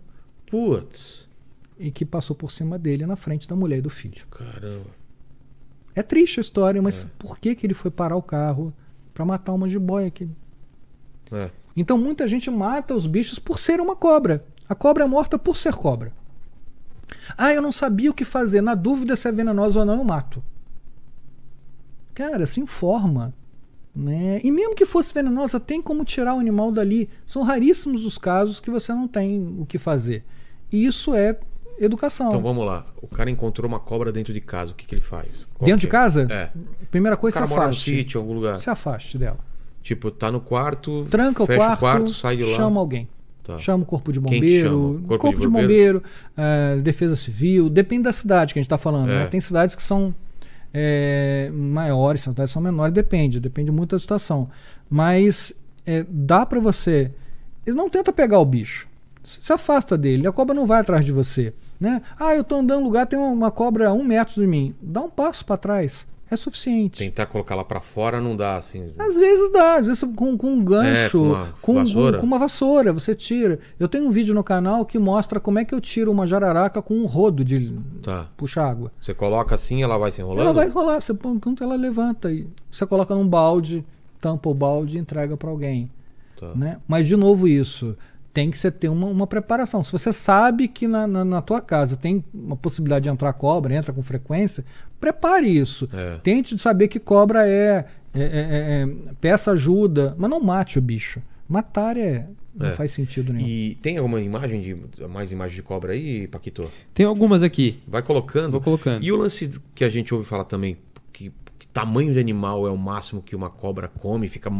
putz 0.49 1.26
e 1.77 1.89
que 1.89 2.03
passou 2.06 2.35
por 2.35 2.51
cima 2.51 2.77
dele 2.77 3.06
na 3.06 3.15
frente 3.15 3.47
da 3.47 3.56
mulher 3.56 3.77
e 3.77 3.81
do 3.81 3.89
filho. 3.89 4.26
caramba 4.30 4.88
É 5.95 6.03
triste 6.03 6.39
a 6.39 6.41
história, 6.41 6.81
mas 6.81 7.06
por 7.18 7.38
que, 7.38 7.56
que 7.56 7.65
ele 7.65 7.73
foi 7.73 7.89
parar 7.91 8.18
o 8.18 8.22
carro 8.22 8.73
para 9.14 9.23
matar 9.23 9.53
uma 9.53 9.69
jiboia 9.69 10.07
aqui? 10.07 10.27
é 11.31 11.49
Então 11.77 11.97
muita 11.97 12.27
gente 12.27 12.49
mata 12.51 12.93
os 12.93 13.07
bichos 13.07 13.39
por 13.39 13.57
ser 13.57 13.80
uma 13.80 13.95
cobra. 13.95 14.43
A 14.68 14.76
cobra 14.76 15.06
é 15.06 15.07
morta 15.07 15.39
por 15.39 15.56
ser 15.56 15.73
cobra. 15.76 16.11
Ah, 17.41 17.53
eu 17.53 17.61
não 17.61 17.72
sabia 17.72 18.11
o 18.11 18.14
que 18.14 18.26
fazer. 18.26 18.60
Na 18.61 18.76
dúvida 18.76 19.16
se 19.16 19.26
é 19.28 19.32
venenosa 19.32 19.80
ou 19.80 19.86
não, 19.86 19.98
eu 19.99 20.03
mato. 20.03 20.44
Cara, 22.14 22.45
se 22.45 22.60
informa. 22.60 23.34
Né? 23.95 24.40
E 24.44 24.52
mesmo 24.52 24.76
que 24.76 24.86
fosse 24.86 25.14
venenosa, 25.14 25.60
tem 25.60 25.82
como 25.82 26.03
tirar 26.03 26.36
o 26.36 26.40
animal 26.40 26.70
dali. 26.72 27.10
São 27.26 27.41
raríssimos 27.41 28.03
os 28.06 28.18
casos 28.18 28.60
que 28.60 28.70
você 28.70 28.91
não 28.94 29.07
tem 29.07 29.56
o 29.60 29.66
que 29.66 29.78
fazer. 29.78 30.24
E 30.72 30.86
isso 30.86 31.14
é 31.16 31.38
educação. 31.80 32.28
Então 32.28 32.41
vamos 32.41 32.66
lá. 32.66 32.86
O 33.02 33.07
cara 33.07 33.30
encontrou 33.30 33.68
uma 33.70 33.80
cobra 33.80 34.11
dentro 34.11 34.34
de 34.34 34.41
casa. 34.41 34.74
O 34.74 34.76
que, 34.76 34.86
que 34.86 34.94
ele 34.95 35.02
faz? 35.02 35.48
Qual 35.56 35.66
Dentro 35.66 35.80
que 35.80 35.82
de 35.82 35.88
é? 35.88 35.90
casa? 35.90 36.28
É. 36.30 36.49
Primeira 36.91 37.16
O 37.16 37.20
coisa, 37.20 37.36
cara 37.36 37.48
se 37.48 37.53
mora 37.53 37.64
no 37.66 37.70
afaste. 37.72 37.90
sítio, 37.90 38.20
algum 38.20 38.34
lugar. 38.34 38.60
Se 38.60 38.70
afaste 38.70 39.18
dela. 39.18 39.40
Tipo, 39.82 40.11
tá 40.11 40.30
no 40.30 40.41
quarto, 40.41 41.07
Tranca 41.10 41.45
fecha 41.45 41.74
o 41.74 41.78
quarto, 41.78 42.14
sai 42.14 42.36
de 42.36 42.44
lá. 42.44 42.57
chama 42.57 42.80
alguém. 42.82 43.07
Tá. 43.49 43.57
Chama 43.57 43.81
o 43.81 43.85
corpo 43.85 44.13
de 44.13 44.19
bombeiro? 44.19 45.01
Corpo 45.07 45.17
corpo, 45.17 45.39
de 45.39 45.47
de 45.47 45.51
bombeiro, 45.51 46.03
eh, 46.38 46.80
defesa 46.84 47.15
civil, 47.15 47.67
depende 47.67 48.03
da 48.03 48.13
cidade 48.13 48.53
que 48.53 48.59
a 48.59 48.61
gente 48.61 48.67
está 48.67 48.77
falando. 48.77 49.09
É. 49.09 49.19
né? 49.21 49.26
Tem 49.26 49.41
cidades 49.41 49.73
que 49.73 49.81
são 49.81 50.13
eh, 50.71 51.49
maiores, 51.51 52.21
cidades 52.21 52.51
que 52.51 52.53
são 52.53 52.61
menores, 52.61 52.93
depende, 52.93 53.39
depende 53.39 53.71
muito 53.71 53.95
da 53.95 53.99
situação. 53.99 54.49
Mas 54.88 55.51
eh, 55.88 56.05
dá 56.07 56.45
para 56.45 56.59
você. 56.59 57.09
Ele 57.65 57.76
não 57.76 57.89
tenta 57.89 58.13
pegar 58.13 58.38
o 58.38 58.45
bicho. 58.45 58.88
Se 59.23 59.51
afasta 59.51 59.97
dele, 59.97 60.27
a 60.27 60.31
cobra 60.31 60.53
não 60.53 60.67
vai 60.67 60.81
atrás 60.81 61.03
de 61.03 61.11
você. 61.11 61.51
Né? 61.80 62.03
Ah, 62.19 62.35
eu 62.35 62.43
tô 62.43 62.57
andando 62.57 62.81
no 62.81 62.85
lugar, 62.85 63.07
tem 63.07 63.17
uma 63.17 63.49
cobra 63.49 63.89
a 63.89 63.93
um 63.93 64.03
metro 64.03 64.39
de 64.39 64.45
mim. 64.45 64.76
Dá 64.80 65.01
um 65.01 65.09
passo 65.09 65.43
para 65.43 65.57
trás. 65.57 66.05
É 66.31 66.35
suficiente. 66.35 66.99
Tentar 66.99 67.26
colocar 67.26 67.56
lá 67.56 67.64
pra 67.64 67.80
fora 67.81 68.22
não 68.22 68.35
dá, 68.35 68.57
assim. 68.57 68.91
Às 68.99 69.15
vezes 69.15 69.51
dá, 69.51 69.76
às 69.77 69.88
vezes 69.88 70.03
com, 70.15 70.38
com 70.38 70.47
um 70.53 70.64
gancho, 70.64 71.18
É, 71.18 71.19
com 71.19 71.23
uma 71.27 71.53
com, 71.61 71.73
vassoura. 71.76 72.18
com- 72.18 72.22
com 72.22 72.27
uma 72.27 72.38
vassoura, 72.39 72.93
você 72.93 73.15
tira. 73.15 73.60
Eu 73.80 73.88
tenho 73.88 74.06
um 74.07 74.11
vídeo 74.11 74.34
no 74.35 74.43
canal 74.43 74.85
que 74.85 74.99
mostra 74.99 75.39
como 75.39 75.57
é 75.60 75.65
que 75.65 75.73
eu 75.73 75.81
tiro 75.81 76.11
uma 76.11 76.27
jararaca 76.27 76.81
com 76.81 76.93
um 76.93 77.06
rodo 77.06 77.43
de 77.43 77.73
Tá. 78.03 78.27
puxar 78.38 78.69
água. 78.69 78.91
Você 79.01 79.14
coloca 79.14 79.56
assim, 79.56 79.81
ela 79.81 79.97
vai 79.97 80.11
se 80.11 80.22
enrolando? 80.22 80.41
Ela 80.41 80.53
vai 80.53 80.68
rolar, 80.69 81.01
você 81.01 81.14
põe 81.14 81.34
enquanto 81.34 81.64
ela 81.64 81.76
levanta 81.76 82.31
e 82.31 82.45
você 82.72 82.85
coloca 82.85 83.15
num 83.15 83.27
balde, 83.27 83.84
tampa 84.22 84.49
o 84.49 84.53
balde 84.53 84.97
e 84.97 84.99
entrega 84.99 85.35
para 85.35 85.49
alguém. 85.49 85.89
Tá. 86.39 86.51
Né? 86.56 86.77
Mas 86.88 87.07
de 87.07 87.15
novo 87.18 87.47
isso, 87.47 87.97
tem 88.34 88.51
que 88.51 88.57
você 88.57 88.72
ter 88.72 88.89
uma, 88.89 89.07
uma 89.07 89.27
preparação. 89.27 89.84
Se 89.84 89.91
você 89.91 90.14
sabe 90.14 90.68
que 90.68 90.88
na, 90.88 91.07
na, 91.07 91.26
na 91.26 91.41
tua 91.41 91.61
casa 91.61 91.97
tem 91.97 92.23
uma 92.34 92.56
possibilidade 92.56 93.03
de 93.03 93.10
entrar 93.10 93.34
cobra, 93.34 93.73
entra 93.76 93.91
com 93.91 94.03
frequência, 94.03 94.64
prepare 94.99 95.47
isso. 95.47 95.89
É. 95.93 96.18
Tente 96.23 96.57
saber 96.57 96.88
que 96.88 96.99
cobra 96.99 97.47
é, 97.47 97.85
é, 98.14 98.22
é, 98.22 98.23
é, 98.23 98.81
é, 98.84 99.14
peça 99.19 99.51
ajuda, 99.51 100.15
mas 100.18 100.30
não 100.30 100.39
mate 100.39 100.77
o 100.77 100.81
bicho. 100.81 101.22
Matar 101.47 101.97
é 101.97 102.27
não 102.53 102.68
É. 102.68 102.72
faz 102.72 102.91
sentido 102.91 103.31
nenhum. 103.34 103.47
E 103.47 103.76
tem 103.81 103.97
alguma 103.97 104.19
imagem 104.22 104.61
de. 104.61 105.07
mais 105.07 105.31
imagem 105.31 105.56
de 105.56 105.64
cobra 105.64 105.93
aí, 105.93 106.27
Paquito? 106.27 106.69
Tem 106.93 107.06
algumas 107.06 107.41
aqui. 107.41 107.80
Vai 107.88 108.03
colocando. 108.03 108.51
Vou 108.51 108.61
colocando. 108.61 109.03
E 109.03 109.11
o 109.11 109.15
lance 109.18 109.60
que 109.73 109.84
a 109.84 109.89
gente 109.89 110.14
ouve 110.14 110.26
falar 110.27 110.43
também, 110.43 110.77
que, 111.14 111.31
que 111.57 111.68
tamanho 111.68 112.14
de 112.14 112.19
animal 112.19 112.68
é 112.68 112.69
o 112.69 112.77
máximo 112.77 113.22
que 113.22 113.35
uma 113.35 113.49
cobra 113.49 113.88
come, 113.88 114.27
fica 114.27 114.51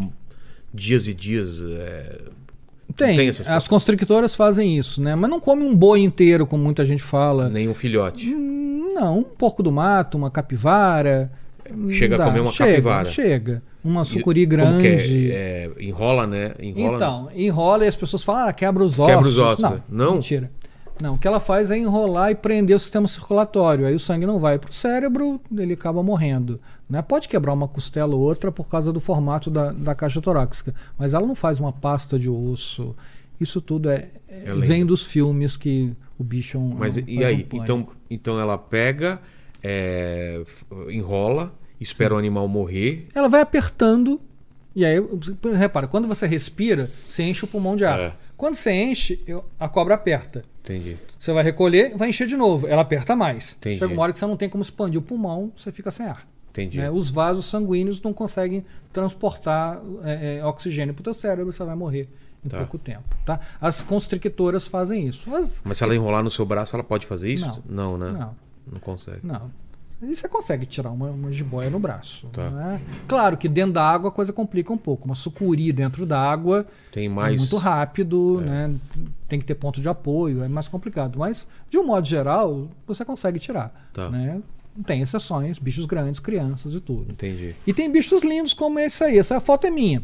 dias 0.73 1.07
e 1.07 1.13
dias. 1.13 1.61
É, 2.89 2.93
Tem, 2.93 3.17
tem 3.17 3.29
as 3.47 3.67
constrictoras 3.67 4.35
fazem 4.35 4.77
isso, 4.77 5.01
né? 5.01 5.15
Mas 5.15 5.29
não 5.29 5.39
come 5.39 5.63
um 5.63 5.75
boi 5.75 6.01
inteiro, 6.01 6.45
como 6.47 6.63
muita 6.63 6.85
gente 6.85 7.03
fala. 7.03 7.49
nenhum 7.49 7.73
filhote. 7.73 8.33
Hum, 8.33 8.91
Não, 8.93 9.19
um 9.19 9.23
porco 9.23 9.61
do 9.63 9.71
mato, 9.71 10.17
uma 10.17 10.29
capivara. 10.29 11.31
Chega 11.91 12.17
Não 12.17 12.23
a 12.23 12.27
dá. 12.27 12.31
comer 12.31 12.41
uma 12.41 12.51
chega, 12.51 12.69
capivara. 12.71 13.09
Chega. 13.09 13.63
Uma 13.83 14.03
sucuri 14.03 14.45
como 14.45 14.57
grande. 14.57 15.31
é? 15.31 15.35
É, 15.35 15.71
enrola, 15.79 16.27
né? 16.27 16.53
Enrola, 16.59 16.95
Então, 16.95 17.29
enrola 17.33 17.85
e 17.85 17.87
as 17.87 17.95
pessoas 17.95 18.23
falam, 18.23 18.49
ah, 18.49 18.53
quebra 18.53 18.83
os 18.83 18.99
ossos. 18.99 19.13
Quebra 19.15 19.27
os 19.29 19.37
ossos, 19.37 19.59
Não, 19.61 19.69
né? 19.71 19.81
Não? 19.87 20.13
mentira. 20.15 20.51
Não, 21.01 21.15
o 21.15 21.17
que 21.17 21.25
ela 21.25 21.39
faz 21.39 21.71
é 21.71 21.77
enrolar 21.77 22.29
e 22.31 22.35
prender 22.35 22.75
o 22.75 22.79
sistema 22.79 23.07
circulatório. 23.07 23.85
Aí 23.85 23.95
o 23.95 23.99
sangue 23.99 24.25
não 24.25 24.37
vai 24.37 24.59
para 24.59 24.69
o 24.69 24.73
cérebro, 24.73 25.39
ele 25.55 25.71
acaba 25.73 26.03
morrendo. 26.03 26.59
Né? 26.89 27.01
Pode 27.03 27.27
quebrar 27.29 27.53
uma 27.53 27.67
costela 27.67 28.15
ou 28.15 28.21
outra 28.21 28.51
por 28.51 28.67
causa 28.67 28.91
do 28.91 28.99
formato 28.99 29.51
da, 29.51 29.71
da 29.71 29.93
caixa 29.93 30.19
torácica, 30.19 30.73
mas 30.97 31.13
ela 31.13 31.27
não 31.27 31.35
faz 31.35 31.59
uma 31.59 31.71
pasta 31.71 32.17
de 32.17 32.29
osso. 32.29 32.95
Isso 33.39 33.61
tudo 33.61 33.89
é, 33.89 34.09
é- 34.27 34.53
vem 34.55 34.85
dos 34.85 35.03
filmes 35.03 35.55
que 35.55 35.93
o 36.17 36.23
bicho 36.23 36.57
é 36.57 36.59
um. 36.59 36.73
Mas 36.75 36.97
é 36.97 37.01
um- 37.01 37.03
e 37.07 37.23
um 37.23 37.27
aí? 37.27 37.43
pânico. 37.43 37.55
Então, 37.63 37.87
então 38.09 38.39
ela 38.39 38.57
pega, 38.57 39.21
é, 39.63 40.41
enrola, 40.89 41.53
espera 41.79 42.15
o 42.15 42.17
animal 42.17 42.47
morrer. 42.47 43.07
ela 43.13 43.29
vai 43.29 43.41
apertando. 43.41 44.19
E 44.75 44.85
aí, 44.85 44.97
repara, 45.57 45.87
quando 45.87 46.07
você 46.07 46.25
respira, 46.27 46.89
você 47.07 47.23
enche 47.23 47.43
o 47.43 47.47
pulmão 47.47 47.75
de 47.75 47.83
ar. 47.85 47.99
É. 47.99 48.13
Quando 48.37 48.55
você 48.55 48.71
enche, 48.71 49.19
a 49.59 49.67
cobra 49.67 49.95
aperta. 49.95 50.45
Entendi. 50.63 50.95
Você 51.17 51.33
vai 51.33 51.43
recolher, 51.43 51.97
vai 51.97 52.09
encher 52.09 52.27
de 52.27 52.37
novo. 52.37 52.67
Ela 52.67 52.83
aperta 52.83 53.15
mais. 53.15 53.55
Entendi. 53.59 53.79
Chega 53.79 53.91
uma 53.93 54.03
hora 54.03 54.13
que 54.13 54.19
você 54.19 54.25
não 54.25 54.37
tem 54.37 54.47
como 54.47 54.61
expandir 54.61 54.99
o 54.99 55.03
pulmão, 55.03 55.51
você 55.57 55.71
fica 55.71 55.91
sem 55.91 56.05
ar. 56.05 56.25
Entendi. 56.61 56.80
né? 56.80 56.90
Os 56.91 57.10
vasos 57.11 57.45
sanguíneos 57.45 58.02
não 58.02 58.14
conseguem 58.14 58.64
transportar 58.94 59.80
é, 60.03 60.38
é, 60.40 60.45
oxigênio 60.45 60.94
para 60.94 61.02
o 61.02 61.03
teu 61.03 61.14
cérebro, 61.14 61.52
você 61.52 61.64
vai 61.64 61.76
morrer 61.76 62.07
em 62.45 62.49
Tá. 62.49 62.57
pouco 62.57 62.77
tempo. 62.77 63.03
Tá? 63.26 63.40
As 63.60 63.81
constrictoras 63.81 64.65
fazem 64.68 65.07
isso. 65.07 65.34
As- 65.36 65.61
Mas 65.64 65.77
se 65.77 65.84
ela 65.84 65.95
enrolar 65.95 66.23
no 66.23 66.31
seu 66.31 66.45
braço, 66.45 66.76
ela 66.76 66.84
pode 66.84 67.06
fazer 67.06 67.30
isso? 67.34 67.61
Não. 67.68 67.98
né? 67.98 68.11
não, 68.11 68.36
Não 68.73 68.80
consegue. 68.80 69.19
não. 69.23 69.52
E 70.02 70.15
você 70.15 70.30
consegue 70.30 70.65
tirar 70.65 70.91
uma, 70.91 71.10
uma 71.10 71.30
jiboia 71.30 71.69
no 71.69 71.77
braço. 71.77 72.26
Tá. 72.27 72.49
né? 72.49 72.81
Claro 73.06 73.36
que 73.36 73.49
dentro 73.49 73.73
da 73.73 73.84
água 73.84 74.07
a 74.07 74.11
coisa 74.14 74.31
complica 74.31 74.72
um 74.72 74.77
pouco. 74.77 75.03
Uma 75.03 75.14
sucuri 75.15 75.73
dentro 75.73 76.06
da 76.06 76.18
água 76.18 76.65
Tem 76.90 77.07
é 77.07 77.10
mais. 77.10 77.38
muito 77.38 77.57
rápido, 77.57 78.40
né? 78.40 78.73
tem 79.27 79.38
que 79.40 79.45
ter 79.45 79.56
ponto 79.56 79.81
de 79.81 79.90
apoio, 79.90 80.41
é 80.41 80.48
mais 80.48 80.69
complicado. 80.69 81.19
Mas, 81.19 81.45
de 81.69 81.77
um 81.77 81.86
modo 81.86 82.07
geral, 82.07 82.69
você 82.88 83.03
consegue 83.03 83.40
tirar. 83.40 83.90
Tá. 83.94 84.10
Né? 84.10 84.41
Tem 84.85 85.01
exceções, 85.01 85.60
bichos 85.60 85.85
grandes, 85.85 86.19
crianças 86.19 86.73
e 86.73 86.80
tudo. 86.80 87.11
Entendi. 87.11 87.56
E 87.65 87.73
tem 87.73 87.91
bichos 87.91 88.22
lindos 88.22 88.53
como 88.53 88.80
esse 88.80 89.03
aí. 89.03 89.18
Essa 89.18 89.39
foto 89.39 89.68
é 89.68 89.72
minha. 89.72 90.01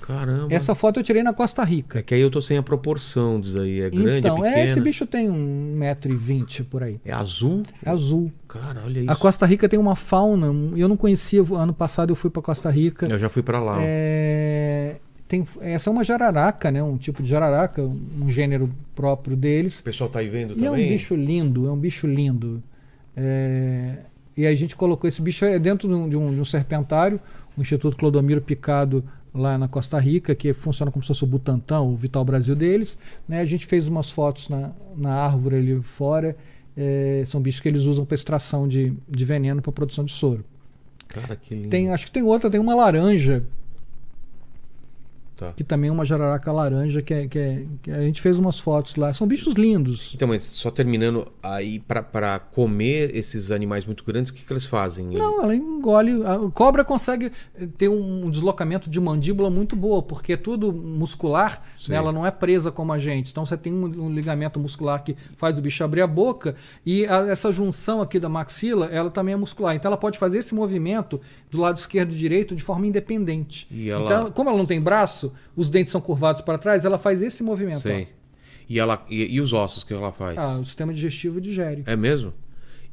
Caramba. 0.00 0.52
Essa 0.52 0.74
foto 0.74 0.98
eu 0.98 1.04
tirei 1.04 1.22
na 1.22 1.32
Costa 1.32 1.62
Rica. 1.62 1.98
É 2.00 2.02
que 2.02 2.14
aí 2.14 2.20
eu 2.20 2.30
tô 2.30 2.40
sem 2.40 2.56
a 2.56 2.62
proporção 2.62 3.40
disso 3.40 3.60
aí. 3.60 3.80
É 3.80 3.90
grande, 3.90 4.18
então, 4.18 4.38
é 4.38 4.48
pequena. 4.48 4.58
é, 4.58 4.64
esse 4.64 4.80
bicho 4.80 5.06
tem 5.06 5.28
um 5.30 5.74
metro 5.76 6.10
e 6.10 6.16
vinte 6.16 6.64
por 6.64 6.82
aí. 6.82 6.98
É 7.04 7.12
azul? 7.12 7.62
É 7.84 7.90
azul. 7.90 8.32
Cara, 8.48 8.82
olha 8.84 9.00
isso. 9.00 9.10
A 9.10 9.16
Costa 9.16 9.46
Rica 9.46 9.68
tem 9.68 9.78
uma 9.78 9.94
fauna. 9.94 10.46
Eu 10.76 10.88
não 10.88 10.96
conhecia. 10.96 11.42
Ano 11.54 11.72
passado 11.72 12.10
eu 12.10 12.16
fui 12.16 12.30
para 12.30 12.42
Costa 12.42 12.70
Rica. 12.70 13.06
Eu 13.06 13.18
já 13.18 13.28
fui 13.28 13.42
pra 13.42 13.60
lá. 13.60 13.78
É, 13.80 14.96
tem, 15.28 15.46
essa 15.60 15.88
é 15.88 15.92
uma 15.92 16.02
jararaca, 16.02 16.70
né? 16.70 16.82
Um 16.82 16.96
tipo 16.96 17.22
de 17.22 17.28
jararaca, 17.28 17.82
um 17.82 18.28
gênero 18.28 18.68
próprio 18.94 19.36
deles. 19.36 19.78
O 19.80 19.84
pessoal 19.84 20.10
tá 20.10 20.18
aí 20.20 20.28
vendo 20.28 20.54
E 20.58 20.64
é 20.64 20.70
um 20.70 20.72
também? 20.72 20.88
bicho 20.88 21.14
lindo, 21.14 21.68
é 21.68 21.70
um 21.70 21.78
bicho 21.78 22.06
lindo. 22.06 22.62
É, 23.16 23.98
e 24.40 24.46
a 24.46 24.54
gente 24.54 24.74
colocou 24.76 25.06
esse 25.08 25.20
bicho 25.22 25.44
é 25.44 25.58
dentro 25.58 25.88
de 25.88 25.94
um, 25.94 26.08
de 26.08 26.16
um- 26.16 26.34
de 26.34 26.40
um 26.40 26.44
serpentário, 26.44 27.20
o 27.56 27.60
Instituto 27.60 27.96
Clodomiro 27.96 28.40
Picado 28.40 29.04
lá 29.34 29.56
na 29.56 29.68
Costa 29.68 29.98
Rica, 29.98 30.34
que 30.34 30.52
funciona 30.52 30.90
como 30.90 31.02
se 31.04 31.08
fosse 31.08 31.22
o 31.22 31.26
Butantan, 31.26 31.80
o 31.82 31.94
Vital 31.96 32.24
Brasil 32.24 32.56
deles. 32.56 32.98
Né? 33.28 33.40
A 33.40 33.44
gente 33.46 33.66
fez 33.66 33.86
umas 33.86 34.10
fotos 34.10 34.48
na, 34.48 34.72
na 34.96 35.12
árvore 35.14 35.56
ali 35.56 35.80
fora. 35.82 36.36
É, 36.76 37.22
são 37.26 37.40
bichos 37.40 37.60
que 37.60 37.68
eles 37.68 37.82
usam 37.82 38.04
para 38.04 38.14
extração 38.14 38.66
de, 38.66 38.92
de 39.08 39.24
veneno 39.24 39.60
para 39.62 39.70
produção 39.72 40.04
de 40.04 40.12
soro. 40.12 40.44
Cara, 41.08 41.36
que 41.36 41.54
lindo. 41.54 41.68
Tem, 41.68 41.90
acho 41.90 42.06
que 42.06 42.12
tem 42.12 42.22
outra, 42.22 42.48
tem 42.50 42.60
uma 42.60 42.74
laranja, 42.74 43.42
Tá. 45.40 45.52
que 45.54 45.64
também 45.64 45.88
é 45.88 45.92
uma 45.92 46.04
jararaca 46.04 46.52
laranja, 46.52 47.00
que, 47.00 47.14
é, 47.14 47.26
que, 47.26 47.38
é- 47.38 47.64
que 47.82 47.90
a 47.90 48.02
gente 48.02 48.20
fez 48.20 48.38
umas 48.38 48.58
fotos 48.58 48.94
lá. 48.96 49.10
São 49.12 49.26
bichos 49.26 49.54
lindos. 49.54 50.12
Então, 50.14 50.28
mas 50.28 50.42
só 50.42 50.70
terminando, 50.70 51.26
aí 51.42 51.80
pra 51.80 52.38
comer 52.38 53.16
esses 53.16 53.50
animais 53.50 53.86
muito 53.86 54.04
grandes, 54.04 54.30
o 54.30 54.34
que, 54.34 54.44
que 54.44 54.52
eles 54.52 54.66
fazem? 54.66 55.06
Não, 55.06 55.42
ela 55.42 55.56
engole. 55.56 56.22
A 56.26 56.50
cobra 56.50 56.84
consegue 56.84 57.32
eh, 57.58 57.66
ter 57.78 57.88
um 57.88 58.28
deslocamento 58.28 58.90
de 58.90 59.00
mandíbula 59.00 59.48
muito 59.48 59.74
boa, 59.74 60.02
porque 60.02 60.34
é 60.34 60.36
tudo 60.36 60.72
muscular, 60.72 61.62
né? 61.88 61.96
ela 61.96 62.12
não 62.12 62.26
é 62.26 62.30
presa 62.30 62.70
como 62.70 62.92
a 62.92 62.98
gente. 62.98 63.30
Então 63.30 63.46
você 63.46 63.56
tem 63.56 63.72
um, 63.72 64.10
ligamento 64.12 64.60
muscular 64.60 65.02
que 65.02 65.16
faz 65.38 65.58
o 65.58 65.62
bicho 65.62 65.82
abrir 65.82 66.02
a 66.02 66.06
boca 66.06 66.54
e 66.84 67.06
a- 67.06 67.26
essa 67.28 67.50
junção 67.50 68.02
aqui 68.02 68.18
da 68.20 68.28
maxila, 68.28 68.86
ela 68.86 69.10
também 69.10 69.32
é 69.34 69.36
muscular. 69.36 69.74
Então 69.74 69.88
ela 69.88 69.96
pode 69.96 70.18
fazer 70.18 70.38
esse 70.38 70.54
movimento 70.54 71.18
do 71.50 71.58
lado 71.60 71.78
esquerdo 71.78 72.12
e 72.12 72.16
direito 72.16 72.54
de 72.54 72.62
forma 72.62 72.86
independente. 72.86 73.66
E 73.70 73.88
ela- 73.88 74.04
Então, 74.04 74.30
como 74.32 74.50
ela 74.50 74.58
não 74.58 74.66
tem 74.66 74.80
braço, 74.80 75.29
os 75.56 75.68
dentes 75.68 75.90
são 75.92 76.00
curvados 76.00 76.42
para 76.42 76.58
trás, 76.58 76.84
ela 76.84 76.98
faz 76.98 77.22
esse 77.22 77.42
movimento. 77.42 77.80
Sei. 77.82 78.08
E, 78.68 78.78
ela, 78.78 79.04
e, 79.10 79.24
e 79.34 79.40
os 79.40 79.52
ossos 79.52 79.82
que 79.82 79.92
ela 79.92 80.12
faz? 80.12 80.38
Ah, 80.38 80.58
o 80.58 80.64
sistema 80.64 80.92
digestivo 80.94 81.40
digere. 81.40 81.82
É 81.86 81.96
mesmo? 81.96 82.32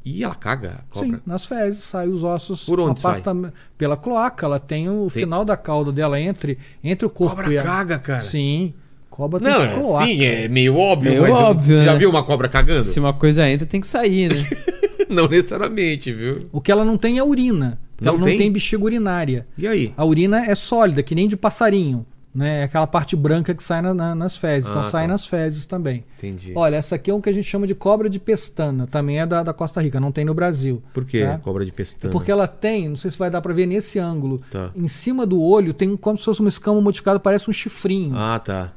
E 0.04 0.24
ela 0.24 0.34
caga, 0.36 0.80
a 0.80 0.94
cobra? 0.94 1.18
Sim, 1.18 1.22
nas 1.26 1.46
fezes, 1.46 1.84
sai 1.84 2.08
os 2.08 2.24
ossos. 2.24 2.64
Por 2.64 2.80
onde 2.80 3.02
uma 3.02 3.12
pasta 3.12 3.36
Pela 3.78 3.98
cloaca, 3.98 4.46
ela 4.46 4.60
tem 4.60 4.90
o 4.90 5.08
Tem- 5.12 5.24
final 5.24 5.44
da 5.44 5.58
cauda 5.58 5.92
dela 5.92 6.20
entre, 6.20 6.58
entre 6.84 7.06
o 7.06 7.10
corpo 7.10 7.36
Cobra 7.36 7.54
e 7.54 7.58
a. 7.58 7.64
caga, 7.64 8.00
cara. 8.00 8.22
Sim. 8.22 8.74
Cobra 9.10 9.40
Não, 9.40 9.60
tem 9.68 9.80
cloaca. 9.80 10.06
sim, 10.06 10.24
é 10.24 10.48
meio 10.48 10.76
óbvio, 10.78 11.12
Meio 11.12 11.24
mas 11.24 11.32
óbvio, 11.34 11.76
você 11.76 11.84
já 11.86 11.94
né? 11.94 12.00
viu 12.00 12.10
uma 12.10 12.24
cobra 12.24 12.48
cagando? 12.48 12.84
Se 12.84 13.00
uma 13.00 13.14
coisa 13.14 13.50
entra, 13.50 13.66
tem 13.66 13.82
que 13.82 13.88
sair, 13.88 14.30
né? 14.30 14.42
não 15.10 15.28
necessariamente, 15.28 16.14
viu? 16.14 16.48
O 16.52 16.62
que 16.62 16.72
ela 16.72 16.86
não 16.86 16.98
tem 16.98 17.18
é 17.18 17.24
urina. 17.24 17.80
porque 17.96 18.06
Não 18.06 18.14
ela 18.16 18.24
tem? 18.24 18.34
não 18.34 18.38
tem 18.38 18.52
bexiga 18.52 18.84
urinária. 18.84 19.48
E 19.58 19.68
aí? 19.68 19.94
A 19.98 20.06
urina 20.06 20.46
é 20.46 20.54
sólida, 20.56 21.02
que 21.04 21.16
nem 21.16 21.28
de 21.28 21.36
passarinho. 21.36 22.06
Né? 22.38 22.62
É 22.62 22.64
aquela 22.64 22.86
parte 22.86 23.16
branca 23.16 23.54
que 23.56 23.64
sai 23.64 23.82
na- 23.82 23.94
na- 23.94 24.14
nas 24.16 24.38
fezes. 24.38 24.70
então 24.70 24.82
Ah, 24.84 24.90
sai 24.90 25.06
tá. 25.08 25.14
nas 25.14 25.26
fezes 25.26 25.66
também. 25.66 26.04
Entendi. 26.18 26.54
Olha, 26.56 26.76
essa 26.76 26.96
aqui 26.96 27.10
é 27.10 27.14
o 27.14 27.20
que 27.22 27.30
a 27.30 27.34
gente 27.34 27.46
chama 27.46 27.66
de 27.66 27.74
cobra 27.74 28.10
de 28.10 28.20
pestana. 28.20 28.86
Também 28.86 29.20
é 29.20 29.26
da, 29.26 29.42
da 29.44 29.54
Costa 29.54 29.82
Rica, 29.82 30.00
não 30.00 30.12
tem 30.12 30.24
no 30.24 30.34
Brasil. 30.34 30.82
Por 30.94 31.04
que 31.06 31.24
tá? 31.26 31.38
cobra 31.40 31.66
de 31.66 31.72
pestana? 31.72 32.12
Porque 32.12 32.32
ela 32.32 32.48
tem, 32.48 32.90
não 32.90 32.96
sei 32.96 33.10
se 33.12 33.18
vai 33.18 33.30
dar 33.32 33.42
pra 33.42 33.54
ver 33.54 33.66
nesse 33.66 33.98
ângulo, 33.98 34.42
Tá. 34.52 34.70
em 34.76 34.88
cima 34.88 35.26
do 35.26 35.42
olho 35.42 35.74
tem 35.74 35.98
como 35.98 36.18
se 36.18 36.26
fosse 36.26 36.40
uma 36.40 36.50
escama 36.50 36.80
modificada, 36.80 37.20
parece 37.20 37.50
um 37.50 37.54
chifrinho. 37.54 38.16
Ah, 38.16 38.38
tá. 38.40 38.72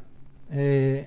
É, 0.50 1.06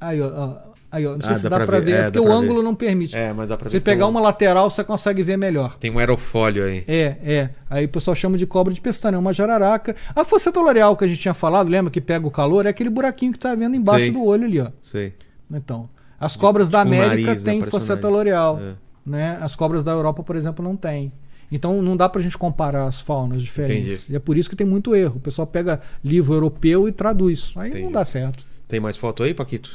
Aí, 0.00 0.20
ó, 0.20 0.26
ó, 0.26 0.73
aí, 0.94 1.06
ó, 1.06 1.12
não 1.14 1.20
sei 1.22 1.30
Ah, 1.32 1.36
se 1.36 1.42
dá 1.48 1.58
dá, 1.58 1.66
pra 1.66 1.78
ver, 1.80 1.84
ver, 1.86 1.92
é, 1.92 1.98
é 1.98 2.02
porque 2.04 2.18
o 2.20 2.32
ângulo 2.32 2.60
ver. 2.60 2.64
não 2.64 2.74
permite. 2.74 3.16
É, 3.16 3.32
mas 3.32 3.48
dá 3.48 3.56
pra 3.56 3.68
Se 3.68 3.72
ver 3.74 3.78
você 3.78 3.80
que 3.80 3.84
pegar 3.84 4.06
um- 4.06 4.10
uma 4.10 4.20
lateral, 4.20 4.70
você 4.70 4.82
consegue 4.84 5.22
ver 5.22 5.36
melhor. 5.36 5.76
Tem 5.78 5.90
um 5.90 5.98
aerofólio 5.98 6.64
aí. 6.64 6.84
É, 6.86 7.16
é. 7.24 7.50
Aí 7.68 7.84
o 7.84 7.88
pessoal 7.88 8.14
chama 8.14 8.38
de 8.38 8.46
cobra 8.46 8.72
de 8.72 8.80
pestana, 8.80 9.16
é 9.16 9.20
uma 9.20 9.32
jararaca. 9.32 9.94
A 10.14 10.24
fosseta 10.24 10.60
loreal 10.60 10.96
que 10.96 11.04
a 11.04 11.08
gente 11.08 11.20
tinha 11.20 11.34
falado, 11.34 11.68
lembra 11.68 11.90
que 11.90 12.00
pega 12.00 12.26
o 12.26 12.30
calor? 12.30 12.66
É 12.66 12.68
aquele 12.68 12.90
buraquinho 12.90 13.32
que 13.32 13.38
tá 13.38 13.54
vendo 13.54 13.76
embaixo 13.76 14.04
Sei. 14.04 14.10
do 14.12 14.24
olho 14.24 14.44
ali, 14.44 14.60
ó. 14.60 14.68
Sei. 14.80 15.14
Então, 15.50 15.88
as 16.18 16.36
cobras 16.36 16.68
da 16.68 16.80
América 16.80 17.34
né? 17.34 17.40
têm 17.40 17.62
fosseta 17.62 18.02
nariz. 18.02 18.16
loreal, 18.16 18.60
É. 18.60 18.72
né? 19.04 19.38
As 19.40 19.54
cobras 19.54 19.84
da 19.84 19.92
Europa, 19.92 20.22
por 20.22 20.36
exemplo, 20.36 20.64
não 20.64 20.76
têm. 20.76 21.12
Então 21.52 21.80
não 21.82 21.96
dá 21.96 22.08
pra 22.08 22.20
gente 22.22 22.36
comparar 22.36 22.86
as 22.86 23.00
faunas 23.00 23.40
diferentes. 23.42 24.00
Entendi. 24.04 24.12
E 24.14 24.16
é 24.16 24.18
por 24.18 24.36
isso 24.36 24.48
que 24.50 24.56
tem 24.56 24.66
muito 24.66 24.94
erro. 24.96 25.16
O 25.16 25.20
pessoal 25.20 25.46
pega 25.46 25.80
livro 26.02 26.34
europeu 26.34 26.88
e 26.88 26.92
traduz. 26.92 27.52
Aí 27.54 27.68
Entendi. 27.68 27.84
não 27.84 27.92
dá 27.92 28.04
certo. 28.04 28.44
Tem 28.66 28.80
mais 28.80 28.96
foto 28.96 29.22
aí, 29.22 29.34
Paquito? 29.34 29.70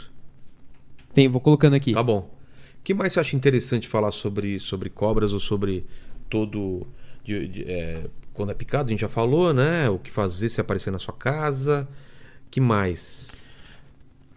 Tem, 1.19 1.27
vou 1.27 1.41
colocando 1.41 1.73
aqui. 1.75 1.91
Tá 1.91 2.01
bom. 2.01 2.19
O 2.79 2.83
que 2.83 2.93
mais 2.93 3.11
você 3.11 3.19
acha 3.19 3.35
interessante 3.35 3.89
falar 3.89 4.11
sobre, 4.11 4.57
sobre 4.57 4.89
cobras 4.89 5.33
ou 5.33 5.39
sobre 5.39 5.85
todo. 6.29 6.87
de- 7.25 7.47
de- 7.47 7.63
é, 7.69 8.05
quando 8.33 8.51
é 8.51 8.53
picado, 8.55 8.87
a 8.87 8.91
gente 8.91 9.01
já 9.01 9.09
falou, 9.09 9.53
né? 9.53 9.89
O 9.89 9.99
que 9.99 10.09
fazer 10.09 10.47
se 10.49 10.61
aparecer 10.61 10.91
na 10.91 10.97
sua 10.99 11.13
casa. 11.13 11.85
que 12.49 12.61
mais? 12.61 13.43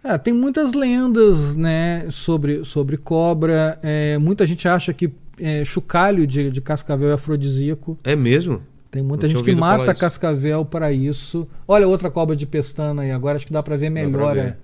É, 0.03 0.17
tem 0.17 0.33
muitas 0.33 0.73
lendas, 0.73 1.55
né, 1.55 2.05
sobre, 2.11 2.65
sobre 2.65 2.97
cobra. 2.97 3.79
É, 3.81 4.17
muita 4.17 4.45
gente 4.45 4.67
acha 4.67 4.93
que 4.93 5.09
é, 5.39 5.63
chocalho 5.63 6.27
de, 6.27 6.51
de 6.51 6.59
cascavel 6.61 7.09
é 7.09 7.13
afrodisíaco. 7.13 7.97
É 8.03 8.13
mesmo? 8.15 8.61
Tem 8.91 9.01
muita 9.01 9.25
Não 9.25 9.33
gente 9.35 9.43
que 9.45 9.55
mata 9.55 9.95
cascavel 9.95 10.63
para 10.65 10.91
isso. 10.91 11.47
Olha 11.67 11.87
outra 11.87 12.11
cobra 12.11 12.35
de 12.35 12.45
pestana 12.45 13.01
aí 13.03 13.11
agora, 13.11 13.37
acho 13.37 13.47
que 13.47 13.53
dá 13.53 13.63
para 13.63 13.77
ver 13.77 13.89
pra 13.91 14.05
melhor 14.05 14.35
ver. 14.35 14.39
é, 14.41 14.57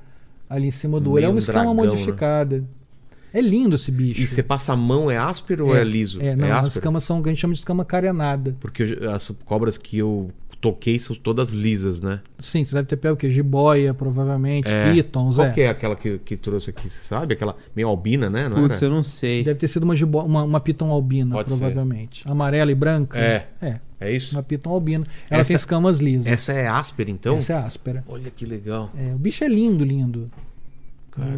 ali 0.50 0.68
em 0.68 0.72
cima 0.72 1.00
do 1.00 1.12
olho. 1.12 1.26
É 1.26 1.28
uma 1.28 1.36
um 1.36 1.40
escama 1.40 1.66
né? 1.66 1.74
modificada. 1.74 2.64
É 3.32 3.42
lindo 3.42 3.76
esse 3.76 3.92
bicho. 3.92 4.22
E 4.22 4.28
você 4.28 4.42
passa 4.42 4.74
a 4.74 4.76
mão, 4.76 5.12
é 5.12 5.18
áspero 5.18 5.68
ou 5.68 5.76
é 5.76 5.84
liso? 5.84 6.20
É, 6.20 6.36
não, 6.36 6.48
as 6.48 6.52
áspero? 6.54 6.68
escamas 6.70 7.04
são 7.04 7.20
o 7.20 7.24
que 7.24 7.30
a 7.30 7.32
gente 7.32 7.40
chama 7.40 7.54
de 7.54 7.60
escama 7.60 7.86
carenada. 7.86 8.58
Porque 8.60 8.98
as 9.14 9.30
cobras 9.46 9.78
que 9.78 10.00
eu 10.00 10.32
toquei 10.62 11.00
são 11.00 11.16
todas 11.16 11.52
lisas, 11.52 12.02
né? 12.02 12.20
Sim, 12.38 12.66
você 12.66 12.76
deve 12.76 12.88
ter 12.88 12.98
pego 12.98 13.14
o 13.14 13.18
quê? 13.18 13.30
Jiboia, 13.30 13.94
provavelmente, 13.94 14.68
É. 14.68 14.92
pitons, 14.94 15.36
Qual 15.36 15.48
é. 15.48 15.52
que 15.52 15.62
é 15.62 15.70
aquela 15.70 15.96
que, 15.96 16.18
que 16.20 16.36
trouxe 16.36 16.70
aqui, 16.70 16.90
você 16.90 17.02
sabe? 17.02 17.34
Aquela 17.34 17.56
meio 17.76 17.88
albina, 17.88 18.30
né? 18.30 18.50
Não 18.50 18.58
Putz, 18.58 18.78
era? 18.78 18.86
eu 18.86 18.90
não 18.96 19.04
sei. 19.04 19.44
Deve 19.44 19.60
ter 19.60 19.68
sido 19.68 19.84
uma, 19.84 19.96
jibo... 19.96 20.20
uma, 20.22 20.44
uma 20.44 20.60
piton 20.60 20.92
albina, 20.92 21.36
Pode 21.36 21.50
ser. 21.52 21.58
provavelmente. 21.58 22.24
Amarela 22.30 22.72
e 22.72 22.76
branca. 22.76 23.18
É. 23.20 23.48
É, 23.62 23.80
É 24.00 24.12
isso? 24.12 24.36
uma 24.36 24.44
piton 24.44 24.70
albina. 24.72 25.06
Ela 25.30 25.42
Essa- 25.42 25.48
tem 25.50 25.56
escamas 25.56 26.00
lisas. 26.00 26.26
Essa 26.28 26.52
é 26.54 26.68
áspera, 26.68 27.10
então? 27.10 27.38
Essa 27.38 27.54
é 27.54 27.58
áspera. 27.58 28.04
Olha 28.08 28.30
que 28.30 28.46
legal. 28.46 28.90
É, 28.98 29.14
o 29.14 29.18
bicho 29.18 29.44
é 29.44 29.48
lindo, 29.48 29.84
lindo. 29.86 30.30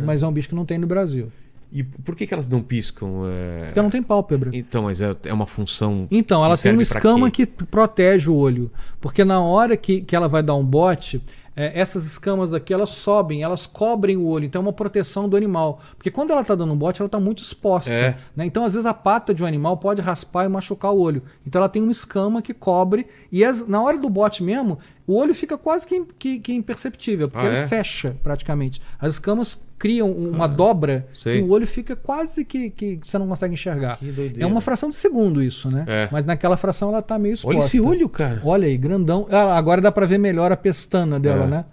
Mas 0.06 0.22
é 0.22 0.28
um 0.28 0.32
bicho 0.32 0.50
que 0.50 0.56
não 0.56 0.66
tem 0.66 0.78
no 0.78 0.86
Brasil. 0.88 1.32
E 1.72 1.84
por 1.84 2.16
que, 2.16 2.28
que 2.28 2.34
elas 2.34 2.48
não 2.50 2.62
piscam? 2.62 3.24
É... 3.26 3.66
Porque 3.66 3.80
ela 3.80 3.84
não 3.86 3.92
tem 3.92 4.04
pálpebra. 4.04 4.50
Então, 4.54 4.84
mas 4.84 5.00
é, 5.00 5.16
é 5.24 5.34
uma 5.34 5.48
função. 5.48 6.08
Então, 6.12 6.44
ela 6.44 6.58
tem 6.58 6.74
uma 6.74 6.82
escama 6.82 7.32
que 7.32 7.46
protege 7.46 8.30
o 8.30 8.36
olho. 8.36 8.70
Porque 9.00 9.24
na 9.24 9.40
hora 9.42 9.78
que, 9.78 10.02
que 10.02 10.16
ela 10.16 10.28
vai 10.28 10.44
dar 10.44 10.56
um 10.56 10.66
bote, 10.66 11.24
é, 11.56 11.80
essas 11.80 12.06
escamas 12.06 12.50
daqui, 12.50 12.74
elas 12.74 12.90
sobem, 12.90 13.42
elas 13.42 13.66
cobrem 13.66 14.18
o 14.18 14.26
olho. 14.26 14.44
Então 14.46 14.62
é 14.62 14.66
uma 14.66 14.74
proteção 14.74 15.30
do 15.30 15.38
animal. 15.38 15.80
Porque 15.96 16.12
quando 16.12 16.32
ela 16.32 16.42
está 16.42 16.56
dando 16.56 16.74
um 16.74 16.78
bote, 16.78 17.02
ela 17.02 17.08
está 17.08 17.20
muito 17.22 17.42
exposta. 17.42 17.92
É. 17.92 18.18
né? 18.36 18.46
Então, 18.46 18.66
às 18.66 18.74
vezes, 18.74 18.86
a 18.86 18.94
pata 18.94 19.34
de 19.34 19.42
um 19.42 19.48
animal 19.48 19.78
pode 19.78 20.02
raspar 20.02 20.46
e 20.46 20.50
machucar 20.50 20.92
o 20.94 21.00
olho. 21.00 21.24
Então 21.48 21.60
ela 21.62 21.70
tem 21.70 21.82
uma 21.82 21.92
escama 21.94 22.42
que 22.42 22.54
cobre. 22.54 23.08
E 23.32 23.46
as- 23.46 23.66
na 23.66 23.82
hora 23.82 23.98
do 23.98 24.10
bote 24.10 24.44
mesmo, 24.44 24.78
o 25.08 25.16
olho 25.16 25.34
fica 25.34 25.58
quase 25.58 25.88
que, 25.88 26.04
que- 26.20 26.40
que 26.40 26.54
imperceptível. 26.54 27.30
Porque 27.30 27.46
Ah, 27.46 27.50
ele 27.50 27.58
é? 27.60 27.68
fecha, 27.68 28.16
praticamente. 28.22 28.82
As 29.00 29.14
escamas 29.14 29.58
criam 29.82 30.12
um- 30.12 30.30
uma 30.30 30.46
dobra 30.48 31.08
Ah, 31.10 31.16
sei. 31.16 31.40
e 31.40 31.42
o 31.42 31.50
olho 31.50 31.66
fica 31.66 31.96
quase 31.96 32.46
que, 32.46 32.70
que 32.70 33.00
você 33.04 33.18
não 33.18 33.28
consegue 33.28 33.56
enxergar. 33.56 33.98
É 34.38 34.46
uma 34.46 34.62
fração 34.62 34.90
de 34.90 34.96
segundo 34.96 35.42
isso, 35.42 35.72
né? 35.72 35.84
É. 35.88 36.08
Mas 36.12 36.24
naquela 36.24 36.56
fração 36.56 36.90
ela 36.90 37.02
tá 37.02 37.18
meio 37.18 37.34
exposta. 37.34 37.58
Olha 37.60 37.66
esse 37.66 37.82
olho, 37.82 38.08
cara. 38.08 38.40
Olha 38.46 38.68
aí, 38.68 38.78
grandão. 38.78 39.26
Ah, 39.32 39.58
agora 39.58 39.82
dá 39.82 39.92
pra 39.92 40.06
ver 40.06 40.20
melhor 40.20 40.52
a 40.52 40.56
pestana 40.58 41.20
dela, 41.20 41.46
É. 41.46 41.48
né? 41.48 41.66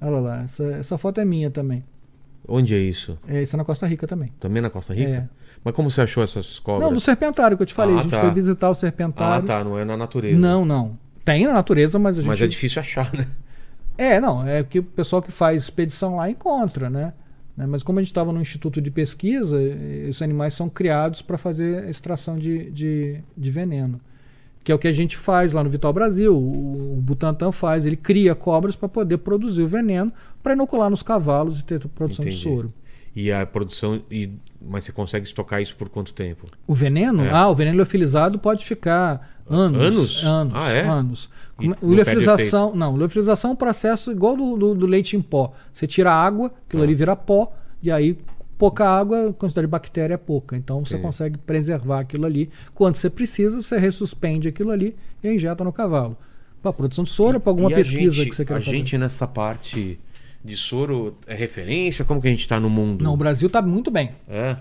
Olha 0.00 0.18
lá, 0.20 0.42
essa, 0.44 0.64
essa 0.64 0.96
foto 0.96 1.20
é 1.20 1.24
minha 1.26 1.50
também. 1.50 1.84
Onde 2.48 2.74
é 2.74 2.78
isso? 2.78 3.18
É, 3.28 3.42
isso 3.42 3.54
é 3.54 3.58
na 3.58 3.64
Costa 3.64 3.86
Rica 3.86 4.06
também. 4.06 4.32
Também 4.40 4.62
na 4.62 4.70
Costa 4.70 4.94
Rica? 4.94 5.10
É. 5.10 5.28
Mas 5.62 5.74
como 5.74 5.90
você 5.90 6.00
achou 6.00 6.22
essas 6.24 6.58
cobras? 6.58 6.86
Não, 6.88 6.94
do 6.94 6.98
serpentário 7.00 7.54
que 7.58 7.62
eu 7.62 7.66
te 7.66 7.74
falei. 7.74 7.94
Ah, 7.94 7.98
a 7.98 8.02
gente 8.02 8.10
tá. 8.12 8.20
foi 8.22 8.30
visitar 8.30 8.68
o 8.68 8.72
Ah, 8.72 8.74
serpentário. 8.74 9.46
tá. 9.46 9.62
Não 9.62 9.78
é 9.78 9.84
na 9.84 9.96
natureza. 9.98 10.38
Não, 10.38 10.64
não. 10.64 10.96
Tem 11.22 11.46
na 11.46 11.52
natureza, 11.52 11.98
mas 11.98 12.16
a 12.16 12.22
gente. 12.22 12.28
Mas 12.28 12.40
é 12.40 12.46
difícil 12.46 12.80
achar, 12.80 13.12
né? 13.12 13.26
É, 13.98 14.18
não, 14.18 14.48
é 14.48 14.62
que 14.64 14.78
o 14.78 14.82
pessoal 14.82 15.20
que 15.20 15.30
faz 15.30 15.62
expedição 15.64 16.16
lá 16.16 16.30
encontra, 16.30 16.88
né? 16.88 17.12
Né, 17.60 17.66
Mas 17.66 17.82
como 17.82 17.98
a 17.98 18.02
gente 18.02 18.10
estava 18.10 18.32
no 18.32 18.40
instituto 18.40 18.80
de 18.80 18.90
pesquisa, 18.90 19.60
eh, 19.60 20.06
os 20.08 20.22
animais 20.22 20.54
são 20.54 20.68
criados 20.70 21.20
para 21.20 21.36
fazer 21.36 21.84
a 21.84 21.90
extração 21.90 22.36
de, 22.36 22.70
de, 22.70 23.20
de 23.36 23.50
veneno. 23.50 24.00
Que 24.64 24.72
é 24.72 24.74
o 24.74 24.78
que 24.78 24.88
a 24.88 24.92
gente 24.92 25.16
faz 25.16 25.52
lá 25.52 25.62
no 25.62 25.68
Vital 25.68 25.92
Brasil. 25.92 26.34
O, 26.34 26.96
o 26.96 27.00
Butantan 27.02 27.52
faz, 27.52 27.84
ele 27.84 27.96
cria 27.96 28.34
cobras 28.34 28.76
para 28.76 28.88
poder 28.88 29.18
produzir 29.18 29.62
o 29.62 29.66
veneno 29.66 30.10
para 30.42 30.54
inocular 30.54 30.88
nos 30.88 31.02
cavalos 31.02 31.60
e 31.60 31.64
ter 31.64 31.86
produção 31.88 32.24
de 32.24 32.30
Entendi. 32.30 32.42
soro. 32.42 32.72
E 33.14 33.32
a 33.32 33.44
produção. 33.44 34.00
E... 34.10 34.30
Mas 34.60 34.84
você 34.84 34.92
consegue 34.92 35.26
estocar 35.26 35.60
isso 35.60 35.74
por 35.76 35.88
quanto 35.88 36.12
tempo? 36.12 36.46
O 36.66 36.74
veneno? 36.74 37.24
É. 37.24 37.30
Ah, 37.30 37.48
o 37.48 37.54
veneno 37.54 37.76
liofilizado 37.76 38.38
pode 38.38 38.64
ficar 38.64 39.36
anos. 39.48 39.80
Anos? 39.82 40.24
Anos. 40.24 40.52
Ah, 40.56 40.70
é? 40.70 40.82
Anos. 40.82 41.30
Perde 41.58 41.76
liofilização, 41.82 42.74
não, 42.74 42.96
liofilização 42.96 43.50
é 43.50 43.54
um 43.54 43.56
processo 43.56 44.12
igual 44.12 44.36
do, 44.36 44.56
do- 44.56 44.74
do 44.74 44.86
leite 44.86 45.16
em 45.16 45.20
pó. 45.22 45.52
Você 45.72 45.86
tira 45.86 46.12
a 46.12 46.14
água, 46.14 46.52
aquilo 46.68 46.82
Ah. 46.82 46.86
ali 46.86 46.94
vira 46.94 47.16
pó, 47.16 47.52
e 47.82 47.90
aí 47.90 48.16
pouca 48.56 48.86
água, 48.88 49.28
a 49.30 49.32
quantidade 49.32 49.66
de 49.66 49.70
bactéria 49.70 50.14
é 50.14 50.18
pouca. 50.18 50.56
Então 50.56 50.84
você 50.84 50.94
Entendi. 50.94 51.02
consegue 51.02 51.38
preservar 51.38 52.00
aquilo 52.00 52.26
ali. 52.26 52.48
Quando 52.74 52.96
você 52.96 53.10
precisa, 53.10 53.60
você 53.60 53.78
ressuspende 53.78 54.48
aquilo 54.48 54.70
ali 54.70 54.94
e 55.24 55.28
injeta 55.34 55.64
no 55.64 55.72
cavalo. 55.72 56.16
Para 56.62 56.72
produção 56.74 57.04
de 57.04 57.10
soro, 57.10 57.40
para 57.40 57.50
alguma 57.50 57.70
a 57.70 57.74
pesquisa 57.74 58.14
gente- 58.14 58.30
que 58.30 58.36
você 58.36 58.44
quer 58.44 58.52
A 58.54 58.56
fazer. 58.60 58.70
gente 58.70 58.96
nessa 58.98 59.26
parte 59.26 59.98
de 60.44 60.56
soro 60.56 61.16
é 61.26 61.34
referência? 61.34 62.04
Como 62.04 62.20
que 62.20 62.28
a 62.28 62.30
gente 62.30 62.46
tá 62.48 62.58
no 62.58 62.70
mundo? 62.70 63.02
Não, 63.04 63.14
o 63.14 63.16
Brasil 63.16 63.46
está 63.46 63.60
muito 63.62 63.90
bem. 63.90 64.10
É. 64.28 64.56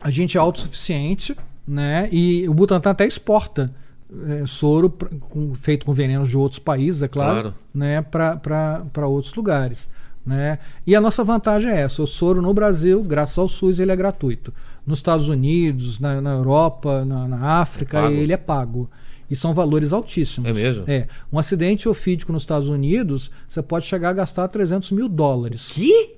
a 0.00 0.10
gente 0.10 0.36
é 0.38 0.40
autossuficiente, 0.40 1.36
né? 1.68 2.08
E 2.10 2.48
o 2.48 2.54
Butantan 2.54 2.90
até 2.90 3.06
exporta 3.06 3.70
é, 4.28 4.44
soro 4.46 4.88
com- 5.28 5.54
feito 5.54 5.84
com 5.86 5.92
venenos 5.92 6.28
de 6.30 6.36
outros 6.36 6.58
países, 6.58 7.02
é 7.02 7.08
claro, 7.08 7.32
Claro. 7.32 7.54
né? 7.74 8.00
Para 8.02 9.06
outros 9.06 9.34
lugares. 9.34 9.88
Né? 10.24 10.58
E 10.86 10.94
a 10.96 11.00
nossa 11.00 11.22
vantagem 11.24 11.70
é 11.70 11.80
essa: 11.80 12.02
o 12.02 12.06
soro 12.06 12.40
no 12.42 12.52
Brasil, 12.52 13.02
graças 13.02 13.38
ao 13.38 13.48
SUS, 13.48 13.78
ele 13.80 13.90
é 13.92 13.96
gratuito. 13.96 14.52
Nos 14.86 14.98
Estados 14.98 15.28
Unidos, 15.28 15.98
na, 16.00 16.20
na 16.20 16.32
Europa, 16.32 17.04
na, 17.04 17.26
na 17.28 17.60
África, 17.60 18.00
É 18.08 18.12
ele 18.12 18.32
é 18.32 18.36
pago. 18.36 18.88
E 19.30 19.36
são 19.36 19.54
valores 19.54 19.92
altíssimos. 19.92 20.50
É 20.50 20.52
mesmo? 20.52 20.84
É. 20.88 21.06
Um 21.32 21.38
acidente 21.38 21.88
ofídico 21.88 22.32
nos 22.32 22.42
Estados 22.42 22.68
Unidos, 22.68 23.30
você 23.48 23.62
pode 23.62 23.86
chegar 23.86 24.10
a 24.10 24.12
gastar 24.12 24.48
300 24.48 24.90
mil 24.90 25.08
dólares. 25.08 25.68
Que? 25.72 26.16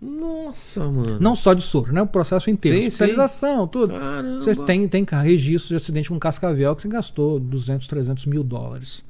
Nossa, 0.00 0.84
mano. 0.90 1.18
Não 1.18 1.34
só 1.34 1.54
de 1.54 1.62
soro, 1.62 1.92
né? 1.92 2.02
O 2.02 2.06
processo 2.06 2.50
inteiro. 2.50 2.76
Sim, 2.76 2.82
sim. 2.82 2.88
Hospitalização, 2.88 3.66
tudo. 3.66 3.94
Caramba. 3.94 4.40
Você 4.40 4.54
tem, 4.54 4.86
tem 4.86 5.06
registro 5.22 5.70
de 5.70 5.76
acidente 5.76 6.10
com 6.10 6.18
cascavel 6.18 6.76
que 6.76 6.82
você 6.82 6.88
gastou 6.88 7.40
200, 7.40 7.86
300 7.86 8.26
mil 8.26 8.44
dólares. 8.44 9.02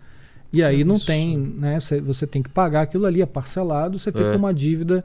E 0.52 0.62
aí 0.62 0.84
não 0.84 0.98
tem, 0.98 1.36
né? 1.36 1.78
Você, 2.06 2.24
tem 2.26 2.40
que 2.40 2.48
pagar 2.48 2.82
aquilo 2.82 3.04
ali, 3.04 3.20
é 3.20 3.26
parcelado, 3.26 3.98
você 3.98 4.12
fica 4.12 4.24
É. 4.28 4.32
com 4.32 4.38
uma 4.38 4.54
dívida. 4.54 5.04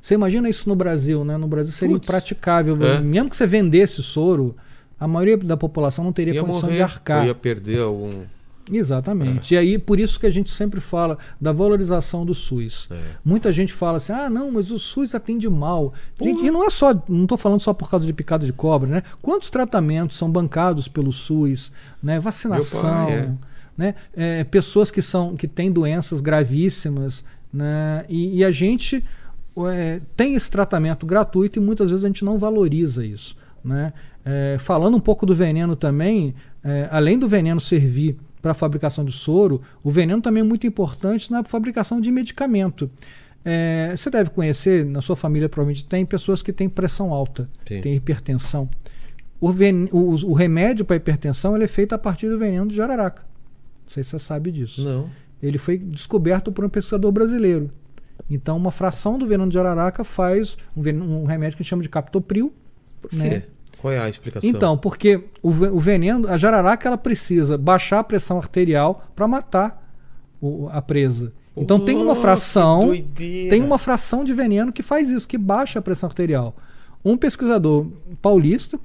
Você 0.00 0.14
imagina 0.14 0.48
isso 0.48 0.68
no 0.68 0.76
Brasil, 0.76 1.24
né? 1.24 1.36
No 1.36 1.48
Brasil 1.48 1.72
seria 1.72 1.96
Putz. 1.96 2.08
impraticável. 2.08 2.80
É. 2.84 3.00
Mesmo 3.00 3.28
que 3.28 3.36
você 3.36 3.46
vendesse 3.46 4.00
soro, 4.04 4.54
a 4.98 5.06
maioria 5.06 5.36
da 5.36 5.56
população 5.56 6.04
não 6.04 6.12
teria 6.12 6.34
ia 6.34 6.40
condição 6.40 6.68
morrer. 6.68 6.76
de 6.76 6.82
arcar. 6.82 7.26
Ia 7.26 7.34
perder 7.34 7.80
algum. 7.80 8.22
Exatamente. 8.70 9.54
E 9.54 9.56
aí, 9.56 9.78
por 9.78 9.98
isso 9.98 10.20
que 10.20 10.26
a 10.26 10.30
gente 10.30 10.50
sempre 10.50 10.80
fala 10.80 11.18
da 11.40 11.52
valorização 11.52 12.24
do 12.24 12.34
SUS. 12.34 12.88
É. 12.90 12.96
Muita 13.24 13.50
gente 13.50 13.72
fala 13.72 13.96
assim: 13.96 14.12
ah, 14.12 14.28
não, 14.28 14.50
mas 14.50 14.70
o 14.70 14.78
SUS 14.78 15.14
atende 15.14 15.48
mal. 15.48 15.92
Gente, 16.20 16.44
e 16.44 16.50
não 16.50 16.64
é 16.64 16.70
só, 16.70 16.94
não 17.08 17.22
estou 17.22 17.38
falando 17.38 17.60
só 17.60 17.72
por 17.72 17.88
causa 17.88 18.06
de 18.06 18.12
picada 18.12 18.44
de 18.44 18.52
cobra, 18.52 18.88
né? 18.88 19.02
Quantos 19.22 19.50
tratamentos 19.50 20.16
são 20.16 20.30
bancados 20.30 20.88
pelo 20.88 21.12
SUS, 21.12 21.72
né? 22.02 22.18
Vacinação, 22.20 23.06
pai, 23.06 23.12
é. 23.12 23.32
né? 23.76 23.94
É, 24.14 24.44
pessoas 24.44 24.90
que 24.90 25.00
são 25.00 25.34
que 25.34 25.48
têm 25.48 25.72
doenças 25.72 26.20
gravíssimas, 26.20 27.24
né? 27.52 28.04
E, 28.08 28.38
e 28.38 28.44
a 28.44 28.50
gente 28.50 29.02
é, 29.66 30.00
tem 30.16 30.34
esse 30.34 30.50
tratamento 30.50 31.06
gratuito 31.06 31.58
e 31.58 31.62
muitas 31.62 31.90
vezes 31.90 32.04
a 32.04 32.08
gente 32.08 32.24
não 32.24 32.38
valoriza 32.38 33.04
isso, 33.04 33.36
né? 33.64 33.92
É, 34.30 34.58
falando 34.58 34.94
um 34.96 35.00
pouco 35.00 35.24
do 35.24 35.34
veneno 35.34 35.74
também, 35.74 36.34
é, 36.62 36.86
além 36.90 37.18
do 37.18 37.26
veneno 37.26 37.58
servir 37.60 38.16
para 38.42 38.50
a 38.50 38.54
fabricação 38.54 39.02
de 39.04 39.12
soro, 39.12 39.62
o 39.82 39.90
veneno 39.90 40.20
também 40.20 40.42
é 40.42 40.44
muito 40.44 40.66
importante 40.66 41.30
na 41.30 41.42
fabricação 41.42 41.98
de 42.00 42.10
medicamento. 42.12 42.90
É, 43.44 43.94
você 43.96 44.10
deve 44.10 44.28
conhecer, 44.30 44.84
na 44.84 45.00
sua 45.00 45.16
família 45.16 45.48
provavelmente 45.48 45.84
tem 45.84 46.04
pessoas 46.04 46.42
que 46.42 46.52
têm 46.52 46.68
pressão 46.68 47.12
alta, 47.12 47.48
Sim. 47.66 47.80
têm 47.80 47.94
hipertensão. 47.94 48.68
O, 49.40 49.50
ven- 49.50 49.88
o- 49.92 50.14
o 50.30 50.32
remédio 50.34 50.84
para 50.84 50.96
hipertensão 50.96 51.54
ele 51.54 51.64
é 51.64 51.68
feito 51.68 51.94
a 51.94 51.98
partir 51.98 52.28
do 52.28 52.38
veneno 52.38 52.66
de 52.66 52.76
jararaca. 52.76 53.22
Não 53.86 53.90
sei 53.92 54.02
se 54.04 54.10
você 54.10 54.18
sabe 54.18 54.50
disso. 54.52 54.84
Não. 54.84 55.08
Ele 55.42 55.56
foi 55.56 55.78
descoberto 55.78 56.52
por 56.52 56.64
um 56.64 56.68
pesquisador 56.68 57.10
brasileiro. 57.12 57.70
Então, 58.28 58.56
uma 58.56 58.72
fração 58.72 59.16
do 59.18 59.26
veneno 59.26 59.48
de 59.48 59.54
jararaca 59.54 60.04
faz 60.04 60.56
um, 60.76 60.82
ven- 60.82 61.00
um 61.00 61.24
remédio 61.24 61.56
que 61.56 61.62
a 61.62 61.64
gente 61.64 61.70
chama 61.70 61.82
de 61.82 61.88
captopril. 61.88 62.52
Por 63.00 63.10
quê? 63.10 63.16
Né? 63.16 63.42
Qual 63.80 63.92
é 63.92 63.98
a 63.98 64.08
explicação? 64.08 64.48
Então, 64.48 64.76
porque 64.76 65.24
o, 65.42 65.48
o 65.50 65.80
veneno, 65.80 66.28
a 66.28 66.36
jararaca, 66.36 66.88
ela 66.88 66.98
precisa 66.98 67.56
baixar 67.56 68.00
a 68.00 68.04
pressão 68.04 68.36
arterial 68.38 69.04
para 69.14 69.28
matar 69.28 69.86
o- 70.40 70.68
a 70.70 70.82
presa. 70.82 71.32
Então, 71.56 71.80
tem 71.80 71.96
uma 71.96 72.12
Oh, 72.12 72.16
fração, 72.16 72.92
tem 73.16 73.62
uma 73.62 73.78
fração 73.78 74.22
de 74.24 74.32
veneno 74.32 74.72
que 74.72 74.82
faz 74.82 75.10
isso, 75.10 75.26
que 75.26 75.36
baixa 75.38 75.78
a 75.80 75.82
pressão 75.82 76.08
arterial. 76.08 76.54
Um 77.04 77.16
pesquisador 77.16 77.86
paulista 78.22 78.78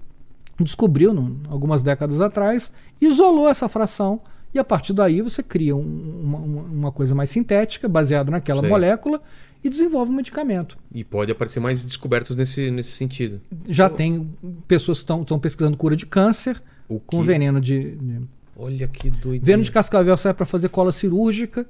descobriu, 0.59 1.13
num- 1.13 1.37
algumas 1.49 1.81
décadas 1.81 2.21
atrás, 2.21 2.71
isolou 3.01 3.47
essa 3.49 3.67
fração 3.67 4.21
e 4.53 4.59
a 4.59 4.63
partir 4.63 4.93
daí 4.93 5.21
você 5.21 5.41
cria 5.43 5.75
um- 5.75 6.21
uma, 6.23 6.37
uma- 6.39 6.61
uma 6.61 6.91
coisa 6.91 7.13
mais 7.15 7.29
sintética, 7.29 7.87
baseada 7.87 8.31
naquela 8.31 8.61
Sei. 8.61 8.69
molécula, 8.69 9.21
e 9.63 9.69
desenvolve 9.69 10.11
um 10.11 10.15
medicamento. 10.15 10.77
E 10.93 11.03
pode 11.03 11.31
aparecer 11.31 11.59
mais 11.59 11.83
descobertas 11.85 12.35
nesse, 12.35 12.69
nesse 12.69 12.91
sentido. 12.91 13.39
Já 13.67 13.89
tem 13.89 14.29
pessoas 14.67 15.01
que 15.01 15.11
estão 15.13 15.39
pesquisando 15.39 15.77
cura 15.77 15.95
de 15.95 16.05
câncer 16.05 16.61
O 16.89 16.99
com 16.99 17.19
que- 17.21 17.25
veneno 17.27 17.61
de- 17.61 17.95
de 17.95 18.21
Olha 18.57 18.87
que 18.87 19.09
doideira. 19.09 19.45
Veneno 19.45 19.63
de 19.63 19.71
cascavel 19.71 20.15
serve 20.17 20.37
para 20.37 20.45
fazer 20.45 20.69
cola 20.69 20.91
cirúrgica, 20.91 21.65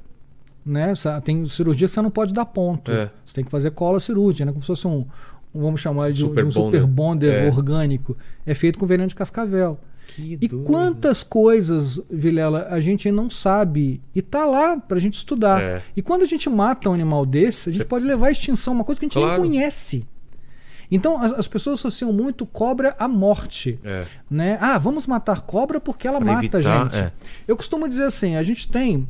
né? 0.65 0.93
Tem 1.23 1.47
cirurgia 1.47 1.87
que 1.87 1.93
você 1.93 2.01
não 2.01 2.11
pode 2.11 2.33
dar 2.33 2.45
ponto. 2.45 2.91
É. 2.91 3.09
Você 3.25 3.33
tem 3.35 3.43
que 3.43 3.51
fazer 3.51 3.71
cola 3.71 3.99
cirúrgica, 3.99 4.45
né? 4.45 4.51
Como 4.51 4.61
se 4.63 4.67
fosse 4.67 4.87
um, 4.87 5.05
vamos 5.53 5.79
chamar 5.79 6.11
de, 6.11 6.25
um- 6.25 6.29
Super 6.29 6.45
de 6.45 6.49
um 6.49 6.53
bonder. 6.63 6.79
super 6.81 6.87
bonder 6.91 7.33
É. 7.33 7.47
orgânico. 7.47 8.17
É 8.45 8.53
feito 8.55 8.77
com 8.79 8.85
veneno 8.85 9.07
de 9.07 9.15
cascavel. 9.15 9.79
Que 10.07 10.33
E 10.41 10.47
doido. 10.47 10.65
quantas 10.65 11.23
coisas, 11.23 11.99
Vilela, 12.09 12.67
a 12.69 12.79
gente 12.79 13.11
não 13.11 13.29
sabe 13.29 14.01
e 14.13 14.21
tá 14.21 14.45
lá 14.45 14.77
pra 14.77 14.99
gente 14.99 15.15
estudar. 15.15 15.61
É. 15.61 15.81
E 15.95 16.01
quando 16.01 16.21
a 16.21 16.25
gente 16.25 16.49
mata 16.49 16.89
um 16.89 16.93
animal 16.93 17.25
desse, 17.25 17.69
a 17.69 17.71
gente 17.71 17.85
pode 17.85 18.05
levar 18.05 18.27
à 18.27 18.31
extinção, 18.31 18.73
uma 18.73 18.83
coisa 18.83 18.99
que 18.99 19.05
a 19.05 19.09
gente 19.09 19.17
Claro. 19.17 19.41
nem 19.41 19.51
conhece. 19.51 20.05
Então 20.91 21.19
as, 21.19 21.31
as 21.39 21.47
pessoas 21.47 21.79
associam 21.79 22.11
muito 22.13 22.45
cobra 22.45 22.95
à 22.99 23.07
morte 23.07 23.79
É. 23.83 24.05
né? 24.29 24.57
Ah, 24.61 24.77
vamos 24.77 25.07
matar 25.07 25.41
cobra 25.41 25.79
porque 25.79 26.07
ela 26.07 26.17
Pra 26.19 26.25
mata 26.33 26.39
a 26.39 26.59
evitar, 26.59 26.61
gente. 26.61 26.95
é. 26.97 27.11
Eu 27.47 27.57
costumo 27.57 27.87
dizer 27.89 28.03
assim: 28.03 28.35
a 28.35 28.43
gente 28.43 28.67
tem 28.67 29.07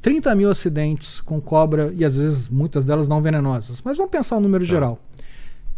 30 0.00 0.34
mil 0.34 0.50
acidentes 0.50 1.20
com 1.20 1.40
cobra 1.40 1.92
e 1.94 2.04
às 2.04 2.14
vezes 2.16 2.48
muitas 2.48 2.84
delas 2.84 3.06
não 3.08 3.20
venenosas. 3.20 3.82
Mas 3.84 3.96
vamos 3.98 4.10
pensar 4.12 4.36
o 4.36 4.40
número 4.40 4.64
Tá. 4.64 4.70
geral. 4.70 4.98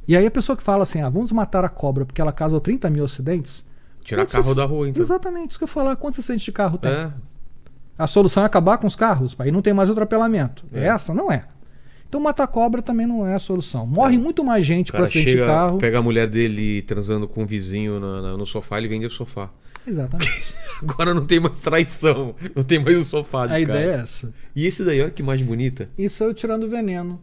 E 0.07 0.17
aí 0.17 0.25
a 0.25 0.31
pessoa 0.31 0.57
que 0.57 0.63
fala 0.63 0.85
assim: 0.85 1.01
ah, 1.01 1.09
vamos 1.09 1.33
matar 1.33 1.65
a 1.65 1.69
cobra 1.69 2.05
porque 2.07 2.21
ela 2.21 2.33
causou 2.33 2.61
30 2.61 2.89
mil 2.91 3.05
acidentes. 3.05 3.65
Tirar 4.09 4.23
quantos 4.23 4.35
carro 4.35 4.55
da 4.55 4.65
rua, 4.65 4.89
então. 4.89 5.03
Exatamente, 5.03 5.51
isso 5.51 5.59
que 5.59 5.65
eu 5.65 5.69
ia 5.69 5.73
falar. 5.73 5.97
Quantos 5.97 6.19
acidentes 6.19 6.45
de 6.45 6.53
carro 6.53 6.79
tem? 6.79 6.91
É. 6.91 7.13
A 7.99 8.07
solução 8.07 8.43
é 8.43 8.47
acabar 8.47 8.79
com 8.79 8.87
os 8.87 8.95
carros, 8.97 9.35
aí 9.39 9.51
não 9.51 9.61
tem 9.63 9.73
mais 9.75 9.91
atropelamento. 9.91 10.65
É. 10.73 10.87
Essa 10.87 11.13
não 11.13 11.31
é. 11.31 11.45
Então 12.09 12.21
matar 12.21 12.47
cobra 12.47 12.81
também 12.81 13.07
não 13.07 13.27
é 13.27 13.35
a 13.35 13.39
solução. 13.39 13.87
Morre 13.87 14.17
muito 14.17 14.43
mais 14.43 14.65
gente 14.65 14.89
O 14.91 14.93
por 14.93 14.99
cara 14.99 15.05
acidente 15.05 15.31
chega, 15.33 15.43
de 15.43 15.49
carro. 15.49 15.79
pega 15.79 15.99
a 15.99 16.03
mulher 16.03 16.27
dele 16.27 16.81
transando 16.83 17.29
com 17.29 17.43
um 17.43 17.47
vizinho 17.47 18.01
na- 18.01 18.37
no 18.37 18.47
sofá, 18.47 18.79
ele 18.79 18.89
vende 18.89 19.05
o 19.07 19.11
sofá. 19.11 19.51
Exatamente. 19.87 20.55
Agora 20.81 21.13
não 21.13 21.27
tem 21.27 21.39
mais 21.41 21.59
traição. 21.59 22.35
Não 22.55 22.63
tem 22.63 22.79
mais 22.79 22.97
o 22.97 23.05
sofá 23.05 23.47
de 23.47 23.53
a 23.53 23.67
cara. 23.67 23.79
ideia 23.81 23.97
é 23.97 24.01
essa. 24.01 24.33
E 24.55 24.65
esse 24.65 24.85
daí, 24.85 25.03
olha 25.03 25.11
que 25.11 25.21
imagem 25.21 25.45
bonita. 25.45 25.91
Isso 25.99 26.23
eu 26.25 26.33
tirando 26.33 26.65
o 26.65 26.69
veneno. 26.69 27.21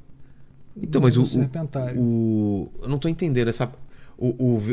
Então, 0.76 1.02
mas 1.02 1.16
o, 1.16 1.24
o, 1.24 1.99
o- 1.99 2.72
Eu 2.84 2.90
não 2.90 2.99
tô 2.99 3.07
entendendo. 3.07 3.48
Essa, 3.48 3.72
o, 4.17 4.27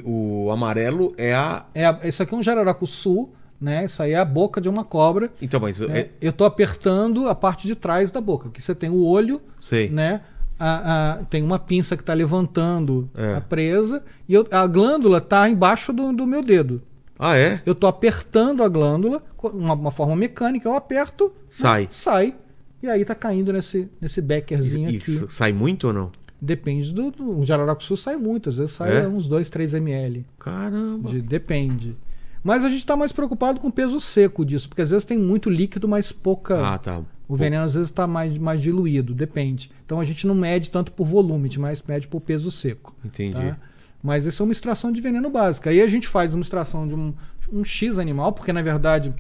o, 0.05 0.45
o 0.47 0.51
amarelo 0.51 1.15
é 1.17 1.35
a. 1.35 1.65
É, 1.75 1.85
a- 1.87 2.01
isso 2.05 2.23
aqui 2.23 2.35
é 2.35 2.37
um 2.37 2.43
jararacuçu, 2.43 3.29
né? 3.61 3.85
Isso 3.85 4.03
aí 4.03 4.13
é 4.13 4.19
a 4.19 4.25
boca 4.25 4.61
de 4.61 4.69
uma 4.69 4.85
cobra. 4.85 5.31
Então, 5.41 5.61
mas. 5.61 5.79
né? 5.81 5.99
É, 6.01 6.09
Eu 6.21 6.33
tô 6.33 6.45
apertando 6.45 7.29
a 7.29 7.35
parte 7.35 7.67
de 7.67 7.75
trás 7.75 8.11
da 8.11 8.21
boca. 8.21 8.49
Aqui 8.49 8.61
você 8.63 8.75
tem 8.75 8.91
o 8.91 9.03
olho, 9.05 9.41
sei. 9.61 9.89
né? 9.89 10.21
A- 10.59 11.15
a- 11.21 11.25
tem 11.25 11.43
uma 11.43 11.59
pinça 11.59 11.97
que 11.97 12.03
está 12.03 12.15
levantando 12.15 13.11
É. 13.17 13.35
a 13.35 13.41
presa 13.41 14.05
e 14.29 14.35
eu- 14.35 14.47
a 14.51 14.67
glândula 14.67 15.19
está 15.19 15.49
embaixo 15.49 15.93
do, 15.93 16.13
do 16.13 16.27
meu 16.27 16.43
dedo. 16.43 16.81
Ah, 17.19 17.37
é? 17.37 17.61
Eu 17.67 17.75
tô 17.75 17.87
apertando 17.87 18.63
a 18.63 18.69
glândula, 18.69 19.23
uma, 19.43 19.75
uma 19.75 19.91
forma 19.91 20.15
mecânica, 20.17 20.69
eu 20.69 20.75
aperto, 20.75 21.33
Sai. 21.49 21.83
né, 21.83 21.87
sai, 21.91 22.35
e 22.83 22.89
aí 22.89 23.05
tá 23.05 23.15
caindo 23.15 23.53
nesse, 23.53 23.89
nesse 24.01 24.21
beckerzinho 24.21 24.91
e 24.91 24.97
aqui. 24.97 25.27
sai 25.29 25.53
muito 25.53 25.87
ou 25.89 25.93
não? 25.93 26.11
Depende 26.45 26.93
do. 26.93 27.13
do 27.13 27.39
um 27.39 27.45
jararacuçu 27.45 27.97
sai 27.97 28.17
muito, 28.17 28.49
às 28.49 28.57
vezes 28.57 28.75
sai 28.75 29.05
É? 29.05 29.09
uns 29.09 29.29
2, 29.29 29.49
3 29.49 29.75
ml. 29.75 30.27
Caramba. 30.41 31.09
De- 31.11 31.23
depende. 31.23 31.97
Mas 32.43 32.65
a 32.65 32.69
gente 32.69 32.81
está 32.81 32.97
mais 32.97 33.13
preocupado 33.13 33.61
com 33.61 33.69
o 33.69 33.73
peso 33.73 34.01
seco 34.01 34.45
disso, 34.45 34.69
porque 34.69 34.83
às 34.83 34.91
vezes 34.91 35.05
tem 35.05 35.17
muito 35.17 35.49
líquido, 35.49 35.87
mas 35.87 36.11
pouca. 36.11 36.75
Ah, 36.75 36.79
tá. 36.79 37.01
o 37.29 37.37
veneno 37.37 37.63
às 37.65 37.75
vezes 37.75 37.89
está 37.89 38.07
mais, 38.09 38.37
mais 38.37 38.61
diluído, 38.61 39.15
depende. 39.15 39.71
Então 39.87 40.01
a 40.01 40.05
gente 40.05 40.27
não 40.27 40.35
mede 40.35 40.69
tanto 40.69 40.91
por 40.91 41.07
volume, 41.07 41.45
a 41.45 41.47
gente 41.47 41.61
mais 41.61 41.81
mede 41.87 42.09
por 42.09 42.21
peso 42.21 42.51
seco. 42.51 42.95
Entendi. 43.05 43.35
Tá? 43.35 43.57
Mas 44.03 44.27
isso 44.27 44.43
é 44.43 44.45
uma 44.45 44.53
extração 44.53 44.91
de 44.91 45.01
veneno 45.01 45.31
básica. 45.31 45.71
Aí 45.71 45.81
a 45.81 45.87
gente 45.87 46.09
faz 46.09 46.35
uma 46.35 46.43
extração 46.43 46.89
de 46.89 46.95
um, 46.97 47.15
um 47.53 47.63
X 47.65 47.99
animal, 48.01 48.33
porque 48.33 48.53
na 48.53 48.61
verdade 48.63 49.15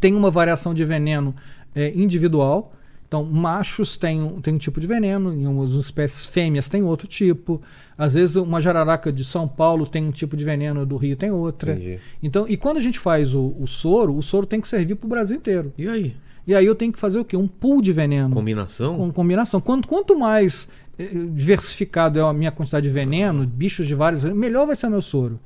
tem 0.00 0.14
uma 0.14 0.30
variação 0.30 0.72
de 0.72 0.84
veneno 0.84 1.34
é, 1.74 1.92
individual. 1.92 2.72
Então, 3.06 3.24
machos 3.24 3.96
têm 3.96 4.20
um, 4.20 4.40
tem 4.40 4.54
um 4.54 4.58
tipo 4.58 4.80
de 4.80 4.86
veneno, 4.86 5.32
em 5.32 5.46
algumas 5.46 5.72
espécies 5.72 6.24
fêmeas 6.24 6.68
tem 6.68 6.82
outro 6.82 7.06
tipo. 7.06 7.62
Às 7.96 8.14
vezes, 8.14 8.36
uma 8.36 8.60
jararaca 8.60 9.12
de 9.12 9.24
São 9.24 9.46
Paulo 9.46 9.86
tem 9.86 10.04
um 10.04 10.10
tipo 10.10 10.36
de 10.36 10.44
veneno, 10.44 10.84
do 10.84 10.96
Rio 10.96 11.16
tem 11.16 11.30
outra. 11.30 11.72
Entendi. 11.72 12.00
Então, 12.22 12.46
e 12.48 12.56
quando 12.56 12.78
a 12.78 12.80
gente 12.80 12.98
faz 12.98 13.34
o, 13.34 13.54
o 13.58 13.66
soro, 13.66 14.16
o 14.16 14.22
soro 14.22 14.44
tem 14.44 14.60
que 14.60 14.66
servir 14.66 14.96
para 14.96 15.06
o 15.06 15.08
Brasil 15.08 15.36
inteiro. 15.36 15.72
E 15.78 15.88
aí? 15.88 16.16
E 16.46 16.54
aí 16.54 16.64
eu 16.64 16.74
tenho 16.74 16.92
que 16.92 16.98
fazer 16.98 17.18
o 17.18 17.24
quê? 17.24 17.36
Um 17.36 17.48
pool 17.48 17.82
de 17.82 17.92
veneno 17.92 18.34
Combinação? 18.34 18.96
com 18.96 19.12
combinação. 19.12 19.60
Quanto, 19.60 19.88
quanto 19.88 20.16
mais 20.16 20.68
eh, 20.96 21.04
diversificado 21.30 22.18
é 22.20 22.22
a 22.22 22.32
minha 22.32 22.52
quantidade 22.52 22.86
de 22.86 22.92
veneno, 22.92 23.44
bichos 23.44 23.86
de 23.86 23.94
vários, 23.94 24.22
melhor 24.24 24.66
vai 24.66 24.76
ser 24.76 24.86
o 24.86 24.90
meu 24.90 25.02
soro. 25.02 25.40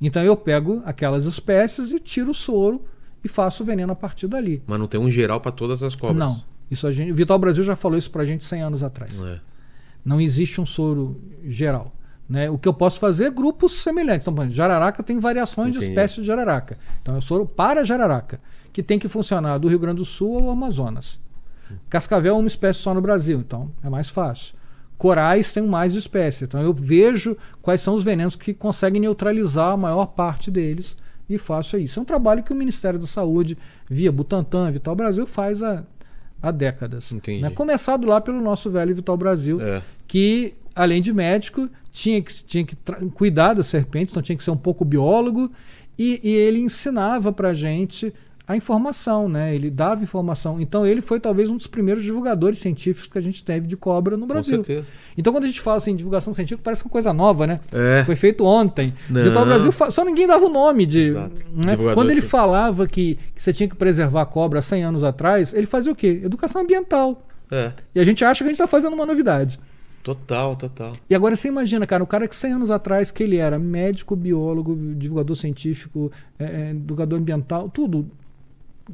Então 0.00 0.22
eu 0.22 0.36
pego 0.36 0.82
aquelas 0.84 1.24
espécies 1.24 1.92
e 1.92 2.00
tiro 2.00 2.32
o 2.32 2.34
soro 2.34 2.82
e 3.24 3.28
faço 3.28 3.62
o 3.62 3.66
veneno 3.66 3.92
a 3.92 3.96
partir 3.96 4.26
dali. 4.26 4.60
Mas 4.66 4.78
não 4.80 4.88
tem 4.88 4.98
um 4.98 5.08
geral 5.08 5.40
pra 5.40 5.52
todas 5.52 5.82
as 5.84 5.94
cobras. 5.94 6.16
Não. 6.16 6.42
Isso 6.72 6.86
a 6.86 6.90
gente, 6.90 7.12
o 7.12 7.14
Vital 7.14 7.38
Brasil 7.38 7.62
já 7.62 7.76
falou 7.76 7.98
isso 7.98 8.10
pra 8.10 8.24
gente 8.24 8.44
100 8.44 8.62
anos 8.62 8.82
atrás. 8.82 9.22
É. 9.22 9.38
Não 10.02 10.18
existe 10.18 10.58
um 10.58 10.64
soro 10.64 11.20
geral. 11.44 11.92
Né? 12.26 12.48
O 12.48 12.56
que 12.56 12.66
eu 12.66 12.72
posso 12.72 12.98
fazer 12.98 13.26
é 13.26 13.30
grupos 13.30 13.82
semelhantes. 13.82 14.22
Então, 14.22 14.34
por 14.34 14.40
exemplo, 14.40 14.56
jararaca 14.56 15.02
tem 15.02 15.18
variações 15.18 15.72
de 15.72 15.76
Entendi. 15.76 15.92
espécies 15.92 16.22
de 16.22 16.24
jararaca. 16.24 16.78
Então, 17.02 17.14
é 17.14 17.18
o 17.18 17.20
soro 17.20 17.44
para 17.44 17.84
jararaca, 17.84 18.40
que 18.72 18.82
tem 18.82 18.98
que 18.98 19.06
funcionar 19.06 19.58
do 19.58 19.68
Rio 19.68 19.78
Grande 19.78 19.98
do 19.98 20.06
Sul 20.06 20.38
ao 20.38 20.50
Amazonas. 20.50 21.20
Cascavel 21.90 22.36
é 22.36 22.38
uma 22.38 22.48
espécie 22.48 22.78
só 22.78 22.94
no 22.94 23.02
Brasil, 23.02 23.38
então 23.38 23.70
é 23.84 23.90
mais 23.90 24.08
fácil. 24.08 24.54
Corais 24.96 25.52
tem 25.52 25.62
mais 25.66 25.94
espécies. 25.94 26.42
Então, 26.42 26.62
eu 26.62 26.72
vejo 26.72 27.36
quais 27.60 27.82
são 27.82 27.92
os 27.92 28.02
venenos 28.02 28.34
que 28.34 28.54
conseguem 28.54 29.02
neutralizar 29.02 29.72
a 29.72 29.76
maior 29.76 30.06
parte 30.06 30.50
deles 30.50 30.96
e 31.28 31.36
faço 31.36 31.76
isso. 31.76 31.98
É 31.98 32.02
um 32.02 32.06
trabalho 32.06 32.42
que 32.42 32.52
o 32.52 32.56
Ministério 32.56 32.98
da 32.98 33.06
Saúde, 33.06 33.58
via 33.90 34.10
Butantan, 34.10 34.70
Vital 34.70 34.94
Brasil, 34.94 35.26
faz 35.26 35.62
há, 35.62 35.82
há 36.42 36.50
décadas. 36.50 37.12
Entendi. 37.12 37.40
Né? 37.42 37.50
Começado 37.50 38.06
lá 38.06 38.20
pelo 38.20 38.40
nosso 38.40 38.70
velho 38.70 38.94
Vital 38.94 39.16
Brasil, 39.16 39.60
É. 39.60 39.82
que, 40.08 40.54
além 40.74 41.00
de 41.00 41.12
médico, 41.12 41.68
tinha 41.92 42.20
que, 42.20 42.32
tinha 42.44 42.64
que 42.64 42.76
cuidar 43.14 43.54
das 43.54 43.66
serpentes, 43.66 44.12
então 44.12 44.22
tinha 44.22 44.36
que 44.36 44.42
ser 44.44 44.50
um 44.50 44.56
pouco 44.56 44.84
biólogo, 44.84 45.50
e, 45.98 46.20
e 46.24 46.30
ele 46.34 46.58
ensinava 46.58 47.32
pra 47.32 47.54
gente 47.54 48.12
a 48.46 48.56
informação, 48.56 49.28
né? 49.28 49.54
Ele 49.54 49.70
dava 49.70 50.02
informação. 50.02 50.60
Então 50.60 50.84
ele 50.86 51.00
foi 51.00 51.20
talvez 51.20 51.48
um 51.48 51.56
dos 51.56 51.66
primeiros 51.66 52.02
divulgadores 52.02 52.58
científicos 52.58 53.08
que 53.10 53.16
a 53.16 53.20
gente 53.20 53.42
teve 53.42 53.66
de 53.66 53.76
cobra 53.76 54.16
no 54.16 54.22
Com 54.26 54.32
Brasil. 54.32 54.56
certeza. 54.64 54.88
Então 55.16 55.32
quando 55.32 55.44
a 55.44 55.46
gente 55.46 55.60
fala 55.60 55.76
assim, 55.76 55.94
divulgação 55.94 56.32
científica, 56.32 56.60
parece 56.62 56.84
uma 56.84 56.90
coisa 56.90 57.12
nova, 57.12 57.46
né? 57.46 57.60
É. 57.72 58.02
Foi 58.04 58.16
feito 58.16 58.44
ontem. 58.44 58.92
Não. 59.08 59.22
Vital 59.24 59.44
Brasil 59.46 59.70
fa- 59.72 59.90
só 59.90 60.04
ninguém 60.04 60.26
dava 60.26 60.44
o 60.44 60.50
nome 60.50 60.84
de. 60.86 61.00
Exato. 61.00 61.42
né? 61.54 61.76
Quando 61.94 62.10
ele 62.10 62.22
falava 62.22 62.86
que, 62.86 63.18
que 63.34 63.42
você 63.42 63.52
tinha 63.52 63.68
que 63.68 63.76
preservar 63.76 64.22
a 64.22 64.26
cobra 64.26 64.58
há 64.58 64.62
100 64.62 64.84
anos 64.84 65.04
atrás, 65.04 65.54
ele 65.54 65.66
fazia 65.66 65.92
o 65.92 65.96
quê? 65.96 66.20
Educação 66.24 66.60
ambiental. 66.62 67.24
É. 67.50 67.72
E 67.94 68.00
a 68.00 68.04
gente 68.04 68.24
acha 68.24 68.38
que 68.38 68.44
a 68.44 68.46
gente 68.48 68.54
está 68.56 68.66
fazendo 68.66 68.94
uma 68.94 69.06
novidade. 69.06 69.58
Total, 70.02 70.56
total. 70.56 70.94
E 71.08 71.14
agora 71.14 71.36
você 71.36 71.46
imagina, 71.46 71.86
cara, 71.86 72.02
o 72.02 72.06
cara 72.08 72.26
que 72.26 72.34
100 72.34 72.54
anos 72.54 72.70
atrás, 72.72 73.12
que 73.12 73.22
ele 73.22 73.36
era 73.36 73.56
médico, 73.56 74.16
biólogo, 74.16 74.76
divulgador 74.96 75.36
científico, 75.36 76.10
é, 76.38 76.44
é, 76.44 76.70
educador 76.70 77.20
ambiental, 77.20 77.68
tudo. 77.68 78.08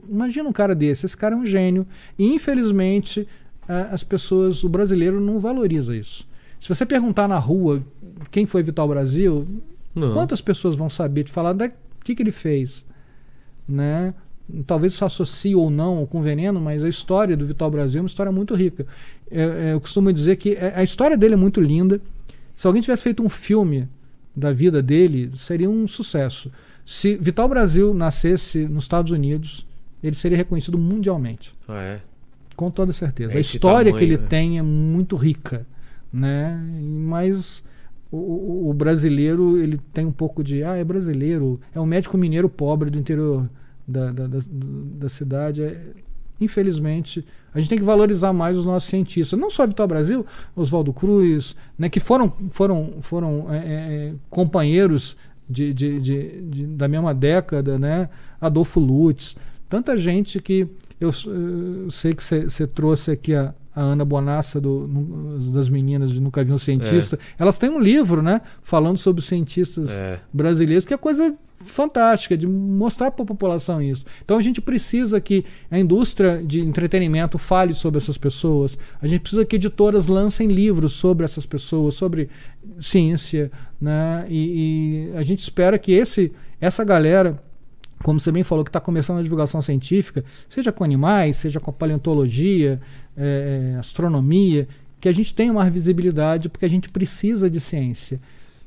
Imagina 0.08 0.48
um 0.48 0.52
cara 0.52 0.74
desse. 0.74 1.06
Esse 1.06 1.16
cara 1.16 1.34
é 1.34 1.38
um 1.38 1.46
gênio. 1.46 1.86
E 2.18 2.26
infelizmente 2.32 3.26
é, 3.68 3.88
as 3.92 4.02
pessoas, 4.02 4.64
o 4.64 4.68
brasileiro 4.68 5.20
não 5.20 5.38
valoriza 5.38 5.96
isso. 5.96 6.26
Se 6.60 6.68
você 6.68 6.84
perguntar 6.84 7.28
na 7.28 7.38
rua 7.38 7.82
quem 8.30 8.46
foi 8.46 8.62
Vital 8.62 8.88
Brasil, 8.88 9.46
Não. 9.94 10.12
quantas 10.12 10.40
pessoas 10.40 10.74
vão 10.74 10.90
saber 10.90 11.24
te 11.24 11.30
falar 11.30 11.52
da 11.52 11.70
que 12.04 12.14
que 12.14 12.22
ele 12.22 12.32
fez, 12.32 12.84
né? 13.68 14.14
talvez 14.66 14.94
se 14.94 15.04
associe 15.04 15.54
ou 15.54 15.70
não 15.70 16.06
com 16.06 16.22
veneno, 16.22 16.60
mas 16.60 16.82
a 16.82 16.88
história 16.88 17.36
do 17.36 17.44
Vital 17.44 17.70
Brasil 17.70 17.98
é 17.98 18.02
uma 18.02 18.08
história 18.08 18.32
muito 18.32 18.54
rica. 18.54 18.86
É, 19.30 19.42
é, 19.42 19.72
eu 19.74 19.80
costumo 19.80 20.12
dizer 20.12 20.36
que 20.36 20.56
a 20.56 20.82
história 20.82 21.16
dele 21.16 21.34
é 21.34 21.36
muito 21.36 21.60
linda. 21.60 22.00
Se 22.56 22.66
alguém 22.66 22.80
tivesse 22.82 23.02
feito 23.02 23.22
um 23.22 23.28
filme 23.28 23.88
da 24.34 24.52
vida 24.52 24.82
dele, 24.82 25.32
seria 25.36 25.68
um 25.68 25.86
sucesso. 25.86 26.50
Se 26.84 27.16
Vital 27.16 27.48
Brasil 27.48 27.92
nascesse 27.92 28.66
nos 28.66 28.84
Estados 28.84 29.12
Unidos, 29.12 29.66
ele 30.02 30.14
seria 30.16 30.36
reconhecido 30.36 30.78
mundialmente. 30.78 31.54
Ah, 31.68 31.80
é? 31.82 32.00
Com 32.56 32.70
toda 32.70 32.92
certeza. 32.92 33.32
É 33.34 33.36
a 33.36 33.40
história 33.40 33.92
tamanho, 33.92 33.98
que 33.98 34.04
ele 34.14 34.20
né? 34.22 34.26
tem 34.28 34.58
é 34.58 34.62
muito 34.62 35.14
rica, 35.16 35.66
né? 36.12 36.60
Mas 36.82 37.62
o, 38.10 38.68
o- 38.68 38.74
brasileiro 38.74 39.58
ele 39.58 39.78
tem 39.92 40.04
um 40.06 40.10
pouco 40.12 40.42
de 40.42 40.64
ah 40.64 40.74
é 40.76 40.82
brasileiro, 40.82 41.60
é 41.74 41.80
um 41.80 41.86
médico 41.86 42.16
mineiro 42.18 42.48
pobre 42.48 42.90
do 42.90 42.98
interior 42.98 43.48
da, 43.86 44.10
da, 44.10 44.26
da, 44.26 44.38
da 44.50 45.08
cidade. 45.08 45.62
É- 45.62 45.80
infelizmente 46.40 47.24
a 47.52 47.58
gente 47.60 47.68
tem 47.70 47.78
que 47.78 47.84
valorizar 47.84 48.32
mais 48.32 48.56
os 48.56 48.64
nossos 48.64 48.88
cientistas, 48.88 49.38
não 49.38 49.50
só 49.50 49.66
Vital 49.66 49.86
Brasil, 49.88 50.24
Oswaldo 50.54 50.92
Cruz, 50.92 51.56
né? 51.78 51.88
Que 51.88 51.98
foram 52.00 52.32
foram 52.50 52.98
foram 53.02 53.52
é, 53.52 53.58
é, 53.58 54.14
companheiros 54.30 55.16
de, 55.48 55.72
de, 55.72 56.00
de- 56.00 56.40
de- 56.42 56.66
da 56.66 56.86
mesma 56.88 57.14
década, 57.14 57.78
né? 57.78 58.08
Adolfo 58.40 58.78
Lutz, 58.78 59.36
tanta 59.68 59.96
gente 59.96 60.40
que 60.40 60.66
eu, 61.00 61.10
eu 61.26 61.90
sei 61.90 62.12
que 62.12 62.22
você 62.22 62.66
trouxe 62.66 63.10
aqui 63.12 63.34
a, 63.34 63.54
a 63.74 63.80
Ana 63.82 64.04
Bonassa 64.04 64.60
do, 64.60 64.88
no- 64.88 65.52
das 65.52 65.68
meninas 65.68 66.10
de 66.10 66.20
Nunca 66.20 66.42
Vi 66.44 66.52
um 66.52 66.58
Cientista. 66.58 67.18
Elas 67.38 67.56
têm 67.58 67.70
um 67.70 67.78
livro, 67.78 68.20
né? 68.22 68.40
Falando 68.62 68.96
sobre 68.98 69.22
cientistas 69.22 69.90
É. 69.90 70.20
brasileiros, 70.32 70.84
que 70.84 70.92
é 70.92 70.96
coisa 70.96 71.34
fantástica 71.60 72.36
de 72.36 72.46
mostrar 72.46 73.10
para 73.10 73.24
a 73.24 73.26
população 73.26 73.82
isso. 73.82 74.04
Então 74.24 74.36
a 74.36 74.40
gente 74.40 74.60
precisa 74.60 75.20
que 75.20 75.44
a 75.70 75.76
indústria 75.78 76.40
de 76.44 76.60
entretenimento 76.60 77.36
fale 77.36 77.72
sobre 77.72 77.98
essas 77.98 78.16
pessoas. 78.16 78.78
A 79.02 79.06
gente 79.08 79.20
precisa 79.22 79.44
que 79.44 79.56
editoras 79.56 80.06
lancem 80.06 80.46
livros 80.48 80.92
sobre 80.92 81.24
essas 81.24 81.44
pessoas, 81.44 81.94
sobre 81.94 82.28
ciência, 82.80 83.50
né? 83.80 84.24
E, 84.28 85.10
e 85.12 85.16
a 85.16 85.22
gente 85.22 85.40
espera 85.40 85.78
que 85.78 85.92
esse 85.92 86.32
essa 86.60 86.82
galera 86.84 87.40
como 88.02 88.20
você 88.20 88.30
bem 88.30 88.42
falou, 88.42 88.64
que 88.64 88.70
está 88.70 88.80
começando 88.80 89.18
a 89.18 89.22
divulgação 89.22 89.60
científica, 89.60 90.24
seja 90.48 90.70
com 90.70 90.84
animais, 90.84 91.36
seja 91.36 91.58
com 91.58 91.70
a 91.70 91.72
paleontologia, 91.72 92.80
eh, 93.16 93.76
astronomia, 93.78 94.68
que 95.00 95.08
a 95.08 95.12
gente 95.12 95.34
tenha 95.34 95.52
mais 95.52 95.72
visibilidade, 95.72 96.48
porque 96.48 96.64
a 96.64 96.68
gente 96.68 96.88
precisa 96.88 97.50
de 97.50 97.60
ciência. 97.60 98.20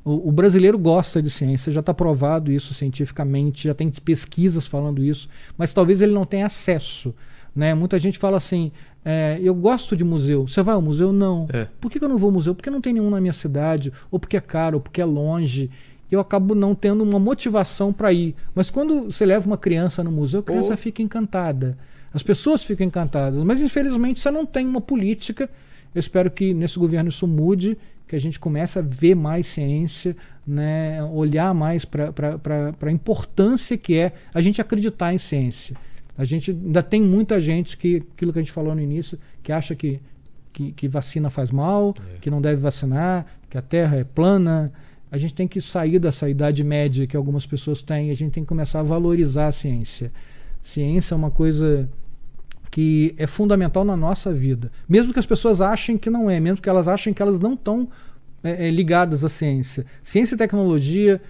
O, 0.03 0.29
o 0.29 0.31
brasileiro 0.31 0.77
gosta 0.77 1.21
de 1.21 1.29
ciência, 1.29 1.71
já 1.71 1.79
está 1.79 1.93
provado 1.93 2.51
isso 2.51 2.73
cientificamente, 2.73 3.67
já 3.67 3.73
tem 3.73 3.89
pesquisas 3.89 4.65
falando 4.65 5.03
isso, 5.03 5.29
mas 5.57 5.71
talvez 5.71 6.01
ele 6.01 6.13
não 6.13 6.25
tenha 6.25 6.45
acesso. 6.45 7.13
Né? 7.55 7.73
Muita 7.73 7.99
gente 7.99 8.17
fala 8.17 8.37
assim: 8.37 8.71
eh, 9.03 9.39
eu 9.41 9.53
gosto 9.53 9.95
de 9.95 10.03
museu. 10.03 10.47
Você 10.47 10.63
vai 10.63 10.73
ao 10.73 10.81
museu? 10.81 11.11
Não. 11.11 11.47
É. 11.51 11.67
Por 11.79 11.91
que, 11.91 11.99
que 11.99 12.05
eu 12.05 12.09
não 12.09 12.17
vou 12.17 12.29
ao 12.29 12.33
museu? 12.33 12.55
Porque 12.55 12.69
não 12.69 12.81
tem 12.81 12.93
nenhum 12.93 13.09
na 13.09 13.19
minha 13.19 13.33
cidade, 13.33 13.91
ou 14.09 14.19
porque 14.19 14.37
é 14.37 14.41
caro, 14.41 14.77
ou 14.77 14.81
porque 14.81 15.01
é 15.01 15.05
longe. 15.05 15.69
Eu 16.11 16.19
acabo 16.19 16.53
não 16.53 16.75
tendo 16.75 17.03
uma 17.03 17.17
motivação 17.17 17.93
para 17.93 18.11
ir. 18.11 18.35
Mas 18.53 18.69
quando 18.69 19.05
você 19.05 19.25
leva 19.25 19.47
uma 19.47 19.57
criança 19.57 20.03
no 20.03 20.11
museu, 20.11 20.41
a 20.41 20.43
criança 20.43 20.73
Oh. 20.73 20.77
fica 20.77 21.01
encantada. 21.01 21.77
As 22.13 22.21
pessoas 22.21 22.63
ficam 22.63 22.85
encantadas. 22.85 23.41
Mas 23.43 23.61
infelizmente 23.61 24.19
você 24.19 24.29
não 24.29 24.45
tem 24.45 24.65
uma 24.67 24.81
política. 24.81 25.49
Eu 25.95 25.99
espero 25.99 26.29
que 26.29 26.53
nesse 26.53 26.77
governo 26.77 27.09
isso 27.09 27.25
mude, 27.25 27.77
que 28.07 28.15
a 28.15 28.19
gente 28.19 28.37
comece 28.39 28.77
a 28.77 28.81
ver 28.81 29.15
mais 29.15 29.45
ciência, 29.47 30.15
né? 30.45 31.01
olhar 31.03 31.53
mais 31.53 31.85
para 31.85 32.11
a 32.81 32.91
importância 32.91 33.77
que 33.77 33.95
é 33.95 34.11
a 34.33 34.41
gente 34.41 34.59
acreditar 34.59 35.13
em 35.13 35.17
ciência. 35.17 35.77
A 36.17 36.25
gente 36.25 36.51
ainda 36.51 36.83
tem 36.83 37.01
muita 37.01 37.39
gente 37.39 37.77
que, 37.77 38.03
aquilo 38.13 38.33
que 38.33 38.39
a 38.39 38.41
gente 38.41 38.51
falou 38.51 38.75
no 38.75 38.81
início, 38.81 39.17
que 39.41 39.51
acha 39.51 39.73
que, 39.75 40.01
que, 40.51 40.73
que 40.73 40.87
vacina 40.89 41.29
faz 41.29 41.51
mal, 41.51 41.95
que 42.19 42.29
não 42.29 42.41
deve 42.41 42.57
vacinar, 42.61 43.25
que 43.49 43.57
a 43.57 43.61
Terra 43.61 43.97
é 43.97 44.03
plana. 44.03 44.71
A 45.11 45.17
gente 45.17 45.33
tem 45.33 45.47
que 45.47 45.59
sair 45.59 45.99
dessa 45.99 46.29
idade 46.29 46.63
média 46.63 47.05
que 47.05 47.17
algumas 47.17 47.45
pessoas 47.45 47.81
têm, 47.81 48.09
a 48.09 48.15
gente 48.15 48.31
tem 48.31 48.43
que 48.43 48.47
começar 48.47 48.79
a 48.79 48.83
valorizar 48.83 49.47
a 49.47 49.51
ciência. 49.51 50.11
Ciência 50.63 51.13
é 51.13 51.17
uma 51.17 51.29
coisa 51.29 51.89
que 52.71 53.13
é 53.17 53.27
fundamental 53.27 53.83
na 53.83 53.97
nossa 53.97 54.31
vida. 54.31 54.71
Mesmo 54.87 55.11
que 55.11 55.19
as 55.19 55.25
pessoas 55.25 55.59
achem 55.59 55.97
que 55.97 56.09
não 56.09 56.29
é, 56.29 56.39
mesmo 56.39 56.61
que 56.61 56.69
elas 56.69 56.87
achem 56.87 57.13
que 57.13 57.21
elas 57.21 57.39
não 57.39 57.53
estão 57.53 57.89
é, 58.41 58.67
é, 58.67 58.71
ligadas 58.71 59.25
à 59.25 59.29
ciência. 59.29 59.85
Ciência 60.01 60.35
e 60.35 60.37
tecnologia, 60.37 61.21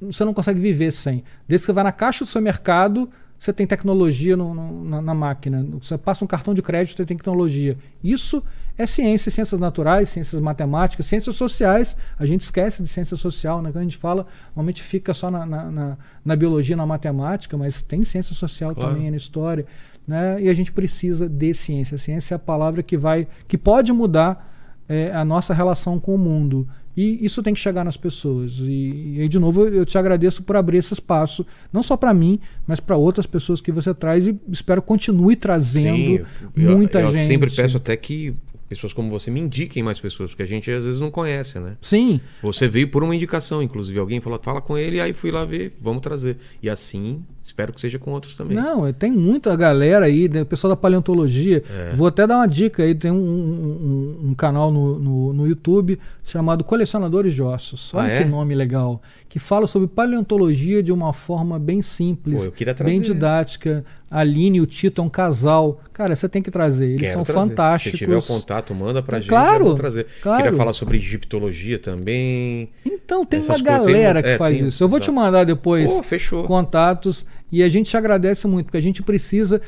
você 0.00 0.24
não 0.24 0.34
consegue 0.34 0.60
viver 0.60 0.92
sem. 0.92 1.24
Desde 1.48 1.62
que 1.62 1.66
você 1.66 1.72
vai 1.72 1.84
na 1.84 1.92
caixa 1.92 2.24
do 2.24 2.28
seu 2.28 2.42
mercado, 2.42 3.08
você 3.42 3.52
tem 3.52 3.66
tecnologia 3.66 4.36
no- 4.36 4.54
no- 4.54 4.84
na, 4.84 5.02
na 5.02 5.14
máquina. 5.14 5.66
Você 5.80 5.98
passa 5.98 6.24
um 6.24 6.28
cartão 6.28 6.54
de 6.54 6.62
crédito, 6.62 6.96
você 6.96 7.04
tem 7.04 7.16
tecnologia. 7.16 7.76
Isso 8.04 8.40
é 8.78 8.86
ciência, 8.86 9.30
ciências 9.32 9.58
naturais, 9.58 10.08
ciências 10.10 10.40
matemáticas, 10.40 11.06
ciências 11.06 11.34
sociais. 11.34 11.96
A 12.18 12.24
gente 12.24 12.42
esquece 12.42 12.82
de 12.82 12.88
ciência 12.88 13.16
social, 13.16 13.60
né? 13.60 13.70
Quando 13.72 13.78
a 13.80 13.82
gente 13.82 13.96
fala, 13.96 14.26
normalmente 14.54 14.80
fica 14.82 15.12
só 15.12 15.28
na, 15.30 15.44
na, 15.44 15.70
na- 15.70 15.98
na 16.24 16.36
biologia, 16.36 16.76
na 16.76 16.86
matemática, 16.86 17.56
mas 17.58 17.82
tem 17.82 18.04
ciência 18.04 18.34
social 18.34 18.74
Claro. 18.74 18.94
também 18.94 19.10
na 19.10 19.16
história. 19.16 19.66
Né? 20.06 20.42
E 20.42 20.48
a 20.48 20.54
gente 20.54 20.70
precisa 20.70 21.28
de 21.28 21.52
ciência. 21.52 21.96
A 21.96 21.98
ciência 21.98 22.34
é 22.34 22.36
a 22.36 22.38
palavra 22.38 22.80
que 22.82 22.96
vai, 22.96 23.26
que 23.48 23.58
pode 23.58 23.92
mudar 23.92 24.50
é, 24.88 25.12
a 25.12 25.24
nossa 25.24 25.52
relação 25.52 25.98
com 25.98 26.14
o 26.14 26.18
mundo. 26.18 26.68
E 26.96 27.24
isso 27.24 27.42
tem 27.42 27.54
que 27.54 27.60
chegar 27.60 27.84
nas 27.84 27.96
pessoas. 27.96 28.52
E, 28.58 29.14
e 29.16 29.20
aí, 29.22 29.28
de 29.28 29.38
novo, 29.38 29.66
eu 29.66 29.84
te 29.86 29.96
agradeço 29.96 30.42
por 30.42 30.56
abrir 30.56 30.78
esse 30.78 30.92
espaço, 30.92 31.46
não 31.72 31.82
só 31.82 31.96
para 31.96 32.12
mim, 32.12 32.38
mas 32.66 32.80
para 32.80 32.96
outras 32.96 33.26
pessoas 33.26 33.60
que 33.60 33.72
você 33.72 33.94
traz 33.94 34.26
e 34.26 34.38
espero 34.50 34.82
continue 34.82 35.34
trazendo 35.36 36.26
eu- 36.56 36.76
muita 36.76 37.00
eu, 37.00 37.12
gente. 37.12 37.26
sempre 37.26 37.50
peço 37.50 37.76
até 37.78 37.96
que 37.96 38.34
pessoas 38.68 38.92
como 38.94 39.10
você 39.10 39.30
me 39.30 39.38
indiquem 39.38 39.82
mais 39.82 40.00
pessoas, 40.00 40.30
porque 40.30 40.42
a 40.42 40.46
gente 40.46 40.70
às 40.70 40.84
vezes 40.86 40.98
não 40.98 41.10
conhece, 41.10 41.58
né? 41.58 41.76
Sim, 41.80 42.20
Você 42.42 42.66
veio 42.68 42.88
por 42.88 43.04
uma 43.04 43.14
indicação, 43.14 43.62
inclusive 43.62 43.98
alguém 43.98 44.18
falou, 44.20 44.40
fala 44.42 44.62
com 44.62 44.78
ele, 44.78 44.98
aí 44.98 45.12
fui 45.12 45.30
lá 45.30 45.44
ver, 45.44 45.76
vamos 45.80 46.00
trazer. 46.00 46.38
E 46.62 46.70
assim, 46.70 47.22
espero 47.44 47.72
que 47.72 47.80
seja 47.80 47.98
com 47.98 48.12
outros 48.12 48.36
também. 48.36 48.56
Não, 48.56 48.90
tem 48.92 49.10
muita 49.12 49.54
galera 49.56 50.06
aí, 50.06 50.28
né, 50.28 50.42
o 50.42 50.46
pessoal 50.46 50.70
da 50.70 50.76
paleontologia. 50.76 51.62
É. 51.70 51.94
Vou 51.94 52.06
até 52.06 52.26
dar 52.26 52.36
uma 52.36 52.46
dica 52.46 52.82
aí: 52.82 52.94
tem 52.94 53.10
um, 53.10 53.16
um- 53.16 54.18
um- 54.30 54.34
canal 54.34 54.70
no, 54.70 54.98
no, 54.98 55.32
no 55.32 55.46
YouTube 55.46 55.98
chamado 56.24 56.64
Colecionadores 56.64 57.34
de 57.34 57.42
Ossos. 57.42 57.92
Olha 57.94 58.04
Ah, 58.04 58.10
é? 58.10 58.22
que 58.22 58.28
nome 58.28 58.54
legal. 58.54 59.00
Que 59.28 59.38
fala 59.38 59.66
sobre 59.66 59.88
paleontologia 59.88 60.82
de 60.82 60.92
uma 60.92 61.12
forma 61.12 61.58
bem 61.58 61.80
simples, 61.80 62.38
Pô, 62.38 62.44
eu 62.44 62.52
queria 62.52 62.74
bem 62.74 63.00
didática. 63.00 63.84
A 64.10 64.18
Aline 64.20 64.58
e 64.58 64.60
o 64.60 64.66
Tito 64.66 65.00
é 65.00 65.04
um 65.04 65.08
casal. 65.08 65.80
Cara, 65.90 66.14
você 66.14 66.28
tem 66.28 66.42
que 66.42 66.50
trazer. 66.50 66.84
Eles 66.86 67.00
Quero 67.00 67.12
são 67.14 67.24
trazer. 67.24 67.40
fantásticos. 67.48 67.98
Se 67.98 68.04
tiver 68.04 68.16
o 68.18 68.22
contato, 68.22 68.74
manda 68.74 69.02
pra 69.02 69.18
gente. 69.20 69.30
Claro, 69.30 69.74
trazer. 69.74 70.06
claro. 70.22 70.42
Queria 70.42 70.56
falar 70.58 70.74
sobre 70.74 70.98
egiptologia 70.98 71.78
também. 71.78 72.68
Então, 72.84 73.24
tem 73.24 73.40
Essas 73.40 73.48
uma 73.48 73.54
tem 73.56 73.64
galera 73.64 74.18
um- 74.20 74.22
que 74.22 74.28
é, 74.28 74.36
faz 74.36 74.58
tem- 74.58 74.68
isso. 74.68 74.84
Eu 74.84 74.88
vou 74.88 75.00
te 75.00 75.04
exato. 75.04 75.16
mandar 75.18 75.44
depois 75.44 75.90
Pô, 75.90 76.42
contatos 76.42 77.24
e 77.52 77.62
a 77.62 77.68
gente 77.68 77.90
te 77.90 77.96
agradece 77.96 78.48
muito, 78.48 78.66
porque 78.66 78.78
a 78.78 78.82
gente 78.82 79.02
precisa 79.02 79.60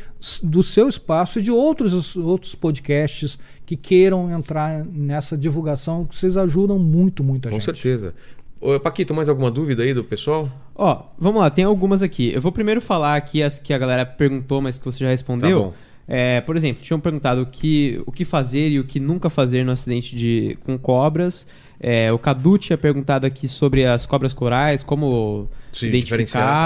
do 0.42 0.62
seu 0.62 0.88
espaço 0.88 1.38
e 1.38 1.42
de 1.42 1.50
outros, 1.50 2.16
outros 2.16 2.54
podcasts 2.54 3.38
que 3.66 3.76
queiram 3.76 4.32
entrar 4.32 4.82
nessa 4.84 5.36
divulgação, 5.36 6.06
que 6.06 6.16
vocês 6.16 6.36
ajudam 6.38 6.78
muito, 6.78 7.22
muito 7.22 7.46
a 7.46 7.50
Com 7.50 7.60
gente. 7.60 7.66
certeza. 7.66 8.14
Ô, 8.58 8.80
Paquito, 8.80 9.12
mais 9.12 9.28
alguma 9.28 9.50
dúvida 9.50 9.82
aí 9.82 9.92
do 9.92 10.02
pessoal? 10.02 10.50
Ó, 10.74 11.02
vamos 11.18 11.42
lá, 11.42 11.50
tem 11.50 11.66
algumas 11.66 12.02
aqui. 12.02 12.32
Eu 12.32 12.40
vou 12.40 12.50
primeiro 12.50 12.80
falar 12.80 13.16
aqui 13.16 13.42
as 13.42 13.58
que 13.58 13.74
a 13.74 13.78
galera 13.78 14.06
perguntou, 14.06 14.62
mas 14.62 14.78
que 14.78 14.84
você 14.86 15.04
já 15.04 15.10
respondeu. 15.10 15.58
Tá 15.60 15.66
bom. 15.66 15.74
É, 16.08 16.40
por 16.40 16.56
exemplo, 16.56 16.82
tinham 16.82 17.00
perguntado 17.00 17.42
o 17.42 17.46
que, 17.46 18.02
o 18.06 18.12
que 18.12 18.24
fazer 18.24 18.70
e 18.70 18.80
o 18.80 18.84
que 18.84 19.00
nunca 19.00 19.28
fazer 19.28 19.64
no 19.64 19.72
acidente 19.72 20.16
de, 20.16 20.56
com 20.64 20.78
cobras. 20.78 21.46
É, 21.80 22.10
o 22.12 22.18
Cadu 22.18 22.56
tinha 22.58 22.78
perguntado 22.78 23.26
aqui 23.26 23.46
sobre 23.48 23.84
as 23.84 24.06
cobras 24.06 24.32
corais, 24.32 24.82
como 24.82 25.48
Se 25.72 25.86
identificar. 25.86 26.14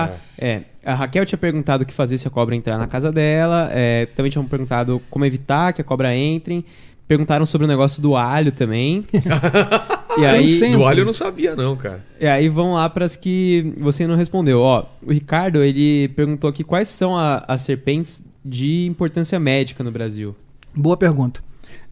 diferenciar, 0.09 0.21
É, 0.39 0.63
a 0.85 0.95
Raquel 0.95 1.27
tinha 1.27 1.39
perguntado 1.39 1.83
o 1.83 1.87
que 1.87 1.93
fazer 1.93 2.17
se 2.19 2.29
a 2.29 2.31
cobra 2.31 2.55
entrar 2.55 2.79
na 2.79 2.87
casa 2.87 3.11
dela. 3.11 3.69
É, 3.73 4.07
também 4.15 4.31
tinham 4.31 4.45
perguntado 4.45 5.03
como 5.11 5.25
evitar 5.25 5.73
que 5.73 5.81
a 5.81 5.85
cobra 5.85 6.15
entre. 6.15 6.65
Perguntaram 7.09 7.47
sobre 7.47 7.65
o 7.65 7.69
negócio 7.69 8.03
do 8.03 8.15
alho 8.17 8.53
também. 8.53 9.03
e 10.19 10.25
aí. 10.27 10.73
Do 10.73 10.85
alho 10.85 11.01
eu 11.01 11.07
não 11.07 11.15
sabia, 11.15 11.57
não, 11.57 11.75
cara. 11.75 12.05
e 12.21 12.27
aí 12.27 12.49
vão 12.49 12.75
lá 12.75 12.89
para 12.91 13.05
as 13.05 13.17
que 13.17 13.73
você 13.79 14.07
não 14.07 14.15
respondeu. 14.15 14.61
Ó, 14.61 14.85
o 15.03 15.11
Ricardo, 15.13 15.63
ele 15.65 16.09
perguntou 16.09 16.49
aqui 16.51 16.63
quais 16.63 16.89
são 16.89 17.17
a- 17.17 17.45
as 17.49 17.63
serpentes 17.63 18.23
de 18.45 18.87
importância 18.87 19.39
médica 19.41 19.83
no 19.83 19.91
Brasil. 19.91 20.37
Boa 20.75 20.97
pergunta. 20.97 21.41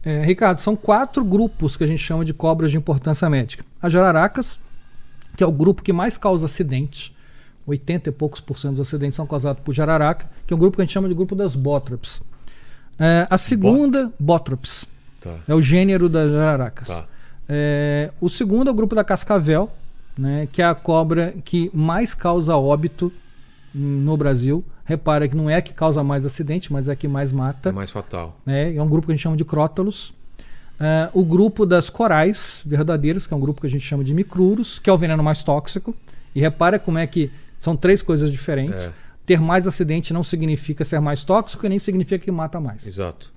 É, 0.07 0.23
Ricardo, 0.23 0.59
são 0.59 0.73
quatro 0.73 1.21
grupos 1.21 1.75
que 1.75 1.83
a 1.83 1.87
gente 1.87 2.01
chama 2.01 2.23
de 2.23 2.33
cobras 2.33 2.71
de 2.71 2.77
importância 2.77 3.29
médica. 3.29 3.65
As 3.81 3.91
jararacas, 3.91 4.57
que 5.35 5.43
é 5.43 5.47
o 5.47 5.51
grupo 5.51 5.83
que 5.83 5.91
mais 5.91 6.17
causa 6.17 6.45
acidentes. 6.45 7.11
80 7.65 8.07
e 8.07 8.11
poucos 8.13 8.39
por 8.39 8.57
cento 8.57 8.75
dos 8.75 8.87
acidentes 8.87 9.17
são 9.17 9.27
causados 9.27 9.61
por 9.61 9.73
jararaca, 9.73 10.29
que 10.45 10.53
é 10.53 10.55
um 10.55 10.59
grupo 10.59 10.77
que 10.77 10.81
a 10.81 10.85
gente 10.85 10.93
chama 10.93 11.09
de 11.09 11.13
grupo 11.13 11.35
das 11.35 11.57
bótrops. 11.57 12.21
É, 12.97 13.27
a 13.29 13.37
segunda, 13.37 14.09
bótrops, 14.17 14.85
Tá. 15.19 15.35
é 15.45 15.53
o 15.53 15.61
gênero 15.61 16.07
das 16.07 16.31
jararacas. 16.31 16.87
Tá. 16.87 17.05
É, 17.49 18.09
o 18.21 18.29
segundo 18.29 18.69
é 18.69 18.71
o 18.71 18.73
grupo 18.73 18.95
da 18.95 19.03
cascavel, 19.03 19.69
né, 20.17 20.47
que 20.53 20.61
é 20.61 20.65
a 20.65 20.73
cobra 20.73 21.33
que 21.43 21.69
mais 21.73 22.13
causa 22.13 22.55
óbito 22.55 23.11
no 23.73 24.15
Brasil. 24.15 24.63
Repara 24.87 25.27
que 25.27 25.35
não 25.35 25.49
é 25.49 25.57
a 25.57 25.61
que 25.61 25.73
causa 25.73 26.01
mais 26.01 26.25
acidente, 26.25 26.71
mas 26.71 26.87
é 26.87 26.93
a 26.93 26.95
que 26.95 27.09
mais 27.09 27.33
mata. 27.33 27.69
É 27.69 27.71
mais 27.73 27.91
fatal. 27.91 28.39
né? 28.45 28.73
É 28.73 28.81
um 28.81 28.87
grupo 28.87 29.05
que 29.05 29.11
a 29.11 29.15
gente 29.15 29.21
chama 29.21 29.35
de 29.35 29.43
crótalos. 29.43 30.13
Ah, 30.79 31.09
o 31.13 31.25
grupo 31.25 31.65
das 31.65 31.89
corais 31.89 32.61
verdadeiras, 32.65 33.27
que 33.27 33.33
é 33.33 33.37
um 33.37 33.39
grupo 33.39 33.59
que 33.59 33.67
a 33.67 33.69
gente 33.69 33.85
chama 33.85 34.01
de 34.01 34.13
micruros, 34.13 34.79
que 34.79 34.89
é 34.89 34.93
o 34.93 34.97
veneno 34.97 35.21
mais 35.21 35.43
tóxico. 35.43 35.93
E 36.33 36.39
repara 36.39 36.79
como 36.79 36.97
é 36.97 37.05
que 37.05 37.29
são 37.57 37.75
três 37.75 38.01
coisas 38.01 38.31
diferentes. 38.31 38.87
É. 38.87 38.93
Ter 39.25 39.41
mais 39.41 39.67
acidente 39.67 40.13
não 40.13 40.23
significa 40.23 40.85
ser 40.85 41.01
mais 41.01 41.23
tóxico 41.23 41.65
e 41.65 41.69
nem 41.69 41.79
significa 41.79 42.23
que 42.23 42.31
mata 42.31 42.59
mais. 42.61 42.87
Exato. 42.87 43.29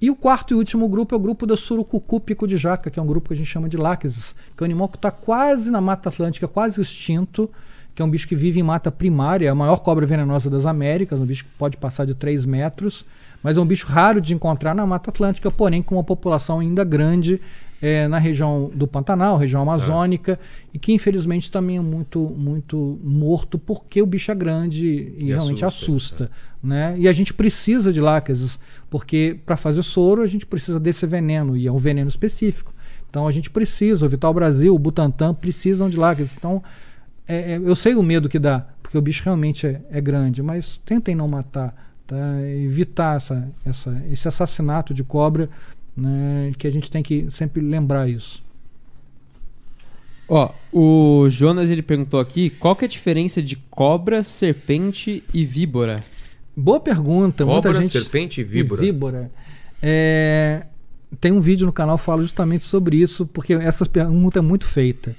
E 0.00 0.10
o 0.10 0.16
quarto 0.16 0.52
e 0.52 0.56
último 0.56 0.88
grupo 0.88 1.14
é 1.14 1.16
o 1.16 1.20
grupo 1.20 1.46
da 1.46 1.56
surucucu 1.56 2.18
pico 2.18 2.44
de 2.44 2.56
jaca, 2.56 2.90
que 2.90 2.98
é 2.98 3.02
um 3.02 3.06
grupo 3.06 3.28
que 3.28 3.34
a 3.34 3.36
gente 3.36 3.46
chama 3.46 3.68
de 3.68 3.76
láquesis, 3.76 4.34
que 4.56 4.60
é 4.60 4.64
um 4.64 4.66
animal 4.66 4.88
que 4.88 4.96
está 4.96 5.12
quase 5.12 5.70
na 5.70 5.80
Mata 5.80 6.08
Atlântica, 6.08 6.48
quase 6.48 6.80
extinto, 6.80 7.48
que 7.94 8.02
é 8.02 8.04
um 8.04 8.10
bicho 8.10 8.26
que 8.26 8.34
vive 8.34 8.60
em 8.60 8.62
mata 8.62 8.90
primária, 8.90 9.46
é 9.46 9.50
a 9.50 9.54
maior 9.54 9.80
cobra 9.80 10.06
venenosa 10.06 10.48
das 10.48 10.66
Américas, 10.66 11.18
um 11.18 11.26
bicho 11.26 11.44
que 11.44 11.50
pode 11.58 11.76
passar 11.76 12.06
de 12.06 12.14
3 12.14 12.44
metros, 12.44 13.04
mas 13.42 13.56
é 13.56 13.60
um 13.60 13.66
bicho 13.66 13.86
raro 13.86 14.20
de 14.20 14.34
encontrar 14.34 14.74
na 14.74 14.86
Mata 14.86 15.10
Atlântica, 15.10 15.50
porém 15.50 15.82
com 15.82 15.96
uma 15.96 16.04
população 16.04 16.60
ainda 16.60 16.84
grande 16.84 17.40
eh, 17.82 18.06
na 18.06 18.18
região 18.18 18.70
do 18.72 18.86
Pantanal, 18.86 19.36
região 19.36 19.60
amazônica, 19.60 20.38
e 20.72 20.78
que 20.78 20.92
infelizmente 20.92 21.50
também 21.50 21.76
é 21.76 21.80
muito, 21.80 22.20
muito 22.38 23.00
morto 23.02 23.58
porque 23.58 24.00
o 24.00 24.06
bicho 24.06 24.30
é 24.30 24.34
grande 24.34 24.86
e, 24.86 25.24
E 25.24 25.26
realmente 25.26 25.64
assusta, 25.64 26.24
assusta. 26.24 26.30
né? 26.62 26.94
E 26.96 27.08
a 27.08 27.12
gente 27.12 27.34
precisa 27.34 27.92
de 27.92 28.00
láqueses, 28.00 28.60
porque 28.88 29.38
para 29.44 29.56
fazer 29.56 29.82
soro 29.82 30.22
a 30.22 30.26
gente 30.26 30.46
precisa 30.46 30.78
desse 30.78 31.04
veneno, 31.04 31.56
e 31.56 31.66
é 31.66 31.72
um 31.72 31.78
veneno 31.78 32.08
específico. 32.08 32.72
Então 33.10 33.26
a 33.26 33.32
gente 33.32 33.50
precisa, 33.50 34.06
o 34.06 34.08
Vital 34.08 34.32
Brasil, 34.32 34.74
o 34.74 34.78
Butantan 34.78 35.34
precisam 35.34 35.90
de 35.90 35.98
láqueses. 35.98 36.34
Então 36.38 36.62
é- 37.26 37.52
é- 37.52 37.56
eu 37.58 37.74
sei 37.76 37.94
o 37.94 38.02
medo 38.02 38.28
que 38.28 38.38
dá, 38.38 38.66
porque 38.82 38.96
o 38.96 39.00
bicho 39.02 39.22
realmente 39.24 39.66
é, 39.66 39.80
é 39.90 40.00
grande, 40.00 40.42
mas 40.42 40.78
tentem 40.84 41.14
não 41.14 41.28
matar, 41.28 41.74
tá? 42.06 42.16
evitar 42.64 43.16
essa, 43.16 43.48
essa, 43.64 44.02
esse 44.10 44.28
assassinato 44.28 44.92
de 44.92 45.02
cobra, 45.04 45.48
né? 45.96 46.52
que 46.58 46.66
a 46.66 46.70
gente 46.70 46.90
tem 46.90 47.02
que 47.02 47.30
sempre 47.30 47.60
lembrar 47.62 48.08
isso. 48.08 48.42
Ó, 50.28 50.50
o 50.72 51.28
Jonas 51.28 51.68
ele 51.68 51.82
perguntou 51.82 52.18
aqui 52.18 52.48
qual 52.48 52.74
que 52.74 52.84
é 52.84 52.86
a 52.86 52.88
diferença 52.88 53.42
de 53.42 53.56
cobra, 53.70 54.22
serpente 54.22 55.22
e 55.34 55.44
víbora? 55.44 56.02
Boa 56.56 56.80
pergunta. 56.80 57.44
Cobra, 57.44 57.70
muita 57.72 57.82
gente... 57.82 57.92
serpente 57.92 58.40
e 58.40 58.44
víbora. 58.44 58.80
víbora. 58.80 59.30
É, 59.82 60.64
Tem 61.20 61.32
um 61.32 61.40
vídeo 61.40 61.66
no 61.66 61.72
canal 61.72 61.98
que 61.98 62.04
fala 62.04 62.22
justamente 62.22 62.64
sobre 62.64 62.96
isso, 62.96 63.26
porque 63.26 63.52
essa 63.52 63.84
pergunta 63.84 64.38
é 64.38 64.42
muito 64.42 64.66
feita. 64.66 65.14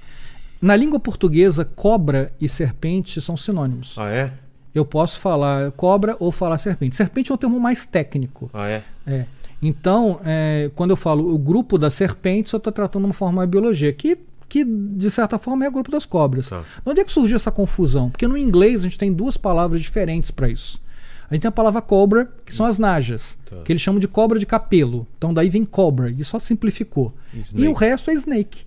Na 0.64 0.78
língua 0.78 0.98
portuguesa, 0.98 1.66
cobra 1.66 2.32
e 2.40 2.48
serpente 2.48 3.20
são 3.20 3.36
sinônimos. 3.36 3.96
Ah, 3.98 4.10
é? 4.10 4.32
Eu 4.74 4.86
posso 4.86 5.20
falar 5.20 5.74
cobra 5.74 6.16
ou 6.22 6.32
falar 6.32 6.58
serpente. 6.58 6.96
Serpente 6.96 7.30
é 7.34 7.36
um 7.36 7.38
termo 7.38 7.60
mais 7.60 7.86
técnico. 7.86 8.50
Ah, 8.54 8.70
é? 8.70 8.84
É. 9.06 9.26
Então, 9.62 10.22
é, 10.24 10.72
quando 10.74 10.92
eu 10.92 10.96
falo 10.96 11.34
o 11.34 11.38
grupo 11.38 11.78
das 11.78 11.94
serpentes, 11.94 12.54
eu 12.54 12.58
estou 12.58 12.72
tratando 12.72 13.04
uma 13.04 13.14
forma 13.14 13.46
de 13.46 13.52
biologia, 13.52 13.92
que, 13.92 14.18
que 14.48 14.64
de 14.64 15.10
certa 15.12 15.38
forma 15.38 15.66
é 15.66 15.68
o 15.68 15.72
grupo 15.72 15.92
das 15.92 16.06
cobras. 16.06 16.48
Tá. 16.48 16.62
De 16.62 16.90
onde 16.90 17.02
é 17.02 17.04
que 17.04 17.12
surgiu 17.12 17.36
essa 17.36 17.52
confusão? 17.52 18.10
Porque 18.10 18.26
no 18.26 18.38
inglês 18.38 18.80
a 18.80 18.84
gente 18.86 18.98
tem 18.98 19.12
duas 19.12 19.36
palavras 19.36 19.82
diferentes 19.82 20.32
para 20.32 20.48
isso. 20.48 20.82
A 21.30 21.34
gente 21.36 21.42
tem 21.42 21.50
a 21.50 21.52
palavra 21.52 21.82
cobra, 21.82 22.32
que 22.46 22.56
são 22.56 22.66
as 22.66 22.80
najas, 22.80 23.38
Tá. 23.50 23.58
que 23.66 23.72
eles 23.74 23.82
chamam 23.82 24.00
de 24.00 24.08
cobra 24.08 24.40
de 24.40 24.46
capelo. 24.46 25.06
Então 25.18 25.34
daí 25.34 25.50
vem 25.50 25.66
cobra, 25.66 26.10
e 26.10 26.24
só 26.24 26.40
simplificou. 26.40 27.14
Snake. 27.34 27.66
E 27.66 27.68
o 27.68 27.74
resto 27.74 28.10
é 28.12 28.14
snake. 28.14 28.64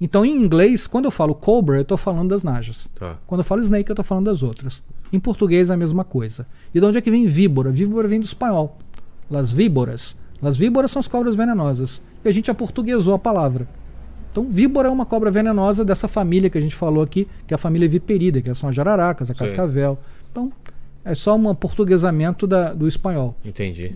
Então 0.00 0.24
em 0.24 0.30
inglês, 0.36 0.86
quando 0.86 1.06
eu 1.06 1.10
falo 1.10 1.34
cobra, 1.34 1.76
eu 1.78 1.82
estou 1.82 1.96
falando 1.96 2.28
das 2.30 2.42
najas. 2.42 2.88
Tá. 2.94 3.16
Quando 3.26 3.40
eu 3.40 3.44
falo 3.44 3.60
snake, 3.62 3.88
eu 3.90 3.94
estou 3.94 4.04
falando 4.04 4.26
das 4.26 4.42
outras. 4.42 4.82
Em 5.12 5.18
português 5.20 5.70
é 5.70 5.74
a 5.74 5.76
mesma 5.76 6.04
coisa. 6.04 6.46
E 6.74 6.80
de 6.80 6.84
onde 6.86 6.98
é 6.98 7.00
que 7.00 7.10
vem 7.10 7.26
víbora? 7.26 7.70
Víbora 7.70 8.06
vem 8.08 8.20
do 8.20 8.24
espanhol. 8.26 8.76
Las 9.30 9.50
víboras. 9.50 10.14
Las 10.42 10.56
víboras 10.58 10.90
são 10.90 11.00
as 11.00 11.08
cobras 11.08 11.34
venenosas. 11.34 12.02
E 12.24 12.28
a 12.28 12.32
gente 12.32 12.50
aportuguesou 12.50 13.14
a 13.14 13.18
palavra. 13.18 13.66
Então, 14.30 14.44
víbora 14.50 14.88
é 14.88 14.90
uma 14.90 15.06
cobra 15.06 15.30
venenosa 15.30 15.82
dessa 15.82 16.06
família 16.08 16.50
que 16.50 16.58
a 16.58 16.60
gente 16.60 16.74
falou 16.74 17.02
aqui, 17.02 17.26
que 17.46 17.54
é 17.54 17.56
a 17.56 17.58
família 17.58 17.88
viperida, 17.88 18.42
que 18.42 18.52
são 18.54 18.68
as 18.68 18.74
jararacas, 18.74 19.30
a 19.30 19.34
Sim. 19.34 19.38
cascavel. 19.38 19.98
Então, 20.30 20.52
é 21.02 21.14
só 21.14 21.34
um 21.36 21.54
portuguesamento 21.54 22.46
da- 22.46 22.74
do 22.74 22.86
espanhol. 22.86 23.34
Entendi. 23.42 23.94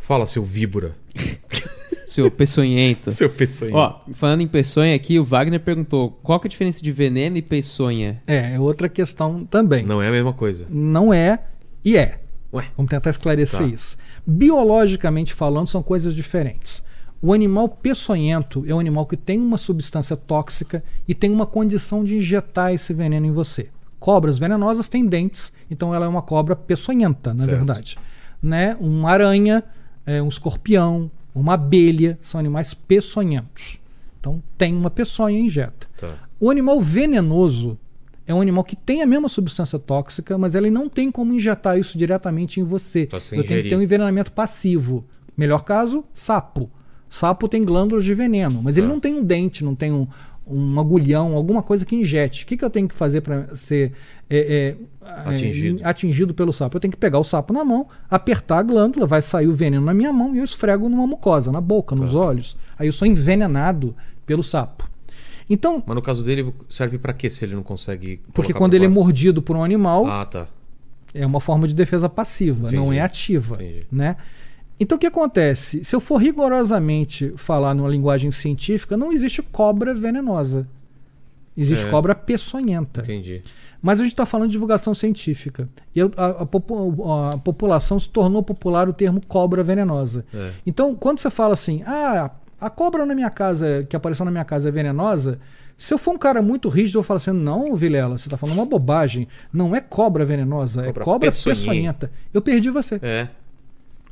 Fala, 0.00 0.26
seu 0.26 0.42
víbora. 0.42 0.96
Seu 2.08 2.30
peçonhento. 2.30 3.12
Seu 3.12 3.28
peçonho. 3.28 3.74
Ó, 3.74 4.00
falando 4.14 4.40
em 4.40 4.48
peçonha 4.48 4.94
aqui, 4.94 5.18
o 5.18 5.24
Wagner 5.24 5.60
perguntou 5.60 6.10
qual 6.22 6.40
que 6.40 6.46
é 6.46 6.48
a 6.48 6.50
diferença 6.50 6.82
de 6.82 6.90
veneno 6.90 7.36
e 7.36 7.42
peçonha? 7.42 8.22
É, 8.26 8.54
é 8.54 8.60
outra 8.60 8.88
questão 8.88 9.44
também. 9.44 9.84
Não 9.84 10.00
é 10.00 10.08
a 10.08 10.10
mesma 10.10 10.32
coisa. 10.32 10.64
Não 10.70 11.12
é 11.12 11.38
e 11.84 11.96
é. 11.96 12.20
Ué. 12.52 12.68
Vamos 12.76 12.88
tentar 12.88 13.10
esclarecer 13.10 13.60
Tá. 13.60 13.66
isso. 13.66 13.96
Biologicamente 14.26 15.34
falando, 15.34 15.68
são 15.68 15.82
coisas 15.82 16.14
diferentes. 16.14 16.82
O 17.20 17.32
animal 17.34 17.68
peçonhento 17.68 18.64
é 18.66 18.74
um 18.74 18.78
animal 18.80 19.04
que 19.04 19.16
tem 19.16 19.38
uma 19.38 19.58
substância 19.58 20.16
tóxica 20.16 20.82
e 21.06 21.14
tem 21.14 21.30
uma 21.30 21.44
condição 21.44 22.02
de 22.02 22.16
injetar 22.16 22.72
esse 22.72 22.94
veneno 22.94 23.26
em 23.26 23.32
você. 23.32 23.68
Cobras 23.98 24.38
venenosas 24.38 24.88
têm 24.88 25.04
dentes, 25.04 25.52
então 25.70 25.94
ela 25.94 26.06
é 26.06 26.08
uma 26.08 26.22
cobra 26.22 26.56
peçonhenta, 26.56 27.34
na 27.34 27.44
Certo. 27.44 27.56
verdade. 27.56 27.98
Né? 28.40 28.76
Uma 28.80 29.10
aranha, 29.10 29.62
é, 30.06 30.22
um 30.22 30.28
escorpião, 30.28 31.10
uma 31.40 31.54
abelha 31.54 32.18
são 32.22 32.38
animais 32.38 32.74
peçonhentos. 32.74 33.78
Então 34.20 34.42
tem 34.56 34.74
uma 34.74 34.90
peçonha 34.90 35.38
e 35.38 35.42
injeta. 35.42 35.86
Tá. 35.98 36.14
O 36.40 36.50
animal 36.50 36.80
venenoso 36.80 37.78
é 38.26 38.34
um 38.34 38.40
animal 38.40 38.62
que 38.64 38.76
tem 38.76 39.00
a 39.02 39.06
mesma 39.06 39.28
substância 39.28 39.78
tóxica, 39.78 40.36
mas 40.36 40.54
ele 40.54 40.70
não 40.70 40.88
tem 40.88 41.10
como 41.10 41.32
injetar 41.32 41.78
isso 41.78 41.96
diretamente 41.96 42.60
em 42.60 42.64
você. 42.64 43.08
Eu 43.36 43.44
tenho 43.44 43.62
que 43.62 43.68
ter 43.70 43.76
um 43.76 43.82
envenenamento 43.82 44.32
passivo. 44.32 45.04
Melhor 45.36 45.62
caso, 45.64 46.04
sapo. 46.12 46.70
Sapo 47.08 47.48
tem 47.48 47.62
glândulas 47.62 48.04
de 48.04 48.12
veneno, 48.12 48.60
mas 48.62 48.76
ele 48.76 48.86
Tá. 48.86 48.92
não 48.92 49.00
tem 49.00 49.14
um 49.14 49.24
dente, 49.24 49.64
não 49.64 49.74
tem 49.74 49.90
um, 49.90 50.06
um 50.46 50.78
agulhão, 50.78 51.34
alguma 51.34 51.62
coisa 51.62 51.86
que 51.86 51.96
injete. 51.96 52.44
O 52.44 52.46
que, 52.46 52.56
que 52.56 52.64
eu 52.64 52.68
tenho 52.68 52.86
que 52.86 52.94
fazer 52.94 53.22
para 53.22 53.56
ser 53.56 53.92
é, 54.28 54.38
é, 54.38 54.76
Atingido. 55.26 55.80
é, 55.82 55.88
atingido 55.88 56.34
pelo 56.34 56.52
sapo? 56.52 56.76
Eu 56.76 56.80
tenho 56.80 56.92
que 56.92 56.98
pegar 56.98 57.18
o 57.18 57.24
sapo 57.24 57.52
na 57.52 57.64
mão, 57.64 57.86
apertar 58.10 58.58
a 58.58 58.62
glândula, 58.62 59.06
vai 59.06 59.22
sair 59.22 59.46
o 59.48 59.54
veneno 59.54 59.84
na 59.84 59.94
minha 59.94 60.12
mão 60.12 60.34
e 60.34 60.38
eu 60.38 60.44
esfrego 60.44 60.88
numa 60.88 61.06
mucosa, 61.06 61.50
na 61.52 61.60
boca, 61.60 61.94
nos 61.96 62.12
Tá. 62.12 62.18
olhos. 62.18 62.56
Aí 62.78 62.86
eu 62.88 62.92
sou 62.92 63.06
envenenado 63.08 63.94
pelo 64.26 64.42
sapo. 64.42 64.88
Então, 65.50 65.82
Mas 65.86 65.94
no 65.96 66.02
caso 66.02 66.22
dele, 66.22 66.52
serve 66.68 66.98
pra 66.98 67.12
quê 67.14 67.30
se 67.30 67.44
ele 67.44 67.54
não 67.54 67.62
consegue. 67.62 68.20
porque 68.34 68.52
quando 68.52 68.74
ele 68.74 68.84
é 68.84 68.88
mordido 68.88 69.40
por 69.40 69.56
um 69.56 69.64
animal, 69.64 70.06
Ah, 70.06 70.26
tá. 70.26 70.46
é 71.14 71.24
uma 71.24 71.40
forma 71.40 71.66
de 71.66 71.74
defesa 71.74 72.08
passiva, 72.08 72.70
não 72.70 72.84
Entendi, 72.84 72.98
é 72.98 73.00
ativa, 73.02 73.54
entendi. 73.54 73.86
né? 73.90 74.16
Então 74.80 74.96
o 74.96 74.98
que 75.00 75.06
acontece? 75.06 75.82
Se 75.84 75.96
eu 75.96 76.00
for 76.00 76.18
rigorosamente 76.18 77.32
falar 77.36 77.74
numa 77.74 77.88
linguagem 77.88 78.30
científica, 78.30 78.96
não 78.96 79.10
existe 79.12 79.42
cobra 79.42 79.94
venenosa. 79.94 80.68
Existe 81.56 81.86
É. 81.86 81.90
cobra 81.90 82.14
peçonhenta. 82.14 83.00
Entendi. 83.00 83.42
Mas 83.80 84.00
a 84.00 84.02
gente 84.02 84.12
está 84.12 84.26
falando 84.26 84.48
de 84.48 84.52
divulgação 84.52 84.92
científica. 84.92 85.68
E 85.94 86.00
a, 86.00 86.04
a- 86.16 86.26
a 86.42 87.34
a 87.34 87.38
população 87.38 87.98
se 87.98 88.08
tornou 88.08 88.42
popular 88.42 88.88
o 88.88 88.92
termo 88.92 89.20
cobra 89.26 89.62
venenosa. 89.62 90.24
É. 90.34 90.50
Então, 90.66 90.94
quando 90.94 91.20
você 91.20 91.30
fala 91.30 91.54
assim, 91.54 91.82
ah, 91.86 92.30
a 92.60 92.68
cobra 92.70 93.06
na 93.06 93.14
minha 93.14 93.30
casa, 93.30 93.86
que 93.88 93.94
apareceu 93.94 94.24
na 94.24 94.30
minha 94.32 94.44
casa 94.44 94.68
é 94.68 94.72
venenosa, 94.72 95.38
se 95.76 95.94
eu 95.94 95.98
for 95.98 96.12
um 96.12 96.18
cara 96.18 96.42
muito 96.42 96.68
rígido, 96.68 96.98
eu 96.98 97.04
falo 97.04 97.18
assim, 97.18 97.30
não, 97.30 97.76
Vilela, 97.76 98.18
você 98.18 98.26
está 98.26 98.36
falando 98.36 98.56
uma 98.56 98.66
bobagem. 98.66 99.28
Não 99.52 99.76
é 99.76 99.80
cobra 99.80 100.24
venenosa, 100.24 100.82
Cobra 100.82 101.02
é 101.02 101.04
cobra 101.04 101.30
peçonhenta. 101.30 102.10
Eu 102.34 102.42
perdi 102.42 102.68
você. 102.70 102.98
É. 103.00 103.28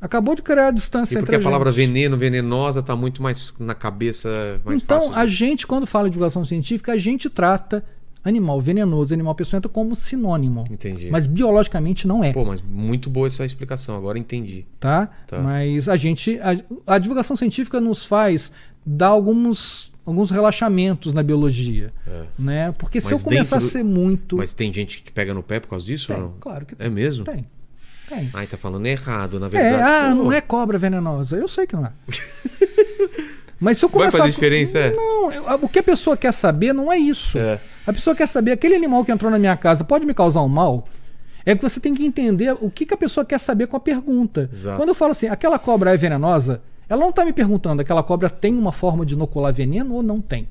Acabou 0.00 0.34
de 0.36 0.42
criar 0.42 0.68
a 0.68 0.70
distância 0.70 1.14
E 1.14 1.18
entre 1.18 1.26
porque 1.32 1.36
a 1.36 1.42
palavra 1.42 1.70
veneno, 1.72 2.16
venenosa, 2.16 2.82
tá 2.82 2.94
muito 2.94 3.20
mais 3.22 3.52
na 3.58 3.74
cabeça, 3.74 4.60
mais 4.64 4.80
então, 4.82 4.98
fácil. 5.00 5.14
de- 5.14 5.18
a 5.18 5.26
gente, 5.26 5.66
quando 5.66 5.86
fala 5.86 6.04
de 6.04 6.12
divulgação 6.12 6.44
científica, 6.44 6.92
a 6.92 6.98
gente 6.98 7.28
trata 7.30 7.82
animal 8.26 8.60
venenoso, 8.60 9.14
animal 9.14 9.34
peçonhento 9.34 9.68
como 9.68 9.94
sinônimo. 9.94 10.64
Entendi. 10.70 11.08
Mas 11.10 11.26
biologicamente 11.26 12.06
não 12.06 12.22
é. 12.24 12.32
Pô, 12.32 12.44
mas 12.44 12.60
muito 12.60 13.08
boa 13.08 13.26
essa 13.26 13.44
explicação, 13.44 13.96
agora 13.96 14.18
entendi. 14.18 14.64
tá? 14.80 15.08
Tá. 15.26 15.38
Mas 15.38 15.88
a 15.88 15.96
gente. 15.96 16.38
A, 16.40 16.94
a 16.94 16.98
divulgação 16.98 17.36
científica 17.36 17.80
nos 17.80 18.04
faz 18.04 18.50
dar 18.84 19.08
alguns, 19.08 19.92
alguns 20.04 20.30
relaxamentos 20.30 21.12
na 21.12 21.22
biologia. 21.22 21.92
É. 22.06 22.22
Né? 22.38 22.72
Porque 22.76 23.00
se 23.00 23.10
Mas 23.10 23.20
eu 23.20 23.24
começar 23.24 23.56
a 23.56 23.58
dentro 23.58 23.68
do- 23.68 23.72
ser 23.72 23.82
muito. 23.84 24.36
Mas 24.36 24.52
tem 24.52 24.72
gente 24.72 25.02
que 25.02 25.10
pega 25.12 25.32
no 25.32 25.42
pé 25.42 25.60
por 25.60 25.68
causa 25.68 25.84
disso 25.86 26.08
tem, 26.12 26.30
claro 26.40 26.66
que 26.66 26.74
tem. 26.74 26.86
É 26.86 26.90
mesmo? 26.90 27.24
Tem. 27.24 27.46
Tem. 28.08 28.30
Ai, 28.34 28.46
tá 28.46 28.56
falando 28.56 28.86
errado, 28.86 29.40
na 29.40 29.46
É, 29.46 29.50
verdade. 29.50 29.82
ah, 29.82 30.08
Pô, 30.16 30.22
não 30.24 30.32
é 30.32 30.40
cobra 30.40 30.78
venenosa. 30.78 31.36
Eu 31.36 31.48
sei 31.48 31.66
que 31.66 31.74
não 31.74 31.86
é. 31.86 31.92
Mas 33.58 33.78
se 33.78 33.84
eu 33.84 33.88
Vai 33.88 34.00
começar. 34.00 34.18
fazer 34.18 34.30
diferença, 34.32 34.78
é? 34.78 34.94
Não, 34.94 35.28
o 35.62 35.68
que 35.68 35.78
a 35.78 35.82
pessoa 35.82 36.16
quer 36.16 36.32
saber 36.32 36.72
não 36.74 36.92
é 36.92 36.98
isso. 36.98 37.38
É. 37.38 37.58
A 37.86 37.92
pessoa 37.92 38.16
quer 38.16 38.26
saber, 38.26 38.52
aquele 38.52 38.74
animal 38.74 39.04
que 39.04 39.12
entrou 39.12 39.30
na 39.30 39.38
minha 39.38 39.56
casa 39.56 39.84
pode 39.84 40.04
me 40.04 40.12
causar 40.12 40.42
um 40.42 40.48
mal? 40.48 40.88
É 41.44 41.54
que 41.54 41.62
você 41.62 41.78
tem 41.78 41.94
que 41.94 42.04
entender 42.04 42.56
o 42.60 42.68
que, 42.68 42.84
que 42.84 42.92
a 42.92 42.96
pessoa 42.96 43.24
quer 43.24 43.38
saber 43.38 43.68
com 43.68 43.76
a 43.76 43.80
pergunta. 43.80 44.50
Exato. 44.52 44.76
Quando 44.76 44.88
eu 44.88 44.94
falo 44.94 45.12
assim, 45.12 45.28
aquela 45.28 45.58
cobra 45.58 45.94
é 45.94 45.96
venenosa, 45.96 46.60
ela 46.88 47.00
não 47.00 47.10
está 47.10 47.24
me 47.24 47.32
perguntando, 47.32 47.80
aquela 47.80 48.02
cobra 48.02 48.28
tem 48.28 48.52
uma 48.56 48.72
forma 48.72 49.06
de 49.06 49.14
inocular 49.14 49.54
veneno 49.54 49.94
ou 49.94 50.02
não 50.02 50.20
tem? 50.20 50.48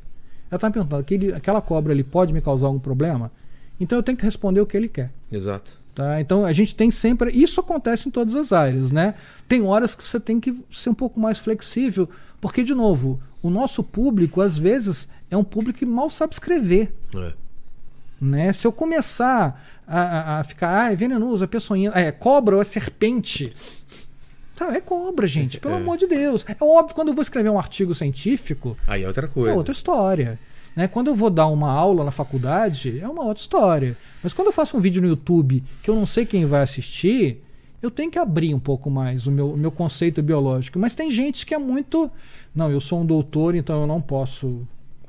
Ela 0.49 0.55
está 0.55 0.69
me 0.69 0.73
perguntando, 0.73 1.01
aquele, 1.01 1.33
aquela 1.33 1.61
cobra 1.61 1.91
ele 1.91 2.03
pode 2.03 2.33
me 2.33 2.39
causar 2.39 2.67
algum 2.67 2.79
problema? 2.79 3.29
Então 3.77 3.99
eu 3.99 4.03
tenho 4.03 4.17
que 4.17 4.23
responder 4.23 4.61
o 4.61 4.65
que 4.65 4.77
ele 4.77 4.87
quer. 4.87 5.11
Exato. 5.29 5.77
Tá? 5.93 6.21
Então 6.21 6.45
a 6.45 6.51
gente 6.53 6.75
tem 6.75 6.91
sempre. 6.91 7.31
Isso 7.31 7.59
acontece 7.59 8.07
em 8.07 8.11
todas 8.11 8.35
as 8.35 8.53
áreas, 8.53 8.91
né? 8.91 9.15
Tem 9.47 9.63
horas 9.63 9.95
que 9.95 10.03
você 10.03 10.19
tem 10.19 10.39
que 10.39 10.57
ser 10.71 10.89
um 10.89 10.93
pouco 10.93 11.19
mais 11.19 11.37
flexível, 11.37 12.09
porque, 12.39 12.63
de 12.63 12.73
novo, 12.73 13.19
o 13.41 13.49
nosso 13.49 13.81
público, 13.83 14.41
às 14.41 14.57
vezes, 14.57 15.07
é 15.29 15.37
um 15.37 15.43
público 15.43 15.79
que 15.79 15.85
mal 15.85 16.09
sabe 16.09 16.33
escrever. 16.33 16.93
É. 17.15 17.33
Né? 18.21 18.53
Se 18.53 18.65
eu 18.65 18.71
começar 18.71 19.61
a, 19.87 20.01
a- 20.01 20.39
a 20.39 20.43
ficar, 20.43 20.85
ah, 20.85 20.91
é 20.91 20.95
venenoso, 20.95 21.43
é 21.43 21.47
peçonhento, 21.47 21.97
é 21.97 22.11
cobra 22.11 22.55
ou 22.55 22.61
é 22.61 22.65
serpente. 22.65 23.53
Tá, 24.55 24.73
é 24.73 24.79
cobra, 24.79 25.27
gente, 25.27 25.59
pelo 25.59 25.73
É. 25.73 25.77
amor 25.77 25.97
de 25.97 26.07
Deus. 26.07 26.45
É 26.47 26.55
óbvio, 26.63 26.95
quando 26.95 27.09
eu 27.09 27.13
vou 27.13 27.21
escrever 27.21 27.49
um 27.49 27.59
artigo 27.59 27.93
científico, 27.93 28.77
Aí 28.87 29.03
é 29.03 29.07
outra 29.07 29.27
coisa. 29.27 29.51
é 29.51 29.53
outra 29.53 29.73
história. 29.73 30.39
Né? 30.73 30.87
Quando 30.87 31.07
eu 31.07 31.15
vou 31.15 31.29
dar 31.29 31.47
uma 31.47 31.69
aula 31.69 32.03
na 32.05 32.11
faculdade, 32.11 32.99
é 33.01 33.07
uma 33.07 33.23
outra 33.25 33.41
história. 33.41 33.97
Mas 34.23 34.33
quando 34.33 34.47
eu 34.47 34.53
faço 34.53 34.77
um 34.77 34.79
vídeo 34.79 35.01
no 35.01 35.07
YouTube 35.09 35.61
que 35.83 35.89
eu 35.89 35.95
não 35.95 36.05
sei 36.05 36.25
quem 36.25 36.45
vai 36.45 36.61
assistir, 36.61 37.41
eu 37.81 37.91
tenho 37.91 38.09
que 38.09 38.17
abrir 38.17 38.53
um 38.53 38.59
pouco 38.59 38.89
mais 38.89 39.27
o 39.27 39.31
meu, 39.31 39.51
o 39.51 39.57
meu 39.57 39.71
conceito 39.71 40.23
biológico. 40.23 40.79
Mas 40.79 40.95
tem 40.95 41.11
gente 41.11 41.45
que 41.45 41.53
é 41.53 41.57
muito. 41.57 42.09
Não, 42.55 42.71
eu 42.71 42.79
sou 42.79 43.01
um 43.01 43.05
doutor, 43.05 43.55
então 43.55 43.81
eu 43.81 43.87
não 43.87 43.99
posso 43.99 44.65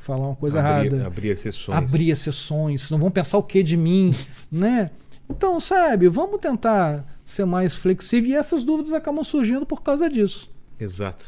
falar 0.07 0.27
uma 0.29 0.37
coisa 0.37 0.61
abrir, 0.61 0.93
errada. 0.93 1.07
abrir 1.07 1.37
sessões. 1.37 1.77
Abrir 1.77 2.13
as 2.13 2.19
sessões, 2.21 2.91
não 2.91 2.99
vão 2.99 3.11
pensar 3.11 3.37
o 3.39 3.43
que 3.43 3.63
de 3.63 3.77
mim, 3.77 4.15
né? 4.51 4.91
Então, 5.29 5.59
sabe, 5.61 6.09
vamos 6.09 6.39
tentar 6.41 7.05
ser 7.25 7.45
mais 7.45 7.75
flexível. 7.75 8.31
E 8.31 8.35
essas 8.37 8.63
dúvidas 8.63 8.93
acabam 8.93 9.25
surgindo 9.25 9.67
por 9.67 9.83
causa 9.83 10.09
disso. 10.09 10.49
Exato. 10.79 11.27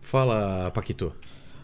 Fala, 0.00 0.70
Paquito. 0.72 1.12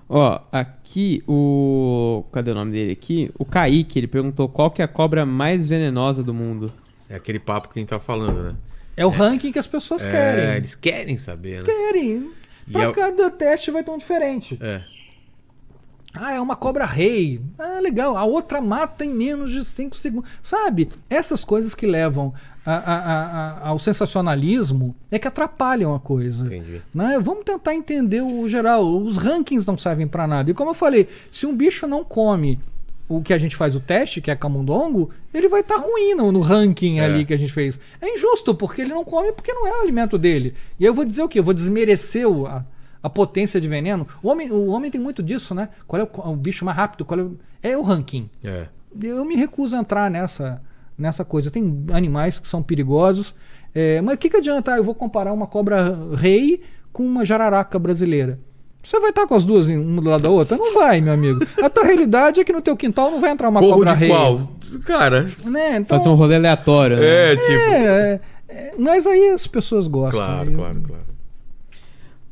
Ó, 0.08 0.40
aqui 0.52 1.22
o. 1.26 2.24
Cadê 2.32 2.50
o 2.50 2.54
nome 2.54 2.72
dele 2.72 2.92
aqui? 2.92 3.30
O 3.38 3.44
Kaique, 3.44 3.98
ele 3.98 4.06
perguntou 4.06 4.48
qual 4.48 4.70
que 4.70 4.82
é 4.82 4.84
a 4.84 4.88
cobra 4.88 5.24
mais 5.24 5.66
venenosa 5.66 6.22
do 6.22 6.34
mundo. 6.34 6.70
É 7.08 7.14
aquele 7.14 7.38
papo 7.38 7.68
que 7.68 7.78
a 7.78 7.80
gente 7.80 7.88
tá 7.88 7.98
falando, 7.98 8.42
né? 8.42 8.54
É 8.96 9.06
o 9.06 9.08
ranking 9.08 9.50
que 9.50 9.58
as 9.58 9.66
pessoas 9.66 10.04
É, 10.04 10.10
querem. 10.10 10.56
eles 10.56 10.74
querem 10.74 11.18
saber, 11.18 11.62
né? 11.62 11.64
Querem. 11.64 12.30
E 12.68 12.72
Pra 12.72 12.82
é 12.82 12.88
o- 12.88 12.92
cada 12.92 13.30
teste 13.30 13.70
vai 13.70 13.82
ter 13.82 13.90
um 13.90 13.98
diferente. 13.98 14.58
É. 14.60 14.82
Ah, 16.16 16.32
é 16.32 16.40
uma 16.40 16.54
cobra 16.56 16.84
rei. 16.84 17.40
Ah, 17.58 17.80
legal. 17.80 18.16
A 18.16 18.24
outra 18.24 18.60
mata 18.60 19.04
em 19.04 19.08
menos 19.12 19.50
de 19.50 19.64
5 19.64 19.96
segundos. 19.96 20.30
Sabe? 20.42 20.88
Essas 21.10 21.44
coisas 21.44 21.74
que 21.74 21.86
levam 21.86 22.32
a- 22.64 22.72
a- 22.72 23.60
a- 23.64 23.68
ao 23.68 23.78
sensacionalismo 23.78 24.94
é 25.10 25.18
que 25.18 25.28
atrapalham 25.28 25.94
a 25.94 26.00
coisa. 26.00 26.46
Entendi. 26.46 26.80
Né? 26.94 27.18
Vamos 27.20 27.44
tentar 27.44 27.74
entender 27.74 28.22
o 28.22 28.48
geral. 28.48 28.86
Os 28.96 29.16
rankings 29.16 29.66
não 29.66 29.76
servem 29.76 30.06
pra 30.06 30.26
nada. 30.26 30.50
E 30.50 30.54
como 30.54 30.70
eu 30.70 30.74
falei, 30.74 31.08
se 31.30 31.46
um 31.46 31.54
bicho 31.56 31.86
não 31.86 32.04
come 32.04 32.60
o 33.08 33.20
que 33.20 33.34
a 33.34 33.38
gente 33.38 33.54
faz 33.54 33.76
o 33.76 33.80
teste, 33.80 34.20
que 34.22 34.30
é 34.30 34.34
camundongo, 34.36 35.10
ele 35.32 35.46
vai 35.48 35.60
estar 35.60 35.76
ruim 35.76 36.14
no, 36.14 36.32
no 36.32 36.40
ranking 36.40 37.00
É. 37.00 37.04
ali 37.04 37.26
que 37.26 37.34
a 37.34 37.36
gente 37.36 37.52
fez. 37.52 37.78
É 38.00 38.08
injusto, 38.14 38.54
porque 38.54 38.80
ele 38.82 38.94
não 38.94 39.04
come 39.04 39.30
porque 39.32 39.52
não 39.52 39.66
é 39.66 39.78
o 39.78 39.82
alimento 39.82 40.16
dele. 40.16 40.54
E 40.80 40.84
aí 40.84 40.88
eu 40.88 40.94
vou 40.94 41.04
dizer 41.04 41.22
o 41.22 41.28
quê? 41.28 41.38
Eu 41.40 41.44
vou 41.44 41.52
desmerecer 41.52 42.26
o- 42.26 42.46
a, 42.46 42.64
a 43.04 43.10
potência 43.10 43.60
de 43.60 43.68
veneno. 43.68 44.06
O 44.22 44.28
homem, 44.30 44.50
o 44.50 44.68
homem 44.70 44.90
tem 44.90 44.98
muito 45.00 45.22
disso, 45.22 45.54
né? 45.54 45.68
Qual 45.86 46.00
é 46.00 46.04
o, 46.04 46.30
o 46.32 46.34
bicho 46.36 46.64
mais 46.64 46.76
rápido? 46.76 47.04
Qual 47.04 47.20
é, 47.20 47.22
o, 47.22 47.36
é 47.62 47.76
o 47.76 47.82
ranking. 47.82 48.30
É. 48.42 48.64
Eu 49.02 49.24
me 49.26 49.36
recuso 49.36 49.76
a 49.76 49.80
entrar 49.80 50.10
nessa, 50.10 50.62
nessa 50.96 51.22
coisa. 51.24 51.50
Tem 51.50 51.84
animais 51.92 52.38
que 52.38 52.48
são 52.48 52.62
perigosos. 52.62 53.34
É, 53.74 54.00
mas 54.00 54.14
o 54.14 54.18
que, 54.18 54.30
que 54.30 54.36
adianta? 54.38 54.72
Ah, 54.72 54.76
eu 54.78 54.84
vou 54.84 54.94
comparar 54.94 55.32
uma 55.34 55.46
cobra 55.46 55.94
rei 56.16 56.62
com 56.92 57.04
uma 57.04 57.24
jararaca 57.26 57.78
brasileira. 57.78 58.38
Você 58.82 58.98
vai 59.00 59.10
estar 59.10 59.26
com 59.26 59.34
as 59.34 59.44
duas 59.44 59.68
em- 59.68 59.76
uma 59.78 60.00
do 60.00 60.08
lado 60.10 60.22
da 60.22 60.30
outra? 60.30 60.56
Não 60.56 60.74
vai, 60.74 61.00
meu 61.00 61.12
amigo. 61.12 61.40
A 61.62 61.68
tua 61.68 61.84
realidade 61.84 62.40
é 62.40 62.44
que 62.44 62.52
no 62.52 62.60
teu 62.62 62.76
quintal 62.76 63.10
não 63.10 63.20
vai 63.20 63.30
entrar 63.32 63.48
uma 63.48 63.60
Corro 63.60 63.74
cobra 63.78 63.92
de 63.94 63.98
rei. 64.00 64.08
qual? 64.10 64.48
Cara, 64.86 65.22
Né? 65.44 65.76
Então, 65.78 65.98
Fazer 65.98 66.08
um 66.08 66.14
rolê 66.14 66.36
aleatório, 66.36 66.96
né? 66.98 67.04
é, 67.32 67.36
tipo. 67.36 67.50
é, 67.52 68.20
é, 68.48 68.74
mas 68.78 69.06
aí 69.06 69.30
as 69.30 69.46
pessoas 69.46 69.88
gostam. 69.88 70.20
Claro, 70.24 70.50
Eu- 70.50 70.56
claro, 70.58 70.82
claro. 70.86 71.13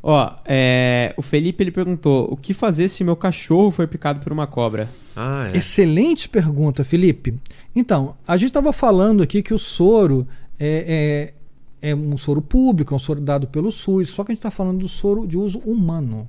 Ó, 0.03 0.35
é, 0.45 1.15
o 1.17 1.23
Felipe 1.23 1.63
ele 1.63 1.71
perguntou: 1.71 2.27
o 2.31 2.37
que 2.37 2.53
fazer 2.53 2.89
se 2.89 3.05
meu 3.05 3.15
cachorro 3.15 3.71
foi 3.71 3.87
picado 3.87 4.21
por 4.21 4.33
uma 4.33 4.47
cobra? 4.47 4.89
Ah, 5.15 5.49
é. 5.53 5.57
Excelente 5.57 6.29
pergunta, 6.29 6.83
Felipe. 6.83 7.39
Então, 7.75 8.17
a 8.27 8.37
gente 8.37 8.49
estava 8.49 8.73
falando 8.73 9.23
aqui 9.23 9.43
que 9.43 9.55
o 9.55 9.59
soro 9.59 10.27
é, 10.59 11.33
é, 11.81 11.91
é 11.91 11.95
um 11.95 12.17
soro 12.17 12.43
público, 12.43 12.93
é 12.93 12.97
um 12.97 12.99
soro 12.99 13.21
dado 13.21 13.47
pelo 13.47 13.71
SUS, 13.71 14.09
só 14.09 14.25
que 14.25 14.33
a 14.33 14.35
gente 14.35 14.41
está 14.41 14.51
falando 14.51 14.81
do 14.81 14.89
soro 14.89 15.27
de 15.27 15.39
uso 15.39 15.61
humano. 15.61 16.29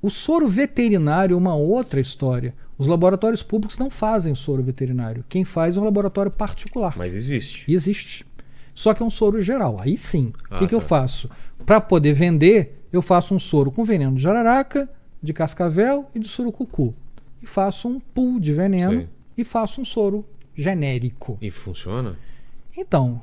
O 0.00 0.10
soro 0.10 0.48
veterinário 0.48 1.34
é 1.34 1.36
uma 1.36 1.56
outra 1.56 2.00
história. 2.00 2.54
Os 2.78 2.86
laboratórios 2.86 3.42
públicos 3.42 3.76
não 3.76 3.90
fazem 3.90 4.32
soro 4.36 4.62
veterinário. 4.62 5.24
Quem 5.28 5.44
faz 5.44 5.76
é 5.76 5.80
um 5.80 5.84
laboratório 5.84 6.30
particular. 6.30 6.94
Mas 6.96 7.16
existe. 7.16 7.64
Existe. 7.70 8.24
Só 8.78 8.94
que 8.94 9.02
é 9.02 9.06
um 9.06 9.10
soro 9.10 9.42
geral. 9.42 9.80
Aí 9.80 9.98
sim. 9.98 10.26
O 10.28 10.54
Ah, 10.54 10.58
que, 10.58 10.68
que 10.68 10.74
eu 10.74 10.78
tá. 10.78 10.86
faço? 10.86 11.28
Para 11.66 11.80
poder 11.80 12.12
vender, 12.12 12.80
eu 12.92 13.02
faço 13.02 13.34
um 13.34 13.38
soro 13.40 13.72
com 13.72 13.82
veneno 13.82 14.14
de 14.14 14.22
jararaca, 14.22 14.88
de 15.20 15.32
cascavel 15.32 16.08
e 16.14 16.20
de 16.20 16.28
surucucu. 16.28 16.94
E 17.42 17.46
faço 17.46 17.88
um 17.88 17.98
pool 17.98 18.38
de 18.38 18.52
veneno 18.54 18.92
Sei. 18.92 19.08
e 19.36 19.42
faço 19.42 19.80
um 19.80 19.84
soro 19.84 20.24
genérico. 20.54 21.36
E 21.42 21.50
funciona? 21.50 22.14
Então, 22.76 23.20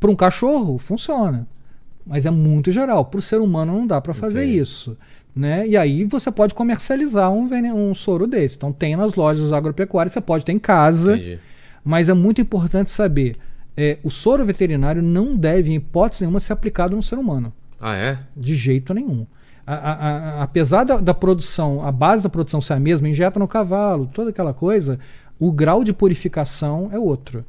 para 0.00 0.10
um 0.10 0.16
cachorro, 0.16 0.78
funciona. 0.78 1.46
Mas 2.06 2.24
é 2.24 2.30
muito 2.30 2.72
geral. 2.72 3.04
Para 3.04 3.18
o 3.18 3.22
ser 3.22 3.42
humano 3.42 3.74
não 3.74 3.86
dá 3.86 4.00
para 4.00 4.14
fazer 4.14 4.44
Entendi. 4.44 4.58
isso. 4.58 4.96
Né? 5.36 5.68
E 5.68 5.76
aí 5.76 6.04
você 6.04 6.32
pode 6.32 6.54
comercializar 6.54 7.30
um, 7.30 7.46
veneno, 7.46 7.76
um 7.76 7.92
soro 7.92 8.26
desse. 8.26 8.56
Então 8.56 8.72
tem 8.72 8.96
nas 8.96 9.14
lojas 9.16 9.52
agropecuárias, 9.52 10.14
você 10.14 10.20
pode 10.22 10.46
ter 10.46 10.52
em 10.52 10.58
casa. 10.58 11.14
Entendi. 11.14 11.38
Mas 11.84 12.08
é 12.08 12.14
muito 12.14 12.40
importante 12.40 12.90
saber: 12.90 13.36
é, 13.76 13.98
o 14.02 14.10
soro 14.10 14.44
veterinário 14.44 15.02
não 15.02 15.36
deve, 15.36 15.70
em 15.70 15.76
hipótese 15.76 16.22
nenhuma, 16.22 16.40
ser 16.40 16.52
aplicado 16.52 16.94
no 16.96 17.02
ser 17.02 17.18
humano. 17.18 17.52
Ah, 17.80 17.94
é? 17.96 18.18
De 18.36 18.54
jeito 18.54 18.92
nenhum. 18.94 19.26
A- 19.66 19.74
a- 19.74 19.92
a- 19.92 20.42
apesar 20.42 20.84
da, 20.84 20.96
da 20.98 21.14
produção, 21.14 21.84
a 21.86 21.90
base 21.92 22.22
da 22.22 22.28
produção 22.28 22.60
ser 22.60 22.74
a 22.74 22.80
mesma, 22.80 23.08
injeta 23.08 23.38
no 23.38 23.48
cavalo, 23.48 24.08
toda 24.12 24.30
aquela 24.30 24.52
coisa, 24.52 24.98
o 25.38 25.50
grau 25.52 25.82
de 25.84 25.92
purificação 25.92 26.90
é 26.92 26.98
outro. 26.98 27.44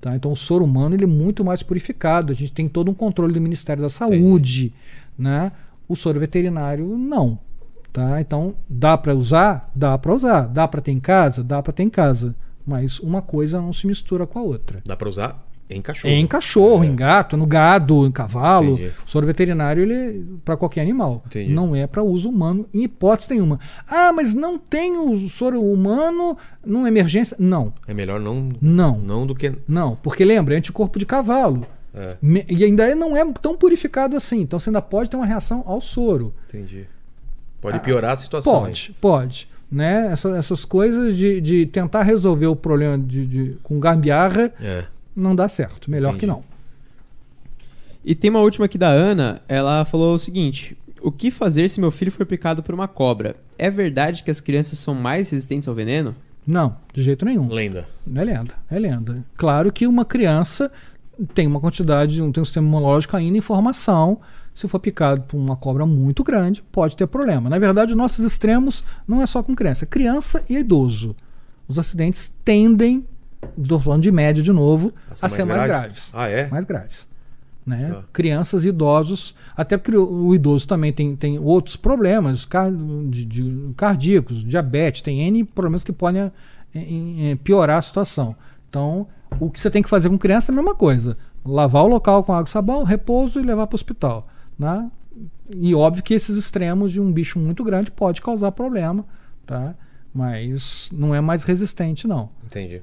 Tá? 0.00 0.16
Então 0.16 0.32
o 0.32 0.36
soro 0.36 0.64
humano 0.64 0.94
ele 0.94 1.04
é 1.04 1.06
muito 1.06 1.44
mais 1.44 1.62
purificado. 1.62 2.32
A 2.32 2.34
gente 2.34 2.52
tem 2.52 2.68
todo 2.68 2.90
um 2.90 2.94
controle 2.94 3.32
do 3.34 3.40
Ministério 3.40 3.82
da 3.82 3.88
Saúde. 3.90 4.72
Né? 5.18 5.52
O 5.86 5.94
soro 5.94 6.18
veterinário, 6.18 6.86
não. 6.96 7.38
Tá? 7.92 8.20
Então, 8.20 8.54
dá 8.68 8.96
para 8.96 9.14
usar? 9.14 9.70
Dá 9.74 9.98
para 9.98 10.14
usar. 10.14 10.42
Dá 10.46 10.66
para 10.66 10.80
ter 10.80 10.92
em 10.92 11.00
casa? 11.00 11.42
Dá 11.44 11.62
para 11.62 11.72
ter 11.72 11.82
em 11.82 11.90
casa. 11.90 12.34
Mas 12.66 12.98
uma 13.00 13.20
coisa 13.20 13.60
não 13.60 13.72
se 13.72 13.86
mistura 13.86 14.26
com 14.26 14.38
a 14.38 14.42
outra. 14.42 14.80
Dá 14.86 14.96
pra 14.96 15.08
usar 15.08 15.46
em 15.76 15.80
cachorro. 15.82 16.12
Em 16.14 16.26
cachorro, 16.26 16.84
É. 16.84 16.86
em 16.86 16.94
gato, 16.96 17.36
no 17.36 17.46
gado, 17.46 18.06
em 18.06 18.10
cavalo. 18.10 18.72
Entendi. 18.74 18.92
O 19.06 19.10
soro 19.10 19.26
veterinário 19.26 19.82
ele 19.82 19.94
é 19.94 20.14
para 20.44 20.56
qualquer 20.56 20.80
animal. 20.82 21.22
Entendi. 21.26 21.52
Não 21.52 21.74
é 21.76 21.86
para 21.86 22.02
uso 22.02 22.28
humano 22.28 22.66
em 22.74 22.82
hipótese 22.84 23.30
nenhuma. 23.30 23.58
Ah, 23.88 24.12
mas 24.12 24.34
não 24.34 24.58
tem 24.58 24.96
o 24.98 25.28
soro 25.28 25.62
humano 25.62 26.36
numa 26.64 26.88
emergência? 26.88 27.36
Não. 27.38 27.72
É 27.86 27.94
melhor 27.94 28.18
não, 28.20 28.50
Não. 28.60 28.98
não 28.98 29.26
do 29.26 29.34
que. 29.34 29.52
Não, 29.68 29.96
porque 29.96 30.24
lembra, 30.24 30.54
é 30.54 30.58
anticorpo 30.58 30.98
de 30.98 31.06
cavalo. 31.06 31.66
É, 31.92 32.16
E 32.48 32.64
ainda 32.64 32.94
não 32.94 33.16
é 33.16 33.24
tão 33.42 33.56
purificado 33.56 34.16
assim. 34.16 34.40
Então 34.42 34.58
você 34.58 34.70
ainda 34.70 34.80
pode 34.82 35.10
ter 35.10 35.16
uma 35.16 35.26
reação 35.26 35.62
ao 35.66 35.80
soro. 35.80 36.32
entendi. 36.48 36.84
Pode 37.60 37.78
piorar 37.80 38.12
a 38.12 38.16
situação. 38.16 38.56
Ah, 38.56 38.60
Pode, 38.60 38.94
pode. 39.00 39.48
Né? 39.70 40.08
Essa- 40.10 40.30
essas 40.36 40.64
coisas 40.64 41.16
de, 41.16 41.40
de 41.40 41.66
tentar 41.66 42.02
resolver 42.02 42.46
o 42.46 42.56
problema 42.56 42.98
de, 42.98 43.26
de- 43.26 43.56
com 43.62 43.78
gambiarra? 43.78 44.52
É. 44.60 44.84
não 45.20 45.34
dá 45.34 45.48
certo. 45.48 45.90
Melhor 45.90 46.10
Entendi. 46.10 46.20
que 46.20 46.26
não. 46.26 46.42
E 48.04 48.14
tem 48.14 48.30
uma 48.30 48.40
última 48.40 48.66
aqui 48.66 48.78
da 48.78 48.88
Ana, 48.88 49.42
ela 49.46 49.84
falou 49.84 50.14
o 50.14 50.18
seguinte: 50.18 50.76
O 51.02 51.12
que 51.12 51.30
fazer 51.30 51.68
se 51.68 51.80
meu 51.80 51.90
filho 51.90 52.10
foi 52.10 52.24
picado 52.24 52.62
por 52.62 52.74
uma 52.74 52.88
cobra? 52.88 53.36
É 53.58 53.70
verdade 53.70 54.22
que 54.22 54.30
as 54.30 54.40
crianças 54.40 54.78
são 54.78 54.94
mais 54.94 55.30
resistentes 55.30 55.68
ao 55.68 55.74
veneno? 55.74 56.14
Não, 56.46 56.76
de 56.92 57.02
jeito 57.02 57.24
nenhum. 57.24 57.48
Lenda. 57.48 57.86
É 58.14 58.24
lenda, 58.24 58.54
é 58.70 58.78
lenda. 58.78 59.24
Claro 59.36 59.70
que 59.70 59.86
uma 59.86 60.04
criança 60.04 60.72
tem 61.34 61.46
uma 61.46 61.60
quantidade, 61.60 62.16
tem 62.16 62.42
um 62.42 62.44
sistema 62.44 62.66
imunológico 62.66 63.16
ainda 63.16 63.36
em 63.36 63.42
formação. 63.42 64.18
Se 64.54 64.66
for 64.66 64.80
picado 64.80 65.22
por 65.22 65.36
uma 65.36 65.56
cobra 65.56 65.86
muito 65.86 66.24
grande, 66.24 66.62
pode 66.72 66.96
ter 66.96 67.06
problema. 67.06 67.48
Na 67.48 67.58
verdade, 67.58 67.92
os 67.92 67.96
nossos 67.96 68.24
extremos 68.24 68.82
não 69.06 69.22
é 69.22 69.26
só 69.26 69.42
com 69.42 69.54
criança, 69.54 69.84
é 69.84 69.86
criança 69.86 70.44
e 70.48 70.56
idoso. 70.56 71.14
Os 71.68 71.78
acidentes 71.78 72.32
tendem, 72.44 73.06
estou 73.58 73.78
falando 73.78 74.02
de 74.02 74.10
média 74.12 74.42
de 74.42 74.52
novo, 74.52 74.92
a 75.20 75.28
ser 75.28 75.44
mais 75.44 75.62
graves. 75.64 76.10
Ah, 76.12 76.28
é? 76.28 76.48
Mais 76.48 76.64
graves. 76.64 77.08
Né? 77.66 77.90
Tá. 77.92 78.04
Crianças 78.12 78.64
e 78.64 78.68
idosos, 78.68 79.34
até 79.56 79.76
porque 79.76 79.96
o, 79.96 80.26
o 80.28 80.34
idoso 80.34 80.66
também 80.66 80.92
tem, 80.92 81.14
tem 81.14 81.38
outros 81.38 81.76
problemas 81.76 82.44
car- 82.44 82.72
de, 83.08 83.24
de 83.24 83.72
cardíacos, 83.76 84.42
diabetes, 84.44 85.02
tem 85.02 85.20
N 85.22 85.44
problemas 85.44 85.84
que 85.84 85.92
podem 85.92 86.22
eh, 86.22 86.30
eh, 86.74 87.38
piorar 87.44 87.78
a 87.78 87.82
situação. 87.82 88.34
Então, 88.68 89.06
o 89.38 89.50
que 89.50 89.60
você 89.60 89.70
tem 89.70 89.82
que 89.82 89.88
fazer 89.90 90.08
com 90.08 90.18
criança 90.18 90.50
é 90.50 90.52
a 90.52 90.56
mesma 90.56 90.74
coisa: 90.74 91.16
lavar 91.44 91.84
o 91.84 91.88
local 91.88 92.24
com 92.24 92.32
água 92.32 92.48
e 92.48 92.50
sabão, 92.50 92.82
repouso 92.82 93.38
e 93.38 93.42
levar 93.42 93.66
para 93.66 93.74
o 93.74 93.76
hospital. 93.76 94.26
Né? 94.58 94.90
E 95.54 95.74
óbvio 95.74 96.02
que 96.02 96.14
esses 96.14 96.36
extremos 96.36 96.90
de 96.92 97.00
um 97.00 97.12
bicho 97.12 97.38
muito 97.38 97.62
grande 97.62 97.90
pode 97.90 98.22
causar 98.22 98.52
problema, 98.52 99.04
tá? 99.46 99.74
mas 100.14 100.88
não 100.92 101.14
é 101.14 101.20
mais 101.20 101.44
resistente, 101.44 102.06
não. 102.08 102.30
Entendi. 102.44 102.82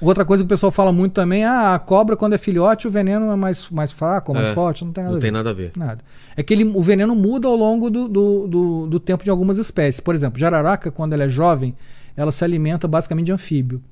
Outra 0.00 0.24
coisa 0.24 0.44
que 0.44 0.46
o 0.46 0.48
pessoal 0.48 0.70
fala 0.70 0.92
muito 0.92 1.12
também, 1.14 1.44
ah, 1.44 1.74
a 1.74 1.78
cobra 1.78 2.16
quando 2.16 2.32
é 2.34 2.38
filhote 2.38 2.86
o 2.86 2.90
veneno 2.90 3.32
é 3.32 3.36
mais, 3.36 3.68
mais 3.68 3.90
fraco, 3.90 4.32
mais 4.32 4.48
É, 4.48 4.54
forte, 4.54 4.84
não 4.84 4.92
tem 4.92 5.02
nada 5.02 5.10
Não 5.12 5.16
a 5.16 5.18
ver. 5.18 5.22
tem 5.26 5.30
nada 5.32 5.50
a 5.50 5.52
ver. 5.52 5.72
Nada. 5.76 6.04
É 6.36 6.42
que 6.42 6.54
ele, 6.54 6.64
o 6.64 6.80
veneno 6.80 7.16
muda 7.16 7.48
ao 7.48 7.56
longo 7.56 7.90
do, 7.90 8.06
do, 8.08 8.46
do, 8.46 8.86
do 8.86 9.00
tempo 9.00 9.24
de 9.24 9.30
algumas 9.30 9.58
espécies. 9.58 9.98
Por 10.00 10.14
exemplo, 10.14 10.38
jararaca, 10.38 10.90
quando 10.92 11.14
ela 11.14 11.24
é 11.24 11.28
jovem, 11.28 11.74
ela 12.16 12.30
se 12.30 12.44
alimenta 12.44 12.86
basicamente 12.86 13.26
de 13.26 13.32
anfíbio. 13.32 13.82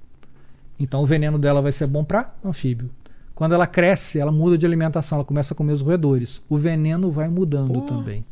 Então 0.78 1.02
o 1.02 1.06
veneno 1.06 1.38
dela 1.38 1.60
vai 1.60 1.72
ser 1.72 1.86
bom 1.88 2.04
para 2.04 2.32
anfíbio. 2.44 2.88
Quando 3.34 3.54
ela 3.54 3.66
cresce, 3.66 4.18
ela 4.20 4.30
muda 4.30 4.56
de 4.56 4.64
alimentação, 4.64 5.16
ela 5.18 5.24
começa 5.24 5.54
a 5.54 5.56
comer 5.56 5.72
os 5.72 5.82
roedores. 5.82 6.40
O 6.48 6.56
veneno 6.56 7.10
vai 7.10 7.28
mudando 7.28 7.72
Pô. 7.72 7.80
também. 7.82 8.24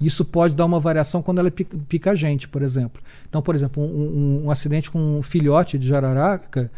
Isso 0.00 0.24
pode 0.24 0.54
dar 0.54 0.64
uma 0.64 0.80
variação 0.80 1.20
quando 1.20 1.38
ela 1.40 1.50
pica, 1.50 1.76
pica 1.86 2.10
a 2.12 2.14
gente, 2.14 2.48
por 2.48 2.62
exemplo. 2.62 3.02
Então, 3.28 3.42
por 3.42 3.54
exemplo, 3.54 3.82
um, 3.82 3.86
um- 3.86 4.42
um 4.46 4.50
acidente 4.50 4.90
com 4.90 4.98
um 5.18 5.22
filhote 5.22 5.76
de 5.78 5.86
jararaca 5.86 6.70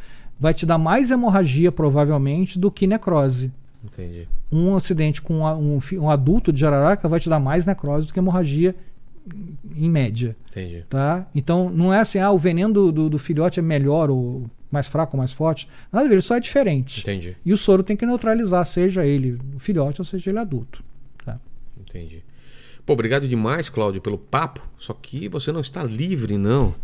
vai 0.43 0.53
te 0.53 0.67
dar 0.67 0.77
mais 0.77 1.12
hemorragia, 1.12 1.71
provavelmente, 1.71 2.59
do 2.59 2.69
que 2.69 2.85
necrose 2.85 3.53
Entendi. 3.85 4.27
um 4.51 4.75
acidente 4.75 5.23
com 5.23 5.35
um, 5.41 5.79
um 6.01 6.11
adulto 6.11 6.53
de 6.53 6.59
jararaca 6.59 7.09
vai 7.09 7.21
te 7.21 7.29
dar 7.29 7.39
mais 7.39 7.65
necrose 7.65 8.09
do 8.09 8.12
que 8.12 8.19
hemorragia 8.19 8.75
em 9.77 9.89
média, 9.89 10.35
Entendi. 10.51 10.85
tá? 10.91 11.29
Então 11.33 11.71
não 11.71 11.95
é 11.95 12.01
assim, 12.01 12.19
ah, 12.19 12.33
o 12.33 12.39
veneno 12.39 12.75
do, 12.75 12.91
do, 12.91 13.11
do 13.11 13.19
filhote 13.21 13.61
é 13.61 13.62
melhor 13.62 14.11
ou 14.11 14.51
mais 14.69 14.89
fraco 14.89 15.17
ou 15.17 15.19
mais 15.19 15.31
forte. 15.31 15.69
Nada 15.93 16.07
a 16.07 16.09
ver, 16.09 16.17
ele 16.17 16.23
só 16.23 16.35
é 16.35 16.41
diferente. 16.41 17.03
Entendi. 17.03 17.37
E 17.45 17.53
o 17.53 17.57
soro 17.57 17.85
tem 17.85 17.97
que 17.97 18.05
neutralizar, 18.05 18.67
seja 18.67 19.07
ele 19.07 19.39
o 19.55 19.61
filhote 19.61 20.01
ou 20.01 20.05
seja 20.05 20.29
ele 20.33 20.41
adulto. 20.41 20.83
Tá? 21.25 21.39
Entendi. 21.81 22.25
Pô, 22.85 22.95
obrigado 22.95 23.29
demais, 23.29 23.69
Cláudio, 23.69 24.01
pelo 24.01 24.19
papo. 24.19 24.61
Só 24.77 24.93
que 24.93 25.29
você 25.29 25.53
não 25.53 25.61
está 25.61 25.85
livre, 25.85 26.37
não. 26.37 26.75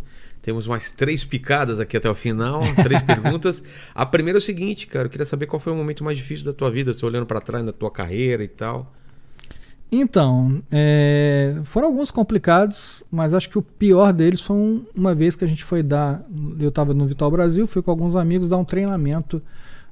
Temos 0.41 0.65
mais 0.67 0.91
três 0.91 1.23
picadas 1.25 1.79
aqui 1.79 1.97
até 1.97 2.09
o 2.09 2.15
final, 2.15 2.61
três 2.81 3.01
perguntas. 3.01 3.63
A 3.93 4.05
primeira 4.05 4.37
é 4.37 4.41
o 4.41 4.41
seguinte, 4.41 4.87
cara, 4.87 5.05
eu 5.07 5.09
queria 5.09 5.25
saber 5.25 5.45
qual 5.47 5.59
foi 5.59 5.73
o 5.73 5.75
momento 5.75 6.03
mais 6.03 6.17
difícil 6.17 6.45
da 6.45 6.53
tua 6.53 6.71
vida, 6.71 6.93
você 6.93 7.05
olhando 7.05 7.25
pra 7.25 7.41
trás 7.41 7.63
na 7.65 7.71
tua 7.73 7.91
carreira 7.91 8.43
e 8.43 8.47
tal. 8.47 8.91
Então, 9.91 10.61
é, 10.71 11.57
foram 11.63 11.87
alguns 11.87 12.11
complicados, 12.11 13.03
mas 13.11 13.33
acho 13.33 13.49
que 13.49 13.57
o 13.57 13.61
pior 13.61 14.13
deles 14.13 14.39
foi 14.39 14.55
um- 14.55 14.85
uma 14.95 15.15
vez 15.15 15.35
que 15.35 15.43
a 15.43 15.47
gente 15.47 15.63
foi 15.63 15.81
dar. 15.81 16.23
Eu 16.59 16.69
estava 16.69 16.93
no 16.93 17.07
Vital 17.07 17.29
Brasil, 17.31 17.65
fui 17.65 17.81
com 17.81 17.89
alguns 17.89 18.15
amigos 18.15 18.47
dar 18.47 18.57
um 18.57 18.63
treinamento 18.63 19.41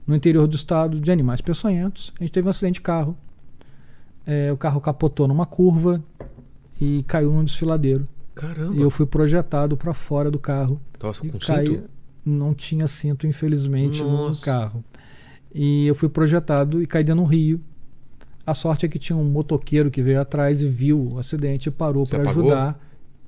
no 0.05 0.15
interior 0.15 0.47
do 0.47 0.55
estado 0.55 0.99
de 0.99 1.11
animais 1.11 1.41
peçonhentos. 1.41 2.13
A 2.19 2.23
gente 2.23 2.31
teve 2.31 2.45
um 2.47 2.51
acidente 2.51 2.75
de 2.75 2.81
carro. 2.81 3.17
É, 4.25 4.51
o 4.51 4.57
carro 4.57 4.79
capotou 4.79 5.27
numa 5.27 5.45
curva 5.47 6.01
e 6.79 7.03
caiu 7.07 7.31
num 7.31 7.43
desfiladeiro. 7.43 8.07
Caramba. 8.37 8.75
E 8.75 8.81
eu 8.81 8.89
fui 8.89 9.05
projetado 9.05 9.75
para 9.75 9.93
fora 9.93 10.29
do 10.31 10.39
carro. 10.39 10.79
Nossa, 11.01 11.25
E 11.25 11.29
com 11.29 11.39
caí- 11.39 11.67
cinto? 11.67 11.83
Não 12.25 12.53
tinha 12.53 12.87
cinto, 12.87 13.25
infelizmente, 13.25 14.01
no 14.03 14.27
Nossa. 14.27 14.43
carro. 14.43 14.83
E 15.53 15.87
eu 15.87 15.95
fui 15.95 16.09
projetado 16.09 16.81
e 16.81 16.85
caí 16.85 17.03
dentro 17.03 17.21
de 17.21 17.27
um 17.27 17.29
rio. 17.29 17.61
A 18.45 18.53
sorte 18.53 18.85
é 18.85 18.89
que 18.89 18.99
tinha 18.99 19.15
um 19.17 19.23
motoqueiro 19.23 19.89
que 19.89 20.01
veio 20.01 20.21
atrás 20.21 20.61
e 20.61 20.67
viu 20.67 21.13
o 21.13 21.19
acidente 21.19 21.67
e 21.69 21.71
parou 21.71 22.05
para 22.05 22.29
ajudar. 22.29 22.79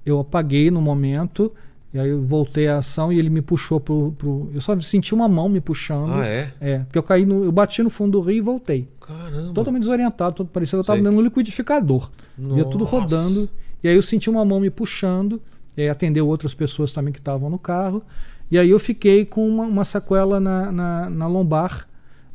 Eu 0.05 0.19
apaguei 0.19 0.69
no 0.71 0.81
momento, 0.81 1.51
e 1.93 1.99
aí 1.99 2.09
eu 2.09 2.21
voltei 2.21 2.67
à 2.67 2.77
ação 2.77 3.11
e 3.11 3.19
ele 3.19 3.29
me 3.29 3.41
puxou 3.41 3.79
pro. 3.79 4.11
pro- 4.17 4.49
eu 4.53 4.61
só 4.61 4.77
senti 4.79 5.13
uma 5.13 5.27
mão 5.27 5.49
me 5.49 5.59
puxando. 5.59 6.13
Ah, 6.13 6.25
é? 6.27 6.53
É, 6.61 6.79
porque 6.79 6.97
eu 6.97 7.03
caí 7.03 7.25
no. 7.25 7.43
Eu 7.45 7.51
bati 7.51 7.81
no 7.83 7.89
fundo 7.89 8.19
do 8.19 8.21
rio 8.25 8.37
e 8.37 8.41
voltei. 8.41 8.87
Caramba. 9.01 9.53
Totalmente 9.53 9.81
desorientado, 9.81 10.35
todo, 10.35 10.47
parecia 10.47 10.71
que 10.71 10.77
eu 10.77 10.81
estava 10.81 10.99
dentro 10.99 11.13
de 11.13 11.17
um 11.19 11.21
liquidificador. 11.23 12.09
Via 12.37 12.63
tudo 12.65 12.85
Nossa. 12.85 12.91
rodando. 12.99 13.49
E 13.83 13.87
aí 13.87 13.95
eu 13.95 14.01
senti 14.01 14.29
uma 14.29 14.43
mão 14.45 14.59
me 14.59 14.69
puxando. 14.69 15.41
E 15.77 15.87
atendeu 15.87 16.27
outras 16.27 16.53
pessoas 16.53 16.91
também 16.91 17.13
que 17.13 17.19
estavam 17.19 17.49
no 17.49 17.57
carro. 17.59 18.03
E 18.51 18.57
aí 18.57 18.69
eu 18.69 18.79
fiquei 18.79 19.23
com 19.25 19.47
uma, 19.47 19.63
uma 19.63 19.85
sequela 19.85 20.39
na, 20.39 20.71
na, 20.71 21.09
na 21.09 21.27
lombar. 21.27 21.87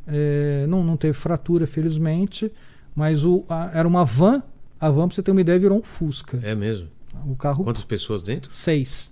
É, 0.07 0.65
não, 0.67 0.83
não 0.83 0.97
teve 0.97 1.13
fratura, 1.13 1.67
felizmente. 1.67 2.51
Mas 2.95 3.23
o, 3.25 3.43
a- 3.49 3.69
era 3.73 3.87
uma 3.87 4.03
van. 4.05 4.41
A 4.79 4.89
van, 4.89 5.07
pra 5.07 5.15
você 5.15 5.21
ter 5.23 5.31
uma 5.31 5.41
ideia, 5.41 5.59
virou 5.59 5.77
um 5.77 5.83
Fusca. 5.83 6.39
É 6.43 6.55
mesmo. 6.55 6.87
O 7.27 7.35
carro, 7.35 7.63
Quantas 7.63 7.83
pessoas 7.83 8.21
dentro? 8.21 8.49
seis. 8.53 9.11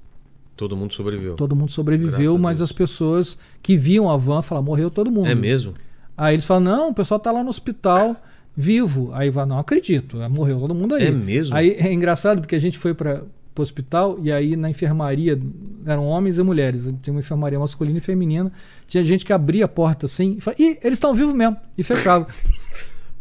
Todo 0.56 0.76
mundo 0.78 0.94
sobreviveu. 0.94 1.36
Todo 1.36 1.52
mundo 1.56 1.62
Graças 1.66 1.76
sobreviveu, 1.76 2.36
a 2.36 2.40
mas 2.40 2.62
as 2.62 2.72
pessoas 2.72 3.38
que 3.62 3.76
viam 3.76 4.10
a 4.10 4.16
van 4.18 4.42
falaram, 4.44 4.66
morreu 4.66 4.92
todo 4.92 5.10
mundo. 5.12 5.28
É 5.28 5.34
mesmo? 5.34 5.74
Aí 6.16 6.36
eles 6.36 6.46
falam, 6.46 6.64
não, 6.64 6.90
o 6.90 6.94
pessoal 6.94 7.20
tá 7.20 7.32
lá 7.32 7.44
no 7.44 7.50
hospital, 7.50 8.16
vivo. 8.56 9.12
Aí 9.14 9.30
vai, 9.30 9.46
não 9.46 9.60
acredito, 9.60 10.18
morreu 10.30 10.60
todo 10.60 10.76
mundo 10.76 10.96
aí. 10.96 11.08
É 11.08 11.12
mesmo? 11.12 11.56
Aí 11.56 11.72
é 11.72 11.92
engraçado 11.92 12.42
porque 12.42 12.56
a 12.56 12.60
gente 12.60 12.78
foi 12.78 12.94
para 12.94 13.24
o 13.58 13.62
hospital 13.62 14.18
e 14.22 14.32
aí 14.32 14.56
na 14.56 14.70
enfermaria 14.70 15.40
eram 15.86 16.06
homens 16.06 16.38
e 16.38 16.44
mulheres. 16.44 16.90
Tinha 17.02 17.14
uma 17.14 17.20
enfermaria 17.20 17.60
masculina 17.60 17.98
e 17.98 18.02
feminina. 18.02 18.52
Tinha 18.88 19.04
gente 19.04 19.26
que 19.26 19.34
abria 19.34 19.66
a 19.66 19.68
porta 19.68 20.06
assim 20.06 20.36
e 20.38 20.42
falava, 20.42 20.62
ih, 20.62 20.78
eles 20.84 20.98
estão 20.98 21.14
vivos 21.14 21.34
mesmo. 21.34 21.58
E 21.78 21.84
fechava. 21.84 22.28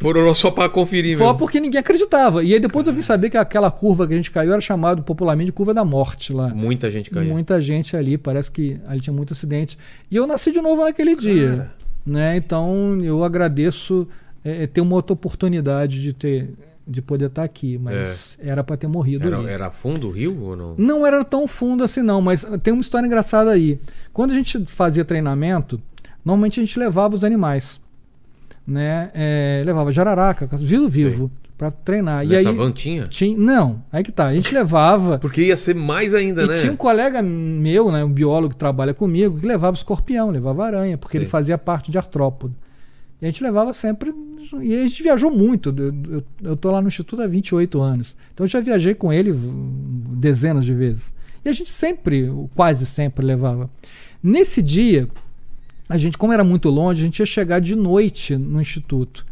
Foram 0.02 0.34
só 0.34 0.50
pra 0.50 0.68
conferir 0.68 1.16
Só 1.16 1.26
mesmo. 1.26 1.38
porque 1.38 1.60
ninguém 1.60 1.78
acreditava. 1.78 2.42
E 2.42 2.52
aí 2.52 2.58
depois 2.58 2.88
eu 2.88 2.92
vim 2.92 3.02
saber 3.02 3.30
que 3.30 3.36
aquela 3.36 3.70
curva 3.70 4.04
que 4.04 4.12
a 4.12 4.16
gente 4.16 4.32
caiu 4.32 4.52
era 4.52 4.60
chamado 4.60 5.00
popularmente 5.02 5.46
de 5.46 5.52
curva 5.52 5.72
da 5.72 5.84
morte 5.84 6.32
lá. 6.32 6.48
Muita 6.48 6.90
gente 6.90 7.08
caiu. 7.08 7.30
Muita 7.30 7.60
gente 7.60 7.96
ali, 7.96 8.18
parece 8.18 8.50
que 8.50 8.80
ali 8.88 9.00
tinha 9.00 9.14
muito 9.14 9.32
acidente. 9.32 9.78
E 10.10 10.16
eu 10.16 10.26
nasci 10.26 10.50
de 10.50 10.60
novo 10.60 10.82
naquele 10.82 11.14
dia. 11.14 11.70
Né? 12.04 12.36
Então 12.36 13.00
eu 13.00 13.22
agradeço 13.22 14.08
é, 14.44 14.66
ter 14.66 14.80
uma 14.80 14.94
outra 14.94 15.12
oportunidade 15.12 16.02
de 16.02 16.12
ter 16.12 16.50
de 16.86 17.00
poder 17.00 17.26
estar 17.26 17.44
aqui, 17.44 17.78
mas 17.78 18.36
era 18.40 18.64
para 18.64 18.76
ter 18.76 18.88
morrido 18.88 19.26
ali. 19.26 19.44
Era, 19.44 19.52
era 19.52 19.70
fundo 19.70 20.08
o 20.08 20.10
rio 20.10 20.36
ou 20.42 20.56
não? 20.56 20.74
Não 20.76 21.06
era 21.06 21.24
tão 21.24 21.46
fundo 21.46 21.84
assim 21.84 22.02
não, 22.02 22.20
mas 22.20 22.44
tem 22.62 22.72
uma 22.72 22.80
história 22.80 23.06
engraçada 23.06 23.52
aí. 23.52 23.78
Quando 24.12 24.32
a 24.32 24.34
gente 24.34 24.64
fazia 24.66 25.04
treinamento, 25.04 25.80
normalmente 26.24 26.60
a 26.60 26.64
gente 26.64 26.76
levava 26.78 27.14
os 27.14 27.22
animais, 27.22 27.80
né? 28.66 29.10
É, 29.14 29.62
levava 29.64 29.92
jararaca, 29.92 30.48
vivo 30.56 30.88
vivo, 30.88 31.30
para 31.56 31.70
treinar. 31.70 32.24
E 32.24 32.28
Nessa 32.30 32.48
aí 32.48 32.56
van 32.56 32.72
tinha? 32.72 33.04
tinha, 33.04 33.38
não, 33.38 33.80
aí 33.92 34.02
que 34.02 34.10
tá. 34.10 34.26
A 34.26 34.34
gente 34.34 34.52
levava 34.52 35.18
Porque 35.18 35.42
ia 35.42 35.56
ser 35.56 35.76
mais 35.76 36.12
ainda, 36.12 36.42
e 36.42 36.48
né? 36.48 36.60
tinha 36.60 36.72
um 36.72 36.76
colega 36.76 37.22
meu, 37.22 37.92
né, 37.92 38.04
um 38.04 38.10
biólogo 38.10 38.54
que 38.54 38.58
trabalha 38.58 38.92
comigo, 38.92 39.38
que 39.38 39.46
levava 39.46 39.76
escorpião, 39.76 40.30
levava 40.30 40.66
aranha, 40.66 40.98
porque 40.98 41.12
Sei. 41.12 41.20
ele 41.20 41.30
fazia 41.30 41.56
parte 41.56 41.92
de 41.92 41.98
artrópode. 41.98 42.54
E 43.20 43.24
a 43.24 43.30
gente 43.30 43.40
levava 43.40 43.72
sempre. 43.72 44.12
E 44.62 44.74
a 44.76 44.80
gente 44.86 45.02
viajou 45.02 45.30
muito. 45.30 45.74
Eu, 46.42 46.56
tô 46.56 46.70
lá 46.70 46.80
no 46.80 46.88
Instituto 46.88 47.22
há 47.22 47.26
28 47.26 47.80
anos. 47.80 48.16
Então 48.34 48.44
eu 48.44 48.48
já 48.48 48.60
viajei 48.60 48.94
com 48.94 49.12
ele 49.12 49.32
dezenas 50.16 50.64
de 50.64 50.74
vezes. 50.74 51.12
E 51.44 51.48
a 51.48 51.52
gente 51.52 51.70
sempre, 51.70 52.30
quase 52.54 52.86
sempre, 52.86 53.24
levava. 53.26 53.68
Nesse 54.22 54.62
dia, 54.62 55.08
a 55.88 55.98
gente, 55.98 56.16
como 56.16 56.32
era 56.32 56.44
muito 56.44 56.68
longe, 56.68 57.02
a 57.02 57.04
gente 57.04 57.18
ia 57.20 57.26
chegar 57.26 57.60
de 57.60 57.74
noite 57.74 58.36
no 58.36 58.60
Instituto. 58.60 59.26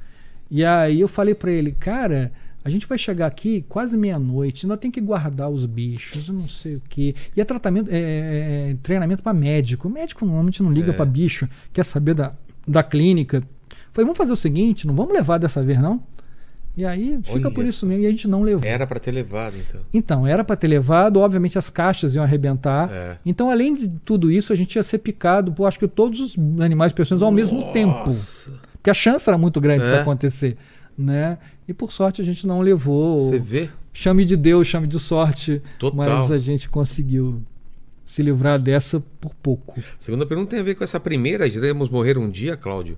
E 0.50 0.64
aí 0.64 1.00
eu 1.00 1.06
falei 1.08 1.34
para 1.34 1.52
ele, 1.52 1.70
cara, 1.72 2.32
a 2.64 2.68
gente 2.68 2.86
vai 2.86 2.98
chegar 2.98 3.26
aqui 3.26 3.64
quase 3.68 3.96
meia-noite, 3.96 4.66
ainda 4.66 4.76
tem 4.76 4.90
que 4.90 5.00
guardar 5.00 5.48
os 5.48 5.64
bichos, 5.64 6.28
não 6.28 6.48
sei 6.48 6.74
o 6.76 6.82
quê. 6.88 7.14
E 7.36 7.40
é 7.40 7.44
tratamento, 7.44 7.88
é, 7.90 7.96
é- 7.98 8.70
é 8.72 8.76
treinamento 8.82 9.22
para 9.22 9.32
médico. 9.32 9.86
O 9.86 9.90
médico 9.90 10.26
normalmente 10.26 10.62
não 10.62 10.72
liga 10.72 10.90
É. 10.90 10.92
para 10.94 11.04
bicho, 11.04 11.48
quer 11.72 11.84
saber 11.84 12.14
da, 12.14 12.32
da 12.66 12.82
clínica. 12.82 13.42
Falei, 13.92 14.04
vamos 14.06 14.16
fazer 14.18 14.32
o 14.32 14.36
seguinte, 14.36 14.86
não 14.86 14.94
vamos 14.94 15.12
levar 15.12 15.38
dessa 15.38 15.62
vez, 15.62 15.80
não? 15.80 16.02
E 16.76 16.84
aí 16.84 17.18
fica 17.24 17.48
Olha 17.48 17.50
por 17.50 17.64
isso 17.64 17.84
mesmo, 17.84 18.04
e 18.04 18.06
a 18.06 18.10
gente 18.10 18.28
não 18.28 18.42
levou. 18.42 18.66
Era 18.68 18.86
pra 18.86 19.00
ter 19.00 19.10
levado, 19.10 19.56
então. 19.58 19.80
Então, 19.92 20.26
era 20.26 20.44
para 20.44 20.54
ter 20.56 20.68
levado, 20.68 21.18
obviamente 21.18 21.58
as 21.58 21.68
caixas 21.68 22.14
iam 22.14 22.22
arrebentar. 22.22 22.90
É. 22.90 23.16
Então, 23.26 23.50
além 23.50 23.74
de 23.74 23.88
tudo 23.88 24.30
isso, 24.30 24.52
a 24.52 24.56
gente 24.56 24.76
ia 24.76 24.82
ser 24.82 24.98
picado 24.98 25.52
por 25.52 25.66
acho 25.66 25.78
que 25.78 25.88
todos 25.88 26.20
os 26.20 26.38
animais 26.60 26.92
peçonhentos 26.92 27.22
ao 27.24 27.32
mesmo 27.32 27.72
tempo. 27.72 28.10
Porque 28.74 28.88
a 28.88 28.94
chance 28.94 29.28
era 29.28 29.36
muito 29.36 29.60
grande 29.60 29.82
disso 29.82 29.96
É. 29.96 30.00
acontecer. 30.00 30.56
Né? 30.96 31.38
E 31.66 31.72
por 31.72 31.92
sorte 31.92 32.20
a 32.22 32.24
gente 32.24 32.46
não 32.46 32.60
levou. 32.60 33.28
Você 33.30 33.38
vê? 33.38 33.68
Chame 33.92 34.24
de 34.24 34.36
Deus, 34.36 34.66
chame 34.66 34.86
de 34.86 34.98
sorte. 34.98 35.60
Total. 35.78 35.96
Mas 35.96 36.30
a 36.30 36.38
gente 36.38 36.68
conseguiu 36.68 37.42
se 38.04 38.22
livrar 38.22 38.58
dessa 38.60 39.02
por 39.20 39.34
pouco. 39.34 39.80
Segunda 39.98 40.24
pergunta 40.26 40.50
tem 40.50 40.60
a 40.60 40.62
ver 40.62 40.74
com 40.76 40.84
essa 40.84 41.00
primeira. 41.00 41.46
Iremos 41.46 41.88
morrer 41.88 42.16
um 42.18 42.28
dia, 42.30 42.56
Cláudio. 42.56 42.96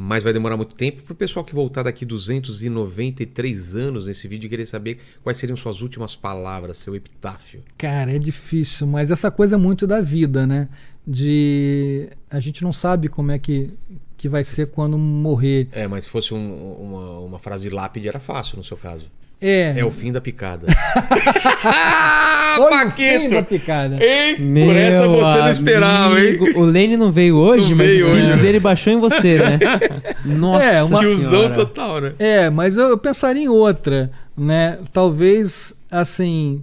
Mas 0.00 0.22
vai 0.22 0.32
demorar 0.32 0.56
muito 0.56 0.76
tempo. 0.76 1.02
Para 1.02 1.12
o 1.12 1.16
pessoal 1.16 1.44
que 1.44 1.52
voltar 1.52 1.82
daqui 1.82 2.04
293 2.04 3.74
anos 3.74 4.06
nesse 4.06 4.28
vídeo 4.28 4.46
e 4.46 4.48
querer 4.50 4.64
saber 4.66 4.98
quais 5.24 5.38
seriam 5.38 5.56
suas 5.56 5.80
últimas 5.82 6.14
palavras, 6.14 6.78
seu 6.78 6.94
epitáfio. 6.94 7.64
Cara, 7.76 8.14
é 8.14 8.18
difícil, 8.18 8.86
mas 8.86 9.10
essa 9.10 9.28
coisa 9.28 9.56
é 9.56 9.58
muito 9.58 9.88
da 9.88 10.00
vida, 10.00 10.46
né? 10.46 10.68
De. 11.04 12.08
A 12.30 12.38
gente 12.38 12.62
não 12.62 12.72
sabe 12.72 13.08
como 13.08 13.32
é 13.32 13.38
que, 13.40 13.70
que 14.16 14.28
vai 14.28 14.44
ser 14.44 14.68
quando 14.68 14.96
morrer. 14.96 15.66
É, 15.72 15.88
mas 15.88 16.04
se 16.04 16.10
fosse 16.10 16.32
um- 16.32 16.74
uma, 16.80 17.18
uma 17.18 17.38
frase 17.40 17.68
lápide, 17.68 18.06
era 18.08 18.20
fácil 18.20 18.56
no 18.56 18.62
seu 18.62 18.76
caso. 18.76 19.06
É. 19.40 19.74
É 19.76 19.84
o 19.84 19.90
fim 19.90 20.10
da 20.10 20.20
picada. 20.20 20.66
Foi 22.56 22.86
o 22.86 22.90
fim 22.90 23.28
da 23.28 23.42
picada. 23.42 23.98
Hein? 24.04 24.36
Por 24.66 24.74
essa 24.76 25.06
você 25.06 25.38
não 25.38 25.50
esperava, 25.50 26.20
hein? 26.20 26.28
amigo, 26.40 26.58
O 26.58 26.64
Lene 26.64 26.96
não 26.96 27.12
veio 27.12 27.36
hoje, 27.36 27.70
Não 27.70 27.76
mas 27.76 27.86
veio 27.86 28.06
o 28.06 28.08
espírito 28.10 28.32
hoje. 28.34 28.42
dele 28.42 28.60
baixou 28.60 28.92
em 28.92 28.96
você, 28.98 29.38
né? 29.38 29.58
Nossa 30.24 30.64
É, 30.64 30.82
uma- 30.82 30.98
Tiozão 30.98 31.30
senhora. 31.30 31.54
total, 31.54 32.00
né? 32.00 32.12
É, 32.18 32.50
mas 32.50 32.76
eu, 32.76 32.88
eu 32.88 32.98
pensaria 32.98 33.42
em 33.44 33.48
outra, 33.48 34.10
né? 34.36 34.78
Talvez, 34.92 35.72
assim, 35.90 36.62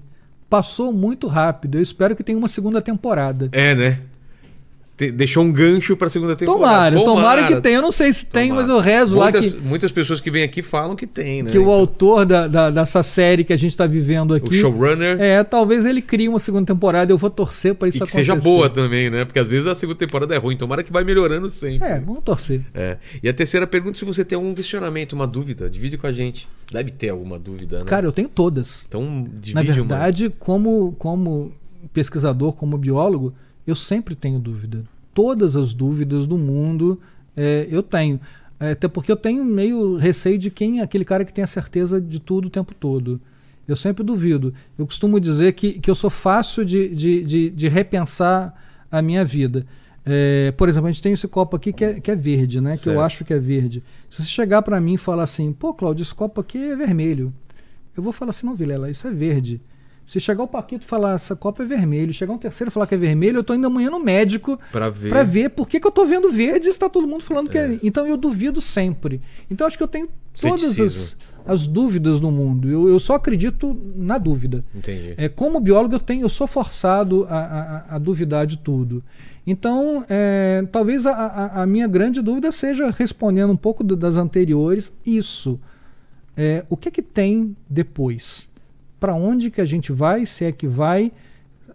passou 0.49 0.91
muito 0.91 1.27
rápido. 1.27 1.77
Eu 1.77 1.81
espero 1.81 2.15
que 2.15 2.23
tenha 2.23 2.37
uma 2.37 2.47
segunda 2.49 2.81
temporada. 2.81 3.47
É, 3.53 3.73
né? 3.73 3.99
Te- 4.97 5.11
deixou 5.11 5.43
um 5.43 5.51
gancho 5.51 5.95
pra 5.97 6.09
segunda 6.09 6.35
Tomara, 6.35 6.95
temporada. 6.95 7.05
tomara, 7.05 7.47
que 7.47 7.61
tenha. 7.61 7.75
Eu 7.77 7.81
não 7.81 7.91
sei 7.91 8.13
se 8.13 8.25
tem, 8.25 8.49
Tomara. 8.49 8.67
mas 8.67 8.75
eu 8.75 8.79
rezo 8.81 9.15
muitas, 9.17 9.45
lá 9.45 9.51
que, 9.51 9.57
Muitas 9.67 9.91
pessoas 9.91 10.21
que 10.21 10.31
vêm 10.31 10.43
aqui 10.43 10.61
falam 10.61 10.95
que 10.95 11.05
tem, 11.05 11.43
né? 11.43 11.51
que 11.51 11.57
o 11.57 11.61
Então, 11.63 11.73
autor 11.73 12.25
da, 12.25 12.47
da- 12.47 12.69
dessa 12.69 13.03
série 13.03 13.43
que 13.43 13.51
a 13.53 13.57
gente 13.57 13.71
está 13.71 13.85
vivendo 13.85 14.31
o 14.31 14.33
aqui. 14.35 14.55
showrunner. 14.55 15.19
É, 15.19 15.43
talvez 15.43 15.85
ele 15.85 16.01
crie 16.01 16.29
uma 16.29 16.39
segunda 16.39 16.65
temporada. 16.65 17.11
Eu 17.11 17.17
vou 17.17 17.29
torcer 17.29 17.75
para 17.75 17.87
isso 17.87 17.97
E 17.97 17.99
que 17.99 18.03
acontecer. 18.03 18.19
seja 18.19 18.35
boa 18.35 18.69
também, 18.69 19.09
né? 19.09 19.25
Porque 19.25 19.39
às 19.39 19.49
vezes 19.49 19.67
a 19.67 19.75
segunda 19.75 19.97
temporada 19.99 20.33
é 20.33 20.37
ruim. 20.37 20.55
Tomara 20.55 20.83
que 20.83 20.91
vai 20.91 21.03
melhorando 21.03 21.49
sempre. 21.49 21.85
É, 21.87 21.99
vamos 21.99 22.23
torcer. 22.23 22.61
É. 22.73 22.97
E 23.21 23.27
a 23.27 23.33
terceira 23.33 23.67
pergunta, 23.67 23.97
se 23.97 24.05
você 24.05 24.23
tem 24.23 24.35
algum 24.35 24.53
questionamento, 24.53 25.13
uma 25.13 25.27
dúvida, 25.27 25.69
divide 25.69 25.97
com 25.97 26.07
a 26.07 26.13
gente. 26.13 26.47
Deve 26.71 26.91
ter 26.91 27.09
alguma 27.09 27.37
dúvida, 27.37 27.79
né? 27.79 27.85
Cara, 27.85 28.05
eu 28.07 28.11
tenho 28.11 28.27
todas. 28.29 28.85
então 28.87 29.27
divide 29.39 29.53
Na 29.53 29.61
uma. 29.61 29.73
verdade, 29.73 30.33
como, 30.39 30.93
como 30.97 31.51
pesquisador, 31.93 32.53
como 32.53 32.77
biólogo, 32.77 33.33
eu 33.65 33.75
sempre 33.75 34.15
tenho 34.15 34.39
dúvida. 34.39 34.83
Todas 35.13 35.55
as 35.55 35.73
dúvidas 35.73 36.27
do 36.27 36.37
mundo 36.37 36.99
é, 37.35 37.67
eu 37.69 37.81
tenho. 37.81 38.19
É, 38.59 38.71
Até 38.71 38.87
porque 38.87 39.11
eu 39.11 39.15
tenho 39.17 39.43
meio 39.43 39.95
receio 39.97 40.37
de 40.37 40.49
quem 40.49 40.79
é 40.79 40.83
aquele 40.83 41.05
cara 41.05 41.25
que 41.25 41.33
tem 41.33 41.43
a 41.43 41.47
certeza 41.47 41.99
de 41.99 42.19
tudo 42.19 42.45
o 42.45 42.49
tempo 42.49 42.73
todo. 42.73 43.19
Eu 43.67 43.75
sempre 43.75 44.03
duvido. 44.03 44.53
Eu 44.77 44.85
costumo 44.85 45.19
dizer 45.19 45.53
que, 45.53 45.79
que 45.79 45.89
eu 45.89 45.95
sou 45.95 46.09
fácil 46.09 46.63
de, 46.63 46.93
de, 46.93 47.23
de, 47.23 47.49
de 47.49 47.67
repensar 47.67 48.53
a 48.91 49.01
minha 49.01 49.25
vida. 49.25 49.65
É, 50.05 50.51
por 50.51 50.69
exemplo, 50.69 50.87
a 50.87 50.91
gente 50.91 51.01
tem 51.01 51.13
esse 51.13 51.27
copo 51.27 51.55
aqui 51.55 51.73
que 51.73 51.83
é, 51.83 51.99
que 51.99 52.11
é 52.11 52.15
verde, 52.15 52.61
né? 52.61 52.77
Que 52.77 52.87
eu 52.87 52.93
Certo. 52.93 52.99
acho 53.05 53.25
que 53.25 53.33
é 53.33 53.39
verde. 53.39 53.83
Se 54.09 54.21
você 54.21 54.29
chegar 54.29 54.61
para 54.61 54.79
mim 54.79 54.93
e 54.93 54.97
falar 54.97 55.23
assim, 55.23 55.51
pô, 55.51 55.73
Cláudio, 55.73 56.03
esse 56.03 56.13
copo 56.13 56.39
aqui 56.39 56.59
é 56.59 56.75
vermelho. 56.75 57.33
Eu 57.97 58.03
vou 58.03 58.13
falar 58.13 58.29
assim, 58.29 58.45
não, 58.45 58.55
Vilela, 58.55 58.89
isso 58.91 59.07
é 59.07 59.11
verde. 59.11 59.59
Se 60.05 60.19
chegar 60.19 60.43
o 60.43 60.47
Paquito 60.47 60.85
e 60.85 60.87
falar, 60.87 61.15
essa 61.15 61.35
copa 61.35 61.63
é 61.63 61.65
vermelho, 61.65 62.13
chegar 62.13 62.31
um 62.31 62.37
terceiro 62.37 62.69
e 62.69 62.71
falar 62.71 62.85
que 62.85 62.93
é 62.93 62.97
vermelho, 62.97 63.37
eu 63.39 63.43
tô 63.43 63.55
indo 63.55 63.65
amanhã 63.65 63.89
no 63.89 63.99
médico 63.99 64.59
Pra 64.71 64.89
ver. 64.89 65.09
para 65.09 65.23
ver 65.23 65.49
por 65.49 65.67
que, 65.67 65.79
que 65.79 65.87
eu 65.87 65.91
tô 65.91 66.05
vendo 66.05 66.29
verde 66.31 66.67
e 66.67 66.69
está 66.71 66.87
todo 66.87 67.07
mundo 67.07 67.23
falando 67.23 67.49
que 67.49 67.57
é. 67.57 67.79
Então 67.81 68.05
eu 68.05 68.15
duvido 68.15 68.61
sempre. 68.61 69.19
Então 69.49 69.65
acho 69.65 69.75
que 69.77 69.83
eu 69.83 69.87
tenho 69.87 70.07
todas 70.39 70.79
as, 70.79 71.17
as 71.45 71.65
dúvidas 71.67 72.19
no 72.21 72.29
mundo. 72.29 72.69
Eu, 72.69 72.87
eu 72.87 72.99
só 72.99 73.15
acredito 73.15 73.75
na 73.95 74.19
dúvida. 74.19 74.61
Entendi. 74.75 75.15
É, 75.17 75.27
como 75.27 75.59
biólogo, 75.59 75.95
eu, 75.95 75.99
tenho, 75.99 76.21
eu 76.23 76.29
sou 76.29 76.45
forçado 76.45 77.25
a, 77.27 77.37
a- 77.39 77.95
a 77.95 77.97
duvidar 77.97 78.45
de 78.45 78.57
tudo. 78.59 79.03
Então, 79.47 80.05
é, 80.09 80.63
talvez 80.71 81.05
a, 81.07 81.11
a- 81.13 81.63
a 81.63 81.65
minha 81.65 81.87
grande 81.87 82.21
dúvida 82.21 82.51
seja, 82.51 82.93
respondendo 82.95 83.51
um 83.51 83.57
pouco 83.57 83.83
do- 83.83 83.95
das 83.95 84.17
anteriores, 84.17 84.91
isso. 85.05 85.59
É, 86.37 86.63
o 86.69 86.75
que 86.77 86.89
é 86.89 86.91
que 86.91 87.01
tem 87.01 87.55
depois? 87.67 88.47
Para 88.99 89.13
onde 89.13 89.51
que 89.51 89.61
a 89.61 89.65
gente 89.65 89.91
vai? 89.91 90.25
Se 90.25 90.45
é 90.45 90.51
que 90.51 90.67
vai? 90.67 91.11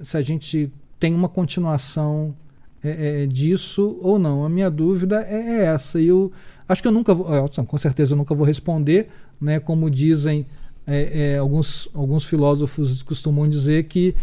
Se 0.03 0.17
a 0.17 0.23
gente 0.23 0.71
tem 0.99 1.15
uma 1.15 1.29
continuação 1.29 2.35
é, 2.83 3.23
é, 3.23 3.27
disso 3.27 3.99
ou 4.01 4.19
não? 4.19 4.45
A 4.45 4.49
minha 4.49 4.71
dúvida 4.71 5.23
é, 5.23 5.61
é 5.61 5.65
essa. 5.65 6.01
E 6.01 6.09
eu 6.09 6.33
acho 6.69 6.81
que 6.83 6.89
eu 6.89 6.93
nunca 6.93 7.15
vou, 7.15 7.27
é, 7.35 7.49
com 7.67 7.79
certeza 7.79 8.13
eu 8.13 8.17
nunca 8.17 8.35
vou 8.35 8.47
responder, 8.47 9.09
né? 9.41 9.61
Como 9.61 9.91
dizem 9.91 10.47
é, 10.87 11.35
é, 11.35 11.39
alguns, 11.39 11.89
alguns 11.95 12.25
filósofos 12.25 13.03
costumam 13.03 13.47
dizer 13.47 13.85
que 13.85 14.15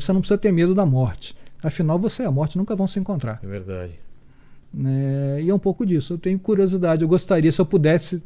você 0.00 0.12
não 0.12 0.20
precisa 0.20 0.38
ter 0.38 0.52
medo 0.52 0.74
da 0.74 0.86
morte. 0.86 1.36
Afinal, 1.62 1.98
você 1.98 2.22
e 2.22 2.26
a 2.26 2.30
morte 2.30 2.56
nunca 2.56 2.74
vão 2.76 2.86
se 2.86 2.98
encontrar. 2.98 3.40
É 3.42 3.46
verdade. 3.46 3.92
né? 4.72 5.42
E 5.42 5.50
é 5.50 5.54
um 5.54 5.58
pouco 5.58 5.84
disso. 5.84 6.14
Eu 6.14 6.18
tenho 6.18 6.38
curiosidade. 6.38 7.02
Eu 7.02 7.08
gostaria, 7.08 7.50
se 7.50 7.60
eu 7.60 7.66
pudesse 7.66 8.22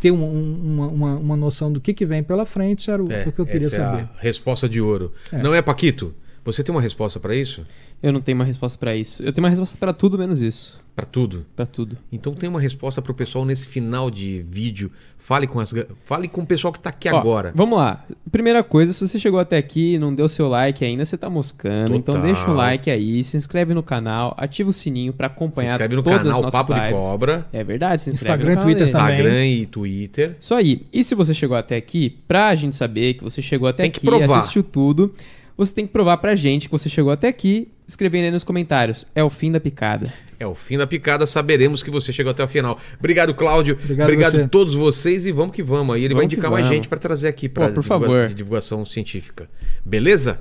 ter 0.00 0.10
um- 0.10 0.24
um- 0.24 0.60
uma, 0.74 0.86
uma, 0.88 1.14
uma 1.16 1.36
noção 1.36 1.72
do 1.72 1.80
que, 1.80 1.92
que 1.94 2.04
vem 2.06 2.22
pela 2.22 2.44
frente, 2.46 2.90
era 2.90 3.02
o, 3.02 3.10
É, 3.12 3.24
o 3.28 3.32
que 3.32 3.38
eu 3.40 3.46
queria 3.46 3.68
saber. 3.68 4.02
é 4.02 4.02
a 4.18 4.20
resposta 4.20 4.68
de 4.68 4.80
ouro. 4.80 5.12
É. 5.32 5.38
Não 5.42 5.54
é, 5.54 5.60
Paquito? 5.62 6.14
Você 6.44 6.62
tem 6.62 6.74
uma 6.74 6.80
resposta 6.80 7.18
pra 7.18 7.34
isso? 7.34 7.66
Eu 8.02 8.12
não 8.12 8.20
tenho 8.20 8.36
uma 8.36 8.44
resposta 8.44 8.78
pra 8.78 8.94
isso. 8.94 9.22
Eu 9.22 9.32
tenho 9.32 9.44
uma 9.44 9.50
resposta 9.50 9.76
pra 9.78 9.92
tudo 9.92 10.18
menos 10.18 10.42
isso. 10.42 10.84
Pra 10.94 11.04
tudo? 11.04 11.44
Pra 11.54 11.66
tudo. 11.66 11.98
Então 12.10 12.32
tem 12.34 12.48
uma 12.48 12.60
resposta 12.60 13.02
pro 13.02 13.12
pessoal 13.12 13.44
nesse 13.44 13.68
final 13.68 14.10
de 14.10 14.42
vídeo. 14.48 14.90
Fale 15.18 15.46
com, 15.46 15.60
as, 15.60 15.74
fale 16.06 16.26
com 16.26 16.40
o 16.40 16.46
pessoal 16.46 16.72
que 16.72 16.80
tá 16.80 16.88
aqui 16.88 17.08
Ó, 17.10 17.18
agora. 17.18 17.52
Vamos 17.54 17.76
lá. 17.78 18.02
Primeira 18.32 18.64
coisa, 18.64 18.94
se 18.94 19.06
você 19.06 19.18
chegou 19.18 19.38
até 19.38 19.58
aqui 19.58 19.94
e 19.94 19.98
não 19.98 20.14
deu 20.14 20.26
seu 20.26 20.48
like 20.48 20.82
ainda, 20.82 21.04
você 21.04 21.18
tá 21.18 21.28
moscando. 21.28 21.94
Então 21.94 22.14
Total. 22.14 22.22
deixa 22.32 22.50
um 22.50 22.54
like 22.54 22.90
aí, 22.90 23.22
se 23.22 23.36
inscreve 23.36 23.74
no 23.74 23.82
canal, 23.82 24.34
ativa 24.38 24.70
o 24.70 24.72
sininho 24.72 25.12
pra 25.12 25.28
Se 25.28 25.34
acompanhar 25.34 25.72
inscreve 25.72 25.96
no 25.96 26.02
todas 26.02 26.18
canal 26.22 26.32
as 26.32 26.42
nossas 26.44 26.66
Papo 26.66 26.74
de 26.74 26.86
lives. 26.86 27.04
Cobra, 27.04 27.46
É 27.52 27.62
verdade, 27.62 28.00
se 28.00 28.10
inscreve 28.10 28.34
Instagram, 28.34 28.48
no 28.48 28.54
canal 28.54 28.64
Twitter 28.64 28.92
também. 28.92 29.12
Instagram 29.12 29.46
e 29.46 29.66
Twitter. 29.66 30.36
Isso 30.40 30.54
aí. 30.54 30.86
E 30.92 31.04
se 31.04 31.14
você 31.14 31.34
chegou 31.34 31.56
até 31.56 31.76
aqui, 31.76 32.08
pra 32.26 32.54
gente 32.54 32.74
saber 32.74 33.14
que 33.14 33.24
você 33.24 33.42
chegou 33.42 33.68
até 33.68 33.82
Tem 33.82 33.90
aqui, 33.90 34.32
assistiu 34.32 34.62
tudo, 34.62 35.12
você 35.58 35.74
tem 35.74 35.86
que 35.86 35.92
provar 35.92 36.16
pra 36.18 36.34
gente 36.34 36.68
que 36.68 36.72
você 36.72 36.88
chegou 36.88 37.12
até 37.12 37.28
aqui, 37.28 37.68
escrevendo 37.86 38.24
aí 38.24 38.30
nos 38.30 38.44
comentários. 38.44 39.06
É 39.14 39.22
o 39.22 39.30
fim 39.30 39.50
da 39.52 39.60
picada. 39.60 40.12
É 40.38 40.46
o 40.46 40.54
fim 40.54 40.76
da 40.76 40.86
picada, 40.86 41.26
saberemos 41.26 41.82
que 41.82 41.90
você 41.90 42.12
chegou 42.12 42.30
até 42.30 42.44
o 42.44 42.48
final. 42.48 42.78
Obrigado, 42.98 43.34
Cláudio. 43.34 43.78
Obrigado 43.82 44.34
a 44.34 44.42
você. 44.42 44.48
todos 44.48 44.74
vocês 44.74 45.24
e 45.24 45.32
vamos 45.32 45.54
que 45.54 45.62
vamos. 45.62 45.94
Aí 45.96 46.04
ele 46.04 46.14
vai 46.14 46.22
Vamos 46.24 46.30
que 46.30 46.34
indicar 46.36 46.50
mais 46.50 46.66
gente 46.66 46.88
pra 46.88 46.98
trazer 46.98 47.28
aqui 47.28 47.48
para 47.48 47.70
por 47.70 47.82
favor. 47.82 48.28
divulgação 48.28 48.84
científica. 48.84 49.48
Beleza? 49.84 50.40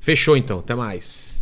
Fechou 0.00 0.36
então. 0.36 0.58
Até 0.58 0.74
mais. 0.74 1.35